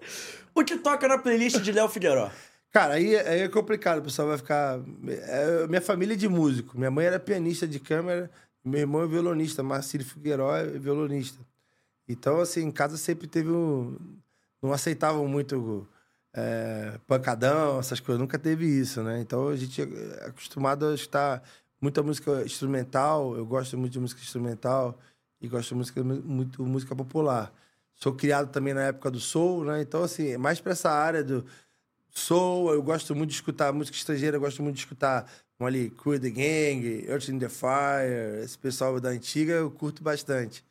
O 0.53 0.63
que 0.63 0.75
toca 0.77 1.07
na 1.07 1.17
playlist 1.17 1.59
de 1.61 1.71
Léo 1.71 1.87
Figueiró? 1.87 2.29
Cara, 2.77 2.93
aí, 2.93 3.15
aí 3.15 3.41
é 3.41 3.47
complicado, 3.47 3.97
o 3.97 4.03
pessoal 4.03 4.27
vai 4.27 4.37
ficar. 4.37 4.79
é, 5.07 5.65
minha 5.67 5.81
família 5.81 6.13
é 6.13 6.15
de 6.15 6.29
músico. 6.29 6.77
Minha 6.77 6.91
mãe 6.91 7.07
era 7.07 7.19
pianista 7.19 7.67
de 7.67 7.79
câmera, 7.79 8.29
meu 8.63 8.81
irmão 8.81 9.01
é 9.01 9.07
violonista, 9.07 9.63
Marcílio 9.63 10.05
Figueiró 10.05 10.55
é 10.55 10.63
violonista. 10.77 11.39
Então, 12.07 12.39
assim, 12.39 12.61
em 12.61 12.71
casa 12.71 12.95
sempre 12.95 13.25
teve 13.27 13.49
um. 13.49 13.97
Não 14.61 14.71
aceitavam 14.71 15.27
muito 15.27 15.87
é, 16.31 16.99
pancadão, 17.07 17.79
essas 17.79 17.99
coisas. 17.99 18.21
Nunca 18.21 18.37
teve 18.37 18.67
isso, 18.67 19.01
né? 19.01 19.21
Então 19.21 19.47
a 19.47 19.55
gente 19.55 19.81
é 19.81 20.27
acostumado 20.27 20.85
a 20.85 20.93
escutar 20.93 21.41
muita 21.81 22.03
música 22.03 22.43
instrumental. 22.43 23.35
Eu 23.35 23.45
gosto 23.47 23.75
muito 23.75 23.93
de 23.93 23.99
música 23.99 24.21
instrumental 24.21 24.99
e 25.41 25.47
gosto 25.47 25.69
de 25.69 25.75
música, 25.75 26.03
muito 26.03 26.63
música 26.63 26.95
popular. 26.95 27.51
Sou 27.95 28.13
criado 28.13 28.51
também 28.51 28.75
na 28.75 28.83
época 28.83 29.09
do 29.09 29.19
soul, 29.19 29.65
né? 29.65 29.81
Então, 29.81 30.03
assim, 30.03 30.27
é 30.27 30.37
mais 30.37 30.61
para 30.61 30.73
essa 30.73 30.91
área 30.91 31.23
do 31.23 31.43
soul. 32.17 32.73
Eu 32.73 32.81
gosto 32.81 33.15
muito 33.15 33.29
de 33.29 33.35
escutar 33.35 33.71
música 33.73 33.95
estrangeira, 33.97 34.37
eu 34.37 34.41
gosto 34.41 34.61
muito 34.63 34.75
de 34.75 34.81
escutar 34.81 35.29
ali, 35.59 35.89
Cool 35.91 36.19
the 36.19 36.29
Gang, 36.29 37.05
Earth 37.07 37.29
in 37.29 37.39
the 37.39 37.49
Fire, 37.49 38.43
esse 38.43 38.57
pessoal 38.57 38.99
da 38.99 39.09
antiga, 39.09 39.53
eu 39.53 39.71
curto 39.71 40.03
bastante. 40.03 40.63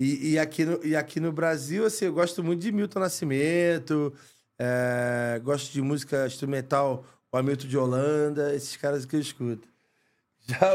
E, 0.00 0.32
e, 0.32 0.38
aqui, 0.38 0.64
no, 0.64 0.84
e 0.84 0.96
aqui 0.96 1.20
no 1.20 1.30
Brasil, 1.32 1.86
assim, 1.86 2.06
eu 2.06 2.12
gosto 2.12 2.42
muito 2.42 2.60
de 2.60 2.72
Milton 2.72 2.98
Nascimento, 3.00 4.12
é, 4.58 5.40
gosto 5.44 5.72
de 5.72 5.80
música 5.80 6.26
instrumental, 6.26 7.04
o 7.30 7.36
Hamilton 7.36 7.68
de 7.68 7.78
Holanda, 7.78 8.54
esses 8.54 8.76
caras 8.76 9.06
que 9.06 9.14
eu 9.14 9.20
escuto. 9.20 9.71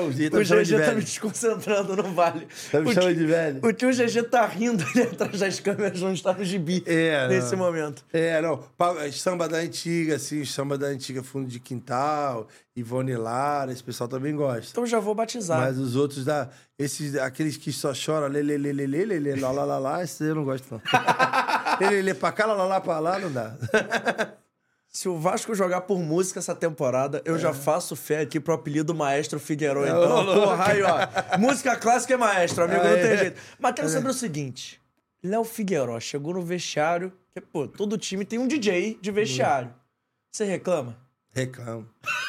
O 0.05 0.11
Gê 0.11 0.29
tá 0.29 0.37
O 0.37 0.39
me 0.39 0.45
de 0.45 0.55
GG 0.75 0.85
tá 0.85 0.93
me 0.93 1.01
desconcentrando, 1.01 1.95
não 1.95 2.13
vale. 2.13 2.47
Tá 2.71 2.79
me 2.81 2.93
chamando 2.93 3.15
de 3.15 3.25
velho. 3.25 3.59
O 3.63 3.73
tio 3.73 3.89
GG 3.91 4.23
tá 4.29 4.45
rindo 4.45 4.83
ali 4.83 5.01
atrás 5.03 5.39
das 5.39 5.59
câmeras, 5.59 6.01
não 6.01 6.13
está 6.13 6.33
no 6.33 6.43
gibi 6.43 6.83
É, 6.85 7.27
nesse 7.27 7.51
não. 7.55 7.59
momento. 7.65 8.03
É, 8.13 8.41
não. 8.41 8.63
Samba 9.11 9.47
da 9.47 9.57
antiga, 9.57 10.15
assim, 10.15 10.43
samba 10.45 10.77
da 10.77 10.87
antiga 10.87 11.21
Fundo 11.23 11.47
de 11.47 11.59
Quintal, 11.59 12.47
Ivone 12.75 13.15
Lara, 13.15 13.71
esse 13.71 13.83
pessoal 13.83 14.07
também 14.07 14.35
gosta. 14.35 14.67
Então 14.71 14.85
já 14.85 14.99
vou 14.99 15.15
batizar. 15.15 15.59
Mas 15.59 15.77
os 15.77 15.95
outros 15.95 16.25
da. 16.25 16.49
Esses, 16.77 17.15
aqueles 17.15 17.57
que 17.57 17.71
só 17.71 17.93
choram, 17.93 18.27
lê, 18.27 18.41
lê, 18.43 18.55
lê, 18.57 18.71
lê, 18.71 18.85
lê, 18.85 19.05
lê, 19.05 19.19
lê, 19.19 19.35
lá, 19.35 19.49
lá, 19.51 19.63
lá, 19.63 19.79
lá, 19.79 20.03
esses 20.03 20.21
eu 20.21 20.35
não 20.35 20.43
gosto, 20.45 20.65
não. 20.71 20.81
lê, 21.81 21.89
lê, 21.89 22.01
lê 22.03 22.13
pra 22.13 22.31
cá, 22.31 22.45
lá, 22.45 22.53
lá, 22.53 22.65
lá, 22.65 22.81
pra 22.81 22.99
lá, 22.99 23.17
não 23.17 23.31
dá. 23.31 23.55
Se 24.97 25.07
o 25.07 25.15
Vasco 25.15 25.53
jogar 25.53 25.81
por 25.81 25.99
música 25.99 26.39
essa 26.39 26.55
temporada, 26.55 27.21
eu 27.23 27.35
É. 27.35 27.37
já 27.37 27.53
faço 27.53 27.95
fé 27.95 28.21
aqui 28.21 28.39
pro 28.39 28.55
apelido 28.55 28.95
Maestro 28.95 29.39
Figueiredo. 29.39 29.85
Então, 29.85 30.25
porra, 30.33 30.71
aí, 30.71 30.81
ó. 30.81 31.37
Música 31.37 31.75
clássica 31.75 32.15
é 32.15 32.17
maestro, 32.17 32.63
amigo, 32.63 32.83
não 32.83 32.95
tem 32.95 33.15
jeito. 33.15 33.39
Mas 33.59 33.75
quero 33.75 33.89
saber 33.89 34.09
o 34.09 34.13
seguinte: 34.13 34.81
Léo 35.23 35.43
Figueiró 35.43 35.99
chegou 35.99 36.33
no 36.33 36.41
vestiário, 36.41 37.13
que, 37.31 37.39
pô, 37.39 37.67
todo 37.67 37.95
time 37.95 38.25
tem 38.25 38.39
um 38.39 38.47
DJ 38.47 38.97
de 38.99 39.11
vestiário. 39.11 39.71
Você 40.31 40.45
reclama? 40.45 40.97
Reclamo. 41.31 41.87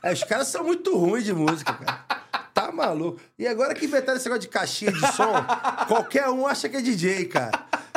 É, 0.00 0.12
os 0.12 0.22
caras 0.22 0.46
são 0.46 0.62
muito 0.62 0.96
ruins 0.96 1.24
de 1.24 1.32
música, 1.34 1.72
cara. 1.74 2.04
Tá 2.54 2.70
maluco. 2.70 3.20
E 3.36 3.48
agora 3.48 3.74
que 3.74 3.84
inventaram 3.84 4.16
esse 4.16 4.26
negócio 4.26 4.42
de 4.42 4.48
caixinha 4.48 4.92
de 4.92 5.00
som, 5.12 5.32
qualquer 5.88 6.28
um 6.28 6.46
acha 6.46 6.68
que 6.68 6.76
é 6.76 6.80
DJ, 6.80 7.24
cara. 7.24 7.50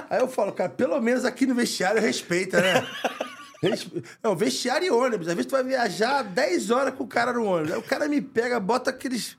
Aí 0.10 0.20
eu 0.20 0.28
falo, 0.28 0.52
cara, 0.52 0.70
pelo 0.70 1.00
menos 1.00 1.26
aqui 1.26 1.46
no 1.46 1.54
vestiário 1.54 2.02
respeita, 2.02 2.60
né? 2.60 2.88
Não, 4.24 4.36
vestiário 4.36 4.88
e 4.88 4.92
ônibus. 4.92 5.28
Às 5.28 5.36
vezes 5.36 5.46
tu 5.46 5.52
vai 5.52 5.64
viajar 5.64 6.24
10 6.24 6.72
horas 6.72 6.96
com 6.96 7.04
o 7.04 7.08
cara 7.08 7.32
no 7.32 7.46
ônibus. 7.46 7.74
Aí 7.74 7.80
o 7.80 7.84
cara 7.84 8.08
me 8.10 8.20
pega, 8.22 8.60
bota 8.60 8.90
aqueles. 8.90 9.38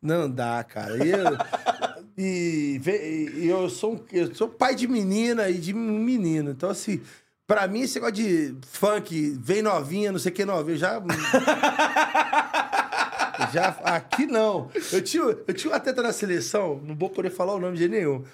Não 0.00 0.30
dá, 0.30 0.62
cara. 0.62 1.04
E 1.04 1.10
eu, 1.10 1.36
e, 2.16 2.80
e 3.34 3.48
eu, 3.48 3.68
sou, 3.68 4.04
eu 4.12 4.32
sou 4.34 4.48
pai 4.48 4.74
de 4.74 4.86
menina 4.86 5.48
e 5.50 5.58
de 5.58 5.72
menino. 5.74 6.50
Então, 6.50 6.70
assim, 6.70 7.02
pra 7.46 7.66
mim, 7.66 7.80
esse 7.80 7.96
negócio 7.96 8.14
de 8.14 8.54
funk, 8.70 9.36
vem 9.40 9.62
novinha, 9.62 10.12
não 10.12 10.18
sei 10.18 10.30
o 10.30 10.34
que 10.34 10.44
novinha, 10.44 10.78
já. 10.78 11.02
já 13.52 13.68
aqui 13.82 14.26
não. 14.26 14.70
Eu 14.92 15.02
tinha, 15.02 15.22
eu 15.22 15.54
tinha 15.54 15.72
um 15.72 15.76
atleta 15.76 16.02
na 16.02 16.12
seleção, 16.12 16.80
não 16.84 16.94
vou 16.94 17.10
poder 17.10 17.30
falar 17.30 17.54
o 17.54 17.60
nome 17.60 17.76
de 17.76 17.88
nenhum. 17.88 18.24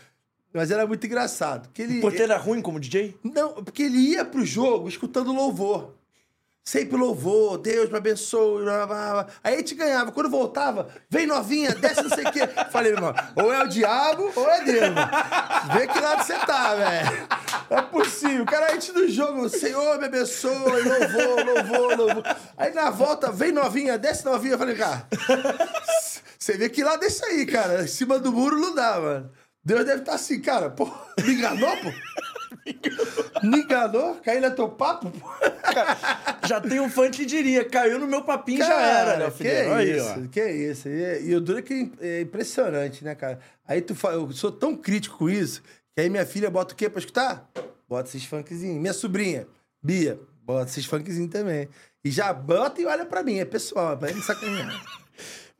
Mas 0.53 0.71
era 0.71 0.87
muito 0.87 1.07
engraçado. 1.07 1.69
Que 1.73 1.83
ele, 1.83 2.01
Porque 2.01 2.17
ele 2.19 2.25
era 2.33 2.37
ruim 2.37 2.61
como 2.61 2.79
DJ? 2.79 3.17
não, 3.25 3.55
porque 3.65 3.83
ele 3.85 3.99
ia 3.99 4.25
pro 4.25 4.45
jogo 4.45 4.89
escutando 4.89 5.33
louvor. 5.33 5.95
Sempre 6.65 6.97
louvor, 6.97 7.59
Deus 7.59 7.91
me 7.91 7.97
abençoe. 7.97 8.63
blá, 8.63 8.87
blá, 8.87 9.11
blá. 9.13 9.27
Aí 9.43 9.55
a 9.55 9.57
gente 9.59 9.75
ganhava. 9.75 10.13
Quando 10.13 10.31
voltava, 10.31 10.89
vem 11.11 11.27
novinha, 11.27 11.75
desce 11.75 12.03
não 12.05 12.11
sei 12.11 12.25
o 12.25 12.31
quê. 12.31 12.47
Falei, 12.71 12.93
meu 12.93 12.99
irmão, 12.99 13.15
ou 13.35 13.53
é 13.53 13.65
o 13.65 13.67
diabo 13.67 14.31
ou 14.37 14.49
é 14.49 14.63
Deus. 14.63 14.95
mano. 14.95 15.11
Vê 15.77 15.89
que 15.89 15.99
lado 15.99 16.23
você 16.23 16.35
tá, 16.39 16.75
velho. 16.77 17.29
Não 17.69 17.79
é 17.79 17.83
possível. 17.83 18.43
O 18.45 18.47
cara, 18.47 18.67
a 18.67 18.75
gente 18.75 18.93
no 18.93 19.09
jogo, 19.09 19.49
Senhor 19.49 19.99
me 19.99 20.05
abençoe, 20.05 20.53
louvor, 20.55 21.47
louvor, 21.47 21.99
louvor. 21.99 22.37
Aí 22.57 22.73
na 22.73 22.91
volta, 22.91 23.33
vem 23.33 23.51
novinha, 23.51 23.99
desce 23.99 24.25
novinha. 24.25 24.55
Eu 24.55 24.59
falei, 24.59 24.77
cara, 24.77 25.05
você 26.39 26.53
vê 26.57 26.69
que 26.69 26.85
lado 26.85 27.03
é 27.03 27.09
isso 27.09 27.25
aí, 27.25 27.45
cara. 27.45 27.83
Em 27.83 27.89
cima 27.89 28.21
do 28.21 28.31
muro 28.33 28.57
não 28.61 28.73
dá, 28.73 29.01
mano. 29.01 29.31
Deus 29.65 29.85
deve 29.85 30.01
estar 30.01 30.15
assim, 30.15 30.41
cara, 30.41 30.71
pô, 30.71 30.91
me 31.25 31.35
enganou, 31.35 31.71
pô? 31.79 31.93
Me 33.43 33.59
enganou? 33.61 34.17
Caiu 34.17 34.41
no 34.41 34.55
teu 34.55 34.69
papo? 34.69 35.11
pô? 35.11 35.29
Já 36.47 36.61
tem 36.61 36.81
um 36.81 36.91
fã 36.91 37.11
que 37.11 37.25
diria, 37.25 37.65
caiu 37.65 37.99
no 37.99 38.07
meu 38.07 38.23
papinho 38.23 38.59
já 38.59 38.69
Cara, 38.69 38.87
era, 38.87 39.17
Léo 39.17 39.31
que 39.33 39.39
Figueiredo. 39.39 39.75
Aí, 39.75 39.97
isso, 39.97 40.25
ó. 40.25 40.29
que 40.29 40.51
isso. 40.51 40.89
E, 40.89 41.29
e 41.29 41.35
o 41.35 41.41
duro 41.41 41.59
é 41.59 41.63
que 41.63 41.91
é 42.01 42.21
impressionante, 42.21 43.05
né, 43.05 43.15
cara? 43.15 43.39
Aí 43.67 43.81
tu 43.81 43.95
fala, 43.95 44.15
eu 44.15 44.31
sou 44.33 44.51
tão 44.53 44.77
crítico 44.77 45.19
com 45.19 45.31
isso, 45.31 45.63
que 45.95 46.01
aí 46.01 46.11
minha 46.11 46.27
filha 46.27 46.51
bota 46.51 46.75
o 46.75 46.77
quê 46.77 46.89
pra 46.89 46.99
escutar? 46.99 47.49
Bota 47.89 48.09
esses 48.09 48.25
funkzinhos. 48.25 48.81
Minha 48.81 48.93
sobrinha, 48.93 49.47
Bia, 49.83 50.19
bota 50.45 50.71
esses 50.71 50.85
funkzinhos 50.85 51.31
também. 51.31 51.69
E 52.05 52.11
já 52.11 52.33
bota 52.33 52.81
e 52.81 52.87
olha 52.87 53.07
pra 53.07 53.23
mim, 53.23 53.39
é 53.39 53.45
pessoal, 53.45 53.93
é 53.93 53.97
pra 53.97 54.09
ele 54.09 54.19
me 54.19 54.25
sacanear. 54.25 55.02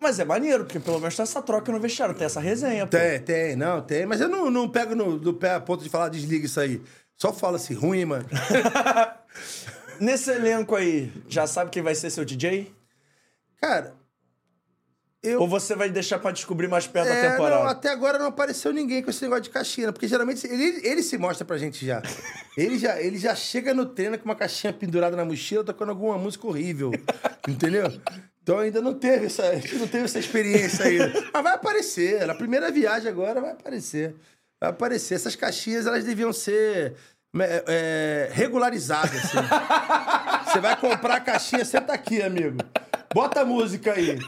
Mas 0.03 0.19
é 0.19 0.25
maneiro, 0.25 0.65
porque 0.65 0.81
pelo 0.81 0.99
menos 0.99 1.15
tem 1.15 1.23
essa 1.23 1.41
troca 1.41 1.71
no 1.71 1.79
vestiário, 1.79 2.15
tem 2.15 2.27
essa 2.27 2.41
resenha, 2.41 2.87
pô. 2.87 2.97
Tem, 2.97 3.21
tem, 3.21 3.57
não, 3.57 3.81
tem. 3.81 4.05
Mas 4.05 4.21
eu 4.21 4.29
não, 4.29 4.51
não 4.51 4.69
pego 4.69 4.95
no, 4.97 5.19
do 5.19 5.33
pé 5.33 5.55
a 5.55 5.61
ponto 5.61 5.85
de 5.85 5.89
falar, 5.89 6.09
desliga 6.09 6.45
isso 6.45 6.59
aí. 6.61 6.83
Só 7.17 7.33
fala 7.33 7.57
assim, 7.57 7.73
ruim, 7.75 8.05
mano. 8.05 8.27
Nesse 10.01 10.31
elenco 10.33 10.75
aí, 10.75 11.13
já 11.29 11.47
sabe 11.47 11.71
quem 11.71 11.83
vai 11.83 11.95
ser 11.95 12.11
seu 12.11 12.25
DJ? 12.25 12.73
Cara, 13.61 13.95
eu. 15.23 15.41
Ou 15.41 15.47
você 15.47 15.77
vai 15.77 15.89
deixar 15.89 16.19
pra 16.19 16.33
descobrir 16.33 16.67
mais 16.67 16.87
perto 16.89 17.07
da 17.09 17.15
É, 17.15 17.31
temporada? 17.31 17.63
não, 17.63 17.71
até 17.71 17.91
agora 17.91 18.19
não 18.19 18.27
apareceu 18.27 18.73
ninguém 18.73 19.03
com 19.03 19.11
esse 19.11 19.23
negócio 19.23 19.45
de 19.45 19.51
caixinha, 19.51 19.93
porque 19.93 20.09
geralmente 20.09 20.45
ele, 20.49 20.81
ele 20.85 21.03
se 21.03 21.17
mostra 21.17 21.45
pra 21.45 21.57
gente 21.59 21.87
já. 21.87 22.03
Ele 22.55 22.77
já, 22.79 23.01
ele 23.01 23.17
já 23.17 23.35
chega 23.35 23.73
no 23.73 23.87
treino 23.87 24.19
com 24.19 24.27
uma 24.27 24.35
caixinha 24.35 24.75
pendurada 24.75 25.17
na 25.17 25.25
mochila, 25.25 25.65
tocando 25.65 25.89
alguma 25.89 26.19
música 26.19 26.47
horrível. 26.47 26.91
entendeu? 27.49 27.91
Então 28.43 28.59
ainda 28.59 28.81
não 28.81 28.95
teve 28.95 29.27
essa, 29.27 29.49
a 29.51 29.55
gente 29.55 29.77
não 29.77 29.87
teve 29.87 30.05
essa 30.05 30.19
experiência 30.19 30.85
ainda. 30.85 31.13
Mas 31.33 31.43
vai 31.43 31.55
aparecer. 31.55 32.27
Na 32.27 32.35
primeira 32.35 32.71
viagem 32.71 33.09
agora 33.09 33.41
vai 33.41 33.53
aparecer. 33.53 34.17
Vai 34.61 34.71
aparecer. 34.71 35.15
Essas 35.15 35.37
caixinhas, 35.37 35.87
elas 35.87 36.05
deviam 36.05 36.33
ser 36.33 36.97
é, 37.39 37.65
é, 37.69 38.31
regularizadas. 38.33 39.15
assim. 39.15 39.39
Você 40.53 40.61
vai 40.61 40.79
comprar 40.79 41.17
a 41.17 41.21
caixinha, 41.21 41.65
senta 41.65 41.93
aqui, 41.93 42.21
amigo. 42.23 42.59
Bota 43.15 43.43
a 43.43 43.45
música 43.45 43.93
aí. 43.93 44.19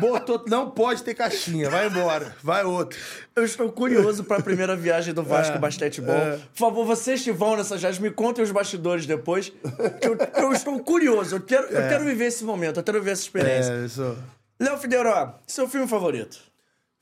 Botou, 0.00 0.44
não 0.48 0.70
pode 0.70 1.02
ter 1.02 1.14
caixinha, 1.14 1.70
vai 1.70 1.86
embora. 1.86 2.34
Vai 2.42 2.64
outro. 2.64 2.98
Eu 3.36 3.44
estou 3.44 3.70
curioso 3.70 4.24
pra 4.24 4.40
primeira 4.42 4.74
viagem 4.76 5.14
do 5.14 5.22
Vasco 5.22 5.56
É, 5.56 5.58
Basquetebol. 5.58 6.14
é. 6.14 6.36
Por 6.36 6.56
favor, 6.58 6.84
vocês 6.84 7.22
que 7.22 7.30
vão 7.32 7.56
nessas 7.56 7.80
viagens, 7.80 8.02
me 8.02 8.10
contem 8.10 8.42
os 8.42 8.50
bastidores 8.50 9.06
depois. 9.06 9.52
Eu, 10.00 10.16
eu 10.42 10.52
estou 10.52 10.78
curioso, 10.80 11.36
eu 11.36 11.40
quero, 11.40 11.66
eu 11.68 11.88
quero 11.88 12.04
viver 12.04 12.26
esse 12.26 12.42
momento, 12.44 12.78
eu 12.80 12.82
quero 12.84 12.98
viver 12.98 13.12
essa 13.12 13.22
experiência. 13.22 13.72
É, 13.72 13.84
isso. 13.84 14.16
Léo 14.58 14.76
Figueiró, 14.78 15.38
seu 15.46 15.68
filme 15.68 15.86
favorito? 15.86 16.38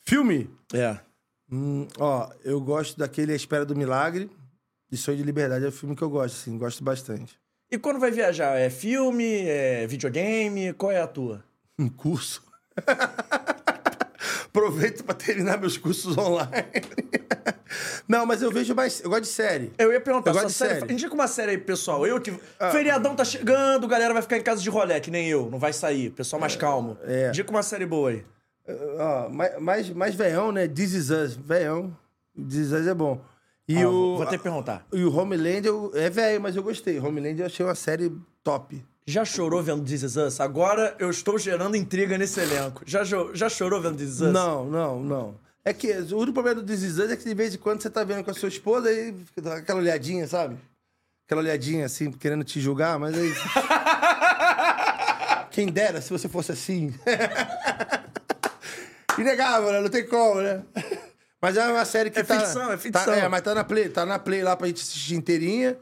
Filme? 0.04 0.50
É. 0.74 0.98
Hum, 1.50 1.86
ó, 1.98 2.28
eu 2.44 2.60
gosto 2.60 2.98
daquele 2.98 3.32
A 3.32 3.36
Espera 3.36 3.64
do 3.64 3.74
Milagre 3.74 4.30
e 4.92 4.96
Sonho 4.96 5.16
de 5.16 5.22
Liberdade. 5.22 5.64
É 5.64 5.68
o 5.68 5.72
filme 5.72 5.96
que 5.96 6.02
eu 6.02 6.10
gosto, 6.10 6.34
assim, 6.36 6.56
gosto 6.58 6.84
bastante. 6.84 7.38
E 7.70 7.78
quando 7.78 8.00
vai 8.00 8.10
viajar? 8.10 8.56
É 8.58 8.68
filme? 8.68 9.42
É 9.46 9.86
videogame? 9.86 10.72
Qual 10.72 10.90
é 10.90 11.00
a 11.00 11.06
tua? 11.06 11.44
Um 11.78 11.88
curso. 11.88 12.42
Aproveito 14.46 15.04
pra 15.04 15.14
terminar 15.14 15.58
meus 15.60 15.78
cursos 15.78 16.18
online. 16.18 16.50
Não, 18.08 18.26
mas 18.26 18.42
eu 18.42 18.50
vejo 18.50 18.74
mais. 18.74 19.00
Eu 19.00 19.08
gosto 19.10 19.22
de 19.22 19.28
série. 19.28 19.72
Eu 19.78 19.92
ia 19.92 20.00
perguntar, 20.00 20.30
Eu 20.30 20.34
gosto 20.34 20.48
de 20.48 20.52
série. 20.54 20.80
série. 20.80 20.92
Indica 20.92 21.14
uma 21.14 21.28
série 21.28 21.52
aí, 21.52 21.58
pessoal. 21.58 22.04
Eu 22.04 22.20
que. 22.20 22.32
Feriadão 22.72 23.14
tá 23.14 23.24
chegando, 23.24 23.86
galera 23.86 24.12
vai 24.12 24.22
ficar 24.22 24.36
em 24.36 24.42
casa 24.42 24.60
de 24.60 24.68
rolê, 24.68 24.98
que 25.00 25.10
nem 25.10 25.28
eu. 25.28 25.48
Não 25.48 25.58
vai 25.60 25.72
sair. 25.72 26.10
Pessoal 26.10 26.40
mais 26.40 26.56
calmo. 26.56 26.98
é. 27.04 27.28
Indica 27.28 27.48
uma 27.50 27.62
série 27.62 27.86
boa 27.86 28.10
aí. 28.10 28.24
Ó, 28.98 29.28
mais, 29.28 29.60
mais, 29.60 29.90
mais 29.90 30.14
veião, 30.16 30.50
né? 30.50 30.66
This 30.66 30.92
Is 30.94 31.10
Us. 31.10 31.36
Veião. 31.36 31.96
This 32.36 32.58
Is 32.66 32.72
Us 32.72 32.86
é 32.88 32.94
bom. 32.94 33.20
E 33.72 33.82
Ah, 33.82 33.88
o. 33.88 34.16
vou- 34.16 34.22
até 34.22 34.36
perguntar. 34.36 34.84
E 34.92 35.04
o 35.04 35.16
Homeland 35.16 35.64
eu, 35.66 35.92
é 35.94 36.10
velho, 36.10 36.40
mas 36.40 36.56
eu 36.56 36.62
gostei. 36.62 36.98
Homeland 36.98 37.38
eu 37.38 37.46
achei 37.46 37.64
uma 37.64 37.74
série 37.76 38.10
top. 38.42 38.84
Já 39.06 39.24
chorou 39.24 39.62
vendo 39.62 39.84
This 39.84 40.02
Is 40.02 40.16
Us? 40.16 40.40
Agora 40.40 40.96
eu 40.98 41.08
estou 41.08 41.38
gerando 41.38 41.76
intriga 41.76 42.18
nesse 42.18 42.40
elenco. 42.40 42.82
Já, 42.84 43.04
já 43.04 43.48
chorou 43.48 43.80
vendo 43.80 43.96
This 43.96 44.14
Is 44.14 44.20
Us? 44.22 44.32
Não, 44.32 44.64
não, 44.64 45.00
não. 45.02 45.34
É 45.64 45.72
que 45.72 45.92
o 45.92 46.16
único 46.16 46.32
problema 46.32 46.60
do 46.60 46.66
This 46.66 46.82
Is 46.82 46.98
Us 46.98 47.10
é 47.10 47.16
que 47.16 47.24
de 47.24 47.34
vez 47.34 47.54
em 47.54 47.58
quando 47.58 47.80
você 47.82 47.90
tá 47.90 48.02
vendo 48.02 48.24
com 48.24 48.30
a 48.30 48.34
sua 48.34 48.48
esposa 48.48 48.90
e 48.92 49.12
dando 49.36 49.52
aquela 49.56 49.78
olhadinha, 49.78 50.26
sabe? 50.26 50.56
Aquela 51.26 51.42
olhadinha 51.42 51.86
assim, 51.86 52.10
querendo 52.10 52.42
te 52.42 52.60
julgar, 52.60 52.98
mas 52.98 53.16
aí. 53.16 53.30
Quem 55.52 55.68
dera 55.68 56.00
se 56.00 56.10
você 56.10 56.28
fosse 56.28 56.50
assim. 56.52 56.92
Inegável, 59.18 59.72
né? 59.72 59.80
Não 59.80 59.88
tem 59.90 60.06
como, 60.06 60.40
né? 60.40 60.62
Mas 61.40 61.56
é 61.56 61.66
uma 61.66 61.84
série 61.84 62.10
que 62.10 62.18
É 62.18 62.22
tá. 62.22 62.38
ficção, 62.38 62.70
é 62.72 62.76
ficção. 62.76 63.04
Tá, 63.06 63.16
é, 63.16 63.28
mas 63.28 63.40
tá 63.42 63.54
na 63.54 63.64
Play, 63.64 63.88
tá 63.88 64.04
na 64.04 64.18
Play 64.18 64.42
lá 64.42 64.54
pra 64.56 64.66
gente 64.66 64.82
assistir 64.82 65.14
inteirinha. 65.14 65.76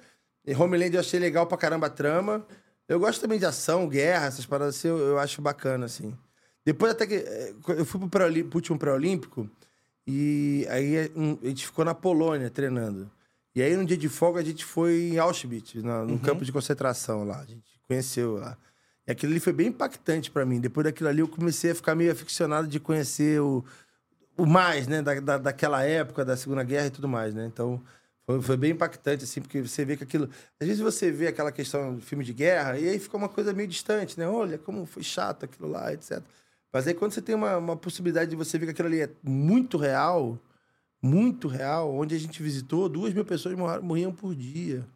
E 0.47 0.55
Homeland 0.55 0.94
eu 0.94 1.01
achei 1.01 1.18
legal 1.18 1.47
pra 1.47 1.59
caramba 1.59 1.89
a 1.89 1.90
trama. 1.90 2.47
Eu 2.89 2.98
gosto 3.01 3.20
também 3.20 3.39
de 3.39 3.44
ação, 3.44 3.86
guerra, 3.89 4.26
essas 4.26 4.47
paradas 4.47 4.76
assim, 4.76 4.89
eu, 4.89 4.97
eu 4.98 5.18
acho 5.18 5.43
bacana, 5.43 5.85
assim. 5.86 6.16
Depois 6.64 6.93
até 6.93 7.06
que... 7.06 7.14
eh, 7.16 7.52
Eu 7.68 7.85
fui 7.85 7.98
pro, 8.01 8.09
pré 8.09 8.30
pro 8.44 8.56
último 8.56 8.78
pré-olímpico 8.78 9.48
e 10.06 10.66
aí 10.70 11.10
um, 11.14 11.39
a 11.43 11.47
gente 11.48 11.66
ficou 11.66 11.85
na 11.85 11.94
Polônia 11.94 12.48
treinando. 12.51 13.10
E 13.55 13.60
aí, 13.62 13.76
no 13.76 13.85
dia 13.85 13.97
de 13.97 14.09
folga, 14.09 14.40
a 14.40 14.44
gente 14.44 14.64
foi 14.64 15.10
em 15.14 15.18
Auschwitz, 15.18 15.82
na- 15.82 16.05
no 16.05 16.18
campo 16.18 16.44
de 16.44 16.52
concentração 16.52 17.24
lá. 17.24 17.40
A 17.40 17.44
gente 17.44 17.64
conheceu 17.89 18.35
lá. 18.36 18.56
E 19.06 19.10
aquilo 19.10 19.32
ali 19.32 19.40
foi 19.40 19.52
bem 19.52 19.66
impactante 19.68 20.30
pra 20.30 20.47
mim. 20.47 20.60
Depois 20.60 20.85
daquilo 20.85 21.09
ali, 21.09 21.20
eu 21.20 21.28
comecei 21.28 21.72
a 21.72 21.74
ficar 21.74 21.94
meio 21.94 22.12
aficionado 22.12 22.68
de 22.68 22.78
conhecer 22.78 23.40
o, 23.40 23.64
o 24.39 24.47
mais, 24.47 24.86
né? 24.86 25.02
Da, 25.02 25.20
da, 25.20 25.39
daquela 25.39 25.82
época, 25.85 26.24
da 26.24 26.36
Segunda 26.36 26.62
Guerra 26.65 26.86
e 26.86 26.90
tudo 26.90 27.09
mais, 27.09 27.35
né? 27.35 27.47
Então, 27.47 27.82
foi, 28.27 28.40
foi 28.43 28.56
bem 28.56 28.73
impactante, 28.73 29.24
assim, 29.24 29.40
porque 29.40 29.60
você 29.62 29.85
vê 29.85 29.97
que 29.97 30.05
aquilo... 30.05 30.28
Às 30.60 30.66
vezes 30.66 30.81
você 30.82 31.10
vê 31.10 31.27
aquela 31.28 31.52
questão 31.52 31.97
de 31.97 32.05
filme 32.05 32.24
de 32.24 32.32
guerra 32.32 32.78
e 32.78 32.89
aí 32.89 32.98
fica 32.98 33.16
uma 33.16 33.28
coisa 33.28 33.52
meio 33.52 33.69
distante, 33.69 34.19
né? 34.19 34.28
Olha 34.28 34.59
como 34.59 34.86
foi 34.86 35.02
chato 35.02 35.44
aquilo 35.44 35.69
lá, 35.69 35.93
etc. 35.93 36.23
Mas 36.73 36.86
aí, 36.86 36.94
quando 36.94 37.12
você 37.12 37.23
tem 37.23 37.35
uma, 37.35 37.56
uma 37.56 37.77
possibilidade 37.77 38.31
de 38.31 38.36
você 38.36 38.59
ver 38.59 38.66
que 38.66 38.73
aquilo 38.73 38.89
ali 38.89 39.01
é 39.01 39.10
muito 39.23 39.77
real, 39.78 40.39
muito 41.02 41.48
real, 41.48 41.94
onde 41.94 42.15
a 42.15 42.19
gente 42.19 42.43
visitou, 42.43 42.89
duas 42.89 43.15
mil 43.15 43.24
pessoas 43.24 43.55
morra- 43.56 43.81
morriam 43.81 44.12
por 44.12 44.35
dia. 44.35 44.86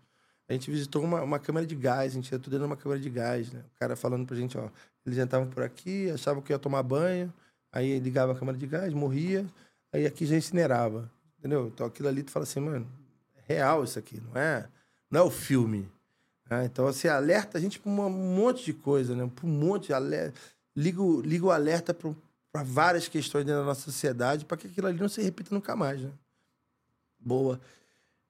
A 0.48 0.52
gente 0.52 0.70
visitou 0.70 1.02
uma, 1.02 1.22
uma 1.22 1.38
câmara 1.38 1.66
de 1.66 1.74
gás, 1.74 2.12
a 2.12 2.14
gente 2.16 2.30
ia 2.30 2.38
tudo 2.38 2.50
dentro 2.52 2.66
de 2.66 2.70
uma 2.72 2.76
câmara 2.76 3.00
de 3.00 3.08
gás, 3.08 3.50
né? 3.52 3.64
O 3.74 3.78
cara 3.78 3.96
falando 3.96 4.26
pra 4.26 4.36
gente, 4.36 4.58
ó, 4.58 4.68
eles 5.06 5.18
entravam 5.18 5.48
por 5.48 5.62
aqui, 5.62 6.10
achavam 6.10 6.42
que 6.42 6.52
ia 6.52 6.58
tomar 6.58 6.82
banho, 6.82 7.32
aí 7.72 7.98
ligava 7.98 8.32
a 8.32 8.34
câmara 8.36 8.56
de 8.58 8.66
gás, 8.66 8.92
morria, 8.92 9.44
aí 9.92 10.06
aqui 10.06 10.26
já 10.26 10.36
incinerava, 10.36 11.10
entendeu? 11.38 11.68
Então 11.68 11.86
aquilo 11.86 12.08
ali 12.08 12.22
tu 12.22 12.30
fala 12.30 12.44
assim, 12.44 12.60
mano, 12.60 12.86
é 13.36 13.54
real 13.54 13.82
isso 13.82 13.98
aqui, 13.98 14.20
não 14.20 14.40
é, 14.40 14.68
não 15.10 15.20
é 15.20 15.22
o 15.24 15.30
filme. 15.30 15.88
né? 16.50 16.64
Então, 16.66 16.86
assim, 16.86 17.08
alerta 17.08 17.56
a 17.58 17.60
gente 17.60 17.80
pra 17.80 17.90
um 17.90 18.10
monte 18.10 18.64
de 18.66 18.72
coisa, 18.74 19.14
né? 19.16 19.28
Pra 19.34 19.46
um 19.46 19.50
monte 19.50 19.86
de 19.86 19.92
alerta. 19.94 20.38
Liga, 20.76 21.02
o- 21.02 21.20
liga 21.20 21.46
o 21.46 21.50
alerta 21.50 21.92
para 21.94 22.62
várias 22.62 23.08
questões 23.08 23.44
dentro 23.44 23.60
da 23.60 23.66
nossa 23.66 23.80
sociedade 23.82 24.44
para 24.44 24.56
que 24.56 24.66
aquilo 24.66 24.86
ali 24.86 24.98
não 25.00 25.08
se 25.08 25.22
repita 25.22 25.54
nunca 25.54 25.74
mais, 25.74 26.00
né? 26.02 26.10
Boa. 27.18 27.60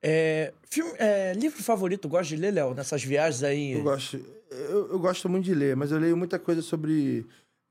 É, 0.03 0.53
filme, 0.69 0.93
é, 0.99 1.33
livro 1.35 1.63
favorito, 1.63 2.09
gosta 2.09 2.35
de 2.35 2.37
ler, 2.41 2.53
Léo? 2.53 2.75
Nessas 2.75 3.03
viagens 3.05 3.43
aí. 3.43 3.73
Eu 3.73 3.83
gosto, 3.85 4.17
eu, 4.51 4.89
eu 4.91 4.99
gosto 4.99 5.29
muito 5.29 5.45
de 5.45 5.55
ler, 5.55 5.77
mas 5.77 5.93
eu 5.93 5.99
leio 5.99 6.17
muita 6.17 6.39
coisa 6.39 6.61
sobre 6.61 7.25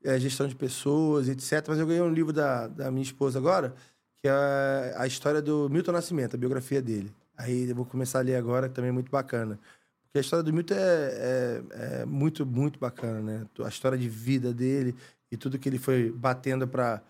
eh, 0.04 0.18
gestão 0.18 0.46
de 0.46 0.54
pessoas, 0.54 1.28
etc. 1.28 1.64
Mas 1.68 1.78
eu 1.78 1.86
ganhei 1.86 2.02
um 2.02 2.12
livro 2.12 2.32
da, 2.32 2.68
da 2.68 2.90
minha 2.90 3.02
esposa 3.02 3.38
agora, 3.38 3.74
que 4.20 4.28
é 4.28 4.94
a 4.96 5.06
história 5.06 5.42
do 5.42 5.68
Milton 5.68 5.92
Nascimento, 5.92 6.34
a 6.34 6.38
biografia 6.38 6.80
dele. 6.80 7.12
Aí 7.36 7.68
eu 7.68 7.74
vou 7.74 7.84
começar 7.84 8.18
a 8.18 8.22
ler 8.22 8.36
agora, 8.36 8.68
que 8.68 8.74
também 8.74 8.90
é 8.90 8.92
muito 8.92 9.10
bacana. 9.10 9.58
Porque 10.04 10.18
a 10.18 10.20
história 10.20 10.42
do 10.42 10.52
Milton 10.52 10.74
é, 10.74 10.78
é, 10.78 11.62
é 12.02 12.04
muito, 12.04 12.44
muito 12.44 12.78
bacana, 12.78 13.20
né? 13.20 13.46
A 13.64 13.68
história 13.68 13.96
de 13.96 14.08
vida 14.08 14.52
dele 14.52 14.94
e 15.30 15.36
tudo 15.36 15.58
que 15.58 15.68
ele 15.68 15.78
foi 15.78 16.10
batendo 16.10 16.68
para 16.68 17.02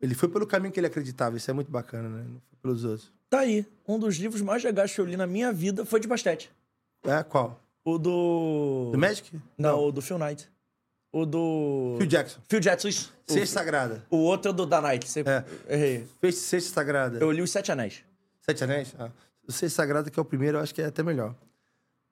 Ele 0.00 0.14
foi 0.14 0.28
pelo 0.28 0.46
caminho 0.46 0.72
que 0.72 0.80
ele 0.80 0.86
acreditava, 0.86 1.36
isso 1.36 1.50
é 1.50 1.54
muito 1.54 1.70
bacana, 1.70 2.08
né? 2.08 2.24
Não 2.26 2.40
foi 2.40 2.58
pelos 2.62 2.84
outros. 2.84 3.12
Tá 3.28 3.40
aí. 3.40 3.66
Um 3.86 3.98
dos 3.98 4.16
livros 4.16 4.40
mais 4.40 4.64
legais 4.64 4.94
que 4.94 5.00
eu 5.00 5.04
li 5.04 5.16
na 5.16 5.26
minha 5.26 5.52
vida 5.52 5.84
foi 5.84 6.00
de 6.00 6.08
basquete. 6.08 6.50
É, 7.04 7.22
qual? 7.22 7.60
O 7.84 7.98
do. 7.98 8.90
Do 8.92 8.98
Magic? 8.98 9.38
Não, 9.58 9.78
o 9.88 9.92
do 9.92 10.00
Phil 10.00 10.18
Knight. 10.18 10.50
O 11.12 11.26
do. 11.26 11.96
Phil 11.98 12.06
Jackson. 12.08 12.40
Phil 12.48 12.60
Jackson, 12.60 12.88
isso. 12.88 13.12
Sexta 13.26 13.58
Sagrada. 13.60 14.02
O 14.10 14.16
outro 14.16 14.50
é 14.50 14.54
do 14.54 14.64
da 14.66 14.80
Nike. 14.80 15.08
Você... 15.08 15.20
É. 15.20 15.44
Errei. 15.68 16.06
Fez 16.20 16.36
Sexta 16.36 16.72
Sagrada. 16.74 17.18
Eu 17.18 17.30
li 17.30 17.42
os 17.42 17.50
Sete 17.50 17.70
Anéis. 17.70 18.02
Sete 18.40 18.64
Anéis? 18.64 18.94
Ah. 18.98 19.10
O 19.46 19.52
Sexta 19.52 19.82
Sagrada, 19.82 20.10
que 20.10 20.18
é 20.18 20.22
o 20.22 20.24
primeiro, 20.24 20.56
eu 20.58 20.62
acho 20.62 20.74
que 20.74 20.80
é 20.80 20.86
até 20.86 21.02
melhor. 21.02 21.34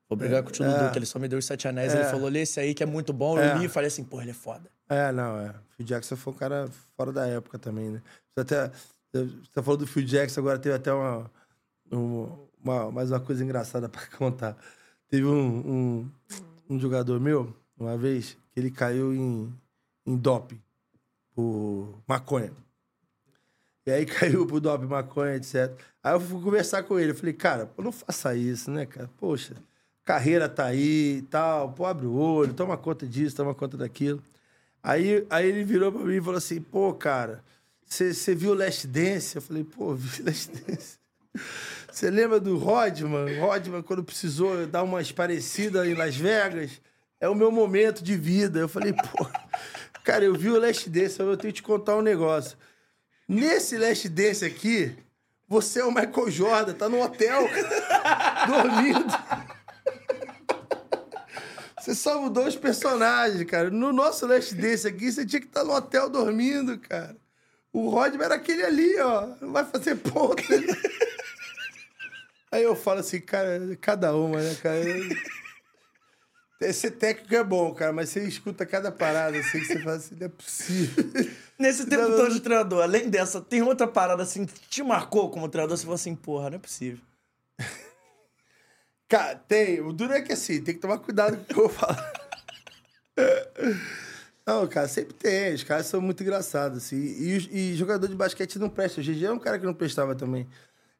Vou 0.08 0.16
brigar 0.18 0.42
com 0.42 0.48
o 0.50 0.52
tio 0.52 0.64
É. 0.66 0.92
Ele 0.94 1.06
só 1.06 1.18
me 1.18 1.28
deu 1.28 1.38
os 1.38 1.44
Sete 1.46 1.66
Anéis. 1.66 1.94
É. 1.94 2.00
Ele 2.00 2.08
falou, 2.10 2.28
lê 2.28 2.40
esse 2.42 2.60
aí 2.60 2.74
que 2.74 2.82
é 2.82 2.86
muito 2.86 3.12
bom. 3.12 3.38
É. 3.38 3.52
Eu 3.54 3.58
li 3.58 3.64
e 3.64 3.68
falei 3.68 3.88
assim, 3.88 4.04
pô, 4.04 4.20
ele 4.20 4.30
é 4.32 4.34
foda. 4.34 4.68
É, 4.88 5.10
não, 5.12 5.38
é. 5.40 5.54
Phil 5.76 5.86
Jackson 5.86 6.16
foi 6.16 6.32
um 6.32 6.36
cara 6.36 6.68
fora 6.96 7.12
da 7.12 7.26
época 7.26 7.58
também, 7.58 7.90
né? 7.90 8.02
Você 8.34 8.40
até. 8.40 8.70
Você 9.12 9.62
falou 9.62 9.76
do 9.78 9.86
Phil 9.86 10.04
Jackson, 10.04 10.40
agora 10.40 10.58
teve 10.58 10.74
até 10.74 10.92
uma. 10.92 11.30
um- 11.90 12.48
uma 12.62 12.90
mais 12.92 13.10
uma 13.10 13.20
coisa 13.20 13.42
engraçada 13.42 13.88
pra 13.88 14.06
contar. 14.18 14.56
Teve 15.08 15.24
um, 15.24 15.32
um, 15.58 16.10
um 16.68 16.78
jogador 16.78 17.18
meu, 17.18 17.56
uma 17.78 17.96
vez, 17.96 18.36
ele 18.56 18.70
caiu 18.70 19.14
em, 19.14 19.52
em 20.06 20.16
doping 20.16 20.60
por 21.34 22.02
maconha. 22.06 22.52
E 23.86 23.90
aí 23.90 24.04
caiu 24.06 24.46
pro 24.46 24.60
doping, 24.60 24.86
maconha, 24.86 25.36
etc. 25.36 25.72
Aí 26.02 26.14
eu 26.14 26.20
fui 26.20 26.40
conversar 26.42 26.82
com 26.82 26.98
ele. 26.98 27.12
Eu 27.12 27.16
falei, 27.16 27.32
cara, 27.32 27.66
pô, 27.66 27.82
não 27.82 27.92
faça 27.92 28.34
isso, 28.34 28.70
né, 28.70 28.86
cara? 28.86 29.10
Poxa, 29.18 29.54
carreira 30.04 30.48
tá 30.48 30.66
aí 30.66 31.18
e 31.18 31.22
tal. 31.22 31.72
Pô, 31.72 31.86
abre 31.86 32.06
o 32.06 32.14
olho, 32.14 32.54
toma 32.54 32.76
conta 32.76 33.06
disso, 33.06 33.36
toma 33.36 33.54
conta 33.54 33.76
daquilo. 33.76 34.22
Aí, 34.82 35.26
aí 35.28 35.48
ele 35.48 35.64
virou 35.64 35.92
pra 35.92 36.02
mim 36.02 36.16
e 36.16 36.20
falou 36.20 36.38
assim, 36.38 36.60
pô, 36.60 36.94
cara, 36.94 37.44
você 37.86 38.34
viu 38.34 38.54
Last 38.54 38.86
Dance? 38.86 39.36
Eu 39.36 39.42
falei, 39.42 39.64
pô, 39.64 39.92
vi 39.94 40.22
Last 40.22 40.52
Dance. 40.52 40.98
Você 41.90 42.10
lembra 42.10 42.40
do 42.40 42.56
Rodman? 42.56 43.38
Rodman, 43.38 43.82
quando 43.82 44.02
precisou 44.04 44.66
dar 44.66 44.82
umas 44.82 45.12
parecidas 45.12 45.86
em 45.86 45.94
Las 45.94 46.16
Vegas, 46.16 46.80
é 47.20 47.28
o 47.28 47.34
meu 47.34 47.52
momento 47.52 48.02
de 48.02 48.16
vida. 48.16 48.58
Eu 48.58 48.68
falei, 48.68 48.92
pô, 48.92 49.26
cara, 50.02 50.24
eu 50.24 50.34
vi 50.34 50.48
o 50.48 50.58
Last 50.58 50.88
Dance, 50.88 51.20
eu 51.20 51.36
tenho 51.36 51.52
que 51.52 51.60
te 51.60 51.62
contar 51.62 51.96
um 51.96 52.02
negócio. 52.02 52.56
Nesse 53.28 53.78
Last 53.78 54.08
Dance 54.08 54.44
aqui, 54.44 54.96
você 55.46 55.80
é 55.80 55.84
o 55.84 55.92
Michael 55.92 56.30
Jordan, 56.30 56.74
tá 56.74 56.88
no 56.88 57.00
hotel, 57.00 57.46
dormindo. 58.48 59.06
Você 61.78 61.94
só 61.94 62.20
mudou 62.20 62.46
os 62.46 62.56
personagens, 62.56 63.44
cara. 63.44 63.70
No 63.70 63.92
nosso 63.92 64.26
Last 64.26 64.54
Dance 64.54 64.86
aqui, 64.86 65.12
você 65.12 65.24
tinha 65.24 65.40
que 65.40 65.46
estar 65.46 65.64
no 65.64 65.74
hotel 65.74 66.08
dormindo, 66.08 66.78
cara. 66.78 67.16
O 67.72 67.88
Rodman 67.88 68.24
era 68.24 68.34
aquele 68.34 68.64
ali, 68.64 68.98
ó. 68.98 69.28
Não 69.40 69.52
vai 69.52 69.64
fazer 69.64 69.96
ponta. 69.96 70.42
Aí 72.50 72.64
eu 72.64 72.74
falo 72.74 72.98
assim, 72.98 73.20
cara, 73.20 73.60
cada 73.80 74.14
uma, 74.14 74.40
né, 74.40 74.56
cara? 74.60 74.80
Ser 76.72 76.90
técnico 76.90 77.34
é 77.34 77.42
bom, 77.42 77.72
cara, 77.74 77.90
mas 77.90 78.10
você 78.10 78.22
escuta 78.24 78.66
cada 78.66 78.92
parada 78.92 79.38
assim 79.38 79.60
que 79.60 79.64
você 79.66 79.78
fala 79.80 79.96
assim, 79.96 80.14
não 80.14 80.26
é 80.26 80.28
possível. 80.28 81.04
Nesse 81.58 81.86
tempo 81.86 82.02
Não, 82.02 82.16
todo 82.16 82.32
de 82.34 82.40
treinador, 82.40 82.82
além 82.82 83.08
dessa, 83.08 83.40
tem 83.40 83.62
outra 83.62 83.86
parada 83.86 84.22
assim 84.22 84.44
que 84.44 84.60
te 84.68 84.82
marcou 84.82 85.30
como 85.30 85.48
treinador? 85.48 85.76
Você 85.76 85.84
falou 85.84 85.94
assim, 85.94 86.14
porra, 86.14 86.50
não 86.50 86.56
é 86.56 86.60
possível. 86.60 87.02
Cara, 89.08 89.36
tem. 89.36 89.80
O 89.80 89.92
duro 89.92 90.12
é 90.12 90.20
que 90.20 90.32
assim, 90.32 90.62
tem 90.62 90.74
que 90.74 90.80
tomar 90.80 90.98
cuidado 90.98 91.36
com 91.36 91.42
o 91.42 91.46
que 91.46 91.52
eu 91.54 91.68
vou 91.68 91.68
falar. 91.68 92.12
Não, 94.46 94.66
cara, 94.66 94.88
sempre 94.88 95.14
tem. 95.14 95.54
Os 95.54 95.62
caras 95.62 95.86
são 95.86 96.00
muito 96.00 96.22
engraçados, 96.22 96.78
assim. 96.78 96.96
E, 96.96 97.72
e 97.72 97.76
jogador 97.76 98.08
de 98.08 98.14
basquete 98.14 98.58
não 98.58 98.68
presta. 98.68 99.00
O 99.00 99.04
GG 99.04 99.24
é 99.26 99.32
um 99.32 99.38
cara 99.38 99.58
que 99.58 99.66
não 99.66 99.74
prestava 99.74 100.14
também. 100.14 100.48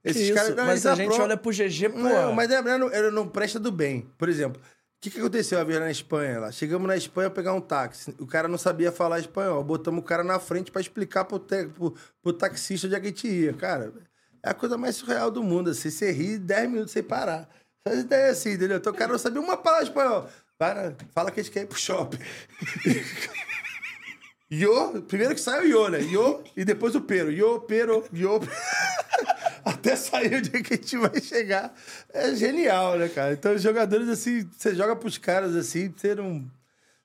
Esses 0.04 0.30
caras. 0.30 0.54
mas 0.54 0.86
a 0.86 0.94
gente 0.94 1.08
apro- 1.10 1.22
olha 1.24 1.36
pro 1.36 1.50
GG, 1.50 1.88
pô. 1.88 1.98
Não, 1.98 2.32
mas 2.32 2.50
é, 2.50 2.62
não, 2.78 2.92
ele 2.92 3.10
não 3.10 3.26
presta 3.26 3.58
do 3.58 3.72
bem. 3.72 4.08
Por 4.16 4.28
exemplo, 4.28 4.60
que, 5.00 5.10
que 5.10 5.18
aconteceu 5.18 5.58
a 5.58 5.64
vez 5.64 5.80
na 5.80 5.90
Espanha 5.90 6.40
lá? 6.40 6.52
Chegamos 6.52 6.86
na 6.86 6.96
Espanha 6.96 7.30
pegar 7.30 7.54
um 7.54 7.60
táxi. 7.60 8.14
O 8.18 8.26
cara 8.26 8.46
não 8.46 8.58
sabia 8.58 8.92
falar 8.92 9.18
espanhol. 9.18 9.64
Botamos 9.64 10.00
o 10.00 10.04
cara 10.04 10.22
na 10.22 10.38
frente 10.38 10.70
pra 10.70 10.80
explicar 10.80 11.24
pro, 11.24 11.38
te, 11.38 11.66
pro, 11.68 11.94
pro 12.22 12.32
taxista 12.34 12.86
onde 12.86 12.96
é 12.96 13.00
que 13.00 13.06
a 13.06 13.08
gente 13.08 13.26
ia. 13.26 13.54
Cara, 13.54 13.92
é 14.42 14.50
a 14.50 14.54
coisa 14.54 14.76
mais 14.76 14.96
surreal 14.96 15.30
do 15.30 15.42
mundo. 15.42 15.70
Assim, 15.70 15.90
você 15.90 16.12
ri 16.12 16.36
10 16.36 16.70
minutos 16.70 16.92
sem 16.92 17.02
parar. 17.02 17.48
Faz 17.82 18.00
ideia 18.00 18.30
assim, 18.30 18.50
entendeu? 18.50 18.76
Então 18.76 18.92
o 18.92 18.96
cara 18.96 19.10
não 19.10 19.18
sabia 19.18 19.40
uma 19.40 19.56
palavra 19.56 19.84
espanhol. 19.84 20.28
Para, 20.58 20.94
fala 21.14 21.30
que 21.30 21.40
a 21.40 21.42
gente 21.42 21.52
quer 21.52 21.62
ir 21.62 21.66
pro 21.66 21.78
shopping. 21.78 22.18
Yo, 24.52 25.00
primeiro 25.02 25.34
que 25.34 25.40
sai 25.40 25.64
o 25.64 25.66
Yo, 25.66 25.88
né? 25.88 26.02
Yo 26.02 26.42
e 26.54 26.64
depois 26.64 26.94
o 26.94 27.00
Pero. 27.00 27.30
Yo, 27.30 27.60
Pero, 27.60 28.04
Yo. 28.12 28.40
Até 29.64 29.96
sair 29.96 30.36
onde 30.36 30.56
é 30.56 30.62
que 30.62 30.74
a 30.74 30.76
gente 30.76 30.96
vai 30.96 31.20
chegar. 31.20 31.74
É 32.12 32.34
genial, 32.34 32.98
né, 32.98 33.08
cara? 33.08 33.32
Então, 33.32 33.54
os 33.54 33.62
jogadores, 33.62 34.08
assim, 34.08 34.48
você 34.56 34.74
joga 34.74 34.94
pros 34.96 35.18
caras 35.18 35.54
assim, 35.56 35.92
você 35.94 36.14
não. 36.14 36.44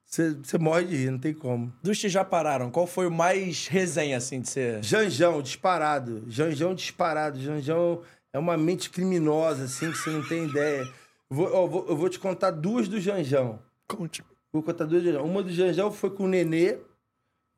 Você, 0.04 0.34
você 0.34 0.56
morre 0.56 0.84
de 0.84 0.96
rir, 0.96 1.10
não 1.10 1.18
tem 1.18 1.34
como. 1.34 1.72
Dos 1.82 2.00
que 2.00 2.08
já 2.08 2.24
pararam, 2.24 2.70
qual 2.70 2.86
foi 2.86 3.08
o 3.08 3.10
mais 3.10 3.66
resenha, 3.66 4.16
assim, 4.16 4.40
de 4.40 4.48
ser... 4.48 4.80
Janjão, 4.82 5.42
disparado. 5.42 6.22
Janjão 6.28 6.74
disparado. 6.76 7.40
Janjão 7.40 8.02
é 8.32 8.38
uma 8.38 8.56
mente 8.56 8.88
criminosa, 8.88 9.64
assim, 9.64 9.90
que 9.90 9.98
você 9.98 10.10
não 10.10 10.22
tem 10.26 10.44
ideia. 10.48 10.86
Vou, 11.28 11.52
ó, 11.52 11.66
vou- 11.66 11.86
eu 11.88 11.96
vou 11.96 12.08
te 12.08 12.20
contar 12.20 12.52
duas 12.52 12.86
do 12.86 13.00
Janjão. 13.00 13.58
Conte. 13.88 14.22
Vou 14.52 14.62
contar 14.62 14.84
duas 14.84 15.02
do 15.02 15.06
Janjão. 15.10 15.24
Uma 15.26 15.42
do 15.42 15.50
Janjão 15.52 15.90
foi 15.90 16.10
com 16.10 16.22
o 16.24 16.28
Nenê. 16.28 16.74
O 16.74 16.78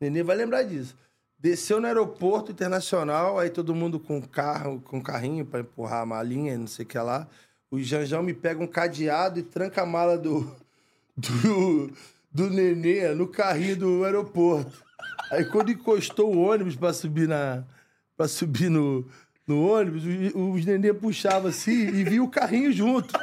Nenê 0.01 0.23
vai 0.23 0.35
lembrar 0.37 0.63
disso. 0.63 0.97
Desceu 1.41 1.81
no 1.81 1.87
aeroporto 1.87 2.51
internacional, 2.51 3.39
aí 3.39 3.49
todo 3.49 3.75
mundo 3.75 4.01
com 4.01 4.21
carro, 4.21 4.81
com 4.81 5.01
carrinho 5.01 5.47
para 5.47 5.61
empurrar 5.61 6.03
a 6.03 6.07
malinha, 6.07 6.59
não 6.59 6.67
sei 6.67 6.85
o 6.85 6.89
que 6.89 6.99
lá. 6.99 7.29
O 7.71 7.79
Janjão 7.81 8.25
me 8.25 8.35
pega 8.35 8.63
um 8.63 8.67
cadeado 8.67 9.39
e 9.39 9.43
tranca 9.45 9.83
a 9.83 9.87
mala 9.87 10.19
do, 10.19 10.53
do, 11.17 11.93
do 12.33 12.51
Nenê 12.51 13.15
no 13.15 13.29
carrinho 13.29 13.77
do 13.77 14.05
aeroporto. 14.05 14.83
Aí 15.31 15.45
quando 15.45 15.71
encostou 15.71 16.35
o 16.35 16.41
ônibus 16.41 16.75
para 16.75 16.93
subir 16.93 17.29
na 17.29 17.63
para 18.17 18.27
subir 18.27 18.69
no, 18.69 19.07
no 19.47 19.65
ônibus, 19.65 20.03
os 20.35 20.65
Nenê 20.65 20.93
puxava 20.93 21.51
assim 21.51 21.87
e 21.87 22.03
via 22.03 22.23
o 22.23 22.29
carrinho 22.29 22.73
junto. 22.73 23.17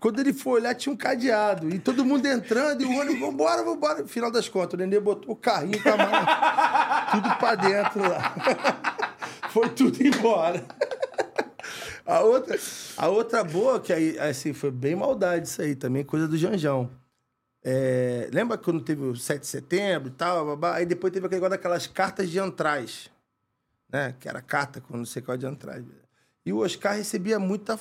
Quando 0.00 0.18
ele 0.18 0.32
foi 0.32 0.60
olhar, 0.60 0.74
tinha 0.74 0.92
um 0.92 0.96
cadeado. 0.96 1.68
E 1.68 1.78
todo 1.78 2.04
mundo 2.04 2.26
entrando, 2.26 2.80
e 2.80 2.86
o 2.86 2.98
ônibus, 2.98 3.20
vambora, 3.20 3.62
vambora. 3.62 4.06
Final 4.06 4.30
das 4.30 4.48
contas, 4.48 4.72
o 4.72 4.76
Nenê 4.78 4.98
botou 4.98 5.34
o 5.34 5.36
carrinho 5.36 5.80
com 5.82 5.90
a 5.90 7.08
tudo 7.12 7.36
pra 7.36 7.54
dentro 7.54 8.00
lá. 8.00 8.34
Foi 9.52 9.68
tudo 9.68 10.02
embora. 10.02 10.64
A 12.06 12.20
outra, 12.20 12.58
a 12.96 13.08
outra 13.08 13.44
boa, 13.44 13.78
que 13.78 13.92
aí, 13.92 14.18
assim, 14.18 14.52
foi 14.52 14.70
bem 14.70 14.96
maldade 14.96 15.46
isso 15.46 15.60
aí 15.60 15.76
também, 15.76 16.02
coisa 16.02 16.26
do 16.26 16.36
Janjão. 16.36 16.90
É, 17.62 18.28
lembra 18.32 18.56
quando 18.56 18.80
teve 18.80 19.02
o 19.02 19.14
7 19.14 19.40
de 19.40 19.46
setembro 19.46 20.08
e 20.08 20.12
tal, 20.12 20.46
babá? 20.46 20.76
aí 20.76 20.86
depois 20.86 21.12
teve 21.12 21.26
aquele 21.26 21.40
negócio 21.40 21.56
daquelas 21.56 21.86
cartas 21.86 22.30
de 22.30 22.38
antrais, 22.38 23.10
né? 23.88 24.14
Que 24.18 24.28
era 24.28 24.40
carta 24.40 24.80
com 24.80 24.96
não 24.96 25.04
sei 25.04 25.20
qual 25.20 25.36
de 25.36 25.46
antrais. 25.46 25.84
E 26.44 26.52
o 26.52 26.58
Oscar 26.58 26.96
recebia 26.96 27.38
muita 27.38 27.78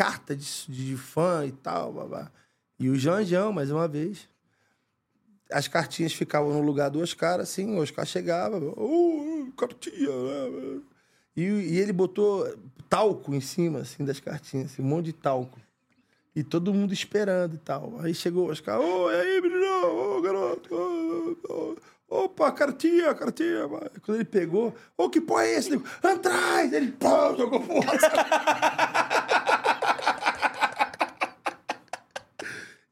carta 0.00 0.34
de, 0.34 0.46
de 0.66 0.96
fã 0.96 1.44
e 1.44 1.52
tal, 1.52 1.92
babá. 1.92 2.30
E 2.78 2.88
o 2.88 2.96
Janjão, 2.96 3.52
mais 3.52 3.70
uma 3.70 3.86
vez. 3.86 4.26
As 5.52 5.68
cartinhas 5.68 6.14
ficavam 6.14 6.54
no 6.54 6.62
lugar 6.62 6.88
do 6.88 7.00
Oscar, 7.00 7.38
assim, 7.38 7.76
o 7.76 7.82
Oscar 7.82 8.06
chegava, 8.06 8.56
oh, 8.78 9.52
cartinha, 9.58 10.08
né? 10.08 10.80
E, 11.36 11.42
e 11.42 11.78
ele 11.78 11.92
botou 11.92 12.48
talco 12.88 13.34
em 13.34 13.42
cima, 13.42 13.80
assim, 13.80 14.02
das 14.02 14.18
cartinhas, 14.18 14.72
assim, 14.72 14.80
um 14.80 14.86
monte 14.86 15.06
de 15.06 15.12
talco. 15.12 15.60
E 16.34 16.42
todo 16.42 16.72
mundo 16.72 16.94
esperando 16.94 17.56
e 17.56 17.58
tal. 17.58 18.00
Aí 18.00 18.14
chegou 18.14 18.48
o 18.48 18.50
Oscar, 18.50 18.80
ô, 18.80 19.10
e 19.10 19.14
aí, 19.14 19.38
menino, 19.42 20.16
ô, 20.16 20.22
garoto, 20.22 20.74
ô, 20.74 21.76
ô, 22.08 22.24
opa, 22.24 22.50
cartinha, 22.52 23.14
cartinha. 23.14 23.68
Quando 24.00 24.16
ele 24.16 24.24
pegou, 24.24 24.74
ô, 24.96 25.10
que 25.10 25.20
porra 25.20 25.44
é 25.44 25.58
esse? 25.58 25.74
Ele! 25.74 25.82
Ele, 26.74 26.92
pô, 26.92 27.36
jogou 27.36 27.60
fora. 27.60 27.98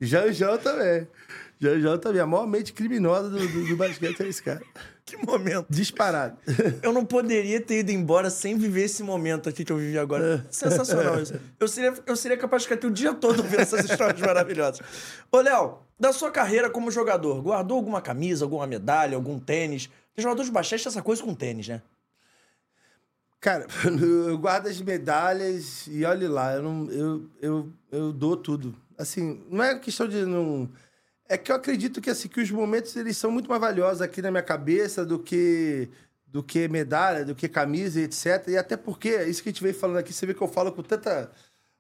Janjão 0.01 0.59
também. 0.59 1.09
Janjão 1.61 1.99
também. 1.99 2.21
A 2.21 2.27
maior 2.27 2.47
mente 2.47 2.73
criminosa 2.73 3.29
do, 3.29 3.39
do, 3.39 3.69
do 3.69 3.77
basquete 3.77 4.23
é 4.23 4.29
esse 4.29 4.43
cara. 4.43 4.63
Que 5.09 5.17
momento. 5.17 5.69
Disparado. 5.71 6.37
Eu 6.83 6.93
não 6.93 7.03
poderia 7.03 7.59
ter 7.63 7.79
ido 7.79 7.91
embora 7.91 8.29
sem 8.29 8.59
viver 8.59 8.83
esse 8.83 9.03
momento 9.03 9.49
aqui 9.49 9.65
que 9.65 9.73
eu 9.73 9.79
vivi 9.79 9.99
agora. 9.99 10.47
Sensacional 10.51 11.19
isso. 11.19 11.33
Eu 11.59 11.67
seria, 11.67 11.95
eu 12.05 12.15
seria 12.15 12.37
capaz 12.37 12.61
de 12.61 12.69
ficar 12.69 12.75
aqui 12.75 12.87
o 12.87 12.91
dia 12.91 13.15
todo 13.15 13.39
ouvindo 13.39 13.59
essas 13.59 13.89
histórias 13.89 14.21
maravilhosas. 14.21 14.83
Ô, 15.33 15.41
Léo, 15.41 15.79
da 15.99 16.13
sua 16.13 16.31
carreira 16.31 16.69
como 16.69 16.91
jogador, 16.91 17.41
guardou 17.41 17.79
alguma 17.79 18.03
camisa, 18.03 18.45
alguma 18.45 18.67
medalha, 18.67 19.17
algum 19.17 19.41
tênis? 19.41 19.87
Porque 20.09 20.21
jogador 20.21 20.45
de 20.45 20.51
basquete 20.51 20.83
tem 20.83 20.91
essa 20.91 21.01
coisa 21.01 21.23
com 21.23 21.35
tênis, 21.35 21.69
né? 21.69 21.81
Cara, 23.41 23.67
eu 24.29 24.37
guardo 24.37 24.67
as 24.67 24.79
medalhas 24.83 25.87
e 25.87 26.05
olhe 26.05 26.29
lá, 26.29 26.53
eu, 26.53 26.63
não, 26.63 26.91
eu, 26.91 27.31
eu, 27.41 27.73
eu 27.91 28.13
dou 28.13 28.37
tudo. 28.37 28.75
Assim, 28.99 29.45
não 29.49 29.63
é 29.63 29.79
questão 29.79 30.09
de 30.09 30.27
não. 30.27 30.69
É 31.29 31.39
que 31.39 31.53
eu 31.53 31.57
acredito 31.57 32.01
que, 32.01 32.11
assim, 32.11 32.29
que 32.29 32.41
os 32.41 32.51
momentos 32.51 32.97
eles 32.97 33.17
são 33.17 33.31
muito 33.31 33.49
mais 33.49 33.61
valiosos 33.61 34.03
aqui 34.03 34.21
na 34.21 34.31
minha 34.31 34.43
cabeça 34.43 35.05
do 35.05 35.19
que 35.19 35.89
do 36.27 36.43
que 36.43 36.69
medalha, 36.69 37.25
do 37.25 37.35
que 37.35 37.49
camisa 37.49 38.01
etc. 38.01 38.49
E 38.49 38.57
até 38.57 38.77
porque, 38.77 39.25
isso 39.25 39.43
que 39.43 39.49
a 39.49 39.53
gente 39.53 39.63
veio 39.63 39.75
falando 39.75 39.97
aqui, 39.97 40.13
você 40.13 40.27
vê 40.27 40.35
que 40.35 40.43
eu 40.43 40.49
falo 40.49 40.71
com 40.73 40.83
tanta 40.83 41.31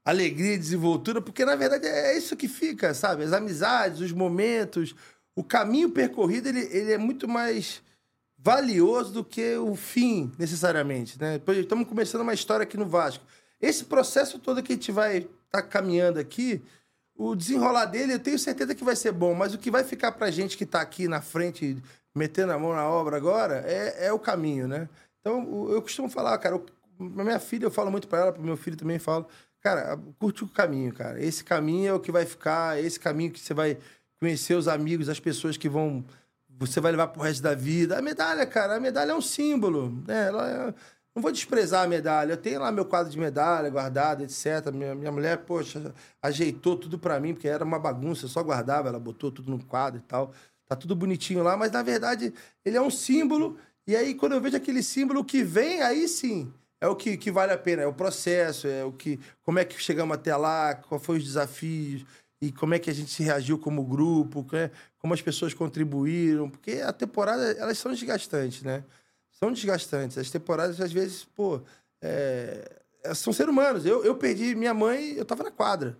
alegria 0.04 0.54
e 0.54 0.58
desenvoltura, 0.58 1.20
porque 1.20 1.44
na 1.44 1.54
verdade 1.54 1.86
é 1.86 2.16
isso 2.16 2.34
que 2.36 2.48
fica, 2.48 2.94
sabe? 2.94 3.24
As 3.24 3.32
amizades, 3.32 4.00
os 4.00 4.12
momentos, 4.12 4.94
o 5.36 5.44
caminho 5.44 5.90
percorrido, 5.90 6.48
ele, 6.48 6.60
ele 6.60 6.92
é 6.92 6.98
muito 6.98 7.28
mais 7.28 7.82
valioso 8.38 9.12
do 9.12 9.24
que 9.24 9.56
o 9.56 9.74
fim, 9.74 10.32
necessariamente, 10.38 11.20
né? 11.20 11.40
Estamos 11.58 11.86
começando 11.86 12.22
uma 12.22 12.32
história 12.32 12.62
aqui 12.62 12.76
no 12.76 12.86
Vasco. 12.86 13.24
Esse 13.60 13.84
processo 13.84 14.38
todo 14.38 14.62
que 14.62 14.72
a 14.72 14.76
gente 14.76 14.92
vai 14.92 15.28
estar 15.46 15.62
caminhando 15.62 16.18
aqui, 16.18 16.62
o 17.18 17.34
desenrolar 17.34 17.86
dele, 17.86 18.14
eu 18.14 18.18
tenho 18.20 18.38
certeza 18.38 18.76
que 18.76 18.84
vai 18.84 18.94
ser 18.94 19.10
bom, 19.10 19.34
mas 19.34 19.52
o 19.52 19.58
que 19.58 19.72
vai 19.72 19.82
ficar 19.82 20.12
pra 20.12 20.30
gente 20.30 20.56
que 20.56 20.64
tá 20.64 20.80
aqui 20.80 21.08
na 21.08 21.20
frente, 21.20 21.76
metendo 22.14 22.52
a 22.52 22.58
mão 22.58 22.72
na 22.72 22.88
obra 22.88 23.16
agora, 23.16 23.64
é, 23.66 24.06
é 24.06 24.12
o 24.12 24.20
caminho, 24.20 24.68
né? 24.68 24.88
Então, 25.20 25.68
eu 25.68 25.82
costumo 25.82 26.08
falar, 26.08 26.38
cara, 26.38 26.58
pra 27.14 27.24
minha 27.24 27.40
filha, 27.40 27.64
eu 27.66 27.70
falo 27.72 27.90
muito 27.90 28.06
pra 28.06 28.20
ela, 28.20 28.32
pro 28.32 28.40
meu 28.40 28.56
filho 28.56 28.76
também 28.76 29.00
falo, 29.00 29.26
cara, 29.60 29.98
curte 30.18 30.44
o 30.44 30.48
caminho, 30.48 30.94
cara. 30.94 31.20
Esse 31.20 31.42
caminho 31.42 31.88
é 31.90 31.92
o 31.92 31.98
que 32.00 32.12
vai 32.12 32.24
ficar, 32.24 32.80
esse 32.80 33.00
caminho 33.00 33.32
que 33.32 33.40
você 33.40 33.52
vai 33.52 33.76
conhecer 34.20 34.54
os 34.54 34.68
amigos, 34.68 35.08
as 35.08 35.18
pessoas 35.18 35.56
que 35.56 35.68
vão 35.68 36.04
você 36.60 36.80
vai 36.80 36.90
levar 36.90 37.08
pro 37.08 37.22
resto 37.22 37.42
da 37.42 37.54
vida. 37.54 37.98
A 37.98 38.02
medalha, 38.02 38.44
cara, 38.44 38.76
a 38.76 38.80
medalha 38.80 39.12
é 39.12 39.14
um 39.14 39.20
símbolo, 39.20 39.90
né? 40.06 40.26
Ela 40.26 40.50
é- 40.50 40.74
Não 41.18 41.22
vou 41.22 41.32
desprezar 41.32 41.82
a 41.82 41.88
medalha. 41.88 42.34
Eu 42.34 42.36
tenho 42.36 42.60
lá 42.60 42.70
meu 42.70 42.84
quadro 42.84 43.10
de 43.10 43.18
medalha 43.18 43.68
guardado, 43.68 44.22
etc. 44.22 44.70
Minha, 44.72 44.94
minha 44.94 45.10
mulher, 45.10 45.38
poxa, 45.38 45.92
ajeitou 46.22 46.76
tudo 46.76 46.96
pra 46.96 47.18
mim, 47.18 47.34
porque 47.34 47.48
era 47.48 47.64
uma 47.64 47.76
bagunça, 47.76 48.26
eu 48.26 48.28
só 48.28 48.40
guardava, 48.40 48.88
ela 48.88 49.00
botou 49.00 49.32
tudo 49.32 49.50
no 49.50 49.58
quadro 49.64 49.98
e 49.98 50.02
tal. 50.02 50.32
Tá 50.64 50.76
tudo 50.76 50.94
bonitinho 50.94 51.42
lá, 51.42 51.56
mas 51.56 51.72
na 51.72 51.82
verdade 51.82 52.32
ele 52.64 52.76
é 52.76 52.80
um 52.80 52.88
símbolo. 52.88 53.58
E 53.84 53.96
aí, 53.96 54.14
quando 54.14 54.34
eu 54.34 54.40
vejo 54.40 54.56
aquele 54.56 54.80
símbolo 54.80 55.24
que 55.24 55.42
vem, 55.42 55.82
aí 55.82 56.06
sim, 56.06 56.52
é 56.80 56.86
o 56.86 56.94
que, 56.94 57.16
que 57.16 57.32
vale 57.32 57.52
a 57.52 57.58
pena, 57.58 57.82
é 57.82 57.86
o 57.88 57.92
processo, 57.92 58.68
é 58.68 58.84
o 58.84 58.92
que. 58.92 59.18
Como 59.42 59.58
é 59.58 59.64
que 59.64 59.76
chegamos 59.82 60.14
até 60.14 60.36
lá, 60.36 60.76
qual 60.76 61.00
foi 61.00 61.18
os 61.18 61.24
desafios, 61.24 62.06
e 62.40 62.52
como 62.52 62.74
é 62.74 62.78
que 62.78 62.90
a 62.90 62.94
gente 62.94 63.20
reagiu 63.24 63.58
como 63.58 63.82
grupo, 63.82 64.46
né? 64.52 64.70
como 64.98 65.14
as 65.14 65.20
pessoas 65.20 65.52
contribuíram, 65.52 66.48
porque 66.48 66.74
a 66.74 66.92
temporada, 66.92 67.42
elas 67.58 67.76
são 67.76 67.92
desgastantes, 67.92 68.62
né? 68.62 68.84
São 69.38 69.52
desgastantes. 69.52 70.18
As 70.18 70.30
temporadas, 70.30 70.80
às 70.80 70.92
vezes, 70.92 71.24
pô, 71.24 71.60
é, 72.02 72.80
é- 73.04 73.14
são 73.14 73.32
seres 73.32 73.52
humanos. 73.52 73.86
Eu, 73.86 74.04
eu 74.04 74.16
perdi 74.16 74.54
minha 74.54 74.74
mãe, 74.74 75.12
eu 75.12 75.24
tava 75.24 75.42
na 75.44 75.50
quadra, 75.50 75.96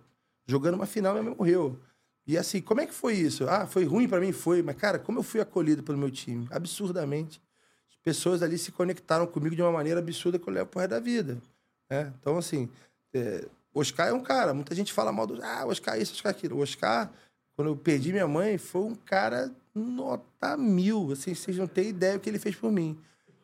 jogando 0.47 0.75
uma 0.75 0.85
final, 0.85 1.13
minha 1.13 1.23
mãe 1.23 1.35
morreu. 1.35 1.79
E 2.27 2.37
assim, 2.37 2.61
como 2.61 2.81
é 2.81 2.85
que 2.85 2.93
foi 2.93 3.15
isso? 3.15 3.47
Ah, 3.49 3.65
foi 3.65 3.85
ruim 3.85 4.07
pra 4.07 4.19
mim? 4.19 4.31
Foi. 4.31 4.61
Mas, 4.61 4.75
cara, 4.75 4.99
como 4.99 5.19
eu 5.19 5.23
fui 5.23 5.39
acolhido 5.41 5.81
pelo 5.81 5.97
meu 5.97 6.11
time? 6.11 6.47
Absurdamente. 6.51 7.41
As 7.89 7.95
pessoas 8.03 8.43
ali 8.43 8.57
se 8.57 8.71
conectaram 8.71 9.25
comigo 9.25 9.55
de 9.55 9.61
uma 9.61 9.71
maneira 9.71 9.99
absurda 9.99 10.37
que 10.37 10.47
eu 10.47 10.53
levo 10.53 10.69
pro 10.69 10.79
resto 10.79 10.91
da 10.91 10.99
vida. 10.99 11.41
né? 11.89 12.13
Então, 12.19 12.37
assim, 12.37 12.69
é, 13.13 13.45
Oscar 13.73 14.09
é 14.09 14.13
um 14.13 14.21
cara. 14.21 14.53
Muita 14.53 14.75
gente 14.75 14.93
fala 14.93 15.11
mal 15.11 15.25
do. 15.25 15.41
Ah, 15.43 15.65
Oscar 15.65 15.99
isso, 15.99 16.13
Oscar 16.13 16.29
aquilo. 16.31 16.57
O 16.57 16.61
Oscar, 16.61 17.11
quando 17.55 17.69
eu 17.69 17.75
perdi 17.75 18.11
minha 18.11 18.27
mãe, 18.27 18.57
foi 18.57 18.81
um 18.81 18.95
cara 18.95 19.51
nota 19.73 20.55
mil. 20.55 21.11
Assim, 21.11 21.33
vocês 21.33 21.57
não 21.57 21.67
têm 21.67 21.89
ideia 21.89 22.13
do 22.13 22.19
que 22.19 22.29
ele 22.29 22.37
fez 22.39 22.55
por 22.55 22.71
mim. 22.71 22.95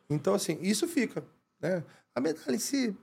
Então, 0.08 0.34
assim, 0.34 0.58
isso 0.60 0.86
fica. 0.86 1.24
Né? 1.60 1.82
A 2.14 2.20
medalha 2.20 2.54
em 2.54 2.58
si 2.58 2.96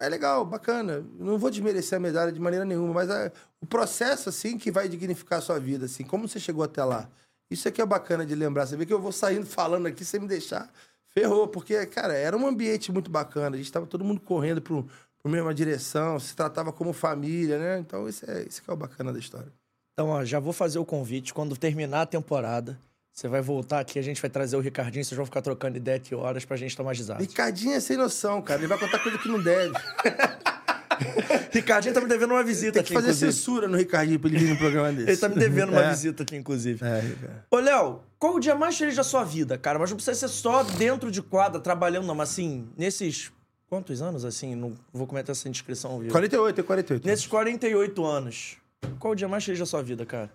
é 0.00 0.08
legal, 0.08 0.44
bacana. 0.44 1.04
Não 1.18 1.38
vou 1.38 1.50
desmerecer 1.50 1.96
a 1.96 2.00
medalha 2.00 2.32
de 2.32 2.40
maneira 2.40 2.64
nenhuma, 2.64 2.92
mas 2.94 3.10
a- 3.10 3.32
o 3.60 3.66
processo, 3.66 4.28
assim, 4.28 4.58
que 4.58 4.70
vai 4.70 4.88
dignificar 4.88 5.38
a 5.38 5.42
sua 5.42 5.58
vida, 5.58 5.86
assim, 5.86 6.04
como 6.04 6.28
você 6.28 6.38
chegou 6.38 6.62
até 6.64 6.84
lá. 6.84 7.08
Isso 7.50 7.66
é 7.66 7.70
que 7.70 7.80
é 7.80 7.86
bacana 7.86 8.26
de 8.26 8.34
lembrar. 8.34 8.66
Você 8.66 8.76
vê 8.76 8.84
que 8.84 8.92
eu 8.92 9.00
vou 9.00 9.12
saindo 9.12 9.46
falando 9.46 9.86
aqui 9.86 10.04
sem 10.04 10.20
me 10.20 10.26
deixar. 10.28 10.70
Ferrou, 11.06 11.48
porque, 11.48 11.86
cara, 11.86 12.12
era 12.14 12.36
um 12.36 12.46
ambiente 12.46 12.92
muito 12.92 13.10
bacana. 13.10 13.56
A 13.56 13.58
gente 13.58 13.72
tava 13.72 13.86
todo 13.86 14.04
mundo 14.04 14.20
correndo 14.20 14.60
pro, 14.60 14.86
pro 15.22 15.32
mesma 15.32 15.54
direção, 15.54 16.20
se 16.20 16.36
tratava 16.36 16.72
como 16.72 16.92
família, 16.92 17.58
né? 17.58 17.78
Então, 17.78 18.08
isso 18.08 18.28
é, 18.30 18.42
isso 18.42 18.62
que 18.62 18.70
é 18.70 18.72
o 18.72 18.76
bacana 18.76 19.12
da 19.12 19.18
história. 19.18 19.50
Então, 19.94 20.08
ó, 20.10 20.24
já 20.24 20.38
vou 20.38 20.52
fazer 20.52 20.78
o 20.78 20.84
convite. 20.84 21.32
Quando 21.34 21.56
terminar 21.56 22.02
a 22.02 22.06
temporada, 22.06 22.78
você 23.18 23.26
vai 23.26 23.42
voltar 23.42 23.80
aqui, 23.80 23.98
a 23.98 24.02
gente 24.02 24.20
vai 24.22 24.30
trazer 24.30 24.56
o 24.56 24.60
Ricardinho, 24.60 25.04
vocês 25.04 25.16
vão 25.16 25.26
ficar 25.26 25.42
trocando 25.42 25.76
ideia 25.76 25.96
aqui 25.96 26.14
horas 26.14 26.44
pra 26.44 26.56
gente 26.56 26.76
tomar 26.76 26.92
risada. 26.92 27.20
Ricardinho 27.20 27.72
é 27.74 27.80
sem 27.80 27.96
noção, 27.96 28.40
cara. 28.40 28.60
Ele 28.60 28.68
vai 28.68 28.78
contar 28.78 29.00
coisa 29.00 29.18
que 29.18 29.26
não 29.28 29.42
deve. 29.42 29.72
Ricardinho 31.52 31.92
tá 31.94 32.00
me 32.00 32.06
devendo 32.06 32.30
uma 32.30 32.44
visita 32.44 32.74
Tem 32.74 32.80
aqui, 32.80 32.88
que 32.88 32.94
fazer 32.94 33.08
inclusive. 33.08 33.32
censura 33.32 33.66
no 33.66 33.76
Ricardinho 33.76 34.20
pra 34.20 34.28
ele 34.30 34.38
vir 34.38 34.50
num 34.50 34.56
programa 34.56 34.92
desse. 34.92 35.10
Ele 35.10 35.16
tá 35.16 35.28
me 35.28 35.34
devendo 35.34 35.70
uma 35.72 35.82
É. 35.84 35.90
visita 35.90 36.22
aqui, 36.22 36.36
inclusive. 36.36 36.84
É, 36.84 37.00
Ricardo. 37.00 37.42
Ô, 37.50 37.56
Léo, 37.58 38.00
qual 38.20 38.34
o 38.36 38.40
dia 38.40 38.54
mais 38.54 38.76
feliz 38.78 38.94
da 38.94 39.02
sua 39.02 39.24
vida, 39.24 39.58
cara? 39.58 39.78
Mas 39.80 39.90
não 39.90 39.96
precisa 39.96 40.16
ser 40.16 40.28
só 40.28 40.62
dentro 40.62 41.10
de 41.10 41.20
quadra, 41.20 41.60
trabalhando, 41.60 42.06
não. 42.06 42.14
Mas 42.14 42.30
assim, 42.30 42.68
nesses. 42.76 43.32
Quantos 43.68 44.00
anos, 44.00 44.24
assim? 44.24 44.54
Não 44.54 44.74
vou 44.92 45.06
cometer 45.08 45.32
essa 45.32 45.46
indiscrição, 45.48 45.98
viu? 45.98 46.10
48, 46.12 46.60
é 46.60 46.64
48. 46.64 47.06
Nesses 47.06 47.26
48 47.26 48.04
anos, 48.06 48.56
qual 49.00 49.12
o 49.12 49.16
dia 49.16 49.26
mais 49.28 49.44
feliz 49.44 49.58
da 49.58 49.66
sua 49.66 49.82
vida, 49.82 50.06
cara? 50.06 50.30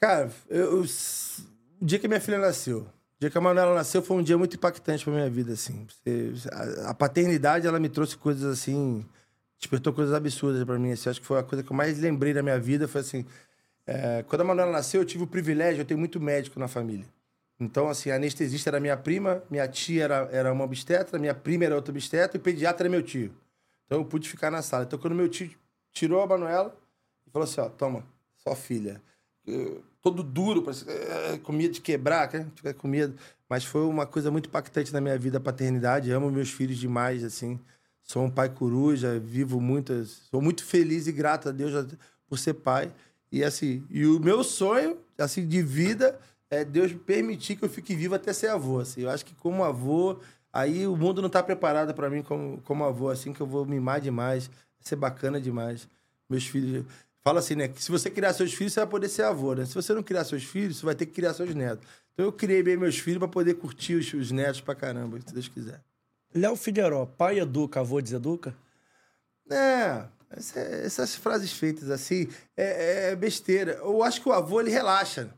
Cara, 0.00 0.30
eu- 0.48 0.84
o 1.80 1.84
dia 1.84 1.98
que 1.98 2.08
minha 2.08 2.20
filha 2.20 2.38
nasceu, 2.38 2.80
o 2.80 3.20
dia 3.20 3.30
que 3.30 3.38
a 3.38 3.40
Manuela 3.40 3.74
nasceu 3.74 4.02
foi 4.02 4.16
um 4.16 4.22
dia 4.22 4.36
muito 4.36 4.56
impactante 4.56 5.04
pra 5.04 5.12
minha 5.12 5.30
vida, 5.30 5.52
assim. 5.52 5.86
A, 6.52 6.90
a 6.90 6.94
paternidade, 6.94 7.66
ela 7.66 7.78
me 7.80 7.88
trouxe 7.88 8.16
coisas 8.16 8.44
assim, 8.44 9.04
despertou 9.58 9.92
coisas 9.92 10.14
absurdas 10.14 10.64
pra 10.64 10.78
mim, 10.78 10.92
assim. 10.92 11.08
Acho 11.10 11.20
que 11.20 11.26
foi 11.26 11.38
a 11.38 11.42
coisa 11.42 11.62
que 11.62 11.70
eu 11.70 11.76
mais 11.76 11.98
lembrei 11.98 12.32
da 12.34 12.42
minha 12.42 12.58
vida, 12.58 12.86
foi 12.88 13.00
assim, 13.00 13.24
é, 13.86 14.22
quando 14.28 14.42
a 14.42 14.44
Manuela 14.44 14.72
nasceu, 14.72 15.00
eu 15.00 15.04
tive 15.04 15.24
o 15.24 15.26
privilégio, 15.26 15.80
eu 15.82 15.84
tenho 15.84 15.98
muito 15.98 16.20
médico 16.20 16.58
na 16.60 16.68
família. 16.68 17.06
Então, 17.58 17.88
assim, 17.90 18.10
a 18.10 18.16
anestesista 18.16 18.70
era 18.70 18.80
minha 18.80 18.96
prima, 18.96 19.42
minha 19.50 19.68
tia 19.68 20.04
era, 20.04 20.28
era 20.32 20.52
uma 20.52 20.64
obstetra, 20.64 21.18
minha 21.18 21.34
prima 21.34 21.64
era 21.64 21.74
outra 21.74 21.92
obstetra 21.92 22.36
e 22.36 22.40
o 22.40 22.42
pediatra 22.42 22.84
era 22.86 22.90
meu 22.90 23.02
tio. 23.02 23.34
Então, 23.84 23.98
eu 23.98 24.04
pude 24.04 24.28
ficar 24.28 24.50
na 24.50 24.62
sala. 24.62 24.84
Então, 24.84 24.98
quando 24.98 25.14
meu 25.14 25.28
tio 25.28 25.50
tirou 25.92 26.22
a 26.22 26.26
Manuela 26.26 26.74
e 27.26 27.30
falou 27.30 27.44
assim, 27.44 27.60
ó, 27.60 27.68
toma, 27.68 28.02
sua 28.38 28.56
filha. 28.56 29.02
Eu- 29.46 29.82
todo 30.02 30.22
duro, 30.22 30.64
eh, 30.86 31.38
com 31.42 31.52
medo 31.52 31.74
de 31.74 31.80
quebrar, 31.80 32.32
né? 32.32 32.46
Ficar 32.54 32.74
com 32.74 32.88
medo. 32.88 33.14
Mas 33.48 33.64
foi 33.64 33.82
uma 33.82 34.06
coisa 34.06 34.30
muito 34.30 34.48
impactante 34.48 34.92
na 34.92 35.00
minha 35.00 35.18
vida, 35.18 35.38
a 35.38 35.40
paternidade. 35.40 36.10
Amo 36.10 36.30
meus 36.30 36.50
filhos 36.50 36.78
demais, 36.78 37.24
assim. 37.24 37.58
Sou 38.02 38.24
um 38.24 38.30
pai 38.30 38.48
coruja, 38.48 39.18
vivo 39.18 39.60
muitas... 39.60 40.22
Sou 40.30 40.40
muito 40.40 40.64
feliz 40.64 41.06
e 41.06 41.12
grato 41.12 41.48
a 41.48 41.52
Deus 41.52 41.72
por 42.26 42.38
ser 42.38 42.54
pai. 42.54 42.92
E 43.30 43.44
assim, 43.44 43.84
e 43.90 44.06
o 44.06 44.18
meu 44.18 44.42
sonho, 44.42 44.98
assim, 45.18 45.46
de 45.46 45.62
vida 45.62 46.18
é 46.48 46.64
Deus 46.64 46.92
permitir 46.92 47.56
que 47.56 47.64
eu 47.64 47.68
fique 47.68 47.94
vivo 47.94 48.14
até 48.14 48.32
ser 48.32 48.48
avô, 48.48 48.80
assim. 48.80 49.02
Eu 49.02 49.10
acho 49.10 49.24
que 49.24 49.34
como 49.34 49.62
avô, 49.62 50.18
aí 50.52 50.86
o 50.86 50.96
mundo 50.96 51.22
não 51.22 51.28
tá 51.28 51.42
preparado 51.42 51.94
para 51.94 52.10
mim 52.10 52.22
como, 52.22 52.60
como 52.62 52.84
avô, 52.84 53.10
assim, 53.10 53.32
que 53.32 53.40
eu 53.40 53.46
vou 53.46 53.64
mimar 53.64 54.00
demais, 54.00 54.50
ser 54.80 54.96
bacana 54.96 55.40
demais. 55.40 55.86
Meus 56.28 56.46
filhos... 56.46 56.84
Fala 57.22 57.40
assim, 57.40 57.54
né? 57.54 57.68
Que 57.68 57.82
se 57.82 57.90
você 57.90 58.10
criar 58.10 58.32
seus 58.32 58.52
filhos, 58.54 58.72
você 58.72 58.80
vai 58.80 58.88
poder 58.88 59.08
ser 59.08 59.22
avô, 59.24 59.54
né? 59.54 59.66
Se 59.66 59.74
você 59.74 59.92
não 59.92 60.02
criar 60.02 60.24
seus 60.24 60.42
filhos, 60.44 60.78
você 60.78 60.86
vai 60.86 60.94
ter 60.94 61.06
que 61.06 61.12
criar 61.12 61.34
seus 61.34 61.54
netos. 61.54 61.86
Então 62.14 62.24
eu 62.26 62.32
criei 62.32 62.62
bem 62.62 62.76
meus 62.76 62.98
filhos 62.98 63.18
para 63.18 63.28
poder 63.28 63.54
curtir 63.54 63.94
os, 63.94 64.12
os 64.14 64.30
netos 64.30 64.60
pra 64.60 64.74
caramba, 64.74 65.18
se 65.24 65.32
Deus 65.34 65.48
quiser. 65.48 65.82
Léo 66.34 66.56
Figueiró, 66.56 67.04
pai 67.06 67.38
educa, 67.40 67.80
avô 67.80 68.00
deseduca? 68.00 68.54
É, 69.50 70.04
essa- 70.30 70.60
essas 70.60 71.14
frases 71.16 71.52
feitas 71.52 71.90
assim 71.90 72.28
é, 72.56 73.10
é 73.10 73.16
besteira. 73.16 73.72
Eu 73.74 74.02
acho 74.02 74.20
que 74.22 74.28
o 74.28 74.32
avô 74.32 74.60
ele 74.60 74.70
relaxa. 74.70 75.30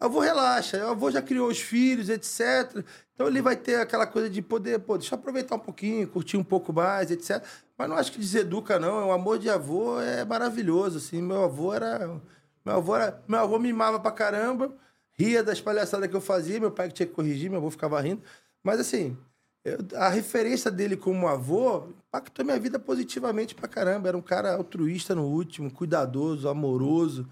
Avô 0.00 0.20
relaxa, 0.20 0.86
o 0.86 0.90
avô 0.90 1.10
já 1.10 1.20
criou 1.20 1.48
os 1.48 1.60
filhos, 1.60 2.08
etc. 2.08 2.84
Então 3.14 3.26
ele 3.26 3.42
vai 3.42 3.56
ter 3.56 3.80
aquela 3.80 4.06
coisa 4.06 4.30
de 4.30 4.40
poder, 4.40 4.78
pô, 4.80 4.96
deixa 4.96 5.14
eu 5.14 5.18
aproveitar 5.18 5.56
um 5.56 5.58
pouquinho, 5.58 6.06
curtir 6.08 6.36
um 6.36 6.44
pouco 6.44 6.72
mais, 6.72 7.10
etc. 7.10 7.44
Mas 7.76 7.88
não 7.88 7.96
acho 7.96 8.12
que 8.12 8.18
deseduca, 8.18 8.78
não. 8.78 9.08
O 9.08 9.12
amor 9.12 9.38
de 9.38 9.50
avô 9.50 10.00
é 10.00 10.24
maravilhoso, 10.24 10.98
assim. 10.98 11.20
Meu 11.20 11.44
avô 11.44 11.74
era. 11.74 12.20
Meu 12.64 12.76
avô, 12.76 12.94
era, 12.96 13.22
meu 13.26 13.40
avô 13.40 13.58
mimava 13.58 13.98
pra 13.98 14.10
caramba, 14.12 14.72
ria 15.12 15.42
das 15.42 15.60
palhaçadas 15.60 16.08
que 16.08 16.14
eu 16.16 16.20
fazia, 16.20 16.60
meu 16.60 16.70
pai 16.70 16.88
que 16.88 16.94
tinha 16.94 17.06
que 17.06 17.14
corrigir, 17.14 17.50
meu 17.50 17.58
avô 17.58 17.70
ficava 17.70 18.00
rindo. 18.00 18.22
Mas 18.62 18.78
assim, 18.80 19.16
a 19.96 20.08
referência 20.08 20.70
dele 20.70 20.96
como 20.96 21.26
avô 21.28 21.88
impactou 22.08 22.44
minha 22.44 22.58
vida 22.58 22.78
positivamente 22.78 23.54
pra 23.54 23.68
caramba. 23.68 24.08
Era 24.08 24.16
um 24.16 24.22
cara 24.22 24.54
altruísta 24.54 25.14
no 25.14 25.24
último, 25.24 25.70
cuidadoso, 25.70 26.48
amoroso. 26.48 27.28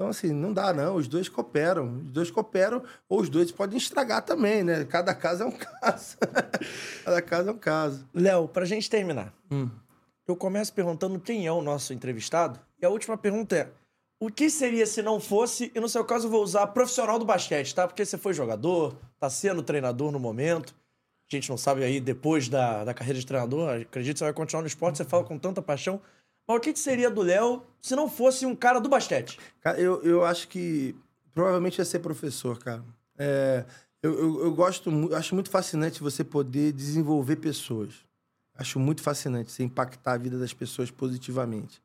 Então, 0.00 0.08
assim, 0.08 0.32
não 0.32 0.50
dá, 0.50 0.72
não. 0.72 0.96
Os 0.96 1.06
dois 1.06 1.28
cooperam. 1.28 1.98
Os 2.06 2.10
dois 2.10 2.30
cooperam, 2.30 2.82
ou 3.06 3.20
os 3.20 3.28
dois 3.28 3.52
podem 3.52 3.76
estragar 3.76 4.22
também, 4.24 4.64
né? 4.64 4.82
Cada 4.86 5.14
caso 5.14 5.42
é 5.42 5.46
um 5.46 5.52
caso. 5.52 6.16
Cada 7.04 7.20
caso 7.20 7.50
é 7.50 7.52
um 7.52 7.58
caso. 7.58 8.08
Léo, 8.14 8.48
pra 8.48 8.64
gente 8.64 8.88
terminar, 8.88 9.30
Hum. 9.50 9.68
eu 10.26 10.34
começo 10.34 10.72
perguntando 10.72 11.20
quem 11.20 11.46
é 11.46 11.52
o 11.52 11.60
nosso 11.60 11.92
entrevistado. 11.92 12.58
E 12.80 12.86
a 12.86 12.88
última 12.88 13.18
pergunta 13.18 13.54
é: 13.54 13.68
o 14.18 14.30
que 14.30 14.48
seria 14.48 14.86
se 14.86 15.02
não 15.02 15.20
fosse, 15.20 15.70
e 15.74 15.78
no 15.78 15.86
seu 15.88 16.02
caso 16.02 16.28
eu 16.28 16.30
vou 16.30 16.42
usar 16.42 16.66
profissional 16.68 17.18
do 17.18 17.26
basquete, 17.26 17.74
tá? 17.74 17.86
Porque 17.86 18.02
você 18.06 18.16
foi 18.16 18.32
jogador, 18.32 18.96
tá 19.18 19.28
sendo 19.28 19.62
treinador 19.62 20.10
no 20.10 20.18
momento. 20.18 20.74
A 21.30 21.36
gente 21.36 21.50
não 21.50 21.58
sabe 21.58 21.84
aí, 21.84 22.00
depois 22.00 22.48
da, 22.48 22.84
da 22.84 22.94
carreira 22.94 23.20
de 23.20 23.26
treinador, 23.26 23.68
acredito 23.82 24.14
que 24.14 24.18
você 24.20 24.24
vai 24.24 24.32
continuar 24.32 24.62
no 24.62 24.66
esporte, 24.66 24.96
você 24.96 25.04
fala 25.04 25.24
com 25.24 25.38
tanta 25.38 25.60
paixão. 25.60 26.00
Mas 26.50 26.56
o 26.56 26.60
que, 26.60 26.72
que 26.72 26.80
seria 26.80 27.08
do 27.08 27.22
Léo 27.22 27.62
se 27.80 27.94
não 27.94 28.10
fosse 28.10 28.44
um 28.44 28.56
cara 28.56 28.80
do 28.80 28.88
basquete? 28.88 29.38
Eu, 29.78 30.02
eu 30.02 30.24
acho 30.24 30.48
que 30.48 30.96
provavelmente 31.32 31.78
ia 31.78 31.84
ser 31.84 32.00
professor, 32.00 32.58
cara. 32.58 32.82
É, 33.16 33.64
eu, 34.02 34.18
eu, 34.18 34.44
eu 34.46 34.54
gosto, 34.54 35.14
acho 35.14 35.32
muito 35.36 35.48
fascinante 35.48 36.02
você 36.02 36.24
poder 36.24 36.72
desenvolver 36.72 37.36
pessoas. 37.36 37.94
Acho 38.52 38.80
muito 38.80 39.00
fascinante 39.00 39.52
você 39.52 39.62
impactar 39.62 40.14
a 40.14 40.18
vida 40.18 40.40
das 40.40 40.52
pessoas 40.52 40.90
positivamente, 40.90 41.80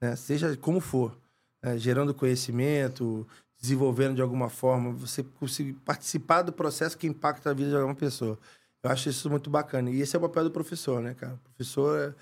né? 0.00 0.16
Seja 0.16 0.56
como 0.56 0.80
for, 0.80 1.14
né? 1.62 1.76
gerando 1.76 2.14
conhecimento, 2.14 3.26
desenvolvendo 3.60 4.14
de 4.14 4.22
alguma 4.22 4.48
forma, 4.48 4.92
você 4.92 5.22
conseguir 5.22 5.74
participar 5.84 6.40
do 6.40 6.54
processo 6.54 6.96
que 6.96 7.06
impacta 7.06 7.50
a 7.50 7.52
vida 7.52 7.68
de 7.68 7.76
alguma 7.76 7.94
pessoa. 7.94 8.38
Eu 8.82 8.90
acho 8.90 9.10
isso 9.10 9.28
muito 9.28 9.50
bacana. 9.50 9.90
E 9.90 10.00
esse 10.00 10.16
é 10.16 10.18
o 10.18 10.22
papel 10.22 10.44
do 10.44 10.50
professor, 10.50 11.02
né, 11.02 11.12
cara? 11.12 11.34
O 11.34 11.38
professor, 11.50 11.98
é- 12.00 12.14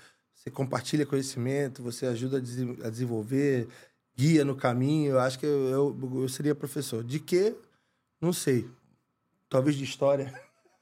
você 0.45 0.51
compartilha 0.51 1.07
conhecimento, 1.07 1.81
você 1.81 2.05
ajuda 2.05 2.37
a, 2.37 2.39
desen- 2.39 2.77
a 2.83 2.89
desenvolver, 2.89 3.67
guia 4.15 4.45
no 4.45 4.55
caminho. 4.55 5.13
Eu 5.13 5.19
acho 5.19 5.39
que 5.39 5.45
eu, 5.45 5.69
eu, 5.69 6.21
eu 6.21 6.29
seria 6.29 6.53
professor. 6.53 7.03
De 7.03 7.19
quê? 7.19 7.55
Não 8.21 8.31
sei. 8.31 8.69
Talvez 9.49 9.75
de 9.75 9.83
história. 9.83 10.31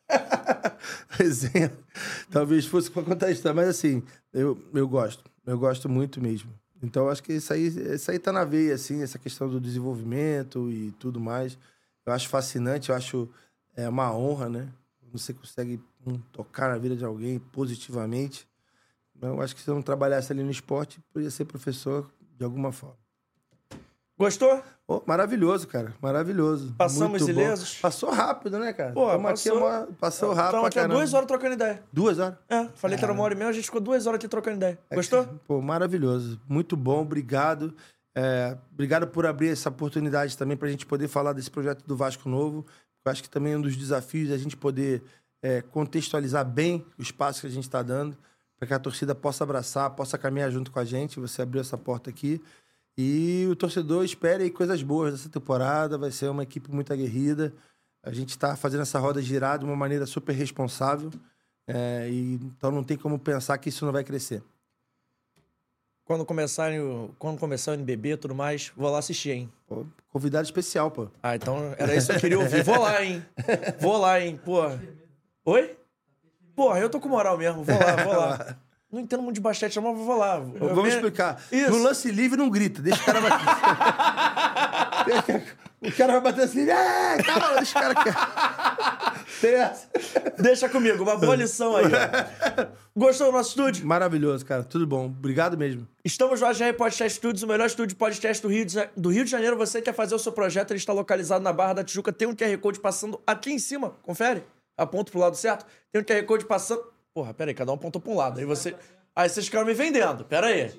Resenha. 1.11 1.71
Talvez 2.29 2.65
fosse 2.65 2.91
para 2.91 3.03
contar 3.03 3.31
história. 3.31 3.55
Mas 3.55 3.69
assim, 3.69 4.03
eu, 4.33 4.61
eu 4.73 4.85
gosto. 4.85 5.23
Eu 5.45 5.57
gosto 5.57 5.87
muito 5.87 6.19
mesmo. 6.19 6.51
Então, 6.81 7.07
acho 7.07 7.23
que 7.23 7.31
isso 7.31 7.53
aí, 7.53 7.67
isso 7.67 8.11
aí 8.11 8.19
tá 8.19 8.33
na 8.33 8.43
veia, 8.43 8.75
assim, 8.75 9.01
essa 9.01 9.17
questão 9.17 9.47
do 9.49 9.61
desenvolvimento 9.61 10.69
e 10.69 10.91
tudo 10.99 11.21
mais. 11.21 11.57
Eu 12.05 12.11
acho 12.11 12.27
fascinante, 12.27 12.89
eu 12.89 12.95
acho 12.95 13.29
é 13.77 13.87
uma 13.87 14.13
honra, 14.13 14.49
né? 14.49 14.67
Você 15.13 15.33
consegue 15.33 15.79
hum, 16.05 16.19
tocar 16.33 16.69
na 16.69 16.77
vida 16.77 16.97
de 16.97 17.05
alguém 17.05 17.39
positivamente. 17.39 18.45
Eu 19.27 19.41
acho 19.41 19.55
que 19.55 19.61
se 19.61 19.69
eu 19.69 19.75
não 19.75 19.81
trabalhasse 19.81 20.31
ali 20.31 20.43
no 20.43 20.51
esporte, 20.51 20.99
podia 21.13 21.31
ser 21.31 21.45
professor 21.45 22.09
de 22.37 22.43
alguma 22.43 22.71
forma. 22.71 22.97
Gostou? 24.17 24.61
Pô, 24.85 25.01
maravilhoso, 25.07 25.67
cara. 25.67 25.93
Maravilhoso. 26.01 26.73
Passamos 26.77 27.21
Muito 27.21 27.33
bom. 27.33 27.41
ilesos? 27.41 27.79
Passou 27.81 28.11
rápido, 28.11 28.59
né, 28.59 28.71
cara? 28.71 28.91
Pô, 28.93 29.07
passou- 29.19 29.57
uma- 29.57 29.87
passou 29.99 30.29
rápido 30.33 30.45
Estamos 30.49 30.67
aqui 30.67 30.79
há 30.79 30.81
caramba. 30.83 30.99
duas 30.99 31.13
horas 31.13 31.27
trocando 31.27 31.53
ideia. 31.53 31.83
Duas 31.91 32.19
horas? 32.19 32.37
É, 32.47 32.67
falei 32.75 32.97
que 32.97 33.03
era 33.03 33.11
uma 33.11 33.23
hora 33.23 33.33
e 33.33 33.37
meia, 33.37 33.49
a 33.49 33.53
gente 33.53 33.65
ficou 33.65 33.81
duas 33.81 34.05
horas 34.05 34.17
aqui 34.19 34.27
trocando 34.27 34.57
ideia. 34.57 34.77
Gostou? 34.93 35.25
Pô, 35.47 35.61
maravilhoso. 35.61 36.39
Muito 36.47 36.77
bom, 36.77 37.01
obrigado. 37.01 37.73
É, 38.15 38.55
obrigado 38.71 39.07
por 39.07 39.25
abrir 39.25 39.47
essa 39.49 39.69
oportunidade 39.69 40.37
também 40.37 40.55
para 40.55 40.67
a 40.67 40.71
gente 40.71 40.85
poder 40.85 41.07
falar 41.07 41.33
desse 41.33 41.49
projeto 41.49 41.83
do 41.87 41.97
Vasco 41.97 42.29
Novo. 42.29 42.63
Eu 43.03 43.11
acho 43.11 43.23
que 43.23 43.29
também 43.29 43.53
é 43.53 43.57
um 43.57 43.61
dos 43.61 43.75
desafios 43.75 44.29
é 44.29 44.35
a 44.35 44.37
gente 44.37 44.55
poder 44.55 45.01
é, 45.41 45.61
contextualizar 45.61 46.45
bem 46.45 46.85
o 46.97 47.01
espaço 47.01 47.41
que 47.41 47.47
a 47.47 47.49
gente 47.49 47.63
está 47.65 47.81
dando, 47.81 48.15
para 48.63 48.67
que 48.67 48.73
a 48.73 48.79
torcida 48.79 49.13
possa 49.13 49.43
abraçar, 49.43 49.89
possa 49.91 50.17
caminhar 50.17 50.49
junto 50.49 50.71
com 50.71 50.79
a 50.79 50.85
gente. 50.85 51.19
Você 51.19 51.41
abriu 51.41 51.59
essa 51.59 51.77
porta 51.77 52.09
aqui. 52.09 52.41
E 52.97 53.45
o 53.49 53.55
torcedor 53.55 54.05
espere 54.05 54.43
aí 54.43 54.49
coisas 54.49 54.81
boas 54.81 55.13
dessa 55.13 55.29
temporada. 55.29 55.97
Vai 55.97 56.11
ser 56.11 56.29
uma 56.29 56.43
equipe 56.43 56.71
muito 56.71 56.93
aguerrida. 56.93 57.53
A 58.01 58.13
gente 58.13 58.29
está 58.29 58.55
fazendo 58.55 58.81
essa 58.81 58.99
roda 58.99 59.21
girar 59.21 59.59
de 59.59 59.65
uma 59.65 59.75
maneira 59.75 60.05
super 60.05 60.33
responsável. 60.33 61.11
É, 61.67 62.07
e, 62.09 62.35
então 62.35 62.71
não 62.71 62.83
tem 62.83 62.95
como 62.95 63.19
pensar 63.19 63.57
que 63.57 63.67
isso 63.67 63.85
não 63.85 63.91
vai 63.91 64.03
crescer. 64.03 64.41
Quando 66.05 66.25
começarem 66.25 66.79
o, 66.79 67.13
quando 67.19 67.39
começar 67.39 67.71
o 67.71 67.73
NBB 67.75 68.13
e 68.13 68.17
tudo 68.17 68.35
mais, 68.35 68.71
vou 68.77 68.89
lá 68.89 68.99
assistir, 68.99 69.31
hein? 69.31 69.53
Pô, 69.67 69.85
convidado 70.09 70.45
especial, 70.45 70.89
pô. 70.89 71.09
Ah, 71.21 71.35
então 71.35 71.73
era 71.77 71.95
isso 71.95 72.07
que 72.07 72.15
eu 72.15 72.19
queria 72.19 72.39
ouvir. 72.39 72.63
Vou 72.63 72.79
lá, 72.79 73.03
hein? 73.03 73.25
Vou 73.79 73.97
lá, 73.97 74.21
hein? 74.21 74.39
Pô. 74.43 74.61
Oi? 75.45 75.82
Porra, 76.55 76.79
eu 76.79 76.89
tô 76.89 76.99
com 76.99 77.09
moral 77.09 77.37
mesmo. 77.37 77.63
Vou 77.63 77.79
lá, 77.79 77.95
vou 78.03 78.13
lá. 78.15 78.55
Não 78.91 78.99
entendo 79.01 79.23
muito 79.23 79.35
de 79.35 79.41
basquete, 79.41 79.79
mas 79.79 79.97
vou 79.97 80.15
lá. 80.17 80.35
Eu 80.37 80.67
Vamos 80.69 80.83
me- 80.83 80.89
explicar. 80.89 81.41
Isso. 81.51 81.71
No 81.71 81.79
lance 81.81 82.11
livre 82.11 82.37
não 82.37 82.47
grita, 82.47 82.79
deixa 82.79 83.01
o 83.01 83.05
cara 83.05 83.21
bater. 83.21 83.43
O 85.83 85.91
cara 85.91 86.13
vai 86.13 86.21
bater 86.21 86.45
assim, 86.45 86.61
é, 86.69 87.17
calma, 87.23 87.55
deixa 87.57 87.77
o 87.77 87.81
cara 87.81 87.93
quieto. 87.95 89.23
Tem 89.41 89.53
essa. 89.55 89.87
Deixa 90.39 90.69
comigo, 90.69 91.03
uma 91.03 91.17
boa 91.17 91.35
lição 91.35 91.75
aí. 91.75 91.83
ó. 91.85 92.67
Gostou 92.95 93.27
do 93.27 93.33
nosso 93.33 93.49
estúdio? 93.49 93.85
Maravilhoso, 93.85 94.45
cara. 94.45 94.63
Tudo 94.63 94.87
bom. 94.87 95.07
Obrigado 95.07 95.57
mesmo. 95.57 95.85
Estamos 96.05 96.39
no 96.39 96.47
AGR 96.47 96.73
Podcast 96.77 97.17
Studios, 97.17 97.43
o 97.43 97.47
melhor 97.47 97.65
estúdio 97.65 97.87
de 97.89 97.95
podcast 97.95 98.41
do 98.41 98.47
Rio, 98.47 98.65
de, 98.65 98.77
do 98.95 99.09
Rio 99.09 99.25
de 99.25 99.31
Janeiro. 99.31 99.57
Você 99.57 99.81
quer 99.81 99.93
fazer 99.93 100.15
o 100.15 100.19
seu 100.19 100.31
projeto, 100.31 100.71
ele 100.71 100.77
está 100.77 100.93
localizado 100.93 101.43
na 101.43 101.51
Barra 101.51 101.73
da 101.73 101.83
Tijuca. 101.83 102.13
Tem 102.13 102.29
um 102.29 102.33
QR 102.35 102.57
Code 102.59 102.79
passando 102.79 103.19
aqui 103.27 103.51
em 103.51 103.59
cima. 103.59 103.93
Confere. 104.03 104.45
Aponta 104.77 105.11
pro 105.11 105.19
lado 105.19 105.35
certo. 105.35 105.65
Tem 105.91 106.01
um 106.01 106.05
QR 106.05 106.25
Code 106.25 106.45
passando. 106.45 106.83
Porra, 107.13 107.33
pera 107.33 107.51
aí, 107.51 107.55
cada 107.55 107.71
um 107.71 107.75
apontou 107.75 108.01
pra 108.01 108.11
um 108.11 108.15
lado. 108.15 108.39
Aí 108.39 108.45
você. 108.45 108.75
Aí 109.15 109.29
vocês 109.29 109.45
ficaram 109.45 109.65
me 109.65 109.73
vendendo. 109.73 110.25
Pera 110.25 110.47
aí. 110.47 110.73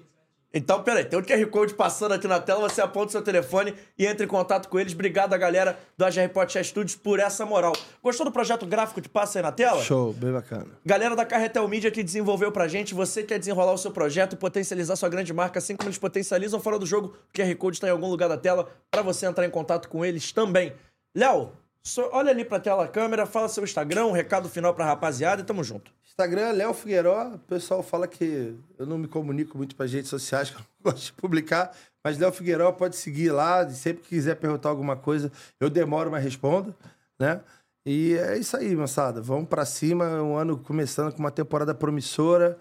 Então, 0.57 0.81
pera 0.85 1.01
aí, 1.01 1.05
tem 1.05 1.19
um 1.19 1.23
QR 1.23 1.45
Code 1.51 1.75
passando 1.75 2.13
aqui 2.13 2.29
na 2.29 2.39
tela, 2.39 2.61
você 2.61 2.81
aponta 2.81 3.09
o 3.09 3.11
seu 3.11 3.23
telefone 3.23 3.75
e 3.99 4.07
entra 4.07 4.25
em 4.25 4.29
contato 4.29 4.69
com 4.69 4.79
eles. 4.79 4.93
Obrigado 4.93 5.35
a 5.35 5.37
galera 5.37 5.77
do 5.99 6.05
AGR 6.05 6.29
Podcast 6.33 6.71
Studios 6.71 6.95
por 6.95 7.19
essa 7.19 7.45
moral. 7.45 7.73
Gostou 8.01 8.25
do 8.25 8.31
projeto 8.31 8.65
gráfico 8.65 9.03
que 9.03 9.09
passa 9.09 9.41
aí 9.41 9.43
na 9.43 9.51
tela? 9.51 9.83
Show, 9.83 10.13
bem 10.13 10.31
bacana. 10.31 10.67
Galera 10.87 11.17
da 11.17 11.25
Carretel 11.27 11.67
Media 11.67 11.91
que 11.91 12.05
desenvolveu 12.05 12.53
pra 12.53 12.69
gente, 12.69 12.95
você 12.95 13.25
quer 13.25 13.41
desenrolar 13.41 13.73
o 13.73 13.79
seu 13.79 13.91
projeto 13.91 14.35
e 14.35 14.37
potencializar 14.37 14.95
sua 14.95 15.09
grande 15.09 15.33
marca, 15.33 15.59
assim 15.59 15.75
como 15.75 15.89
eles 15.89 15.99
potencializam 15.99 16.61
fora 16.61 16.79
do 16.79 16.87
jogo, 16.87 17.17
o 17.29 17.37
QR 17.37 17.53
Code 17.57 17.79
está 17.79 17.89
em 17.89 17.91
algum 17.91 18.09
lugar 18.09 18.29
da 18.29 18.39
tela 18.39 18.69
pra 18.93 19.03
você 19.03 19.27
entrar 19.27 19.45
em 19.45 19.51
contato 19.51 19.89
com 19.89 20.05
eles 20.05 20.31
também. 20.31 20.73
Léo, 21.13 21.51
só- 21.87 22.09
olha 22.13 22.31
ali 22.31 22.45
pra 22.45 22.59
tela 22.61 22.85
a 22.85 22.89
câmera, 22.89 23.27
fala 23.27 23.49
seu 23.49 23.63
Instagram, 23.65 24.07
um 24.07 24.13
recado 24.13 24.49
final 24.49 24.75
pra 24.75 24.85
rapaziada 24.87 25.43
e 25.43 25.45
tamo 25.45 25.63
junto. 25.63 25.93
Instagram, 26.07 26.53
Léo 26.53 26.73
Figueiró. 26.73 27.35
O 27.35 27.39
pessoal 27.41 27.83
fala 27.83 28.07
que 28.07 28.55
eu 28.79 28.87
não 28.87 28.97
me 28.97 29.09
comunico 29.09 29.57
muito 29.59 29.75
para 29.75 29.87
redes 29.87 30.09
sociais, 30.11 30.49
que 30.51 30.57
eu 30.57 30.61
não 30.61 30.93
gosto 30.93 31.07
de 31.07 31.13
publicar. 31.15 31.75
Mas 32.05 32.19
Léo 32.19 32.33
Figueiró 32.33 32.71
pode 32.73 32.97
seguir 32.97 33.31
lá. 33.31 33.69
Sempre 33.71 34.03
que 34.03 34.11
quiser 34.11 34.37
perguntar 34.37 34.69
alguma 34.69 34.97
coisa, 34.97 35.31
eu 35.61 35.69
demoro, 35.69 36.11
mas 36.11 36.23
respondo, 36.23 36.75
né? 37.19 37.41
E 37.87 38.15
é 38.15 38.39
isso 38.39 38.57
aí, 38.57 38.75
moçada. 38.77 39.21
Vamos 39.21 39.49
para 39.49 39.65
cima. 39.67 40.07
Um 40.23 40.37
ano 40.37 40.57
começando 40.57 41.13
com 41.13 41.19
uma 41.19 41.31
temporada 41.31 41.75
promissora, 41.75 42.57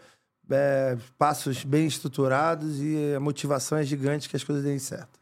é, 0.49 0.97
passos 1.17 1.63
bem 1.63 1.85
estruturados 1.87 2.81
e 2.81 3.13
a 3.15 3.19
motivação 3.19 3.77
é 3.77 3.83
gigante 3.83 4.27
que 4.27 4.35
as 4.35 4.43
coisas 4.43 4.63
deem 4.63 4.79
certo. 4.79 5.19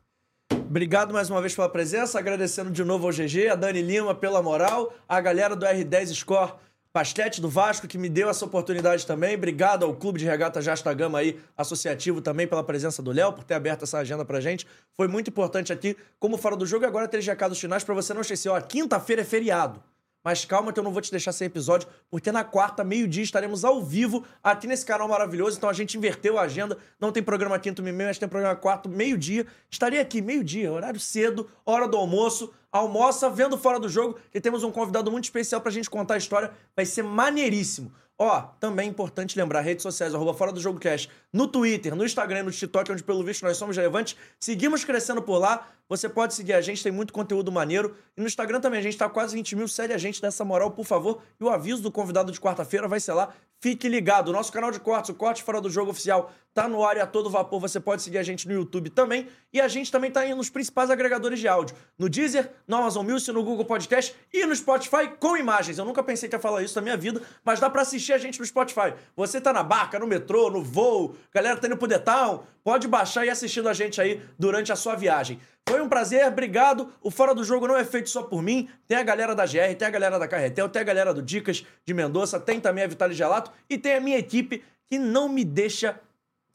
Obrigado 0.71 1.13
mais 1.13 1.29
uma 1.29 1.41
vez 1.41 1.53
pela 1.53 1.67
presença, 1.67 2.17
agradecendo 2.17 2.71
de 2.71 2.81
novo 2.81 3.05
ao 3.05 3.11
GG, 3.11 3.49
a 3.49 3.55
Dani 3.55 3.81
Lima 3.81 4.15
pela 4.15 4.41
moral, 4.41 4.93
a 5.05 5.19
galera 5.19 5.53
do 5.53 5.65
R10 5.65 6.13
Score 6.13 6.53
Basquete 6.93 7.41
do 7.41 7.49
Vasco, 7.49 7.89
que 7.89 7.97
me 7.97 8.07
deu 8.07 8.29
essa 8.29 8.45
oportunidade 8.45 9.05
também. 9.05 9.35
Obrigado 9.35 9.83
ao 9.83 9.93
Clube 9.93 10.17
de 10.17 10.25
Regata 10.25 10.61
Jasta 10.61 10.93
Gama 10.93 11.19
aí, 11.19 11.37
associativo 11.57 12.21
também, 12.21 12.47
pela 12.47 12.63
presença 12.63 13.01
do 13.01 13.11
Léo, 13.11 13.33
por 13.33 13.43
ter 13.43 13.55
aberto 13.55 13.83
essa 13.83 13.97
agenda 13.97 14.23
pra 14.23 14.39
gente. 14.39 14.65
Foi 14.95 15.09
muito 15.09 15.29
importante 15.29 15.73
aqui, 15.73 15.97
como 16.17 16.37
fora 16.37 16.55
do 16.55 16.65
jogo. 16.65 16.85
Agora 16.85 17.05
três 17.05 17.27
recados 17.27 17.59
finais 17.59 17.83
pra 17.83 17.93
você 17.93 18.13
não 18.13 18.21
esquecer. 18.21 18.47
Ó, 18.47 18.61
quinta-feira 18.61 19.23
é 19.23 19.25
feriado. 19.25 19.83
Mas 20.23 20.45
calma 20.45 20.71
que 20.71 20.79
eu 20.79 20.83
não 20.83 20.91
vou 20.91 21.01
te 21.01 21.09
deixar 21.09 21.31
sem 21.31 21.47
episódio, 21.47 21.87
porque 22.09 22.31
na 22.31 22.43
quarta, 22.43 22.83
meio-dia, 22.83 23.23
estaremos 23.23 23.65
ao 23.65 23.81
vivo 23.81 24.23
aqui 24.43 24.67
nesse 24.67 24.85
canal 24.85 25.07
maravilhoso. 25.07 25.57
Então 25.57 25.69
a 25.69 25.73
gente 25.73 25.97
inverteu 25.97 26.37
a 26.37 26.43
agenda. 26.43 26.77
Não 26.99 27.11
tem 27.11 27.23
programa 27.23 27.57
quinto 27.57 27.81
e 27.81 27.91
meio, 27.91 28.07
mas 28.09 28.19
tem 28.19 28.29
programa 28.29 28.55
quarto, 28.55 28.87
meio-dia. 28.87 29.47
Estarei 29.69 29.99
aqui, 29.99 30.21
meio-dia, 30.21 30.71
horário 30.71 30.99
cedo, 30.99 31.49
hora 31.65 31.87
do 31.87 31.97
almoço. 31.97 32.53
Almoça 32.71 33.29
vendo 33.29 33.57
fora 33.57 33.79
do 33.79 33.89
jogo, 33.89 34.17
que 34.31 34.39
temos 34.39 34.63
um 34.63 34.71
convidado 34.71 35.11
muito 35.11 35.25
especial 35.25 35.59
pra 35.59 35.71
gente 35.71 35.89
contar 35.89 36.13
a 36.13 36.17
história. 36.17 36.51
Vai 36.75 36.85
ser 36.85 37.03
maneiríssimo. 37.03 37.91
Ó, 38.23 38.39
também 38.59 38.87
é 38.87 38.89
importante 38.89 39.35
lembrar, 39.35 39.61
redes 39.61 39.81
sociais, 39.81 40.13
arroba 40.13 40.35
Fora 40.35 40.51
do 40.51 40.61
Jogo 40.61 40.79
Cash, 40.79 41.09
no 41.33 41.47
Twitter, 41.47 41.95
no 41.95 42.05
Instagram, 42.05 42.43
no 42.43 42.51
TikTok, 42.51 42.91
onde 42.91 43.01
pelo 43.01 43.23
visto 43.23 43.43
nós 43.43 43.57
somos 43.57 43.75
relevantes. 43.75 44.15
Seguimos 44.39 44.85
crescendo 44.85 45.23
por 45.23 45.39
lá. 45.39 45.67
Você 45.91 46.07
pode 46.07 46.33
seguir 46.33 46.53
a 46.53 46.61
gente, 46.61 46.81
tem 46.81 46.89
muito 46.89 47.11
conteúdo 47.11 47.51
maneiro. 47.51 47.93
E 48.15 48.21
no 48.21 48.25
Instagram 48.25 48.61
também, 48.61 48.79
a 48.79 48.81
gente 48.81 48.95
tá 48.95 49.09
quase 49.09 49.35
20 49.35 49.57
mil. 49.57 49.67
Segue 49.67 49.93
a 49.93 49.97
gente 49.97 50.23
nessa 50.23 50.45
moral, 50.45 50.71
por 50.71 50.85
favor. 50.85 51.21
E 51.37 51.43
o 51.43 51.49
aviso 51.49 51.81
do 51.81 51.91
convidado 51.91 52.31
de 52.31 52.39
quarta-feira 52.39 52.87
vai 52.87 53.01
ser 53.01 53.11
lá. 53.11 53.33
Fique 53.59 53.89
ligado. 53.89 54.29
O 54.29 54.31
nosso 54.31 54.53
canal 54.53 54.71
de 54.71 54.79
cortes, 54.79 55.09
o 55.09 55.13
Corte 55.13 55.43
Fora 55.43 55.59
do 55.59 55.69
Jogo 55.69 55.91
Oficial, 55.91 56.31
tá 56.53 56.65
no 56.65 56.83
ar 56.83 56.95
e 56.95 57.01
a 57.01 57.05
todo 57.05 57.29
vapor. 57.29 57.59
Você 57.59 57.77
pode 57.77 58.01
seguir 58.01 58.19
a 58.19 58.23
gente 58.23 58.47
no 58.47 58.53
YouTube 58.53 58.89
também. 58.89 59.27
E 59.51 59.59
a 59.59 59.67
gente 59.67 59.91
também 59.91 60.09
tá 60.09 60.25
indo 60.25 60.37
nos 60.37 60.49
principais 60.49 60.89
agregadores 60.89 61.41
de 61.41 61.47
áudio. 61.49 61.75
No 61.99 62.07
Deezer, 62.07 62.49
no 62.65 62.77
Amazon 62.77 63.05
Music, 63.05 63.29
no 63.33 63.43
Google 63.43 63.65
Podcast 63.65 64.15
e 64.33 64.45
no 64.45 64.55
Spotify 64.55 65.09
com 65.19 65.35
imagens. 65.35 65.77
Eu 65.77 65.83
nunca 65.83 66.01
pensei 66.01 66.29
que 66.29 66.35
ia 66.35 66.39
falar 66.39 66.63
isso 66.63 66.75
na 66.77 66.81
minha 66.81 66.95
vida, 66.95 67.21
mas 67.43 67.59
dá 67.59 67.69
pra 67.69 67.81
assistir 67.81 68.13
a 68.13 68.17
gente 68.17 68.39
no 68.39 68.45
Spotify. 68.45 68.93
Você 69.13 69.41
tá 69.41 69.51
na 69.51 69.61
barca, 69.61 69.99
no 69.99 70.07
metrô, 70.07 70.49
no 70.49 70.63
voo, 70.63 71.17
galera 71.33 71.57
tá 71.57 71.67
indo 71.67 71.75
pro 71.75 71.99
Town, 71.99 72.43
pode 72.63 72.87
baixar 72.87 73.25
e 73.25 73.27
ir 73.27 73.31
assistindo 73.31 73.67
a 73.67 73.73
gente 73.73 73.99
aí 73.99 74.21
durante 74.39 74.71
a 74.71 74.75
sua 74.77 74.95
viagem. 74.95 75.37
Foi 75.67 75.81
um 75.81 75.87
prazer, 75.87 76.25
obrigado. 76.27 76.91
O 77.01 77.09
Fora 77.11 77.33
do 77.33 77.43
Jogo 77.43 77.67
não 77.67 77.77
é 77.77 77.85
feito 77.85 78.09
só 78.09 78.23
por 78.23 78.41
mim. 78.41 78.69
Tem 78.87 78.97
a 78.97 79.03
galera 79.03 79.35
da 79.35 79.45
GR, 79.45 79.75
tem 79.77 79.87
a 79.87 79.91
galera 79.91 80.19
da 80.19 80.27
Carretel, 80.27 80.67
tem 80.67 80.81
a 80.81 80.85
galera 80.85 81.13
do 81.13 81.21
Dicas 81.21 81.65
de 81.85 81.93
Mendonça, 81.93 82.39
tem 82.39 82.59
também 82.59 82.83
a 82.83 82.87
Vitale 82.87 83.13
Gelato 83.13 83.51
e 83.69 83.77
tem 83.77 83.95
a 83.95 84.01
minha 84.01 84.17
equipe 84.17 84.63
que 84.85 84.99
não 84.99 85.29
me 85.29 85.45
deixa 85.45 85.99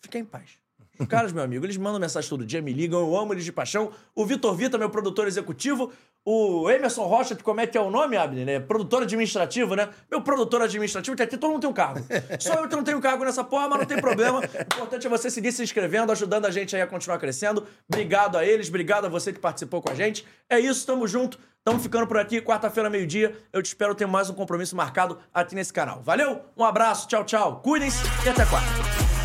ficar 0.01 0.19
em 0.19 0.25
paz. 0.25 0.59
Os 0.99 1.07
caras, 1.07 1.33
meu 1.33 1.43
amigo, 1.43 1.65
eles 1.67 1.77
mandam 1.77 2.01
mensagem 2.01 2.29
todo 2.29 2.45
dia, 2.45 2.63
me 2.63 2.73
ligam, 2.73 3.01
eu 3.01 3.17
amo 3.17 3.35
eles 3.35 3.45
de 3.45 3.53
paixão. 3.53 3.93
O 4.15 4.25
Vitor 4.25 4.55
Vita, 4.55 4.79
meu 4.79 4.89
produtor 4.89 5.27
executivo. 5.27 5.93
O 6.29 6.69
Emerson 6.69 7.05
Rocha, 7.05 7.37
como 7.37 7.61
é 7.61 7.69
que 7.69 7.79
é 7.79 7.81
o 7.81 7.89
nome, 7.89 8.17
Abner? 8.17 8.45
Né? 8.45 8.59
Produtor 8.59 9.05
administrativo, 9.05 9.77
né? 9.77 9.89
Meu 10.11 10.21
produtor 10.21 10.61
administrativo, 10.61 11.17
que 11.17 11.23
aqui 11.23 11.39
todo 11.39 11.53
mundo 11.53 11.61
tem 11.61 11.71
um 11.71 11.73
cargo. 11.73 12.05
Só 12.41 12.55
eu 12.55 12.69
que 12.69 12.75
não 12.75 12.83
tenho 12.83 13.01
cargo 13.01 13.25
nessa 13.25 13.45
porra, 13.45 13.69
mas 13.69 13.79
não 13.79 13.87
tem 13.87 14.01
problema. 14.01 14.41
O 14.41 14.75
importante 14.75 15.07
é 15.07 15.11
você 15.11 15.31
seguir 15.31 15.53
se 15.53 15.63
inscrevendo, 15.63 16.11
ajudando 16.11 16.47
a 16.47 16.51
gente 16.51 16.75
aí 16.75 16.83
a 16.83 16.87
continuar 16.89 17.19
crescendo. 17.19 17.65
Obrigado 17.89 18.37
a 18.37 18.45
eles, 18.45 18.69
obrigado 18.69 19.05
a 19.05 19.09
você 19.09 19.33
que 19.33 19.39
participou 19.39 19.81
com 19.81 19.93
a 19.93 19.95
gente. 19.95 20.27
É 20.51 20.59
isso, 20.59 20.85
tamo 20.85 21.07
junto. 21.07 21.39
Tamo 21.63 21.79
ficando 21.79 22.09
por 22.09 22.19
aqui, 22.19 22.41
quarta-feira, 22.41 22.91
meio-dia. 22.91 23.37
Eu 23.53 23.63
te 23.63 23.67
espero 23.67 23.95
ter 23.95 24.07
mais 24.07 24.29
um 24.29 24.35
compromisso 24.35 24.75
marcado 24.75 25.19
aqui 25.33 25.55
nesse 25.55 25.73
canal. 25.73 26.03
Valeu, 26.03 26.41
um 26.57 26.65
abraço, 26.65 27.07
tchau, 27.07 27.23
tchau. 27.25 27.61
Cuidem-se 27.61 28.03
e 28.25 28.29
até 28.29 28.45
quarta. 28.47 29.16